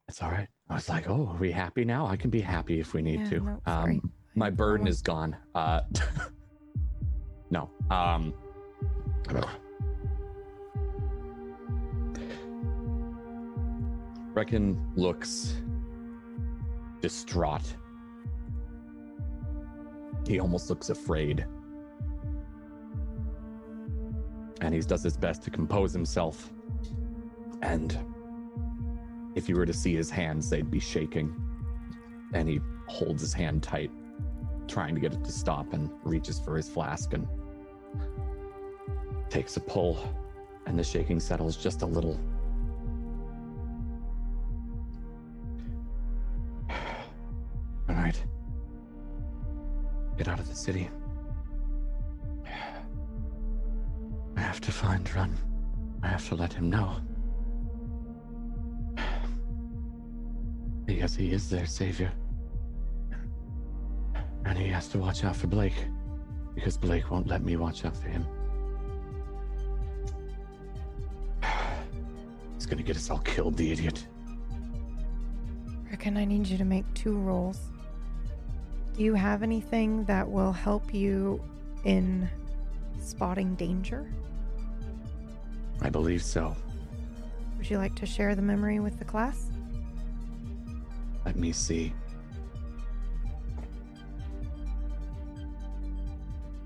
It's 0.07 0.21
all 0.21 0.31
right. 0.31 0.47
I 0.69 0.75
was 0.75 0.89
like, 0.89 1.09
oh, 1.09 1.27
are 1.33 1.37
we 1.37 1.51
happy 1.51 1.83
now? 1.85 2.05
I 2.05 2.15
can 2.17 2.29
be 2.29 2.41
happy 2.41 2.79
if 2.79 2.93
we 2.93 3.01
need 3.01 3.21
Yeah, 3.21 3.29
to. 3.29 3.39
no, 3.41 3.61
um, 3.65 4.11
my 4.35 4.49
burden 4.49 4.87
is 4.87 5.01
gone. 5.01 5.35
Uh, 5.55 5.81
no. 7.49 7.69
Um, 7.89 8.33
Reckon 14.33 14.79
looks 14.95 15.55
distraught. 17.01 17.63
He 20.29 20.39
almost 20.39 20.69
looks 20.69 20.91
afraid. 20.91 21.43
And 24.61 24.75
he 24.75 24.79
does 24.81 25.01
his 25.01 25.17
best 25.17 25.41
to 25.45 25.49
compose 25.49 25.91
himself. 25.91 26.51
And 27.63 27.97
if 29.33 29.49
you 29.49 29.55
were 29.55 29.65
to 29.65 29.73
see 29.73 29.95
his 29.95 30.11
hands, 30.11 30.47
they'd 30.47 30.69
be 30.69 30.79
shaking. 30.79 31.33
And 32.35 32.47
he 32.47 32.61
holds 32.85 33.23
his 33.23 33.33
hand 33.33 33.63
tight, 33.63 33.89
trying 34.67 34.93
to 34.93 35.01
get 35.01 35.13
it 35.13 35.23
to 35.23 35.31
stop, 35.31 35.73
and 35.73 35.89
reaches 36.03 36.39
for 36.39 36.55
his 36.55 36.69
flask 36.69 37.13
and 37.13 37.27
takes 39.31 39.57
a 39.57 39.61
pull. 39.61 39.97
And 40.67 40.77
the 40.77 40.83
shaking 40.83 41.19
settles 41.19 41.57
just 41.57 41.81
a 41.81 41.87
little. 41.87 42.19
City. 50.71 50.89
I 54.37 54.39
have 54.39 54.61
to 54.61 54.71
find 54.71 55.03
Run. 55.15 55.35
I 56.03 56.07
have 56.09 56.27
to 56.29 56.35
let 56.35 56.53
him 56.53 56.69
know. 56.69 56.97
Because 60.85 61.15
he 61.15 61.31
is 61.31 61.49
their 61.49 61.65
savior. 61.65 62.11
And 64.45 64.57
he 64.57 64.67
has 64.67 64.87
to 64.89 64.99
watch 64.99 65.23
out 65.23 65.35
for 65.35 65.47
Blake. 65.47 65.79
Because 66.53 66.77
Blake 66.77 67.09
won't 67.09 67.25
let 67.25 67.41
me 67.41 67.55
watch 67.55 67.83
out 67.83 67.97
for 67.97 68.09
him. 68.09 68.23
He's 72.53 72.67
gonna 72.67 72.83
get 72.83 72.95
us 72.95 73.09
all 73.09 73.19
killed, 73.19 73.57
the 73.57 73.71
idiot. 73.71 74.05
Reckon 75.89 76.15
I 76.15 76.25
need 76.25 76.45
you 76.45 76.59
to 76.59 76.65
make 76.65 76.85
two 76.93 77.17
rolls. 77.17 77.59
Do 78.99 79.05
you 79.05 79.13
have 79.13 79.41
anything 79.43 80.03
that 80.05 80.29
will 80.29 80.51
help 80.51 80.93
you 80.93 81.41
in 81.85 82.29
spotting 83.01 83.55
danger? 83.55 84.05
I 85.81 85.89
believe 85.89 86.21
so. 86.21 86.53
Would 87.55 87.69
you 87.69 87.77
like 87.77 87.95
to 87.95 88.05
share 88.05 88.35
the 88.35 88.41
memory 88.41 88.81
with 88.81 88.99
the 88.99 89.05
class? 89.05 89.51
Let 91.23 91.37
me 91.37 91.53
see. 91.53 91.93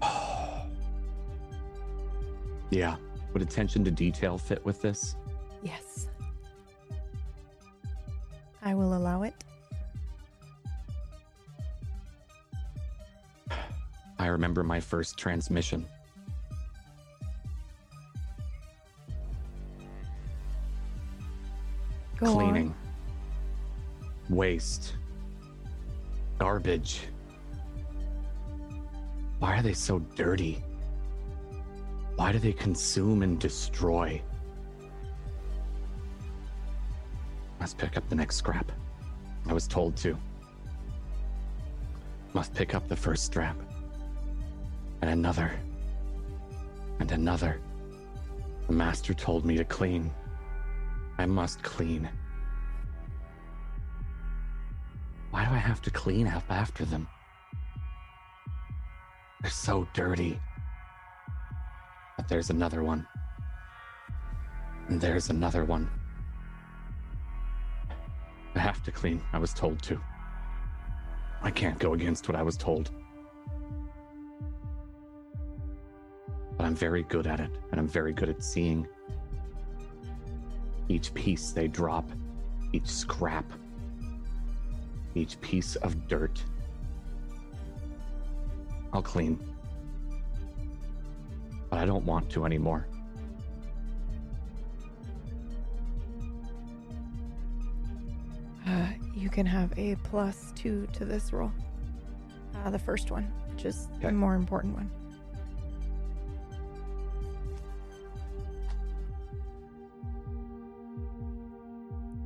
yeah. 2.72 2.96
Would 3.34 3.44
attention 3.44 3.84
to 3.84 3.92
detail 3.92 4.40
fit 4.40 4.66
with 4.66 4.82
this? 4.82 5.16
Yes. 5.62 6.08
I 8.64 8.74
will 8.74 8.98
allow 8.98 9.22
it. 9.22 9.36
I 14.24 14.28
remember 14.28 14.64
my 14.64 14.80
first 14.80 15.18
transmission. 15.18 15.86
Go 22.16 22.28
on. 22.28 22.34
Cleaning. 22.34 22.76
Waste. 24.30 24.94
Garbage. 26.40 27.02
Why 29.40 29.58
are 29.58 29.62
they 29.62 29.74
so 29.74 30.00
dirty? 30.16 30.64
Why 32.16 32.32
do 32.32 32.40
they 32.40 32.54
consume 32.54 33.24
and 33.24 33.38
destroy? 33.38 34.22
Must 37.60 37.78
pick 37.78 37.98
up 37.98 38.08
the 38.08 38.16
next 38.16 38.38
scrap. 38.38 38.72
I 39.50 39.52
was 39.52 39.68
told 39.68 39.98
to. 39.98 40.18
Must 42.32 42.54
pick 42.54 42.74
up 42.74 42.88
the 42.88 42.96
first 42.96 43.26
strap. 43.26 43.58
And 45.04 45.12
another. 45.12 45.52
And 47.02 47.12
another. 47.12 47.60
The 48.68 48.72
master 48.72 49.14
told 49.14 49.44
me 49.44 49.58
to 49.58 49.66
clean. 49.66 50.10
I 51.18 51.26
must 51.26 51.62
clean. 51.62 52.08
Why 55.30 55.44
do 55.44 55.52
I 55.52 55.58
have 55.58 55.82
to 55.82 55.92
clean 55.92 56.26
up 56.26 56.46
after 56.50 56.86
them? 56.86 57.10
They're 59.42 59.52
so 59.52 59.86
dirty. 59.94 60.40
But 62.16 62.30
there's 62.30 62.50
another 62.50 62.82
one. 62.82 63.06
And 64.88 65.02
there's 65.02 65.30
another 65.30 65.66
one. 65.66 65.90
I 68.56 68.60
have 68.60 68.82
to 68.84 68.92
clean. 68.94 69.22
I 69.34 69.38
was 69.38 69.54
told 69.54 69.82
to. 69.82 70.00
I 71.42 71.52
can't 71.52 71.78
go 71.78 71.92
against 71.94 72.30
what 72.30 72.38
I 72.38 72.42
was 72.42 72.56
told. 72.56 72.90
But 76.64 76.68
I'm 76.68 76.76
very 76.76 77.04
good 77.04 77.28
at 77.28 77.42
it, 77.42 77.52
and 77.72 77.78
I'm 77.82 77.90
very 77.90 78.14
good 78.14 78.30
at 78.30 78.42
seeing 78.42 78.88
each 80.88 81.14
piece 81.14 81.52
they 81.52 81.68
drop, 81.68 82.10
each 82.72 82.88
scrap, 82.88 83.44
each 85.14 85.42
piece 85.42 85.76
of 85.76 86.08
dirt. 86.08 86.42
I'll 88.94 89.02
clean. 89.02 89.46
But 91.70 91.80
I 91.80 91.86
don't 91.86 92.06
want 92.06 92.30
to 92.30 92.46
anymore. 92.46 92.88
Uh, 98.66 98.88
you 99.14 99.30
can 99.30 99.46
have 99.46 99.78
a 99.78 99.98
plus 100.06 100.54
two 100.56 100.88
to 100.94 101.04
this 101.04 101.34
roll. 101.34 101.52
Uh, 102.56 102.70
the 102.70 102.80
first 102.80 103.12
one, 103.12 103.26
which 103.52 103.66
is 103.66 103.90
the 104.02 104.14
more 104.14 104.36
important 104.36 104.76
one. 104.76 104.90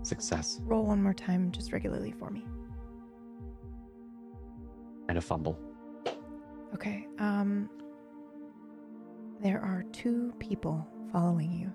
Success 0.07 0.61
Roll 0.63 0.85
one 0.85 1.01
more 1.03 1.13
time, 1.13 1.51
just 1.51 1.71
regularly 1.73 2.11
for 2.11 2.29
me. 2.29 2.45
and 5.09 5.17
a 5.17 5.21
fumble. 5.21 5.57
Okay. 6.73 7.07
Um, 7.19 7.69
there 9.41 9.61
are 9.61 9.83
two 9.93 10.33
people 10.39 10.85
following 11.11 11.51
you, 11.51 11.71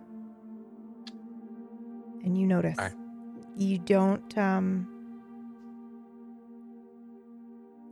and 2.24 2.36
you 2.38 2.46
notice. 2.46 2.78
You 3.56 3.78
don't. 3.78 4.36
Um, 4.38 4.88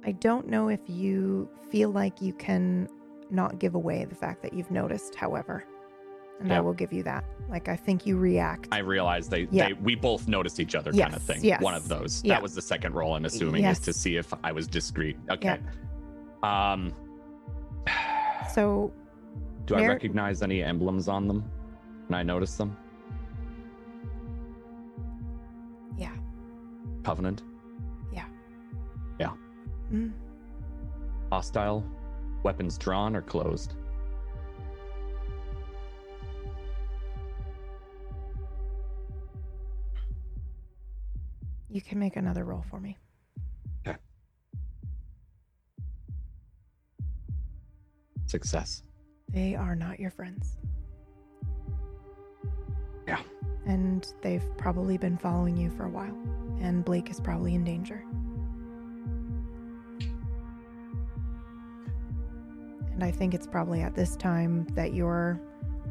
I 0.05 0.13
don't 0.13 0.49
know 0.49 0.69
if 0.69 0.81
you 0.87 1.49
feel 1.71 1.91
like 1.91 2.23
you 2.23 2.33
can 2.33 2.89
not 3.31 3.59
give 3.59 3.75
away 3.75 4.05
the 4.07 4.15
fact 4.15 4.43
that 4.43 4.53
you've 4.53 4.71
noticed. 4.71 5.15
However, 5.15 5.65
and 6.41 6.53
I 6.53 6.61
will 6.61 6.73
give 6.73 6.93
you 6.93 7.03
that. 7.05 7.25
Like 7.49 7.69
I 7.69 7.77
think 7.77 8.07
you 8.07 8.17
react. 8.17 8.69
I 8.73 8.79
realized 8.79 9.31
they, 9.31 9.47
Yeah. 9.51 9.69
they 9.69 9.73
we 9.75 9.95
both 9.95 10.27
noticed 10.29 10.59
each 10.61 10.75
other 10.75 10.93
kind 10.93 11.15
of 11.15 11.23
thing. 11.23 11.41
yes. 11.43 11.61
One 11.61 11.75
of 11.75 11.87
those. 11.89 12.23
Yeah. 12.25 12.35
That 12.35 12.43
was 12.43 12.55
the 12.55 12.63
second 12.63 12.95
role 12.95 13.15
I'm 13.15 13.25
assuming, 13.25 13.65
is 13.65 13.79
to 13.81 13.93
see 13.93 14.17
if 14.17 14.33
I 14.43 14.53
was 14.53 14.67
discreet. 14.67 15.17
Okay. 15.31 15.59
Um 16.43 16.93
so 18.55 18.93
Do 19.67 19.77
I 19.77 19.87
recognize 19.87 20.43
any 20.43 20.63
emblems 20.63 21.09
on 21.09 21.29
them? 21.29 21.45
Can 22.07 22.15
I 22.15 22.23
notice 22.23 22.57
them? 22.57 22.77
yeah. 25.97 26.13
Covenant, 27.05 27.43
Yeah. 28.13 28.25
Yeah. 29.19 29.33
Mm. 29.93 30.13
hostile, 31.31 31.85
weapons 32.43 32.79
drawn 32.79 33.15
or 33.15 33.23
closed. 33.23 33.75
You 41.71 41.81
can 41.81 41.99
make 41.99 42.17
another 42.17 42.45
roll 42.45 42.65
for 42.69 42.81
me. 42.81 42.99
Success. 48.31 48.85
They 49.29 49.57
are 49.57 49.75
not 49.75 49.99
your 49.99 50.11
friends. 50.13 50.57
Yeah. 53.05 53.21
And 53.67 54.07
they've 54.23 54.45
probably 54.57 54.97
been 54.99 55.19
following 55.19 55.57
you 55.57 55.69
for 55.69 55.85
a 55.85 55.89
while. 55.89 56.17
And 56.61 56.85
Blake 56.85 57.11
is 57.11 57.19
probably 57.19 57.57
in 57.57 57.65
danger. 57.65 58.05
And 62.93 63.03
I 63.03 63.11
think 63.11 63.35
it's 63.35 63.49
probably 63.49 63.81
at 63.81 63.97
this 63.97 64.15
time 64.15 64.65
that 64.75 64.95
your 64.95 65.41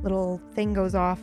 little 0.01 0.41
thing 0.53 0.73
goes 0.73 0.95
off 0.95 1.19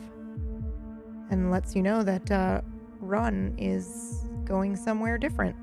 and 1.31 1.49
lets 1.49 1.75
you 1.75 1.81
know 1.81 2.03
that 2.03 2.29
uh, 2.29 2.61
Run 2.99 3.55
is 3.57 4.26
going 4.47 4.75
somewhere 4.75 5.17
different. 5.17 5.55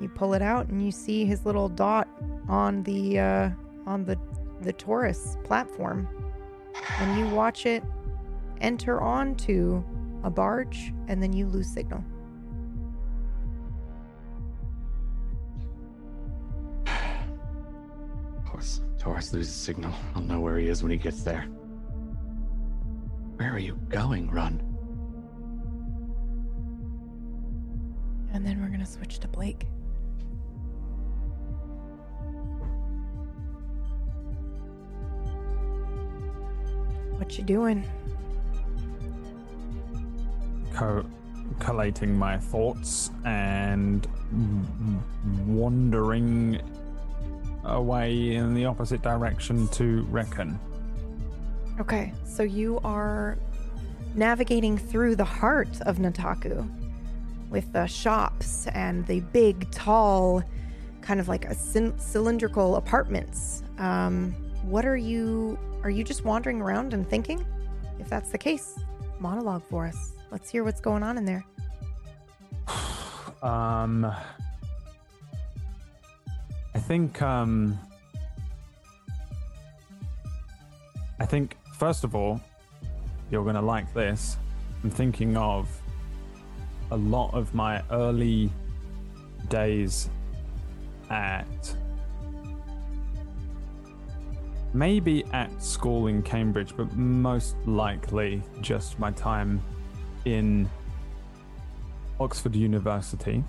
You 0.00 0.08
pull 0.08 0.34
it 0.34 0.42
out 0.42 0.68
and 0.68 0.84
you 0.84 0.90
see 0.90 1.24
his 1.24 1.46
little 1.46 1.68
dot 1.68 2.08
on 2.48 2.82
the 2.82 3.18
uh, 3.18 3.50
on 3.86 4.04
the 4.04 4.18
the 4.60 4.72
Taurus 4.72 5.36
platform, 5.44 6.08
and 6.98 7.18
you 7.18 7.34
watch 7.34 7.66
it 7.66 7.82
enter 8.60 9.00
onto 9.00 9.82
a 10.24 10.30
barge, 10.30 10.92
and 11.08 11.22
then 11.22 11.32
you 11.32 11.46
lose 11.46 11.68
signal. 11.68 12.04
Course, 18.46 18.80
Taurus 18.98 19.32
loses 19.32 19.54
signal. 19.54 19.92
I'll 20.14 20.22
know 20.22 20.40
where 20.40 20.58
he 20.58 20.68
is 20.68 20.82
when 20.82 20.90
he 20.90 20.98
gets 20.98 21.22
there. 21.22 21.42
Where 23.36 23.52
are 23.52 23.58
you 23.58 23.76
going, 23.88 24.30
Run? 24.30 24.65
And 28.36 28.44
then 28.44 28.60
we're 28.60 28.68
gonna 28.68 28.84
switch 28.84 29.18
to 29.20 29.28
Blake. 29.28 29.64
What 37.16 37.38
you 37.38 37.44
doing? 37.44 37.82
Co- 40.74 41.06
collating 41.60 42.14
my 42.14 42.36
thoughts 42.36 43.10
and 43.24 44.06
wandering 45.46 46.60
away 47.64 48.34
in 48.34 48.52
the 48.52 48.66
opposite 48.66 49.00
direction 49.00 49.66
to 49.68 50.02
Reckon. 50.10 50.60
Okay, 51.80 52.12
so 52.26 52.42
you 52.42 52.80
are 52.84 53.38
navigating 54.14 54.76
through 54.76 55.16
the 55.16 55.24
heart 55.24 55.80
of 55.86 55.96
Nataku 55.96 56.70
with 57.50 57.72
the 57.72 57.86
shops 57.86 58.66
and 58.68 59.06
the 59.06 59.20
big, 59.20 59.70
tall, 59.70 60.42
kind 61.00 61.20
of 61.20 61.28
like 61.28 61.44
a 61.44 61.54
cylindrical 61.54 62.76
apartments. 62.76 63.62
Um, 63.78 64.32
what 64.62 64.84
are 64.84 64.96
you? 64.96 65.58
Are 65.82 65.90
you 65.90 66.02
just 66.02 66.24
wandering 66.24 66.60
around 66.60 66.94
and 66.94 67.08
thinking? 67.08 67.44
If 67.98 68.08
that's 68.08 68.30
the 68.30 68.38
case, 68.38 68.78
monologue 69.20 69.62
for 69.70 69.86
us. 69.86 70.12
Let's 70.30 70.50
hear 70.50 70.64
what's 70.64 70.80
going 70.80 71.02
on 71.02 71.18
in 71.18 71.24
there. 71.24 71.44
Um, 73.42 74.04
I 76.74 76.78
think 76.78 77.22
um, 77.22 77.78
I 81.20 81.26
think 81.26 81.56
first 81.78 82.02
of 82.02 82.14
all, 82.14 82.40
you're 83.30 83.44
gonna 83.44 83.62
like 83.62 83.92
this. 83.94 84.36
I'm 84.82 84.90
thinking 84.90 85.36
of 85.36 85.68
a 86.90 86.96
lot 86.96 87.32
of 87.34 87.54
my 87.54 87.82
early 87.90 88.50
days 89.48 90.08
at 91.10 91.76
maybe 94.74 95.24
at 95.32 95.62
school 95.62 96.06
in 96.06 96.22
Cambridge, 96.22 96.76
but 96.76 96.94
most 96.94 97.56
likely 97.66 98.42
just 98.60 98.98
my 98.98 99.10
time 99.12 99.62
in 100.24 100.68
Oxford 102.20 102.54
University. 102.54 103.42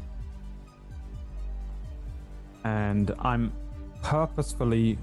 And 2.63 3.13
I'm 3.19 3.51
purposefully 4.01 4.97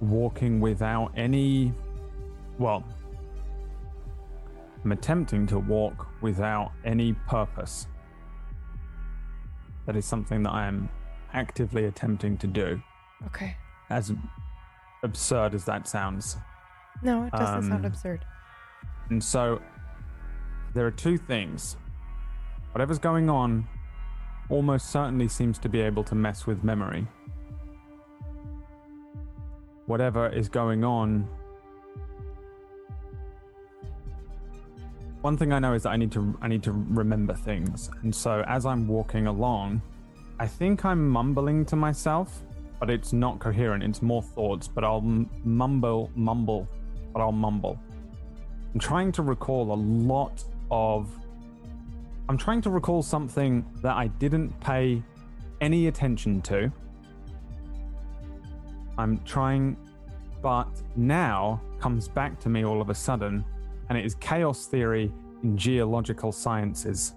walking 0.00 0.60
without 0.60 1.12
any. 1.16 1.72
Well, 2.58 2.84
I'm 4.86 4.92
attempting 4.92 5.48
to 5.48 5.58
walk 5.58 6.06
without 6.20 6.70
any 6.84 7.12
purpose. 7.26 7.88
That 9.84 9.96
is 9.96 10.04
something 10.04 10.44
that 10.44 10.52
I 10.52 10.66
am 10.68 10.88
actively 11.32 11.86
attempting 11.86 12.36
to 12.38 12.46
do, 12.46 12.80
Okay. 13.26 13.56
as 13.90 14.12
absurd 15.02 15.54
as 15.54 15.64
that 15.64 15.88
sounds. 15.88 16.36
No, 17.02 17.24
it 17.24 17.32
doesn't 17.32 17.62
sound 17.64 17.84
Um, 17.84 17.84
absurd. 17.84 18.24
And 19.10 19.24
so 19.24 19.60
there 20.72 20.86
are 20.86 20.92
two 20.92 21.18
things. 21.18 21.76
Whatever's 22.70 23.00
going 23.00 23.28
on 23.28 23.66
almost 24.48 24.90
certainly 24.90 25.26
seems 25.26 25.58
to 25.58 25.68
be 25.68 25.80
able 25.80 26.04
to 26.04 26.14
mess 26.14 26.46
with 26.46 26.62
memory. 26.62 27.08
Whatever 29.86 30.28
is 30.28 30.48
going 30.48 30.84
on. 30.84 31.28
One 35.26 35.36
thing 35.36 35.52
I 35.52 35.58
know 35.58 35.72
is 35.72 35.82
that 35.82 35.88
I 35.88 35.96
need 35.96 36.12
to 36.12 36.38
I 36.40 36.46
need 36.46 36.62
to 36.62 36.70
remember 36.70 37.34
things. 37.34 37.90
And 38.02 38.14
so 38.14 38.44
as 38.46 38.64
I'm 38.64 38.86
walking 38.86 39.26
along, 39.26 39.82
I 40.38 40.46
think 40.46 40.84
I'm 40.84 41.08
mumbling 41.08 41.64
to 41.64 41.74
myself, 41.74 42.44
but 42.78 42.90
it's 42.90 43.12
not 43.12 43.40
coherent. 43.40 43.82
It's 43.82 44.02
more 44.02 44.22
thoughts, 44.22 44.68
but 44.68 44.84
I'll 44.84 45.00
mumble 45.00 46.12
mumble, 46.14 46.68
but 47.12 47.22
I'll 47.22 47.32
mumble. 47.32 47.76
I'm 48.72 48.78
trying 48.78 49.10
to 49.18 49.22
recall 49.22 49.72
a 49.72 49.80
lot 50.14 50.44
of. 50.70 51.10
I'm 52.28 52.38
trying 52.38 52.60
to 52.60 52.70
recall 52.70 53.02
something 53.02 53.66
that 53.82 53.96
I 53.96 54.06
didn't 54.06 54.50
pay 54.60 55.02
any 55.60 55.88
attention 55.88 56.40
to. 56.42 56.70
I'm 58.96 59.18
trying, 59.24 59.76
but 60.40 60.68
now 60.94 61.60
comes 61.80 62.06
back 62.06 62.38
to 62.42 62.48
me 62.48 62.64
all 62.64 62.80
of 62.80 62.90
a 62.90 62.94
sudden, 62.94 63.44
and 63.88 63.98
it 63.98 64.04
is 64.04 64.14
chaos 64.16 64.66
theory 64.66 65.12
in 65.42 65.56
geological 65.56 66.32
sciences. 66.32 67.14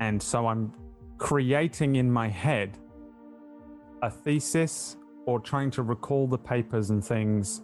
And 0.00 0.22
so 0.22 0.46
I'm 0.46 0.72
creating 1.18 1.96
in 1.96 2.10
my 2.10 2.28
head 2.28 2.78
a 4.02 4.10
thesis 4.10 4.96
or 5.26 5.40
trying 5.40 5.70
to 5.70 5.82
recall 5.82 6.26
the 6.26 6.38
papers 6.38 6.90
and 6.90 7.02
things 7.04 7.62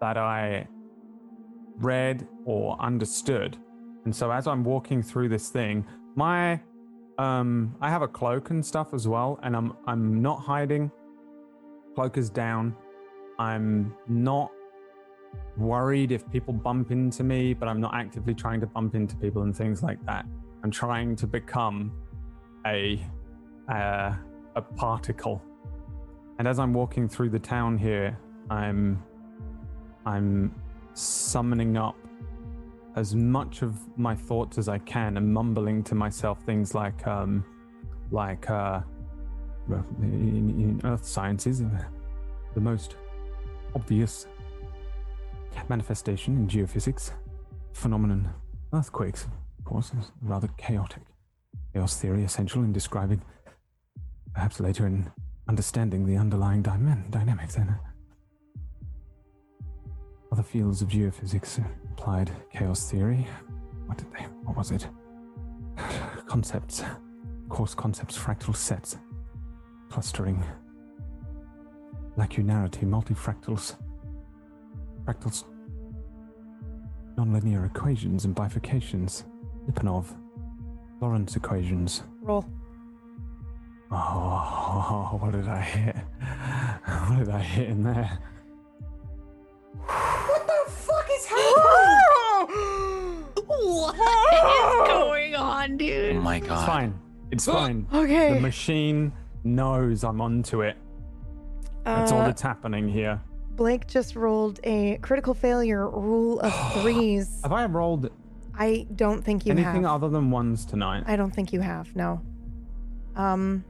that 0.00 0.16
I 0.18 0.68
read 1.78 2.26
or 2.44 2.76
understood. 2.80 3.56
And 4.04 4.14
so 4.14 4.30
as 4.30 4.46
I'm 4.46 4.62
walking 4.64 5.02
through 5.02 5.28
this 5.30 5.48
thing, 5.48 5.86
My 6.16 6.60
um 7.18 7.76
I 7.80 7.90
have 7.90 8.02
a 8.02 8.08
cloak 8.08 8.50
and 8.50 8.64
stuff 8.64 8.92
as 8.94 9.06
well, 9.06 9.38
and 9.42 9.54
I'm 9.54 9.74
I'm 9.86 10.20
not 10.20 10.40
hiding. 10.40 10.90
Cloak 11.94 12.18
is 12.18 12.30
down. 12.30 12.74
I'm 13.38 13.94
not 14.08 14.50
worried 15.56 16.12
if 16.12 16.28
people 16.30 16.52
bump 16.52 16.90
into 16.90 17.24
me, 17.24 17.54
but 17.54 17.68
I'm 17.68 17.80
not 17.80 17.94
actively 17.94 18.34
trying 18.34 18.60
to 18.60 18.66
bump 18.66 18.94
into 18.94 19.16
people 19.16 19.42
and 19.42 19.56
things 19.56 19.82
like 19.82 20.04
that. 20.06 20.26
I'm 20.62 20.70
trying 20.70 21.16
to 21.16 21.26
become 21.26 21.92
a 22.66 23.00
uh, 23.68 24.14
a 24.54 24.62
particle. 24.62 25.42
And 26.38 26.46
as 26.46 26.58
I'm 26.58 26.72
walking 26.72 27.08
through 27.08 27.30
the 27.30 27.38
town 27.38 27.78
here, 27.78 28.18
I'm 28.50 29.02
I'm 30.04 30.54
summoning 30.94 31.76
up 31.76 31.96
as 32.96 33.14
much 33.14 33.62
of 33.62 33.76
my 33.98 34.14
thoughts 34.14 34.56
as 34.56 34.68
I 34.68 34.78
can 34.78 35.18
and 35.18 35.32
mumbling 35.32 35.82
to 35.84 35.94
myself 35.94 36.40
things 36.42 36.74
like 36.74 37.06
um 37.06 37.44
like 38.10 38.48
uh 38.48 38.80
in, 40.00 40.80
in 40.80 40.80
earth 40.84 41.04
sciences 41.04 41.60
uh, 41.60 41.66
the 42.54 42.60
most 42.60 42.96
obvious 43.74 44.26
manifestation 45.68 46.36
in 46.36 46.48
geophysics 46.48 47.12
phenomenon 47.72 48.32
earthquakes 48.72 49.24
of 49.24 49.64
course 49.64 49.92
is 49.98 50.12
rather 50.22 50.48
chaotic. 50.56 51.02
Chaos 51.72 52.00
theory 52.00 52.24
essential 52.24 52.62
in 52.62 52.72
describing 52.72 53.22
perhaps 54.32 54.60
later 54.60 54.86
in 54.86 55.10
understanding 55.48 56.06
the 56.06 56.16
underlying 56.16 56.62
dyma- 56.62 57.10
dynamics 57.10 57.56
and 57.56 57.74
other 60.32 60.42
fields 60.42 60.82
of 60.82 60.88
geophysics 60.88 61.64
applied 61.92 62.30
chaos 62.52 62.90
theory. 62.90 63.26
What 63.86 63.98
did 63.98 64.12
they 64.12 64.24
what 64.44 64.56
was 64.56 64.70
it? 64.70 64.86
Concepts 66.26 66.82
course 67.48 67.74
concepts 67.74 68.18
fractal 68.18 68.54
sets 68.54 68.96
clustering 69.88 70.44
lacunarity 72.18 72.84
multifractals 72.84 73.76
fractals 75.06 75.44
nonlinear 77.16 77.64
equations 77.66 78.24
and 78.24 78.34
bifurcations 78.34 79.24
Lyapunov 79.68 80.06
Lorenz 81.00 81.36
equations 81.36 82.02
Roll. 82.22 82.44
Oh, 83.90 85.16
what 85.20 85.32
did 85.32 85.46
I 85.48 85.60
hit? 85.60 85.96
What 87.06 87.18
did 87.20 87.28
I 87.30 87.38
hit 87.40 87.68
in 87.68 87.84
there? 87.84 88.18
What 89.86 90.46
the 90.46 90.70
fuck 90.72 91.08
is 91.16 91.26
happening? 91.26 93.24
what 93.46 93.94
is 93.94 94.88
going 94.88 95.34
on, 95.36 95.76
dude? 95.76 96.10
Oh 96.10 96.12
dude? 96.14 96.22
my 96.22 96.36
It's 96.36 96.46
god. 96.48 96.66
fine. 96.66 96.98
It's 97.30 97.44
fine. 97.58 97.86
Okay. 97.94 98.34
The 98.34 98.40
machine 98.40 99.12
knows 99.44 100.02
I'm 100.02 100.20
onto 100.20 100.62
it. 100.62 100.76
That's 101.84 102.10
all 102.10 102.22
Uh, 102.22 102.26
that's 102.26 102.42
happening 102.42 102.88
here. 102.88 103.20
Blake 103.56 103.86
just 103.86 104.16
rolled 104.16 104.60
a 104.64 104.98
critical 104.98 105.34
failure 105.34 105.88
rule 105.88 106.40
of 106.40 106.72
threes. 106.82 107.40
Have 107.42 107.52
I 107.52 107.66
rolled 107.66 108.10
I 108.58 108.86
don't 108.94 109.22
think 109.22 109.44
you 109.44 109.50
have 109.50 109.58
anything 109.58 109.82
have. 109.82 109.92
other 110.02 110.08
than 110.08 110.30
ones 110.30 110.64
tonight? 110.64 111.04
I 111.06 111.16
don't 111.16 111.30
think 111.34 111.52
you 111.52 111.60
have. 111.60 111.94
No. 111.94 112.20
Um. 113.14 113.64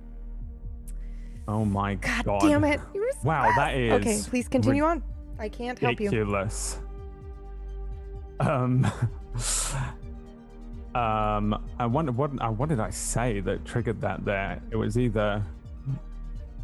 Oh 1.49 1.65
my 1.65 1.95
God, 1.95 2.25
god. 2.25 2.41
damn 2.41 2.65
it! 2.65 2.81
You 2.95 3.01
were 3.01 3.11
Wow, 3.25 3.53
that 3.57 3.77
is 3.77 3.93
Okay, 3.93 4.21
please 4.29 4.49
continue 4.49 4.85
on. 4.85 5.03
I 5.39 5.49
can't 5.49 5.79
help 5.79 6.01
you. 6.01 6.07
ridiculous. 6.11 6.79
Um. 8.41 8.91
Um, 10.97 11.63
I 11.79 11.85
wonder 11.85 12.11
what 12.11 12.31
uh, 12.41 12.49
what 12.51 12.71
did 12.71 12.81
I 12.81 12.89
say 12.89 13.41
that 13.41 13.67
triggered 13.67 14.01
that 14.01 14.25
there? 14.25 14.63
It 14.71 14.77
was 14.77 14.97
either 14.97 15.45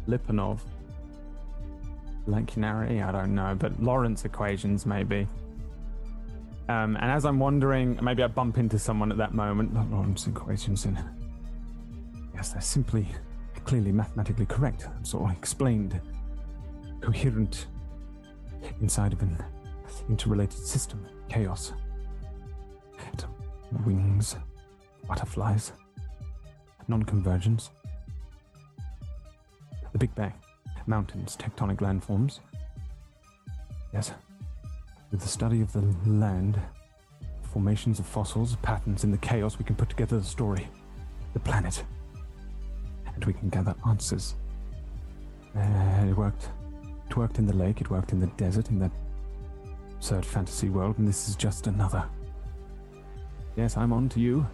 Lyapunov, 0.07 0.59
Lacunarity, 2.27 3.03
I 3.05 3.11
don't 3.11 3.35
know, 3.35 3.55
but 3.57 3.81
Lorenz 3.81 4.25
equations 4.25 4.85
maybe. 4.85 5.27
Um, 6.69 6.95
and 6.95 7.11
as 7.11 7.25
I'm 7.25 7.39
wondering, 7.39 7.99
maybe 8.01 8.23
I 8.23 8.27
bump 8.27 8.57
into 8.57 8.79
someone 8.79 9.11
at 9.11 9.17
that 9.17 9.33
moment. 9.33 9.73
Not 9.73 9.91
Lorenz 9.91 10.27
equations, 10.27 10.85
and 10.85 10.97
yes, 12.33 12.49
they're 12.49 12.61
simply, 12.61 13.07
clearly 13.65 13.91
mathematically 13.91 14.45
correct. 14.45 14.87
Sort 15.03 15.29
of 15.29 15.37
explained, 15.37 15.99
coherent 17.01 17.67
inside 18.79 19.11
of 19.11 19.21
an 19.21 19.37
interrelated 20.07 20.59
system, 20.59 21.05
chaos. 21.29 21.73
It- 23.11 23.25
wings, 23.85 24.35
butterflies, 25.07 25.73
non-convergence. 26.87 27.71
The 29.91 29.97
Big 29.97 30.13
Bang, 30.15 30.33
mountains, 30.87 31.37
tectonic 31.37 31.77
landforms. 31.77 32.39
Yes. 33.93 34.11
With 35.11 35.21
the 35.21 35.27
study 35.27 35.61
of 35.61 35.71
the 35.71 35.81
land, 36.05 36.59
formations 37.43 37.99
of 37.99 38.05
fossils, 38.05 38.55
patterns 38.63 39.03
in 39.03 39.11
the 39.11 39.17
chaos, 39.17 39.59
we 39.59 39.65
can 39.65 39.75
put 39.75 39.89
together 39.89 40.17
the 40.17 40.25
story, 40.25 40.67
the 41.33 41.39
planet, 41.39 41.83
and 43.13 43.23
we 43.25 43.33
can 43.33 43.49
gather 43.49 43.75
answers. 43.87 44.35
It 45.55 46.17
worked. 46.17 46.49
It 47.09 47.15
worked 47.15 47.37
in 47.37 47.45
the 47.45 47.55
lake. 47.55 47.79
It 47.79 47.91
worked 47.91 48.11
in 48.11 48.19
the 48.19 48.27
desert. 48.37 48.69
In 48.69 48.79
that 48.79 48.91
absurd 49.95 50.25
fantasy 50.25 50.69
world, 50.69 50.97
and 50.97 51.07
this 51.07 51.29
is 51.29 51.35
just 51.35 51.67
another. 51.67 52.03
Yes, 53.55 53.77
I'm 53.77 53.93
on 53.93 54.09
to 54.09 54.19
you. 54.19 54.47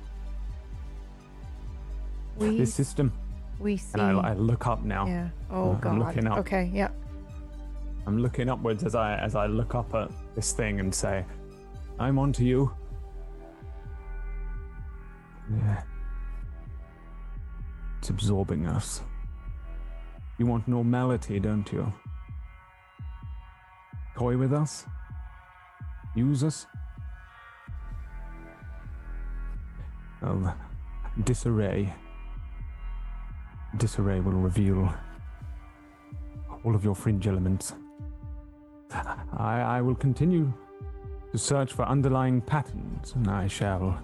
We 2.38 2.58
This 2.58 2.74
system. 2.74 3.14
We 3.60 3.78
see. 3.78 4.00
And 4.00 4.18
I, 4.20 4.30
I 4.30 4.34
look 4.34 4.68
up 4.68 4.84
now. 4.84 5.06
yeah. 5.08 5.30
Oh 5.52 5.72
I'm 5.72 5.80
god. 5.80 6.00
looking 6.00 6.28
up. 6.28 6.38
Okay. 6.40 6.70
Yeah. 6.74 6.90
I'm 8.08 8.18
looking 8.18 8.50
upwards 8.50 8.84
as 8.84 8.96
I 8.96 9.16
as 9.18 9.36
I 9.36 9.46
look 9.48 9.76
up 9.76 9.94
at 9.94 10.10
this 10.36 10.52
thing 10.54 10.80
and 10.80 10.94
say, 10.94 11.26
"I'm 12.00 12.18
on 12.18 12.32
to 12.34 12.44
you." 12.44 12.72
Yeah. 15.52 15.84
It's 18.00 18.10
absorbing 18.10 18.66
us. 18.68 19.02
You 20.38 20.46
want 20.46 20.68
normality, 20.68 21.40
don't 21.40 21.70
you? 21.72 21.92
Toy 24.16 24.38
with 24.38 24.54
us? 24.54 24.86
Use 26.16 26.44
us? 26.44 26.66
Well, 30.22 30.56
disarray. 31.24 31.94
Disarray 33.78 34.20
will 34.20 34.32
reveal 34.34 34.94
all 36.64 36.76
of 36.76 36.84
your 36.84 36.96
fringe 36.96 37.28
elements. 37.28 37.74
I, 38.92 39.62
I 39.62 39.82
will 39.82 39.96
continue 39.96 40.52
to 41.32 41.38
search 41.38 41.74
for 41.74 41.84
underlying 41.86 42.42
patterns, 42.42 43.14
and 43.16 43.28
I 43.30 43.48
shall 43.48 44.02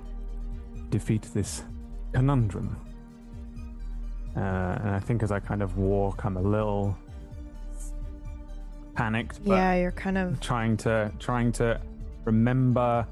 defeat 0.89 1.23
this 1.33 1.63
conundrum. 2.13 2.77
Uh, 4.35 4.39
and 4.39 4.89
I 4.91 4.99
think 4.99 5.23
as 5.23 5.31
I 5.31 5.39
kind 5.39 5.63
of 5.63 5.77
walk, 5.77 6.23
I'm 6.25 6.37
a 6.37 6.41
little 6.41 6.95
panicked, 8.93 9.43
but 9.43 9.55
Yeah. 9.55 9.75
You're 9.75 9.91
kind 9.91 10.17
of. 10.17 10.39
trying 10.39 10.77
to 10.77 11.11
trying 11.19 11.51
to 11.53 11.81
remember 12.25 13.05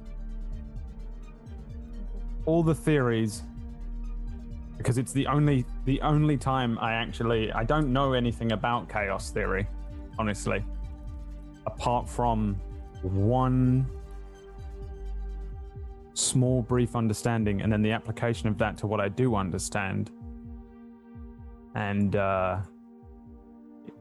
all 2.45 2.61
the 2.61 2.75
theories 2.75 3.41
because 4.77 4.97
it's 4.97 5.13
the 5.13 5.25
only 5.27 5.65
the 5.85 6.01
only 6.01 6.37
time 6.37 6.77
I 6.79 6.93
actually 6.93 7.51
I 7.51 7.63
don't 7.63 7.91
know 7.91 8.13
anything 8.13 8.51
about 8.51 8.89
chaos 8.89 9.31
theory, 9.31 9.67
honestly. 10.17 10.63
Apart 11.65 12.09
from 12.09 12.55
one 13.01 13.85
small 16.13 16.61
brief 16.61 16.95
understanding 16.95 17.61
and 17.61 17.71
then 17.71 17.81
the 17.81 17.91
application 17.91 18.47
of 18.47 18.57
that 18.59 18.77
to 18.77 18.87
what 18.87 19.01
I 19.01 19.09
do 19.09 19.35
understand. 19.35 20.11
And 21.75 22.15
uh 22.15 22.61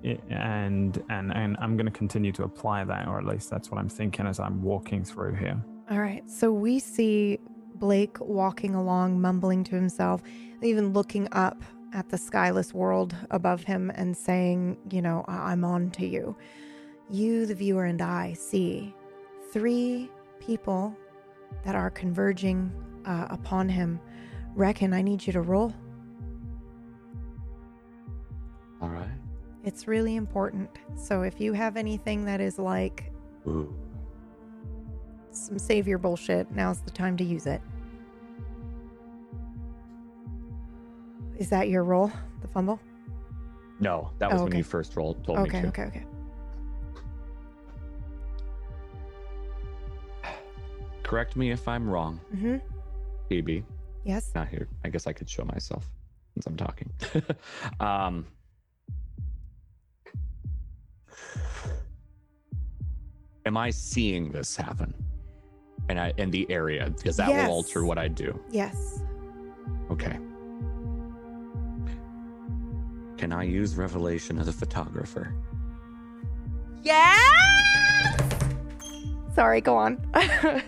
and 0.04 1.02
and 1.10 1.32
and 1.32 1.56
I'm 1.60 1.76
going 1.76 1.86
to 1.86 1.92
continue 1.92 2.32
to 2.32 2.44
apply 2.44 2.84
that, 2.84 3.06
or 3.08 3.18
at 3.18 3.24
least 3.24 3.50
that's 3.50 3.70
what 3.70 3.78
I'm 3.78 3.88
thinking 3.88 4.26
as 4.26 4.40
I'm 4.40 4.62
walking 4.62 5.04
through 5.04 5.34
here. 5.34 5.62
All 5.90 6.00
right. 6.00 6.28
So 6.28 6.52
we 6.52 6.78
see 6.78 7.38
Blake 7.82 8.20
walking 8.20 8.76
along, 8.76 9.20
mumbling 9.20 9.64
to 9.64 9.74
himself, 9.74 10.22
even 10.62 10.92
looking 10.92 11.26
up 11.32 11.64
at 11.92 12.08
the 12.10 12.16
skyless 12.16 12.72
world 12.72 13.12
above 13.32 13.64
him 13.64 13.90
and 13.96 14.16
saying, 14.16 14.76
You 14.88 15.02
know, 15.02 15.24
"I- 15.26 15.50
I'm 15.50 15.64
on 15.64 15.90
to 15.98 16.06
you. 16.06 16.36
You, 17.10 17.44
the 17.44 17.56
viewer, 17.56 17.86
and 17.86 18.00
I 18.00 18.34
see 18.34 18.94
three 19.52 20.08
people 20.38 20.96
that 21.64 21.74
are 21.74 21.90
converging 21.90 22.70
uh, 23.04 23.26
upon 23.30 23.68
him. 23.68 23.98
Reckon 24.54 24.92
I 24.92 25.02
need 25.02 25.26
you 25.26 25.32
to 25.32 25.40
roll. 25.40 25.74
All 28.80 28.90
right. 28.90 29.18
It's 29.64 29.88
really 29.88 30.14
important. 30.14 30.70
So 30.94 31.22
if 31.22 31.40
you 31.40 31.52
have 31.52 31.76
anything 31.76 32.26
that 32.26 32.40
is 32.40 32.60
like 32.60 33.10
Ooh. 33.48 33.74
some 35.32 35.58
savior 35.58 35.98
bullshit, 35.98 36.48
now's 36.52 36.80
the 36.82 36.92
time 36.92 37.16
to 37.16 37.24
use 37.24 37.46
it. 37.46 37.60
Is 41.38 41.48
that 41.50 41.68
your 41.68 41.84
roll? 41.84 42.10
The 42.40 42.48
fumble? 42.48 42.80
No, 43.80 44.10
that 44.18 44.30
was 44.30 44.40
Oh, 44.40 44.44
when 44.44 44.56
you 44.56 44.62
first 44.64 44.96
rolled. 44.96 45.24
Told 45.24 45.38
Okay, 45.40 45.58
me 45.58 45.62
to. 45.62 45.68
okay, 45.68 45.82
okay. 45.84 46.04
Correct 51.02 51.36
me 51.36 51.50
if 51.50 51.66
I'm 51.68 51.88
wrong, 51.88 52.20
Mm-hmm. 52.34 52.56
Phoebe. 53.28 53.64
Yes. 54.04 54.30
Not 54.34 54.48
here. 54.48 54.68
I 54.84 54.88
guess 54.88 55.06
I 55.06 55.12
could 55.12 55.28
show 55.28 55.44
myself 55.44 55.86
since 56.34 56.46
I'm 56.46 56.56
talking. 56.56 56.90
um, 57.80 58.26
am 63.46 63.56
I 63.56 63.70
seeing 63.70 64.30
this 64.32 64.56
happen? 64.56 64.94
And 65.88 65.98
I 66.00 66.12
in 66.16 66.30
the 66.30 66.46
area 66.50 66.90
because 66.96 67.16
that 67.18 67.28
Yes. 67.28 67.46
will 67.46 67.54
alter 67.54 67.84
what 67.84 67.98
I 67.98 68.08
do. 68.08 68.38
Yes. 68.50 69.02
Okay. 69.90 70.18
Can 73.22 73.32
I 73.32 73.44
use 73.44 73.76
revelation 73.76 74.36
of 74.40 74.46
the 74.46 74.52
photographer? 74.52 75.32
Yes! 76.82 77.20
Sorry, 79.32 79.60
go 79.60 79.76
on. 79.76 80.04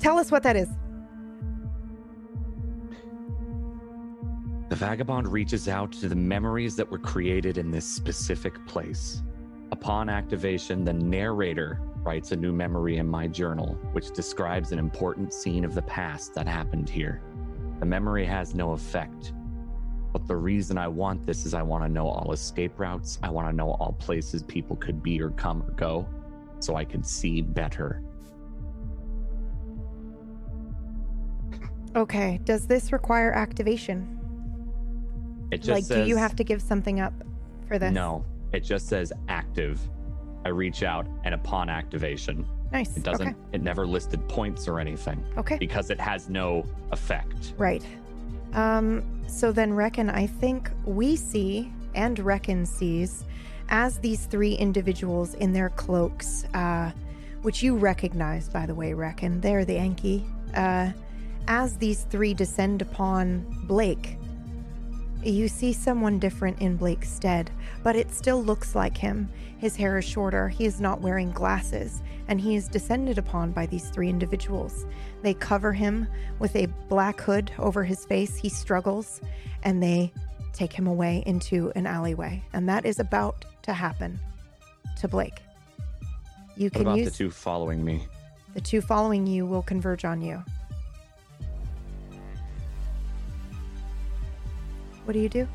Tell 0.00 0.18
us 0.18 0.32
what 0.32 0.42
that 0.42 0.56
is. 0.56 0.68
The 4.68 4.74
vagabond 4.74 5.28
reaches 5.28 5.68
out 5.68 5.92
to 5.92 6.08
the 6.08 6.16
memories 6.16 6.74
that 6.74 6.90
were 6.90 6.98
created 6.98 7.56
in 7.56 7.70
this 7.70 7.86
specific 7.86 8.66
place. 8.66 9.22
Upon 9.70 10.08
activation, 10.08 10.84
the 10.84 10.94
narrator 10.94 11.80
writes 12.02 12.32
a 12.32 12.36
new 12.36 12.52
memory 12.52 12.96
in 12.96 13.06
my 13.06 13.28
journal, 13.28 13.78
which 13.92 14.10
describes 14.10 14.72
an 14.72 14.80
important 14.80 15.32
scene 15.32 15.64
of 15.64 15.76
the 15.76 15.82
past 15.82 16.34
that 16.34 16.48
happened 16.48 16.90
here. 16.90 17.22
The 17.78 17.86
memory 17.86 18.24
has 18.24 18.56
no 18.56 18.72
effect. 18.72 19.34
But 20.12 20.26
the 20.26 20.36
reason 20.36 20.76
I 20.76 20.88
want 20.88 21.24
this 21.26 21.46
is 21.46 21.54
I 21.54 21.62
want 21.62 21.84
to 21.84 21.88
know 21.88 22.08
all 22.08 22.32
escape 22.32 22.78
routes. 22.78 23.18
I 23.22 23.30
want 23.30 23.48
to 23.48 23.52
know 23.54 23.70
all 23.72 23.92
places 23.98 24.42
people 24.42 24.76
could 24.76 25.02
be 25.02 25.20
or 25.22 25.30
come 25.30 25.62
or 25.62 25.70
go 25.72 26.08
so 26.58 26.74
I 26.76 26.84
can 26.84 27.02
see 27.02 27.40
better. 27.42 28.02
Okay. 31.96 32.40
Does 32.44 32.66
this 32.66 32.92
require 32.92 33.32
activation? 33.32 34.16
It 35.50 35.58
just 35.58 35.70
Like, 35.70 35.84
says, 35.84 36.04
do 36.04 36.08
you 36.08 36.16
have 36.16 36.36
to 36.36 36.44
give 36.44 36.62
something 36.62 37.00
up 37.00 37.12
for 37.66 37.78
this? 37.78 37.92
No, 37.92 38.24
it 38.52 38.60
just 38.60 38.88
says 38.88 39.12
active. 39.28 39.80
I 40.44 40.48
reach 40.50 40.82
out, 40.82 41.06
and 41.24 41.34
upon 41.34 41.68
activation, 41.68 42.46
Nice. 42.72 42.96
it 42.96 43.02
doesn't. 43.02 43.28
Okay. 43.28 43.36
It 43.52 43.62
never 43.62 43.86
listed 43.86 44.26
points 44.28 44.68
or 44.68 44.78
anything 44.80 45.22
Okay. 45.36 45.58
because 45.58 45.90
it 45.90 46.00
has 46.00 46.28
no 46.30 46.64
effect. 46.92 47.54
Right. 47.58 47.84
Um, 48.54 49.22
so 49.26 49.52
then 49.52 49.72
Reckon, 49.72 50.10
I 50.10 50.26
think 50.26 50.70
we 50.84 51.16
see 51.16 51.72
and 51.94 52.18
Reckon 52.18 52.66
sees 52.66 53.24
as 53.68 53.98
these 53.98 54.26
three 54.26 54.54
individuals 54.54 55.34
in 55.34 55.52
their 55.52 55.70
cloaks, 55.70 56.44
uh, 56.54 56.90
which 57.42 57.62
you 57.62 57.76
recognize, 57.76 58.48
by 58.48 58.66
the 58.66 58.74
way, 58.74 58.92
Reckon, 58.92 59.40
they're 59.40 59.64
the 59.64 59.76
Enki. 59.76 60.24
Uh, 60.54 60.90
as 61.48 61.76
these 61.78 62.04
three 62.04 62.34
descend 62.34 62.82
upon 62.82 63.44
Blake, 63.64 64.16
you 65.22 65.48
see 65.48 65.72
someone 65.72 66.18
different 66.18 66.60
in 66.60 66.76
Blake's 66.76 67.10
stead, 67.10 67.50
but 67.82 67.96
it 67.96 68.10
still 68.10 68.42
looks 68.42 68.74
like 68.74 68.96
him. 68.96 69.28
His 69.58 69.76
hair 69.76 69.98
is 69.98 70.04
shorter, 70.04 70.48
he 70.48 70.64
is 70.64 70.80
not 70.80 71.00
wearing 71.00 71.30
glasses, 71.30 72.02
and 72.28 72.40
he 72.40 72.56
is 72.56 72.68
descended 72.68 73.18
upon 73.18 73.52
by 73.52 73.66
these 73.66 73.90
three 73.90 74.08
individuals. 74.08 74.86
They 75.22 75.34
cover 75.34 75.72
him 75.72 76.06
with 76.38 76.56
a 76.56 76.66
black 76.88 77.20
hood 77.20 77.52
over 77.58 77.84
his 77.84 78.06
face. 78.06 78.36
He 78.36 78.48
struggles, 78.48 79.20
and 79.62 79.82
they 79.82 80.12
take 80.52 80.72
him 80.72 80.86
away 80.86 81.22
into 81.26 81.70
an 81.74 81.86
alleyway. 81.86 82.42
And 82.52 82.68
that 82.68 82.86
is 82.86 82.98
about 82.98 83.44
to 83.62 83.72
happen 83.72 84.18
to 85.00 85.08
Blake. 85.08 85.42
You 86.56 86.64
What 86.66 86.72
can 86.72 86.82
about 86.82 86.98
use 86.98 87.10
the 87.10 87.16
two 87.16 87.30
following 87.30 87.84
me? 87.84 88.06
the 88.54 88.60
two 88.60 88.80
following 88.80 89.26
you 89.26 89.46
will 89.46 89.62
converge 89.62 90.04
on 90.04 90.20
you. 90.20 90.42
What 95.04 95.14
do 95.14 95.18
you 95.18 95.28
do? 95.28 95.48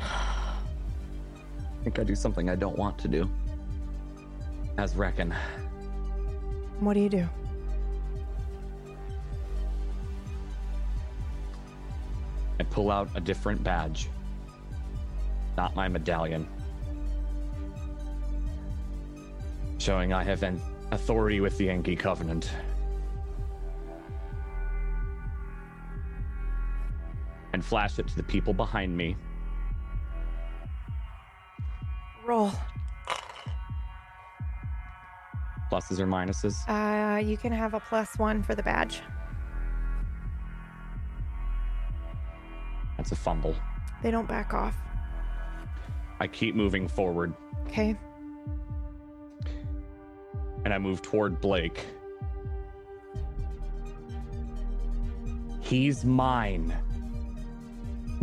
I 0.00 1.84
think 1.84 1.98
I 1.98 2.04
do 2.04 2.14
something 2.14 2.48
I 2.50 2.56
don't 2.56 2.78
want 2.78 2.98
to 2.98 3.08
do. 3.08 3.30
As 4.78 4.96
Reckon. 4.96 5.34
What 6.80 6.94
do 6.94 7.00
you 7.00 7.08
do? 7.08 7.28
I 12.58 12.64
pull 12.64 12.90
out 12.90 13.08
a 13.14 13.20
different 13.20 13.62
badge. 13.62 14.08
Not 15.56 15.74
my 15.76 15.88
medallion. 15.88 16.48
Showing 19.78 20.12
I 20.12 20.22
have 20.22 20.42
an 20.42 20.60
authority 20.90 21.40
with 21.40 21.56
the 21.58 21.68
Enki 21.68 21.94
Covenant. 21.96 22.50
And 27.54 27.64
flash 27.64 28.00
it 28.00 28.08
to 28.08 28.16
the 28.16 28.22
people 28.24 28.52
behind 28.52 28.96
me. 28.96 29.14
Roll. 32.26 32.50
Pluses 35.70 36.00
or 36.00 36.06
minuses? 36.08 36.56
Uh, 36.68 37.18
you 37.20 37.36
can 37.36 37.52
have 37.52 37.74
a 37.74 37.78
plus 37.78 38.18
one 38.18 38.42
for 38.42 38.56
the 38.56 38.62
badge. 38.64 39.02
That's 42.96 43.12
a 43.12 43.16
fumble. 43.16 43.54
They 44.02 44.10
don't 44.10 44.26
back 44.26 44.52
off. 44.52 44.76
I 46.18 46.26
keep 46.26 46.56
moving 46.56 46.88
forward 46.88 47.34
Okay. 47.68 47.96
and 50.64 50.74
I 50.74 50.78
move 50.78 51.02
toward 51.02 51.40
Blake. 51.40 51.86
He's 55.60 56.04
mine, 56.04 56.74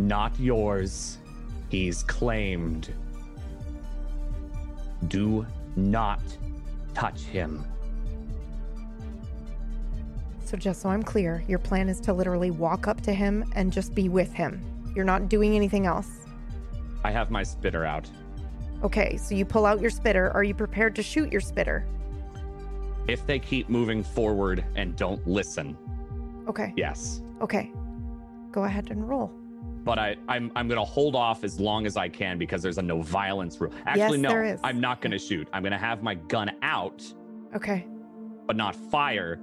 not 0.08 0.38
yours. 0.38 1.18
He's 1.68 2.02
claimed. 2.02 2.92
Do 5.08 5.46
not 5.76 6.20
touch 6.94 7.22
him. 7.22 7.64
So, 10.44 10.56
just 10.58 10.82
so 10.82 10.90
I'm 10.90 11.02
clear, 11.02 11.42
your 11.48 11.58
plan 11.58 11.88
is 11.88 11.98
to 12.00 12.12
literally 12.12 12.50
walk 12.50 12.86
up 12.86 13.00
to 13.02 13.12
him 13.12 13.44
and 13.54 13.72
just 13.72 13.94
be 13.94 14.08
with 14.10 14.32
him. 14.34 14.60
You're 14.94 15.04
not 15.06 15.28
doing 15.30 15.56
anything 15.56 15.86
else. 15.86 16.08
I 17.04 17.10
have 17.10 17.30
my 17.30 17.42
spitter 17.42 17.86
out. 17.86 18.08
Okay, 18.84 19.16
so 19.16 19.34
you 19.34 19.44
pull 19.46 19.64
out 19.64 19.80
your 19.80 19.90
spitter. 19.90 20.30
Are 20.32 20.44
you 20.44 20.54
prepared 20.54 20.94
to 20.96 21.02
shoot 21.02 21.32
your 21.32 21.40
spitter? 21.40 21.86
If 23.08 23.26
they 23.26 23.38
keep 23.38 23.68
moving 23.70 24.02
forward 24.02 24.64
and 24.76 24.94
don't 24.96 25.26
listen, 25.26 25.76
Okay. 26.48 26.72
yes. 26.76 27.22
Okay. 27.40 27.72
Go 28.50 28.64
ahead 28.64 28.90
and 28.90 29.08
roll. 29.08 29.32
But 29.84 29.98
I, 29.98 30.16
I'm 30.28 30.52
I'm 30.54 30.68
gonna 30.68 30.84
hold 30.84 31.16
off 31.16 31.42
as 31.44 31.58
long 31.58 31.86
as 31.86 31.96
I 31.96 32.08
can 32.08 32.38
because 32.38 32.62
there's 32.62 32.78
a 32.78 32.82
no 32.82 33.02
violence 33.02 33.60
rule. 33.60 33.72
Actually, 33.86 34.18
no, 34.18 34.28
there 34.28 34.44
is. 34.44 34.60
I'm 34.62 34.80
not 34.80 35.00
gonna 35.00 35.18
shoot. 35.18 35.48
I'm 35.52 35.62
gonna 35.62 35.78
have 35.78 36.02
my 36.02 36.14
gun 36.14 36.52
out, 36.62 37.02
Okay. 37.56 37.86
but 38.46 38.56
not 38.56 38.76
fire. 38.76 39.40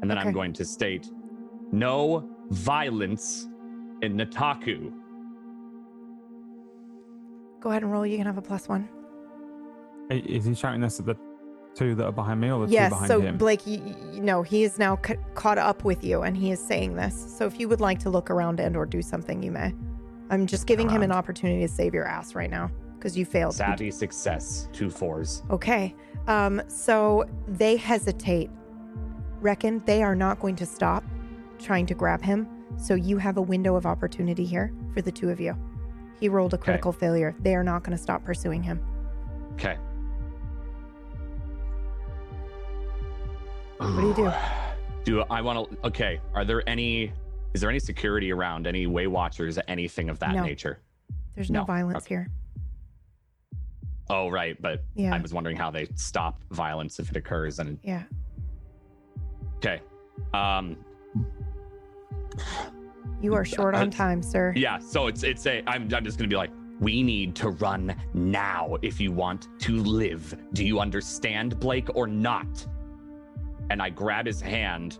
And 0.00 0.10
then 0.10 0.16
I'm 0.18 0.32
going 0.32 0.52
to 0.54 0.64
state 0.64 1.10
no 1.72 2.28
violence 2.50 3.48
in 4.02 4.16
Nataku. 4.16 4.92
Go 7.60 7.70
ahead 7.70 7.82
and 7.82 7.90
roll. 7.90 8.06
You 8.06 8.16
can 8.16 8.26
have 8.26 8.38
a 8.38 8.42
plus 8.42 8.68
one. 8.68 8.88
Is 10.10 10.44
he 10.44 10.54
shouting 10.54 10.80
this 10.80 11.00
at 11.00 11.06
the 11.06 11.16
two 11.78 11.94
that 11.94 12.04
are 12.04 12.12
behind 12.12 12.40
me 12.40 12.50
or 12.50 12.60
the 12.60 12.66
two 12.66 12.72
yes. 12.72 12.90
behind 12.90 13.08
So, 13.08 13.20
him? 13.20 13.38
Blake, 13.38 13.66
you, 13.66 13.80
you 14.12 14.20
know, 14.20 14.42
he 14.42 14.64
is 14.64 14.78
now 14.78 14.96
ca- 14.96 15.16
caught 15.34 15.58
up 15.58 15.84
with 15.84 16.02
you 16.02 16.22
and 16.22 16.36
he 16.36 16.50
is 16.50 16.60
saying 16.60 16.96
this. 16.96 17.34
So, 17.36 17.46
if 17.46 17.58
you 17.60 17.68
would 17.68 17.80
like 17.80 17.98
to 18.00 18.10
look 18.10 18.30
around 18.30 18.60
and 18.60 18.76
or 18.76 18.86
do 18.86 19.02
something, 19.02 19.42
you 19.42 19.50
may. 19.50 19.74
I'm 20.30 20.46
just 20.46 20.66
giving 20.66 20.88
him 20.88 21.02
an 21.02 21.12
opportunity 21.12 21.60
to 21.62 21.68
save 21.72 21.94
your 21.94 22.06
ass 22.06 22.34
right 22.34 22.50
now 22.50 22.70
because 22.96 23.16
you 23.16 23.24
failed. 23.24 23.54
You 23.54 23.58
Savvy 23.58 23.90
success, 23.90 24.68
two 24.72 24.90
fours. 24.90 25.42
Okay. 25.50 25.94
Um, 26.26 26.60
so 26.68 27.24
they 27.46 27.76
hesitate. 27.76 28.50
Reckon 29.40 29.82
they 29.86 30.02
are 30.02 30.16
not 30.16 30.40
going 30.40 30.56
to 30.56 30.66
stop 30.66 31.04
trying 31.58 31.86
to 31.86 31.94
grab 31.94 32.22
him. 32.22 32.46
So 32.76 32.94
you 32.94 33.18
have 33.18 33.36
a 33.36 33.42
window 33.42 33.76
of 33.76 33.86
opportunity 33.86 34.44
here 34.44 34.72
for 34.92 35.00
the 35.00 35.12
two 35.12 35.30
of 35.30 35.40
you. 35.40 35.56
He 36.20 36.28
rolled 36.28 36.54
a 36.54 36.58
critical 36.58 36.92
failure. 36.92 37.34
They 37.40 37.54
are 37.54 37.64
not 37.64 37.84
going 37.84 37.96
to 37.96 38.02
stop 38.02 38.24
pursuing 38.24 38.62
him. 38.62 38.80
Okay. 39.52 39.76
What 43.78 44.00
do 44.00 44.06
you 44.08 44.14
do? 44.14 44.32
Do 45.04 45.24
I 45.30 45.40
want 45.40 45.70
to? 45.70 45.86
Okay. 45.86 46.20
Are 46.34 46.44
there 46.44 46.68
any? 46.68 47.12
Is 47.54 47.60
there 47.60 47.70
any 47.70 47.78
security 47.78 48.32
around? 48.32 48.66
Any 48.66 48.86
way 48.86 49.06
watchers? 49.06 49.58
Anything 49.68 50.10
of 50.10 50.18
that 50.18 50.34
No. 50.34 50.42
nature? 50.44 50.80
There's 51.34 51.50
no, 51.50 51.60
No. 51.60 51.64
violence 51.64 52.04
Okay. 52.04 52.14
here. 52.16 52.28
Oh, 54.10 54.28
right. 54.28 54.60
But 54.60 54.84
Yeah. 54.94 55.14
I 55.14 55.18
was 55.20 55.32
wondering 55.32 55.56
how 55.56 55.70
they 55.70 55.86
stop 55.94 56.42
violence 56.50 56.98
if 56.98 57.10
it 57.10 57.16
occurs. 57.16 57.58
And 57.58 57.78
Yeah. 57.82 58.02
okay. 59.56 59.80
Um. 60.34 60.76
You 63.20 63.34
are 63.34 63.44
short 63.44 63.74
on 63.74 63.90
time, 63.90 64.22
sir. 64.22 64.52
Yeah, 64.56 64.78
so 64.78 65.06
it's 65.06 65.22
it's 65.22 65.46
a 65.46 65.62
I'm 65.66 65.92
I'm 65.94 66.04
just 66.04 66.18
gonna 66.18 66.28
be 66.28 66.36
like, 66.36 66.50
we 66.80 67.02
need 67.02 67.34
to 67.36 67.50
run 67.50 67.94
now 68.14 68.76
if 68.82 69.00
you 69.00 69.10
want 69.12 69.48
to 69.60 69.76
live. 69.82 70.36
Do 70.52 70.64
you 70.64 70.78
understand, 70.80 71.58
Blake, 71.58 71.88
or 71.96 72.06
not? 72.06 72.66
And 73.70 73.82
I 73.82 73.90
grab 73.90 74.26
his 74.26 74.40
hand, 74.40 74.98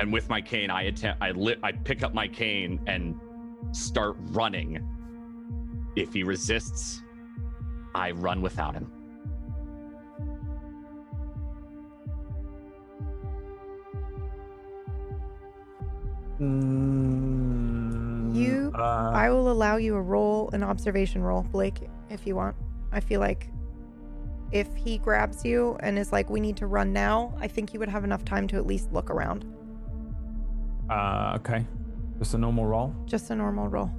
and 0.00 0.12
with 0.12 0.28
my 0.28 0.40
cane, 0.40 0.70
I 0.70 0.82
attempt 0.82 1.22
I 1.22 1.30
lit 1.30 1.58
I 1.62 1.72
pick 1.72 2.02
up 2.02 2.14
my 2.14 2.26
cane 2.28 2.80
and 2.86 3.14
start 3.72 4.16
running. 4.30 4.84
If 5.96 6.12
he 6.12 6.22
resists, 6.22 7.02
I 7.94 8.10
run 8.12 8.40
without 8.42 8.74
him. 8.74 8.90
You, 18.32 18.70
Uh, 18.74 19.10
I 19.12 19.30
will 19.30 19.50
allow 19.50 19.76
you 19.76 19.96
a 19.96 20.00
roll, 20.00 20.50
an 20.52 20.62
observation 20.62 21.22
roll, 21.22 21.42
Blake, 21.42 21.88
if 22.10 22.26
you 22.26 22.36
want. 22.36 22.54
I 22.92 23.00
feel 23.00 23.20
like 23.20 23.48
if 24.52 24.74
he 24.76 24.98
grabs 24.98 25.44
you 25.44 25.76
and 25.80 25.98
is 25.98 26.12
like, 26.12 26.30
"We 26.30 26.40
need 26.40 26.56
to 26.58 26.66
run 26.66 26.92
now," 26.92 27.34
I 27.40 27.48
think 27.48 27.72
you 27.74 27.80
would 27.80 27.88
have 27.88 28.04
enough 28.04 28.24
time 28.24 28.46
to 28.48 28.56
at 28.56 28.66
least 28.66 28.92
look 28.92 29.10
around. 29.10 29.44
Uh, 30.90 31.34
okay. 31.36 31.66
Just 32.18 32.34
a 32.34 32.38
normal 32.38 32.66
roll. 32.66 32.94
Just 33.06 33.30
a 33.30 33.34
normal 33.36 33.68
roll. 33.68 33.90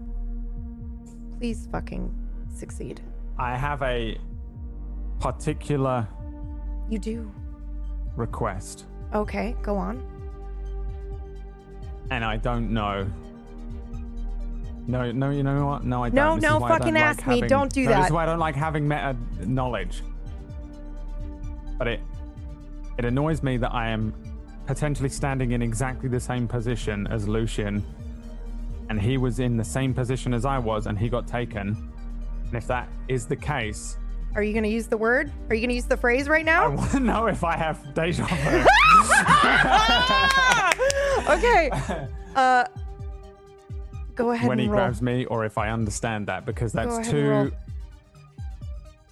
Please 1.37 1.67
fucking 1.71 2.13
succeed. 2.53 2.99
I 3.37 3.55
have 3.55 3.81
a 3.83 4.17
particular 5.19 6.07
You 6.89 6.99
do. 6.99 7.31
request, 8.15 8.85
Okay, 9.13 9.55
go 9.61 9.77
on. 9.77 10.03
and 12.11 12.25
I 12.25 12.37
don't 12.37 12.71
know. 12.73 13.07
No, 14.87 15.11
no, 15.11 15.29
you 15.29 15.43
know 15.43 15.67
what? 15.67 15.83
No, 15.85 16.03
I 16.03 16.09
don't. 16.09 16.15
No, 16.15 16.35
This 16.35 16.43
no, 16.43 16.59
fucking 16.59 16.95
like 16.95 17.03
ask 17.03 17.27
me. 17.27 17.35
having- 17.35 17.49
Don't 17.49 17.71
do 17.71 17.83
no, 17.83 17.89
This 17.89 17.97
that. 17.97 18.05
is 18.07 18.11
why 18.11 18.23
I 18.23 18.25
don't 18.25 18.39
like 18.39 18.55
having 18.55 18.87
meta 18.87 19.15
knowledge. 19.45 20.03
But 21.79 21.87
it 21.87 21.99
it 22.99 23.05
annoys 23.05 23.41
me 23.41 23.57
that 23.57 23.73
I 23.73 23.89
am 23.89 24.13
potentially 24.67 25.09
standing 25.09 25.53
in 25.53 25.61
exactly 25.63 26.09
the 26.09 26.19
same 26.19 26.47
position 26.47 27.07
as 27.07 27.27
Lucian, 27.27 27.83
and 28.89 29.01
he 29.01 29.17
was 29.17 29.39
in 29.39 29.57
the 29.57 29.63
same 29.63 29.93
position 29.95 30.33
as 30.33 30.45
I 30.45 30.59
was, 30.59 30.85
and 30.85 30.99
he 30.99 31.09
got 31.09 31.25
taken. 31.25 31.91
And 32.45 32.53
if 32.53 32.67
that 32.67 32.89
is 33.07 33.25
the 33.25 33.35
case, 33.35 33.97
Are 34.35 34.43
you 34.43 34.53
going 34.53 34.63
to 34.63 34.69
use 34.69 34.85
the 34.87 34.97
word? 34.97 35.31
Are 35.49 35.55
you 35.55 35.61
going 35.61 35.69
to 35.69 35.75
use 35.75 35.85
the 35.85 35.97
phrase 35.97 36.27
right 36.27 36.45
now? 36.45 36.65
I 36.65 36.67
want 36.67 36.91
to 36.91 36.99
know 36.99 37.25
if 37.27 37.43
I 37.43 37.55
have 37.57 37.93
deja 37.95 38.25
vu. 38.25 38.65
okay. 41.33 41.71
Uh, 42.35 42.63
go 44.15 44.31
ahead 44.31 44.47
when 44.47 44.59
he 44.59 44.67
roll. 44.67 44.75
grabs 44.75 45.01
me, 45.01 45.25
or 45.25 45.43
if 45.45 45.57
I 45.57 45.69
understand 45.71 46.27
that, 46.27 46.45
because 46.45 46.71
that's 46.71 46.95
ahead 46.97 47.13
and 47.15 47.27
roll. 47.27 47.49
too. 47.49 47.55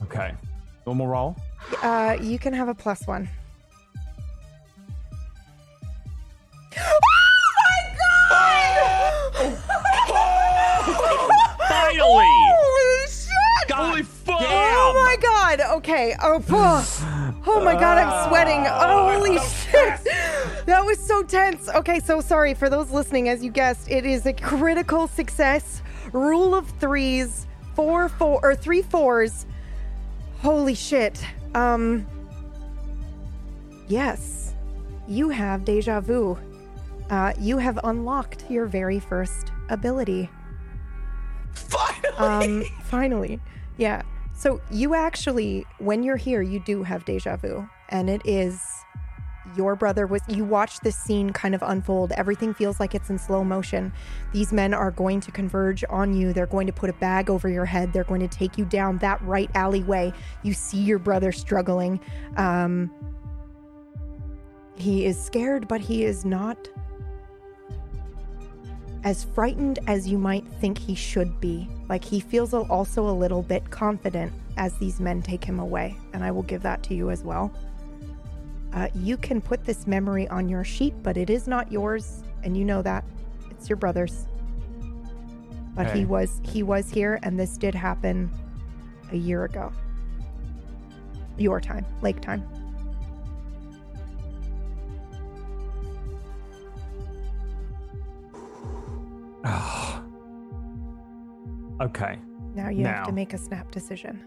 Okay, 0.04 0.34
normal 0.86 1.08
roll. 1.08 1.36
Uh, 1.82 2.18
you 2.22 2.40
can 2.40 2.54
have 2.54 2.68
a 2.68 2.74
plus 2.74 3.06
one. 3.08 3.30
Oh 6.80 7.00
my 7.60 7.96
god! 7.98 9.58
Oh, 10.90 11.28
finally! 11.68 12.32
Holy 12.50 13.08
shit! 13.08 13.72
Holy 13.72 14.04
fuck! 14.04 14.42
Oh 14.42 14.94
my 14.96 15.18
god! 15.22 15.62
Okay. 15.78 16.16
Oh, 16.22 16.44
oh 17.48 17.62
my 17.64 17.74
god, 17.74 17.98
I'm 17.98 18.30
sweating. 18.30 18.66
Oh, 18.68 19.14
Holy 19.14 19.38
shit! 19.40 20.00
That 20.66 20.84
was 20.86 21.00
so 21.00 21.24
tense. 21.24 21.70
Okay, 21.70 22.00
so 22.00 22.22
sorry 22.22 22.54
for 22.54 22.70
those 22.70 22.92
listening. 22.92 23.30
As 23.30 23.44
you 23.44 23.52
guessed, 23.52 23.90
it 23.90 24.06
is 24.06 24.26
a 24.26 24.34
critical 24.34 25.08
success. 25.08 25.82
Rule 26.14 26.54
of 26.56 26.70
threes, 26.80 27.48
four 27.76 28.10
four 28.10 28.40
or 28.44 28.56
three 28.56 28.82
fours. 28.82 29.46
Holy 30.42 30.76
shit. 30.76 31.24
Um. 31.58 32.06
Yes, 33.88 34.54
you 35.08 35.30
have 35.30 35.66
deja 35.66 36.02
vu. 36.02 36.38
Uh, 37.10 37.34
you 37.40 37.58
have 37.58 37.80
unlocked 37.84 38.44
your 38.50 38.66
very 38.66 39.00
first 39.00 39.52
ability. 39.70 40.30
Finally. 41.54 42.18
Um, 42.18 42.64
finally. 42.84 43.40
Yeah. 43.78 44.02
So 44.34 44.62
you 44.70 44.94
actually, 44.94 45.66
when 45.80 46.04
you're 46.04 46.18
here, 46.18 46.42
you 46.42 46.60
do 46.60 46.84
have 46.84 47.06
deja 47.06 47.38
vu. 47.38 47.68
And 47.90 48.10
it 48.10 48.22
is 48.26 48.62
your 49.56 49.76
brother 49.76 50.08
was 50.08 50.22
you 50.28 50.44
watch 50.44 50.80
this 50.82 50.96
scene 50.96 51.32
kind 51.32 51.56
of 51.56 51.62
unfold. 51.64 52.12
Everything 52.14 52.54
feels 52.54 52.80
like 52.80 52.94
it's 52.94 53.10
in 53.10 53.18
slow 53.18 53.44
motion. 53.44 53.94
These 54.34 54.52
men 54.52 54.74
are 54.74 54.92
going 54.92 55.20
to 55.22 55.32
converge 55.32 55.84
on 55.90 56.14
you. 56.14 56.34
They're 56.34 56.46
going 56.46 56.68
to 56.68 56.74
put 56.74 56.90
a 56.90 56.94
bag 56.94 57.30
over 57.30 57.48
your 57.50 57.66
head. 57.66 57.94
They're 57.94 58.04
going 58.04 58.22
to 58.22 58.28
take 58.28 58.58
you 58.58 58.66
down 58.66 58.98
that 59.00 59.22
right 59.22 59.50
alleyway. 59.56 60.14
You 60.44 60.54
see 60.54 60.80
your 60.80 61.00
brother 61.00 61.32
struggling. 61.32 62.00
Um 62.36 62.92
he 64.76 65.06
is 65.06 65.20
scared, 65.20 65.68
but 65.68 65.82
he 65.82 66.04
is 66.04 66.24
not 66.24 66.70
as 69.04 69.24
frightened 69.24 69.80
as 69.88 70.08
you 70.08 70.18
might 70.18 70.46
think 70.60 70.78
he 70.78 70.94
should 70.94 71.40
be. 71.40 71.68
Like 71.90 72.04
he 72.04 72.20
feels 72.20 72.54
also 72.54 73.08
a 73.08 73.12
little 73.12 73.42
bit 73.42 73.70
confident 73.70 74.32
as 74.58 74.74
these 74.78 75.00
men 75.00 75.22
take 75.22 75.44
him 75.44 75.60
away, 75.60 75.98
and 76.14 76.24
I 76.24 76.32
will 76.32 76.44
give 76.44 76.62
that 76.64 76.84
to 76.84 76.94
you 76.94 77.10
as 77.10 77.24
well. 77.24 77.52
Uh, 78.78 78.88
you 78.94 79.18
can 79.18 79.42
put 79.42 79.66
this 79.66 79.88
memory 79.88 80.28
on 80.28 80.48
your 80.48 80.64
sheet, 80.64 80.94
but 81.02 81.18
it 81.18 81.32
is 81.32 81.48
not 81.48 81.72
yours, 81.72 82.22
and 82.44 82.56
you 82.56 82.64
know 82.64 82.84
that 82.84 83.04
it's 83.50 83.68
your 83.68 83.76
brother's. 83.76 84.28
But 85.74 85.88
Okay. 85.88 86.00
he 86.00 86.06
was 86.06 86.40
he 86.44 86.62
was 86.62 86.88
here, 86.88 87.18
and 87.24 87.40
this 87.40 87.58
did 87.58 87.74
happen 87.74 88.30
a 89.12 89.18
year 89.18 89.46
ago. 89.46 89.72
Your 91.40 91.60
time, 91.60 91.88
lake 92.04 92.22
time. 92.22 92.44
Okay. 101.80 102.18
Now 102.56 102.70
you 102.70 102.86
have 102.86 103.06
to 103.06 103.12
make 103.12 103.34
a 103.34 103.38
snap 103.38 103.70
decision. 103.70 104.24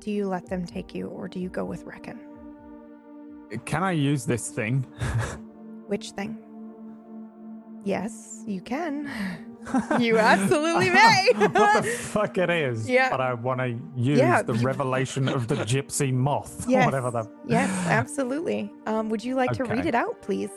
Do 0.00 0.10
you 0.10 0.26
let 0.26 0.46
them 0.46 0.64
take 0.64 0.94
you, 0.94 1.08
or 1.08 1.28
do 1.28 1.38
you 1.38 1.50
go 1.50 1.62
with 1.62 1.84
Reckon? 1.84 2.18
Can 3.64 3.82
I 3.82 3.92
use 3.92 4.24
this 4.24 4.48
thing? 4.50 4.82
Which 5.86 6.10
thing? 6.10 6.38
Yes, 7.84 8.42
you 8.46 8.60
can. 8.60 9.10
you 10.00 10.18
absolutely 10.18 10.90
may. 11.00 11.28
what 11.34 11.52
the 11.52 11.82
fuck 11.90 12.38
it 12.38 12.50
is? 12.50 12.88
Yeah. 12.88 13.10
But 13.10 13.20
I 13.20 13.34
want 13.34 13.60
to 13.60 13.78
use 13.96 14.18
Yeah, 14.18 14.42
the 14.42 14.54
you- 14.54 14.66
revelation 14.66 15.28
of 15.28 15.48
the 15.48 15.56
gypsy 15.56 16.12
moth. 16.12 16.64
yes. 16.68 16.84
Whatever 16.86 17.10
the. 17.10 17.30
Yes, 17.46 17.70
absolutely. 17.88 18.72
Um, 18.86 19.08
would 19.10 19.22
you 19.24 19.34
like 19.34 19.52
to 19.52 19.64
read 19.64 19.80
Okay. 19.80 19.88
it 19.88 19.94
out, 19.94 20.20
please? 20.22 20.50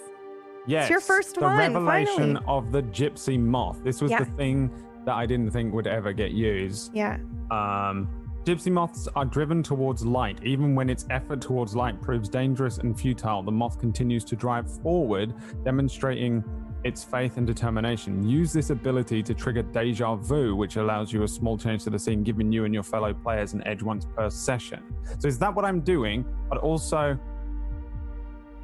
Yes. 0.68 0.90
your 0.90 1.00
first 1.00 1.36
the 1.36 1.42
one, 1.42 1.58
revelation 1.58 2.36
finally. 2.36 2.46
of 2.48 2.72
the 2.74 2.84
gypsy 2.84 3.40
moth. 3.40 3.82
This 3.86 4.02
was 4.02 4.12
Yeah. 4.12 4.20
the 4.20 4.26
thing 4.32 4.70
that 5.06 5.16
I 5.16 5.26
didn't 5.26 5.52
think 5.52 5.74
would 5.74 5.88
ever 5.88 6.12
get 6.12 6.32
used. 6.32 6.92
Yeah. 6.94 7.18
Um, 7.52 8.10
gypsy 8.48 8.72
moths 8.72 9.10
are 9.14 9.26
driven 9.26 9.62
towards 9.62 10.06
light. 10.06 10.42
Even 10.42 10.74
when 10.74 10.90
its 10.90 11.06
effort 11.10 11.42
towards 11.42 11.76
light 11.76 12.02
proves 12.02 12.30
dangerous 12.30 12.78
and 12.78 12.98
futile, 12.98 13.44
the 13.44 13.52
moth 13.52 13.78
continues 13.78 14.24
to 14.24 14.38
drive 14.38 14.72
forward, 14.82 15.34
demonstrating 15.66 16.42
its 16.86 17.04
faith 17.04 17.36
and 17.36 17.46
determination. 17.46 18.26
Use 18.26 18.54
this 18.54 18.70
ability 18.70 19.22
to 19.22 19.34
trigger 19.34 19.64
deja 19.64 20.16
vu, 20.16 20.56
which 20.56 20.78
allows 20.78 21.12
you 21.12 21.24
a 21.24 21.28
small 21.28 21.58
change 21.58 21.84
to 21.84 21.90
the 21.90 22.00
scene, 22.00 22.24
giving 22.24 22.50
you 22.50 22.64
and 22.64 22.74
your 22.74 22.84
fellow 22.84 23.14
players 23.14 23.52
an 23.52 23.62
edge 23.68 23.84
once 23.84 24.08
per 24.16 24.30
session. 24.30 24.82
So 25.20 25.28
is 25.28 25.38
that 25.40 25.54
what 25.54 25.66
I'm 25.66 25.82
doing? 25.82 26.24
But 26.48 26.60
also, 26.60 27.20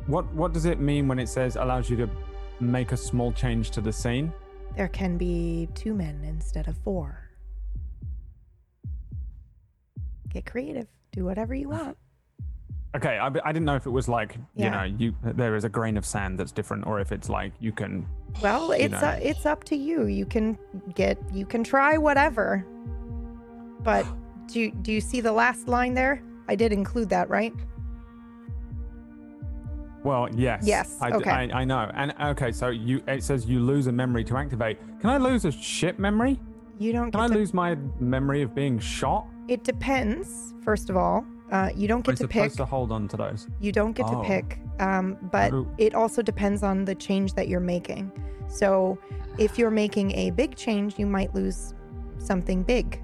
what 0.08 0.34
what 0.34 0.54
does 0.54 0.64
it 0.64 0.80
mean 0.80 1.10
when 1.10 1.20
it 1.20 1.28
says 1.28 1.58
allows 1.58 1.90
you 1.90 1.98
to 1.98 2.10
make 2.62 2.94
a 2.94 2.98
small 2.98 3.34
change 3.34 3.72
to 3.72 3.82
the 3.82 3.92
scene? 3.92 4.32
There 4.78 4.88
can 4.88 5.18
be 5.18 5.68
two 5.76 5.94
men 5.94 6.24
instead 6.24 6.70
of 6.70 6.78
four. 6.86 7.23
Get 10.34 10.46
creative. 10.46 10.88
Do 11.12 11.26
whatever 11.26 11.54
you 11.54 11.70
want. 11.70 11.98
Okay, 12.96 13.18
I, 13.18 13.26
I 13.26 13.52
didn't 13.52 13.66
know 13.66 13.76
if 13.76 13.88
it 13.88 13.90
was 13.90 14.08
like 14.08 14.38
you 14.56 14.70
know 14.70 14.84
you 14.84 15.16
there 15.24 15.56
is 15.56 15.64
a 15.64 15.70
grain 15.70 15.98
of 15.98 16.06
sand 16.06 16.38
that's 16.38 16.52
different, 16.52 16.86
or 16.86 17.00
if 17.00 17.12
it's 17.12 17.28
like 17.28 17.52
you 17.60 17.72
can. 17.72 18.06
Well, 18.40 18.68
you 18.68 18.86
it's 18.86 18.92
know. 18.92 19.00
uh, 19.00 19.20
it's 19.20 19.48
up 19.48 19.64
to 19.64 19.76
you. 19.76 20.06
You 20.06 20.28
can 20.28 20.60
get 20.94 21.18
you 21.34 21.48
can 21.48 21.64
try 21.64 21.98
whatever. 21.98 22.64
But 23.80 24.06
do 24.46 24.60
you, 24.60 24.72
do 24.84 24.92
you 24.92 25.02
see 25.02 25.22
the 25.22 25.32
last 25.32 25.68
line 25.68 25.96
there? 25.96 26.22
I 26.48 26.54
did 26.54 26.72
include 26.72 27.10
that, 27.10 27.32
right? 27.32 27.52
Well, 30.04 30.30
yes. 30.36 30.64
Yes, 30.64 30.98
I, 31.02 31.10
d- 31.10 31.16
okay. 31.16 31.32
I, 31.32 31.62
I 31.62 31.64
know. 31.64 31.90
And 31.96 32.14
okay, 32.22 32.52
so 32.52 32.68
you 32.70 33.02
it 33.08 33.24
says 33.24 33.48
you 33.48 33.60
lose 33.60 33.88
a 33.88 33.92
memory 33.92 34.24
to 34.26 34.38
activate. 34.38 34.78
Can 35.00 35.10
I 35.10 35.18
lose 35.18 35.46
a 35.46 35.52
ship 35.52 35.98
memory? 35.98 36.40
You 36.84 36.92
don't 36.92 37.12
Can 37.12 37.22
I 37.22 37.28
to 37.28 37.34
lose 37.34 37.54
my 37.54 37.76
memory 38.02 38.42
of 38.42 38.54
being 38.54 38.78
shot? 38.78 39.26
It 39.48 39.64
depends, 39.64 40.54
first 40.64 40.90
of 40.90 40.98
all. 40.98 41.26
Uh, 41.50 41.70
you 41.74 41.88
don't 41.88 42.06
get 42.06 42.18
to 42.18 42.28
pick. 42.28 42.52
to 42.54 42.66
hold 42.66 42.92
on 42.92 43.08
to 43.08 43.16
those? 43.16 43.48
You 43.62 43.72
don't 43.72 43.94
get 43.94 44.08
Oh. 44.08 44.22
to 44.22 44.28
pick, 44.28 44.60
um, 44.82 45.18
but 45.32 45.54
it 45.78 45.96
also 45.96 46.22
depends 46.22 46.62
on 46.62 46.84
the 46.84 46.94
change 46.94 47.36
that 47.36 47.48
you're 47.48 47.62
making. 47.62 48.12
So, 48.50 48.98
if 49.38 49.58
you're 49.58 49.72
making 49.72 50.12
a 50.12 50.32
big 50.32 50.56
change, 50.56 51.00
you 51.00 51.06
might 51.06 51.34
lose 51.34 51.74
something 52.18 52.64
big 52.64 53.02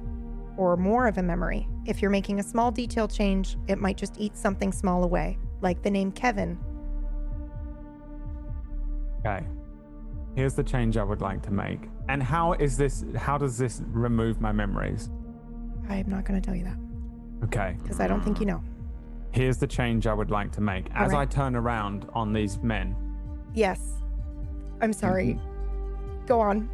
or 0.58 0.76
more 0.76 1.08
of 1.08 1.18
a 1.18 1.24
memory. 1.24 1.70
If 1.86 2.02
you're 2.02 2.12
making 2.12 2.42
a 2.42 2.44
small 2.44 2.72
detail 2.72 3.08
change, 3.08 3.56
it 3.68 3.80
might 3.80 3.96
just 3.96 4.20
eat 4.20 4.36
something 4.36 4.74
small 4.74 5.06
away, 5.06 5.38
like 5.62 5.82
the 5.84 5.90
name 5.90 6.12
Kevin. 6.12 6.60
Okay. 9.20 9.46
Here's 10.36 10.54
the 10.54 10.64
change 10.64 10.98
I 10.98 11.04
would 11.04 11.22
like 11.22 11.42
to 11.44 11.52
make. 11.52 11.88
And 12.10 12.23
how 12.23 12.53
is 12.53 12.76
this? 12.76 13.06
How 13.15 13.38
does 13.38 13.56
this 13.56 13.84
remove 13.91 14.41
my 14.41 14.52
memories? 14.52 15.11
I'm 15.88 16.10
not 16.10 16.26
going 16.26 16.41
to 16.41 16.45
tell 16.45 16.56
you 16.56 16.64
that 16.65 16.77
Okay. 17.45 17.77
because 17.81 17.99
I 17.99 18.07
don't 18.07 18.23
think 18.23 18.40
you 18.40 18.48
know. 18.48 18.64
Here's 19.31 19.57
the 19.57 19.68
change 19.68 20.07
I 20.07 20.14
would 20.14 20.31
like 20.31 20.52
to 20.53 20.61
make. 20.61 20.88
As 20.95 21.14
I 21.14 21.26
turn 21.26 21.56
around 21.56 22.07
on 22.14 22.34
these 22.34 22.57
men, 22.64 22.95
Yes. 23.53 23.80
I'm 24.81 24.91
sorry. 24.94 25.40
Go 26.26 26.40
on. 26.40 26.68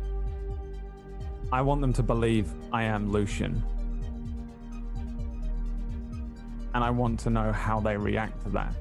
I 1.51 1.61
want 1.61 1.81
them 1.81 1.91
to 1.93 2.03
believe 2.03 2.53
I 2.71 2.83
am 2.83 3.11
Lucian. 3.11 3.61
And 6.73 6.83
I 6.83 6.89
want 6.89 7.19
to 7.21 7.29
know 7.29 7.51
how 7.51 7.79
they 7.81 7.97
react 7.97 8.41
to 8.43 8.49
that. 8.51 8.75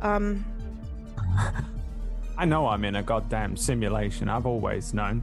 Um, 0.00 0.44
I 2.38 2.44
know 2.44 2.66
I'm 2.68 2.84
in 2.84 2.96
a 2.96 3.02
goddamn 3.02 3.56
simulation. 3.56 4.28
I've 4.28 4.46
always 4.46 4.94
known. 4.94 5.22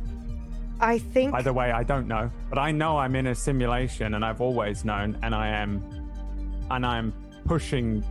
I 0.80 0.98
think 0.98 1.32
By 1.32 1.41
the 1.41 1.53
way, 1.53 1.72
I 1.72 1.84
don't 1.84 2.07
know, 2.07 2.30
but 2.49 2.57
I 2.60 2.72
know 2.72 2.98
I'm 2.98 3.15
in 3.15 3.27
a 3.27 3.36
simulation 3.36 4.15
and 4.15 4.26
I've 4.26 4.41
always 4.41 4.84
known 4.84 5.18
and 5.23 5.34
I 5.34 5.48
am 5.48 5.82
and 6.69 6.86
I'm 6.86 7.14
pushing 7.45 8.03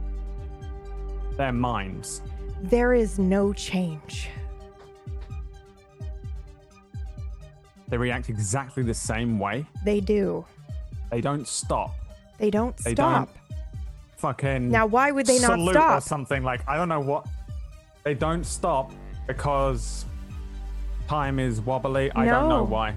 their 1.36 1.52
minds. 1.52 2.22
there 2.62 2.94
is 2.94 3.18
no 3.18 3.52
change. 3.52 4.28
They 7.88 7.98
react 7.98 8.28
exactly 8.30 8.82
the 8.82 8.94
same 8.94 9.38
way. 9.38 9.66
They 9.84 10.00
do. 10.00 10.44
They 11.10 11.20
don't 11.20 11.46
stop. 11.46 11.94
They 12.38 12.50
don't 12.50 12.76
They 12.78 12.94
stop. 12.94 13.28
don't 13.28 13.58
fucking 14.16 14.70
Now, 14.70 14.86
why 14.86 15.10
would 15.10 15.26
they 15.26 15.38
not 15.38 15.50
salute 15.50 15.70
or 15.76 15.80
stop? 15.80 16.02
something 16.02 16.42
like 16.42 16.66
I 16.66 16.76
don't 16.76 16.88
know 16.88 17.00
what. 17.00 17.26
They 18.04 18.14
don't 18.14 18.44
stop 18.44 18.92
because 19.26 20.04
time 21.08 21.38
is 21.38 21.60
wobbly. 21.62 22.12
I 22.12 22.26
don't 22.26 22.48
know 22.50 22.62
why. 22.64 22.94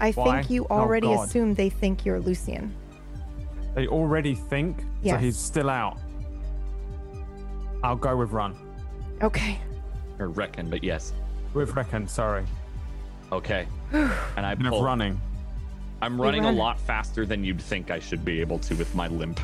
I 0.00 0.12
Why? 0.12 0.38
think 0.38 0.50
you 0.50 0.66
Oh, 0.70 0.76
already 0.80 1.06
God. 1.06 1.26
assume 1.28 1.54
they 1.54 1.68
think 1.70 2.04
you're 2.04 2.20
Lucian. 2.20 2.74
They 3.74 3.86
already 3.86 4.34
think 4.34 4.80
so. 4.80 4.86
Yes. 5.02 5.22
He's 5.22 5.36
still 5.36 5.68
out. 5.70 5.98
I'll 7.82 7.96
go 7.96 8.16
with 8.16 8.30
run. 8.32 8.54
Okay. 9.22 9.58
Or 10.18 10.28
reckon, 10.28 10.68
but 10.70 10.82
yes. 10.82 11.12
With 11.54 11.74
reckon. 11.76 12.06
Sorry. 12.08 12.44
Okay. 13.32 13.66
And 13.92 14.44
I 14.46 14.54
Bit 14.54 14.66
of 14.66 14.72
pull. 14.72 14.82
running. 14.84 15.20
I'm 16.02 16.16
We 16.18 16.26
running 16.26 16.44
a 16.44 16.48
run. 16.48 16.56
lot 16.56 16.80
faster 16.80 17.24
than 17.26 17.42
you'd 17.44 17.60
think 17.60 17.90
I 17.90 17.98
should 17.98 18.24
be 18.24 18.40
able 18.40 18.58
to 18.60 18.74
with 18.74 18.94
my 18.94 19.08
limp. 19.08 19.40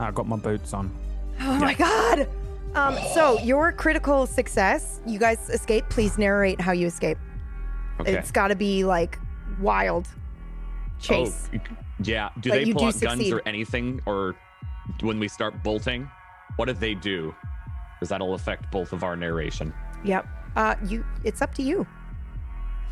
I 0.00 0.10
got 0.10 0.26
my 0.26 0.36
boots 0.36 0.72
on. 0.74 0.90
Oh 1.40 1.58
my 1.58 1.72
god. 1.74 2.28
Um, 2.76 2.96
so 3.14 3.38
your 3.40 3.72
critical 3.72 4.26
success, 4.26 5.00
you 5.06 5.18
guys 5.18 5.48
escape. 5.48 5.88
Please 5.88 6.18
narrate 6.18 6.60
how 6.60 6.72
you 6.72 6.86
escape. 6.86 7.16
Okay. 8.00 8.12
It's 8.14 8.30
got 8.30 8.48
to 8.48 8.54
be 8.54 8.84
like 8.84 9.18
wild 9.60 10.06
chase. 11.00 11.48
Oh, 11.54 11.58
yeah. 12.02 12.28
Do 12.40 12.50
But 12.50 12.56
they 12.56 12.72
pull 12.72 12.82
do 12.82 12.88
out 12.88 13.00
guns 13.00 13.32
or 13.32 13.40
anything? 13.46 14.02
Or 14.04 14.36
when 15.00 15.18
we 15.18 15.26
start 15.26 15.62
bolting, 15.62 16.08
what 16.56 16.66
do 16.66 16.74
they 16.74 16.94
do? 16.94 17.34
Because 17.94 18.10
that'll 18.10 18.34
affect 18.34 18.70
both 18.70 18.92
of 18.92 19.02
our 19.02 19.16
narration. 19.16 19.72
Yep. 20.04 20.26
Uh, 20.54 20.74
you. 20.84 21.04
It's 21.24 21.40
up 21.40 21.54
to 21.54 21.62
you. 21.62 21.86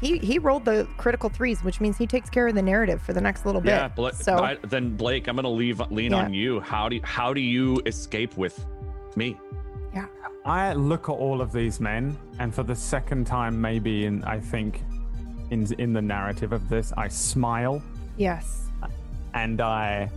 He 0.01 0.17
he 0.19 0.39
rolled 0.39 0.65
the 0.65 0.89
critical 0.97 1.29
threes, 1.29 1.63
which 1.63 1.81
means 1.81 1.99
he 1.99 2.07
takes 2.07 2.31
care 2.31 2.49
of 2.49 2.55
the 2.55 2.63
narrative 2.63 3.03
for 3.03 3.13
the 3.13 3.21
next 3.21 3.45
little 3.45 3.61
bit. 3.61 3.71
Yeah, 3.71 3.89
Bla- 3.89 4.15
so 4.15 4.39
I- 4.39 4.57
then 4.67 4.97
Blake, 4.97 5.29
I'm 5.29 5.37
gonna 5.37 5.49
leave 5.49 5.81
lean 5.91 6.13
Yeah. 6.13 6.25
on 6.25 6.33
you. 6.35 6.61
How 6.61 6.89
do 6.89 6.97
you, 6.97 7.03
how 7.05 7.35
do 7.35 7.41
you 7.43 7.81
escape 7.85 8.37
with 8.39 8.65
me? 9.15 9.39
I 10.45 10.75
look 10.75 11.09
at 11.09 11.13
all 11.13 11.41
of 11.41 11.53
these 11.53 11.81
men, 11.81 12.17
and 12.39 12.55
for 12.55 12.63
the 12.63 12.75
second 12.75 13.27
time, 13.27 13.59
maybe 13.61 14.05
in 14.05 14.23
I 14.25 14.39
think, 14.41 14.83
in 15.51 15.67
in 15.79 15.93
the 15.93 16.03
narrative 16.03 16.53
of 16.53 16.69
this, 16.69 16.93
I 16.97 17.09
smile 17.09 17.83
yes. 18.17 18.69
and 19.33 19.61
I 19.61 20.11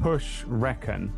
push 0.00 0.44
reckon, 0.44 1.12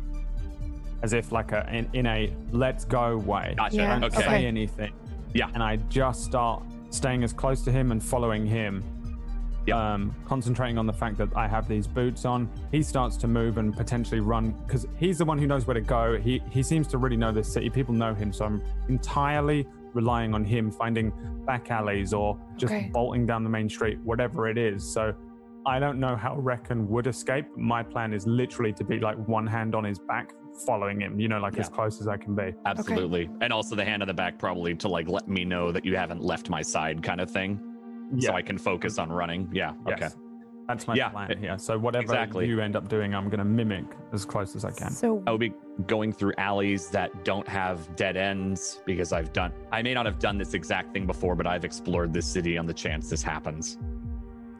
as 1.03 1.13
if 1.13 1.31
like 1.31 1.51
a 1.51 1.67
in, 1.71 1.89
in 1.93 2.05
a 2.07 2.33
let's 2.51 2.85
go 2.85 3.17
way. 3.17 3.53
Gotcha. 3.57 3.75
Yeah, 3.75 3.99
Don't 3.99 4.13
Okay. 4.15 4.23
say 4.25 4.45
anything. 4.45 4.93
Yeah. 5.33 5.49
And 5.53 5.61
I 5.61 5.75
just 5.89 6.23
start 6.23 6.63
staying 6.89 7.23
as 7.23 7.33
close 7.33 7.61
to 7.65 7.71
him 7.71 7.91
and 7.91 8.01
following 8.03 8.45
him. 8.47 8.83
Yep. 9.67 9.75
Um, 9.75 10.15
concentrating 10.25 10.77
on 10.77 10.85
the 10.85 10.93
fact 10.93 11.17
that 11.17 11.29
I 11.35 11.47
have 11.47 11.67
these 11.67 11.87
boots 11.87 12.23
on. 12.23 12.49
He 12.71 12.81
starts 12.81 13.17
to 13.17 13.27
move 13.27 13.57
and 13.57 13.75
potentially 13.75 14.21
run 14.21 14.51
because 14.65 14.87
he's 14.97 15.17
the 15.17 15.25
one 15.25 15.37
who 15.37 15.45
knows 15.45 15.67
where 15.67 15.73
to 15.73 15.81
go. 15.81 16.17
He 16.17 16.41
he 16.49 16.63
seems 16.63 16.87
to 16.87 16.97
really 16.97 17.17
know 17.17 17.31
this 17.33 17.51
city. 17.51 17.69
People 17.69 17.93
know 17.93 18.13
him, 18.13 18.31
so 18.31 18.45
I'm 18.45 18.61
entirely 18.87 19.67
relying 19.93 20.33
on 20.33 20.45
him 20.45 20.71
finding 20.71 21.11
back 21.45 21.69
alleys 21.71 22.13
or 22.13 22.37
just 22.55 22.73
Okay. 22.73 22.89
bolting 22.93 23.25
down 23.25 23.43
the 23.43 23.49
main 23.49 23.67
street, 23.69 23.99
whatever 24.03 24.47
it 24.47 24.57
is. 24.57 24.83
So 24.83 25.13
I 25.65 25.79
don't 25.79 25.99
know 25.99 26.15
how 26.15 26.37
Reckon 26.37 26.87
would 26.89 27.07
escape. 27.07 27.45
My 27.57 27.83
plan 27.83 28.13
is 28.13 28.25
literally 28.25 28.71
to 28.73 28.83
be 28.85 28.99
like 28.99 29.17
one 29.27 29.45
hand 29.47 29.75
on 29.75 29.83
his 29.83 29.99
back, 29.99 30.31
following 30.65 31.01
him. 31.01 31.19
You 31.19 31.27
know, 31.27 31.39
like 31.39 31.57
as 31.57 31.67
close 31.67 31.99
as 31.99 32.07
I 32.07 32.15
can 32.15 32.35
be. 32.35 32.53
Absolutely. 32.65 33.29
And 33.41 33.51
also 33.51 33.75
the 33.75 33.83
hand 33.83 34.01
on 34.01 34.07
the 34.07 34.13
back 34.13 34.39
probably 34.39 34.75
to 34.75 34.87
like 34.87 35.09
let 35.09 35.27
me 35.27 35.43
know 35.43 35.73
that 35.73 35.83
you 35.83 35.97
haven't 35.97 36.21
left 36.23 36.49
my 36.49 36.61
side 36.61 37.03
kind 37.03 37.19
of 37.19 37.29
thing. 37.29 37.59
So 38.19 38.33
I 38.33 38.41
can 38.41 38.57
focus 38.57 38.97
on 38.99 39.09
running. 39.09 39.49
Yeah. 39.51 39.73
Okay. 39.87 40.09
That's 40.67 40.85
my 40.85 40.95
Yeah, 40.95 41.09
plan 41.09 41.31
it- 41.31 41.39
here. 41.39 41.57
So 41.57 41.77
whatever 41.79 42.03
exactly. 42.03 42.45
you 42.47 42.59
end 42.59 42.75
up 42.75 42.89
doing, 42.89 43.15
I'm 43.15 43.29
going 43.29 43.39
to 43.39 43.45
mimic 43.45 43.85
as 44.11 44.25
close 44.25 44.53
as 44.55 44.65
I 44.65 44.71
can. 44.71 44.91
So 44.91 45.23
I 45.25 45.31
will 45.31 45.37
be 45.37 45.53
going 45.85 46.11
through 46.11 46.33
alleys 46.37 46.89
that 46.89 47.23
don't 47.23 47.47
have 47.47 47.95
dead 47.95 48.17
ends 48.17 48.81
because 48.85 49.13
I've 49.13 49.31
done 49.31 49.53
I 49.71 49.81
may 49.81 49.93
not 49.93 50.05
have 50.05 50.19
done 50.19 50.37
this 50.37 50.53
exact 50.53 50.91
thing 50.93 51.05
before, 51.05 51.35
but 51.35 51.47
I've 51.47 51.63
explored 51.63 52.13
this 52.13 52.25
city 52.25 52.57
on 52.57 52.65
the 52.65 52.73
chance 52.73 53.09
this 53.09 53.23
happens. 53.23 53.77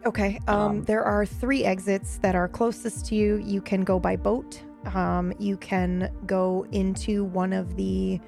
Okay. 0.06 0.40
Um, 0.48 0.56
Um, 0.60 0.84
there 0.84 1.04
are 1.04 1.26
three 1.26 1.66
exits 1.66 2.20
that 2.20 2.36
are 2.36 2.48
closest 2.48 3.06
to 3.08 3.16
you. 3.16 3.38
You 3.44 3.60
can 3.60 3.84
go 3.84 4.00
by 4.00 4.16
boat. 4.16 4.62
Um, 4.96 5.34
you 5.40 5.58
can 5.58 6.10
go 6.26 6.66
into 6.72 7.26
one 7.26 7.52
of 7.52 7.76
the 7.76 8.22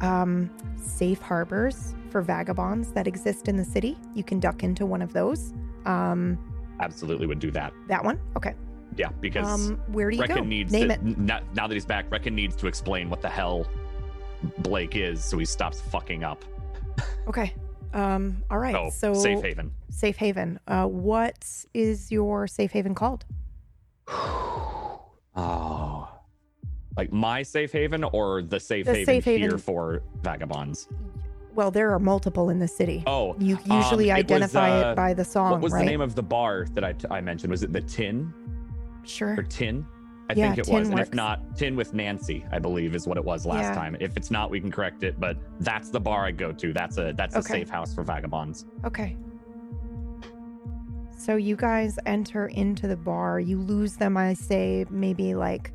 um, 0.00 0.48
safe 0.76 1.20
harbors 1.20 1.94
for 2.08 2.22
vagabonds 2.22 2.92
that 2.92 3.06
exist 3.06 3.48
in 3.48 3.56
the 3.56 3.64
city. 3.64 3.96
You 4.14 4.24
can 4.24 4.40
duck 4.40 4.62
into 4.62 4.86
one 4.86 5.02
of 5.02 5.12
those. 5.12 5.52
Um, 5.86 6.38
Absolutely 6.80 7.26
would 7.26 7.38
do 7.38 7.50
that. 7.52 7.72
that 7.88 8.04
one. 8.04 8.20
Okay. 8.36 8.54
Yeah, 8.96 9.10
because 9.20 9.46
Um, 9.70 9.76
where 9.88 10.10
do 10.10 10.16
you 10.16 10.22
Reckon 10.22 10.36
go? 10.38 10.44
needs 10.44 10.72
Name 10.72 10.88
to 10.88 10.94
it. 10.94 11.02
now, 11.18 11.40
now 11.54 11.66
that 11.66 11.74
he's 11.74 11.84
back, 11.86 12.10
Reckon 12.10 12.34
needs 12.34 12.56
to 12.56 12.66
explain 12.66 13.10
what 13.10 13.20
the 13.22 13.28
hell 13.28 13.66
Blake 14.58 14.96
is 14.96 15.22
so 15.24 15.38
he 15.38 15.44
stops 15.44 15.80
fucking 15.80 16.24
up. 16.24 16.44
Okay. 17.28 17.54
Um, 17.94 18.42
all 18.50 18.58
right. 18.58 18.74
Oh, 18.74 18.90
so 18.90 19.14
safe 19.14 19.42
haven. 19.42 19.72
Safe 19.90 20.16
haven. 20.16 20.58
Uh, 20.68 20.86
what 20.86 21.46
is 21.74 22.10
your 22.12 22.46
safe 22.46 22.70
haven 22.72 22.94
called? 22.94 23.24
Oh. 25.36 26.08
Like 26.96 27.12
my 27.12 27.42
safe 27.44 27.70
haven 27.70 28.02
or 28.02 28.42
the 28.42 28.58
safe 28.58 28.86
The 28.86 28.92
haven 28.92 29.06
safe 29.06 29.24
here 29.24 29.38
haven. 29.38 29.58
for 29.58 30.02
vagabonds? 30.22 30.88
Well, 31.58 31.72
there 31.72 31.90
are 31.92 31.98
multiple 31.98 32.50
in 32.50 32.60
the 32.60 32.68
city. 32.68 33.02
Oh, 33.04 33.34
You 33.36 33.56
um, 33.68 33.78
usually 33.78 34.10
it 34.10 34.30
was, 34.30 34.42
identify 34.42 34.70
uh, 34.70 34.92
it 34.92 34.94
by 34.94 35.12
the 35.12 35.24
song, 35.24 35.50
What 35.50 35.60
was 35.60 35.72
right? 35.72 35.80
the 35.80 35.86
name 35.86 36.00
of 36.00 36.14
the 36.14 36.22
bar 36.22 36.68
that 36.74 36.84
I, 36.84 36.94
I 37.10 37.20
mentioned? 37.20 37.50
Was 37.50 37.64
it 37.64 37.72
the 37.72 37.80
Tin 37.80 38.32
Sure. 39.02 39.34
or 39.36 39.42
Tin? 39.42 39.84
I 40.30 40.34
Yeah, 40.34 40.54
think 40.54 40.58
it 40.68 40.72
was. 40.72 40.88
And 40.88 41.00
if 41.00 41.12
not, 41.12 41.56
Tin 41.56 41.74
with 41.74 41.92
Nancy, 41.94 42.44
I 42.52 42.60
believe 42.60 42.94
is 42.94 43.08
what 43.08 43.16
it 43.16 43.24
was 43.24 43.44
last 43.44 43.70
Yeah. 43.70 43.74
time. 43.74 43.96
If 43.98 44.16
it's 44.16 44.30
not, 44.30 44.52
we 44.52 44.60
can 44.60 44.70
correct 44.70 45.02
it. 45.02 45.18
But 45.18 45.36
that's 45.58 45.90
the 45.90 45.98
bar 45.98 46.24
I 46.26 46.30
go 46.30 46.52
to. 46.52 46.72
That's 46.72 46.96
a 46.96 47.12
that's 47.16 47.34
a 47.34 47.42
safe 47.42 47.68
house 47.68 47.92
for 47.92 48.04
vagabonds. 48.04 48.64
Okay. 48.84 49.16
So 51.18 51.34
you 51.34 51.56
guys 51.56 51.98
enter 52.06 52.46
into 52.46 52.86
the 52.86 52.96
bar. 52.96 53.40
You 53.40 53.58
lose 53.58 53.96
them, 53.96 54.16
I 54.16 54.34
say, 54.34 54.86
maybe 54.90 55.34
like 55.34 55.72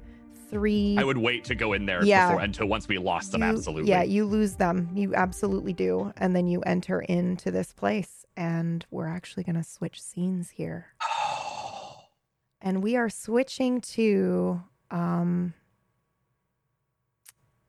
three. 0.54 0.96
I 0.98 1.04
would 1.04 1.18
wait 1.18 1.44
to 1.46 1.56
go 1.56 1.74
in 1.74 1.86
there 1.86 2.04
yeah, 2.04 2.30
before, 2.30 2.44
until 2.44 2.68
once 2.68 2.88
we 2.88 2.98
lost 2.98 3.32
them. 3.32 3.42
You, 3.42 3.48
absolutely. 3.48 3.90
Yeah, 3.90 4.04
you 4.04 4.26
lose 4.26 4.56
them. 4.56 4.90
You 4.94 5.14
absolutely 5.16 5.74
do. 5.74 6.14
And 6.18 6.36
then 6.36 6.48
you 6.48 6.62
enter 6.62 7.02
into 7.02 7.52
this 7.52 7.74
place. 7.74 8.26
And 8.38 8.86
we're 8.90 9.08
actually 9.08 9.44
going 9.44 9.56
to 9.56 9.64
switch 9.64 10.02
scenes 10.02 10.52
here. 10.52 10.88
and 12.62 12.82
we 12.82 12.96
are 12.96 13.10
switching 13.10 13.82
to 13.82 14.62
um, 14.90 15.54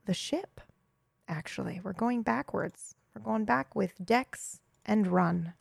the 0.06 0.14
ship, 0.14 0.60
actually. 1.28 1.80
We're 1.82 1.92
going 1.92 2.22
backwards. 2.22 2.94
We're 3.14 3.22
going 3.22 3.44
back 3.44 3.74
with 3.74 3.94
Dex 4.04 4.60
and 4.84 5.06
Run. 5.06 5.54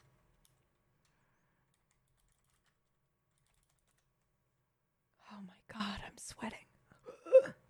Oh 5.32 5.40
my 5.46 5.80
God, 5.80 6.00
I'm 6.06 6.18
sweating. 6.18 6.63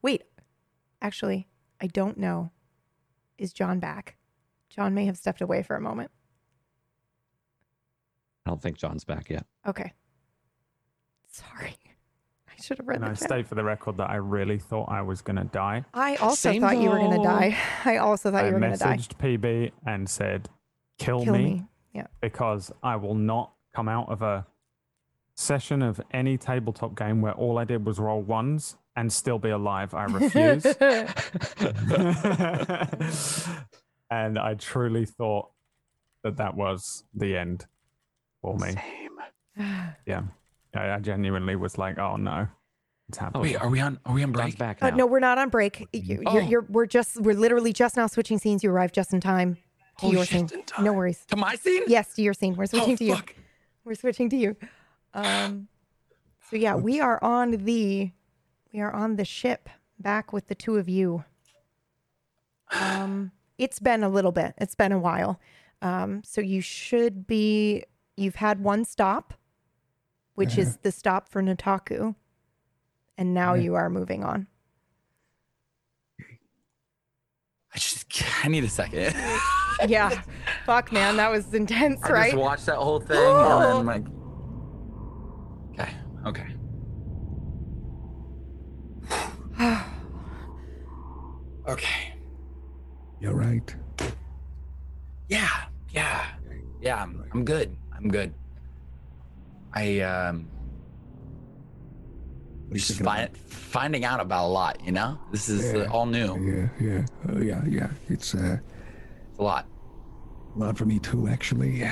Wait, 0.04 0.24
actually, 1.02 1.48
I 1.82 1.88
don't 1.88 2.18
know. 2.18 2.52
Is 3.40 3.52
John 3.54 3.80
back? 3.80 4.18
John 4.70 4.94
may 4.94 5.06
have 5.06 5.18
stepped 5.18 5.42
away 5.42 5.64
for 5.64 5.76
a 5.76 5.82
moment. 5.82 6.12
I 8.46 8.50
don't 8.50 8.62
think 8.62 8.78
John's 8.78 9.04
back 9.06 9.30
yet. 9.30 9.46
Okay. 9.66 9.94
Sorry. 11.32 11.76
I 12.48 12.62
should 12.62 12.78
have 12.78 12.88
read 12.88 12.96
And 12.98 13.06
the 13.06 13.12
I 13.12 13.14
chat. 13.16 13.24
state 13.24 13.48
for 13.48 13.56
the 13.56 13.64
record 13.64 13.98
that 13.98 14.10
I 14.10 14.16
really 14.18 14.60
thought 14.60 14.90
I 14.90 15.02
was 15.02 15.22
going 15.22 15.38
to 15.38 15.46
die. 15.46 15.84
I 15.94 16.16
also 16.18 16.36
Same 16.52 16.62
thought 16.62 16.78
you 16.78 16.90
were 16.90 17.00
going 17.00 17.18
to 17.20 17.24
die. 17.28 17.58
I 17.86 17.98
also 17.98 18.30
thought 18.32 18.44
I 18.44 18.48
you 18.50 18.54
were 18.54 18.60
going 18.60 18.74
to 18.74 18.78
die. 18.78 18.92
I 18.92 18.98
messaged 18.98 19.16
PB 19.18 19.72
and 19.88 20.08
said, 20.08 20.50
kill, 21.00 21.24
Kill 21.24 21.34
me, 21.34 21.44
me. 21.46 21.66
Yeah. 21.94 22.08
because 22.22 22.72
I 22.84 22.96
will 22.98 23.16
not 23.16 23.54
come 23.74 23.88
out 23.90 24.10
of 24.10 24.22
a 24.22 24.46
session 25.36 25.82
of 25.82 26.00
any 26.12 26.38
tabletop 26.38 26.96
game 26.96 27.22
where 27.22 27.34
all 27.34 27.58
I 27.58 27.64
did 27.64 27.86
was 27.86 27.98
roll 27.98 28.22
ones 28.22 28.78
and 28.96 29.12
still 29.12 29.40
be 29.40 29.50
alive. 29.50 29.94
I 29.94 30.04
refuse. 30.06 30.66
and 34.10 34.38
I 34.40 34.54
truly 34.56 35.06
thought 35.06 35.50
that 36.24 36.38
that 36.38 36.56
was 36.56 37.04
the 37.14 37.36
end 37.38 37.66
for 38.42 38.56
me. 38.58 38.72
Same. 38.74 39.10
Yeah. 40.08 40.24
I, 40.76 40.94
I 40.94 41.00
genuinely 41.00 41.56
was 41.56 41.78
like, 41.78 42.00
oh 42.00 42.16
no, 42.16 42.48
it's 43.08 43.20
happening. 43.20 43.44
Wait, 43.44 43.56
are 43.62 43.70
we 43.70 43.80
on? 43.80 44.00
Are 44.08 44.14
we 44.14 44.24
on 44.24 44.32
break? 44.32 44.58
back 44.58 44.82
Uh, 44.82 44.90
no, 44.90 45.06
we're 45.06 45.20
not 45.20 45.38
on 45.38 45.50
break. 45.50 45.88
You, 45.94 46.24
Oh. 46.26 46.34
you're, 46.34 46.42
you're, 46.42 46.66
we're 46.68 46.86
just, 46.88 47.22
we're 47.22 47.36
literally 47.36 47.72
just 47.72 47.96
now 47.96 48.08
switching 48.08 48.40
scenes. 48.40 48.64
You 48.64 48.72
arrived 48.72 48.96
just 48.96 49.14
in 49.14 49.22
time 49.22 49.58
to 50.00 50.06
Oh, 50.08 50.12
your 50.12 50.26
just 50.26 50.50
scene. 50.50 50.64
No 50.80 50.94
worries. 50.94 51.24
To 51.28 51.36
my 51.36 51.54
scene? 51.56 51.84
Yes, 51.86 52.16
to 52.16 52.24
your 52.24 52.34
scene. 52.34 52.56
We're 52.56 52.66
switching 52.66 52.94
Oh, 52.94 52.98
to 52.98 53.04
you. 53.06 53.18
We're 53.86 53.94
switching 53.94 54.30
to 54.32 54.36
you. 54.36 54.56
Um, 55.14 55.68
so 56.50 56.56
yeah, 56.56 56.74
we 56.76 57.00
are 57.00 57.24
on 57.24 57.52
the, 57.52 58.12
we 58.74 58.82
are 58.82 58.92
on 58.92 59.16
the 59.18 59.26
ship 59.26 59.70
back 60.00 60.34
with 60.34 60.48
the 60.48 60.56
two 60.56 60.78
of 60.78 60.90
you. 60.90 61.24
Um, 62.80 63.32
it's 63.58 63.80
been 63.80 64.04
a 64.04 64.10
little 64.10 64.32
bit. 64.32 64.56
It's 64.58 64.76
been 64.76 64.92
a 64.92 65.00
while. 65.00 65.40
Um, 65.82 66.24
so 66.24 66.42
you 66.42 66.62
should 66.62 67.28
be. 67.28 67.84
You've 68.16 68.36
had 68.36 68.64
one 68.64 68.86
stop, 68.86 69.34
which 70.36 70.58
is 70.58 70.78
the 70.78 70.92
stop 70.92 71.28
for 71.30 71.42
Nataku, 71.42 72.16
and 73.18 73.34
now 73.34 73.54
you 73.56 73.74
are 73.76 73.90
moving 73.90 74.24
on. 74.24 74.46
I 76.20 77.78
just 77.80 78.06
I 78.46 78.48
need 78.50 78.64
a 78.64 78.70
second. 78.70 79.16
Yeah, 79.88 80.22
fuck, 80.68 80.92
man, 80.94 81.18
that 81.18 81.32
was 81.32 81.52
intense, 81.54 82.00
I 82.04 82.12
right? 82.12 82.32
just 82.32 82.38
watched 82.42 82.68
that 82.68 82.76
whole 82.76 83.00
thing 83.00 83.18
Oh. 83.18 83.60
and 83.60 83.66
then 83.66 83.76
I'm 83.78 83.86
like 83.88 84.06
Okay, 85.80 85.92
okay. 86.28 86.53
okay. 91.68 92.14
You're 93.20 93.36
right. 93.36 93.76
Yeah, 95.30 95.48
yeah. 95.92 96.26
Yeah, 96.82 97.02
I'm, 97.02 97.24
I'm 97.34 97.46
good. 97.46 97.76
I'm 97.96 98.10
good. 98.10 98.34
I 99.74 100.02
um 100.02 100.48
just 102.74 103.02
find, 103.02 103.36
finding 103.38 104.04
out 104.04 104.20
about 104.20 104.46
a 104.46 104.52
lot, 104.52 104.84
you 104.84 104.92
know? 104.92 105.18
This 105.32 105.48
is 105.48 105.74
uh, 105.74 105.78
Yeah. 105.80 105.92
all 105.92 106.06
new. 106.08 106.38
Yeah, 106.40 106.70
yeah, 106.82 107.06
uh, 107.30 107.40
yeah, 107.40 107.62
yeah. 107.68 107.90
It's 108.10 108.34
uh, 108.36 108.58
It's 109.30 109.40
a 109.40 109.44
lot. 109.44 109.68
a 110.56 110.60
lot 110.60 110.78
for 110.78 110.86
me 110.86 111.00
too, 111.00 111.28
actually. 111.28 111.84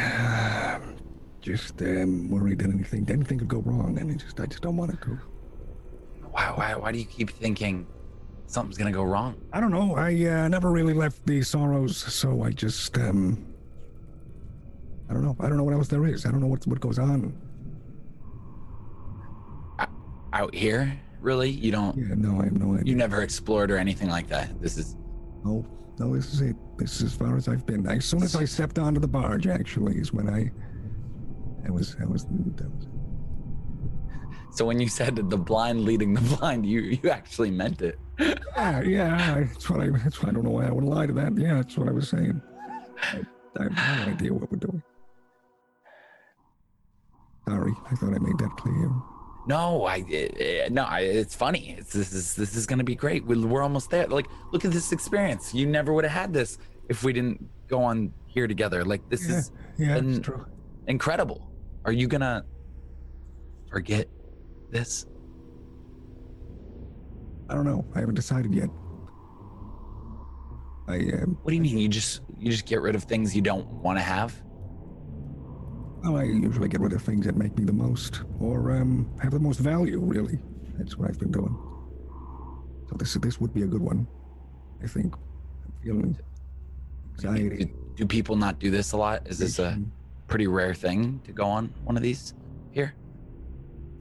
Just 1.41 1.81
um, 1.81 2.29
worried 2.29 2.59
that 2.59 2.69
anything, 2.71 3.07
anything 3.09 3.39
could 3.39 3.47
go 3.47 3.59
wrong, 3.61 3.97
and 3.99 4.11
I 4.11 4.15
just, 4.15 4.39
I 4.39 4.45
just 4.47 4.61
don't 4.61 4.77
want 4.77 4.93
it 4.93 5.01
to. 5.03 5.17
Why, 6.31 6.51
why, 6.55 6.75
why 6.75 6.91
do 6.91 6.99
you 6.99 7.05
keep 7.05 7.29
thinking 7.29 7.87
something's 8.47 8.77
gonna 8.77 8.91
go 8.91 9.03
wrong? 9.03 9.35
I 9.51 9.59
don't 9.59 9.71
know. 9.71 9.95
I 9.95 10.13
uh, 10.25 10.47
never 10.47 10.71
really 10.71 10.93
left 10.93 11.25
the 11.25 11.41
sorrows, 11.41 11.97
so 11.97 12.43
I 12.43 12.51
just, 12.51 12.97
um, 12.97 13.45
I 15.09 15.13
don't 15.13 15.23
know. 15.23 15.35
I 15.41 15.49
don't 15.49 15.57
know 15.57 15.63
what 15.65 15.73
else 15.73 15.89
there 15.89 16.05
is. 16.05 16.25
I 16.25 16.31
don't 16.31 16.39
know 16.39 16.47
what 16.47 16.65
what 16.65 16.79
goes 16.79 16.97
on. 16.97 17.35
Out 20.33 20.55
here, 20.55 20.97
really? 21.19 21.49
You 21.49 21.71
don't. 21.73 21.97
Yeah, 21.97 22.15
no, 22.15 22.39
I 22.39 22.45
have 22.45 22.53
no 22.53 22.75
idea. 22.75 22.85
You 22.85 22.95
never 22.95 23.21
explored 23.21 23.69
or 23.71 23.77
anything 23.77 24.09
like 24.09 24.29
that. 24.29 24.61
This 24.61 24.77
is. 24.77 24.95
No, 25.43 25.65
no, 25.99 26.15
this 26.15 26.33
is 26.33 26.39
it. 26.39 26.55
This 26.77 26.95
is 26.95 27.03
as 27.03 27.13
far 27.13 27.35
as 27.35 27.49
I've 27.49 27.65
been. 27.65 27.85
As 27.87 28.05
soon 28.05 28.23
as 28.23 28.37
I 28.37 28.45
stepped 28.45 28.79
onto 28.79 29.01
the 29.01 29.07
barge, 29.07 29.47
actually, 29.47 29.97
is 29.97 30.13
when 30.13 30.29
I, 30.29 30.49
I 31.67 31.71
was, 31.71 31.97
I 31.99 32.05
was, 32.05 32.25
that 32.55 32.73
was 32.73 32.87
So 34.53 34.65
when 34.65 34.79
you 34.79 34.89
said 34.89 35.15
the 35.15 35.37
blind 35.37 35.85
leading 35.85 36.13
the 36.13 36.21
blind, 36.37 36.65
you 36.65 36.81
you 36.81 37.09
actually 37.09 37.51
meant 37.51 37.81
it. 37.81 37.97
Yeah, 38.19 38.81
yeah, 38.81 39.35
that's 39.39 39.69
what 39.69 39.79
I. 39.81 39.89
That's 39.89 40.21
why 40.21 40.29
I 40.29 40.33
don't 40.33 40.43
know 40.43 40.51
why 40.51 40.67
I 40.67 40.71
would 40.71 40.83
lie 40.83 41.05
to 41.07 41.13
that. 41.13 41.37
Yeah, 41.37 41.55
that's 41.55 41.77
what 41.77 41.87
I 41.87 41.91
was 41.91 42.09
saying. 42.09 42.41
I, 43.13 43.21
I 43.57 43.63
have 43.63 44.05
no 44.07 44.11
idea 44.13 44.33
what 44.33 44.51
we're 44.51 44.57
doing. 44.59 44.83
Sorry, 47.47 47.73
I 47.89 47.95
thought 47.95 48.13
I 48.13 48.19
made 48.19 48.37
that 48.39 48.51
clear. 48.57 48.91
No, 49.47 49.85
I 49.85 50.03
eh, 50.11 50.67
no, 50.69 50.83
I, 50.83 50.99
it's 51.01 51.33
funny. 51.33 51.75
It's, 51.79 51.93
this 51.93 52.13
is 52.13 52.35
this 52.35 52.55
is 52.55 52.65
gonna 52.67 52.83
be 52.83 52.95
great. 52.95 53.25
We're, 53.25 53.47
we're 53.47 53.63
almost 53.63 53.89
there. 53.89 54.05
Like, 54.07 54.27
look 54.51 54.65
at 54.65 54.71
this 54.71 54.91
experience. 54.91 55.53
You 55.53 55.65
never 55.65 55.93
would 55.93 56.03
have 56.03 56.13
had 56.13 56.33
this 56.33 56.57
if 56.89 57.03
we 57.03 57.13
didn't 57.13 57.43
go 57.67 57.81
on 57.81 58.13
here 58.27 58.47
together. 58.47 58.83
Like, 58.85 59.07
this 59.09 59.27
Yeah, 59.27 59.37
is 59.37 59.51
yeah, 59.79 60.19
true. 60.19 60.45
incredible. 60.87 61.49
Are 61.85 61.91
you 61.91 62.07
gonna 62.07 62.45
forget 63.71 64.07
this? 64.71 65.05
I 67.49 67.53
don't 67.55 67.65
know. 67.65 67.85
I 67.95 67.99
haven't 67.99 68.15
decided 68.15 68.53
yet. 68.53 68.69
I 70.87 70.95
um, 71.21 71.37
What 71.43 71.51
do 71.51 71.55
you 71.55 71.61
mean? 71.61 71.77
You 71.77 71.87
just 71.89 72.21
you 72.39 72.49
just 72.51 72.65
get 72.65 72.81
rid 72.81 72.95
of 72.95 73.03
things 73.03 73.35
you 73.35 73.41
don't 73.41 73.67
want 73.67 73.97
to 73.99 74.03
have? 74.03 74.33
well, 76.03 76.17
I 76.17 76.23
usually 76.23 76.67
get 76.67 76.81
rid 76.81 76.93
of 76.93 77.01
things 77.03 77.27
that 77.27 77.37
make 77.37 77.55
me 77.59 77.63
the 77.63 77.71
most, 77.73 78.21
or 78.39 78.71
um, 78.71 79.07
have 79.21 79.31
the 79.31 79.39
most 79.39 79.59
value. 79.59 79.99
Really, 79.99 80.39
that's 80.77 80.97
what 80.97 81.09
I've 81.09 81.19
been 81.19 81.31
doing. 81.31 81.55
So 82.89 82.95
this 82.97 83.13
this 83.15 83.39
would 83.39 83.53
be 83.53 83.61
a 83.63 83.67
good 83.67 83.81
one. 83.81 84.07
I 84.83 84.87
think. 84.87 85.13
I'm 85.13 85.73
feeling 85.83 86.17
Do, 87.17 87.27
anxiety. 87.27 87.73
do 87.95 88.05
people 88.07 88.35
not 88.35 88.57
do 88.59 88.71
this 88.71 88.93
a 88.93 88.97
lot? 88.97 89.27
Is 89.27 89.37
this 89.37 89.59
a 89.59 89.79
pretty 90.27 90.47
rare 90.47 90.73
thing 90.73 91.21
to 91.25 91.31
go 91.31 91.45
on 91.45 91.67
one 91.83 91.97
of 91.97 92.01
these? 92.03 92.33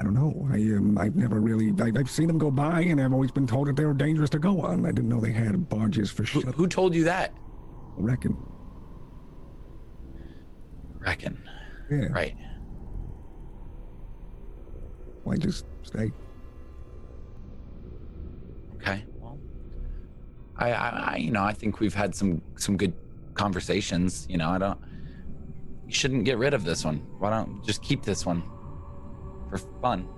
I 0.01 0.02
don't 0.02 0.14
know. 0.14 0.48
I 0.51 0.56
um, 0.78 0.97
I've 0.97 1.14
never 1.14 1.40
really. 1.40 1.74
I, 1.78 1.93
I've 1.98 2.10
seen 2.10 2.27
them 2.27 2.39
go 2.39 2.51
by, 2.51 2.81
and 2.81 2.98
I've 2.98 3.12
always 3.12 3.31
been 3.31 3.47
told 3.47 3.68
that 3.68 3.77
they 3.77 3.85
were 3.85 3.93
dangerous 3.93 4.31
to 4.31 4.39
go 4.39 4.62
on. 4.62 4.86
I 4.86 4.93
didn't 4.93 5.10
know 5.10 5.20
they 5.20 5.31
had 5.31 5.68
barges 5.68 6.10
for 6.10 6.22
Who, 6.22 6.40
shit. 6.40 6.55
who 6.55 6.66
told 6.66 6.94
you 6.94 7.05
that? 7.05 7.35
I 7.98 8.01
reckon. 8.01 8.35
Reckon. 11.01 11.47
Yeah. 11.90 12.06
Right. 12.12 12.35
Why 15.24 15.36
just 15.36 15.66
stay? 15.82 16.10
Okay. 18.77 19.05
Well, 19.18 19.39
I, 20.56 20.72
I, 20.72 20.89
I, 20.89 21.16
you 21.16 21.31
know, 21.31 21.44
I 21.44 21.52
think 21.52 21.78
we've 21.78 21.94
had 21.94 22.14
some 22.14 22.40
some 22.56 22.78
good 22.78 22.94
conversations. 23.35 24.27
You 24.31 24.39
know, 24.39 24.48
I 24.48 24.56
don't. 24.56 24.78
You 25.86 25.93
shouldn't 25.93 26.24
get 26.24 26.39
rid 26.39 26.55
of 26.55 26.64
this 26.64 26.86
one. 26.86 26.98
Why 27.18 27.28
don't 27.28 27.62
just 27.66 27.82
keep 27.82 28.02
this 28.02 28.24
one 28.24 28.43
for 29.51 29.59
fun? 29.82 30.09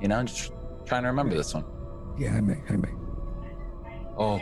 You 0.00 0.08
know, 0.08 0.22
just 0.24 0.52
trying 0.86 1.02
to 1.02 1.08
remember 1.08 1.36
this 1.36 1.54
one. 1.54 1.64
Yeah, 2.18 2.34
I 2.34 2.40
may. 2.40 2.60
I 2.68 2.76
may. 2.76 2.90
Oh, 4.16 4.40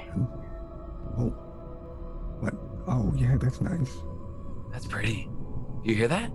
Oh. 1.19 1.31
What? 2.41 2.55
Oh, 2.87 3.13
yeah, 3.17 3.37
that's 3.39 3.61
nice. 3.61 3.91
that's 4.71 4.87
pretty. 4.87 5.29
Do 5.83 5.91
you 5.91 5.95
hear 5.95 6.09
that? 6.09 6.31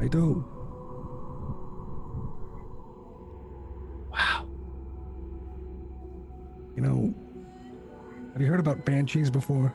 I 0.00 0.06
do. 0.08 0.44
Wow. 4.12 4.46
You 6.76 6.82
know, 6.82 7.14
have 8.32 8.40
you 8.40 8.46
heard 8.48 8.60
about 8.60 8.84
banshees 8.84 9.30
before? 9.30 9.74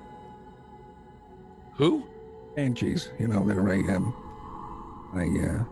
Who? 1.75 2.05
Banshees. 2.55 3.09
You 3.19 3.27
know, 3.27 3.45
they're 3.45 3.67
a 3.67 3.95
um, 3.95 4.13
a 5.15 5.21
uh, 5.21 5.63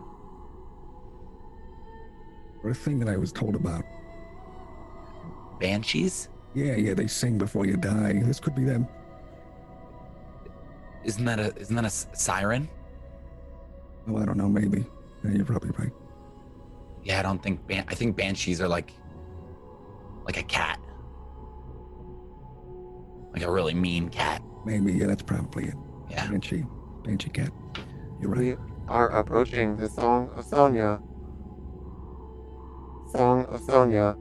or 2.66 2.72
a 2.72 2.74
thing 2.74 3.00
that 3.00 3.08
I 3.08 3.16
was 3.16 3.32
told 3.32 3.56
about. 3.56 3.84
Banshees? 5.60 6.30
Yeah, 6.56 6.76
yeah, 6.76 6.94
they 6.94 7.08
sing 7.08 7.38
before 7.38 7.66
you 7.66 7.78
die. 7.78 8.14
This 8.24 8.40
could 8.40 8.56
be 8.56 8.64
them. 8.64 8.88
Isn't 11.04 11.26
that 11.26 11.40
a 11.40 11.56
isn't 11.58 11.76
that 11.76 11.84
a 11.86 11.88
s- 11.88 12.08
siren? 12.14 12.68
Oh, 14.08 14.18
I 14.18 14.26
don't 14.26 14.38
know. 14.38 14.50
Maybe. 14.50 14.84
Yeah, 15.24 15.32
you're 15.32 15.46
probably 15.46 15.70
right. 15.78 15.92
Yeah, 17.04 17.20
I 17.20 17.22
don't 17.22 17.42
think 17.42 17.66
ban- 17.68 17.86
I 17.88 17.94
think 17.94 18.16
banshees 18.18 18.60
are 18.62 18.68
like 18.68 18.92
like 20.26 20.38
a 20.38 20.44
cat. 20.44 20.80
Like 23.34 23.44
a 23.44 23.52
really 23.52 23.74
mean 23.76 24.10
cat. 24.10 24.42
Maybe. 24.66 24.94
Yeah, 24.94 25.06
that's 25.08 25.22
probably 25.24 25.66
it. 25.66 25.76
Yeah. 26.10 26.28
Banshee. 26.32 26.66
Banshee 27.04 27.30
cat. 27.30 27.52
You're 28.20 28.32
We 28.32 28.52
right. 28.52 28.60
are 28.88 29.10
approaching 29.10 29.76
the 29.78 29.90
Song 29.90 30.30
of 30.36 30.46
Sonya. 30.46 31.00
Song 33.16 33.46
of 33.46 33.62
Sonia. 33.62 34.18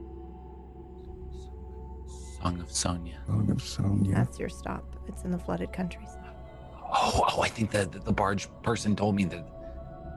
Song 2.40 2.60
of 2.60 2.70
Sonia. 2.70 3.20
Song 3.26 3.50
of 3.50 3.62
Sonia. 3.62 4.14
That's 4.14 4.38
your 4.38 4.48
stop. 4.48 4.84
It's 5.08 5.24
in 5.24 5.30
the 5.30 5.38
flooded 5.38 5.72
countries. 5.72 6.10
Oh, 6.96 7.24
oh, 7.36 7.42
I 7.42 7.48
think 7.48 7.70
the, 7.70 7.86
the 7.86 7.98
the 7.98 8.12
barge 8.12 8.48
person 8.62 8.94
told 8.94 9.16
me 9.16 9.24
that 9.24 9.44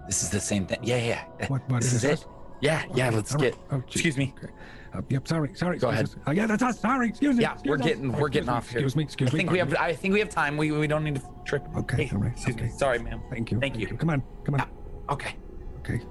this 0.05 0.21
is 0.21 0.29
the 0.29 0.39
same 0.39 0.67
thing. 0.67 0.79
Yeah, 0.83 0.97
yeah. 0.97 1.23
yeah. 1.39 1.47
What, 1.47 1.67
what 1.69 1.81
this 1.81 1.93
is 1.93 1.95
is 1.95 2.01
this? 2.03 2.21
it. 2.21 2.27
Yeah, 2.61 2.83
yeah. 2.93 3.09
Let's 3.09 3.33
All 3.33 3.41
right. 3.41 3.51
get. 3.51 3.59
Oh, 3.71 3.77
excuse 3.77 4.15
me. 4.17 4.33
Okay. 4.37 4.53
Uh, 4.93 5.01
yep. 5.09 5.27
Sorry. 5.27 5.53
Sorry. 5.55 5.79
Go 5.79 5.89
ahead. 5.89 6.09
Oh, 6.27 6.31
yeah, 6.31 6.45
that's 6.45 6.61
us. 6.61 6.79
Sorry. 6.79 7.09
Excuse 7.09 7.35
me. 7.35 7.43
Yeah, 7.43 7.53
excuse 7.53 7.69
we're 7.69 7.83
us. 7.83 7.89
getting 7.89 8.11
we're 8.11 8.29
getting 8.29 8.49
excuse 8.49 8.57
off 8.57 8.69
here. 8.69 8.79
Excuse 8.81 8.95
me. 8.95 9.03
Excuse 9.03 9.33
me. 9.33 9.33
I 9.33 9.33
me. 9.33 9.39
think 9.39 9.51
we 9.51 9.59
have 9.59 9.75
I 9.75 9.93
think 9.93 10.13
we 10.13 10.19
have 10.19 10.29
time. 10.29 10.55
We 10.55 10.71
we 10.71 10.87
don't 10.87 11.03
need 11.03 11.15
to 11.15 11.21
trip. 11.45 11.65
Okay. 11.75 12.05
Hey, 12.05 12.15
all 12.15 12.21
right. 12.21 12.31
excuse 12.31 12.55
okay. 12.55 12.65
me. 12.65 12.71
Sorry, 12.71 12.99
ma'am. 12.99 13.21
Thank 13.31 13.51
you. 13.51 13.59
Thank 13.59 13.77
you. 13.77 13.87
Come 13.87 14.11
on. 14.11 14.23
Come 14.43 14.55
on. 14.55 14.69
Okay. 15.09 15.35
Okay. 15.79 16.01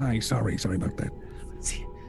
Hi. 0.00 0.18
Sorry. 0.18 0.56
Sorry 0.58 0.76
about 0.76 0.96
that. 0.96 1.10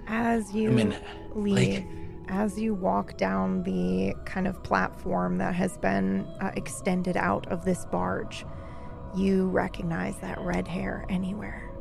As 0.08 0.54
you 0.54 0.70
I'm 0.72 0.78
in 0.80 0.96
leave, 1.34 1.56
Lake. 1.56 1.88
as 2.28 2.60
you 2.60 2.76
walk 2.76 3.18
down 3.18 3.64
the 3.64 4.14
kind 4.26 4.48
of 4.48 4.62
platform 4.64 5.38
that 5.40 5.56
has 5.56 5.78
been 5.78 6.28
uh, 6.42 6.52
extended 6.56 7.18
out 7.18 7.48
of 7.52 7.66
this 7.66 7.86
barge, 7.86 8.46
you 9.16 9.50
recognize 9.50 10.18
that 10.20 10.40
red 10.42 10.68
hair 10.68 11.06
anywhere. 11.10 11.72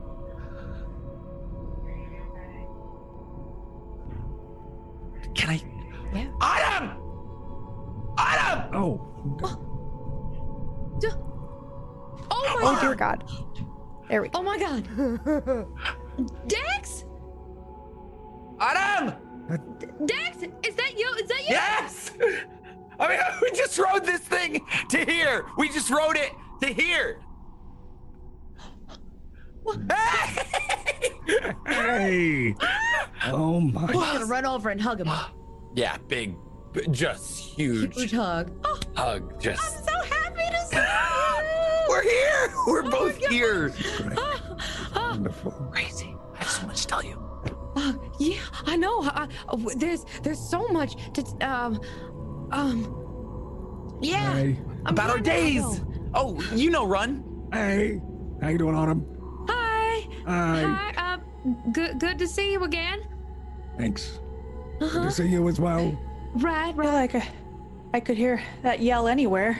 Can 5.35 5.51
I? 5.51 5.63
Yeah. 6.15 6.31
Adam! 6.41 6.97
Autumn. 8.17 8.75
Oh. 8.75 9.01
D- 11.01 11.09
Oh 12.31 12.59
my 12.61 12.61
Oh 12.63 12.75
god! 12.75 12.81
dear 12.81 12.95
God! 12.95 13.25
There 14.15 14.23
we 14.23 14.29
go. 14.29 14.39
Oh 14.39 14.43
my 14.45 14.57
god! 14.57 14.87
Dex? 16.47 17.05
Autumn. 18.61 19.13
Uh, 19.51 19.57
Dex? 20.07 20.37
Is 20.63 20.77
that 20.77 20.97
you? 20.97 21.09
Is 21.21 21.29
that 21.29 21.41
you? 21.41 21.49
Yes. 21.49 22.13
I 23.01 23.09
mean, 23.09 23.19
we 23.43 23.51
just 23.51 23.77
rode 23.77 24.05
this 24.05 24.21
thing 24.21 24.65
to 24.91 25.05
here. 25.05 25.47
We 25.59 25.69
just 25.69 25.91
rode 25.91 26.17
it 26.17 26.31
to 26.61 26.69
here. 26.69 27.23
Hey! 29.91 30.43
Hey. 31.67 32.55
Oh 33.27 33.59
my. 33.59 33.83
I'm 33.83 33.93
gonna 33.95 34.27
run 34.27 34.47
over 34.47 34.71
and 34.71 34.81
hug 34.81 35.01
him. 35.01 35.11
Yeah, 35.75 35.97
big, 36.07 36.37
just 36.93 37.37
huge 37.37 37.97
Huge 37.97 38.13
hug. 38.13 38.53
Oh, 38.65 38.79
hug. 38.97 39.33
I'm 39.33 39.41
Just 39.41 39.85
so 39.85 39.93
happy 40.03 40.45
to 40.53 40.67
see 40.67 40.77
you. 40.77 40.83
we're 40.83 40.87
here. 40.87 41.24
We're 42.67 42.85
Oh 42.85 42.91
both 42.91 43.21
my 43.23 43.29
here. 43.29 43.69
Great. 43.69 44.19
Oh, 44.19 44.57
oh, 44.97 45.11
Wonderful. 45.11 45.51
Crazy. 45.73 46.17
I 46.35 46.39
have 46.39 46.49
so 46.49 46.67
much 46.67 46.81
to 46.83 46.87
tell 46.87 47.05
you. 47.05 47.21
uh, 47.77 47.93
yeah, 48.19 48.41
I 48.67 48.77
know. 48.77 49.03
I, 49.03 49.29
I- 49.49 49.75
there's 49.77 50.05
there's 50.23 50.39
so 50.41 50.69
much 50.69 50.97
to 51.15 51.23
um 51.49 51.81
um 52.53 53.99
yeah. 54.01 54.35
Hey. 54.35 54.59
About 54.87 55.11
our 55.11 55.19
days. 55.19 55.65
Oh, 56.15 56.41
you 56.55 56.71
know, 56.71 56.87
run. 56.87 57.25
Hey. 57.53 58.01
How 58.43 58.49
you 58.51 58.59
doing, 58.59 58.75
Autumn? 58.75 59.07
Hi. 59.49 60.07
Hi. 60.27 60.63
Hi. 60.97 61.15
Uh, 61.15 61.51
good 61.73 61.99
good 61.99 62.19
to 62.19 62.27
see 62.29 62.53
you 62.53 62.65
again. 62.65 63.01
Thanks. 63.79 64.21
Good 64.79 64.89
Uh-huh. 64.89 65.05
to 65.05 65.11
see 65.11 65.27
you 65.29 65.49
as 65.49 65.59
well. 65.61 65.99
Right, 66.35 66.69
I 66.69 66.73
feel 66.83 66.93
like 66.93 67.15
I, 67.15 67.29
I 67.95 68.01
could 68.01 68.17
hear 68.17 68.43
that 68.63 68.81
yell 68.81 69.07
anywhere. 69.09 69.57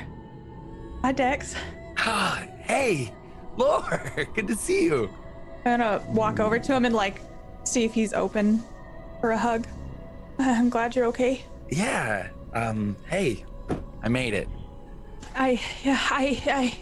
Hi, 1.03 1.13
Dex. 1.13 1.55
Hey, 2.65 3.13
Lord, 3.57 4.29
good 4.35 4.47
to 4.49 4.57
see 4.57 4.85
you. 4.85 5.11
I'm 5.65 5.81
gonna 5.81 6.03
walk 6.09 6.41
over 6.41 6.59
to 6.59 6.75
him 6.75 6.85
and 6.85 6.95
like 6.95 7.21
see 7.65 7.85
if 7.85 7.95
he's 7.95 8.13
open 8.13 8.63
for 9.21 9.33
a 9.33 9.39
hug. 9.39 9.67
I'm 10.39 10.69
glad 10.71 10.97
you're 10.97 11.07
okay. 11.07 11.45
Yeah. 11.71 12.29
Um. 12.53 12.97
Hey, 13.09 13.45
I 14.03 14.09
made 14.09 14.35
it. 14.35 14.49
I 15.35 15.61
yeah 15.83 15.99
I 16.11 16.43
I 16.47 16.79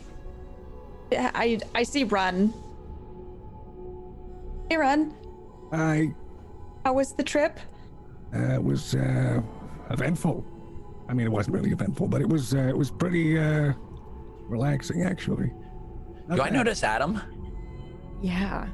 yeah, 1.10 1.30
I 1.34 1.58
I 1.74 1.82
see 1.82 2.04
Run. 2.04 2.52
Hey 4.70 4.76
Run, 4.76 5.14
I 5.72 6.14
how 6.84 6.94
was 6.94 7.12
the 7.14 7.22
trip? 7.22 7.58
uh, 8.34 8.54
it 8.54 8.62
was 8.62 8.94
uh, 8.94 9.40
eventful. 9.90 10.44
I 11.08 11.14
mean, 11.14 11.26
it 11.26 11.30
wasn't 11.30 11.54
really 11.54 11.70
eventful, 11.72 12.08
but 12.08 12.20
it 12.22 12.28
was 12.28 12.54
uh, 12.54 12.58
it 12.58 12.76
was 12.76 12.90
pretty 12.90 13.38
uh, 13.38 13.72
relaxing 14.48 15.02
actually. 15.02 15.52
Not 16.28 16.36
Do 16.36 16.42
I 16.42 16.50
notice 16.50 16.82
Adam? 16.82 17.20
Yeah. 18.22 18.68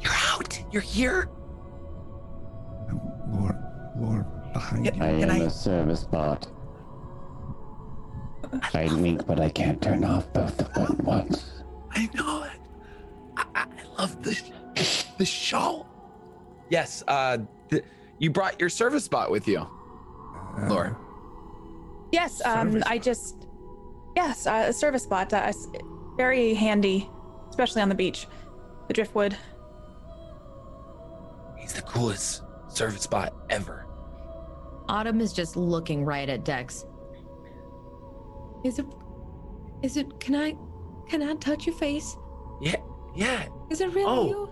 You're 0.00 0.12
out. 0.32 0.62
You're 0.72 0.82
here. 0.82 1.28
Lord, 3.32 3.56
Lord, 3.96 4.52
behind 4.52 4.86
Yeah. 4.86 4.94
you. 4.94 5.02
I 5.02 5.08
am 5.08 5.30
I- 5.30 5.36
a 5.44 5.50
service 5.50 6.04
bot. 6.04 6.46
I 8.72 8.84
wink, 8.94 9.26
but 9.26 9.40
I 9.40 9.48
can't 9.48 9.80
turn 9.82 10.04
off 10.04 10.32
both 10.32 10.60
of 10.60 10.72
them 10.74 10.84
at 10.92 11.04
once. 11.04 11.62
I 11.90 12.08
know 12.14 12.44
it. 12.44 12.50
I, 13.36 13.44
I 13.54 13.62
I 13.62 13.98
love 14.00 14.22
the 14.22 14.40
the 15.18 15.24
show. 15.24 15.86
Yes. 16.68 17.02
Uh, 17.08 17.38
th- 17.70 17.84
you 18.18 18.30
brought 18.30 18.60
your 18.60 18.68
service 18.68 19.08
bot 19.08 19.30
with 19.30 19.48
you, 19.48 19.58
Uh, 19.60 20.66
Laura. 20.68 20.96
Yes, 22.12 22.40
um, 22.44 22.72
Service 22.72 22.84
I 22.86 22.98
just 22.98 23.43
yes, 24.16 24.46
uh, 24.46 24.64
a 24.68 24.72
service 24.72 25.06
bot. 25.06 25.32
Uh, 25.32 25.52
very 26.16 26.54
handy, 26.54 27.08
especially 27.50 27.82
on 27.82 27.88
the 27.88 27.94
beach, 27.94 28.26
the 28.88 28.94
driftwood. 28.94 29.36
He's 31.58 31.72
the 31.72 31.82
coolest 31.82 32.42
service 32.68 33.06
bot 33.06 33.34
ever. 33.50 33.86
Autumn 34.88 35.20
is 35.20 35.32
just 35.32 35.56
looking 35.56 36.04
right 36.04 36.28
at 36.28 36.44
Dex. 36.44 36.84
Is 38.64 38.78
it? 38.78 38.86
Is 39.82 39.96
it? 39.96 40.20
Can 40.20 40.34
I? 40.34 40.56
Can 41.08 41.22
I 41.22 41.34
touch 41.34 41.66
your 41.66 41.74
face? 41.76 42.16
Yeah. 42.60 42.76
Yeah. 43.14 43.46
Is 43.70 43.80
it 43.80 43.92
really 43.94 44.06
Oh. 44.06 44.26
you? 44.28 44.50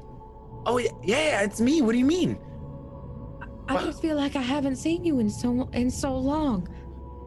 Oh 0.67 0.79
yeah. 0.79 0.91
Yeah. 1.03 1.43
It's 1.43 1.61
me. 1.61 1.83
What 1.83 1.93
do 1.93 1.99
you 1.99 2.05
mean? 2.05 2.39
I 3.69 3.75
What? 3.75 3.85
just 3.85 4.03
feel 4.03 4.17
like 4.17 4.37
I 4.37 4.43
haven't 4.43 4.77
seen 4.77 5.05
you 5.05 5.19
in 5.19 5.31
so 5.31 5.69
in 5.73 5.91
so 5.91 6.17
long. 6.17 6.69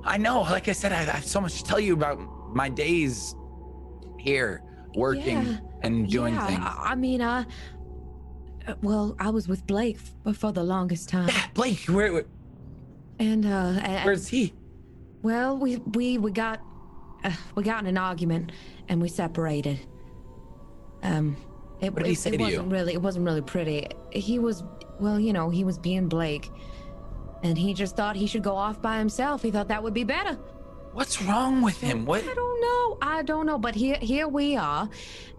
I 0.05 0.17
know. 0.17 0.41
Like 0.41 0.67
I 0.67 0.71
said, 0.71 0.91
I, 0.91 0.99
I 1.01 1.17
have 1.17 1.25
so 1.25 1.41
much 1.41 1.57
to 1.57 1.63
tell 1.63 1.79
you 1.79 1.93
about 1.93 2.19
my 2.55 2.69
days 2.69 3.35
here, 4.19 4.61
working 4.95 5.41
Yeah. 5.45 5.57
and 5.81 6.09
doing 6.09 6.35
yeah, 6.35 6.47
things. 6.47 6.59
I, 6.63 6.91
I 6.91 6.95
mean, 6.95 7.21
uh, 7.21 7.43
uh, 8.67 8.73
well, 8.81 9.15
I 9.19 9.29
was 9.29 9.47
with 9.47 9.65
Blake 9.67 9.97
f- 10.25 10.35
for 10.37 10.51
the 10.51 10.63
longest 10.63 11.09
time, 11.09 11.27
Yeah, 11.29 11.45
Blake, 11.53 11.79
where, 11.87 12.13
where 12.13 12.25
and 13.19 13.45
uh, 13.45 13.73
where's 14.03 14.27
he? 14.27 14.53
well, 15.21 15.57
we 15.57 15.77
we 15.77 16.17
we 16.17 16.31
got 16.31 16.59
uh, 17.23 17.31
we 17.55 17.63
got 17.63 17.81
in 17.81 17.87
an 17.87 17.97
argument 17.97 18.51
and 18.89 19.01
we 19.01 19.07
separated. 19.07 19.79
Um, 21.03 21.35
it, 21.81 21.93
What 21.93 21.99
did 22.03 22.07
he 22.07 22.13
it, 22.13 22.17
say 22.19 22.29
it 22.31 22.37
to 22.37 22.43
wasn't 22.43 22.71
really 22.71 22.93
it 22.93 23.01
wasn't 23.01 23.25
really 23.25 23.41
pretty. 23.41 23.87
He 24.11 24.39
was 24.39 24.63
well, 24.99 25.19
you 25.19 25.33
know, 25.33 25.49
he 25.49 25.63
was 25.63 25.77
being 25.77 26.07
Blake, 26.07 26.49
and 27.45 27.57
he 27.57 27.73
just 27.75 27.95
thought 27.95 28.15
he 28.15 28.25
should 28.25 28.41
go 28.43 28.55
off 28.55 28.81
by 28.81 28.97
himself. 28.97 29.43
He 29.43 29.51
thought 29.51 29.67
that 29.67 29.81
would 29.81 29.93
be 29.93 30.03
better. 30.03 30.33
What's 30.93 31.21
wrong 31.21 31.61
with 31.61 31.79
him? 31.79 32.05
What? 32.05 32.23
I 32.27 32.33
don't 32.33 32.61
know. 32.61 32.97
I 33.01 33.21
don't 33.21 33.45
know. 33.45 33.59
But 33.59 33.75
here 33.75 33.97
here 34.01 34.27
we 34.27 34.55
are. 34.57 34.89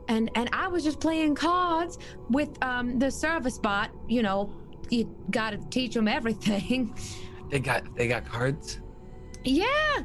And 0.09 0.31
and 0.37 0.49
I 0.53 0.69
was 0.69 0.85
just 0.85 1.01
playing 1.01 1.35
cards 1.35 1.99
with 2.31 2.63
um 2.63 2.99
the 2.99 3.11
service 3.11 3.59
bot, 3.59 3.91
you 4.07 4.23
know, 4.23 4.53
you 4.89 5.13
gotta 5.31 5.59
teach 5.71 5.95
them 5.95 6.09
everything. 6.09 6.95
They 7.49 7.61
got 7.61 7.95
they 7.95 8.09
got 8.09 8.25
cards. 8.25 8.81
yeah. 9.45 10.03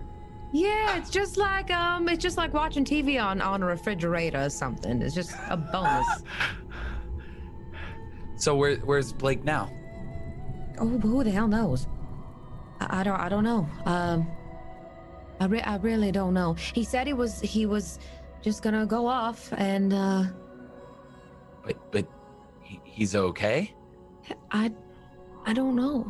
Yeah, 0.54 0.98
it's 0.98 1.10
just 1.10 1.38
like 1.38 1.72
um 1.72 2.08
it's 2.08 2.22
just 2.22 2.38
like 2.38 2.54
watching 2.54 2.86
TV 2.86 3.20
on 3.24 3.42
on 3.42 3.64
a 3.64 3.66
refrigerator 3.66 4.44
or 4.44 4.50
something. 4.52 5.02
It's 5.02 5.16
just 5.16 5.32
a 5.50 5.58
bonus. 5.58 6.24
So 8.36 8.56
where 8.56 8.78
where's 8.78 9.14
Blake 9.14 9.44
now? 9.44 9.72
Oh, 10.82 10.98
who 10.98 11.24
the 11.24 11.32
hell 11.32 11.48
knows? 11.48 11.88
I, 12.80 13.00
I 13.00 13.04
don't 13.04 13.20
I 13.20 13.30
don't 13.30 13.44
know. 13.44 13.70
Um 13.86 14.28
I 15.40 15.46
re- 15.46 15.62
I 15.62 15.78
really 15.78 16.12
don't 16.12 16.34
know. 16.34 16.54
He 16.54 16.84
said 16.84 17.08
he 17.08 17.14
was 17.14 17.40
he 17.42 17.66
was 17.66 18.00
just 18.42 18.62
gonna 18.64 18.86
go 18.86 19.08
off 19.08 19.52
and 19.54 19.94
uh 19.94 20.24
But 21.64 21.92
but 21.92 22.08
he's 22.84 23.16
okay. 23.16 23.74
I 24.52 24.72
I 25.46 25.54
don't 25.54 25.76
know. 25.76 26.06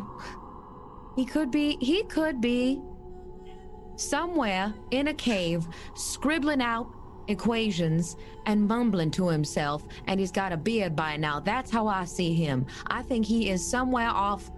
He 1.16 1.26
could 1.26 1.52
be 1.52 1.78
he 1.82 2.04
could 2.04 2.42
be 2.42 2.82
somewhere 3.96 4.74
in 4.92 5.10
a 5.10 5.14
cave 5.14 5.68
scribbling 5.96 6.62
out 6.62 6.88
equations 7.28 8.18
and 8.46 8.68
mumbling 8.68 9.12
to 9.12 9.28
himself 9.28 9.86
and 10.08 10.20
he's 10.20 10.32
got 10.32 10.52
a 10.52 10.58
beard 10.58 10.96
by 10.96 11.16
now. 11.18 11.40
That's 11.40 11.70
how 11.70 11.88
I 11.88 12.06
see 12.06 12.34
him. 12.34 12.66
I 12.88 13.04
think 13.04 13.26
he 13.26 13.50
is 13.50 13.66
somewhere 13.66 14.10
off 14.10 14.50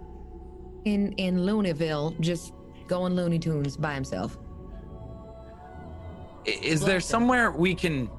in 0.84 1.12
in 1.12 1.38
Looneyville 1.38 2.18
just 2.20 2.52
going 2.86 3.14
Looney 3.14 3.38
Tunes 3.38 3.76
by 3.76 3.94
himself. 3.94 4.38
I- 6.46 6.50
Is 6.62 6.80
there 6.82 6.96
him. 6.96 7.00
somewhere 7.02 7.50
we 7.50 7.74
can 7.74 8.10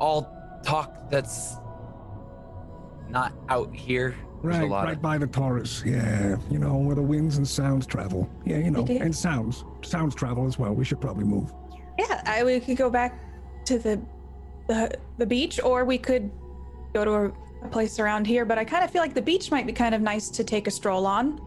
all 0.00 0.28
talk 0.64 1.10
that's 1.10 1.56
not 3.08 3.32
out 3.48 3.74
here. 3.74 4.14
There's 4.42 4.56
a 4.56 4.60
Right, 4.60 4.70
lot 4.70 4.84
right 4.84 4.96
of 4.96 5.02
by 5.02 5.18
the 5.18 5.26
Taurus. 5.26 5.82
Yeah, 5.84 6.36
you 6.48 6.58
know 6.60 6.76
where 6.76 6.94
the 6.94 7.02
winds 7.02 7.38
and 7.38 7.48
sounds 7.48 7.86
travel. 7.86 8.28
Yeah, 8.44 8.58
you 8.58 8.70
know, 8.70 8.84
do. 8.84 8.96
and 8.98 9.14
sounds, 9.14 9.64
sounds 9.82 10.14
travel 10.14 10.46
as 10.46 10.58
well. 10.60 10.72
We 10.72 10.84
should 10.84 11.00
probably 11.00 11.24
move. 11.24 11.52
Yeah, 11.98 12.22
I 12.24 12.44
we 12.44 12.60
could 12.60 12.76
go 12.76 12.88
back 12.90 13.18
to 13.64 13.78
the 13.78 14.00
the 14.68 14.96
the 15.16 15.26
beach, 15.26 15.58
or 15.64 15.84
we 15.84 15.98
could 15.98 16.30
go 16.94 17.04
to 17.04 17.10
a, 17.10 17.32
a 17.64 17.68
place 17.68 17.98
around 17.98 18.28
here. 18.28 18.44
But 18.44 18.58
I 18.58 18.64
kind 18.64 18.84
of 18.84 18.90
feel 18.92 19.02
like 19.02 19.14
the 19.14 19.22
beach 19.22 19.50
might 19.50 19.66
be 19.66 19.72
kind 19.72 19.92
of 19.92 20.00
nice 20.02 20.28
to 20.28 20.44
take 20.44 20.68
a 20.68 20.70
stroll 20.70 21.04
on. 21.06 21.40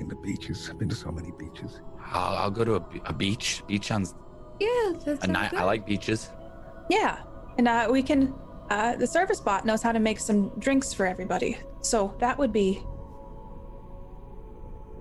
In 0.00 0.08
the 0.08 0.16
beaches. 0.16 0.68
I've 0.70 0.78
been 0.78 0.88
to 0.88 0.94
so 0.94 1.10
many 1.12 1.30
beaches. 1.38 1.80
I'll, 2.12 2.36
I'll 2.36 2.50
go 2.50 2.64
to 2.64 2.74
a, 2.76 2.84
a 3.06 3.12
beach. 3.12 3.62
Beach 3.66 3.86
sounds 3.86 4.14
Yeah, 4.60 4.92
that's 5.04 5.24
a 5.24 5.28
night. 5.28 5.54
I 5.54 5.64
like 5.64 5.86
beaches. 5.86 6.30
Yeah, 6.90 7.22
and 7.58 7.68
uh, 7.68 7.88
we 7.90 8.02
can. 8.02 8.34
Uh, 8.70 8.96
the 8.96 9.06
service 9.06 9.40
bot 9.40 9.64
knows 9.66 9.82
how 9.82 9.92
to 9.92 10.00
make 10.00 10.18
some 10.18 10.48
drinks 10.58 10.92
for 10.92 11.06
everybody, 11.06 11.58
so 11.80 12.14
that 12.18 12.36
would 12.38 12.52
be 12.52 12.82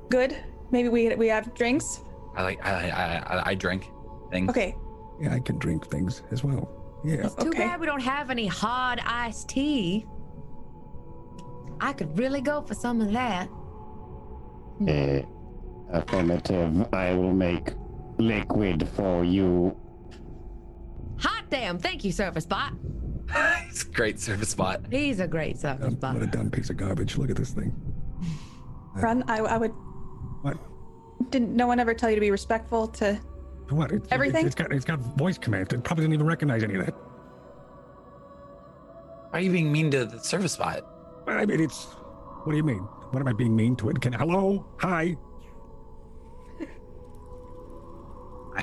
good. 0.09 0.35
Maybe 0.71 0.89
we 0.89 1.15
we 1.15 1.27
have 1.27 1.53
drinks. 1.55 2.01
I 2.35 2.43
like. 2.43 2.65
I 2.65 2.89
I 2.89 3.35
I, 3.37 3.49
I 3.51 3.55
drink 3.55 3.89
things. 4.31 4.49
Okay, 4.49 4.75
Yeah, 5.21 5.33
I 5.33 5.39
can 5.39 5.57
drink 5.57 5.87
things 5.89 6.23
as 6.31 6.43
well. 6.43 6.69
Yeah. 7.03 7.27
Too 7.29 7.49
Okay. 7.49 7.59
bad 7.59 7.79
we 7.79 7.85
don't 7.85 8.01
have 8.01 8.29
any 8.29 8.47
hard 8.47 8.99
iced 9.05 9.49
tea. 9.49 10.05
I 11.81 11.91
could 11.93 12.17
really 12.17 12.41
go 12.41 12.61
for 12.61 12.73
some 12.75 13.01
of 13.01 13.11
that. 13.11 13.49
Uh, 14.81 15.21
affirmative. 15.91 16.93
I 16.93 17.13
will 17.13 17.33
make 17.33 17.73
liquid 18.17 18.87
for 18.95 19.23
you. 19.23 19.77
Hot 21.19 21.43
damn! 21.49 21.77
Thank 21.77 22.03
you, 22.03 22.11
service 22.11 22.45
bot. 22.45 22.73
it's 23.69 23.83
a 23.83 23.89
great 23.89 24.19
service 24.19 24.53
bot. 24.53 24.81
He's 24.91 25.19
a 25.19 25.27
great 25.27 25.59
service 25.59 25.95
bot. 25.95 26.15
what 26.15 26.23
a 26.23 26.27
dumb 26.27 26.49
piece 26.49 26.69
of 26.69 26.77
garbage. 26.77 27.17
Look 27.17 27.29
at 27.29 27.37
this 27.37 27.51
thing. 27.51 27.73
run. 28.95 29.23
I 29.27 29.39
I 29.39 29.57
would. 29.57 29.71
What? 30.41 30.57
Didn't 31.31 31.55
no 31.55 31.67
one 31.67 31.79
ever 31.79 31.93
tell 31.93 32.09
you 32.09 32.15
to 32.15 32.21
be 32.21 32.31
respectful 32.31 32.87
to? 32.87 33.19
What? 33.69 33.91
It's, 33.91 34.07
Everything? 34.11 34.45
It's 34.45 34.55
got 34.55 34.73
it's 34.73 34.85
got 34.85 34.99
voice 35.17 35.37
commands. 35.37 35.73
It 35.73 35.83
probably 35.83 36.03
didn't 36.03 36.15
even 36.15 36.27
recognize 36.27 36.63
any 36.63 36.75
of 36.75 36.85
that. 36.85 36.93
Why 39.29 39.39
are 39.39 39.41
you 39.41 39.51
being 39.51 39.71
mean 39.71 39.89
to 39.91 40.05
the 40.05 40.19
service 40.19 40.57
bot? 40.57 40.85
I 41.27 41.45
mean, 41.45 41.59
it's. 41.61 41.85
What 42.43 42.51
do 42.51 42.57
you 42.57 42.63
mean? 42.63 42.85
What 43.13 43.21
am 43.21 43.27
I 43.27 43.33
being 43.33 43.55
mean 43.55 43.75
to 43.75 43.89
it? 43.89 44.01
Can 44.01 44.11
hello? 44.11 44.65
Hi. 44.79 45.15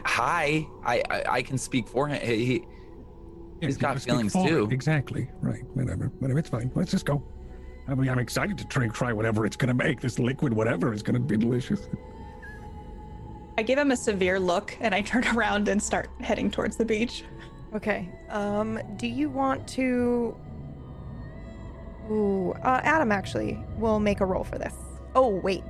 Hi. 0.04 0.66
I, 0.84 1.02
I 1.08 1.22
I 1.36 1.42
can 1.42 1.56
speak 1.56 1.86
for 1.86 2.08
him. 2.08 2.20
He, 2.20 2.44
he- 2.44 2.52
Yeah, 3.60 3.68
He's 3.68 3.76
you 3.76 3.80
got 3.80 3.88
gotta 3.94 4.00
feelings, 4.00 4.32
for 4.32 4.44
it. 4.44 4.48
too. 4.48 4.68
Exactly. 4.72 5.30
Right. 5.40 5.62
Whatever. 5.74 6.06
Whatever. 6.18 6.40
It's 6.40 6.48
fine. 6.48 6.72
Let's 6.74 6.90
just 6.90 7.06
go. 7.06 7.22
I 7.86 7.94
mean, 7.94 8.08
I'm 8.08 8.18
excited 8.18 8.58
to 8.58 8.66
try 8.66 8.88
try 8.88 9.12
whatever 9.12 9.46
it's 9.46 9.56
gonna 9.56 9.72
make. 9.74 10.00
This 10.00 10.18
liquid, 10.18 10.52
whatever, 10.52 10.92
is 10.92 11.02
gonna 11.04 11.20
be 11.20 11.36
delicious. 11.36 11.88
I 13.56 13.62
give 13.62 13.78
him 13.78 13.92
a 13.92 13.96
severe 13.96 14.40
look, 14.40 14.76
and 14.80 14.92
I 14.96 15.00
turn 15.02 15.24
around 15.36 15.68
and 15.68 15.80
start 15.80 16.10
heading 16.20 16.50
towards 16.50 16.76
the 16.76 16.84
beach. 16.84 17.22
Okay. 17.72 18.08
Um, 18.30 18.80
do 18.96 19.06
you 19.06 19.30
want 19.30 19.68
to? 19.68 20.36
Ooh, 22.10 22.52
uh, 22.62 22.80
Adam 22.82 23.10
actually 23.12 23.58
will 23.78 24.00
make 24.00 24.20
a 24.20 24.24
roll 24.26 24.44
for 24.44 24.58
this. 24.58 24.74
Oh 25.14 25.28
wait, 25.28 25.64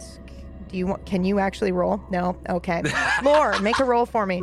do 0.68 0.76
you 0.76 0.86
want? 0.86 1.04
Can 1.06 1.24
you 1.24 1.38
actually 1.38 1.72
roll? 1.72 2.00
No. 2.10 2.36
Okay. 2.48 2.82
Lore, 3.22 3.58
make 3.60 3.78
a 3.80 3.84
roll 3.84 4.06
for 4.06 4.24
me. 4.26 4.42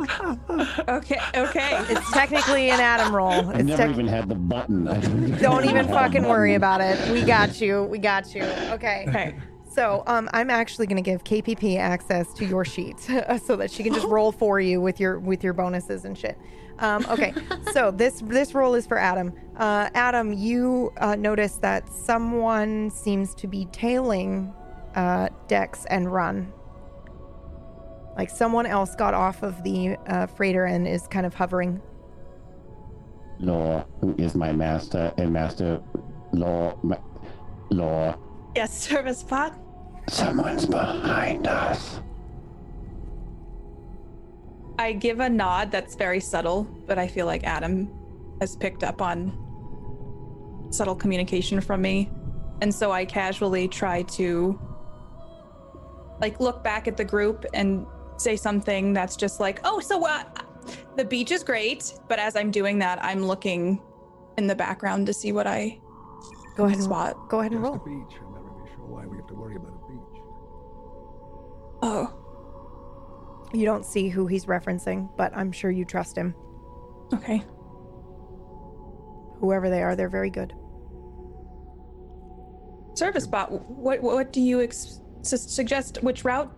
Okay, 0.88 1.18
okay. 1.34 1.84
It's 1.88 2.10
technically 2.12 2.70
an 2.70 2.80
Adam 2.80 3.14
roll. 3.14 3.30
I've 3.30 3.60
It's 3.60 3.64
never 3.68 3.82
tec- 3.84 3.90
even 3.92 4.06
had 4.08 4.28
the 4.28 4.34
button. 4.34 4.84
Don't, 4.84 5.38
Don't 5.40 5.64
even 5.64 5.88
fucking 5.88 6.24
worry 6.24 6.54
about 6.54 6.80
it. 6.80 7.10
We 7.10 7.22
got 7.22 7.60
you. 7.60 7.84
We 7.84 7.98
got 7.98 8.34
you. 8.34 8.42
Okay. 8.42 9.04
Okay. 9.08 9.36
So, 9.78 10.02
um, 10.08 10.28
I'm 10.32 10.50
actually 10.50 10.88
going 10.88 10.96
to 10.96 11.08
give 11.08 11.22
KPP 11.22 11.78
access 11.78 12.34
to 12.34 12.44
your 12.44 12.64
sheet 12.64 12.98
so 13.44 13.54
that 13.54 13.70
she 13.70 13.84
can 13.84 13.94
just 13.94 14.08
roll 14.08 14.32
for 14.32 14.58
you 14.58 14.80
with 14.80 14.98
your 14.98 15.20
with 15.20 15.44
your 15.44 15.52
bonuses 15.52 16.04
and 16.04 16.18
shit. 16.18 16.36
Um, 16.80 17.06
okay. 17.08 17.32
so 17.72 17.92
this 17.92 18.20
this 18.26 18.54
roll 18.54 18.74
is 18.74 18.88
for 18.88 18.98
Adam. 18.98 19.32
Uh, 19.56 19.88
Adam, 19.94 20.32
you 20.32 20.92
uh, 20.96 21.14
notice 21.14 21.58
that 21.58 21.88
someone 21.88 22.90
seems 22.90 23.36
to 23.36 23.46
be 23.46 23.66
tailing 23.66 24.52
uh, 24.96 25.28
Dex 25.46 25.84
and 25.84 26.12
Run. 26.12 26.52
Like 28.16 28.30
someone 28.30 28.66
else 28.66 28.96
got 28.96 29.14
off 29.14 29.44
of 29.44 29.62
the 29.62 29.96
uh, 30.08 30.26
freighter 30.26 30.64
and 30.64 30.88
is 30.88 31.06
kind 31.06 31.24
of 31.24 31.34
hovering. 31.34 31.80
Law, 33.38 33.84
who 34.00 34.16
is 34.18 34.34
my 34.34 34.50
master, 34.50 35.14
and 35.18 35.32
master 35.32 35.80
Law, 36.32 36.76
ma- 36.82 36.98
Law. 37.70 38.18
Yes, 38.56 38.76
service 38.76 39.22
bot. 39.22 39.56
Someone's 40.08 40.66
behind 40.66 41.46
us. 41.46 42.00
I 44.78 44.92
give 44.92 45.20
a 45.20 45.28
nod 45.28 45.70
that's 45.70 45.96
very 45.96 46.20
subtle, 46.20 46.64
but 46.86 46.98
I 46.98 47.08
feel 47.08 47.26
like 47.26 47.44
Adam 47.44 47.90
has 48.40 48.56
picked 48.56 48.84
up 48.84 49.02
on 49.02 49.36
subtle 50.70 50.94
communication 50.94 51.60
from 51.60 51.82
me. 51.82 52.10
And 52.62 52.74
so 52.74 52.92
I 52.92 53.04
casually 53.04 53.68
try 53.68 54.02
to 54.02 54.58
like 56.20 56.40
look 56.40 56.62
back 56.64 56.88
at 56.88 56.96
the 56.96 57.04
group 57.04 57.44
and 57.54 57.86
say 58.16 58.36
something 58.36 58.92
that's 58.92 59.16
just 59.16 59.40
like, 59.40 59.60
"Oh, 59.64 59.80
so 59.80 60.04
uh, 60.06 60.24
the 60.96 61.04
beach 61.04 61.30
is 61.30 61.42
great." 61.42 61.92
But 62.08 62.18
as 62.18 62.34
I'm 62.34 62.50
doing 62.50 62.78
that, 62.80 63.02
I'm 63.04 63.24
looking 63.24 63.80
in 64.36 64.46
the 64.46 64.54
background 64.54 65.06
to 65.06 65.12
see 65.12 65.32
what 65.32 65.46
I 65.46 65.80
Go 66.56 66.64
ahead 66.64 66.76
and 66.78 66.84
spot. 66.84 67.28
Go 67.28 67.40
ahead 67.40 67.52
and 67.52 67.62
roll. 67.62 67.74
the 67.74 67.78
beach. 67.78 68.18
I'm 68.20 68.32
not 68.34 68.42
really 68.42 68.70
sure 68.74 68.84
why 68.84 69.06
we 69.06 69.16
have 69.16 69.26
to 69.28 69.34
worry 69.34 69.54
about 69.54 69.68
a 69.68 69.72
beach. 69.72 69.77
Oh, 71.82 72.12
You 73.52 73.64
don't 73.64 73.84
see 73.84 74.08
who 74.08 74.26
he's 74.26 74.46
referencing, 74.46 75.08
but 75.16 75.32
I'm 75.36 75.52
sure 75.52 75.70
you 75.70 75.84
trust 75.84 76.16
him. 76.16 76.34
okay. 77.14 77.42
Whoever 79.40 79.70
they 79.70 79.82
are, 79.82 79.94
they're 79.94 80.08
very 80.08 80.30
good. 80.30 80.52
Service 82.94 83.26
bot, 83.28 83.52
what 83.70 84.02
what 84.02 84.32
do 84.32 84.40
you 84.40 84.60
ex- 84.60 85.00
suggest 85.22 85.98
which 86.02 86.24
route 86.24 86.52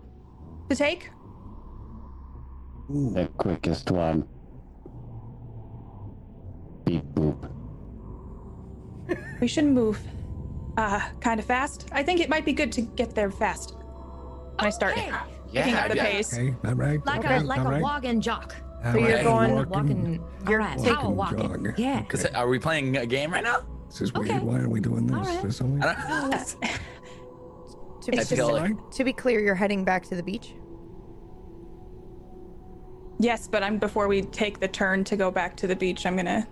to 0.71 0.75
take? 0.75 1.11
The 2.89 3.29
quickest 3.37 3.91
one. 3.91 4.27
Beep 6.85 7.03
boop. 7.13 7.47
We 9.39 9.47
should 9.47 9.65
move 9.65 9.99
uh 10.77 11.01
kind 11.19 11.39
of 11.39 11.45
fast. 11.45 11.87
I 11.91 12.01
think 12.01 12.19
it 12.19 12.29
might 12.29 12.45
be 12.45 12.53
good 12.53 12.71
to 12.73 12.81
get 12.81 13.13
there 13.13 13.29
fast. 13.29 13.75
When 14.61 14.67
I 14.67 14.69
start 14.69 14.93
Okay. 14.93 15.11
picking 15.51 15.73
Yeah, 15.73 15.81
up 15.81 15.89
the 15.89 15.95
yeah. 15.95 16.05
pace. 16.05 16.33
Okay, 16.37 16.55
all 16.65 16.73
right. 16.75 17.03
Like 17.05 17.25
okay, 17.25 17.37
a 17.37 17.39
like 17.41 17.59
all 17.61 17.67
a 17.67 17.69
right. 17.71 17.81
walking 17.81 18.21
jock. 18.21 18.55
All 18.85 18.93
So 18.93 18.99
you're 18.99 19.23
going- 19.23 19.55
walking. 19.55 19.69
Walking. 19.69 20.23
All 20.47 20.55
right. 20.55 20.77
taking 20.77 20.95
Power 20.95 21.09
walking. 21.09 21.39
jog. 21.39 21.73
Yeah. 21.79 22.03
Is 22.11 22.25
it- 22.25 22.35
are 22.35 22.47
we 22.47 22.59
playing 22.59 22.95
a 22.97 23.05
game 23.07 23.31
right 23.31 23.43
now? 23.43 23.61
This 23.87 24.01
is 24.01 24.13
weird. 24.13 24.29
Okay. 24.29 24.39
Why 24.39 24.59
are 24.59 24.69
we 24.69 24.79
doing 24.79 25.07
this? 25.07 25.15
All 25.17 25.23
right. 25.23 25.43
This 25.43 25.61
only- 25.61 25.81
I 25.81 26.29
don't. 26.29 26.55
To 28.01 28.09
be, 28.11 28.17
It's 28.17 28.29
just- 28.31 28.41
like 28.51 28.75
to 28.91 29.03
be 29.03 29.13
clear, 29.13 29.39
you're 29.39 29.53
heading 29.53 29.83
back 29.85 30.03
to 30.05 30.15
the 30.15 30.23
beach. 30.23 30.55
Yes, 33.19 33.47
but 33.47 33.61
I'm 33.61 33.77
before 33.77 34.07
we 34.07 34.23
take 34.23 34.59
the 34.59 34.67
turn 34.67 35.03
to 35.03 35.15
go 35.15 35.29
back 35.29 35.55
to 35.57 35.67
the 35.67 35.75
beach, 35.75 36.05
I'm 36.07 36.15
gonna 36.15 36.47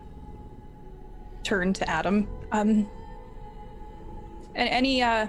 turn 1.43 1.73
to 1.73 1.89
Adam. 1.89 2.27
Um 2.51 2.88
any 4.55 5.01
uh 5.01 5.25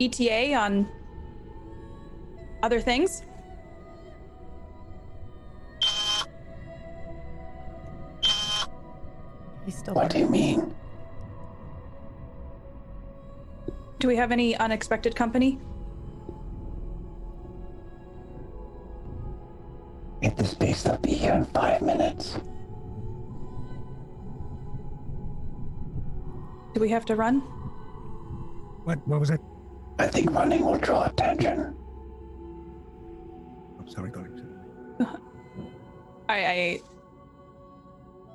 ETA 0.00 0.54
on 0.54 0.88
other 2.64 2.80
things? 2.80 3.22
He's 9.66 9.76
still 9.76 9.94
What 9.94 10.10
do 10.10 10.18
you 10.18 10.28
mean? 10.28 10.74
Do 13.98 14.08
we 14.08 14.16
have 14.16 14.32
any 14.32 14.56
unexpected 14.56 15.14
company? 15.14 15.58
Hit 20.22 20.36
this 20.36 20.50
space. 20.52 20.82
They'll 20.82 20.96
be 20.98 21.12
here 21.12 21.34
in 21.34 21.44
five 21.44 21.82
minutes. 21.82 22.38
Do 26.72 26.80
we 26.80 26.88
have 26.88 27.04
to 27.06 27.14
run? 27.14 27.40
What? 28.84 29.06
What 29.06 29.20
was 29.20 29.30
it? 29.30 29.40
I 29.98 30.06
think 30.06 30.30
running 30.32 30.64
will 30.64 30.78
draw 30.78 31.04
attention. 31.04 31.76
I'm 33.84 33.88
sorry, 33.90 34.10
thought 34.10 34.26
you. 34.36 35.06
I, 36.28 36.34
I 36.46 36.80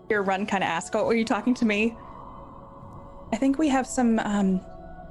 hear 0.07 0.21
Run 0.21 0.45
kind 0.45 0.63
of 0.63 0.69
ask, 0.69 0.95
"Oh, 0.95 1.05
were 1.05 1.15
you 1.15 1.25
talking 1.25 1.53
to 1.55 1.65
me?" 1.65 1.95
I 3.31 3.35
think 3.37 3.57
we 3.57 3.67
have 3.69 3.85
some 3.87 4.19
um, 4.19 4.61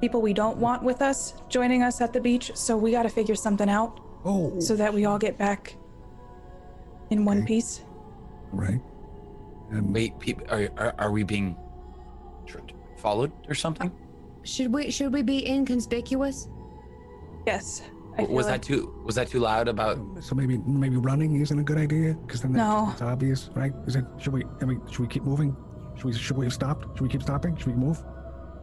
people 0.01 0.21
we 0.23 0.33
don't 0.33 0.59
want 0.59 0.83
with 0.83 1.03
us 1.03 1.35
joining 1.49 1.83
us 1.83 2.01
at 2.01 2.13
the 2.13 2.21
beach, 2.21 2.53
so 2.55 2.77
we 2.77 2.93
got 2.93 3.03
to 3.05 3.09
figure 3.09 3.35
something 3.35 3.69
out 3.69 4.01
Oh, 4.25 4.59
so 4.61 4.75
that 4.77 4.93
we 4.93 5.05
all 5.05 5.19
get 5.19 5.39
back 5.39 5.75
in 7.11 7.25
one 7.25 7.45
piece. 7.45 7.83
right. 8.53 8.81
Um, 9.73 9.93
wait. 9.93 10.19
Peop, 10.19 10.41
are, 10.51 10.69
are 10.79 10.95
are 10.99 11.11
we 11.11 11.23
being 11.25 11.57
followed 12.97 13.33
or 13.49 13.55
something? 13.55 13.91
Should 14.43 14.73
we 14.73 14.91
should 14.91 15.13
we 15.13 15.23
be 15.23 15.47
inconspicuous? 15.47 16.49
Yes. 17.47 17.83
I 18.19 18.23
W- 18.23 18.37
was 18.37 18.47
feel 18.47 18.53
that 18.53 18.63
too 18.63 19.03
was 19.05 19.15
that 19.15 19.29
too 19.29 19.39
loud 19.41 19.69
about 19.69 19.99
So 20.21 20.35
maybe 20.35 20.59
maybe 20.59 20.97
running 20.97 21.41
isn't 21.41 21.59
a 21.59 21.63
good 21.63 21.79
idea 21.79 22.15
because 22.15 22.43
then 22.43 22.53
No. 22.53 22.85
it's, 22.85 22.93
it's 22.95 23.03
obvious, 23.03 23.51
right? 23.55 23.73
Is 23.87 23.97
it? 23.97 24.05
Should 24.19 24.33
we? 24.33 24.45
I 24.61 24.65
mean, 24.65 24.81
should 24.91 25.01
we 25.01 25.07
keep 25.09 25.23
moving? 25.25 25.57
Should 25.97 26.05
we? 26.07 26.13
Should 26.13 26.37
we 26.37 26.45
have 26.47 26.53
stopped? 26.55 26.83
Should 26.97 27.03
we 27.03 27.09
keep 27.09 27.23
stopping? 27.23 27.57
Should 27.57 27.69
we 27.69 27.75
move? 27.75 28.03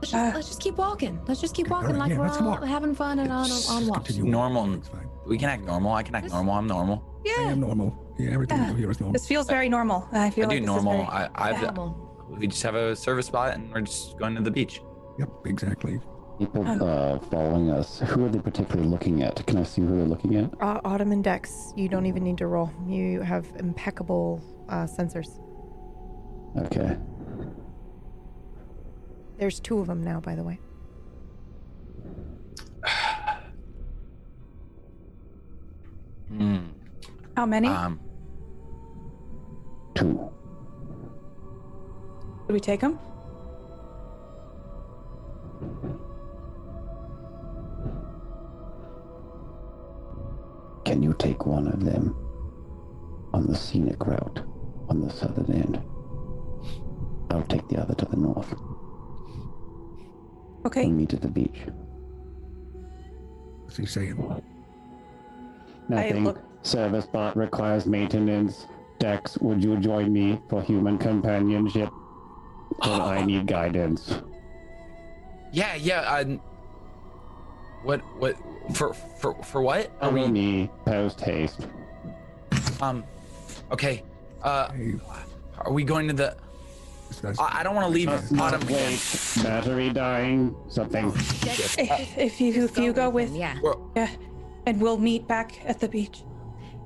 Let's 0.02 0.14
Uh, 0.14 0.18
just, 0.26 0.36
let's 0.36 0.48
just 0.50 0.62
keep 0.62 0.76
walking. 0.78 1.20
Let's 1.28 1.40
just 1.42 1.56
keep 1.56 1.70
walking 1.70 1.92
alright, 1.96 2.00
like 2.02 2.10
yeah, 2.12 2.18
we're 2.20 2.28
all 2.30 2.46
walk. 2.52 2.64
having 2.66 2.94
fun 2.94 3.20
and 3.20 3.32
on 3.32 3.44
Let's 3.44 3.70
on 3.70 3.88
walks. 3.88 4.08
continue 4.08 4.30
Normal. 4.32 4.66
fine. 4.82 5.08
we 5.26 5.38
can 5.38 5.50
act 5.50 5.64
normal. 5.64 5.94
I 5.94 6.04
can 6.04 6.16
act 6.16 6.26
This- 6.26 6.34
normal. 6.34 6.54
I'm 6.54 6.68
normal. 6.68 7.02
Yeah. 7.24 7.34
I 7.40 7.52
am 7.54 7.60
normal. 7.62 7.90
Yeah, 8.20 8.32
everything 8.32 8.58
Yeah. 8.58 8.74
here 8.76 8.92
is 8.92 9.00
normal. 9.00 9.14
This 9.14 9.26
feels 9.28 9.48
very 9.48 9.70
normal. 9.70 10.08
I 10.12 10.30
feel 10.30 10.46
I 10.46 10.48
like 10.50 10.60
do 10.60 10.66
normal. 10.66 10.94
very- 10.94 11.08
I 11.08 11.30
I've 11.50 11.62
Normal. 11.62 12.28
we 12.40 12.46
just 12.48 12.62
have 12.64 12.76
a 12.76 12.96
service 12.96 13.26
spot 13.28 13.56
and 13.56 13.72
we're 13.74 13.82
just 13.82 14.20
going 14.20 14.36
to 14.36 14.42
the 14.42 14.52
beach. 14.52 14.82
Yep, 15.18 15.30
exactly. 15.46 16.00
People 16.38 16.66
uh, 16.68 17.18
following 17.20 17.70
us, 17.72 18.00
who 18.00 18.26
are 18.26 18.30
they 18.30 18.40
particularly 18.40 18.90
looking 18.90 19.24
at? 19.24 19.46
Can 19.48 19.58
I 19.58 19.64
see 19.64 19.82
who 19.82 19.96
they're 19.96 20.06
looking 20.06 20.36
at? 20.36 20.52
Uh, 20.62 20.82
Autumn 20.84 21.14
and 21.14 21.24
Dex, 21.24 21.72
you 21.78 21.88
don't 21.88 22.06
even 22.06 22.24
need 22.24 22.38
to 22.40 22.48
roll. 22.48 22.70
You 22.88 23.22
have 23.22 23.48
impeccable 23.58 24.44
uh, 24.68 24.86
sensors. 24.86 25.40
Okay. 26.58 26.98
There's 29.38 29.60
two 29.62 29.80
of 29.80 29.88
them 29.88 30.04
now, 30.04 30.20
by 30.20 30.36
the 30.36 30.44
way. 30.44 30.60
Hmm. 36.30 36.58
How 37.38 37.46
many? 37.46 37.68
Um. 37.70 38.00
Two. 39.94 40.30
Did 42.48 42.54
we 42.54 42.60
take 42.60 42.82
them? 42.82 43.00
Can 50.86 51.02
you 51.02 51.14
take 51.18 51.46
one 51.46 51.68
of 51.68 51.84
them 51.84 52.16
on 53.34 53.48
the 53.48 53.56
scenic 53.56 54.06
route 54.06 54.42
on 54.88 55.02
the 55.02 55.10
southern 55.10 55.52
end? 55.52 55.82
I'll 57.32 57.44
take 57.44 57.68
the 57.68 57.82
other 57.82 57.96
to 57.96 58.06
the 58.06 58.16
north. 58.18 58.54
Okay. 60.66 60.86
We'll 60.86 60.94
meet 60.96 61.14
at 61.14 61.22
the 61.22 61.28
beach. 61.28 61.62
What's 63.64 63.78
he 63.78 63.86
saying? 63.86 64.42
Nothing. 65.90 66.24
look- 66.24 66.42
Service 66.62 67.06
bot 67.06 67.38
requires 67.38 67.86
maintenance. 67.86 68.66
Dex, 68.98 69.38
would 69.40 69.64
you 69.64 69.78
join 69.78 70.12
me 70.12 70.42
for 70.50 70.62
human 70.64 70.98
companionship? 70.98 71.90
When 72.80 73.02
I 73.02 73.24
need 73.24 73.46
guidance. 73.46 74.20
Yeah. 75.52 75.76
Yeah. 75.76 76.00
Uh, 76.02 76.38
what? 77.84 78.02
What? 78.20 78.36
For 78.74 78.94
for 78.94 79.34
for 79.44 79.62
what? 79.62 79.92
Are 80.02 80.10
we? 80.12 80.28
me 80.28 80.70
post 80.86 81.22
haste. 81.22 81.68
Um. 82.82 83.04
Okay. 83.72 84.04
Uh. 84.44 84.70
Are 85.60 85.72
we 85.72 85.84
going 85.84 86.08
to 86.08 86.14
the? 86.14 86.38
I, 87.40 87.60
I 87.60 87.64
don't 87.64 87.76
want 87.76 87.88
to 87.88 87.94
leave 87.94 88.10
Just 88.10 88.32
not 88.32 88.62
wait. 88.66 89.00
Battery 89.44 89.92
dying. 89.92 90.56
Something. 90.68 91.08
If, 91.16 92.18
if 92.18 92.42
you 92.42 92.66
if 92.66 92.78
you 92.78 92.94
go 92.94 93.10
with 93.10 93.34
yeah. 93.36 93.58
We're- 93.62 93.78
yeah, 93.96 94.10
and 94.66 94.82
we'll 94.82 94.98
meet 94.98 95.28
back 95.28 95.60
at 95.66 95.80
the 95.80 95.88
beach. 95.88 96.24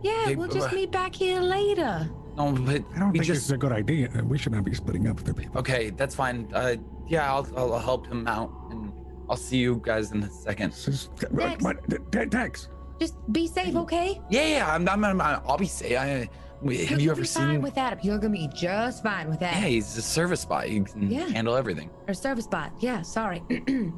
Yeah, 0.02 0.26
Hey, 0.26 0.36
we'll 0.36 0.48
just 0.48 0.70
uh, 0.70 0.76
meet 0.76 0.92
back 0.92 1.14
here 1.16 1.40
later. 1.42 2.10
No, 2.38 2.52
but 2.54 2.84
I 2.96 3.00
don't 3.00 3.12
we 3.12 3.20
think 3.20 3.28
this 3.28 3.28
just. 3.28 3.46
is 3.46 3.52
a 3.52 3.58
good 3.58 3.72
idea. 3.74 4.10
We 4.26 4.38
should 4.38 4.54
not 4.54 4.64
be 4.64 4.74
splitting 4.74 5.08
up 5.08 5.18
with 5.18 5.26
the 5.26 5.34
people. 5.34 5.60
Okay, 5.60 5.90
that's 5.90 6.16
fine. 6.16 6.48
Uh, 6.54 6.76
yeah, 7.08 7.34
I'll, 7.34 7.48
I'll 7.58 7.80
help 7.80 8.08
him 8.08 8.26
out, 8.28 8.52
and 8.72 8.89
I'll 9.30 9.38
see 9.38 9.58
you 9.58 9.80
guys 9.84 10.12
in 10.12 10.24
a 10.24 10.30
second. 10.30 10.72
Dex. 10.72 11.10
what, 11.30 11.62
what, 11.62 12.12
De- 12.12 12.26
Dex. 12.26 12.70
Just 13.00 13.16
be 13.32 13.48
safe, 13.48 13.76
okay? 13.76 14.20
Yeah, 14.30 14.48
yeah, 14.48 14.74
I'm, 14.76 14.88
I'm, 14.90 15.06
I'm 15.06 15.22
I'll 15.22 15.58
be 15.58 15.68
safe. 15.68 15.98
I, 15.98 16.06
have 16.06 16.28
You're 16.64 16.74
you 16.74 16.88
gonna 16.90 17.04
ever 17.12 17.22
be 17.22 17.28
fine 17.28 17.54
seen? 17.54 17.62
with 17.62 17.76
that? 17.76 18.04
You're 18.04 18.18
gonna 18.18 18.34
be 18.34 18.50
just 18.54 19.04
fine 19.04 19.30
with 19.30 19.40
that. 19.40 19.54
Yeah, 19.62 19.68
he's 19.68 19.96
a 19.96 20.02
service 20.02 20.44
bot. 20.44 20.66
He 20.66 20.82
can 20.82 21.10
Yeah. 21.10 21.28
handle 21.30 21.56
everything. 21.56 21.90
Or 22.08 22.14
service 22.14 22.48
bot. 22.48 22.74
Yeah, 22.82 23.02
sorry. 23.04 23.42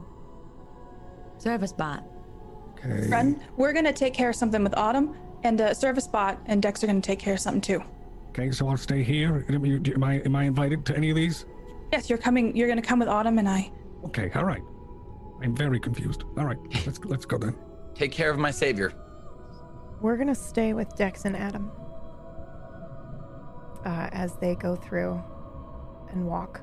service 1.37 1.73
bot. 1.73 2.03
Okay. 2.77 3.07
Run. 3.09 3.41
We're 3.57 3.73
gonna 3.73 3.93
take 3.93 4.13
care 4.13 4.29
of 4.29 4.35
something 4.35 4.63
with 4.63 4.75
Autumn 4.77 5.15
and 5.43 5.59
uh, 5.61 5.73
Service 5.73 6.07
Bot 6.07 6.39
and 6.45 6.61
Dex 6.61 6.83
are 6.83 6.87
gonna 6.87 7.01
take 7.01 7.19
care 7.19 7.33
of 7.35 7.39
something 7.39 7.61
too. 7.61 7.81
Okay, 8.29 8.51
so 8.51 8.67
I'll 8.67 8.77
stay 8.77 9.03
here. 9.03 9.45
Am 9.49 10.03
I 10.03 10.19
am 10.21 10.35
I 10.35 10.43
invited 10.43 10.85
to 10.87 10.95
any 10.97 11.09
of 11.09 11.15
these? 11.15 11.45
Yes, 11.91 12.09
you're 12.09 12.19
coming. 12.19 12.55
You're 12.55 12.67
gonna 12.67 12.81
come 12.81 12.99
with 12.99 13.07
Autumn 13.09 13.39
and 13.39 13.47
I. 13.49 13.71
Okay, 14.05 14.31
all 14.35 14.45
right. 14.45 14.61
I'm 15.41 15.55
very 15.55 15.79
confused. 15.79 16.23
All 16.37 16.45
right, 16.45 16.57
let's 16.85 16.99
let's 17.05 17.25
go 17.25 17.37
then. 17.37 17.55
Take 17.95 18.11
care 18.11 18.29
of 18.29 18.37
my 18.37 18.51
savior. 18.51 18.93
We're 20.01 20.17
gonna 20.17 20.35
stay 20.35 20.73
with 20.73 20.95
Dex 20.95 21.25
and 21.25 21.35
Adam 21.35 21.71
uh, 23.85 24.09
as 24.11 24.37
they 24.37 24.55
go 24.55 24.75
through 24.75 25.21
and 26.11 26.25
walk. 26.25 26.61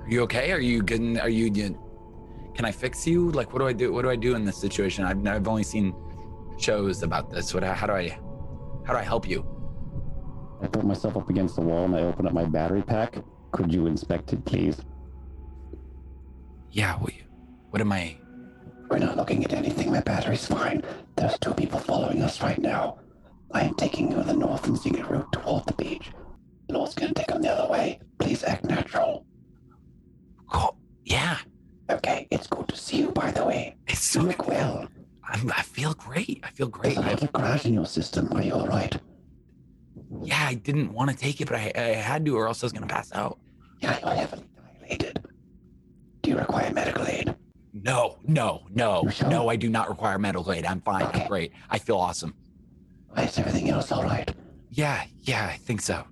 Are 0.00 0.08
you 0.08 0.22
okay? 0.22 0.52
Are 0.52 0.60
you 0.60 0.82
good? 0.82 1.18
Are 1.18 1.28
you, 1.28 1.50
you? 1.52 1.78
Can 2.54 2.64
I 2.64 2.70
fix 2.70 3.06
you? 3.06 3.30
Like, 3.32 3.52
what 3.52 3.58
do 3.58 3.66
I 3.66 3.72
do? 3.72 3.92
What 3.92 4.02
do 4.02 4.10
I 4.10 4.16
do 4.16 4.34
in 4.34 4.44
this 4.44 4.56
situation? 4.56 5.04
I've 5.04 5.26
I've 5.26 5.48
only 5.48 5.64
seen 5.64 5.94
shows 6.58 7.02
about 7.02 7.30
this. 7.30 7.52
What? 7.52 7.64
How 7.64 7.86
do 7.86 7.92
I? 7.92 8.18
How 8.84 8.92
do 8.92 8.98
I 8.98 9.02
help 9.02 9.28
you? 9.28 9.44
I 10.62 10.68
put 10.68 10.84
myself 10.84 11.16
up 11.16 11.28
against 11.28 11.56
the 11.56 11.62
wall 11.62 11.84
and 11.84 11.94
I 11.94 12.02
open 12.02 12.26
up 12.26 12.32
my 12.32 12.44
battery 12.44 12.82
pack. 12.82 13.16
Could 13.52 13.72
you 13.74 13.86
inspect 13.86 14.32
it, 14.32 14.44
please? 14.44 14.80
Yeah. 16.76 16.96
What? 16.98 17.14
What 17.70 17.80
am 17.80 17.90
I? 17.90 18.18
We're 18.90 18.98
not 18.98 19.16
looking 19.16 19.42
at 19.46 19.54
anything. 19.54 19.90
My 19.90 20.00
battery's 20.02 20.46
fine. 20.46 20.82
There's 21.16 21.38
two 21.38 21.54
people 21.54 21.78
following 21.78 22.20
us 22.20 22.42
right 22.42 22.58
now. 22.58 22.98
I 23.50 23.62
am 23.62 23.72
taking 23.74 24.12
you 24.12 24.18
on 24.18 24.26
the 24.26 24.34
north 24.34 24.66
and 24.66 24.78
secret 24.78 25.08
route 25.08 25.32
toward 25.32 25.64
the 25.64 25.72
beach. 25.72 26.10
Lord's 26.68 26.94
gonna 26.94 27.14
take 27.14 27.28
them 27.28 27.40
the 27.40 27.50
other 27.50 27.70
way. 27.72 27.98
Please 28.18 28.44
act 28.44 28.64
natural. 28.64 29.24
Cool. 30.52 30.76
Yeah. 31.06 31.38
Okay, 31.88 32.28
it's 32.30 32.46
good 32.46 32.68
to 32.68 32.76
see 32.76 32.98
you, 32.98 33.10
by 33.12 33.30
the 33.30 33.46
way. 33.46 33.76
It's 33.88 34.14
You 34.14 34.20
so. 34.20 34.26
look 34.26 34.46
well. 34.46 34.86
I'm, 35.24 35.50
I 35.56 35.62
feel 35.62 35.94
great. 35.94 36.40
I 36.44 36.50
feel 36.50 36.68
great. 36.68 36.94
There's 36.96 37.06
a 37.06 37.08
lot 37.10 37.22
of 37.22 37.32
crash 37.32 37.64
in 37.64 37.72
your 37.72 37.86
system. 37.86 38.28
Are 38.34 38.42
you 38.42 38.52
alright? 38.52 38.98
yeah, 40.22 40.44
I 40.46 40.54
didn't 40.54 40.92
want 40.92 41.10
to 41.10 41.16
take 41.16 41.40
it, 41.40 41.48
but 41.48 41.56
I, 41.56 41.72
I 41.74 41.80
had 41.94 42.26
to, 42.26 42.36
or 42.36 42.46
else 42.48 42.62
I 42.62 42.66
was 42.66 42.72
gonna 42.74 42.86
pass 42.86 43.10
out. 43.14 43.38
Yeah, 43.80 43.98
you're 44.04 44.14
heavily 44.14 44.44
dilated. 44.82 45.24
Do 46.26 46.32
you 46.32 46.38
require 46.38 46.72
medical 46.72 47.06
aid? 47.06 47.36
No, 47.72 48.18
no, 48.26 48.66
no, 48.74 49.08
sure? 49.10 49.28
no. 49.28 49.48
I 49.48 49.54
do 49.54 49.68
not 49.68 49.88
require 49.88 50.18
medical 50.18 50.50
aid. 50.52 50.66
I'm 50.66 50.80
fine. 50.80 51.04
Okay. 51.04 51.22
I'm 51.22 51.28
great. 51.28 51.52
I 51.70 51.78
feel 51.78 51.98
awesome. 51.98 52.34
Is 53.16 53.38
everything 53.38 53.70
else 53.70 53.92
alright? 53.92 54.34
Yeah, 54.72 55.04
yeah. 55.20 55.46
I 55.46 55.56
think 55.56 55.80
so. 55.80 56.04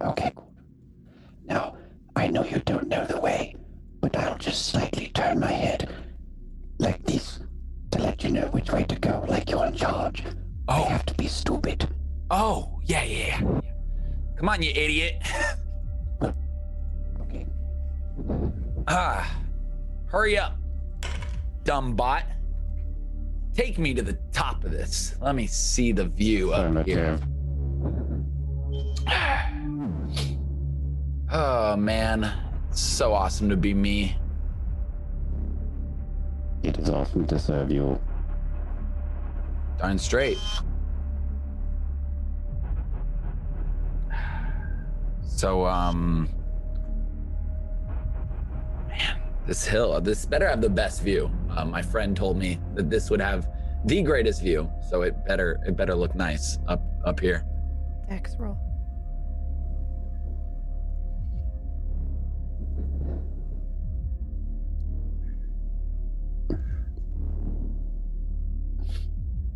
Okay. 0.00 0.30
Now, 1.46 1.76
I 2.14 2.28
know 2.28 2.44
you 2.44 2.60
don't 2.60 2.86
know 2.86 3.04
the 3.06 3.18
way, 3.18 3.56
but 4.00 4.16
I'll 4.16 4.38
just 4.38 4.66
slightly 4.66 5.08
turn 5.08 5.40
my 5.40 5.50
head 5.50 5.92
like 6.78 7.02
this 7.02 7.40
to 7.90 7.98
let 8.00 8.22
you 8.22 8.30
know 8.30 8.46
which 8.52 8.70
way 8.70 8.84
to 8.84 8.94
go, 8.94 9.24
like 9.26 9.50
you're 9.50 9.66
in 9.66 9.74
charge. 9.74 10.22
Oh. 10.68 10.84
I 10.84 10.90
have 10.90 11.06
to 11.06 11.14
be 11.14 11.26
stupid. 11.26 11.88
oh, 12.30 12.78
yeah, 12.84 13.02
yeah, 13.02 13.40
yeah. 13.40 13.60
Come 14.36 14.48
on, 14.48 14.62
you 14.62 14.70
idiot. 14.70 15.20
Okay. 17.20 17.46
Ah, 18.86 19.28
hurry 20.06 20.38
up, 20.38 20.56
dumb 21.64 21.94
bot. 21.94 22.24
Take 23.54 23.78
me 23.78 23.94
to 23.94 24.02
the 24.02 24.18
top 24.32 24.64
of 24.64 24.70
this. 24.70 25.16
Let 25.20 25.34
me 25.34 25.46
see 25.46 25.92
the 25.92 26.04
view 26.04 26.52
up 26.52 26.86
here. 26.86 27.18
Oh 31.28 31.74
man, 31.74 32.32
so 32.70 33.12
awesome 33.12 33.48
to 33.48 33.56
be 33.56 33.74
me. 33.74 34.16
It 36.62 36.78
is 36.78 36.88
awesome 36.88 37.26
to 37.26 37.38
serve 37.38 37.70
you. 37.70 38.00
Darn 39.78 39.98
straight. 39.98 40.38
So, 45.22 45.66
um, 45.66 46.30
this 49.46 49.64
hill, 49.64 50.00
this 50.00 50.26
better 50.26 50.48
have 50.48 50.60
the 50.60 50.68
best 50.68 51.02
view. 51.02 51.30
Uh, 51.56 51.64
my 51.64 51.80
friend 51.82 52.16
told 52.16 52.36
me 52.36 52.58
that 52.74 52.90
this 52.90 53.10
would 53.10 53.20
have 53.20 53.48
the 53.84 54.02
greatest 54.02 54.42
view, 54.42 54.70
so 54.90 55.02
it 55.02 55.14
better 55.26 55.60
it 55.66 55.76
better 55.76 55.94
look 55.94 56.14
nice 56.14 56.58
up 56.66 56.82
up 57.04 57.20
here. 57.20 57.44
Dex 58.08 58.34
roll. 58.38 58.58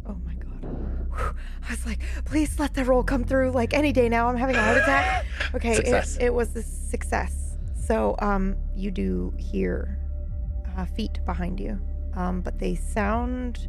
Oh 0.07 0.17
my 0.25 0.35
god. 0.35 0.65
Whew. 0.65 1.35
I 1.69 1.71
was 1.73 1.87
like, 1.87 2.01
please 2.25 2.59
let 2.59 2.75
the 2.75 2.85
roll 2.85 3.03
come 3.03 3.25
through 3.25 3.51
like 3.53 3.75
any 3.75 3.93
day 3.93 4.09
now. 4.09 4.29
I'm 4.29 4.37
having 4.37 4.57
a 4.57 4.63
heart 4.63 4.79
attack. 4.79 5.27
Okay, 5.55 5.73
It, 5.77 6.17
it 6.21 6.35
was 6.35 6.55
a 6.57 6.63
success. 6.63 7.50
So 7.91 8.15
um, 8.21 8.57
you 8.73 8.93
do 8.93 9.35
hear 9.37 9.99
uh, 10.79 10.85
feet 10.85 11.19
behind 11.27 11.59
you, 11.59 11.81
um, 12.15 12.41
but 12.41 12.57
they 12.57 12.77
sound 12.77 13.67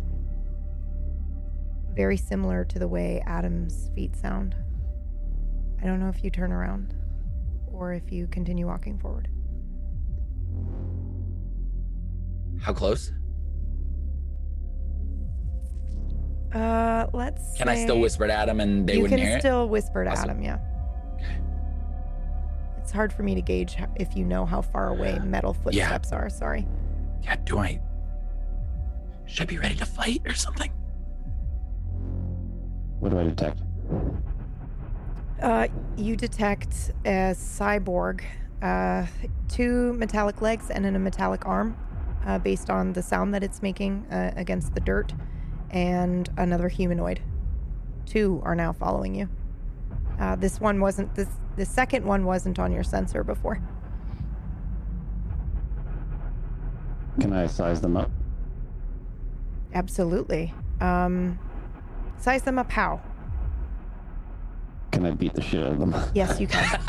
very 1.95 2.17
similar 2.17 2.63
to 2.65 2.77
the 2.77 2.87
way 2.87 3.23
Adam's 3.25 3.89
feet 3.95 4.15
sound. 4.15 4.53
I 5.81 5.87
don't 5.87 5.99
know 5.99 6.09
if 6.09 6.23
you 6.23 6.29
turn 6.29 6.51
around 6.51 6.93
or 7.73 7.93
if 7.93 8.11
you 8.11 8.27
continue 8.27 8.67
walking 8.67 8.99
forward. 8.99 9.27
How 12.61 12.73
close? 12.73 13.11
Uh, 16.53 17.07
let's. 17.11 17.57
Can 17.57 17.69
I 17.69 17.83
still 17.83 17.99
whisper 17.99 18.27
to 18.27 18.33
Adam 18.33 18.59
and 18.59 18.85
they 18.85 18.97
you 18.97 19.01
wouldn't 19.01 19.19
can 19.19 19.39
still 19.39 19.67
whisper 19.67 20.03
to 20.03 20.11
Awesome. 20.11 20.29
Adam, 20.29 20.43
yeah. 20.43 20.59
It's 22.81 22.91
hard 22.91 23.13
for 23.13 23.21
me 23.23 23.35
to 23.35 23.41
gauge 23.41 23.77
if 23.95 24.15
you 24.17 24.25
know 24.25 24.45
how 24.45 24.61
far 24.61 24.87
away 24.89 25.19
metal 25.19 25.55
Yeah. 25.69 25.87
footsteps 25.87 26.11
are. 26.11 26.29
Sorry. 26.29 26.67
Yeah, 27.23 27.35
do 27.45 27.59
I? 27.59 27.79
Should 29.25 29.43
I 29.43 29.45
be 29.45 29.59
ready 29.59 29.75
to 29.75 29.85
fight 29.85 30.21
or 30.25 30.33
something? 30.33 30.71
What 32.99 33.09
do 33.09 33.19
I 33.19 33.23
detect? 33.23 33.61
Uh, 35.41 35.67
you 35.95 36.15
detect 36.15 36.91
a 37.05 37.33
cyborg, 37.35 38.21
uh, 38.61 39.05
two 39.47 39.93
metallic 39.93 40.41
legs 40.41 40.69
and 40.71 40.83
then 40.83 40.95
a 40.95 40.99
metallic 40.99 41.45
arm, 41.45 41.77
uh, 42.25 42.39
based 42.39 42.69
on 42.69 42.93
the 42.93 43.01
sound 43.01 43.33
that 43.33 43.43
it's 43.43 43.61
making 43.61 44.05
uh, 44.11 44.31
against 44.35 44.73
the 44.73 44.79
dirt, 44.81 45.13
and 45.69 46.29
another 46.37 46.67
humanoid. 46.67 47.21
Two 48.05 48.41
are 48.43 48.55
now 48.55 48.73
following 48.73 49.15
you. 49.15 49.29
Uh, 50.19 50.35
this 50.35 50.59
one 50.59 50.79
wasn't. 50.79 51.13
This 51.15 51.29
the 51.61 51.65
second 51.65 52.03
one 52.03 52.25
wasn't 52.25 52.57
on 52.57 52.71
your 52.71 52.81
sensor 52.81 53.23
before. 53.23 53.61
Can 57.19 57.33
I 57.33 57.45
size 57.45 57.81
them 57.81 57.95
up? 57.95 58.09
Absolutely. 59.71 60.55
Um, 60.79 61.37
size 62.17 62.41
them 62.41 62.57
up 62.57 62.71
how? 62.71 62.99
Can 64.91 65.05
I 65.05 65.11
beat 65.11 65.35
the 65.35 65.41
shit 65.43 65.63
out 65.63 65.73
of 65.73 65.79
them? 65.79 65.93
Yes, 66.15 66.39
you 66.39 66.47
can. 66.47 66.81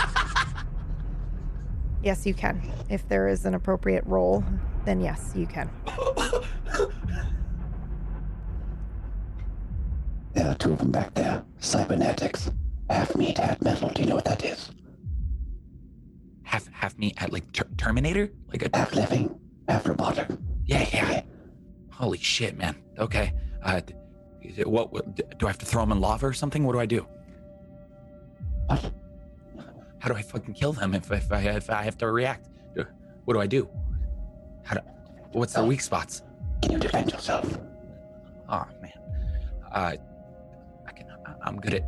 yes, 2.03 2.25
you 2.25 2.33
can. 2.33 2.63
If 2.89 3.07
there 3.11 3.29
is 3.29 3.45
an 3.45 3.53
appropriate 3.53 4.05
roll, 4.07 4.43
then 4.87 5.03
yes, 5.03 5.35
you 5.37 5.45
can. 5.45 5.69
There 10.33 10.49
are 10.49 10.55
two 10.55 10.73
of 10.73 10.79
them 10.79 10.91
back 10.91 11.13
there. 11.13 11.45
Cybernetics. 11.59 12.51
Half 12.91 13.17
meat, 13.17 13.39
half 13.39 13.61
metal. 13.63 13.89
Do 13.91 14.03
you 14.03 14.09
know 14.09 14.17
what 14.17 14.25
that 14.27 14.45
is? 14.45 14.71
Half 16.43 16.69
half 16.73 16.99
me 16.99 17.15
at 17.19 17.33
like 17.33 17.51
ter- 17.53 17.69
Terminator? 17.77 18.31
Like 18.49 18.63
a 18.63 18.77
Half 18.77 18.95
living, 18.95 19.39
half 19.69 19.87
robotic. 19.87 20.29
yeah, 20.67 20.87
yeah. 20.93 21.23
Holy 21.91 22.19
shit, 22.19 22.57
man. 22.59 22.77
Okay. 22.99 23.33
Uh, 23.63 23.81
it- 24.43 24.69
what, 24.69 24.93
what 24.93 25.39
do 25.39 25.47
I 25.47 25.49
have 25.49 25.59
to 25.59 25.67
throw 25.67 25.83
them 25.83 25.93
in 25.93 26.01
lava 26.01 26.27
or 26.27 26.33
something? 26.33 26.65
What 26.65 26.73
do 26.73 26.81
I 26.81 26.87
do? 26.87 27.07
What? 28.67 28.91
How 30.01 30.09
do 30.09 30.15
I 30.17 30.23
fucking 30.23 30.55
kill 30.55 30.73
them 30.73 30.95
if, 30.95 31.11
if 31.13 31.31
I 31.31 31.41
if 31.43 31.71
I 31.71 31.83
have 31.85 31.97
to 31.99 32.11
react? 32.11 32.49
What 33.25 33.35
do 33.35 33.41
I 33.41 33.47
do? 33.47 33.69
How 34.65 34.75
do? 34.75 34.81
What's 35.31 35.53
their 35.53 35.65
weak 35.65 35.81
spots? 35.81 36.23
Can 36.61 36.73
you 36.73 36.79
defend 36.79 37.13
yourself? 37.13 37.57
Oh 38.49 38.67
man. 38.83 38.93
Uh, 39.73 39.95
I 40.87 40.93
can. 40.93 41.07
I'm 41.45 41.61
good 41.61 41.75
at 41.75 41.85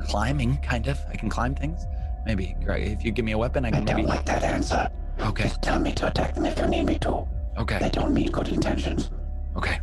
climbing, 0.00 0.56
kind 0.58 0.86
of. 0.88 0.98
I 1.08 1.16
can 1.16 1.28
climb 1.28 1.54
things. 1.54 1.84
Maybe 2.26 2.56
Greg, 2.64 2.82
if 2.90 3.04
you 3.04 3.12
give 3.12 3.24
me 3.24 3.32
a 3.32 3.38
weapon, 3.38 3.64
I 3.64 3.70
can. 3.70 3.76
I 3.76 3.78
can 3.80 3.86
don't 3.86 3.96
maybe. 3.96 4.08
like 4.08 4.24
that 4.26 4.42
answer. 4.42 4.88
Okay. 5.20 5.44
Just 5.44 5.62
tell 5.62 5.78
me 5.78 5.92
to 5.92 6.08
attack 6.08 6.34
them 6.34 6.46
if 6.46 6.58
you 6.58 6.66
need 6.66 6.84
me 6.86 6.98
to. 7.00 7.26
Okay. 7.58 7.78
They 7.78 7.90
don't 7.90 8.12
mean 8.12 8.30
good 8.30 8.48
intentions. 8.48 9.10
Okay. 9.56 9.78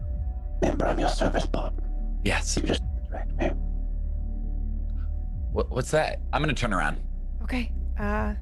Remember, 0.62 0.88
I'm 0.88 1.00
your 1.00 1.10
service 1.10 1.46
bot. 1.46 1.74
Yes. 2.24 2.58
You 2.58 2.64
just 2.64 2.82
direct 3.10 3.32
me. 3.38 3.52
What, 5.52 5.70
what's 5.70 5.92
that? 5.92 6.20
I'm 6.34 6.42
gonna 6.42 6.54
turn 6.54 6.74
around. 6.74 6.98
Okay. 7.44 7.72
Uh, 8.00 8.34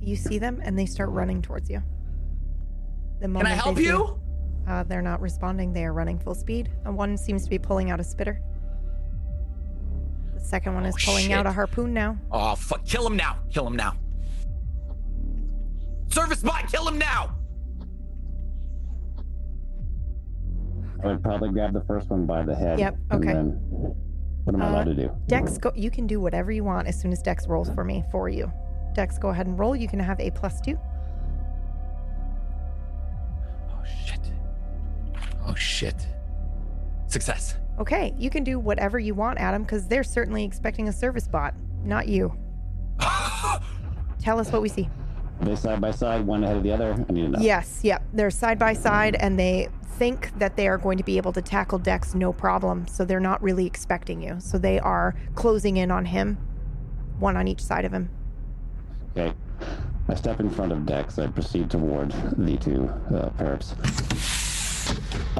you 0.00 0.16
see 0.16 0.38
them 0.38 0.60
and 0.64 0.78
they 0.78 0.86
start 0.86 1.10
running 1.10 1.42
towards 1.42 1.68
you. 1.68 1.82
The 3.20 3.26
Can 3.26 3.36
I 3.38 3.42
they 3.50 3.54
help 3.56 3.76
see- 3.76 3.84
you? 3.84 4.20
Uh, 4.66 4.82
they're 4.84 5.02
not 5.02 5.20
responding. 5.20 5.72
They 5.72 5.84
are 5.84 5.92
running 5.94 6.18
full 6.18 6.34
speed. 6.34 6.70
And 6.84 6.96
one 6.96 7.16
seems 7.16 7.42
to 7.44 7.50
be 7.50 7.58
pulling 7.58 7.90
out 7.90 8.00
a 8.00 8.04
spitter. 8.04 8.40
The 10.38 10.44
second 10.44 10.74
one 10.74 10.86
is 10.86 10.94
Oh, 10.94 11.04
pulling 11.04 11.32
out 11.32 11.46
a 11.46 11.52
harpoon 11.52 11.92
now. 11.92 12.16
Oh 12.30 12.54
fuck! 12.54 12.84
Kill 12.84 13.06
him 13.06 13.16
now! 13.16 13.38
Kill 13.52 13.66
him 13.66 13.76
now! 13.76 13.94
Service 16.08 16.42
bot, 16.42 16.70
kill 16.70 16.86
him 16.88 16.96
now! 16.98 17.34
I 21.02 21.08
would 21.08 21.22
probably 21.22 21.50
grab 21.50 21.72
the 21.74 21.82
first 21.82 22.08
one 22.10 22.24
by 22.26 22.42
the 22.44 22.54
head. 22.54 22.78
Yep, 22.78 22.96
and 23.10 23.22
okay. 23.22 23.32
then 23.34 23.50
what 24.44 24.54
am 24.54 24.62
I 24.62 24.66
Uh, 24.66 24.70
allowed 24.70 24.84
to 24.84 24.94
do? 24.94 25.10
Dex, 25.26 25.58
go. 25.58 25.70
You 25.74 25.90
can 25.90 26.06
do 26.06 26.20
whatever 26.20 26.50
you 26.50 26.64
want 26.64 26.88
as 26.88 26.98
soon 26.98 27.12
as 27.12 27.20
Dex 27.22 27.46
rolls 27.46 27.70
for 27.70 27.84
me 27.84 28.02
for 28.10 28.28
you. 28.28 28.50
Dex, 28.94 29.18
go 29.18 29.28
ahead 29.28 29.46
and 29.46 29.58
roll. 29.58 29.76
You 29.76 29.86
can 29.88 30.00
have 30.00 30.18
a 30.20 30.30
plus 30.30 30.60
two. 30.60 30.78
Oh 33.70 33.84
shit! 34.06 34.32
Oh 35.46 35.54
shit! 35.54 36.06
Success. 37.06 37.56
Okay, 37.78 38.12
you 38.18 38.28
can 38.28 38.42
do 38.42 38.58
whatever 38.58 38.98
you 38.98 39.14
want, 39.14 39.38
Adam, 39.38 39.62
because 39.62 39.86
they're 39.86 40.02
certainly 40.02 40.44
expecting 40.44 40.88
a 40.88 40.92
service 40.92 41.28
bot, 41.28 41.54
not 41.84 42.08
you. 42.08 42.36
Tell 44.18 44.40
us 44.40 44.50
what 44.50 44.62
we 44.62 44.68
see. 44.68 44.88
Are 45.40 45.44
they 45.44 45.54
side 45.54 45.80
by 45.80 45.92
side, 45.92 46.26
one 46.26 46.42
ahead 46.42 46.56
of 46.56 46.64
the 46.64 46.72
other? 46.72 46.92
I 47.08 47.12
need 47.12 47.22
to 47.22 47.28
know. 47.28 47.38
Yes, 47.40 47.80
yep. 47.84 48.02
They're 48.12 48.30
side 48.30 48.58
by 48.58 48.72
side 48.72 49.14
and 49.14 49.38
they 49.38 49.68
think 49.92 50.36
that 50.38 50.56
they 50.56 50.66
are 50.66 50.78
going 50.78 50.98
to 50.98 51.04
be 51.04 51.16
able 51.16 51.32
to 51.32 51.42
tackle 51.42 51.78
Dex 51.78 52.14
no 52.14 52.32
problem. 52.32 52.88
So 52.88 53.04
they're 53.04 53.20
not 53.20 53.40
really 53.42 53.66
expecting 53.66 54.20
you. 54.20 54.36
So 54.40 54.58
they 54.58 54.80
are 54.80 55.14
closing 55.36 55.76
in 55.76 55.92
on 55.92 56.04
him, 56.04 56.36
one 57.20 57.36
on 57.36 57.46
each 57.46 57.62
side 57.62 57.84
of 57.84 57.92
him. 57.92 58.10
Okay. 59.16 59.32
I 60.08 60.14
step 60.14 60.40
in 60.40 60.50
front 60.50 60.72
of 60.72 60.84
Dex. 60.86 61.18
I 61.18 61.28
proceed 61.28 61.70
toward 61.70 62.10
the 62.36 62.56
two 62.56 62.88
uh, 63.14 63.30
perps. 63.30 64.37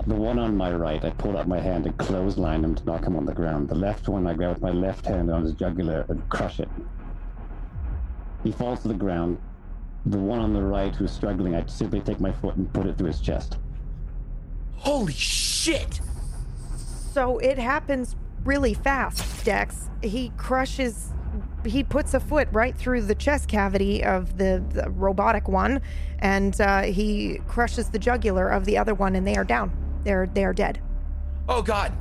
The 0.07 0.15
one 0.15 0.39
on 0.39 0.57
my 0.57 0.73
right, 0.73 1.05
I 1.05 1.10
pull 1.10 1.36
out 1.36 1.49
my 1.49 1.60
hand 1.60 1.85
and 1.85 1.97
clothesline 1.99 2.65
him 2.65 2.75
to 2.75 2.85
knock 2.85 3.05
him 3.05 3.17
on 3.17 3.27
the 3.27 3.35
ground. 3.35 3.68
The 3.68 3.75
left 3.75 4.09
one, 4.09 4.27
I 4.27 4.33
grab 4.33 4.55
with 4.55 4.62
my 4.62 4.70
left 4.70 5.05
hand 5.05 5.31
on 5.31 5.43
his 5.43 5.52
jugular 5.52 6.07
and 6.09 6.27
crush 6.31 6.60
it. 6.60 6.68
He 8.43 8.52
falls 8.52 8.81
to 8.83 8.89
the 8.89 8.94
ground. 8.94 9.39
The 10.07 10.18
one 10.18 10.39
on 10.39 10.55
the 10.55 10.62
right, 10.62 10.94
who's 10.94 11.12
struggling, 11.12 11.55
I 11.55 11.67
simply 11.67 12.01
take 12.01 12.20
my 12.20 12.33
foot 12.33 12.57
and 12.57 12.73
put 12.73 12.86
it 12.86 12.97
through 12.97 13.09
his 13.09 13.20
chest. 13.20 13.59
Holy 14.77 15.12
shit! 15.12 16.01
So 17.12 17.39
it 17.39 17.59
happens 17.59 18.17
really 18.44 18.75
fast, 18.75 19.44
Dex. 19.44 19.91
He 20.02 20.33
crushes, 20.36 21.12
he 21.65 21.83
puts 21.83 22.15
a 22.15 22.20
foot 22.20 22.49
right 22.53 22.77
through 22.77 23.03
the 23.03 23.15
chest 23.15 23.49
cavity 23.49 24.05
of 24.05 24.39
the, 24.39 24.62
the 24.70 24.91
robotic 24.91 25.49
one, 25.49 25.81
and 26.20 26.61
uh, 26.61 26.83
he 26.83 27.41
crushes 27.49 27.91
the 27.91 27.99
jugular 27.99 28.49
of 28.49 28.65
the 28.65 28.78
other 28.78 28.95
one, 28.95 29.17
and 29.17 29.27
they 29.27 29.37
are 29.37 29.45
down. 29.45 29.73
They're 30.05 30.27
they 30.27 30.45
are 30.45 30.53
dead. 30.55 30.81
Oh 31.49 31.62
god. 31.62 31.93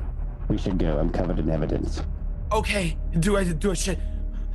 We 0.47 0.57
should 0.57 0.77
go. 0.77 0.97
I'm 0.97 1.09
covered 1.09 1.39
in 1.39 1.49
evidence. 1.49 2.01
Okay. 2.51 2.97
Do 3.19 3.37
I 3.37 3.43
do 3.43 3.71
I 3.71 3.73
shit? 3.73 3.99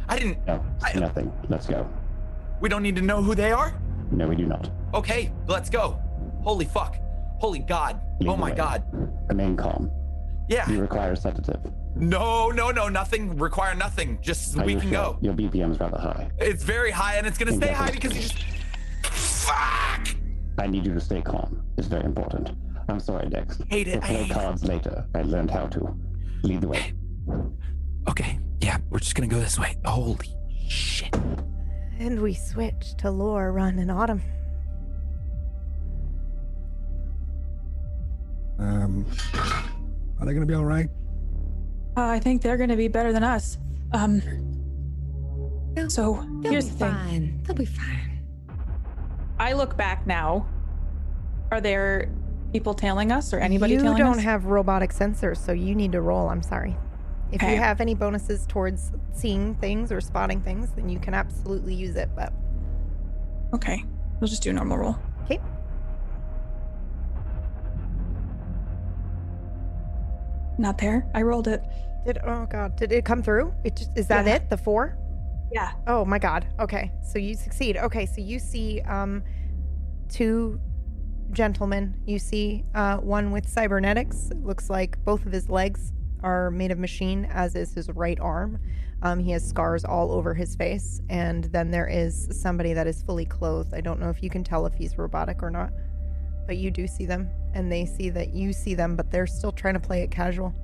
I 0.09 0.19
didn't. 0.19 0.47
No, 0.47 0.65
I- 0.83 0.99
nothing. 0.99 1.33
Let's 1.49 1.67
go. 1.67 1.89
We 2.61 2.69
don't 2.69 2.83
need 2.83 2.97
to 2.97 3.03
know 3.03 3.23
who 3.23 3.35
they 3.35 3.53
are. 3.53 3.75
No, 4.11 4.29
we 4.29 4.37
do 4.37 4.47
not. 4.47 4.71
Okay, 4.95 5.33
let's 5.49 5.69
go. 5.71 6.01
Holy 6.43 6.65
fuck. 6.65 6.97
Holy 7.39 7.59
god. 7.59 8.01
Lead 8.21 8.29
oh 8.29 8.37
my 8.37 8.51
way. 8.51 8.57
god. 8.57 8.85
Remain 9.29 9.57
calm. 9.57 9.91
Yeah. 10.49 10.69
You 10.71 10.81
require 10.81 11.13
a 11.13 11.17
sedative. 11.17 11.61
No, 11.95 12.49
no, 12.51 12.71
no, 12.71 12.89
nothing. 12.89 13.37
Require 13.37 13.75
nothing. 13.75 14.19
Just 14.23 14.57
Are 14.59 14.65
we 14.65 14.75
you 14.75 14.81
can 14.81 14.91
sure? 14.91 15.03
go. 15.13 15.19
Your 15.21 15.35
BPM's 15.35 15.79
rather 15.79 15.99
high. 15.99 16.31
It's 16.39 16.65
very 16.65 16.91
high 16.91 17.17
and 17.17 17.27
it's 17.27 17.39
gonna 17.39 17.53
stay 17.53 17.73
high 17.73 17.91
because 17.91 18.15
you 18.15 18.23
just. 18.23 18.43
Fuck! 19.05 20.09
I 20.59 20.67
need 20.67 20.87
you 20.87 20.95
to 20.95 21.01
stay 21.01 21.21
calm. 21.23 21.63
It's 21.77 21.89
very 21.89 22.05
important. 22.05 22.51
I'm 22.89 23.01
sorry, 23.01 23.29
Dex. 23.29 23.59
Hate 23.69 23.89
it, 23.89 23.95
We'll 23.97 24.05
I 24.05 24.07
play 24.07 24.17
hate 24.23 24.31
it. 24.31 24.35
cards 24.35 24.65
later. 24.65 25.07
I 25.15 25.23
learned 25.23 25.51
how 25.51 25.67
to. 25.69 25.97
Lead 26.43 26.61
the 26.63 26.69
way. 26.69 26.93
Okay, 28.09 28.39
yeah, 28.61 28.79
we're 28.91 28.99
just 28.99 29.15
gonna 29.15 29.29
go 29.29 29.39
this 29.39 29.59
way. 29.59 29.77
Holy 29.85 30.19
shit. 30.69 31.15
And 31.99 32.21
we 32.21 32.35
switch 32.35 32.95
to 32.99 33.11
Lore, 33.11 33.53
Run, 33.53 33.79
and 33.79 33.91
Autumn. 33.93 34.21
Um, 38.59 39.07
are 40.21 40.27
they 40.27 40.35
gonna 40.35 40.47
be 40.47 40.55
all 40.55 40.65
right? 40.65 40.89
Uh, 41.97 42.07
I 42.07 42.19
think 42.21 42.43
they're 42.43 42.57
gonna 42.57 42.77
be 42.77 42.89
better 42.89 43.13
than 43.13 43.23
us. 43.25 43.59
Um. 43.93 44.21
So 45.89 46.25
They'll 46.43 46.53
here's 46.53 46.65
be 46.67 46.71
the 46.73 46.77
thing. 46.79 46.91
fine. 46.93 47.41
They'll 47.45 47.57
be 47.57 47.65
fine. 47.65 48.19
I 49.39 49.53
look 49.55 49.77
back 49.77 50.07
now. 50.07 50.47
Are 51.51 51.61
there 51.61 52.11
people 52.53 52.75
tailing 52.75 53.11
us 53.13 53.33
or 53.33 53.39
anybody 53.39 53.75
you 53.75 53.81
tailing 53.81 53.99
don't 53.99 54.19
us? 54.19 54.25
have 54.25 54.45
robotic 54.47 54.91
sensors, 54.93 55.39
so 55.39 55.53
you 55.53 55.75
need 55.75 55.93
to 55.93 56.01
roll. 56.01 56.29
I'm 56.29 56.43
sorry. 56.43 56.77
If 57.31 57.43
Okay. 57.43 57.53
you 57.55 57.59
have 57.59 57.81
any 57.81 57.95
bonuses 57.95 58.47
towards 58.47 58.93
seeing 59.13 59.55
things 59.57 59.91
or 59.91 60.01
spotting 60.03 60.41
things, 60.43 60.71
then 60.77 60.89
you 60.91 60.99
can 60.99 61.15
absolutely 61.15 61.75
use 61.75 61.97
it. 61.97 62.11
But 62.15 62.33
Okay. 63.55 63.83
We'll 64.21 64.29
just 64.29 64.43
do 64.43 64.51
a 64.51 64.53
normal 64.53 64.77
roll. 64.79 64.97
okay, 65.25 65.41
Not 70.59 70.79
there. 70.79 71.11
I 71.15 71.23
rolled 71.23 71.49
it. 71.49 71.63
did 72.05 72.19
oh 72.25 72.47
god, 72.51 72.77
did 72.77 72.93
it 72.93 73.05
come 73.05 73.23
through? 73.23 73.55
It 73.65 73.77
just, 73.77 73.91
is 73.97 74.09
that 74.09 74.27
Yeah. 74.27 74.35
it? 74.37 74.51
The 74.51 74.57
four? 74.57 74.99
Yeah. 75.53 75.73
Oh 75.87 76.05
my 76.05 76.19
god. 76.19 76.47
Okay, 76.61 76.91
so 77.05 77.19
you 77.19 77.35
succeed. 77.35 77.77
Okay, 77.77 78.07
so 78.07 78.21
you 78.21 78.39
see 78.39 78.81
um 78.83 79.23
two 80.09 80.61
gentlemen. 81.33 81.95
You 82.07 82.19
see 82.19 82.65
uh 82.75 82.99
one 82.99 83.31
with 83.33 83.49
cybernetics. 83.49 84.31
It 84.31 84.43
looks 84.45 84.69
like 84.71 85.03
both 85.05 85.25
of 85.27 85.33
his 85.33 85.49
legs 85.49 85.93
are 86.23 86.51
made 86.51 86.71
of 86.71 86.79
machine, 86.79 87.25
as 87.31 87.55
is 87.57 87.75
his 87.75 87.89
right 87.91 88.19
arm. 88.21 88.61
Um, 89.03 89.19
he 89.19 89.33
has 89.33 89.47
scars 89.47 89.85
all 89.85 90.13
over 90.13 90.33
his 90.35 90.55
face, 90.55 91.01
and 91.11 91.45
then 91.47 91.73
there 91.73 91.89
is 91.89 92.29
somebody 92.31 92.73
that 92.75 92.87
is 92.87 93.03
fully 93.03 93.25
clothed. 93.25 93.75
I 93.75 93.81
don't 93.81 93.99
know 93.99 94.09
if 94.11 94.23
you 94.23 94.31
can 94.31 94.45
tell 94.45 94.65
if 94.67 94.75
he's 94.75 94.97
robotic 94.97 95.43
or 95.43 95.51
not, 95.51 95.71
but 96.47 96.57
you 96.59 96.71
do 96.71 96.87
see 96.87 97.05
them, 97.07 97.29
and 97.55 97.71
they 97.71 97.87
see 97.87 98.11
that 98.11 98.35
you 98.35 98.53
see 98.53 98.75
them, 98.75 98.97
but 98.97 99.11
they're 99.11 99.27
still 99.27 99.53
trying 99.53 99.75
to 99.75 99.81
play 99.81 100.03
it 100.03 100.11
casual. 100.11 100.55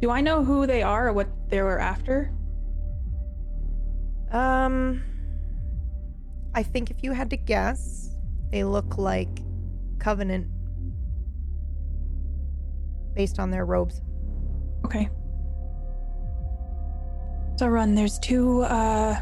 Do 0.00 0.10
I 0.10 0.20
know 0.20 0.44
who 0.44 0.66
they 0.66 0.82
are 0.82 1.08
or 1.08 1.12
what 1.12 1.28
they 1.48 1.62
were 1.62 1.78
after? 1.78 2.32
Um, 4.30 5.02
I 6.54 6.62
think 6.62 6.90
if 6.90 7.02
you 7.02 7.12
had 7.12 7.30
to 7.30 7.36
guess, 7.36 8.16
they 8.50 8.64
look 8.64 8.98
like 8.98 9.28
Covenant 9.98 10.48
based 13.14 13.38
on 13.38 13.50
their 13.50 13.64
robes. 13.64 14.00
Okay. 14.84 15.08
So 17.56 17.68
run. 17.68 17.94
There's 17.94 18.18
two 18.18 18.62
uh 18.62 19.20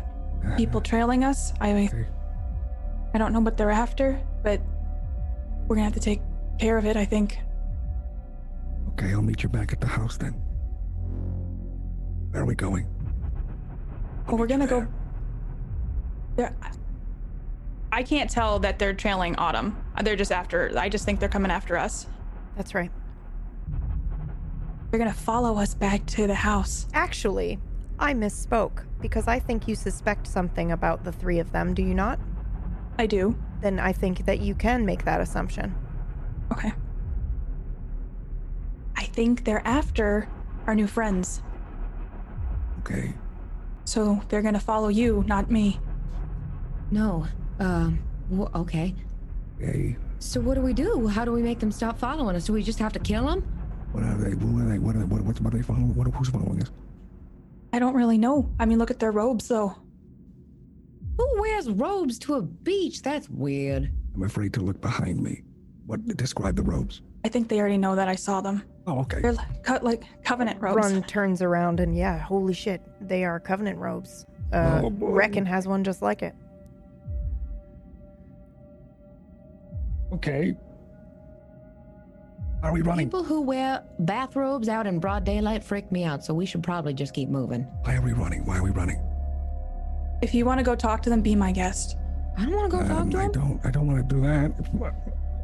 people 0.57 0.81
trailing 0.81 1.24
us. 1.24 1.52
I 1.60 1.90
I 3.12 3.18
don't 3.18 3.32
know 3.32 3.40
what 3.40 3.57
they're 3.57 3.70
after, 3.70 4.20
but 4.42 4.62
we're 5.66 5.76
gonna 5.76 5.84
have 5.84 5.94
to 5.94 6.00
take 6.00 6.23
care 6.60 6.76
of 6.78 6.84
it. 6.86 6.97
I 6.97 7.05
think. 7.05 7.39
Okay, 8.90 9.12
I'll 9.12 9.22
meet 9.22 9.42
you 9.42 9.48
back 9.48 9.72
at 9.72 9.80
the 9.80 9.86
house 9.86 10.16
then. 10.16 10.32
Where 12.30 12.42
are 12.42 12.47
we 12.47 12.55
going? 12.55 12.86
Well, 14.26 14.36
we're 14.36 14.47
gonna 14.47 14.66
go. 14.66 14.86
there. 16.36 16.55
I 17.92 18.05
can't 18.05 18.30
tell 18.30 18.60
that 18.60 18.78
they're 18.78 18.94
trailing 18.94 19.34
Autumn. 19.36 19.76
They're 20.05 20.16
just 20.16 20.30
after. 20.30 20.70
I 20.78 20.89
just 20.89 21.05
think 21.05 21.18
they're 21.18 21.28
coming 21.28 21.50
after 21.50 21.76
us. 21.76 22.06
That's 22.56 22.74
right. 22.74 22.90
They're 24.90 24.98
gonna 24.98 25.12
follow 25.12 25.56
us 25.56 25.74
back 25.74 26.06
to 26.06 26.26
the 26.26 26.34
house. 26.34 26.86
Actually, 26.92 27.58
I 27.98 28.12
misspoke 28.14 28.84
because 29.00 29.26
I 29.26 29.39
think 29.39 29.66
you 29.66 29.74
suspect 29.74 30.26
something 30.26 30.72
about 30.72 31.05
the 31.05 31.12
three 31.12 31.39
of 31.39 31.52
them, 31.52 31.74
do 31.74 31.82
you 31.82 31.94
not? 31.94 32.18
I 32.98 33.06
do. 33.06 33.36
Then 33.60 33.78
I 33.80 33.92
think 33.92 34.26
that 34.26 34.40
you 34.40 34.55
can 34.55 34.84
make 34.84 35.05
that 35.05 35.20
assumption. 35.20 35.74
Okay. 36.52 36.72
I 38.96 39.04
think 39.04 39.44
they're 39.44 39.66
after 39.66 40.28
our 40.66 40.74
new 40.74 40.86
friends. 40.86 41.42
Okay. 42.80 43.14
So 43.84 44.20
they're 44.28 44.42
gonna 44.42 44.60
follow 44.60 44.88
you, 44.88 45.24
not 45.26 45.50
me. 45.50 45.80
No. 46.90 47.26
Um. 47.58 48.00
wh- 48.30 48.54
okay. 48.54 48.94
Hey, 49.58 49.96
So 50.18 50.40
what 50.40 50.54
do 50.54 50.60
we 50.62 50.72
do? 50.72 51.06
How 51.06 51.24
do 51.24 51.32
we 51.32 51.42
make 51.42 51.58
them 51.60 51.70
stop 51.70 51.98
following 51.98 52.34
us? 52.36 52.46
Do 52.46 52.52
we 52.52 52.62
just 52.62 52.78
have 52.78 52.92
to 52.94 52.98
kill 52.98 53.26
them? 53.26 53.42
what 53.92 54.04
are 54.04 54.16
they? 54.16 54.30
What 54.34 54.62
are 54.64 54.68
they? 54.70 54.78
What 54.78 54.96
are 54.96 54.98
they? 55.00 55.04
What, 55.04 55.20
what's 55.22 55.40
what 55.40 55.52
are 55.52 55.56
they 55.56 55.62
following? 55.62 55.94
What, 55.94 56.06
who's 56.14 56.28
following 56.28 56.62
us? 56.62 56.70
I 57.72 57.78
don't 57.78 57.94
really 57.94 58.18
know. 58.18 58.50
I 58.58 58.64
mean, 58.66 58.78
look 58.78 58.90
at 58.90 58.98
their 58.98 59.12
robes, 59.12 59.48
though. 59.48 59.74
Who 61.18 61.40
wears 61.40 61.68
robes 61.70 62.18
to 62.20 62.34
a 62.34 62.42
beach? 62.42 63.02
That's 63.02 63.28
weird. 63.28 63.90
I'm 64.14 64.22
afraid 64.22 64.52
to 64.54 64.60
look 64.60 64.80
behind 64.80 65.22
me. 65.22 65.42
What 65.90 66.06
describe 66.16 66.54
the 66.54 66.62
robes? 66.62 67.02
I 67.24 67.28
think 67.28 67.48
they 67.48 67.58
already 67.58 67.76
know 67.76 67.96
that 67.96 68.06
I 68.06 68.14
saw 68.14 68.40
them. 68.40 68.62
Oh, 68.86 69.00
okay. 69.00 69.20
They're 69.20 69.32
like, 69.32 69.64
cut 69.64 69.82
like 69.82 70.04
covenant 70.22 70.62
robes. 70.62 70.76
Run 70.76 71.02
turns 71.02 71.42
around 71.42 71.80
and 71.80 71.96
yeah, 71.96 72.16
holy 72.16 72.54
shit, 72.54 72.80
they 73.00 73.24
are 73.24 73.40
covenant 73.40 73.76
robes. 73.76 74.24
Uh, 74.52 74.82
Oh, 74.84 74.90
boy. 74.90 75.10
Reckon 75.10 75.44
has 75.46 75.66
one 75.66 75.82
just 75.82 76.00
like 76.00 76.22
it. 76.22 76.36
Okay. 80.12 80.56
Are 82.62 82.72
we 82.72 82.82
running? 82.82 83.08
People 83.08 83.24
who 83.24 83.40
wear 83.40 83.82
bathrobes 83.98 84.68
out 84.68 84.86
in 84.86 85.00
broad 85.00 85.24
daylight 85.24 85.64
freak 85.64 85.90
me 85.90 86.04
out, 86.04 86.24
so 86.24 86.32
we 86.32 86.46
should 86.46 86.62
probably 86.62 86.94
just 86.94 87.14
keep 87.14 87.28
moving. 87.28 87.62
Why 87.82 87.96
are 87.96 88.00
we 88.02 88.12
running? 88.12 88.44
Why 88.44 88.58
are 88.58 88.62
we 88.62 88.70
running? 88.70 89.02
If 90.22 90.34
you 90.34 90.44
want 90.44 90.58
to 90.58 90.64
go 90.64 90.76
talk 90.76 91.02
to 91.02 91.10
them, 91.10 91.20
be 91.20 91.34
my 91.34 91.50
guest. 91.50 91.96
I 92.38 92.44
don't 92.44 92.54
want 92.54 92.70
to 92.70 92.76
go 92.78 92.82
talk 92.86 92.96
Um, 92.96 93.10
to 93.10 93.18
I 93.18 93.22
them. 93.22 93.32
don't. 93.32 93.60
I 93.66 93.70
don't 93.72 93.86
want 93.88 94.08
to 94.08 94.14
do 94.14 94.20
that. 94.22 94.52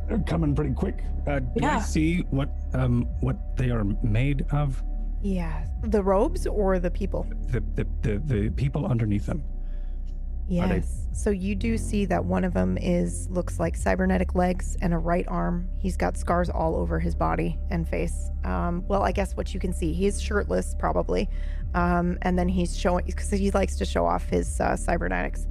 They're 0.09 0.19
coming 0.21 0.55
pretty 0.55 0.73
quick. 0.75 1.03
Uh, 1.27 1.41
do 1.41 1.65
I 1.65 1.81
see 1.81 2.21
what 2.31 2.51
um 2.75 3.07
what 3.21 3.57
they 3.57 3.71
are 3.71 3.85
made 4.03 4.47
of? 4.53 4.83
Yeah, 5.23 5.65
the 5.83 6.03
robes 6.03 6.47
or 6.47 6.79
the 6.79 6.91
people? 6.91 7.27
The 7.49 7.61
the 7.75 7.87
the, 8.03 8.19
the 8.25 8.51
people 8.51 8.87
underneath 8.87 9.27
them. 9.27 9.43
Are 9.43 10.69
they- 10.69 10.77
Yes. 10.77 11.09
So 11.13 11.31
you 11.31 11.57
do 11.57 11.77
see 11.77 12.05
that 12.05 12.25
one 12.25 12.45
of 12.45 12.55
them 12.55 12.79
is 12.79 13.29
looks 13.31 13.59
like 13.59 13.75
cybernetic 13.75 14.37
legs 14.37 14.77
and 14.81 14.95
a 14.95 14.99
right 14.99 15.27
arm. 15.27 15.69
He's 15.81 15.97
got 15.97 16.17
scars 16.17 16.49
all 16.49 16.77
over 16.77 17.01
his 17.01 17.17
body 17.17 17.59
and 17.71 17.89
face. 17.89 18.31
Um, 18.45 18.85
well, 18.87 19.03
I 19.03 19.11
guess 19.11 19.35
what 19.37 19.53
you 19.55 19.59
can 19.59 19.73
see, 19.73 19.93
he's 19.93 20.23
shirtless 20.23 20.77
probably, 20.79 21.29
um, 21.75 22.17
and 22.23 22.39
then 22.39 22.49
he's 22.49 22.79
showing 22.79 23.07
because 23.07 23.31
he 23.31 23.51
likes 23.51 23.75
to 23.79 23.85
show 23.85 24.07
off 24.07 24.29
his 24.29 24.61
uh, 24.61 24.77
cybernetics. 24.77 25.49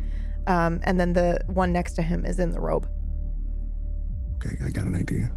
Um, 0.47 0.79
and 0.83 0.97
then 0.97 1.11
the 1.11 1.41
one 1.47 1.73
next 1.73 1.93
to 1.95 2.01
him 2.01 2.23
is 2.23 2.39
in 2.39 2.51
the 2.51 2.61
robe. 2.61 2.87
Okay, 4.45 4.57
I 4.65 4.69
got 4.69 4.85
an 4.85 4.95
idea. 4.95 5.31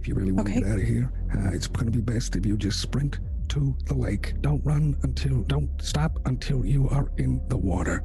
If 0.00 0.08
you 0.08 0.14
really 0.14 0.32
want 0.32 0.48
Okay. 0.48 0.60
to 0.60 0.64
get 0.64 0.72
out 0.72 0.78
of 0.78 0.84
here, 0.84 1.10
uh, 1.34 1.50
it's 1.52 1.66
going 1.66 1.86
to 1.86 1.92
be 1.92 2.00
best 2.00 2.36
if 2.36 2.44
you 2.46 2.56
just 2.56 2.80
sprint 2.80 3.18
to 3.48 3.74
the 3.86 3.94
lake. 3.94 4.34
Don't 4.40 4.64
run 4.64 4.96
until, 5.02 5.42
don't 5.42 5.70
stop 5.80 6.18
until 6.26 6.64
you 6.64 6.88
are 6.90 7.10
in 7.18 7.40
the 7.48 7.56
water. 7.56 8.02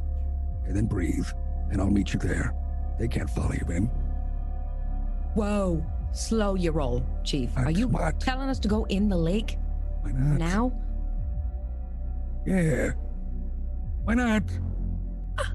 And 0.65 0.75
then 0.75 0.85
breathe, 0.85 1.27
and 1.71 1.81
I'll 1.81 1.89
meet 1.89 2.13
you 2.13 2.19
there. 2.19 2.53
They 2.99 3.07
can't 3.07 3.29
follow 3.29 3.53
you 3.53 3.73
in. 3.75 3.85
Whoa. 5.35 5.83
Slow 6.11 6.55
your 6.55 6.73
roll, 6.73 7.05
Chief. 7.23 7.51
Are 7.55 7.69
you 7.69 7.87
What? 7.87 8.19
telling 8.19 8.49
us 8.49 8.57
to 8.59 8.67
go 8.67 8.85
in 8.85 9.09
the 9.09 9.17
lake 9.17 9.57
Why 10.01 10.11
not? 10.11 10.39
now? 10.39 10.71
Yeah. 12.47 12.91
Why 14.03 14.15
not? 14.15 14.43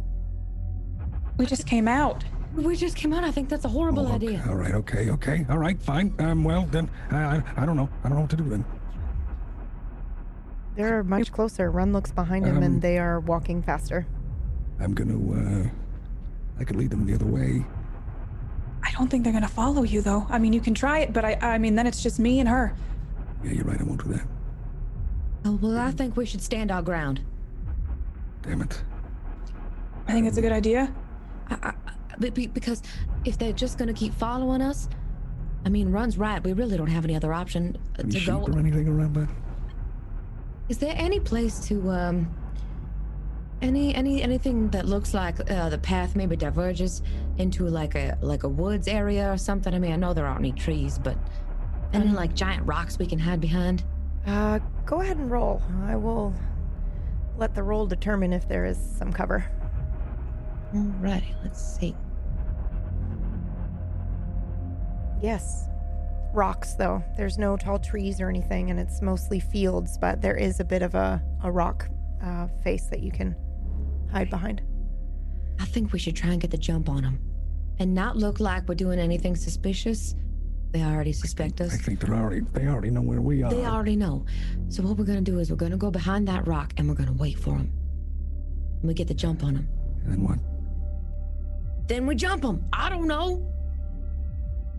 We 1.37 1.47
just 1.47 1.67
came 1.67 1.89
out. 1.89 2.25
We 2.55 2.77
just 2.77 2.97
came 2.97 3.13
out. 3.13 3.25
I 3.25 3.31
think 3.31 3.49
that's 3.49 3.65
a 3.65 3.69
horrible 3.69 4.07
Oh, 4.07 4.15
okay. 4.15 4.27
idea. 4.27 4.45
All 4.49 4.55
right, 4.55 4.75
okay, 4.75 5.11
okay. 5.11 5.45
All 5.51 5.59
right, 5.59 5.81
fine. 5.83 6.15
Um, 6.21 6.45
well, 6.45 6.67
then, 6.71 6.89
I, 7.11 7.17
I, 7.37 7.43
I 7.59 7.67
don't 7.67 7.77
know. 7.77 7.89
I 8.05 8.09
don't 8.09 8.17
know 8.17 8.23
what 8.23 8.31
to 8.31 8.37
do 8.37 8.45
then. 8.49 8.65
They're 10.77 11.03
much 11.05 11.33
closer. 11.33 11.71
Run 11.71 11.93
looks 11.93 12.11
behind 12.13 12.47
him, 12.47 12.57
Um, 12.59 12.63
and 12.63 12.83
they 12.83 12.99
are 12.99 13.21
walking 13.21 13.63
faster. 13.63 14.07
I'm 14.81 14.93
going 14.95 15.09
to, 15.09 15.69
uh, 15.69 16.61
I 16.61 16.65
could 16.65 16.77
lead 16.77 16.91
them 16.91 17.07
the 17.07 17.15
other 17.15 17.27
way. 17.27 17.65
I 18.83 18.91
don't 18.93 19.09
think 19.11 19.25
they're 19.25 19.33
gonna 19.33 19.49
follow 19.49 19.83
you, 19.83 20.03
though. 20.03 20.27
I 20.29 20.39
mean, 20.39 20.53
you 20.53 20.61
can 20.61 20.75
try 20.75 20.99
it, 20.99 21.13
but 21.13 21.25
I, 21.25 21.39
I 21.41 21.59
mean, 21.59 21.75
then 21.75 21.87
it's 21.87 22.03
just 22.03 22.19
me 22.19 22.39
and 22.41 22.49
her. 22.49 22.75
Yeah, 23.43 23.53
you're 23.53 23.65
right. 23.65 23.81
I 23.81 23.83
won't 23.85 24.05
do 24.05 24.13
that. 24.13 24.27
Oh, 25.47 25.59
well, 25.63 25.79
I 25.79 25.91
think 25.91 26.17
we 26.17 26.27
should 26.27 26.43
stand 26.43 26.71
our 26.71 26.83
ground. 26.83 27.21
Damn 28.43 28.61
it. 28.63 28.83
I 30.07 30.13
think 30.13 30.27
it's 30.27 30.37
a 30.37 30.43
good 30.43 30.53
idea. 30.53 30.93
I, 31.49 31.55
I, 31.55 31.71
be- 31.71 31.77
be- 31.87 31.94
because 32.19 32.83
if 33.25 33.39
they're 33.39 33.53
just 33.53 33.79
going 33.79 33.89
to 33.89 33.95
keep 33.95 34.15
following 34.15 34.61
us, 34.63 34.89
I 35.65 35.69
mean, 35.69 35.91
Run's 35.93 36.19
right. 36.19 36.43
We 36.43 36.53
really 36.53 36.77
don't 36.77 36.89
have 36.89 37.05
any 37.05 37.17
other 37.17 37.33
option 37.33 37.77
uh, 37.99 38.03
Any 38.03 38.11
to 38.11 38.19
sheep 38.19 38.29
go. 38.29 38.41
or 38.47 38.59
anything 38.59 38.87
around 38.89 39.15
that? 39.15 39.29
Is 40.69 40.79
there 40.79 40.95
any 40.97 41.21
place 41.21 41.59
to 41.69 41.91
um 41.91 42.35
any 43.63 43.95
any 43.95 44.23
anything 44.23 44.69
that 44.71 44.87
looks 44.87 45.15
like 45.15 45.51
uh, 45.51 45.69
the 45.71 45.79
path 45.79 46.17
maybe 46.17 46.37
diverges 46.37 47.03
into 47.39 47.67
like 47.67 47.95
a 47.95 48.19
like 48.21 48.43
a 48.43 48.49
woods 48.49 48.89
area 48.89 49.31
or 49.33 49.37
something? 49.39 49.73
I 49.75 49.79
mean, 49.79 49.93
I 49.93 49.97
know 49.97 50.13
there 50.15 50.27
aren't 50.27 50.41
any 50.41 50.53
trees, 50.53 50.99
but 50.99 51.17
any 51.93 52.09
Um, 52.09 52.15
like 52.15 52.35
giant 52.35 52.67
rocks 52.67 52.99
we 52.99 53.07
can 53.07 53.19
hide 53.19 53.41
behind? 53.41 53.85
Uh, 54.27 54.59
go 54.87 55.01
ahead 55.01 55.17
and 55.19 55.31
roll. 55.31 55.63
I 55.87 55.97
will 55.97 56.35
let 57.39 57.55
the 57.55 57.63
roll 57.63 57.87
determine 57.87 58.33
if 58.33 58.49
there 58.49 58.65
is 58.65 58.79
some 58.99 59.13
cover. 59.13 59.45
Alrighty, 60.75 61.35
let's 61.43 61.63
see. 61.79 61.95
Yes. 65.25 65.69
Rocks, 66.35 66.75
though. 66.75 67.03
There's 67.17 67.39
no 67.39 67.57
tall 67.57 67.79
trees 67.79 68.21
or 68.21 68.29
anything, 68.29 68.71
and 68.71 68.79
it's 68.79 69.01
mostly 69.01 69.41
fields, 69.41 69.97
but 69.97 70.21
there 70.21 70.37
is 70.37 70.61
a 70.61 70.65
bit 70.65 70.83
of 70.83 70.95
a, 70.95 71.23
a 71.43 71.51
rock 71.51 71.89
uh, 72.23 72.49
face 72.63 72.89
that 72.91 73.01
you 73.01 73.11
can 73.11 73.35
hide 74.13 74.29
behind. 74.29 74.61
I 75.59 75.65
think 75.65 75.95
we 75.95 75.99
should 75.99 76.15
try 76.15 76.31
and 76.33 76.43
get 76.43 76.51
the 76.51 76.59
jump 76.59 76.91
on 76.91 77.05
them, 77.05 77.19
and 77.79 77.95
not 77.95 78.19
look 78.19 78.39
like 78.39 78.69
we're 78.69 78.75
doing 78.75 78.99
anything 78.99 79.35
suspicious, 79.35 80.15
They 80.73 80.83
already 80.83 81.13
suspect 81.13 81.61
us. 81.63 81.73
I 81.73 81.79
think 81.79 82.01
they're 82.01 82.15
already 82.17 82.43
they 82.53 82.67
already 82.67 82.91
know 82.91 83.01
where 83.01 83.23
we 83.23 83.43
are. 83.45 83.51
They 83.51 83.65
already 83.65 83.97
know. 83.97 84.27
So 84.69 84.83
what 84.83 84.99
we're 84.99 85.05
gonna 85.05 85.21
do 85.23 85.39
is 85.39 85.49
we're 85.49 85.57
gonna 85.57 85.79
go 85.79 85.91
behind 85.91 86.29
that 86.29 86.47
rock 86.47 86.75
and 86.77 86.89
we're 86.89 86.97
gonna 86.97 87.13
wait 87.15 87.39
for 87.39 87.53
them. 87.53 87.73
And 88.81 88.89
we 88.89 88.93
get 88.93 89.07
the 89.07 89.15
jump 89.15 89.45
on 89.45 89.55
them. 89.55 89.69
And 90.03 90.13
then 90.13 90.23
what? 90.23 90.39
Then 91.87 92.07
we 92.07 92.15
jump 92.17 92.43
them. 92.43 92.65
I 92.73 92.91
don't 92.91 93.07
know. 93.07 93.54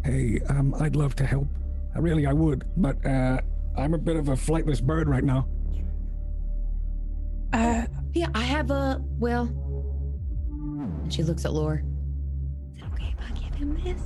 Hey, 0.06 0.40
um, 0.50 0.76
I'd 0.80 0.96
love 0.96 1.16
to 1.16 1.26
help. 1.26 1.48
I 1.96 2.00
really 2.00 2.28
I 2.28 2.34
would, 2.34 2.64
but 2.78 3.04
uh, 3.04 3.42
I'm 3.76 3.96
a 3.96 3.98
bit 3.98 4.16
of 4.18 4.30
a 4.30 4.34
flightless 4.34 4.80
bird 4.82 5.10
right 5.10 5.24
now. 5.24 5.48
Uh, 7.52 7.88
Yeah, 8.14 8.28
I 8.36 8.44
have 8.44 8.70
a 8.70 9.02
well. 9.18 9.46
And 10.52 11.12
she 11.12 11.24
looks 11.24 11.44
at 11.44 11.54
Lore. 11.54 11.82
Is 12.76 12.84
it 12.84 12.86
okay 12.94 13.16
if 13.18 13.26
I 13.26 13.32
give 13.34 13.56
him 13.56 13.82
this? 13.84 14.00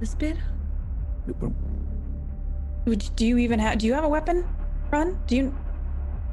The 0.00 0.06
spit? 0.06 0.36
would, 2.86 3.10
do 3.16 3.26
you 3.26 3.36
even 3.36 3.58
have? 3.58 3.76
Do 3.76 3.86
you 3.86 3.92
have 3.92 4.04
a 4.04 4.08
weapon? 4.08 4.42
Run? 4.90 5.20
Do 5.26 5.36
you? 5.36 5.54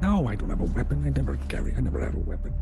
No, 0.02 0.28
I 0.30 0.36
don't 0.36 0.50
have 0.50 0.62
a 0.62 0.66
weapon. 0.66 1.04
I 1.06 1.10
never 1.10 1.38
carry. 1.50 1.74
I 1.76 1.82
never 1.82 2.00
have 2.00 2.16
a 2.16 2.20
weapon. 2.20 2.54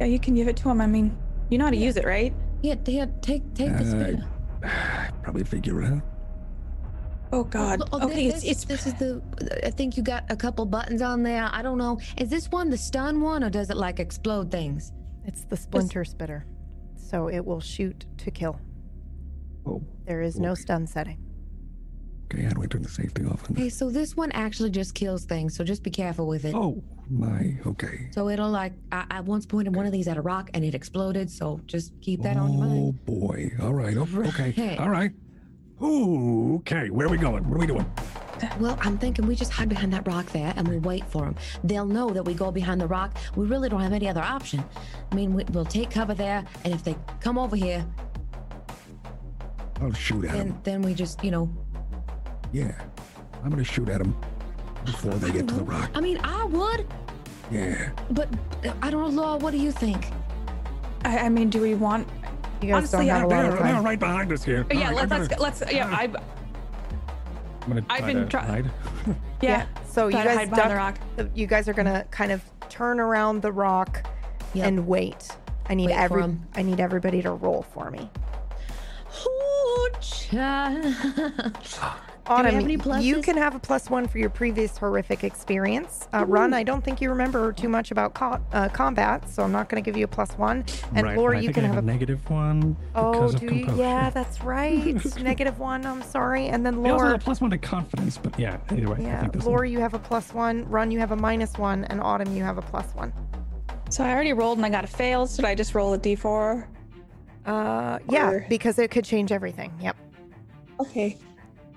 Yeah, 0.00 0.06
you 0.06 0.18
can 0.18 0.34
give 0.34 0.48
it 0.48 0.56
to 0.58 0.68
him. 0.68 0.82
I 0.82 0.86
mean, 0.86 1.16
you 1.48 1.56
know 1.56 1.64
how 1.64 1.70
to 1.70 1.76
use 1.78 1.96
it, 1.96 2.04
right? 2.04 2.34
Yeah, 2.60 2.74
yeah 2.86 3.06
take 3.22 3.54
take 3.54 3.70
the 3.78 3.84
Uh, 3.84 3.90
spit. 3.90 4.20
Probably 5.22 5.44
figure 5.44 5.82
it 5.82 5.92
out. 5.92 6.02
Oh 7.32 7.44
God. 7.44 7.82
Oh, 7.92 8.06
okay, 8.06 8.30
this, 8.30 8.42
it's 8.42 8.64
it's 8.64 8.64
this 8.64 8.86
is 8.86 8.94
the. 8.94 9.22
I 9.64 9.70
think 9.70 9.96
you 9.96 10.02
got 10.02 10.24
a 10.30 10.36
couple 10.36 10.66
buttons 10.66 11.00
on 11.00 11.22
there. 11.22 11.48
I 11.52 11.62
don't 11.62 11.78
know. 11.78 12.00
Is 12.16 12.28
this 12.28 12.50
one 12.50 12.70
the 12.70 12.76
stun 12.76 13.20
one, 13.20 13.44
or 13.44 13.50
does 13.50 13.70
it 13.70 13.76
like 13.76 14.00
explode 14.00 14.50
things? 14.50 14.92
It's 15.24 15.44
the 15.44 15.56
splinter 15.56 16.04
spitter. 16.04 16.46
So 16.96 17.28
it 17.28 17.44
will 17.44 17.60
shoot 17.60 18.06
to 18.18 18.30
kill. 18.30 18.60
Oh, 19.66 19.82
There 20.06 20.22
is 20.22 20.40
no 20.40 20.54
stun 20.54 20.86
setting. 20.86 21.18
Okay. 22.32 22.42
How 22.42 22.50
do 22.50 22.62
I 22.62 22.66
turn 22.66 22.82
the 22.82 22.88
safety 22.88 23.24
off? 23.24 23.48
on 23.50 23.56
Okay, 23.56 23.68
so 23.68 23.90
this 23.90 24.16
one 24.16 24.32
actually 24.32 24.70
just 24.70 24.94
kills 24.94 25.24
things. 25.24 25.56
So 25.56 25.64
just 25.64 25.82
be 25.82 25.90
careful 25.90 26.26
with 26.26 26.44
it. 26.44 26.54
Oh 26.54 26.82
my. 27.10 27.56
Okay. 27.66 28.08
So 28.12 28.28
it'll 28.28 28.50
like 28.50 28.72
I, 28.92 29.04
I 29.10 29.20
once 29.20 29.46
pointed 29.46 29.74
one 29.74 29.86
of 29.86 29.92
these 29.92 30.08
at 30.08 30.16
a 30.16 30.22
rock 30.22 30.50
and 30.54 30.64
it 30.64 30.74
exploded. 30.74 31.30
So 31.30 31.60
just 31.66 31.92
keep 32.00 32.22
that 32.22 32.36
on 32.36 32.52
your 32.52 32.64
mind. 32.64 32.98
Oh, 33.08 33.12
boy. 33.12 33.50
All 33.60 33.74
right. 33.74 33.96
Oh, 33.96 34.08
okay. 34.28 34.54
Right. 34.56 34.78
All 34.78 34.90
right. 34.90 35.10
Ooh, 35.82 36.56
okay. 36.56 36.90
Where 36.90 37.06
are 37.06 37.10
we 37.10 37.18
going? 37.18 37.48
What 37.48 37.56
are 37.56 37.60
we 37.60 37.66
doing? 37.66 37.86
Well, 38.58 38.78
I'm 38.80 38.96
thinking 38.96 39.26
we 39.26 39.34
just 39.34 39.52
hide 39.52 39.68
behind 39.68 39.92
that 39.92 40.06
rock 40.06 40.26
there 40.26 40.52
and 40.56 40.66
we 40.66 40.78
wait 40.78 41.04
for 41.04 41.24
them. 41.24 41.36
They'll 41.64 41.86
know 41.86 42.10
that 42.10 42.22
we 42.22 42.32
go 42.32 42.50
behind 42.50 42.80
the 42.80 42.86
rock. 42.86 43.16
We 43.36 43.46
really 43.46 43.68
don't 43.68 43.80
have 43.80 43.92
any 43.92 44.08
other 44.08 44.22
option. 44.22 44.64
I 45.10 45.14
mean, 45.14 45.34
we, 45.34 45.44
we'll 45.52 45.66
take 45.66 45.90
cover 45.90 46.14
there, 46.14 46.44
and 46.64 46.72
if 46.72 46.82
they 46.82 46.96
come 47.20 47.36
over 47.36 47.54
here, 47.54 47.84
I'll 49.80 49.92
shoot 49.92 50.24
at 50.24 50.32
then 50.32 50.48
them. 50.48 50.60
then 50.64 50.82
we 50.82 50.94
just, 50.94 51.22
you 51.22 51.30
know. 51.30 51.50
Yeah. 52.52 52.72
I'm 53.42 53.50
gonna 53.50 53.64
shoot 53.64 53.88
at 53.88 53.98
them 53.98 54.16
before 54.84 55.12
they 55.14 55.30
get 55.30 55.48
to 55.48 55.54
the 55.54 55.62
rock. 55.64 55.90
I 55.94 56.00
mean, 56.00 56.18
I 56.24 56.44
would, 56.44 56.86
Yeah. 57.50 57.90
but 58.10 58.28
uh, 58.64 58.72
I 58.82 58.90
don't 58.90 59.14
know, 59.14 59.22
Law. 59.22 59.36
What 59.38 59.52
do 59.52 59.58
you 59.58 59.72
think? 59.72 60.06
I, 61.04 61.18
I 61.18 61.28
mean, 61.28 61.48
do 61.50 61.60
we 61.60 61.74
want? 61.74 62.06
You 62.60 62.68
guys 62.68 62.76
Honestly, 62.94 63.06
don't 63.06 63.14
have 63.16 63.22
a 63.24 63.26
lot 63.28 63.42
They're, 63.42 63.52
of 63.56 63.62
they're 63.62 63.80
right 63.82 63.98
behind 63.98 64.32
us 64.32 64.44
here. 64.44 64.66
yeah, 64.70 64.90
let, 64.90 65.10
right, 65.10 65.20
let's 65.20 65.32
I'm 65.32 65.38
let's 65.40 65.62
yeah. 65.72 65.86
I 65.96 66.06
gonna, 66.08 66.22
I'm 67.62 67.68
gonna 67.68 67.84
I've 67.88 68.06
been 68.06 68.16
to 68.16 68.26
try- 68.26 68.44
hide. 68.44 68.70
yeah. 69.40 69.66
So 69.88 70.06
you 70.08 70.12
guys 70.12 70.36
hide 70.36 70.50
behind 70.50 70.52
the 70.52 70.56
duck. 70.74 70.76
rock. 70.76 71.28
You 71.34 71.46
guys 71.46 71.68
are 71.68 71.72
gonna 71.72 72.04
kind 72.10 72.32
of 72.32 72.42
turn 72.68 73.00
around 73.00 73.40
the 73.42 73.52
rock 73.52 74.06
Yep. 74.52 74.66
and 74.66 74.86
wait. 74.86 75.28
I 75.68 75.74
need 75.74 75.86
Wait 75.86 75.94
for 75.96 76.00
every. 76.02 76.22
'em. 76.24 76.46
I 76.56 76.62
need 76.62 76.80
everybody 76.80 77.22
to 77.22 77.30
roll 77.32 77.62
for 77.62 77.90
me. 77.90 78.10
Ooh, 79.26 79.88
child. 80.00 80.94
Autumn, 82.30 82.54
any 82.54 82.78
you 83.04 83.20
can 83.20 83.36
have 83.36 83.56
a 83.56 83.58
plus 83.58 83.90
one 83.90 84.06
for 84.06 84.18
your 84.18 84.30
previous 84.30 84.78
horrific 84.78 85.24
experience. 85.24 86.06
Uh, 86.14 86.24
Run, 86.28 86.54
I 86.54 86.62
don't 86.62 86.82
think 86.84 87.00
you 87.00 87.10
remember 87.10 87.52
too 87.52 87.68
much 87.68 87.90
about 87.90 88.14
co- 88.14 88.40
uh, 88.52 88.68
combat, 88.68 89.28
so 89.28 89.42
I'm 89.42 89.50
not 89.50 89.68
going 89.68 89.82
to 89.82 89.84
give 89.90 89.96
you 89.98 90.04
a 90.04 90.08
plus 90.08 90.30
one. 90.38 90.64
And 90.94 91.08
right, 91.08 91.16
Laura, 91.18 91.40
you 91.40 91.52
can 91.52 91.64
I 91.64 91.66
have 91.66 91.74
have 91.74 91.84
a. 91.84 91.88
a 91.88 91.90
negative 91.92 92.30
one 92.30 92.76
oh, 92.94 93.12
because 93.12 93.34
of 93.34 93.40
do 93.40 93.54
you? 93.54 93.74
Yeah, 93.74 94.10
that's 94.10 94.40
right. 94.44 95.20
Negative 95.20 95.58
one. 95.58 95.84
I'm 95.84 96.02
sorry. 96.02 96.46
And 96.46 96.64
then 96.64 96.80
We 96.80 96.90
also 96.90 97.06
have 97.06 97.16
a 97.16 97.18
plus 97.18 97.40
one 97.40 97.50
to 97.50 97.58
confidence, 97.58 98.16
but 98.16 98.38
yeah, 98.38 98.58
either 98.70 98.88
way, 98.88 98.98
I 98.98 99.02
Yeah, 99.02 99.20
think 99.22 99.32
this 99.32 99.44
Laura, 99.44 99.68
you 99.68 99.80
have 99.80 99.94
a 99.94 99.98
plus 99.98 100.32
one. 100.32 100.68
Run, 100.70 100.92
you 100.92 101.00
have 101.00 101.10
a 101.10 101.16
minus 101.16 101.58
one, 101.58 101.84
and 101.86 102.00
Autumn, 102.00 102.36
you 102.36 102.44
have 102.44 102.58
a 102.58 102.62
plus 102.62 102.94
one. 102.94 103.12
So 103.88 104.04
I 104.04 104.12
already 104.12 104.34
rolled 104.34 104.58
and 104.58 104.64
I 104.64 104.70
got 104.70 104.84
a 104.84 104.86
fail. 104.86 105.26
Should 105.26 105.44
I 105.44 105.56
just 105.56 105.74
roll 105.74 105.94
a 105.94 105.98
d4? 105.98 106.64
Uh, 107.44 107.98
yeah, 108.08 108.30
Or- 108.30 108.46
because 108.48 108.78
it 108.78 108.92
could 108.92 109.04
change 109.04 109.32
everything. 109.32 109.72
Yep. 109.80 109.96
Okay. 110.78 111.18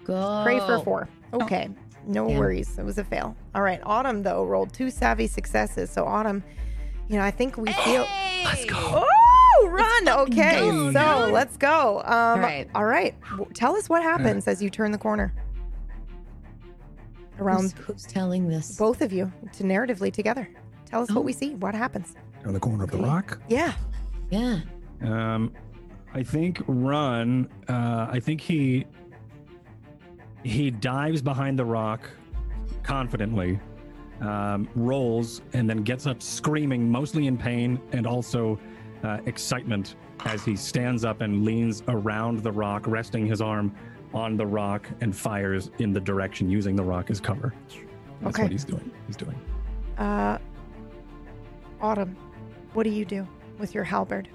Go. 0.05 0.41
Pray 0.43 0.59
for 0.59 0.79
four. 0.83 1.09
Okay. 1.33 1.69
No 2.05 2.27
Damn. 2.27 2.37
worries. 2.37 2.77
It 2.77 2.83
was 2.83 2.97
a 2.97 3.03
fail. 3.03 3.35
All 3.55 3.61
right. 3.61 3.79
Autumn, 3.83 4.23
though, 4.23 4.43
rolled 4.45 4.73
two 4.73 4.89
savvy 4.89 5.27
successes. 5.27 5.89
So, 5.89 6.05
Autumn, 6.05 6.43
you 7.07 7.17
know, 7.17 7.23
I 7.23 7.31
think 7.31 7.57
we 7.57 7.71
feel. 7.71 8.05
Let's 8.43 8.65
go. 8.65 8.77
Oh, 9.05 9.67
run. 9.69 10.09
Okay. 10.09 10.59
go, 10.59 10.91
so, 10.91 11.25
dude. 11.25 11.33
let's 11.33 11.55
go. 11.57 11.99
Um, 12.03 12.05
All 12.05 12.39
right. 12.39 12.69
All 12.75 12.85
right. 12.85 13.15
W- 13.31 13.49
Tell 13.53 13.75
us 13.77 13.87
what 13.87 14.03
happens 14.03 14.47
as 14.47 14.61
you 14.61 14.69
turn 14.69 14.91
the 14.91 14.97
corner. 14.97 15.33
Around 17.39 17.71
who's 17.79 18.03
telling 18.03 18.47
this? 18.47 18.77
both 18.77 19.01
of 19.01 19.11
you 19.11 19.31
to 19.53 19.63
narratively 19.63 20.11
together. 20.13 20.47
Tell 20.85 21.01
us 21.01 21.09
Oh. 21.11 21.15
what 21.15 21.23
we 21.23 21.33
see. 21.33 21.55
What 21.55 21.73
happens? 21.73 22.15
On 22.45 22.53
the 22.53 22.59
corner 22.59 22.83
of 22.83 22.91
the 22.91 22.99
rock. 22.99 23.39
Yeah. 23.47 23.73
Yeah. 24.29 24.59
Um, 25.01 25.51
I 26.13 26.21
think 26.21 26.61
run. 26.67 27.49
Uh, 27.67 28.07
I 28.11 28.19
think 28.19 28.39
he 28.41 28.85
he 30.43 30.69
dives 30.71 31.21
behind 31.21 31.57
the 31.57 31.65
rock 31.65 32.09
confidently, 32.83 33.59
um, 34.21 34.67
rolls, 34.75 35.41
and 35.53 35.69
then 35.69 35.83
gets 35.83 36.05
up 36.05 36.21
screaming, 36.21 36.89
mostly 36.89 37.27
in 37.27 37.37
pain 37.37 37.79
and 37.93 38.05
also 38.05 38.59
uh, 39.03 39.19
excitement, 39.25 39.95
as 40.25 40.43
he 40.45 40.55
stands 40.55 41.03
up 41.03 41.21
and 41.21 41.43
leans 41.43 41.83
around 41.87 42.39
the 42.43 42.51
rock, 42.51 42.87
resting 42.87 43.25
his 43.25 43.41
arm 43.41 43.73
on 44.13 44.37
the 44.37 44.45
rock, 44.45 44.87
and 45.01 45.15
fires 45.15 45.71
in 45.79 45.91
the 45.91 45.99
direction 45.99 46.49
using 46.49 46.75
the 46.75 46.83
rock 46.83 47.09
as 47.09 47.19
cover. 47.19 47.53
That's 48.21 48.35
Okay. 48.35 48.43
what 48.43 48.51
he's 48.51 48.63
doing. 48.63 48.91
He's 49.07 49.17
doing. 49.17 49.35
Uh, 49.97 50.37
Autumn, 51.81 52.15
what 52.73 52.83
do 52.83 52.89
you 52.89 53.03
do 53.05 53.27
with 53.59 53.73
your 53.73 53.83
halberd? 53.83 54.29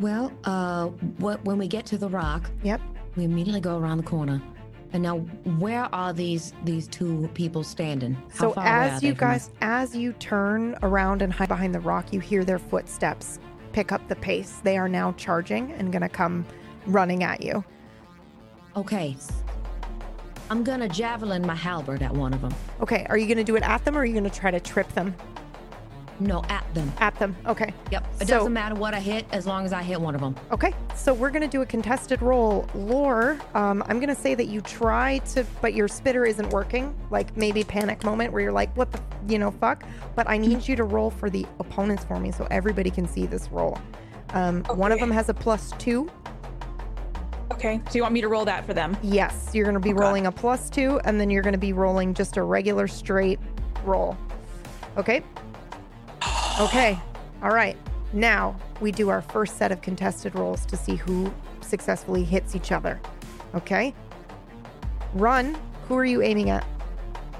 Well, 0.00 0.32
uh, 0.44 0.86
what 1.18 1.44
when 1.44 1.58
we 1.58 1.68
get 1.68 1.86
to 1.86 1.98
the 1.98 2.08
rock, 2.08 2.50
Yep. 2.64 2.80
we 3.16 3.24
immediately 3.24 3.60
go 3.60 3.78
around 3.78 3.98
the 3.98 4.02
corner. 4.04 4.42
And 4.92 5.02
now, 5.02 5.18
where 5.58 5.88
are 5.94 6.12
these 6.12 6.52
these 6.64 6.86
two 6.86 7.28
people 7.34 7.64
standing? 7.64 8.14
How 8.14 8.38
So 8.38 8.50
far 8.52 8.64
away 8.64 8.72
are 8.72 8.82
as 8.82 9.02
you 9.02 9.14
guys, 9.14 9.50
as 9.60 9.96
you 9.96 10.12
turn 10.14 10.76
around 10.82 11.22
and 11.22 11.32
hide 11.32 11.48
behind 11.48 11.74
the 11.74 11.80
rock, 11.80 12.12
you 12.12 12.20
hear 12.20 12.44
their 12.44 12.58
footsteps 12.58 13.38
pick 13.72 13.90
up 13.90 14.06
the 14.08 14.16
pace. 14.16 14.60
They 14.62 14.76
are 14.76 14.88
now 14.88 15.12
charging 15.12 15.72
and 15.72 15.92
gonna 15.92 16.08
come 16.08 16.44
running 16.86 17.24
at 17.24 17.42
you. 17.42 17.64
Okay. 18.76 19.16
I'm 20.50 20.62
gonna 20.62 20.88
javelin 20.88 21.46
my 21.46 21.54
halberd 21.54 22.02
at 22.02 22.12
one 22.12 22.34
of 22.34 22.42
them. 22.42 22.54
Okay, 22.82 23.06
are 23.08 23.16
you 23.16 23.26
gonna 23.26 23.44
do 23.44 23.56
it 23.56 23.62
at 23.62 23.84
them 23.84 23.96
or 23.96 24.00
are 24.00 24.04
you 24.04 24.12
gonna 24.12 24.28
try 24.28 24.50
to 24.50 24.60
trip 24.60 24.92
them 24.92 25.14
No, 26.22 26.42
at 26.48 26.64
them. 26.74 26.92
at 26.98 27.18
them? 27.18 27.34
Okay, 27.46 27.72
Yep. 27.90 28.04
It 28.20 28.28
So- 28.28 28.38
doesn't 28.38 28.52
matter 28.52 28.74
what 28.74 28.94
I 28.94 29.00
hit 29.00 29.26
as 29.32 29.46
long 29.46 29.64
as 29.64 29.72
I 29.72 29.82
hit 29.82 30.00
one 30.00 30.14
of 30.14 30.20
them. 30.20 30.34
okay. 30.50 30.72
So 30.94 31.12
we're 31.12 31.30
gonna 31.30 31.48
do 31.48 31.62
a 31.62 31.66
contested 31.66 32.22
roll. 32.22 32.66
Lore, 32.74 33.38
um, 33.54 33.82
I'm 33.88 33.98
gonna 34.00 34.14
say 34.14 34.34
that 34.34 34.46
you 34.46 34.60
try 34.60 35.18
to, 35.34 35.44
but 35.60 35.74
your 35.74 35.88
spitter 35.88 36.24
isn't 36.24 36.50
working. 36.50 36.94
Like 37.10 37.36
maybe 37.36 37.64
panic 37.64 38.04
moment 38.04 38.32
where 38.32 38.42
you're 38.42 38.52
like, 38.52 38.74
what 38.76 38.92
the, 38.92 39.00
you 39.28 39.38
know, 39.38 39.50
fuck. 39.50 39.84
But 40.14 40.28
I 40.28 40.36
need 40.38 40.66
you 40.68 40.76
to 40.76 40.84
roll 40.84 41.10
for 41.10 41.28
the 41.30 41.46
opponents 41.58 42.04
for 42.04 42.18
me 42.20 42.30
so 42.30 42.46
everybody 42.50 42.90
can 42.90 43.06
see 43.08 43.26
this 43.26 43.48
roll. 43.50 43.78
Um, 44.34 44.62
One 44.74 44.92
of 44.92 45.00
them 45.00 45.10
has 45.10 45.28
a 45.28 45.34
plus 45.34 45.72
two. 45.78 46.08
Okay. 47.52 47.80
So 47.90 47.96
you 47.96 48.02
want 48.02 48.14
me 48.14 48.20
to 48.22 48.28
roll 48.28 48.44
that 48.46 48.64
for 48.64 48.72
them? 48.74 48.96
Yes, 49.02 49.50
you're 49.52 49.64
going 49.64 49.74
to 49.74 49.80
be 49.80 49.90
Okay. 49.92 50.00
rolling 50.00 50.26
a 50.26 50.32
plus 50.32 50.70
two, 50.70 50.98
and 51.04 51.20
then 51.20 51.28
you're 51.30 51.42
going 51.42 51.52
to 51.52 51.58
be 51.58 51.72
rolling 51.74 52.14
just 52.14 52.36
a 52.38 52.42
regular 52.42 52.88
straight 52.88 53.38
roll. 53.84 54.16
Okay? 54.96 55.22
Okay. 56.60 56.98
All 57.42 57.50
right. 57.50 57.76
Now 58.12 58.56
we 58.80 58.92
do 58.92 59.08
our 59.08 59.22
first 59.22 59.56
set 59.56 59.72
of 59.72 59.80
contested 59.80 60.34
rolls 60.34 60.66
to 60.66 60.76
see 60.76 60.96
who 60.96 61.32
successfully 61.60 62.24
hits 62.24 62.54
each 62.54 62.72
other. 62.72 63.00
Okay? 63.54 63.94
Run. 65.14 65.56
Who 65.88 65.96
are 65.96 66.04
you 66.04 66.22
aiming 66.22 66.50
at? 66.50 66.64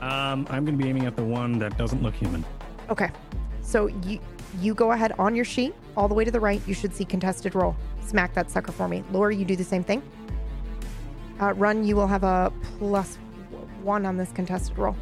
Um, 0.01 0.47
I'm 0.51 0.65
going 0.65 0.77
to 0.77 0.83
be 0.83 0.89
aiming 0.89 1.07
at 1.07 1.15
the 1.15 1.25
one 1.25 1.59
that 1.59 1.77
doesn't 1.77 2.03
look 2.03 2.15
human. 2.15 2.45
Okay. 2.91 3.11
So 3.61 3.87
you 3.87 4.19
you 4.61 4.75
go 4.75 4.93
ahead 4.93 5.13
on 5.19 5.35
your 5.35 5.45
sheet, 5.45 5.75
all 5.97 6.09
the 6.09 6.15
way 6.15 6.25
to 6.25 6.31
the 6.31 6.41
right. 6.41 6.61
You 6.67 6.75
should 6.75 6.95
see 6.95 7.05
contested 7.05 7.55
roll. 7.55 7.77
Smack 8.01 8.35
that 8.35 8.51
sucker 8.51 8.73
for 8.73 8.89
me. 8.89 9.05
Laura, 9.13 9.35
you 9.35 9.45
do 9.45 9.57
the 9.57 9.65
same 9.65 9.85
thing. 9.85 10.03
Uh, 11.41 11.55
run. 11.55 11.85
You 11.85 11.97
will 11.97 12.07
have 12.07 12.25
a 12.25 12.53
plus 12.79 13.17
one 13.83 14.05
on 14.05 14.17
this 14.17 14.33
contested 14.33 14.79
roll. 14.79 14.97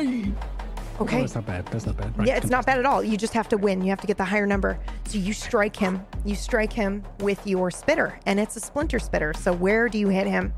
Okay. 0.00 1.16
Oh, 1.16 1.20
that's 1.20 1.34
not 1.34 1.46
bad. 1.46 1.66
That's 1.66 1.86
not 1.86 1.96
bad. 1.96 2.18
Right, 2.18 2.28
yeah, 2.28 2.36
it's 2.36 2.50
not 2.50 2.66
bad 2.66 2.78
at 2.78 2.84
all. 2.84 3.02
You 3.02 3.16
just 3.16 3.32
have 3.32 3.48
to 3.48 3.56
win. 3.56 3.80
You 3.82 3.88
have 3.88 4.00
to 4.02 4.06
get 4.06 4.18
the 4.18 4.24
higher 4.24 4.46
number. 4.46 4.78
So 5.06 5.16
you 5.18 5.32
strike 5.32 5.74
him. 5.74 6.04
You 6.26 6.34
strike 6.34 6.72
him 6.72 7.02
with 7.20 7.46
your 7.46 7.70
spitter, 7.70 8.18
and 8.26 8.38
it's 8.38 8.54
a 8.56 8.60
splinter 8.60 8.98
spitter. 8.98 9.32
So 9.32 9.52
where 9.52 9.88
do 9.88 9.98
you 9.98 10.08
hit 10.08 10.26
him? 10.26 10.52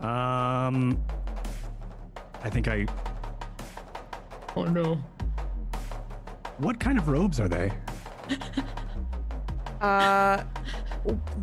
Um, 0.00 1.00
I 2.42 2.50
think 2.50 2.66
I. 2.66 2.86
Oh 4.56 4.64
no. 4.64 4.96
What 6.58 6.80
kind 6.80 6.98
of 6.98 7.08
robes 7.08 7.38
are 7.38 7.48
they? 7.48 7.72
Uh, 9.80 10.42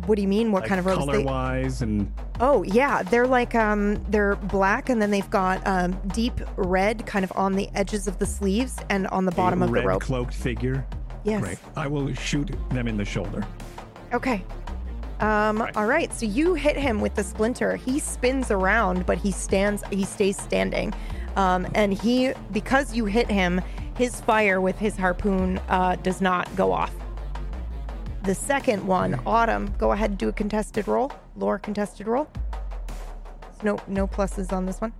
what 0.06 0.16
do 0.16 0.22
you 0.22 0.28
mean? 0.28 0.52
What 0.52 0.62
Like, 0.62 0.68
kind 0.68 0.78
of 0.78 0.86
robes? 0.86 0.98
Color 1.04 1.18
They, 1.18 1.24
wise 1.24 1.82
and 1.82 2.12
oh 2.40 2.62
yeah, 2.64 3.02
they're 3.02 3.26
like 3.26 3.54
um, 3.54 4.02
they're 4.08 4.36
black, 4.36 4.88
and 4.88 5.00
then 5.00 5.10
they've 5.10 5.30
got 5.30 5.64
um, 5.66 5.98
deep 6.08 6.40
red, 6.56 7.06
kind 7.06 7.24
of 7.24 7.32
on 7.36 7.54
the 7.54 7.68
edges 7.74 8.08
of 8.08 8.18
the 8.18 8.26
sleeves 8.26 8.78
and 8.88 9.06
on 9.08 9.24
the 9.24 9.32
bottom 9.32 9.62
a 9.62 9.66
of 9.66 9.70
red 9.70 9.84
the 9.84 9.88
robe. 9.88 10.02
cloaked 10.02 10.34
figure. 10.34 10.84
Yes. 11.24 11.42
Great. 11.42 11.58
I 11.76 11.86
will 11.86 12.12
shoot 12.14 12.50
them 12.70 12.88
in 12.88 12.96
the 12.96 13.04
shoulder. 13.04 13.46
Okay. 14.12 14.44
Um, 15.20 15.68
all 15.76 15.84
right. 15.84 16.10
So 16.14 16.24
you 16.24 16.54
hit 16.54 16.76
him 16.76 17.00
with 17.00 17.14
the 17.14 17.22
splinter. 17.22 17.76
He 17.76 17.98
spins 17.98 18.50
around, 18.50 19.04
but 19.04 19.18
he 19.18 19.30
stands. 19.30 19.82
He 19.90 20.04
stays 20.04 20.40
standing. 20.40 20.94
Um, 21.36 21.68
and 21.74 21.92
he, 21.92 22.32
because 22.52 22.94
you 22.94 23.04
hit 23.04 23.30
him, 23.30 23.60
his 23.96 24.18
fire 24.22 24.62
with 24.62 24.78
his 24.78 24.96
harpoon 24.96 25.58
uh, 25.68 25.96
does 25.96 26.22
not 26.22 26.54
go 26.56 26.72
off. 26.72 26.94
The 28.22 28.34
second 28.34 28.86
one, 28.86 29.20
Autumn, 29.26 29.72
go 29.78 29.92
ahead 29.92 30.10
and 30.10 30.18
do 30.18 30.28
a 30.28 30.32
contested 30.32 30.86
roll. 30.86 31.10
Lore 31.36 31.58
contested 31.58 32.06
roll. 32.06 32.28
No, 33.62 33.78
no 33.88 34.06
pluses 34.06 34.52
on 34.52 34.66
this 34.66 34.80
one. 34.80 34.92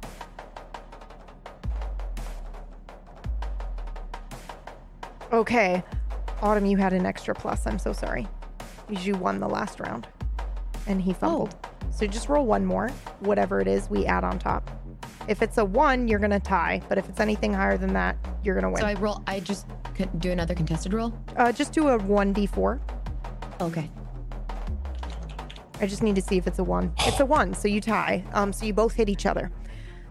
Okay, 5.33 5.83
Autumn, 6.43 6.67
you 6.67 6.77
had 6.77 6.93
an 6.93 7.07
extra 7.07 7.35
plus. 7.35 7.67
I'm 7.67 7.79
so 7.79 7.93
sorry. 7.93 8.27
Because 8.89 9.07
you 9.07 9.15
won 9.15 9.39
the 9.39 9.49
last 9.49 9.79
round, 9.79 10.09
and 10.87 11.01
he 11.01 11.13
fumbled. 11.13 11.55
So 11.91 12.07
just 12.07 12.29
roll 12.29 12.47
one 12.47 12.65
more. 12.65 12.89
Whatever 13.21 13.61
it 13.61 13.69
is, 13.69 13.89
we 13.89 14.07
add 14.07 14.25
on 14.25 14.39
top. 14.39 14.69
If 15.29 15.43
it's 15.43 15.59
a 15.59 15.65
one, 15.65 16.09
you're 16.09 16.19
gonna 16.19 16.41
tie. 16.41 16.81
But 16.89 16.99
if 16.99 17.09
it's 17.09 17.21
anything 17.21 17.53
higher 17.53 17.77
than 17.77 17.93
that, 17.93 18.17
you're 18.43 18.55
gonna 18.57 18.71
win. 18.71 18.81
So 18.81 18.87
I 18.87 18.95
roll. 18.95 19.23
I 19.27 19.39
just 19.41 19.67
could 19.95 20.19
do 20.19 20.33
another 20.33 20.55
contested 20.55 20.93
roll. 20.93 21.13
uh, 21.37 21.53
just 21.53 21.73
do 21.73 21.89
a 21.89 21.99
one 21.99 22.35
d4. 22.35 22.81
Okay. 23.61 23.91
I 25.81 25.87
just 25.87 26.03
need 26.03 26.15
to 26.17 26.23
see 26.23 26.37
if 26.37 26.47
it's 26.47 26.59
a 26.59 26.65
one. 26.65 26.93
It's 27.01 27.21
a 27.21 27.27
one, 27.27 27.55
so 27.55 27.67
you 27.69 27.81
tie. 27.81 28.23
Um, 28.33 28.53
so 28.53 28.67
you 28.67 28.75
both 28.75 28.93
hit 28.95 29.09
each 29.09 29.25
other. 29.27 29.51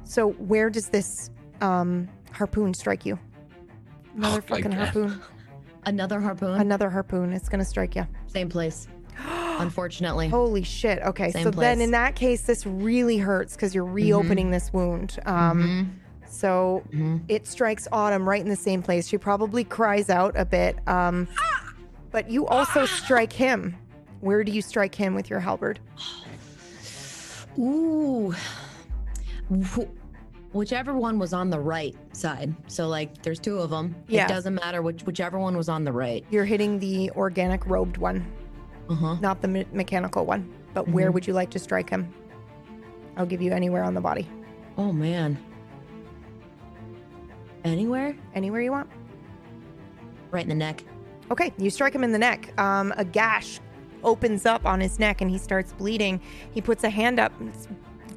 So 0.04 0.32
where 0.32 0.70
does 0.70 0.90
this 0.90 1.30
um 1.62 2.08
harpoon 2.32 2.74
strike 2.74 3.06
you? 3.06 3.20
Another 4.16 4.36
like 4.50 4.64
fucking 4.64 4.72
harpoon. 4.72 5.22
Another 5.86 6.20
harpoon. 6.20 6.60
Another 6.60 6.90
harpoon. 6.90 7.34
It's 7.34 7.50
gonna 7.50 7.66
strike 7.66 7.96
you. 7.96 8.08
Same 8.28 8.50
place. 8.50 8.88
Unfortunately. 9.28 10.28
Holy 10.30 10.64
shit. 10.64 11.00
Okay, 11.04 11.32
Same 11.32 11.44
so 11.44 11.52
then 11.52 11.82
in 11.82 11.92
that 11.92 12.16
case, 12.16 12.42
this 12.44 12.66
really 12.66 13.18
hurts 13.18 13.56
because 13.56 13.76
you're 13.76 13.86
reopening 13.86 14.50
this 14.52 14.74
wound. 14.74 15.20
Um, 15.26 16.00
so 16.28 16.84
Mhm. 16.92 17.22
it 17.28 17.46
strikes 17.46 17.88
Autumn 17.92 18.28
right 18.28 18.42
in 18.42 18.50
the 18.50 18.56
same 18.56 18.82
place. 18.82 19.08
She 19.08 19.18
probably 19.18 19.64
cries 19.64 20.10
out 20.10 20.34
a 20.38 20.46
bit. 20.46 20.78
Um, 20.88 21.28
but 22.12 22.30
you 22.30 22.46
also 22.48 22.86
strike 22.86 23.32
him. 23.34 23.76
Where 24.22 24.44
do 24.44 24.52
you 24.52 24.62
strike 24.62 24.94
him 24.96 25.16
with 25.16 25.30
your 25.30 25.40
halberd? 25.40 25.80
Ooh. 27.58 28.34
Wh- 29.52 29.88
Whichever 30.52 30.94
one 30.96 31.20
was 31.20 31.32
on 31.32 31.50
the 31.52 31.60
right 31.60 31.96
side. 32.12 32.56
So 32.68 32.88
like, 32.88 33.22
there's 33.22 33.40
two 33.40 33.60
of 33.60 33.70
them. 33.70 33.96
Yeah. 34.08 34.26
It 34.26 34.30
doesn't 34.30 34.56
matter 34.56 34.82
which 34.82 35.04
whichever 35.04 35.38
one 35.38 35.56
was 35.56 35.70
on 35.70 35.84
the 35.84 35.92
right. 35.92 36.26
You're 36.32 36.46
hitting 36.46 36.80
the 36.80 37.12
organic 37.12 37.66
robed 37.68 37.98
one, 37.98 38.26
Uh 38.90 38.96
huh. 38.96 39.16
not 39.22 39.42
the 39.42 39.48
me- 39.48 39.68
mechanical 39.72 40.26
one. 40.26 40.52
But 40.74 40.88
where 40.88 41.12
would 41.12 41.28
you 41.28 41.34
like 41.34 41.52
to 41.52 41.60
strike 41.60 41.90
him? 41.90 42.12
I'll 43.16 43.26
give 43.28 43.42
you 43.42 43.52
anywhere 43.52 43.84
on 43.84 43.94
the 43.94 44.02
body. 44.02 44.28
Oh 44.78 44.92
man. 44.92 45.38
Anywhere? 47.64 48.16
Anywhere 48.34 48.62
you 48.62 48.72
want. 48.72 48.90
Right 50.32 50.44
in 50.44 50.50
the 50.50 50.56
neck. 50.56 50.84
Okay, 51.32 51.54
you 51.58 51.70
strike 51.70 51.94
him 51.94 52.04
in 52.04 52.12
the 52.12 52.20
neck. 52.20 52.58
Um, 52.60 52.94
a 52.98 53.06
gash 53.06 53.60
opens 54.04 54.46
up 54.46 54.66
on 54.66 54.80
his 54.80 55.00
neck 55.00 55.22
and 55.22 55.30
he 55.30 55.38
starts 55.38 55.74
bleeding. 55.74 56.20
He 56.52 56.62
puts 56.62 56.84
a 56.84 56.90
hand 56.90 57.20
up. 57.20 57.32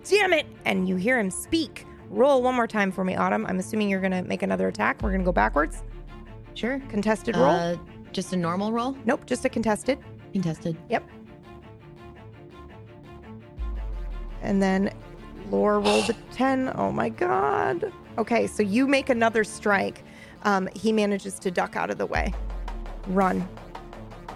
Damn 0.09 0.33
it! 0.33 0.47
And 0.65 0.89
you 0.89 0.97
hear 0.97 1.19
him 1.19 1.31
speak. 1.31 1.87
Roll 2.11 2.43
one 2.43 2.55
more 2.55 2.67
time 2.67 2.91
for 2.91 3.05
me, 3.05 3.15
Autumn. 3.17 3.47
I'm 3.47 3.59
assuming 3.59 3.89
you're 3.89 4.01
gonna 4.01 4.23
make 4.23 4.43
another 4.43 4.69
attack. 4.69 5.03
We're 5.03 5.13
gonna 5.13 5.25
go 5.25 5.33
backwards. 5.33 5.83
Sure. 6.55 6.81
Contested 6.89 7.37
roll? 7.37 7.51
Uh, 7.51 7.77
just 8.13 8.33
a 8.33 8.37
normal 8.37 8.73
roll. 8.73 8.97
nope, 9.07 9.25
just 9.27 9.45
a 9.45 9.49
contested. 9.49 9.99
Contested. 10.33 10.77
Yep. 10.91 11.09
And 14.43 14.63
then 14.63 14.93
Lore 15.51 15.81
rolled 15.81 16.11
a 16.11 16.15
10. 16.33 16.73
Oh 16.75 16.91
my 16.93 17.09
god. 17.09 17.93
Okay, 18.19 18.47
so 18.47 18.63
you 18.63 18.87
make 18.87 19.09
another 19.09 19.45
strike. 19.45 20.05
Um, 20.43 20.69
he 20.75 20.93
manages 20.93 21.39
to 21.41 21.51
duck 21.51 21.77
out 21.77 21.91
of 21.91 21.99
the 21.99 22.07
way. 22.07 22.35
Run. 23.09 23.47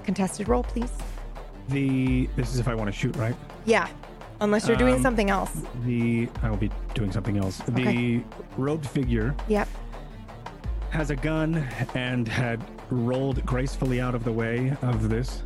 Contested 0.05 0.49
roll, 0.49 0.63
please. 0.63 0.91
The 1.69 2.29
this 2.37 2.53
is 2.55 2.61
if 2.61 2.69
I 2.69 2.75
want 2.75 2.87
to 2.89 2.93
shoot, 2.93 3.17
right? 3.17 3.35
Yeah. 3.65 3.89
Unless 4.41 4.69
you're 4.69 4.77
doing 4.77 4.97
Um, 4.97 5.03
something 5.03 5.31
else. 5.31 5.51
The 5.85 6.29
I 6.43 6.51
will 6.51 6.57
be 6.59 6.71
doing 6.95 7.11
something 7.11 7.39
else. 7.39 7.59
The 7.69 8.23
robed 8.57 8.87
figure 8.87 9.35
Yep. 9.49 9.67
has 10.91 11.11
a 11.11 11.17
gun 11.17 11.67
and 11.95 12.29
had 12.29 12.63
rolled 12.91 13.45
gracefully 13.47 14.01
out 14.01 14.15
of 14.15 14.25
the 14.25 14.33
way 14.33 14.77
of 14.83 15.09
this. 15.09 15.43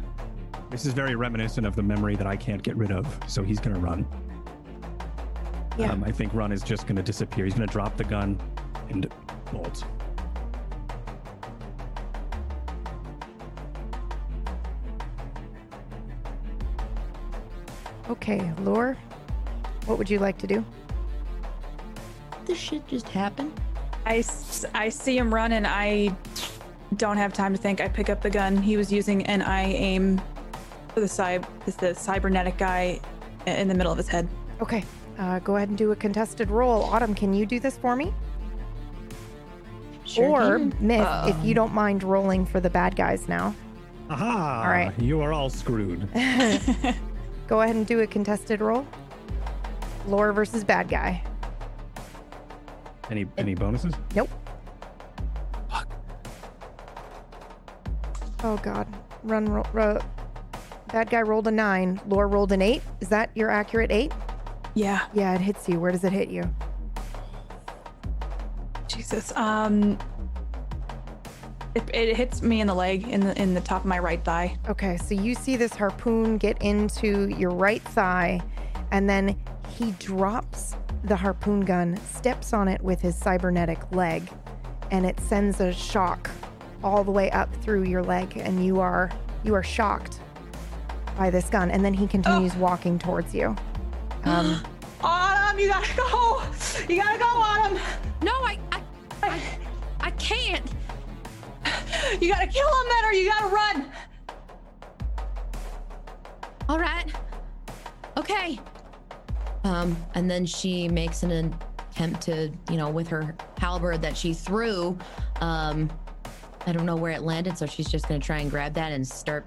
This 0.71 0.87
is 0.87 0.93
very 0.93 1.15
reminiscent 1.15 1.67
of 1.67 1.75
the 1.77 1.83
memory 1.83 2.17
that 2.17 2.27
I 2.27 2.37
can't 2.37 2.63
get 2.63 2.77
rid 2.77 2.91
of. 2.93 3.07
So 3.27 3.43
he's 3.43 3.61
gonna 3.61 3.79
run. 3.79 4.05
Yeah. 5.79 5.93
Um, 5.93 6.05
I 6.05 6.11
think 6.13 6.35
run 6.35 6.53
is 6.53 6.63
just 6.63 6.87
gonna 6.87 7.03
disappear. 7.03 7.45
He's 7.45 7.55
gonna 7.55 7.67
drop 7.67 7.97
the 7.97 8.05
gun 8.05 8.39
and 8.91 9.09
bolt. 9.53 9.85
Okay, 18.11 18.53
Lore. 18.61 18.97
What 19.87 19.97
would 19.99 20.11
you 20.11 20.19
like 20.19 20.37
to 20.39 20.47
do? 20.47 20.65
This 22.45 22.59
shit 22.59 22.87
just 22.89 23.09
happened. 23.09 23.53
I, 24.05 24.25
I 24.75 24.89
see 24.89 25.17
him 25.17 25.33
run 25.33 25.53
and 25.53 25.67
I 25.67 26.15
don't 26.97 27.17
have 27.17 27.33
time 27.33 27.55
to 27.55 27.61
think. 27.61 27.81
I 27.81 27.89
pick 27.89 28.11
up 28.11 28.21
the 28.21 28.31
gun 28.31 28.57
he 28.57 28.77
was 28.77 28.93
using 28.93 29.25
and 29.27 29.43
I 29.43 29.63
aim 29.63 30.21
for 30.93 31.01
the 31.01 31.09
cy- 31.09 31.41
the 31.79 31.95
cybernetic 31.95 32.59
guy 32.59 32.99
in 33.47 33.69
the 33.69 33.75
middle 33.75 33.93
of 33.93 33.99
his 33.99 34.09
head. 34.09 34.29
Okay. 34.61 34.85
Uh, 35.19 35.39
go 35.41 35.57
ahead 35.57 35.69
and 35.69 35.79
do 35.79 35.93
a 35.93 35.97
contested 35.97 36.51
roll. 36.51 36.83
Autumn, 36.85 37.15
can 37.15 37.33
you 37.33 37.47
do 37.47 37.61
this 37.61 37.77
for 37.77 37.95
me? 37.95 38.13
Sure 40.05 40.25
or 40.55 40.59
can. 40.59 40.75
Myth, 40.81 41.07
if 41.29 41.37
Um, 41.37 41.45
you 41.45 41.55
don't 41.55 41.73
mind 41.75 42.03
rolling 42.03 42.45
for 42.45 42.59
the 42.59 42.71
bad 42.71 42.97
guys 42.97 43.29
now. 43.29 43.55
Aha! 44.09 44.63
All 44.65 44.69
right. 44.69 44.93
You 44.99 45.21
are 45.21 45.33
all 45.33 45.49
screwed. 45.51 46.09
Go 47.51 47.63
ahead 47.63 47.75
and 47.75 47.85
do 47.85 47.99
a 47.99 48.07
contested 48.07 48.61
roll. 48.61 48.87
Lore 50.07 50.33
versus 50.33 50.63
bad 50.63 50.89
guy. 50.89 51.21
Any 53.11 53.27
any 53.37 53.57
bonuses? 53.57 53.93
Nope. 54.15 54.31
Oh 58.45 58.57
God. 58.59 58.87
Run. 59.25 59.47
Roll, 59.47 59.67
ro- 59.73 60.01
bad 60.93 61.11
guy 61.11 61.23
rolled 61.23 61.49
a 61.49 61.51
nine. 61.51 62.01
Lore 62.07 62.29
rolled 62.29 62.53
an 62.53 62.63
eight. 62.63 62.83
Is 63.01 63.09
that 63.09 63.31
your 63.35 63.51
accurate 63.51 63.91
eight? 63.91 64.13
Yeah, 64.75 65.07
Yeah, 65.13 65.35
it 65.35 65.41
hits 65.41 65.69
you. 65.69 65.81
Where 65.81 65.91
does 65.91 66.05
it 66.05 66.13
hit 66.13 66.29
you? 66.29 66.45
Jesus. 68.87 69.33
Um, 69.35 69.99
it, 71.75 71.83
it 71.95 72.17
hits 72.17 72.43
me 72.43 72.61
in 72.61 72.67
the 72.67 72.75
leg, 72.75 73.07
in 73.09 73.21
the 73.21 73.41
in 73.41 73.55
the 73.55 73.61
top 73.61 73.83
of 73.83 73.87
my 73.87 73.99
right 73.99 74.23
thigh. 74.25 74.57
Okay, 74.69 74.97
so 74.97 75.15
you 75.15 75.35
see 75.35 75.57
this 75.57 75.73
harpoon 75.75 76.37
get 76.39 76.61
into 76.63 77.29
your 77.29 77.51
right 77.51 77.83
thigh, 77.83 78.41
and 78.91 79.09
then 79.09 79.37
he 79.69 79.93
drops 79.93 80.75
the 81.05 81.17
harpoon 81.17 81.61
gun, 81.61 81.97
steps 81.99 82.53
on 82.53 82.69
it 82.69 82.81
with 82.83 83.01
his 83.01 83.15
cybernetic 83.15 83.79
leg, 83.93 84.29
and 84.91 85.07
it 85.07 85.19
sends 85.21 85.61
a 85.61 85.73
shock 85.73 86.31
all 86.83 87.05
the 87.05 87.11
way 87.11 87.31
up 87.31 87.55
through 87.57 87.85
your 87.85 88.03
leg, 88.03 88.37
and 88.37 88.65
you 88.65 88.81
are 88.81 89.11
you 89.45 89.55
are 89.55 89.63
shocked 89.63 90.21
by 91.17 91.31
this 91.31 91.49
gun. 91.49 91.71
And 91.71 91.85
then 91.85 91.95
he 91.95 92.07
continues 92.07 92.55
walking 92.57 92.99
towards 92.99 93.35
you. 93.35 93.55
Um, 94.25 94.63
Autumn, 95.03 95.59
you 95.59 95.69
gotta 95.69 95.97
go. 95.97 96.43
You 96.89 97.03
gotta 97.03 97.19
go, 97.19 97.27
Autumn. 97.27 97.79
No, 98.23 98.33
I, 98.33 98.59
I, 98.73 98.83
I, 99.23 99.41
I 100.01 100.11
can't. 100.13 100.65
You 102.21 102.29
gotta 102.29 102.47
kill 102.47 102.67
him 102.67 102.89
then, 102.89 103.05
or 103.05 103.13
you 103.13 103.29
gotta 103.29 103.47
run. 103.47 103.93
All 106.69 106.79
right. 106.79 107.07
Okay. 108.17 108.59
Um, 109.65 109.97
and 110.15 110.31
then 110.31 110.47
she 110.47 110.89
makes 110.89 111.23
an 111.23 111.55
attempt 111.91 112.23
to, 112.23 112.51
you 112.71 112.77
know, 112.77 112.91
with 112.91 113.09
her 113.09 113.37
halberd 113.59 114.03
that 114.03 114.17
she 114.17 114.35
threw. 114.35 114.99
Um, 115.41 115.91
I 116.67 116.73
don't 116.73 116.87
know 116.87 116.97
where 116.97 117.13
it 117.13 117.23
landed, 117.23 117.57
so 117.57 117.67
she's 117.67 117.89
just 117.89 118.09
gonna 118.09 118.21
try 118.21 118.39
and 118.39 118.51
grab 118.51 118.75
that 118.75 118.93
and 118.93 119.07
start 119.07 119.47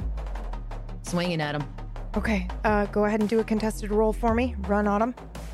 swinging 1.04 1.42
at 1.42 1.56
him. 1.56 1.64
Okay, 2.16 2.48
uh, 2.64 2.86
go 2.88 3.06
ahead 3.06 3.20
and 3.20 3.30
do 3.30 3.40
a 3.40 3.44
contested 3.44 3.92
roll 3.92 4.14
for 4.14 4.34
me. 4.34 4.56
Run, 4.68 4.88
Autumn. 4.88 5.16
Oh 5.18 5.53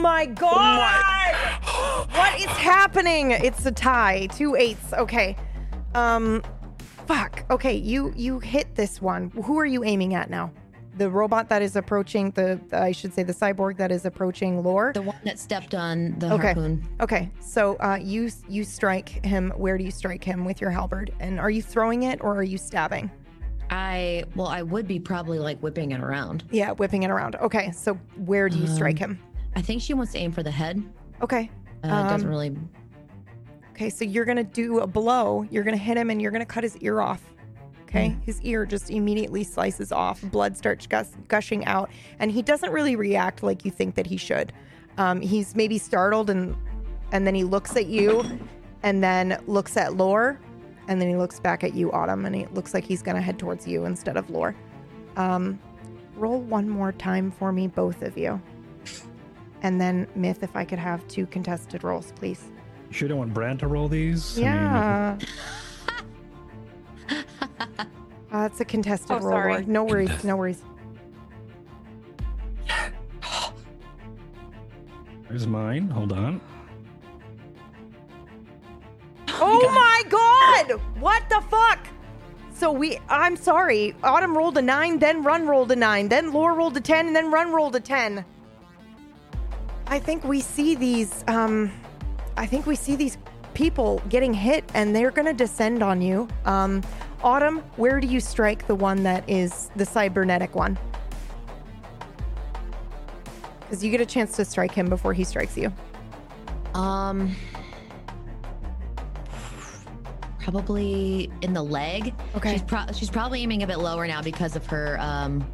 my 0.00 0.26
god! 0.26 1.34
what 2.10 2.38
is 2.40 2.46
happening? 2.46 3.30
It's 3.32 3.64
a 3.66 3.72
tie. 3.72 4.26
Two 4.28 4.54
eights. 4.56 4.92
Okay. 4.92 5.36
Um, 5.94 6.42
fuck. 7.06 7.44
Okay, 7.50 7.74
you 7.74 8.12
you 8.16 8.38
hit 8.38 8.74
this 8.74 9.00
one. 9.00 9.30
Who 9.44 9.58
are 9.58 9.66
you 9.66 9.84
aiming 9.84 10.14
at 10.14 10.30
now? 10.30 10.52
The 10.98 11.10
robot 11.10 11.50
that 11.50 11.60
is 11.60 11.76
approaching 11.76 12.30
the, 12.30 12.58
I 12.72 12.90
should 12.90 13.12
say 13.12 13.22
the 13.22 13.34
cyborg 13.34 13.76
that 13.76 13.92
is 13.92 14.06
approaching 14.06 14.62
Lore. 14.62 14.92
The 14.94 15.02
one 15.02 15.16
that 15.24 15.38
stepped 15.38 15.74
on 15.74 16.18
the 16.18 16.32
Okay. 16.32 16.46
harpoon. 16.54 16.88
Okay, 17.02 17.30
so 17.38 17.76
uh, 17.80 17.98
you 18.00 18.30
you 18.48 18.64
strike 18.64 19.22
him. 19.24 19.52
Where 19.56 19.76
do 19.76 19.84
you 19.84 19.90
strike 19.90 20.24
him 20.24 20.46
with 20.46 20.58
your 20.60 20.70
halberd? 20.70 21.12
And 21.20 21.38
are 21.38 21.50
you 21.50 21.60
throwing 21.60 22.04
it 22.04 22.22
or 22.24 22.34
are 22.36 22.42
you 22.42 22.56
stabbing? 22.56 23.10
I 23.68 24.24
well, 24.36 24.46
I 24.46 24.62
would 24.62 24.86
be 24.88 24.98
probably 24.98 25.38
like 25.38 25.58
whipping 25.60 25.90
it 25.92 26.00
around. 26.00 26.44
Yeah, 26.50 26.70
whipping 26.72 27.02
it 27.02 27.10
around. 27.10 27.36
Okay, 27.36 27.72
so 27.72 27.94
where 28.24 28.48
do 28.48 28.56
you 28.58 28.66
strike 28.66 28.98
him? 28.98 29.18
I 29.56 29.62
think 29.62 29.82
she 29.82 29.94
wants 29.94 30.12
to 30.12 30.18
aim 30.18 30.30
for 30.32 30.42
the 30.42 30.50
head. 30.50 30.82
Okay. 31.22 31.50
Uh, 31.82 31.86
it 31.86 31.90
doesn't 31.90 32.26
Um, 32.26 32.30
really. 32.30 32.56
Okay, 33.72 33.90
so 33.90 34.04
you're 34.04 34.24
gonna 34.24 34.44
do 34.44 34.78
a 34.80 34.86
blow. 34.86 35.44
You're 35.50 35.64
gonna 35.64 35.76
hit 35.76 35.96
him, 35.96 36.10
and 36.10 36.20
you're 36.22 36.30
gonna 36.30 36.46
cut 36.46 36.62
his 36.62 36.76
ear 36.78 37.00
off. 37.00 37.22
Okay, 37.82 38.16
his 38.22 38.40
ear 38.42 38.66
just 38.66 38.90
immediately 38.90 39.44
slices 39.44 39.92
off. 39.92 40.20
Blood 40.30 40.56
starts 40.56 40.86
gus- 40.86 41.16
gushing 41.28 41.64
out, 41.66 41.90
and 42.18 42.30
he 42.30 42.42
doesn't 42.42 42.70
really 42.72 42.96
react 42.96 43.42
like 43.42 43.64
you 43.64 43.70
think 43.70 43.94
that 43.94 44.06
he 44.06 44.16
should. 44.16 44.52
Um, 44.98 45.20
he's 45.20 45.54
maybe 45.54 45.78
startled, 45.78 46.28
and 46.30 46.54
and 47.12 47.26
then 47.26 47.34
he 47.34 47.44
looks 47.44 47.76
at 47.76 47.86
you, 47.86 48.24
and 48.82 49.02
then 49.04 49.38
looks 49.46 49.76
at 49.76 49.96
Lore, 49.96 50.38
and 50.88 51.00
then 51.00 51.08
he 51.08 51.16
looks 51.16 51.38
back 51.38 51.62
at 51.64 51.74
you, 51.74 51.92
Autumn, 51.92 52.24
and 52.26 52.34
it 52.34 52.52
looks 52.54 52.74
like 52.74 52.84
he's 52.84 53.02
gonna 53.02 53.20
head 53.22 53.38
towards 53.38 53.66
you 53.66 53.84
instead 53.84 54.16
of 54.16 54.28
Lore. 54.30 54.54
Um, 55.16 55.58
roll 56.16 56.40
one 56.40 56.68
more 56.68 56.92
time 56.92 57.30
for 57.30 57.52
me, 57.52 57.68
both 57.68 58.02
of 58.02 58.18
you, 58.18 58.40
and 59.66 59.80
then 59.80 60.06
Myth, 60.14 60.44
if 60.44 60.54
I 60.54 60.64
could 60.64 60.78
have 60.78 61.06
two 61.08 61.26
contested 61.26 61.82
rolls, 61.82 62.12
please. 62.14 62.52
You 62.88 62.94
sure 62.94 63.08
don't 63.08 63.18
want 63.18 63.34
Brand 63.34 63.58
to 63.60 63.66
roll 63.66 63.88
these? 63.88 64.38
I 64.38 64.40
mean, 64.40 64.44
Yeah. 64.52 65.18
uh, 68.32 68.48
it's 68.48 68.60
a 68.60 68.64
contested 68.64 69.10
Oh, 69.10 69.18
roll. 69.18 69.30
sorry. 69.32 69.52
Lord. 69.54 69.66
No 69.68 69.82
worries. 69.84 70.22
No 70.22 70.36
worries. 70.36 70.62
There's 75.28 75.48
mine. 75.48 75.88
Hold 75.90 76.12
on. 76.12 76.40
Oh 79.28 79.68
my 79.74 80.02
god! 80.08 80.80
What 81.00 81.24
the 81.28 81.40
fuck? 81.50 81.80
So 82.54 82.70
we 82.70 82.98
I'm 83.08 83.34
sorry. 83.34 83.96
Autumn 84.04 84.36
rolled 84.38 84.56
a 84.58 84.62
9, 84.62 85.00
then 85.00 85.24
Run 85.24 85.44
rolled 85.48 85.72
a 85.72 85.76
9, 85.76 86.08
then 86.08 86.32
Lore 86.32 86.54
rolled 86.54 86.76
a 86.76 86.80
10, 86.80 87.08
and 87.08 87.16
then 87.16 87.32
Run 87.32 87.52
rolled 87.52 87.74
a 87.74 87.80
10. 87.80 88.24
I 89.86 89.98
think 89.98 90.24
we 90.24 90.40
see 90.40 90.74
these 90.74 91.24
um 91.28 91.70
I 92.36 92.46
think 92.46 92.66
we 92.66 92.76
see 92.76 92.96
these 92.96 93.18
people 93.54 94.02
getting 94.08 94.34
hit 94.34 94.64
and 94.74 94.94
they're 94.94 95.10
going 95.10 95.26
to 95.26 95.32
descend 95.32 95.82
on 95.82 96.02
you. 96.02 96.28
Um 96.44 96.82
Autumn, 97.22 97.58
where 97.76 97.98
do 97.98 98.06
you 98.06 98.20
strike 98.20 98.66
the 98.66 98.74
one 98.74 99.02
that 99.04 99.28
is 99.28 99.70
the 99.76 99.86
cybernetic 99.86 100.54
one? 100.54 100.78
Cuz 103.70 103.82
you 103.82 103.90
get 103.90 104.00
a 104.00 104.06
chance 104.06 104.36
to 104.36 104.44
strike 104.44 104.72
him 104.72 104.88
before 104.88 105.12
he 105.14 105.24
strikes 105.24 105.56
you. 105.56 105.72
Um, 106.74 107.34
probably 110.40 111.30
in 111.42 111.52
the 111.54 111.62
leg. 111.62 112.14
Okay. 112.36 112.52
She's, 112.52 112.62
pro- 112.62 112.86
she's 112.92 113.10
probably 113.10 113.42
aiming 113.42 113.62
a 113.62 113.66
bit 113.66 113.78
lower 113.78 114.06
now 114.06 114.20
because 114.22 114.56
of 114.56 114.66
her 114.66 114.98
um, 115.00 115.44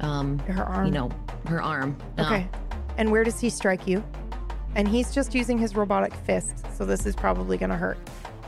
um, 0.00 0.38
Her 0.40 0.64
arm. 0.64 0.86
you 0.86 0.92
know, 0.92 1.10
her 1.46 1.60
arm. 1.60 1.96
No. 2.16 2.24
Okay. 2.26 2.48
And 2.96 3.10
where 3.10 3.24
does 3.24 3.40
he 3.40 3.50
strike 3.50 3.86
you? 3.86 4.02
And 4.76 4.88
he's 4.88 5.12
just 5.14 5.34
using 5.34 5.58
his 5.58 5.76
robotic 5.76 6.14
fist, 6.14 6.64
so 6.76 6.84
this 6.84 7.06
is 7.06 7.14
probably 7.14 7.56
gonna 7.56 7.76
hurt. 7.76 7.98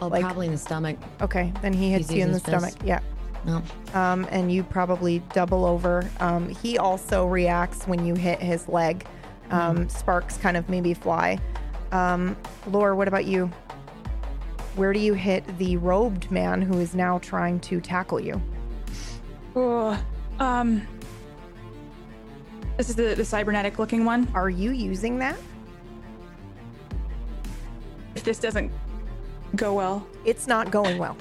Oh, 0.03 0.09
Like- 0.09 0.23
probably 0.25 0.47
in 0.47 0.53
the 0.53 0.59
stomach. 0.59 0.97
Okay, 1.21 1.53
then 1.63 1.73
he 1.73 1.91
hits 1.93 2.09
He's 2.09 2.19
you 2.19 2.25
in 2.25 2.33
the 2.33 2.41
stomach. 2.41 2.73
fist. 2.75 2.83
Yeah. 2.85 2.99
No. 3.45 3.63
Um, 3.95 4.27
and 4.31 4.51
you 4.51 4.65
probably 4.65 5.21
double 5.33 5.65
over. 5.65 6.05
Um, 6.21 6.49
he 6.49 6.79
also 6.79 7.27
reacts 7.27 7.87
when 7.87 8.05
you 8.05 8.15
hit 8.15 8.41
his 8.41 8.69
leg. 8.69 9.07
Um, 9.53 9.89
Sparks 9.89 10.37
kind 10.37 10.57
of 10.57 10.69
maybe 10.69 10.93
fly. 10.95 11.39
Um, 11.93 12.37
Lore, 12.67 12.97
what 12.97 13.07
about 13.07 13.25
you? 13.27 13.49
Where 14.75 14.93
do 14.93 14.99
you 14.99 15.15
hit 15.15 15.45
the 15.59 15.77
robed 15.77 16.31
man 16.31 16.61
who 16.61 16.81
is 16.81 16.95
now 16.95 17.19
trying 17.19 17.61
to 17.61 17.81
tackle 17.81 18.21
you? 18.21 18.43
Ugh. 19.55 19.97
Um. 20.41 20.83
This 22.77 22.91
is 22.91 22.97
the, 22.97 23.15
the 23.15 23.25
cybernetic 23.25 23.79
looking 23.79 24.05
one. 24.05 24.29
Are 24.35 24.51
you 24.51 24.71
using 24.73 25.19
that? 25.19 25.37
If 28.15 28.23
this 28.25 28.39
doesn't 28.39 28.71
go 29.55 29.75
well, 29.75 30.07
It's 30.25 30.47
not 30.47 30.71
going 30.71 30.99
well. 30.99 31.17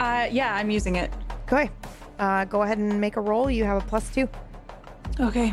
uh, 0.00 0.28
yeah, 0.30 0.54
I'm 0.54 0.70
using 0.70 0.96
it. 0.96 1.12
Okay. 1.50 1.70
Uh, 2.18 2.44
go 2.46 2.62
ahead 2.62 2.78
and 2.78 3.00
make 3.00 3.16
a 3.16 3.20
roll. 3.20 3.50
You 3.50 3.64
have 3.64 3.82
a 3.82 3.86
plus 3.86 4.08
two. 4.14 4.28
Okay. 5.20 5.50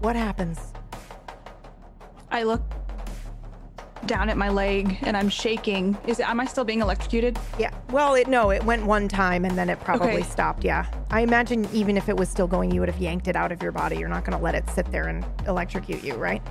What 0.00 0.16
happens? 0.16 0.72
I 2.30 2.42
look 2.42 2.62
down 4.06 4.28
at 4.28 4.36
my 4.36 4.48
leg 4.48 4.98
and 5.02 5.16
I'm 5.16 5.28
shaking. 5.28 5.96
Is 6.06 6.20
it? 6.20 6.28
Am 6.28 6.40
I 6.40 6.44
still 6.46 6.64
being 6.64 6.80
electrocuted? 6.80 7.38
Yeah. 7.58 7.70
Well, 7.90 8.14
it 8.14 8.26
no, 8.28 8.50
it 8.50 8.62
went 8.64 8.84
one 8.86 9.08
time 9.08 9.44
and 9.44 9.56
then 9.56 9.68
it 9.70 9.80
probably 9.80 10.08
Okay. 10.14 10.22
stopped. 10.22 10.64
Yeah. 10.64 10.86
I 11.10 11.20
imagine 11.20 11.68
even 11.72 11.96
if 11.96 12.08
it 12.08 12.16
was 12.16 12.28
still 12.28 12.46
going, 12.46 12.70
you 12.70 12.80
would 12.80 12.88
have 12.88 13.00
yanked 13.00 13.28
it 13.28 13.36
out 13.36 13.52
of 13.52 13.62
your 13.62 13.72
body. 13.72 13.96
You're 13.96 14.08
not 14.08 14.24
going 14.24 14.36
to 14.36 14.42
let 14.42 14.54
it 14.54 14.68
sit 14.70 14.90
there 14.90 15.08
and 15.08 15.24
electrocute 15.46 16.02
you, 16.04 16.14
right? 16.14 16.42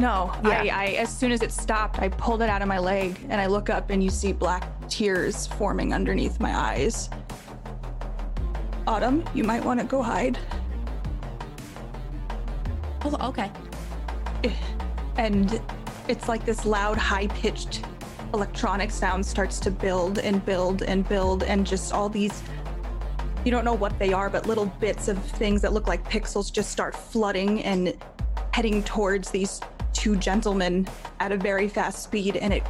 No. 0.00 0.32
I, 0.42 0.62
Yeah. 0.64 0.76
I. 0.78 0.84
As 0.94 1.16
soon 1.16 1.32
as 1.32 1.42
it 1.42 1.52
stopped, 1.52 1.98
I 2.00 2.08
pulled 2.08 2.42
it 2.42 2.48
out 2.48 2.62
of 2.62 2.68
my 2.68 2.78
leg 2.78 3.18
and 3.28 3.40
I 3.40 3.46
look 3.46 3.70
up 3.70 3.90
and 3.90 4.02
you 4.02 4.10
see 4.10 4.32
black 4.32 4.64
tears 4.88 5.46
forming 5.46 5.94
underneath 5.94 6.40
my 6.40 6.54
eyes. 6.56 7.08
Autumn, 8.86 9.24
you 9.34 9.44
might 9.44 9.64
want 9.64 9.80
to 9.80 9.86
go 9.86 10.02
hide. 10.02 10.38
Oh, 13.06 13.28
okay. 13.28 13.50
and 15.16 15.60
it's 16.08 16.28
like 16.28 16.44
this 16.44 16.64
loud 16.64 16.96
high-pitched 16.98 17.84
electronic 18.32 18.90
sound 18.90 19.24
starts 19.24 19.58
to 19.60 19.70
build 19.70 20.18
and 20.18 20.44
build 20.44 20.82
and 20.82 21.08
build 21.08 21.42
and 21.44 21.66
just 21.66 21.92
all 21.92 22.08
these 22.08 22.42
you 23.44 23.50
don't 23.50 23.64
know 23.64 23.74
what 23.74 23.96
they 23.98 24.12
are 24.12 24.28
but 24.28 24.46
little 24.46 24.66
bits 24.66 25.08
of 25.08 25.22
things 25.22 25.62
that 25.62 25.72
look 25.72 25.86
like 25.86 26.02
pixels 26.08 26.52
just 26.52 26.70
start 26.70 26.96
flooding 26.96 27.62
and 27.62 27.96
heading 28.52 28.82
towards 28.82 29.30
these 29.30 29.60
two 29.92 30.16
gentlemen 30.16 30.86
at 31.20 31.32
a 31.32 31.36
very 31.36 31.68
fast 31.68 32.02
speed 32.02 32.36
and 32.36 32.52
it 32.52 32.62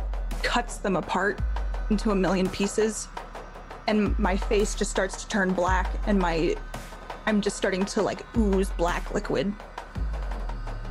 cuts 0.42 0.76
them 0.76 0.96
apart 0.96 1.40
into 1.90 2.10
a 2.10 2.14
million 2.14 2.48
pieces. 2.48 3.08
And 3.86 4.18
my 4.18 4.36
face 4.36 4.74
just 4.74 4.90
starts 4.90 5.22
to 5.24 5.28
turn 5.28 5.52
black 5.52 5.90
and 6.06 6.18
my 6.18 6.56
i'm 7.26 7.40
just 7.40 7.56
starting 7.56 7.84
to 7.86 8.02
like 8.02 8.24
ooze 8.36 8.70
black 8.70 9.12
liquid. 9.12 9.52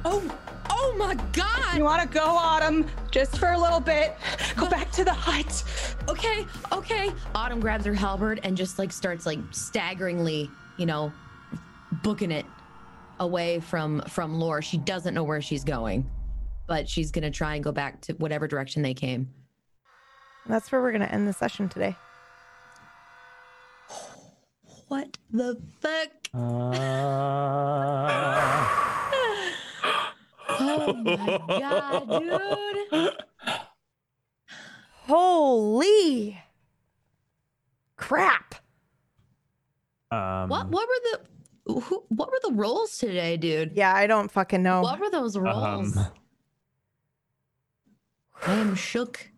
Oh, 0.06 0.22
oh 0.70 0.96
my 0.98 1.16
God. 1.32 1.78
You 1.78 1.84
want 1.84 2.02
to 2.02 2.08
go, 2.08 2.24
Autumn? 2.24 2.88
Just 3.12 3.38
for 3.38 3.52
a 3.52 3.58
little 3.58 3.80
bit. 3.80 4.16
Go 4.56 4.68
back 4.70 4.92
to 4.92 5.04
the 5.04 5.14
hut. 5.14 5.64
okay, 6.10 6.46
okay. 6.72 7.12
Autumn 7.36 7.60
grabs 7.60 7.86
her 7.86 7.94
halberd 7.94 8.40
and 8.44 8.56
just 8.56 8.80
like 8.80 8.92
starts 8.92 9.26
like 9.26 9.40
staggeringly, 9.52 10.50
you 10.78 10.86
know, 10.86 11.12
booking 12.04 12.32
it 12.32 12.46
away 13.20 13.60
from 13.60 14.02
from 14.08 14.40
Lore. 14.40 14.62
She 14.62 14.78
doesn't 14.78 15.14
know 15.14 15.24
where 15.24 15.42
she's 15.42 15.64
going, 15.64 16.10
but 16.68 16.90
she's 16.90 17.12
gonna 17.12 17.32
try 17.32 17.56
and 17.56 17.64
go 17.64 17.72
back 17.72 18.02
to 18.02 18.14
whatever 18.14 18.48
direction 18.48 18.82
they 18.82 18.94
came. 18.94 19.30
That's 20.46 20.72
where 20.72 20.82
we're 20.82 20.92
going 20.92 21.02
to 21.02 21.12
end 21.12 21.28
the 21.28 21.34
session 21.34 21.70
today. 21.70 21.96
What 24.90 25.18
the 25.32 25.62
fuck? 25.80 26.10
Uh. 26.34 26.80
Oh 30.60 30.94
my 30.94 31.60
god, 31.60 32.10
dude! 32.92 33.12
Holy 35.08 36.38
crap. 37.98 38.56
Um, 40.12 40.50
What 40.50 40.70
what 40.70 40.88
were 40.88 41.02
the 41.12 41.20
who, 41.82 42.04
what 42.10 42.30
were 42.30 42.40
the 42.44 42.54
rolls 42.54 42.98
today, 42.98 43.38
dude? 43.38 43.72
Yeah, 43.76 43.94
I 43.96 44.06
don't 44.08 44.30
fucking 44.32 44.62
know. 44.64 44.82
What 44.82 45.00
were 45.00 45.10
those 45.10 45.38
rolls? 45.38 45.96
Um, 45.98 46.08
I 48.46 48.54
am 48.56 48.76
shook. 48.76 49.30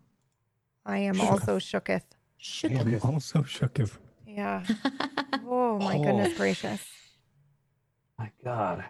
I 0.84 0.98
am 0.98 1.20
also 1.20 1.58
shooketh. 1.58 2.02
Shook. 2.36 2.72
I'm 2.72 3.00
also 3.02 3.42
shook 3.42 3.78
if 3.80 3.98
Yeah. 4.26 4.64
Oh 5.48 5.78
my 5.78 5.98
goodness 5.98 6.32
Oh. 6.34 6.36
gracious. 6.36 6.84
My 8.18 8.30
God. 8.44 8.84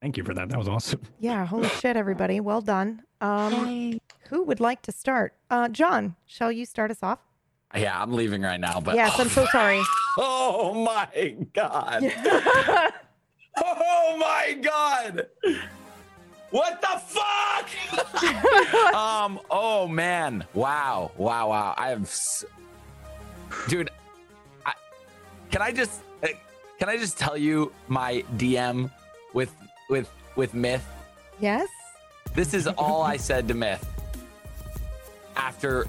Thank 0.00 0.16
you 0.16 0.24
for 0.24 0.34
that. 0.34 0.48
That 0.48 0.58
was 0.58 0.68
awesome. 0.68 1.00
Yeah, 1.20 1.46
holy 1.46 1.68
shit, 1.68 1.96
everybody. 1.96 2.40
Well 2.40 2.60
done. 2.60 3.02
Um, 3.20 3.98
who 4.28 4.42
would 4.44 4.60
like 4.60 4.82
to 4.82 4.92
start? 4.92 5.34
Uh, 5.50 5.68
John, 5.68 6.14
shall 6.26 6.52
you 6.52 6.66
start 6.66 6.90
us 6.90 6.98
off? 7.02 7.18
Yeah, 7.74 8.00
I'm 8.00 8.12
leaving 8.12 8.42
right 8.42 8.60
now, 8.60 8.80
but 8.80 8.94
yes, 8.94 9.18
I'm 9.18 9.28
so 9.28 9.44
sorry. 9.52 9.82
Oh 10.18 10.72
my 10.74 11.36
god. 11.52 12.04
oh 13.56 14.16
my 14.18 14.56
god. 14.62 15.26
What 16.50 16.80
the 16.80 17.00
fuck? 17.06 18.94
um, 18.94 19.40
oh 19.50 19.88
man. 19.88 20.44
Wow. 20.54 21.10
Wow, 21.16 21.48
wow. 21.48 21.74
I 21.76 21.88
have 21.88 22.02
s- 22.02 22.44
Dude, 23.68 23.90
I 24.64 24.72
Can 25.50 25.60
I 25.62 25.72
just 25.72 26.00
uh, 26.22 26.28
can 26.78 26.88
I 26.88 26.96
just 26.98 27.18
tell 27.18 27.36
you 27.36 27.72
my 27.88 28.22
DM 28.36 28.90
with 29.34 29.52
with 29.88 30.10
with 30.36 30.54
Myth? 30.54 30.84
yes? 31.40 31.68
This 32.34 32.52
is 32.52 32.66
all 32.66 33.02
I 33.02 33.16
said 33.16 33.48
to 33.48 33.54
Myth 33.54 33.84
after 35.36 35.86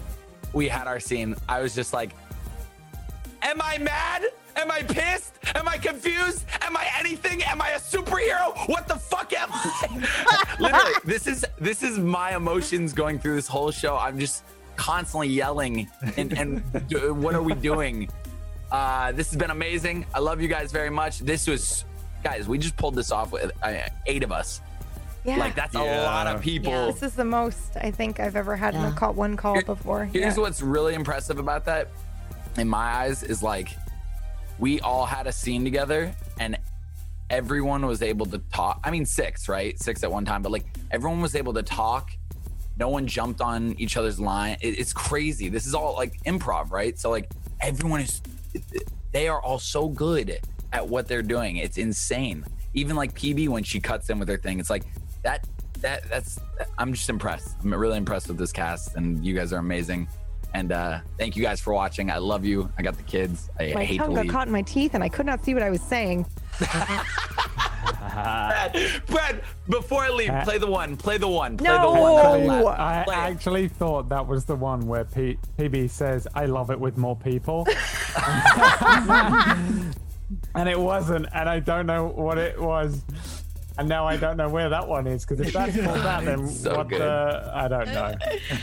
we 0.54 0.68
had 0.68 0.88
our 0.88 1.00
scene. 1.00 1.36
I 1.50 1.62
was 1.62 1.76
just 1.76 1.94
like, 1.94 2.12
Am 3.42 3.62
I 3.62 3.78
mad? 3.78 4.24
Am 4.56 4.72
I 4.72 4.82
pissed? 4.82 5.34
Am 5.56 5.68
I 5.68 5.78
confused? 5.78 6.46
Am 6.62 6.76
I 6.76 6.88
anything? 7.00 7.44
Am 7.44 7.62
I 7.62 7.70
a 7.72 7.80
superhero? 7.80 8.58
What 8.68 8.88
the 8.88 8.96
fuck 8.96 9.32
am 9.34 9.50
I? 9.52 10.56
Literally, 10.60 10.94
this 11.06 11.28
is 11.28 11.46
this 11.60 11.84
is 11.84 12.00
my 12.00 12.36
emotions 12.36 12.94
going 12.94 13.20
through 13.20 13.36
this 13.36 13.48
whole 13.48 13.72
show. 13.72 13.96
I'm 13.98 14.20
just 14.20 14.44
constantly 14.76 15.28
yelling 15.28 15.88
and 16.18 16.34
and 16.34 16.64
what 17.22 17.36
are 17.36 17.44
we 17.44 17.54
doing? 17.54 18.10
Uh, 18.72 19.12
this 19.14 19.30
has 19.30 19.38
been 19.38 19.52
amazing. 19.52 20.06
I 20.14 20.20
love 20.20 20.42
you 20.42 20.48
guys 20.48 20.72
very 20.72 20.90
much. 20.90 21.20
This 21.20 21.48
was, 21.48 21.86
guys, 22.24 22.48
we 22.48 22.58
just 22.58 22.76
pulled 22.78 22.96
this 22.96 23.12
off 23.12 23.32
with 23.32 23.52
uh, 23.64 23.74
eight 24.06 24.24
of 24.24 24.32
us. 24.32 24.62
Yeah. 25.24 25.38
Like 25.38 25.56
that's 25.56 25.76
a 25.76 25.84
lot 25.84 26.28
of 26.28 26.42
people. 26.42 26.72
This 26.92 27.04
is 27.04 27.14
the 27.14 27.26
most 27.26 27.76
I 27.82 27.92
think 27.92 28.20
I've 28.20 28.36
ever 28.38 28.56
had 28.56 28.76
in 28.76 28.82
a 28.82 28.90
Yeah. 28.90 28.96
call, 28.96 29.14
one 29.14 29.36
call 29.36 29.62
before. 29.62 30.06
Here's 30.06 30.36
yeah. 30.38 30.42
what's 30.42 30.62
really 30.62 30.94
impressive 30.94 31.38
about 31.38 31.66
that, 31.66 31.90
in 32.58 32.68
my 32.70 32.78
eyes, 32.78 33.24
is 33.24 33.44
like 33.44 33.76
we 34.58 34.80
all 34.80 35.06
had 35.06 35.28
a 35.28 35.32
scene 35.32 35.64
together 35.66 36.16
and 36.40 36.58
everyone 37.30 37.86
was 37.86 38.02
able 38.02 38.26
to 38.28 38.38
talk. 38.54 38.80
I 38.86 38.92
mean, 38.92 39.06
six, 39.06 39.50
right? 39.50 39.78
Six 39.82 40.02
at 40.04 40.12
one 40.12 40.24
time, 40.24 40.42
but 40.42 40.52
like 40.52 40.66
everyone 40.92 41.20
was 41.20 41.36
able 41.36 41.54
to 41.56 41.64
talk. 41.64 42.12
No 42.80 42.88
one 42.90 43.06
jumped 43.06 43.42
on 43.42 43.74
each 43.78 43.98
other's 43.98 44.20
line. 44.20 44.56
It- 44.62 44.80
it's 44.80 44.94
crazy. 44.94 45.50
This 45.50 45.68
is 45.68 45.76
all 45.76 45.94
like 45.96 46.24
improv, 46.24 46.72
right? 46.72 46.98
So 46.98 47.10
like 47.10 47.30
everyone 47.60 48.00
is, 48.02 48.22
they 49.12 49.28
are 49.28 49.42
all 49.42 49.60
so 49.60 49.90
good 49.90 50.40
at 50.74 50.88
what 50.88 51.08
they're 51.08 51.22
doing. 51.24 51.58
It's 51.58 51.78
insane. 51.78 52.44
Even 52.74 52.96
like 52.96 53.14
PB 53.14 53.50
when 53.50 53.64
she 53.64 53.80
cuts 53.80 54.10
in 54.10 54.20
with 54.20 54.28
her 54.30 54.38
thing, 54.38 54.60
it's 54.60 54.70
like 54.70 54.84
that. 55.24 55.48
That 55.82 56.10
that's. 56.10 56.40
I'm 56.80 56.92
just 56.94 57.08
impressed. 57.10 57.56
I'm 57.64 57.72
really 57.74 57.98
impressed 57.98 58.28
with 58.30 58.38
this 58.38 58.52
cast, 58.52 58.96
and 58.96 59.24
you 59.24 59.36
guys 59.36 59.54
are 59.54 59.60
amazing. 59.60 60.08
And 60.54 60.72
uh 60.72 61.00
thank 61.20 61.36
you 61.36 61.44
guys 61.44 61.60
for 61.62 61.74
watching. 61.74 62.10
I 62.10 62.18
love 62.18 62.44
you. 62.46 62.72
I 62.78 62.82
got 62.82 62.96
the 62.98 63.04
kids. 63.04 63.50
I 63.60 63.74
my 63.76 63.84
hate 63.84 63.98
to 63.98 64.06
tongue 64.06 64.16
got 64.16 64.28
caught 64.30 64.48
in 64.48 64.54
my 64.54 64.62
teeth 64.64 64.96
and 64.96 65.04
I 65.04 65.10
could 65.10 65.26
not 65.26 65.44
see 65.44 65.54
what 65.54 65.62
I 65.62 65.70
was 65.70 65.82
saying. 65.82 66.26
Brad, 66.58 67.06
Brad, 69.08 69.42
before 69.70 70.04
I 70.04 70.10
leave, 70.10 70.32
play 70.46 70.58
the 70.58 70.66
one. 70.66 70.96
Play 70.98 71.18
the 71.18 71.28
one. 71.28 71.58
Play 71.58 71.68
the 71.68 71.78
No! 71.82 72.02
one. 72.02 72.48
the 72.48 72.64
left. 72.64 72.80
I 72.80 73.04
Play 73.04 73.16
actually 73.16 73.68
thought 73.68 74.08
that 74.10 74.26
was 74.26 74.46
the 74.46 74.56
one 74.56 74.88
where 74.88 75.04
P- 75.06 75.38
PB 75.60 75.90
says, 75.92 76.28
I 76.34 76.46
love 76.46 76.72
it 76.72 76.80
with 76.80 76.98
more 76.98 77.16
people. 77.18 77.68
and 80.58 80.68
it 80.70 80.80
wasn't, 80.80 81.28
and 81.34 81.48
I 81.50 81.60
don't 81.60 81.86
know 81.86 82.08
what 82.08 82.38
it 82.38 82.60
was. 82.62 83.02
And 83.80 83.88
now 83.88 84.08
I 84.08 84.18
don't 84.18 84.38
know 84.38 84.50
where 84.50 84.70
that 84.70 84.88
one 84.88 85.06
is, 85.06 85.24
because 85.24 85.46
if 85.46 85.54
that's 85.54 85.76
called 85.76 86.00
that, 86.00 86.26
then 86.26 86.48
So 86.48 86.78
what 86.78 86.88
good. 86.90 87.00
the. 87.00 87.52
I 87.54 87.68
don't 87.68 87.86
know. 87.86 88.16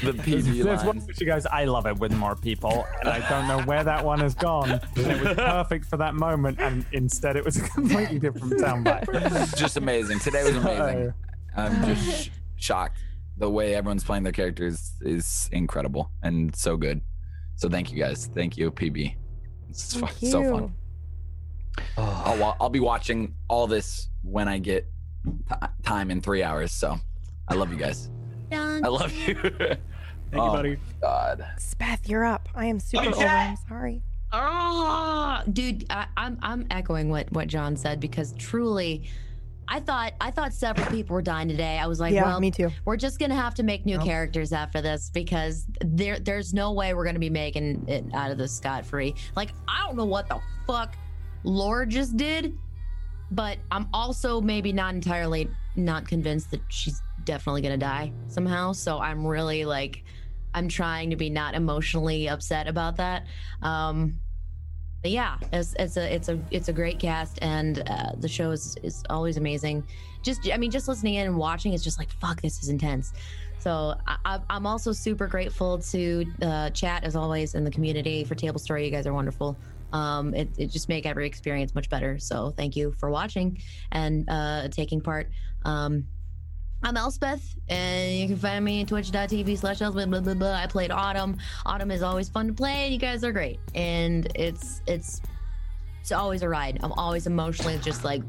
The 0.02 0.12
PB 0.12 0.64
There's 0.64 0.78
one 0.82 0.96
lines. 0.96 1.06
where 1.06 1.14
she 1.14 1.24
goes, 1.24 1.46
I 1.46 1.66
love 1.66 1.86
it 1.86 1.96
with 2.00 2.12
more 2.16 2.34
people, 2.34 2.84
and 2.98 3.08
I 3.08 3.20
don't 3.28 3.46
know 3.46 3.62
where 3.64 3.84
that 3.84 4.04
one 4.04 4.18
has 4.18 4.34
gone. 4.34 4.70
And 4.72 4.80
it 4.96 5.22
was 5.22 5.34
perfect 5.36 5.84
for 5.86 5.96
that 5.98 6.16
moment, 6.16 6.58
and 6.60 6.84
instead 6.90 7.36
it 7.36 7.44
was 7.44 7.56
a 7.58 7.60
completely 7.62 8.18
different 8.18 8.54
soundbite. 8.54 9.56
just 9.56 9.76
amazing. 9.76 10.18
Today 10.18 10.42
was 10.42 10.56
amazing. 10.56 11.14
I'm 11.56 11.84
just 11.84 12.24
sh- 12.24 12.28
shocked. 12.56 12.98
The 13.36 13.48
way 13.48 13.76
everyone's 13.76 14.02
playing 14.02 14.24
their 14.24 14.32
characters 14.32 14.94
is 15.00 15.48
incredible 15.52 16.10
and 16.24 16.54
so 16.56 16.76
good. 16.76 17.00
So 17.54 17.68
thank 17.68 17.92
you 17.92 17.98
guys. 18.00 18.28
Thank 18.34 18.56
you, 18.56 18.72
PB. 18.72 19.14
It's 19.70 19.94
Thank 19.94 20.10
so 20.12 20.40
you. 20.40 20.50
fun. 20.50 20.74
I'll, 21.96 22.56
I'll 22.60 22.68
be 22.70 22.80
watching 22.80 23.34
all 23.48 23.66
this 23.66 24.08
when 24.22 24.48
I 24.48 24.58
get 24.58 24.86
t- 25.48 25.54
time 25.82 26.10
in 26.10 26.20
three 26.20 26.42
hours. 26.42 26.72
So 26.72 26.96
I 27.48 27.54
love 27.54 27.70
you 27.72 27.78
guys. 27.78 28.10
I 28.52 28.78
love 28.88 29.12
you. 29.12 29.34
Thank 29.34 29.60
you, 29.60 29.76
Oh, 30.40 30.52
buddy. 30.52 30.78
God. 31.00 31.46
Speth, 31.58 32.08
you're 32.08 32.24
up. 32.24 32.48
I 32.54 32.66
am 32.66 32.80
super 32.80 33.08
over. 33.08 33.24
I'm 33.24 33.56
sorry. 33.68 34.02
Oh, 34.32 35.40
dude, 35.52 35.86
I, 35.90 36.06
I'm 36.16 36.38
I'm 36.42 36.66
echoing 36.70 37.08
what 37.08 37.30
what 37.32 37.46
John 37.46 37.76
said 37.76 38.00
because 38.00 38.32
truly, 38.32 39.08
I 39.68 39.78
thought 39.78 40.12
I 40.20 40.32
thought 40.32 40.52
several 40.52 40.86
people 40.88 41.14
were 41.14 41.22
dying 41.22 41.48
today. 41.48 41.78
I 41.78 41.86
was 41.86 42.00
like, 42.00 42.12
yeah, 42.12 42.24
well, 42.24 42.40
me 42.40 42.50
too. 42.50 42.70
we're 42.84 42.96
just 42.96 43.20
gonna 43.20 43.36
have 43.36 43.54
to 43.54 43.62
make 43.62 43.86
new 43.86 43.94
Yep. 43.96 44.04
characters 44.04 44.52
after 44.52 44.82
this 44.82 45.08
because 45.10 45.66
there 45.84 46.18
there's 46.18 46.52
no 46.52 46.72
way 46.72 46.94
we're 46.94 47.04
gonna 47.04 47.18
be 47.20 47.30
making 47.30 47.84
it 47.88 48.04
out 48.12 48.32
of 48.32 48.38
this 48.38 48.52
scot 48.52 48.84
free. 48.84 49.14
Like 49.36 49.50
I 49.68 49.86
don't 49.86 49.96
know 49.96 50.04
what 50.04 50.28
the 50.28 50.40
fuck 50.66 50.96
Laura 51.44 51.86
just 51.86 52.16
did, 52.16 52.58
but 53.30 53.58
I'm 53.70 53.88
also 53.92 54.40
maybe 54.40 54.72
not 54.72 54.94
entirely 54.94 55.48
not 55.76 56.08
convinced 56.08 56.50
that 56.50 56.60
she's 56.68 57.00
definitely 57.24 57.62
gonna 57.62 57.76
die 57.76 58.12
somehow. 58.28 58.72
So 58.72 58.98
I'm 58.98 59.26
really 59.26 59.64
like 59.64 60.02
I'm 60.54 60.68
trying 60.68 61.10
to 61.10 61.16
be 61.16 61.30
not 61.30 61.54
emotionally 61.54 62.28
upset 62.28 62.66
about 62.66 62.96
that. 62.96 63.26
Um 63.62 64.14
but 65.04 65.10
yeah, 65.10 65.36
it's, 65.52 65.74
it's 65.78 65.98
a 65.98 66.14
it's 66.14 66.30
a 66.30 66.40
it's 66.50 66.68
a 66.68 66.72
great 66.72 66.98
cast, 66.98 67.38
and 67.42 67.82
uh, 67.90 68.12
the 68.16 68.26
show 68.26 68.52
is, 68.52 68.74
is 68.82 69.04
always 69.10 69.36
amazing. 69.36 69.84
Just 70.22 70.50
I 70.50 70.56
mean, 70.56 70.70
just 70.70 70.88
listening 70.88 71.16
in 71.16 71.26
and 71.26 71.36
watching 71.36 71.74
is 71.74 71.84
just 71.84 71.98
like 71.98 72.10
fuck, 72.10 72.40
this 72.40 72.62
is 72.62 72.70
intense. 72.70 73.12
So 73.58 73.96
I, 74.06 74.40
I'm 74.48 74.66
also 74.66 74.92
super 74.92 75.26
grateful 75.26 75.78
to 75.78 76.24
uh, 76.40 76.70
chat 76.70 77.04
as 77.04 77.16
always 77.16 77.54
in 77.54 77.64
the 77.64 77.70
community 77.70 78.24
for 78.24 78.34
Table 78.34 78.58
Story. 78.58 78.86
You 78.86 78.90
guys 78.90 79.06
are 79.06 79.12
wonderful. 79.12 79.58
Um, 79.94 80.34
it, 80.34 80.48
it 80.58 80.66
just 80.70 80.88
make 80.88 81.06
every 81.06 81.26
experience 81.26 81.74
much 81.74 81.88
better. 81.88 82.18
So 82.18 82.52
thank 82.56 82.74
you 82.76 82.94
for 82.98 83.08
watching 83.10 83.58
and 83.92 84.28
uh, 84.28 84.68
taking 84.68 85.00
part. 85.00 85.30
Um, 85.64 86.06
I'm 86.82 86.96
Elspeth, 86.98 87.54
and 87.68 88.14
you 88.14 88.26
can 88.26 88.36
find 88.36 88.62
me 88.62 88.82
at 88.82 88.88
twitch.tv 88.88 89.56
slash 89.56 89.80
Elspeth. 89.80 90.10
Blah, 90.10 90.20
blah, 90.20 90.34
blah. 90.34 90.52
I 90.52 90.66
played 90.66 90.90
Autumn. 90.90 91.38
Autumn 91.64 91.90
is 91.90 92.02
always 92.02 92.28
fun 92.28 92.48
to 92.48 92.52
play, 92.52 92.84
and 92.84 92.92
you 92.92 92.98
guys 92.98 93.24
are 93.24 93.32
great. 93.32 93.58
And 93.74 94.30
it's 94.34 94.82
it's 94.86 95.22
it's 96.00 96.12
always 96.12 96.42
a 96.42 96.48
ride. 96.48 96.80
I'm 96.82 96.92
always 96.92 97.26
emotionally 97.26 97.78
just 97.78 98.04
like 98.04 98.22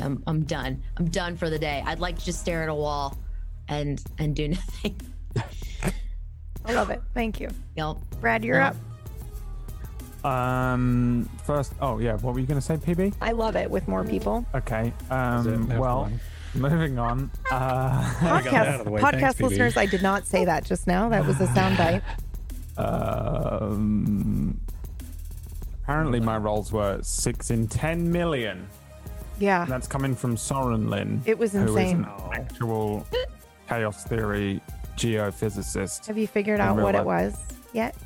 I'm 0.00 0.22
I'm 0.26 0.42
done. 0.44 0.82
I'm 0.96 1.10
done 1.10 1.36
for 1.36 1.48
the 1.50 1.58
day. 1.58 1.84
I'd 1.86 2.00
like 2.00 2.18
to 2.18 2.24
just 2.24 2.40
stare 2.40 2.62
at 2.64 2.68
a 2.68 2.74
wall 2.74 3.16
and 3.68 4.02
and 4.18 4.34
do 4.34 4.48
nothing. 4.56 4.98
I 6.64 6.72
love 6.72 6.90
it. 6.90 7.02
Thank 7.14 7.38
you. 7.38 7.50
Yep. 7.76 7.96
Brad, 8.20 8.44
you're 8.44 8.56
Yeah. 8.58 8.68
up. 8.70 8.76
Um, 10.24 11.28
first, 11.44 11.72
oh 11.80 11.98
yeah, 11.98 12.14
what 12.16 12.34
were 12.34 12.40
you 12.40 12.46
going 12.46 12.60
to 12.60 12.64
say, 12.64 12.76
PB? 12.76 13.14
I 13.20 13.32
love 13.32 13.56
it 13.56 13.70
with 13.70 13.88
more 13.88 14.04
people. 14.04 14.44
Okay. 14.54 14.92
Um, 15.10 15.68
well, 15.78 16.10
moving 16.54 16.98
on. 16.98 17.30
Uh, 17.50 17.54
I 18.20 18.26
out 18.26 18.40
of 18.40 18.44
Podcast, 18.44 18.84
the 18.84 18.90
way. 18.90 19.00
podcast 19.00 19.20
Thanks, 19.20 19.34
PB. 19.38 19.48
listeners, 19.48 19.76
I 19.76 19.86
did 19.86 20.02
not 20.02 20.26
say 20.26 20.44
that 20.44 20.64
just 20.64 20.86
now. 20.86 21.08
That 21.08 21.26
was 21.26 21.40
a 21.40 21.46
soundbite. 21.48 22.02
um, 22.78 24.60
apparently, 25.82 26.20
my 26.20 26.36
rolls 26.36 26.72
were 26.72 27.00
six 27.02 27.50
in 27.50 27.66
ten 27.68 28.10
million. 28.10 28.68
Yeah, 29.38 29.64
That's 29.64 29.88
coming 29.88 30.14
from 30.14 30.36
Soren 30.36 30.88
Lin. 30.88 31.20
it 31.26 31.36
was 31.36 31.54
insane. 31.56 32.04
who 32.04 32.14
is 32.14 32.22
an 32.22 32.32
actual 32.32 33.06
chaos 33.68 34.04
theory 34.04 34.60
geophysicist. 34.96 36.06
Have 36.06 36.16
you 36.16 36.28
figured 36.28 36.60
out 36.60 36.76
real 36.76 36.84
what 36.84 36.94
it 36.94 37.04
was 37.04 37.34
yet? 37.72 37.96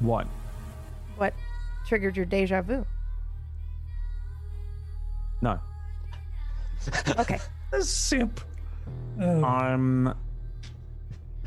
What? 0.00 0.26
What 1.16 1.34
triggered 1.86 2.16
your 2.16 2.26
deja 2.26 2.62
vu? 2.62 2.86
No. 5.40 5.58
Okay. 7.18 7.38
A 7.72 7.82
sip. 7.82 8.40
Oh, 9.20 9.44
I'm. 9.44 10.14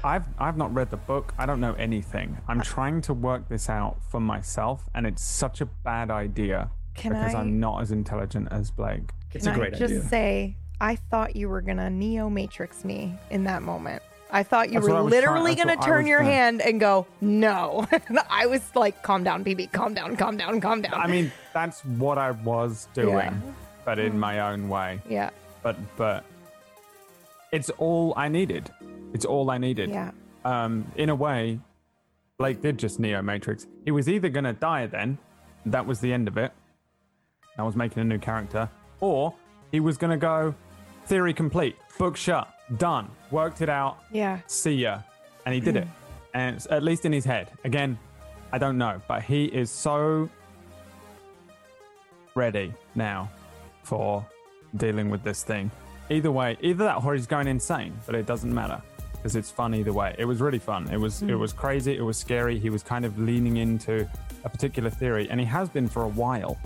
I've 0.03 0.25
I've 0.37 0.57
not 0.57 0.73
read 0.73 0.89
the 0.89 0.97
book. 0.97 1.33
I 1.37 1.45
don't 1.45 1.59
know 1.59 1.73
anything. 1.73 2.37
I'm 2.47 2.61
trying 2.61 3.01
to 3.01 3.13
work 3.13 3.47
this 3.49 3.69
out 3.69 3.97
for 4.09 4.19
myself, 4.19 4.89
and 4.93 5.05
it's 5.05 5.21
such 5.23 5.61
a 5.61 5.65
bad 5.65 6.09
idea 6.11 6.69
Can 6.95 7.13
because 7.13 7.35
I? 7.35 7.39
I'm 7.39 7.59
not 7.59 7.81
as 7.81 7.91
intelligent 7.91 8.47
as 8.51 8.71
Blake. 8.71 9.11
it's 9.33 9.45
a 9.45 9.53
great 9.53 9.75
I 9.75 9.77
just 9.77 10.09
say 10.09 10.55
I 10.81 10.95
thought 10.95 11.35
you 11.35 11.49
were 11.49 11.61
gonna 11.61 11.89
neo 11.89 12.29
matrix 12.29 12.83
me 12.83 13.17
in 13.29 13.43
that 13.45 13.61
moment. 13.61 14.01
I 14.31 14.43
thought 14.43 14.69
you 14.69 14.75
That's 14.79 14.87
were 14.87 15.01
literally 15.01 15.55
going 15.55 15.69
to 15.69 15.83
turn 15.83 16.05
your 16.05 16.19
trying- 16.19 16.31
hand 16.31 16.61
and 16.61 16.79
go, 16.79 17.07
no. 17.19 17.87
I 18.29 18.45
was 18.45 18.61
like, 18.75 19.01
calm 19.01 19.23
down, 19.23 19.43
BB, 19.43 19.71
calm 19.71 19.93
down, 19.95 20.15
calm 20.17 20.37
down, 20.37 20.61
calm 20.61 20.81
down. 20.83 20.93
I 20.93 21.07
mean, 21.07 21.31
that's 21.53 21.83
what 21.83 22.17
I 22.19 22.31
was 22.31 22.87
doing, 22.93 23.15
Yeah. 23.17 23.33
but 23.85 23.97
in 23.97 24.19
my 24.19 24.39
own 24.51 24.69
way. 24.69 25.01
yeah, 25.09 25.31
But 25.63 25.77
but 25.97 26.23
it's 27.51 27.69
all 27.71 28.13
I 28.15 28.27
needed. 28.27 28.69
It's 29.13 29.25
all 29.25 29.49
I 29.49 29.57
needed. 29.57 29.89
yeah. 29.89 30.11
Um, 30.45 30.89
in 30.95 31.09
a 31.09 31.15
way, 31.15 31.59
Blake 32.37 32.61
did 32.61 32.77
just 32.77 32.99
Neo 32.99 33.21
Matrix. 33.21 33.67
He 33.83 33.91
was 33.91 34.07
either 34.07 34.29
gonna 34.29 34.53
die 34.53 34.85
then, 34.85 35.17
that 35.65 35.85
was 35.85 35.99
the 35.99 36.13
end 36.13 36.27
of 36.27 36.37
it. 36.37 36.51
I 37.57 37.63
was 37.63 37.75
making 37.75 38.01
a 38.01 38.05
new 38.05 38.19
character, 38.19 38.69
or 39.01 39.33
he 39.71 39.79
was 39.79 39.97
gonna 39.97 40.17
go, 40.17 40.53
theory 41.07 41.33
complete, 41.33 41.75
book 41.99 42.17
shut, 42.17 42.47
done, 42.77 43.07
worked 43.29 43.61
it 43.61 43.69
out, 43.69 43.99
Yeah. 44.11 44.39
see 44.47 44.71
ya. 44.71 45.01
And 45.45 45.53
he 45.53 45.61
did 45.61 45.75
it. 45.75 45.83
Hmm. 45.83 45.89
And 46.33 46.55
it's, 46.55 46.67
at 46.71 46.81
least 46.81 47.05
in 47.05 47.11
his 47.11 47.25
head. 47.25 47.51
Again, 47.63 47.99
I 48.51 48.57
don't 48.57 48.77
know, 48.77 48.99
but 49.07 49.21
he 49.21 49.45
is 49.45 49.69
so 49.69 50.29
ready 52.33 52.73
now 52.95 53.29
for 53.83 54.25
dealing 54.77 55.09
with 55.09 55.23
this 55.23 55.43
thing. 55.43 55.69
Either 56.09 56.31
way, 56.31 56.57
either 56.61 56.85
that 56.85 57.03
or 57.03 57.13
he's 57.13 57.27
going 57.27 57.47
insane, 57.47 57.93
but 58.05 58.15
it 58.15 58.25
doesn't 58.25 58.53
matter 58.53 58.81
because 59.13 59.35
it's 59.35 59.51
fun 59.51 59.75
either 59.75 59.91
way. 59.91 60.15
It 60.17 60.25
was 60.25 60.39
really 60.39 60.59
fun. 60.59 60.87
It 60.89 60.97
was 60.97 61.21
it 61.21 61.29
hmm. 61.29 61.39
was 61.39 61.51
crazy. 61.51 61.97
It 61.97 62.01
was 62.01 62.17
scary. 62.17 62.57
He 62.57 62.69
was 62.69 62.81
kind 62.81 63.03
of 63.05 63.19
leaning 63.19 63.57
into 63.57 64.09
a 64.45 64.49
particular 64.49 64.89
theory, 64.89 65.29
and 65.29 65.39
he 65.39 65.45
has 65.45 65.67
been 65.69 65.87
for 65.87 66.03
a 66.03 66.07
while. 66.07 66.57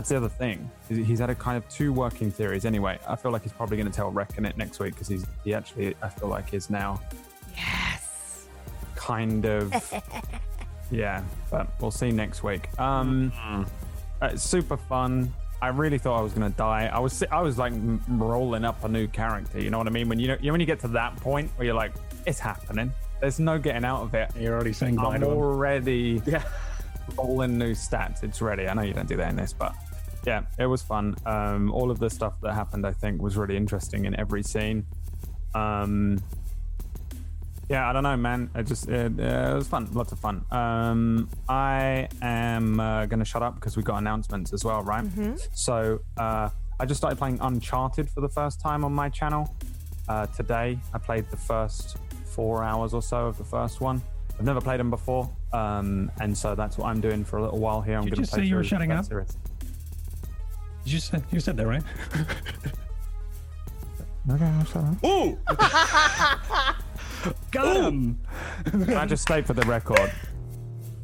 That's 0.00 0.08
the 0.08 0.16
other 0.16 0.30
thing. 0.30 0.70
He's 0.88 1.06
he's 1.06 1.18
had 1.18 1.28
a 1.28 1.34
kind 1.34 1.58
of 1.58 1.68
two 1.68 1.92
working 1.92 2.30
theories. 2.30 2.64
Anyway. 2.64 2.98
I 3.06 3.16
feel 3.16 3.32
like 3.32 3.42
he's 3.42 3.52
probably 3.52 3.76
going 3.76 3.86
to 3.86 3.92
tell 3.94 4.10
Reckon 4.10 4.46
it 4.46 4.56
next 4.56 4.80
week 4.80 4.94
because 4.94 5.08
he's 5.08 5.26
he 5.44 5.52
actually 5.52 5.94
I 6.00 6.08
feel 6.08 6.30
like 6.30 6.54
is 6.54 6.70
now 6.70 7.02
Yes. 7.54 8.46
kind 8.96 9.44
of 9.44 9.74
yeah 10.90 11.22
but 11.50 11.68
we'll 11.82 11.90
see 11.90 12.12
next 12.12 12.42
week. 12.42 12.70
Um 12.80 13.30
uh, 14.22 14.28
it's 14.32 14.42
super 14.42 14.78
fun. 14.78 15.34
I 15.60 15.68
really 15.68 15.98
thought 15.98 16.18
i 16.18 16.22
was 16.22 16.32
gonna 16.32 16.48
die. 16.48 16.86
I 16.90 16.98
was 16.98 17.22
i 17.30 17.42
was 17.42 17.58
like 17.58 17.74
rolling 18.08 18.64
up 18.64 18.82
a 18.82 18.88
new 18.88 19.06
character 19.06 19.60
you 19.60 19.68
know 19.68 19.76
what 19.76 19.86
i 19.86 19.90
mean? 19.90 20.08
When 20.08 20.18
you 20.18 20.28
know 20.28 20.38
you 20.40 20.50
when 20.50 20.62
you 20.62 20.66
get 20.66 20.80
to 20.80 20.88
that 20.88 21.14
point 21.16 21.50
where 21.56 21.66
you're 21.66 21.74
like 21.74 21.92
it's 22.24 22.38
happening. 22.38 22.90
There's 23.20 23.38
no 23.38 23.58
getting 23.58 23.84
out 23.84 24.00
of 24.00 24.14
it. 24.14 24.30
You're 24.34 24.54
already 24.54 24.72
saying 24.72 24.98
i'm 24.98 25.20
to 25.20 25.26
him. 25.26 25.36
already 25.36 26.22
rolling 27.18 27.58
new 27.58 27.72
stats. 27.72 28.22
It's 28.22 28.40
ready. 28.40 28.66
I 28.66 28.72
know 28.72 28.80
you 28.80 28.94
don't 28.94 29.06
do 29.06 29.18
that 29.18 29.28
in 29.28 29.36
this 29.36 29.52
but 29.52 29.74
yeah 30.24 30.42
it 30.58 30.66
was 30.66 30.82
fun 30.82 31.16
um 31.26 31.70
all 31.72 31.90
of 31.90 31.98
the 31.98 32.10
stuff 32.10 32.34
that 32.42 32.54
happened 32.54 32.86
i 32.86 32.92
think 32.92 33.20
was 33.22 33.36
really 33.36 33.56
interesting 33.56 34.04
in 34.04 34.18
every 34.18 34.42
scene 34.42 34.86
um 35.54 36.22
yeah, 37.70 37.88
I 37.88 37.92
don't 37.92 38.02
know, 38.02 38.16
man. 38.16 38.50
It 38.56 38.66
just 38.66 38.88
it, 38.88 39.16
it 39.16 39.54
was 39.54 39.68
fun, 39.68 39.88
lots 39.92 40.10
of 40.10 40.18
fun. 40.18 40.44
Um, 40.50 41.28
I 41.48 42.08
am 42.20 42.80
uh, 42.80 43.06
gonna 43.06 43.24
shut 43.24 43.44
up 43.44 43.54
because 43.54 43.76
we 43.76 43.84
got 43.84 43.98
announcements 43.98 44.52
as 44.52 44.64
well, 44.64 44.82
right? 44.82 45.04
So 45.54 46.00
uh, 46.16 46.48
I 46.80 46.84
just 46.84 46.98
started 46.98 47.14
playing 47.16 47.38
Uncharted 47.40 48.10
for 48.10 48.22
the 48.22 48.28
first 48.28 48.60
time 48.60 48.84
on 48.84 48.92
my 48.92 49.08
channel 49.08 49.54
uh, 50.08 50.26
today. 50.26 50.80
I 50.92 50.98
played 50.98 51.30
the 51.30 51.36
first 51.36 51.96
four 52.24 52.64
hours 52.64 52.92
or 52.92 53.02
so 53.02 53.28
of 53.28 53.38
the 53.38 53.44
first 53.44 53.80
one. 53.80 54.02
I've 54.36 54.44
never 54.44 54.60
played 54.60 54.80
them 54.80 54.90
before, 54.90 55.30
um, 55.52 56.10
and 56.20 56.36
so 56.36 56.56
that's 56.56 56.76
what 56.76 56.88
I'm 56.88 57.00
doing 57.00 57.24
for 57.24 57.36
a 57.36 57.42
little 57.42 57.60
while 57.60 57.82
here. 57.82 57.98
I'm 57.98 58.02
Did 58.02 58.14
gonna 58.14 58.22
just 58.22 58.32
play 58.32 58.42
say 58.42 58.48
you 58.48 58.56
were 58.56 58.64
shutting 58.64 58.90
up? 58.90 59.04
series. 59.04 59.38
You 60.90 60.98
said 60.98 61.22
you 61.30 61.40
said 61.40 61.56
that 61.56 61.66
right? 61.66 61.82
Okay, 64.30 64.44
I'll 64.44 64.64
shut. 64.64 64.84
Ooh! 65.04 65.38
Got 67.50 67.76
him. 67.76 68.18
Can 68.64 68.96
I 68.96 69.06
just 69.06 69.22
state 69.22 69.46
for 69.46 69.54
the 69.54 69.62
record? 69.62 70.12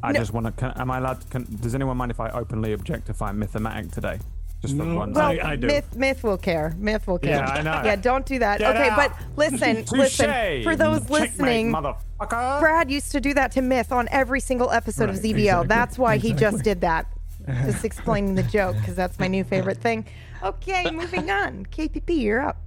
I 0.03 0.11
No. 0.11 0.19
just 0.19 0.33
want 0.33 0.45
to. 0.45 0.51
Can, 0.51 0.71
am 0.79 0.91
I 0.91 0.97
allowed? 0.99 1.27
Can, 1.29 1.45
does 1.61 1.75
anyone 1.75 1.97
mind 1.97 2.11
if 2.11 2.19
I 2.19 2.29
openly 2.29 2.73
objectify 2.73 3.31
Mythomatic 3.31 3.91
today? 3.91 4.19
Just 4.61 4.75
for 4.75 4.83
No, 4.83 4.95
one. 4.95 5.13
Well, 5.13 5.25
I- 5.25 5.39
I 5.51 5.55
do. 5.55 5.67
Myth, 5.67 5.95
myth 5.95 6.23
will 6.23 6.37
care. 6.37 6.73
Myth 6.77 7.07
will 7.07 7.19
care. 7.19 7.37
Yeah, 7.37 7.45
I 7.47 7.61
know. 7.61 7.81
Yeah, 7.85 7.95
don't 7.95 8.25
do 8.25 8.39
that. 8.39 8.59
Get 8.59 8.75
okay, 8.75 8.89
out. 8.89 8.97
but 8.97 9.13
listen, 9.35 9.85
listen. 9.91 10.29
Touche. 10.29 10.63
For 10.63 10.75
those 10.75 11.01
Checkmate, 11.01 11.09
listening, 11.21 11.71
motherfucker. 11.71 12.59
Brad 12.59 12.89
used 12.91 13.11
to 13.11 13.21
do 13.21 13.33
that 13.35 13.51
to 13.53 13.61
Myth 13.61 13.91
on 13.91 14.07
every 14.11 14.39
single 14.39 14.71
episode 14.71 15.09
of 15.09 15.15
Right, 15.17 15.23
ZBO. 15.35 15.63
exactly, 15.63 15.67
That's 15.67 15.97
why 15.97 16.17
he 16.17 16.33
just 16.33 16.63
did 16.63 16.81
that. 16.81 17.07
Just 17.47 17.85
explaining 17.85 18.35
the 18.35 18.43
joke 18.43 18.75
because 18.77 18.95
that's 18.95 19.17
my 19.19 19.27
new 19.27 19.43
favorite 19.43 19.77
thing. 19.77 20.05
Okay, 20.43 20.91
moving 20.91 21.31
on. 21.31 21.65
KPP, 21.67 22.21
you're 22.21 22.41
up. 22.41 22.61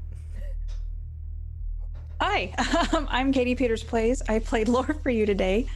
Hi, 2.20 2.54
um, 2.96 3.06
I'm 3.10 3.32
Katie 3.32 3.54
Peters 3.54 3.84
Plays. 3.84 4.22
I 4.28 4.38
played 4.38 4.68
lore 4.76 4.94
for 5.02 5.10
you 5.10 5.26
today. 5.26 5.66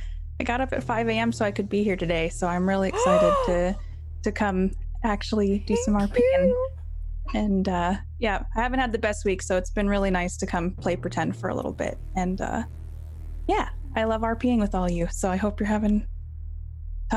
I 0.40 0.44
got 0.44 0.60
up 0.60 0.72
at 0.72 0.82
5 0.82 1.08
a.m. 1.08 1.32
so 1.32 1.44
I 1.44 1.50
could 1.50 1.68
be 1.68 1.84
here 1.84 1.96
today. 1.96 2.28
So 2.30 2.46
I'm 2.46 2.68
really 2.68 2.88
excited 2.88 3.34
to 3.46 3.76
to 4.22 4.32
come 4.32 4.70
actually 5.02 5.58
do 5.60 5.76
some 5.84 5.94
RP 5.94 6.18
and, 6.34 6.54
and 7.34 7.68
uh, 7.68 7.94
yeah, 8.18 8.42
I 8.56 8.62
haven't 8.62 8.78
had 8.78 8.90
the 8.90 8.98
best 8.98 9.26
week, 9.26 9.42
so 9.42 9.58
it's 9.58 9.68
been 9.68 9.86
really 9.86 10.10
nice 10.10 10.38
to 10.38 10.46
come 10.46 10.70
play 10.70 10.96
pretend 10.96 11.36
for 11.36 11.50
a 11.50 11.54
little 11.54 11.72
bit. 11.72 11.98
And 12.16 12.40
uh, 12.40 12.62
yeah, 13.48 13.68
I 13.94 14.04
love 14.04 14.22
RPing 14.22 14.60
with 14.60 14.74
all 14.74 14.90
you. 14.90 15.08
So 15.10 15.30
I 15.30 15.36
hope 15.36 15.60
you're 15.60 15.66
having 15.66 16.06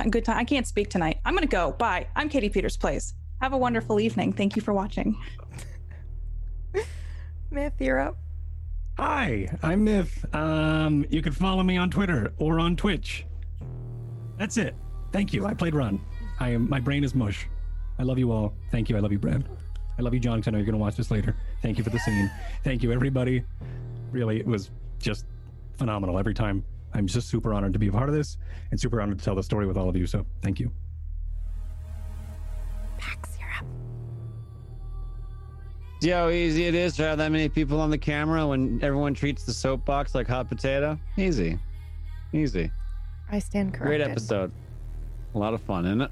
good 0.09 0.25
time. 0.25 0.37
I 0.37 0.43
can't 0.43 0.67
speak 0.67 0.89
tonight. 0.89 1.19
I'm 1.25 1.33
gonna 1.33 1.47
go. 1.47 1.71
Bye. 1.71 2.07
I'm 2.15 2.29
Katie 2.29 2.49
Peters 2.49 2.77
Plays. 2.77 3.13
Have 3.41 3.53
a 3.53 3.57
wonderful 3.57 3.99
evening. 3.99 4.33
Thank 4.33 4.55
you 4.55 4.61
for 4.61 4.73
watching. 4.73 5.17
Myth, 7.51 7.73
you're 7.79 7.99
up. 7.99 8.17
Hi, 8.97 9.47
I'm 9.63 9.83
Myth. 9.83 10.25
Um, 10.33 11.05
you 11.09 11.21
can 11.21 11.31
follow 11.31 11.63
me 11.63 11.77
on 11.77 11.89
Twitter 11.89 12.33
or 12.37 12.59
on 12.59 12.75
Twitch. 12.75 13.25
That's 14.37 14.57
it. 14.57 14.75
Thank 15.11 15.33
you. 15.33 15.45
I 15.45 15.53
played 15.53 15.75
Run. 15.75 15.99
I 16.39 16.49
am. 16.49 16.69
My 16.69 16.79
brain 16.79 17.03
is 17.03 17.15
mush. 17.15 17.47
I 17.99 18.03
love 18.03 18.17
you 18.19 18.31
all. 18.31 18.53
Thank 18.71 18.89
you. 18.89 18.97
I 18.97 18.99
love 18.99 19.11
you, 19.11 19.19
Brad. 19.19 19.47
I 19.97 20.01
love 20.01 20.13
you, 20.13 20.19
John. 20.19 20.39
'cause 20.41 20.47
I 20.47 20.51
know 20.51 20.57
you're 20.57 20.65
gonna 20.65 20.77
watch 20.77 20.95
this 20.95 21.09
later. 21.09 21.35
Thank 21.61 21.77
you 21.77 21.83
for 21.83 21.89
the 21.89 21.99
scene. 21.99 22.29
Thank 22.63 22.83
you, 22.83 22.91
everybody. 22.91 23.43
Really, 24.11 24.39
it 24.39 24.45
was 24.45 24.69
just 24.99 25.25
phenomenal 25.77 26.19
every 26.19 26.33
time. 26.33 26.63
I'm 26.93 27.07
just 27.07 27.29
super 27.29 27.53
honored 27.53 27.73
to 27.73 27.79
be 27.79 27.87
a 27.87 27.91
part 27.91 28.09
of 28.09 28.15
this 28.15 28.37
and 28.71 28.79
super 28.79 29.01
honored 29.01 29.19
to 29.19 29.25
tell 29.25 29.35
the 29.35 29.43
story 29.43 29.65
with 29.67 29.77
all 29.77 29.89
of 29.89 29.95
you. 29.95 30.07
So, 30.07 30.25
thank 30.41 30.59
you. 30.59 30.71
Pax, 32.97 33.37
you're 33.39 33.49
up. 33.49 33.65
See 36.01 36.09
how 36.09 36.29
easy 36.29 36.65
it 36.65 36.75
is 36.75 36.95
to 36.97 37.03
have 37.03 37.17
that 37.17 37.31
many 37.31 37.49
people 37.49 37.79
on 37.81 37.89
the 37.89 37.97
camera 37.97 38.45
when 38.47 38.79
everyone 38.81 39.13
treats 39.13 39.43
the 39.43 39.53
soapbox 39.53 40.15
like 40.15 40.27
hot 40.27 40.49
potato? 40.49 40.97
Easy. 41.17 41.59
Easy. 42.33 42.71
I 43.31 43.39
stand 43.39 43.73
corrected. 43.73 43.87
Great 43.87 44.01
episode. 44.01 44.51
A 45.35 45.37
lot 45.37 45.53
of 45.53 45.61
fun, 45.61 45.85
isn't 45.85 46.01
it? 46.01 46.11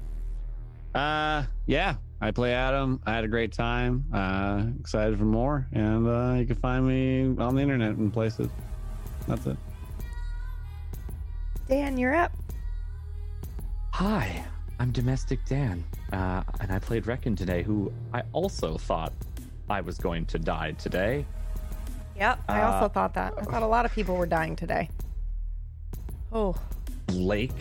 Uh 0.94 1.44
yeah. 1.66 1.96
I 2.20 2.30
play 2.30 2.52
Adam. 2.54 3.00
I 3.06 3.12
had 3.12 3.24
a 3.24 3.28
great 3.28 3.52
time. 3.52 4.04
Uh 4.12 4.64
excited 4.80 5.18
for 5.18 5.24
more. 5.24 5.66
And 5.72 6.06
uh 6.06 6.34
you 6.38 6.46
can 6.46 6.56
find 6.56 6.86
me 6.86 7.34
on 7.42 7.54
the 7.54 7.62
internet 7.62 7.96
and 7.96 8.12
places. 8.12 8.48
That's 9.28 9.46
it. 9.46 9.56
Dan, 11.68 11.98
you're 11.98 12.14
up. 12.14 12.32
Hi, 13.92 14.44
I'm 14.78 14.90
Domestic 14.92 15.44
Dan, 15.46 15.82
uh, 16.12 16.42
and 16.60 16.70
I 16.70 16.78
played 16.78 17.06
Reckon 17.06 17.34
today, 17.34 17.62
who 17.62 17.92
I 18.12 18.22
also 18.32 18.76
thought 18.78 19.12
I 19.68 19.80
was 19.80 19.98
going 19.98 20.26
to 20.26 20.38
die 20.38 20.72
today. 20.72 21.24
Yep, 22.16 22.40
I 22.48 22.62
also 22.62 22.86
Uh, 22.86 22.88
thought 22.88 23.14
that. 23.14 23.34
I 23.38 23.42
thought 23.42 23.62
a 23.62 23.66
lot 23.66 23.84
of 23.84 23.92
people 23.92 24.16
were 24.16 24.26
dying 24.26 24.54
today. 24.54 24.88
Oh, 26.32 26.54
Blake. 27.06 27.52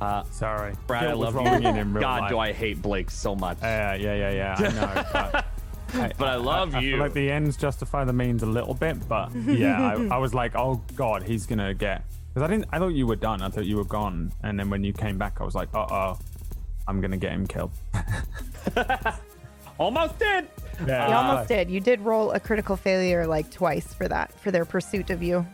Uh, 0.00 0.22
Sorry, 0.30 0.74
Brad, 0.86 1.08
I 1.08 1.12
love 1.14 1.34
rolling 1.34 1.62
you. 1.62 1.68
in 1.70 1.76
in 1.76 1.92
real 1.92 2.02
God, 2.02 2.20
life. 2.22 2.30
do 2.30 2.38
I 2.38 2.52
hate 2.52 2.80
Blake 2.80 3.10
so 3.10 3.34
much. 3.34 3.58
Yeah, 3.60 3.94
yeah, 3.94 4.14
yeah, 4.14 4.30
yeah. 4.30 4.56
I 4.58 5.32
know. 5.32 5.42
But 5.90 6.02
I, 6.02 6.12
But 6.18 6.28
I 6.28 6.34
love 6.36 6.74
I, 6.74 6.80
you. 6.80 6.90
feel 6.90 6.98
like 7.00 7.14
the 7.14 7.30
ends 7.30 7.56
justify 7.56 8.04
the 8.04 8.12
means 8.12 8.42
a 8.42 8.46
little 8.46 8.74
bit, 8.74 9.08
but 9.08 9.34
yeah, 9.46 9.80
I, 10.10 10.16
I 10.16 10.18
was 10.18 10.34
like, 10.34 10.54
oh 10.54 10.82
god, 10.96 11.22
he's 11.22 11.46
gonna 11.46 11.72
get. 11.72 12.04
Because 12.38 12.50
I 12.52 12.54
didn't. 12.54 12.68
I 12.72 12.78
thought 12.78 12.94
you 12.94 13.04
were 13.04 13.16
done. 13.16 13.42
I 13.42 13.48
thought 13.48 13.66
you 13.66 13.76
were 13.76 13.84
gone. 13.84 14.30
And 14.44 14.56
then 14.60 14.70
when 14.70 14.84
you 14.84 14.92
came 14.92 15.18
back, 15.18 15.40
I 15.40 15.44
was 15.44 15.56
like, 15.56 15.70
uh 15.74 15.86
oh, 15.90 16.18
I'm 16.86 17.00
gonna 17.00 17.16
get 17.16 17.32
him 17.32 17.48
killed. 17.48 17.72
Almost 19.78 20.20
did. 20.20 20.46
Yeah, 20.86 21.08
you 21.08 21.14
almost 21.14 21.48
did. 21.48 21.68
You 21.70 21.80
did 21.80 22.00
roll 22.00 22.30
a 22.30 22.38
critical 22.38 22.76
failure 22.76 23.26
like 23.26 23.50
twice 23.50 23.92
for 23.92 24.06
that, 24.06 24.32
for 24.40 24.52
their 24.52 24.64
pursuit 24.64 25.10
of 25.10 25.20
you. 25.22 25.44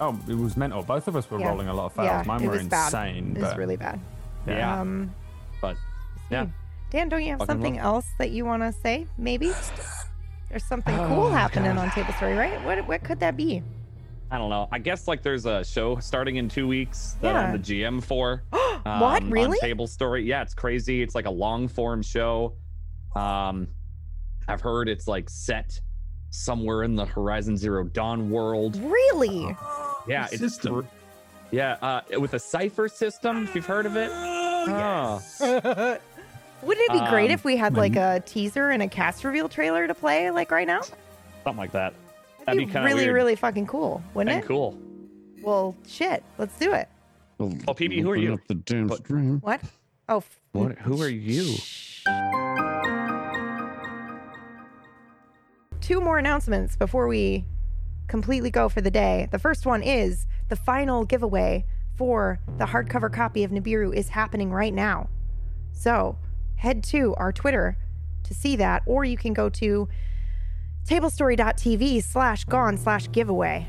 Oh, 0.00 0.16
it 0.28 0.34
was 0.34 0.56
mental. 0.56 0.82
Both 0.84 1.08
of 1.08 1.16
us 1.16 1.28
were 1.28 1.40
Yeah. 1.40 1.48
rolling 1.48 1.66
a 1.68 1.74
lot 1.74 1.86
of 1.86 1.92
fails. 1.94 2.06
Yeah, 2.06 2.22
Mine 2.24 2.42
it 2.42 2.46
were 2.46 2.52
was 2.52 2.66
bad. 2.68 2.86
insane. 2.86 3.36
It 3.36 3.42
was 3.42 3.56
really 3.56 3.76
bad. 3.76 3.98
Yeah. 4.46 4.80
Um, 4.80 5.12
But 5.60 5.76
yeah, 6.30 6.46
Dan, 6.90 7.08
don't 7.08 7.22
you 7.22 7.30
have 7.30 7.38
Fucking 7.40 7.52
something 7.52 7.74
love- 7.76 7.84
else 7.84 8.06
that 8.18 8.30
you 8.30 8.44
want 8.44 8.62
to 8.62 8.72
say? 8.72 9.06
Maybe 9.16 9.50
there's 10.50 10.62
something 10.64 10.96
cool 11.08 11.24
Oh, 11.26 11.30
happening 11.30 11.74
God. 11.74 11.78
on 11.86 11.90
Table 11.90 12.12
Story, 12.14 12.34
right? 12.34 12.64
What 12.64 12.86
what 12.86 13.02
could 13.02 13.18
that 13.20 13.36
be? 13.36 13.62
I 14.30 14.36
don't 14.38 14.50
know. 14.50 14.68
I 14.70 14.78
guess 14.78 15.08
like 15.08 15.22
there's 15.22 15.46
a 15.46 15.64
show 15.64 15.98
starting 16.00 16.36
in 16.36 16.48
two 16.48 16.68
weeks 16.68 17.16
that 17.22 17.32
Yeah. 17.32 17.40
I'm 17.40 17.52
the 17.52 17.58
GM 17.58 18.02
for. 18.02 18.42
What? 18.52 19.22
um, 19.22 19.30
Really? 19.30 19.56
On 19.58 19.60
Table 19.60 19.86
Story. 19.86 20.22
Yeah, 20.24 20.42
it's 20.42 20.54
crazy. 20.54 21.02
It's 21.02 21.14
like 21.14 21.26
a 21.26 21.30
long 21.30 21.66
form 21.68 22.00
show. 22.02 22.54
Um, 23.16 23.68
I've 24.46 24.60
heard 24.60 24.88
it's 24.88 25.08
like 25.08 25.28
set 25.28 25.80
somewhere 26.30 26.84
in 26.84 26.94
the 26.94 27.04
Horizon 27.04 27.56
Zero 27.56 27.84
Dawn 27.84 28.30
world. 28.30 28.76
Really? 28.76 29.54
Yeah, 30.06 30.26
it's 30.32 30.38
system. 30.38 30.88
Yeah, 31.50 31.72
uh, 31.82 32.00
with 32.18 32.32
a 32.32 32.38
Cypher 32.38 32.88
System. 32.88 33.44
If 33.44 33.54
you've 33.54 33.66
heard 33.66 33.84
of 33.84 33.94
it. 33.96 34.10
Oh, 34.10 35.20
Wouldn't 36.62 36.86
it 36.90 36.92
be 36.92 37.10
great 37.10 37.26
Um, 37.26 37.30
if 37.32 37.44
we 37.44 37.56
had 37.58 37.76
like 37.76 37.94
a 37.96 38.20
teaser 38.24 38.70
and 38.70 38.82
a 38.82 38.88
cast 38.88 39.22
reveal 39.24 39.50
trailer 39.50 39.86
to 39.86 39.94
play 39.94 40.30
like 40.30 40.50
right 40.50 40.66
now? 40.66 40.80
something 41.44 41.56
like 41.58 41.72
that. 41.72 41.92
That'd, 42.48 42.66
be, 42.66 42.72
kinda 42.72 42.86
really, 42.86 43.04
weird 43.04 43.14
really 43.14 43.36
fucking 43.36 43.66
cool, 43.66 44.02
wouldn't 44.14 44.34
and 44.34 44.42
it? 44.44 44.46
cool. 44.46 44.78
Well, 45.42 45.76
shit. 45.86 46.22
Let's 46.38 46.58
do 46.58 46.72
it. 46.72 46.88
Well, 47.38 47.52
oh, 47.68 47.74
PB, 47.74 48.00
who 48.00 48.10
are 48.10 48.16
you? 48.16 48.40
The 48.48 48.54
damn 48.54 48.88
stream. 48.90 49.38
What? 49.40 49.60
Oh, 50.08 50.18
f- 50.18 50.40
What? 50.52 50.78
Who 50.78 51.00
are 51.02 51.08
you? 51.08 51.54
two 55.80 56.00
more 56.02 56.18
announcements 56.18 56.76
before 56.76 57.08
we 57.08 57.44
completely 58.08 58.50
go 58.50 58.68
for 58.68 58.80
the 58.82 58.90
day. 58.90 59.26
The 59.30 59.38
first 59.38 59.64
one 59.64 59.82
is 59.82 60.26
the 60.48 60.56
final 60.56 61.04
giveaway 61.04 61.64
for 61.96 62.40
the 62.58 62.66
hardcover 62.66 63.10
copy 63.12 63.42
of 63.44 63.50
Nibiru 63.50 63.94
is 63.94 64.10
happening 64.10 64.50
right 64.50 64.74
now. 64.74 65.08
So 65.72 66.18
head 66.56 66.82
to 66.84 67.14
our 67.16 67.32
Twitter 67.32 67.78
to 68.24 68.34
see 68.34 68.56
that, 68.56 68.82
or 68.86 69.04
you 69.04 69.16
can 69.16 69.32
go 69.32 69.48
to 69.48 69.88
tablestory.tv 70.86 72.02
slash 72.02 72.44
gone 72.44 72.76
slash 72.76 73.10
giveaway. 73.12 73.66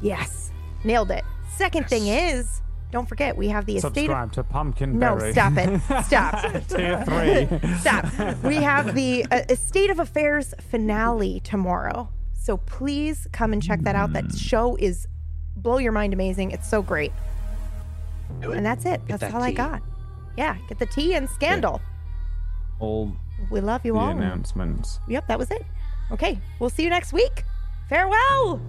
Yes, 0.00 0.52
nailed 0.84 1.10
it. 1.10 1.24
Second 1.56 1.88
thing 1.88 2.06
is, 2.06 2.62
don't 2.90 3.08
forget, 3.08 3.36
we 3.36 3.48
have 3.48 3.66
the 3.66 3.76
estate 3.76 3.88
of 3.88 3.94
Subscribe 3.96 4.32
to 4.32 4.42
Pumpkin 4.44 4.98
no, 4.98 5.18
stop 5.30 5.52
it. 5.56 5.80
Stop. 6.04 6.40
Tier 6.68 7.04
three. 7.04 7.70
Stop. 7.78 8.42
We 8.42 8.56
have 8.56 8.94
the 8.94 9.24
uh, 9.30 9.54
State 9.54 9.90
of 9.90 9.98
Affairs 10.00 10.54
finale 10.70 11.40
tomorrow. 11.40 12.08
So 12.32 12.56
please 12.56 13.28
come 13.32 13.52
and 13.52 13.62
check 13.62 13.80
that 13.82 13.94
out. 13.94 14.12
That 14.14 14.34
show 14.34 14.76
is 14.76 15.06
blow 15.56 15.78
your 15.78 15.92
mind 15.92 16.14
amazing. 16.14 16.50
It's 16.52 16.68
so 16.68 16.82
great. 16.82 17.12
And 18.42 18.64
that's 18.64 18.86
it. 18.86 19.00
That's 19.06 19.20
that 19.20 19.34
all 19.34 19.42
I 19.42 19.52
got. 19.52 19.82
Yeah, 20.36 20.56
get 20.68 20.78
the 20.78 20.86
tea 20.86 21.14
and 21.14 21.28
scandal. 21.28 21.80
All 22.78 23.12
We 23.50 23.60
love 23.60 23.84
you 23.84 23.92
the 23.92 23.98
all. 23.98 24.10
announcements. 24.10 24.98
Yep, 25.06 25.26
that 25.28 25.38
was 25.38 25.50
it. 25.50 25.64
Okay, 26.12 26.38
we'll 26.58 26.70
see 26.70 26.82
you 26.82 26.90
next 26.90 27.12
week. 27.12 27.44
Farewell. 27.88 28.60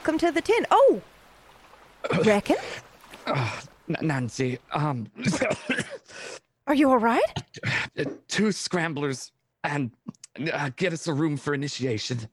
Welcome 0.00 0.16
to 0.20 0.32
the 0.32 0.40
tin. 0.40 0.66
Oh, 0.70 1.02
reckon? 2.24 2.56
N- 3.26 3.46
Nancy, 4.00 4.58
um, 4.72 5.06
Are 6.66 6.72
you 6.74 6.88
all 6.88 6.96
right? 6.96 7.22
two 8.26 8.50
scramblers 8.50 9.30
and 9.62 9.90
uh, 10.54 10.70
get 10.76 10.94
us 10.94 11.06
a 11.06 11.12
room 11.12 11.36
for 11.36 11.52
initiation. 11.52 12.30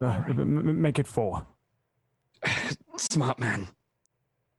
Uh, 0.00 0.22
m- 0.28 0.38
m- 0.68 0.80
make 0.80 1.00
it 1.00 1.08
four. 1.08 1.44
Smart 2.96 3.40
man. 3.40 3.66